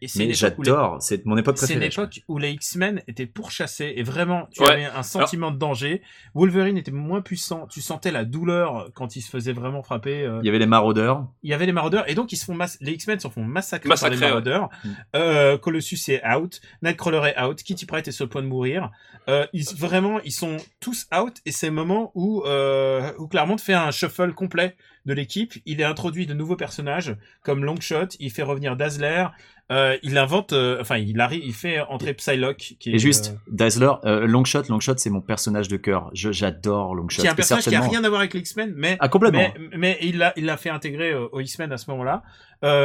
et 0.00 0.08
c'est 0.08 0.18
Mais 0.20 0.26
les- 0.26 0.34
j'adore. 0.34 0.96
C'est 1.00 1.24
mon 1.26 1.36
époque 1.36 1.58
c'est 1.58 1.66
préférée. 1.66 1.90
je 1.90 2.00
époque 2.00 2.20
où 2.28 2.38
les 2.38 2.50
X-Men 2.52 3.02
étaient 3.06 3.26
pourchassés 3.26 3.92
et 3.96 4.02
vraiment 4.02 4.48
tu 4.50 4.62
Ouais. 4.62 4.70
avais 4.70 4.84
un 4.86 5.02
sentiment 5.02 5.50
de 5.50 5.58
danger. 5.58 6.02
Wolverine 6.34 6.76
était 6.76 6.90
moins 6.90 7.20
puissant, 7.20 7.66
tu 7.66 7.80
sentais 7.80 8.10
la 8.10 8.24
douleur 8.24 8.90
quand 8.94 9.16
il 9.16 9.20
se 9.22 9.30
faisait 9.30 9.52
vraiment 9.52 9.82
frapper. 9.82 10.22
euh, 10.24 10.40
Il 10.42 10.46
y 10.46 10.48
avait 10.48 10.58
les 10.58 10.66
maraudeurs. 10.66 11.26
il 11.42 11.50
y 11.50 11.54
avait 11.54 11.66
les 11.66 11.72
maraudeurs 11.72 12.08
et 12.08 12.14
donc 12.14 12.32
ils 12.32 12.36
se 12.36 12.44
font 12.44 12.54
mass- 12.54 12.78
les 12.80 12.92
X-Men 12.92 13.20
se 13.20 13.28
font 13.28 13.44
massacrer 13.44 13.88
Massacrer, 13.88 14.16
par 14.16 14.20
les 14.26 14.28
maraudeurs. 14.30 14.68
ouais. 14.84 14.90
Euh, 15.16 15.58
Colossus 15.58 15.98
est 16.08 16.22
out, 16.26 16.60
Nightcrawler 16.82 17.32
est 17.36 17.40
out, 17.42 17.62
Kitty 17.62 17.86
Pryde 17.86 18.08
est 18.08 18.12
sur 18.12 18.24
le 18.24 18.30
point 18.30 18.42
de 18.42 18.46
mourir. 18.48 18.90
Euh, 19.28 19.46
ils, 19.52 19.64
vraiment, 19.76 20.20
ils 20.20 20.32
sont 20.32 20.56
tous 20.80 21.06
out 21.14 21.34
et 21.44 21.52
c'est 21.52 21.66
le 21.66 21.72
moment 21.72 22.10
où 22.14 22.42
euh, 22.46 23.12
où 23.18 23.28
Claremont 23.28 23.58
fait 23.58 23.74
un 23.74 23.90
shuffle 23.90 24.32
complet 24.32 24.76
de 25.06 25.12
l'équipe. 25.14 25.54
Il 25.66 25.82
a 25.82 25.88
introduit 25.88 26.26
de 26.26 26.34
nouveaux 26.34 26.56
personnages 26.56 27.16
comme 27.42 27.64
Longshot, 27.64 28.08
il 28.20 28.30
fait 28.30 28.42
revenir 28.42 28.76
Dazzler. 28.76 29.26
Euh, 29.70 29.98
il 30.02 30.16
invente, 30.16 30.54
euh, 30.54 30.78
enfin, 30.80 30.96
il 30.96 31.20
arrive, 31.20 31.42
il 31.44 31.52
fait 31.52 31.80
entrer 31.80 32.14
Psylocke, 32.14 32.76
qui 32.80 32.90
est 32.90 32.94
Et 32.94 32.98
juste, 32.98 33.34
euh, 33.34 33.50
Dazzler, 33.52 33.92
Longshot, 34.26 34.62
Longshot, 34.70 34.94
c'est 34.96 35.10
mon 35.10 35.20
personnage 35.20 35.68
de 35.68 35.76
cœur. 35.76 36.08
J'adore 36.14 36.94
Longshot. 36.94 37.20
qui 37.20 37.26
est 37.26 37.30
un 37.30 37.34
personnage 37.34 37.64
qui 37.64 37.74
a 37.74 37.82
rien 37.82 38.02
à 38.02 38.08
voir 38.08 38.20
avec 38.20 38.32
les 38.32 38.40
X-Men, 38.40 38.72
mais 38.74 38.96
Ah, 39.00 39.08
complètement. 39.08 39.40
Mais, 39.70 39.76
mais 39.76 39.98
il 40.00 40.16
l'a, 40.16 40.32
il 40.36 40.46
l'a 40.46 40.56
fait 40.56 40.70
intégrer 40.70 41.12
euh, 41.12 41.28
au 41.32 41.40
X-Men 41.40 41.70
à 41.70 41.76
ce 41.76 41.90
moment-là. 41.90 42.22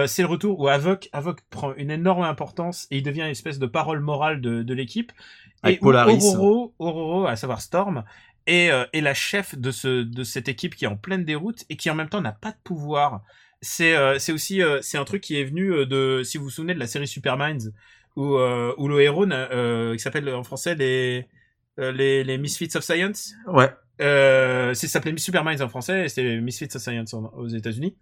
C'est 0.08 0.24
le 0.24 0.28
retour 0.28 0.60
où 0.60 0.68
Havok, 0.68 1.08
Havok 1.14 1.40
prend 1.50 1.74
une 1.76 1.90
énorme 1.90 2.24
importance 2.24 2.86
et 2.92 2.98
il 2.98 3.04
devient 3.04 3.22
une 3.22 3.28
espèce 3.28 3.60
de 3.60 3.66
parole 3.66 4.02
morale 4.02 4.42
de, 4.42 4.62
de 4.62 4.74
l'équipe. 4.74 5.14
Avec 5.64 5.78
et 5.78 5.80
Polaris. 5.80 6.20
Ororo, 6.22 6.74
Ororo, 6.80 7.26
à 7.26 7.38
savoir 7.38 7.62
Storm, 7.62 8.04
est, 8.48 8.70
euh, 8.72 8.86
est 8.94 9.02
la 9.02 9.14
chef 9.14 9.56
de, 9.58 9.72
ce, 9.72 10.04
de 10.04 10.24
cette 10.24 10.48
équipe 10.50 10.76
qui 10.76 10.86
est 10.86 10.88
en 10.88 10.98
pleine 10.98 11.24
déroute 11.26 11.64
et 11.70 11.78
qui 11.78 11.90
en 11.90 11.96
même 11.96 12.10
temps 12.10 12.22
n'a 12.22 12.32
pas 12.34 12.52
de 12.52 12.58
pouvoir. 12.64 13.22
C'est, 13.62 13.96
euh, 13.96 14.18
aussi, 14.34 14.62
euh, 14.62 14.80
c'est 14.82 14.98
un 14.98 15.06
truc 15.06 15.22
qui 15.22 15.40
est 15.40 15.46
venu 15.46 15.72
euh, 15.72 15.86
de, 15.86 16.22
si 16.24 16.38
vous 16.38 16.46
vous 16.46 16.50
souvenez 16.50 16.74
de 16.74 16.80
la 16.80 16.88
série 16.88 17.08
Superminds, 17.08 17.72
où, 18.16 18.36
où 18.36 18.88
le 18.88 19.02
héros, 19.02 19.26
qui 19.26 20.00
s'appelle 20.00 20.30
en 20.30 20.44
français 20.44 20.76
les, 20.76 21.28
les, 21.78 22.24
les 22.24 22.38
Misfits 22.38 22.70
of 22.76 22.84
Science, 22.84 23.34
Ouais. 23.48 23.70
euh, 24.02 24.74
c'est 24.76 24.86
ça 24.88 24.94
s'appelait 24.94 25.18
Superminds 25.18 25.62
en 25.64 25.70
français, 25.70 26.08
c'est 26.10 26.40
Misfits 26.40 26.70
of 26.76 26.82
Science 26.82 27.14
en- 27.16 27.32
aux 27.36 27.48
États-Unis. 27.48 27.96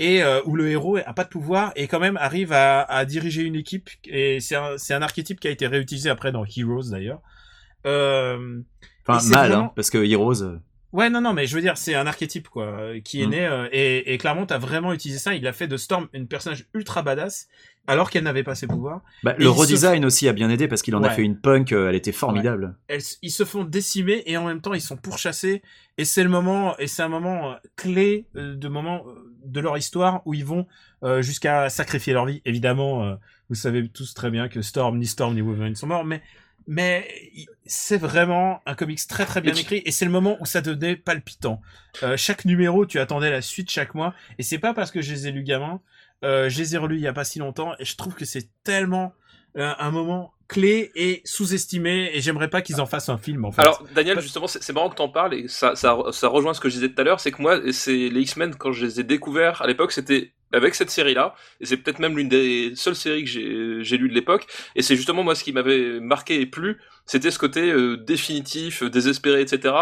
Et 0.00 0.22
euh, 0.22 0.40
où 0.44 0.54
le 0.54 0.70
héros 0.70 0.96
a 0.98 1.12
pas 1.12 1.24
de 1.24 1.28
pouvoir 1.28 1.72
et 1.74 1.88
quand 1.88 1.98
même 1.98 2.16
arrive 2.18 2.52
à, 2.52 2.82
à 2.82 3.04
diriger 3.04 3.42
une 3.42 3.56
équipe. 3.56 3.90
Et 4.04 4.38
c'est 4.38 4.54
un, 4.54 4.76
un 4.90 5.02
archétype 5.02 5.40
qui 5.40 5.48
a 5.48 5.50
été 5.50 5.66
réutilisé 5.66 6.08
après 6.08 6.30
dans 6.30 6.44
Heroes 6.44 6.90
d'ailleurs. 6.92 7.20
Euh, 7.84 8.60
Enfin, 9.16 9.28
mal, 9.30 9.48
vraiment- 9.50 9.64
hein, 9.66 9.72
parce 9.76 9.90
que 9.90 9.98
Heroes. 9.98 10.42
euh, 10.42 10.58
ouais, 10.92 11.10
non, 11.10 11.20
non, 11.20 11.32
mais 11.32 11.46
je 11.46 11.54
veux 11.54 11.60
dire, 11.62 11.76
c'est 11.76 11.94
un 11.94 12.06
archétype 12.06 12.48
quoi, 12.48 12.64
euh, 12.64 13.00
qui 13.00 13.22
est 13.22 13.26
Mm. 13.26 13.30
né 13.30 13.46
euh, 13.46 13.68
et, 13.72 14.12
et 14.12 14.18
Claremont 14.18 14.46
a 14.46 14.58
vraiment 14.58 14.92
utilisé 14.92 15.18
ça. 15.18 15.34
Il 15.34 15.46
a 15.46 15.52
fait 15.52 15.66
de 15.68 15.76
Storm 15.76 16.08
une 16.12 16.26
personnage 16.28 16.66
ultra 16.74 17.02
badass 17.02 17.48
alors 17.86 18.10
qu'elle 18.10 18.24
n'avait 18.24 18.42
pas 18.42 18.54
ses 18.54 18.66
pouvoirs. 18.66 19.00
Bah, 19.22 19.34
le 19.38 19.44
se- 19.46 19.48
redesign 19.48 20.04
aussi 20.04 20.28
a 20.28 20.34
bien 20.34 20.50
aidé 20.50 20.68
parce 20.68 20.82
qu'il 20.82 20.94
en 20.94 21.02
a 21.02 21.08
fait 21.08 21.22
une 21.22 21.40
punk, 21.40 21.72
elle 21.72 21.94
était 21.94 22.12
formidable. 22.12 22.76
elles, 22.88 23.00
ils 23.22 23.30
se 23.30 23.44
font 23.44 23.64
décimer 23.64 24.22
et 24.26 24.36
en 24.36 24.44
même 24.46 24.60
temps 24.60 24.74
ils 24.74 24.80
sont 24.82 24.98
pourchassés 24.98 25.62
et 25.96 26.04
c'est 26.04 26.22
le 26.22 26.28
moment 26.28 26.76
et 26.78 26.86
c'est 26.86 27.02
un 27.02 27.08
moment 27.08 27.56
clé 27.76 28.26
de 28.34 28.68
moment 28.68 29.04
de 29.42 29.60
leur 29.60 29.78
histoire 29.78 30.20
où 30.26 30.34
ils 30.34 30.44
vont 30.44 30.66
euh, 31.02 31.22
jusqu'à 31.22 31.70
sacrifier 31.70 32.12
leur 32.12 32.26
vie 32.26 32.42
évidemment 32.44 33.04
euh, 33.04 33.14
vous 33.48 33.54
savez 33.54 33.88
tous 33.88 34.12
très 34.12 34.30
bien 34.30 34.48
que 34.48 34.60
Storm 34.60 34.98
ni 34.98 35.06
Storm 35.06 35.34
ni 35.34 35.40
Wolverine 35.40 35.74
sont 35.74 35.86
morts 35.86 36.04
mais 36.04 36.20
mais 36.68 37.08
c'est 37.64 37.96
vraiment 37.96 38.60
un 38.66 38.74
comics 38.74 39.00
très 39.08 39.24
très 39.24 39.40
bien 39.40 39.54
écrit 39.54 39.82
et 39.86 39.90
c'est 39.90 40.04
le 40.04 40.10
moment 40.10 40.36
où 40.38 40.44
ça 40.44 40.60
devenait 40.60 40.96
palpitant. 40.96 41.62
Euh, 42.02 42.18
chaque 42.18 42.44
numéro, 42.44 42.84
tu 42.84 43.00
attendais 43.00 43.30
la 43.30 43.40
suite 43.40 43.70
chaque 43.70 43.94
mois 43.94 44.14
et 44.38 44.42
c'est 44.42 44.58
pas 44.58 44.74
parce 44.74 44.90
que 44.90 45.00
je 45.00 45.10
les 45.10 45.26
ai 45.26 45.32
lus 45.32 45.44
gamin, 45.44 45.80
euh, 46.24 46.50
je 46.50 46.58
les 46.58 46.74
ai 46.74 46.78
relus 46.78 46.96
il 46.96 47.02
y 47.02 47.06
a 47.06 47.14
pas 47.14 47.24
si 47.24 47.38
longtemps 47.38 47.72
et 47.78 47.86
je 47.86 47.96
trouve 47.96 48.14
que 48.14 48.26
c'est 48.26 48.50
tellement 48.64 49.14
euh, 49.56 49.72
un 49.78 49.90
moment 49.90 50.34
clé 50.46 50.92
et 50.94 51.22
sous-estimé 51.24 52.10
et 52.12 52.20
j'aimerais 52.20 52.48
pas 52.48 52.60
qu'ils 52.60 52.82
en 52.82 52.86
fassent 52.86 53.08
un 53.08 53.18
film 53.18 53.46
en 53.46 53.50
fait. 53.50 53.62
Alors, 53.62 53.82
Daniel, 53.94 54.20
justement, 54.20 54.46
c'est 54.46 54.62
c'est 54.62 54.74
marrant 54.74 54.90
que 54.90 54.96
t'en 54.96 55.08
parles 55.08 55.32
et 55.32 55.48
ça, 55.48 55.74
ça, 55.74 55.96
ça 56.12 56.28
rejoint 56.28 56.52
ce 56.52 56.60
que 56.60 56.68
je 56.68 56.74
disais 56.74 56.90
tout 56.90 57.00
à 57.00 57.04
l'heure, 57.04 57.20
c'est 57.20 57.32
que 57.32 57.40
moi, 57.40 57.60
c'est 57.72 58.10
les 58.10 58.20
X-Men, 58.20 58.54
quand 58.54 58.72
je 58.72 58.84
les 58.84 59.00
ai 59.00 59.04
découverts 59.04 59.62
à 59.62 59.66
l'époque, 59.66 59.92
c'était 59.92 60.34
avec 60.52 60.74
cette 60.74 60.90
série-là, 60.90 61.34
c'est 61.62 61.76
peut-être 61.76 61.98
même 61.98 62.16
l'une 62.16 62.28
des 62.28 62.72
seules 62.74 62.96
séries 62.96 63.24
que 63.24 63.30
j'ai 63.30 63.84
j'ai 63.84 63.96
lues 63.98 64.08
de 64.08 64.14
l'époque, 64.14 64.46
et 64.74 64.82
c'est 64.82 64.96
justement 64.96 65.22
moi 65.22 65.34
ce 65.34 65.44
qui 65.44 65.52
m'avait 65.52 66.00
marqué 66.00 66.40
et 66.40 66.46
plu, 66.46 66.78
c'était 67.08 67.32
ce 67.32 67.38
côté 67.40 67.70
euh, 67.72 67.96
définitif, 67.96 68.82
euh, 68.84 68.90
désespéré, 68.90 69.40
etc. 69.40 69.74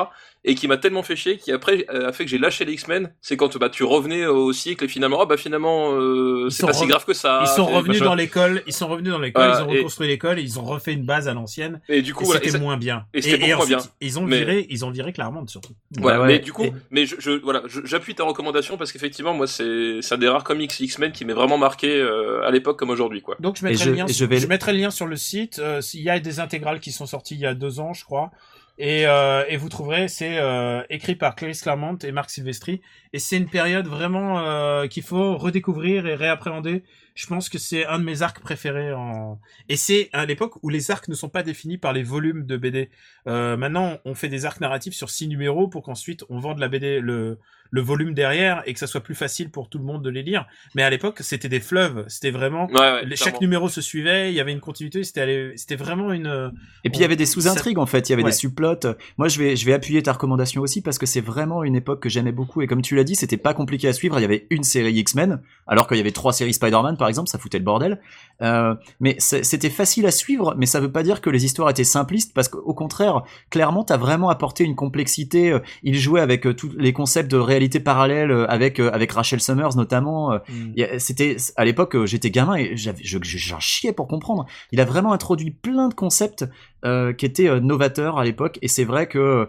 et 0.49 0.55
qui 0.55 0.69
m'a 0.69 0.77
tellement 0.77 1.03
fait 1.03 1.17
chier 1.17 1.39
qui 1.39 1.51
après 1.51 1.87
euh, 1.93 2.09
a 2.09 2.13
fait 2.13 2.25
que 2.25 2.31
j'ai 2.31 2.39
lâché 2.39 2.65
les 2.65 2.75
X-Men. 2.75 3.13
C'est 3.21 3.37
quand 3.37 3.59
bah 3.59 3.69
tu 3.69 3.83
revenais 3.83 4.27
au 4.27 4.53
cycle 4.53 4.85
et 4.85 4.89
finalement 4.89 5.19
oh, 5.23 5.27
bah 5.27 5.37
finalement 5.37 5.93
euh, 5.95 6.49
c'est 6.51 6.65
pas 6.65 6.73
si 6.73 6.87
grave 6.87 7.05
que 7.05 7.15
ça. 7.15 7.41
Ils 7.43 7.49
sont 7.49 7.67
revenus 7.67 8.01
dans 8.01 8.15
l'école, 8.15 8.63
ils 8.69 8.73
sont 8.73 8.87
revenus 8.87 9.11
dans 9.11 9.19
l'école, 9.19 9.43
Voilà, 9.45 9.61
ils 9.61 9.65
ont 9.69 9.73
et- 9.73 9.77
reconstruit 9.79 10.07
l'école, 10.07 10.39
et 10.39 10.43
ils 10.43 10.61
ont 10.61 10.65
refait 10.65 10.93
une 10.93 11.05
base 11.05 11.27
à 11.27 11.35
l'ancienne. 11.35 11.81
Et 11.89 12.01
du 12.01 12.15
coup 12.15 12.25
c'était 12.33 12.57
moins 12.61 12.77
bien. 12.77 13.07
et 13.13 13.23
c'était 13.23 13.55
moins 13.57 13.67
bien. 13.67 13.79
ils 14.01 14.19
ont 14.21 14.23
Mais- 14.23 14.39
viré, 14.39 14.67
ils 14.71 14.85
ont 14.85 14.91
viré 14.91 15.13
Claremont 15.13 15.47
surtout. 15.49 15.73
Voilà, 15.99 16.21
Ouais, 16.21 16.27
mais 16.29 16.39
du 16.39 16.53
coup, 16.53 16.63
Et- 16.65 16.73
mais 16.93 17.07
je, 17.07 17.17
je 17.19 17.33
voilà, 17.33 17.63
j'appuie 17.85 18.15
ta 18.15 18.23
recommandation 18.23 18.77
parce 18.77 18.93
qu'effectivement, 18.93 19.35
moi, 19.35 19.49
c'est 19.49 19.99
un 20.13 20.17
des 20.19 20.29
rares 20.29 20.45
comics 20.45 20.79
X-Men 20.79 21.11
qui 21.11 21.25
m'est 21.25 21.33
vraiment 21.35 21.59
marqué 21.59 21.89
euh, 22.01 22.43
à 22.47 22.51
l'époque 22.53 22.79
comme 22.79 22.91
aujourd'hui, 22.91 23.21
quoi. 23.21 23.35
Donc 23.41 23.57
je 23.57 23.63
Et 23.67 23.71
mettrai, 23.71 23.85
je- 23.85 23.91
le 23.91 23.97
lien, 23.97 24.07
je 24.09 24.25
vais- 24.25 24.39
je 24.39 24.47
mettrai 24.47 24.73
le 24.73 24.79
lien 24.79 24.91
sur 24.91 25.07
le 25.07 25.17
site. 25.17 25.59
Euh, 25.59 25.81
Il 25.95 26.03
y 26.03 26.11
a 26.11 26.21
des 26.21 26.39
intégrales 26.39 26.79
qui 26.79 26.93
sont 26.93 27.07
sorties 27.07 27.16
il 27.31 27.39
y 27.39 27.47
a 27.47 27.55
deux 27.55 27.81
ans, 27.81 27.93
je 27.93 28.05
crois. 28.05 28.31
Et, 28.79 29.07
euh, 29.07 29.45
vous 29.59 29.69
trouverez, 29.71 30.09
c'est 30.09 30.39
euh, 30.39 30.83
écrit 30.91 31.17
par 31.17 31.35
Clarisse 31.35 31.63
Claremont 31.63 31.97
et 31.97 32.13
Marc 32.13 32.31
Silvestri. 32.31 32.83
Et 33.13 33.19
c'est 33.19 33.39
une 33.39 33.49
période 33.49 33.87
vraiment 33.87 34.41
euh, 34.41 34.87
qu'il 34.87 35.03
faut 35.03 35.37
redécouvrir 35.39 36.07
et 36.07 36.15
réappréhender. 36.15 36.85
Je 37.15 37.27
pense 37.27 37.49
que 37.49 37.57
c'est 37.57 37.87
un 37.87 37.99
de 37.99 38.05
mes 38.05 38.21
arcs 38.21 38.41
préférés. 38.41 38.93
En... 38.93 39.41
Et 39.71 39.77
c'est 39.77 40.11
à 40.13 40.27
l'époque 40.27 40.63
où 40.63 40.69
les 40.69 40.91
arcs 40.91 41.09
ne 41.09 41.15
sont 41.15 41.31
pas 41.31 41.43
définis 41.43 41.79
par 41.79 41.95
les 41.95 42.03
volumes 42.03 42.45
de 42.45 42.57
BD. 42.59 42.91
Maintenant, 43.25 43.99
on 44.05 44.15
fait 44.15 44.29
des 44.29 44.45
arcs 44.45 44.61
narratifs 44.61 44.95
sur 44.95 45.09
six 45.09 45.27
numéros 45.27 45.69
pour 45.69 45.83
qu'ensuite 45.83 46.25
on 46.29 46.39
vende 46.39 46.59
la 46.59 46.69
BD, 46.69 47.01
le, 47.01 47.39
le 47.71 47.81
volume 47.81 48.15
derrière 48.15 48.63
et 48.67 48.73
que 48.73 48.79
ça 48.79 48.87
soit 48.87 49.01
plus 49.03 49.15
facile 49.15 49.51
pour 49.51 49.69
tout 49.69 49.79
le 49.79 49.85
monde 49.85 50.03
de 50.03 50.11
les 50.11 50.23
lire. 50.23 50.47
Mais 50.75 50.83
à 50.83 50.91
l'époque, 50.91 51.19
c'était 51.21 51.49
des 51.49 51.61
fleuves. 51.61 52.05
C'était 52.09 52.31
vraiment 52.31 52.67
Ouais, 52.69 52.75
ouais, 52.81 53.05
les- 53.05 53.15
clairement. 53.17 53.17
chaque 53.17 53.41
numéro 53.41 53.69
se 53.69 53.81
suivait, 53.81 54.31
il 54.31 54.35
y 54.35 54.41
avait 54.41 54.53
une 54.53 54.61
continuité, 54.61 55.05
c'était 55.05 55.21
allé- 55.21 55.53
c'était 55.57 55.77
vraiment 55.77 56.13
une 56.13 56.53
Et 56.85 56.91
puis 56.91 56.99
il 56.99 57.03
y 57.03 57.05
avait 57.05 57.17
des 57.17 57.27
sous-intrigues 57.27 57.79
en 57.79 57.87
fait, 57.87 58.09
il 58.09 58.13
y 58.13 58.15
avait 58.15 58.23
Ouais. 58.23 58.31
des 58.31 58.37
subplots. 58.37 58.75
Moi 59.19 59.29
je 59.29 59.39
vais 59.39 59.57
je 59.57 59.65
vais 59.67 59.73
appuyer 59.73 60.03
ta 60.03 60.13
recommandation 60.13 60.63
aussi 60.63 60.81
parce 60.83 60.99
que 60.99 61.07
c'est 61.07 61.21
vraiment 61.21 61.65
une 61.65 61.77
époque 61.77 62.01
que 62.03 62.09
j'aimais 62.09 62.33
beaucoup 62.33 62.63
et 62.63 62.67
comme 62.67 62.83
tu 62.83 62.95
l'as 62.97 63.05
dit, 63.05 63.15
c'était 63.17 63.37
pas 63.37 63.55
compliqué 63.55 63.89
à 63.89 63.93
suivre, 63.93 64.19
il 64.19 64.23
y 64.23 64.25
avait 64.25 64.47
une 64.51 64.63
série 64.65 64.93
X-Men 64.95 65.41
alors 65.67 65.87
qu'il 65.89 65.97
y 65.97 66.01
avait 66.01 66.13
trois 66.13 66.33
séries 66.33 66.55
Spider-Man 66.55 66.97
par 66.97 67.09
exemple, 67.09 67.29
ça 67.29 67.39
foutait 67.39 67.59
le 67.59 67.65
bordel. 67.65 68.01
Euh, 68.43 68.75
mais 69.01 69.17
c'était 69.19 69.71
facile 69.71 70.07
à 70.07 70.11
suivre, 70.11 70.55
mais 70.59 70.67
ça 70.67 70.79
veut 70.81 70.93
pas 70.93 71.03
dire 71.03 71.21
que 71.21 71.31
les 71.31 71.45
histoires 71.45 71.71
étaient 71.71 71.85
simplistes 71.85 72.33
parce 72.35 72.49
qu'au 72.49 72.75
contraire, 72.75 73.23
clairement 73.51 73.83
t'as 73.85 73.97
vraiment 73.97 74.29
apporté 74.31 74.65
une 74.65 74.75
complexité, 74.77 75.53
Euh, 75.53 75.61
il 75.83 75.97
jouait 75.99 76.21
avec 76.21 76.47
euh, 76.47 76.55
tous 76.55 76.73
les 76.77 76.93
concepts 76.93 77.31
de 77.31 77.37
réalité 77.37 77.66
parallèle 77.81 78.31
euh, 78.31 78.47
avec 78.49 78.79
euh, 78.81 78.91
avec 78.93 79.13
Rachel 79.13 79.41
Summers 79.41 79.77
notamment 79.77 80.33
euh, 80.33 80.39
a- 80.79 80.99
C'était 80.99 81.37
à 81.57 81.65
l'époque, 81.65 82.05
j'étais 82.07 82.31
gamin 82.31 82.55
et 82.57 82.77
j'avais, 82.77 83.03
je- 83.03 83.19
je- 83.23 83.39
j'en 83.39 83.61
chiais 83.61 83.93
pour 83.93 84.07
comprendre. 84.09 84.47
Il 84.73 84.81
a 84.81 84.85
vraiment 84.85 85.13
introduit 85.13 85.51
plein 85.51 85.89
de 85.89 85.95
concepts 85.95 86.45
euh, 86.85 87.13
qui 87.13 87.27
étaient 87.27 87.61
novateurs 87.61 88.19
à 88.19 88.25
l'époque, 88.25 88.59
et 88.63 88.69
c'est 88.69 88.85
vrai 88.85 89.07
que 89.09 89.49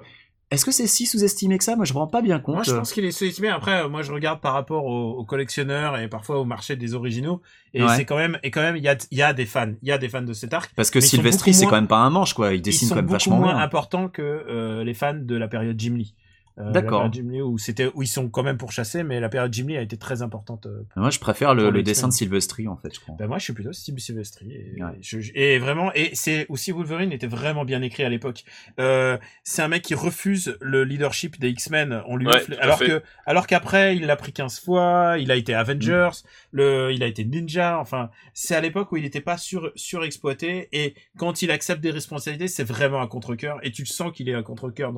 est-ce 0.50 0.64
que 0.64 0.72
c'est 0.72 0.88
si 0.88 1.06
sous-estimé 1.06 1.58
que 1.58 1.64
ça? 1.66 1.76
Moi, 1.76 1.84
je 1.84 1.92
me 1.92 1.98
rends 1.98 2.08
pas 2.08 2.22
bien 2.22 2.40
compte. 2.40 2.56
Moi, 2.56 2.64
je 2.64 2.72
pense 2.74 2.94
qu'il 2.94 3.04
est 3.04 3.12
sous-estimé. 3.12 3.50
Après, 3.50 3.90
moi, 3.90 4.02
je 4.02 4.14
regarde 4.14 4.40
par 4.40 4.54
rapport 4.54 4.86
aux, 4.86 5.12
aux 5.12 5.26
collectionneurs 5.26 6.00
et 6.00 6.08
parfois 6.08 6.40
au 6.40 6.46
marché 6.46 6.78
des 6.78 6.94
originaux. 6.94 7.42
Et 7.74 7.84
Ouais. 7.84 7.90
c'est 7.98 8.06
quand 8.06 8.16
même, 8.16 8.40
et 8.44 8.50
quand 8.50 8.62
même, 8.62 8.78
il 8.78 8.84
y 8.84 8.88
a, 8.88 8.96
il 9.12 9.18
y 9.18 9.22
a 9.22 9.34
des 9.34 9.46
fans. 9.46 9.74
Il 9.82 9.90
y 9.90 9.92
a 9.92 9.98
des 9.98 10.08
fans 10.08 10.22
de 10.22 10.32
cet 10.32 10.54
arc. 10.54 10.72
Parce 10.78 10.90
que 10.90 11.02
Sylvestri, 11.02 11.54
c'est 11.54 11.66
quand 11.66 11.74
même 11.76 11.88
pas 11.90 11.98
un 11.98 12.10
manche, 12.10 12.34
quoi. 12.34 12.54
Il 12.54 12.62
dessine 12.62 12.88
quand 12.88 12.96
même 12.96 13.08
vachement 13.08 13.40
moins 13.40 13.56
bien. 13.56 13.62
importants 13.62 14.08
que 14.08 14.22
euh, 14.22 14.86
les 14.86 14.94
fans 14.94 15.20
de 15.22 15.36
la 15.36 15.50
période 15.50 15.78
Jim 15.78 15.96
Lee. 15.98 16.16
Euh, 16.60 16.72
D'accord. 16.72 17.04
la 17.04 17.10
période 17.10 17.14
Jim 17.14 17.32
Lee 17.32 17.42
où 17.42 17.58
c'était, 17.58 17.92
où 17.94 18.02
ils 18.02 18.08
sont 18.08 18.30
quand 18.30 18.42
même 18.42 18.58
pourchassés, 18.58 19.04
mais 19.04 19.20
la 19.20 19.30
période 19.30 19.54
Jim 19.54 19.66
Lee 19.68 19.78
a 19.78 19.82
été 19.82 19.96
très 19.98 20.22
importante. 20.24 20.66
euh, 20.66 20.84
Moi, 20.96 21.12
je 21.12 21.20
préfère 21.20 21.54
le, 21.54 21.64
Pour 21.64 21.72
le 21.72 21.84
dessin 21.84 22.08
de 22.08 22.14
Sylvestri, 22.14 22.68
en 22.68 22.76
fait, 22.78 22.94
je 22.96 23.00
crois. 23.00 23.16
Ben 23.20 23.28
moi, 23.28 23.38
je 23.38 23.44
suis 23.44 23.54
plutôt 23.54 23.74
Steve 23.74 23.98
Silvestri. 24.00 24.52
Et, 24.52 24.82
Ouais. 24.84 24.90
je- 25.02 25.20
et 25.36 25.60
vraiment, 25.60 25.92
et 25.94 26.10
c'est 26.14 26.48
aussi 26.50 26.72
Wolverine 26.72 27.12
était 27.12 27.28
vraiment 27.28 27.64
bien 27.64 27.82
écrit 27.84 28.04
à 28.04 28.10
l'époque. 28.10 28.44
Euh, 28.80 29.18
c'est 29.44 29.62
un 29.62 29.68
mec 29.68 29.84
qui 29.84 29.94
refuse 29.96 30.58
le 30.60 30.84
leadership 30.84 31.40
des 31.40 31.50
X-Men. 31.50 32.02
On 32.08 32.16
lui 32.16 32.26
Ouais, 32.28 32.42
alors 32.60 32.80
que, 32.80 33.04
alors 33.26 33.46
qu'après, 33.48 33.96
il 33.96 34.06
l'a 34.08 34.16
pris 34.16 34.34
15 34.34 34.60
fois. 34.60 35.16
Il 35.20 35.32
a 35.32 35.36
été 35.36 35.54
Avengers. 35.54 36.10
Le, 36.58 36.92
il 36.94 37.04
a 37.04 37.08
été 37.08 37.24
Ninja. 37.24 37.80
Enfin, 37.80 38.10
c'est 38.34 38.56
à 38.56 38.62
l'époque 38.62 38.92
où 38.92 38.98
il 38.98 39.04
n'était 39.04 39.22
pas 39.22 39.38
sur 39.38 39.72
surexploité. 39.76 40.70
Et 40.72 40.96
quand 41.18 41.42
il 41.42 41.52
accepte 41.52 41.82
des 41.82 41.92
responsabilités, 41.92 42.48
c'est 42.48 42.64
vraiment 42.64 43.00
un 43.02 43.08
contre-cœur. 43.08 43.60
Et 43.64 43.72
tu 43.72 43.84
le 43.84 43.88
sens 43.88 44.12
qu'il 44.12 44.28
est 44.30 44.34
un 44.34 44.44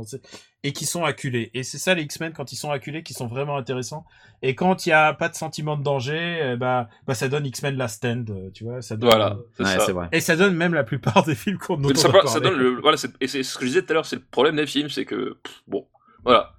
ces- 0.05 0.21
et 0.63 0.71
qui 0.73 0.85
sont 0.85 1.03
acculés. 1.03 1.51
Et 1.53 1.63
c'est 1.63 1.77
ça 1.77 1.93
les 1.93 2.03
X-Men 2.03 2.33
quand 2.33 2.51
ils 2.51 2.55
sont 2.55 2.71
acculés, 2.71 3.03
qui 3.03 3.13
sont 3.13 3.27
vraiment 3.27 3.57
intéressants. 3.57 4.05
Et 4.41 4.55
quand 4.55 4.85
il 4.85 4.89
y 4.89 4.91
a 4.93 5.13
pas 5.13 5.27
de 5.29 5.35
sentiment 5.35 5.75
de 5.77 5.83
danger, 5.83 6.51
eh 6.53 6.55
bah, 6.57 6.89
bah 7.07 7.13
ça 7.15 7.27
donne 7.27 7.45
X-Men 7.45 7.75
Last 7.75 7.97
Stand, 7.97 8.29
euh, 8.29 8.49
tu 8.53 8.63
vois. 8.63 8.81
Ça 8.81 8.95
donne, 8.95 9.09
Voilà, 9.09 9.37
c'est 9.57 9.63
Ouais, 9.63 9.79
ça. 9.79 9.91
vrai. 9.93 10.07
Et 10.11 10.19
ça 10.21 10.35
donne 10.35 10.55
même 10.55 10.73
la 10.73 10.83
plupart 10.83 11.23
des 11.25 11.35
films 11.35 11.57
qu'on 11.57 11.83
on 11.83 11.93
ça, 11.95 12.39
donne 12.39 12.57
le, 12.57 12.79
voilà, 12.81 12.97
et 13.21 13.27
c'est 13.27 13.43
ce 13.43 13.55
que 13.57 13.65
je 13.65 13.69
disais 13.69 13.81
tout 13.83 13.91
à 13.91 13.93
l'heure, 13.95 14.05
c'est 14.05 14.15
le 14.17 14.21
problème 14.31 14.55
des 14.55 14.65
films, 14.67 14.89
c'est 14.89 15.05
que, 15.05 15.37
pff, 15.43 15.61
bon, 15.67 15.87
voilà. 16.23 16.53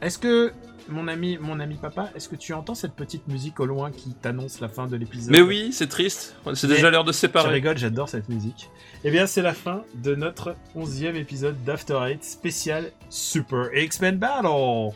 Est-ce 0.00 0.18
que 0.18 0.52
mon 0.88 1.06
ami, 1.08 1.36
mon 1.38 1.60
ami 1.60 1.74
papa, 1.74 2.10
est-ce 2.14 2.28
que 2.28 2.36
tu 2.36 2.54
entends 2.54 2.74
cette 2.74 2.94
petite 2.94 3.28
musique 3.28 3.60
au 3.60 3.66
loin 3.66 3.90
qui 3.90 4.14
t'annonce 4.14 4.60
la 4.60 4.68
fin 4.68 4.86
de 4.86 4.96
l'épisode 4.96 5.30
Mais 5.32 5.42
oui, 5.42 5.70
c'est 5.72 5.88
triste, 5.88 6.34
c'est 6.54 6.66
déjà 6.66 6.90
l'heure 6.90 7.04
de 7.04 7.12
se 7.12 7.16
Je 7.18 7.20
séparer. 7.22 7.50
rigole, 7.52 7.76
j'adore 7.76 8.08
cette 8.08 8.28
musique. 8.28 8.70
Eh 9.04 9.10
bien, 9.10 9.26
c'est 9.26 9.42
la 9.42 9.52
fin 9.54 9.82
de 9.96 10.14
notre 10.14 10.54
onzième 10.74 11.16
épisode 11.16 11.62
d'After 11.64 11.98
Eight 12.08 12.24
spécial 12.24 12.90
Super 13.10 13.68
X-Men 13.76 14.16
Battle. 14.16 14.94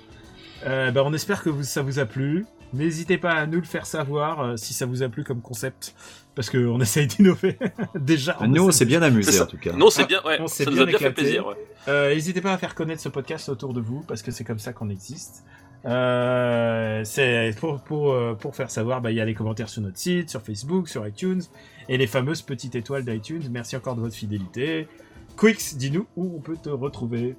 Euh, 0.65 0.91
ben, 0.93 1.03
on 1.05 1.13
espère 1.13 1.43
que 1.43 1.51
vous- 1.51 1.63
ça 1.65 1.83
vous 1.83 1.99
a 1.99 2.07
plu. 2.07 2.47
N'hésitez 2.73 3.19
pas 3.19 3.33
à 3.33 3.47
nous 3.47 3.59
le 3.59 3.67
faire 3.67 3.85
savoir 3.85 4.41
euh, 4.41 4.57
si 4.57 4.73
ça 4.73 4.87
vous 4.87 5.03
a 5.03 5.09
plu 5.11 5.25
comme 5.25 5.43
concept, 5.43 5.95
parce 6.35 6.51
qu'on 6.51 6.81
essaye 6.83 7.07
d'innover 7.07 7.59
déjà. 7.95 8.37
on 8.41 8.49
Nous, 8.49 8.65
on 8.69 8.71
s'est 8.71 8.85
bien 8.85 9.03
amusé, 9.03 9.41
en 9.41 9.47
tout 9.47 9.59
cas. 9.59 9.73
Non, 9.73 9.91
c'est 9.91 10.07
bien, 10.07 10.21
ouais, 10.25 10.39
on 10.41 10.47
s'est 10.47 10.65
ça 10.65 10.71
nous 10.71 10.77
bien 10.77 10.85
a 10.85 10.87
bien 10.87 10.99
fait 10.99 11.05
éclaté. 11.07 11.23
plaisir. 11.23 11.47
ouais. 11.47 11.55
Euh, 11.89 12.15
N'hésitez 12.15 12.41
pas 12.41 12.53
à 12.53 12.59
faire 12.59 12.75
connaître 12.75 13.03
ce 13.03 13.09
podcast 13.09 13.49
autour 13.49 13.75
de 13.75 13.81
vous 13.81 14.05
parce 14.07 14.23
que 14.23 14.31
c'est 14.31 14.45
comme 14.45 14.59
ça 14.59 14.73
qu'on 14.73 14.89
existe. 14.89 15.45
Euh, 15.85 17.03
c'est 17.05 17.55
pour 17.59 17.81
pour 17.81 18.13
euh, 18.13 18.35
pour 18.35 18.55
faire 18.55 18.71
savoir, 18.71 19.01
bah, 19.01 19.11
il 19.11 19.17
y 19.17 19.21
a 19.21 19.25
les 19.25 19.35
commentaires 19.35 19.69
sur 19.69 19.83
notre 19.83 19.99
site, 19.99 20.31
sur 20.31 20.41
Facebook, 20.43 20.89
sur 20.89 21.07
iTunes 21.07 21.43
et 21.89 21.99
les 21.99 22.07
fameuses 22.07 22.43
petites 22.43 22.77
étoiles 22.77 23.05
d'iTunes. 23.05 23.43
Merci 23.51 23.77
encore 23.77 23.97
de 23.97 24.01
votre 24.01 24.15
fidélité. 24.15 24.87
Quix, 25.37 25.77
dis-nous 25.77 26.07
où 26.17 26.37
on 26.37 26.41
peut 26.41 26.57
te 26.63 26.69
retrouver. 26.71 27.35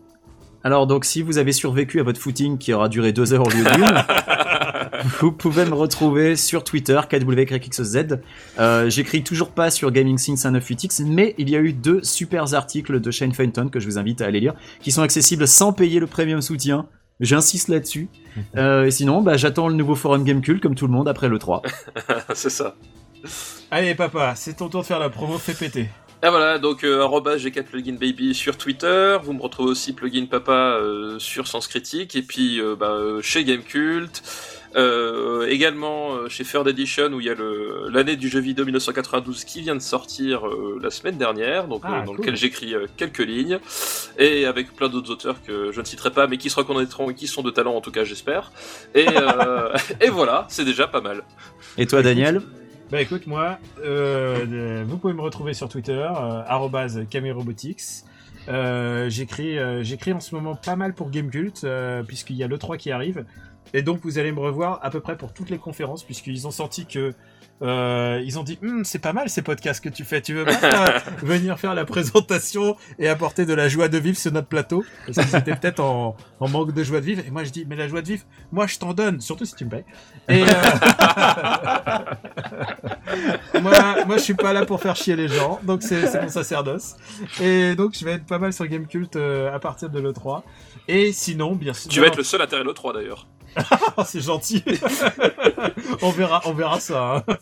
Alors 0.65 0.87
donc 0.87 1.05
si 1.05 1.21
vous 1.21 1.37
avez 1.37 1.51
survécu 1.53 1.99
à 1.99 2.03
votre 2.03 2.19
footing 2.19 2.57
qui 2.57 2.73
aura 2.73 2.89
duré 2.89 3.13
deux 3.13 3.33
heures 3.33 3.45
au 3.47 3.49
lieu 3.49 3.63
d'une, 3.63 3.83
vous 5.19 5.31
pouvez 5.31 5.65
me 5.65 5.73
retrouver 5.73 6.35
sur 6.35 6.63
Twitter 6.63 6.99
kwxz. 7.09 8.19
Euh, 8.59 8.89
J'écris 8.89 9.23
toujours 9.23 9.49
pas 9.49 9.71
sur 9.71 9.91
Gaming 9.91 10.17
Scene 10.17 10.35
198X, 10.35 11.05
mais 11.05 11.35
il 11.37 11.49
y 11.49 11.55
a 11.55 11.59
eu 11.59 11.73
deux 11.73 12.03
super 12.03 12.53
articles 12.53 12.99
de 12.99 13.11
Shane 13.11 13.33
Fenton 13.33 13.69
que 13.69 13.79
je 13.79 13.85
vous 13.85 13.97
invite 13.97 14.21
à 14.21 14.25
aller 14.25 14.39
lire, 14.39 14.53
qui 14.81 14.91
sont 14.91 15.01
accessibles 15.01 15.47
sans 15.47 15.73
payer 15.73 15.99
le 15.99 16.07
premium 16.07 16.41
soutien. 16.41 16.87
J'insiste 17.19 17.69
là-dessus. 17.69 18.09
Euh, 18.57 18.85
et 18.85 18.91
sinon, 18.91 19.21
bah, 19.21 19.37
j'attends 19.37 19.67
le 19.67 19.75
nouveau 19.75 19.95
forum 19.95 20.23
Gamecult 20.23 20.61
comme 20.61 20.75
tout 20.75 20.87
le 20.87 20.93
monde 20.93 21.07
après 21.07 21.29
le 21.29 21.39
3. 21.39 21.61
c'est 22.33 22.49
ça. 22.49 22.75
Allez 23.71 23.95
papa, 23.95 24.33
c'est 24.35 24.57
ton 24.57 24.69
tour 24.69 24.81
de 24.81 24.85
faire 24.85 24.99
la 24.99 25.09
promo, 25.09 25.37
fais 25.37 25.53
péter. 25.53 25.89
Et 26.23 26.29
voilà, 26.29 26.57
donc 26.57 26.85
euh, 26.85 27.01
arobase 27.01 27.43
G4 27.43 27.63
Plugin 27.63 27.97
Baby 27.99 28.33
sur 28.33 28.57
Twitter, 28.57 29.17
vous 29.21 29.33
me 29.33 29.41
retrouvez 29.41 29.71
aussi 29.71 29.91
Plugin 29.91 30.25
Papa 30.25 30.77
euh, 30.79 31.19
sur 31.19 31.47
Sens 31.47 31.67
Critique, 31.67 32.15
et 32.15 32.21
puis 32.21 32.61
euh, 32.61 32.77
bah, 32.77 32.97
chez 33.21 33.43
Gamecult, 33.43 34.23
euh, 34.75 35.47
également 35.49 36.13
euh, 36.15 36.29
chez 36.29 36.43
Third 36.43 36.67
Edition 36.67 37.11
où 37.13 37.19
il 37.19 37.27
y 37.27 37.29
a 37.29 37.35
l'année 37.91 38.15
du 38.15 38.27
jeu 38.29 38.39
vidéo 38.39 38.65
1992 38.65 39.43
qui 39.45 39.61
vient 39.61 39.75
de 39.75 39.81
sortir 39.81 40.47
euh, 40.47 40.79
la 40.81 40.89
semaine 40.89 41.17
dernière, 41.17 41.67
donc 41.67 41.81
Ah, 41.85 41.99
euh, 42.01 42.05
dans 42.05 42.13
cool. 42.13 42.17
lequel 42.17 42.35
j'écris 42.35 42.73
euh, 42.73 42.87
quelques 42.97 43.19
lignes, 43.19 43.59
et 44.17 44.45
avec 44.45 44.73
plein 44.73 44.89
d'autres 44.89 45.11
auteurs 45.11 45.41
que 45.43 45.71
je 45.71 45.79
ne 45.79 45.85
citerai 45.85 46.11
pas, 46.11 46.27
mais 46.27 46.37
qui 46.37 46.49
se 46.49 46.55
reconnaîtront 46.55 47.09
et 47.09 47.15
qui 47.15 47.27
sont 47.27 47.41
de 47.43 47.51
talent 47.51 47.75
en 47.75 47.81
tout 47.81 47.91
cas 47.91 48.03
j'espère. 48.03 48.51
Et, 48.95 49.05
euh, 49.09 49.75
et 50.01 50.09
voilà, 50.09 50.45
c'est 50.49 50.65
déjà 50.65 50.87
pas 50.87 51.01
mal. 51.01 51.23
Et 51.77 51.85
toi, 51.85 52.01
Daniel 52.01 52.41
Bah 52.91 53.01
écoute, 53.01 53.27
moi, 53.27 53.57
vous 53.77 54.97
pouvez 54.97 55.13
me 55.13 55.21
retrouver 55.21 55.53
sur 55.53 55.69
Twitter, 55.69 55.93
euh, 55.93 56.41
arrobase 56.47 57.01
@camerobotics. 57.09 57.81
Euh, 58.49 59.09
j'écris, 59.09 59.57
euh, 59.57 59.83
j'écris 59.83 60.13
en 60.13 60.19
ce 60.19 60.35
moment 60.35 60.55
pas 60.55 60.75
mal 60.75 60.93
pour 60.93 61.09
Gamecult, 61.09 61.63
euh, 61.63 62.03
puisqu'il 62.03 62.35
y 62.35 62.43
a 62.43 62.47
le 62.47 62.57
3 62.57 62.77
qui 62.77 62.91
arrive. 62.91 63.25
Et 63.73 63.81
donc 63.81 63.99
vous 64.03 64.17
allez 64.17 64.31
me 64.31 64.39
revoir 64.39 64.79
à 64.83 64.89
peu 64.89 64.99
près 64.99 65.17
pour 65.17 65.33
toutes 65.33 65.49
les 65.49 65.57
conférences, 65.57 66.03
puisqu'ils 66.03 66.47
ont 66.47 66.51
senti 66.51 66.85
que 66.85 67.13
euh, 67.61 68.21
ils 68.25 68.39
ont 68.39 68.43
dit 68.43 68.57
Hum, 68.63 68.83
c'est 68.83 68.99
pas 68.99 69.13
mal 69.13 69.29
ces 69.29 69.41
podcasts 69.41 69.83
que 69.83 69.89
tu 69.89 70.03
fais. 70.03 70.21
Tu 70.21 70.33
veux 70.33 70.45
pas 70.45 70.99
venir 71.21 71.59
faire 71.59 71.75
la 71.75 71.85
présentation 71.85 72.75
et 72.99 73.07
apporter 73.07 73.45
de 73.45 73.53
la 73.53 73.69
joie 73.69 73.87
de 73.87 73.97
vivre 73.97 74.17
sur 74.17 74.31
notre 74.31 74.47
plateau? 74.47 74.83
Parce 75.05 75.27
qu'ils 75.27 75.37
étaient 75.37 75.55
peut-être 75.55 75.79
en, 75.79 76.15
en 76.39 76.49
manque 76.49 76.73
de 76.73 76.83
joie 76.83 76.99
de 76.99 77.05
vivre. 77.05 77.23
Et 77.25 77.31
moi 77.31 77.43
je 77.43 77.51
dis 77.51 77.65
mais 77.67 77.75
la 77.75 77.87
joie 77.87 78.01
de 78.01 78.07
vivre, 78.07 78.23
moi 78.51 78.67
je 78.67 78.79
t'en 78.79 78.93
donne, 78.93 79.21
surtout 79.21 79.45
si 79.45 79.55
tu 79.55 79.65
me 79.65 79.69
payes. 79.69 79.85
Et 80.29 80.43
euh, 80.43 80.45
moi, 83.61 84.05
moi, 84.05 84.17
je 84.17 84.21
suis 84.21 84.33
pas 84.33 84.53
là 84.53 84.65
pour 84.65 84.81
faire 84.81 84.95
chier 84.95 85.15
les 85.15 85.27
gens, 85.27 85.59
donc 85.63 85.83
c'est 85.83 86.21
mon 86.21 86.29
sacerdoce. 86.29 86.95
Et 87.41 87.75
donc, 87.75 87.95
je 87.97 88.05
vais 88.05 88.13
être 88.13 88.25
pas 88.25 88.39
mal 88.39 88.53
sur 88.53 88.65
Gamecult 88.67 89.15
euh, 89.15 89.53
à 89.53 89.59
partir 89.59 89.89
de 89.89 89.99
l'E3. 89.99 90.43
Et 90.87 91.11
sinon, 91.11 91.55
bien 91.55 91.73
sûr. 91.73 91.89
Tu 91.89 91.99
vas 91.99 92.07
être 92.07 92.17
le 92.17 92.23
seul 92.23 92.41
à 92.41 92.47
terrer 92.47 92.63
le 92.63 92.73
3 92.73 92.93
d'ailleurs. 92.93 93.27
C'est 94.05 94.21
gentil. 94.21 94.63
on 96.01 96.09
verra, 96.11 96.41
on 96.45 96.53
verra 96.53 96.79
ça. 96.79 97.23
hein. 97.27 97.35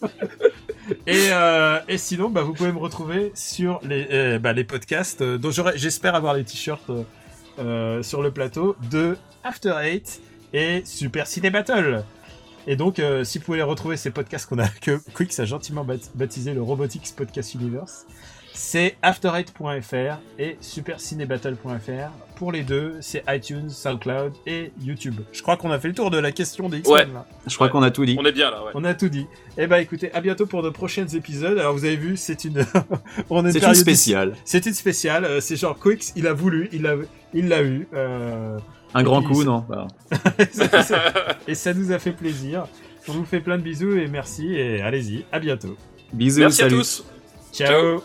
Et, 1.08 1.30
euh, 1.32 1.80
et 1.88 1.98
sinon, 1.98 2.30
bah, 2.30 2.42
vous 2.42 2.54
pouvez 2.54 2.72
me 2.72 2.78
retrouver 2.80 3.32
sur 3.36 3.80
les, 3.84 4.08
euh, 4.12 4.40
bah, 4.40 4.54
les 4.54 4.64
podcasts 4.64 5.22
euh, 5.22 5.38
dont 5.38 5.52
j'espère 5.76 6.16
avoir 6.16 6.34
les 6.34 6.44
t-shirts 6.44 6.92
sur 8.02 8.22
le 8.24 8.32
plateau 8.32 8.76
de 8.90 9.18
After 9.44 9.76
Eight 9.84 10.22
et 10.54 10.82
Super 10.86 11.28
Ciné 11.28 11.50
Battle. 11.50 12.04
Et 12.68 12.76
donc, 12.76 13.02
si 13.24 13.38
vous 13.40 13.46
pouvez 13.46 13.62
retrouver 13.62 13.98
ces 13.98 14.10
podcasts 14.12 14.48
qu'on 14.48 14.60
a, 14.60 14.68
que 14.68 15.00
Quicks 15.16 15.40
a 15.40 15.46
gentiment 15.46 15.86
baptisé 16.16 16.54
le 16.54 16.62
Robotics 16.62 17.14
Podcast 17.16 17.54
Universe, 17.54 18.06
c'est 18.54 18.96
after8.fr 19.04 20.18
et 20.40 20.58
supercinébattle.fr. 20.62 22.12
Pour 22.36 22.52
les 22.52 22.64
deux, 22.64 22.96
c'est 23.02 23.24
iTunes, 23.30 23.70
SoundCloud 23.70 24.34
et 24.48 24.72
YouTube. 24.82 25.16
Je 25.32 25.42
crois 25.44 25.58
qu'on 25.58 25.70
a 25.72 25.80
fait 25.80 25.88
le 25.90 25.94
tour 25.94 26.10
de 26.10 26.18
la 26.18 26.32
question 26.32 26.70
des 26.70 26.80
X-Men. 26.80 26.96
Ouais. 27.10 27.14
là. 27.14 27.26
Je 27.46 27.54
crois 27.56 27.68
Ouais. 27.68 27.72
qu'on 27.72 27.84
a 27.84 27.92
tout 27.92 28.04
dit. 28.06 28.18
On 28.20 28.26
est 28.26 28.32
bien 28.32 28.50
là, 28.50 28.64
ouais. 28.64 28.72
On 28.74 28.84
a 28.84 28.94
tout 28.96 29.10
dit. 29.10 29.28
Eh 29.58 29.68
ben 29.68 29.78
écoutez, 29.78 30.12
à 30.14 30.22
bientôt 30.22 30.46
pour 30.48 30.64
de 30.64 30.70
prochains 30.70 31.06
épisodes. 31.08 31.58
Alors 31.60 31.74
vous 31.74 31.86
avez 31.86 31.96
vu, 31.98 32.18
c'est 32.18 32.44
une, 32.44 32.66
on 33.30 33.46
est 33.46 33.52
C'est 33.52 33.64
une 33.64 33.74
spéciale. 33.76 34.34
C'est 34.44 34.66
une 34.66 34.74
spéciale. 34.74 35.42
C'est 35.42 35.56
genre 35.56 35.78
Quicks, 35.80 36.06
il 36.16 36.26
a 36.26 36.34
voulu, 36.34 36.68
il 36.72 36.82
l'a, 36.82 36.96
il 37.34 37.48
l'a 37.48 37.62
eu. 37.62 37.88
euh, 37.94 38.58
Un 38.96 39.02
Et 39.02 39.04
grand 39.04 39.22
puis, 39.22 39.34
coup, 39.34 39.44
non 39.44 39.64
Bah, 39.70 39.88
et 41.48 41.54
ça 41.56 41.74
nous 41.76 41.92
a 41.92 42.00
fait 42.00 42.12
plaisir. 42.12 42.66
On 43.08 43.14
vous 43.14 43.26
fait 43.26 43.40
plein 43.40 43.58
de 43.58 43.64
bisous 43.64 43.98
et 43.98 44.08
merci 44.08 44.56
et 44.56 44.82
allez-y, 44.82 45.26
à 45.32 45.40
bientôt. 45.40 45.76
Bisous, 46.14 46.40
Merci 46.42 46.64
à 46.64 46.70
tous. 46.70 47.06
Ciao. 47.52 48.02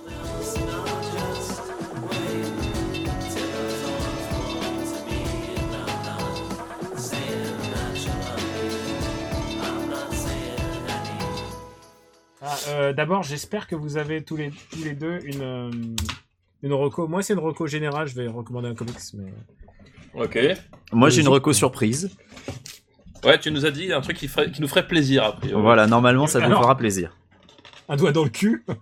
Ah, 12.42 12.56
euh, 12.68 12.92
D'abord, 12.92 13.22
j'espère 13.22 13.66
que 13.66 13.74
vous 13.74 13.96
avez 13.96 14.22
tous 14.22 14.36
les, 14.36 14.50
tous 14.70 14.84
les 14.84 14.92
deux 14.94 15.18
une, 15.24 15.42
euh, 15.42 15.70
une 16.62 16.72
reco. 16.72 17.08
Moi, 17.08 17.22
c'est 17.22 17.32
une 17.32 17.38
reco 17.40 17.66
générale. 17.66 18.06
Je 18.08 18.14
vais 18.14 18.28
recommander 18.28 18.68
un 18.68 18.74
comics, 18.74 18.94
mais 19.14 19.32
Ok. 20.14 20.38
Moi, 20.92 21.08
j'ai 21.10 21.20
une 21.22 21.28
reco 21.28 21.52
surprise. 21.52 22.10
Ouais, 23.24 23.38
tu 23.38 23.50
nous 23.50 23.66
as 23.66 23.70
dit 23.70 23.92
un 23.92 24.00
truc 24.00 24.16
qui, 24.16 24.28
ferait- 24.28 24.50
qui 24.50 24.60
nous 24.62 24.68
ferait 24.68 24.86
plaisir 24.86 25.24
après. 25.24 25.52
Voilà, 25.52 25.86
normalement, 25.86 26.26
ça 26.26 26.38
vous 26.38 26.44
Alors- 26.46 26.62
fera 26.62 26.76
plaisir. 26.76 27.16
Un 27.88 27.96
doigt 27.96 28.12
dans 28.12 28.24
le 28.24 28.30
cul. 28.30 28.64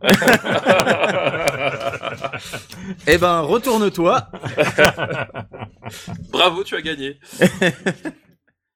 Eh 3.07 3.19
ben, 3.19 3.41
retourne-toi. 3.41 4.29
Bravo, 6.31 6.65
tu 6.65 6.75
as 6.77 6.83
gagné. 6.83 7.19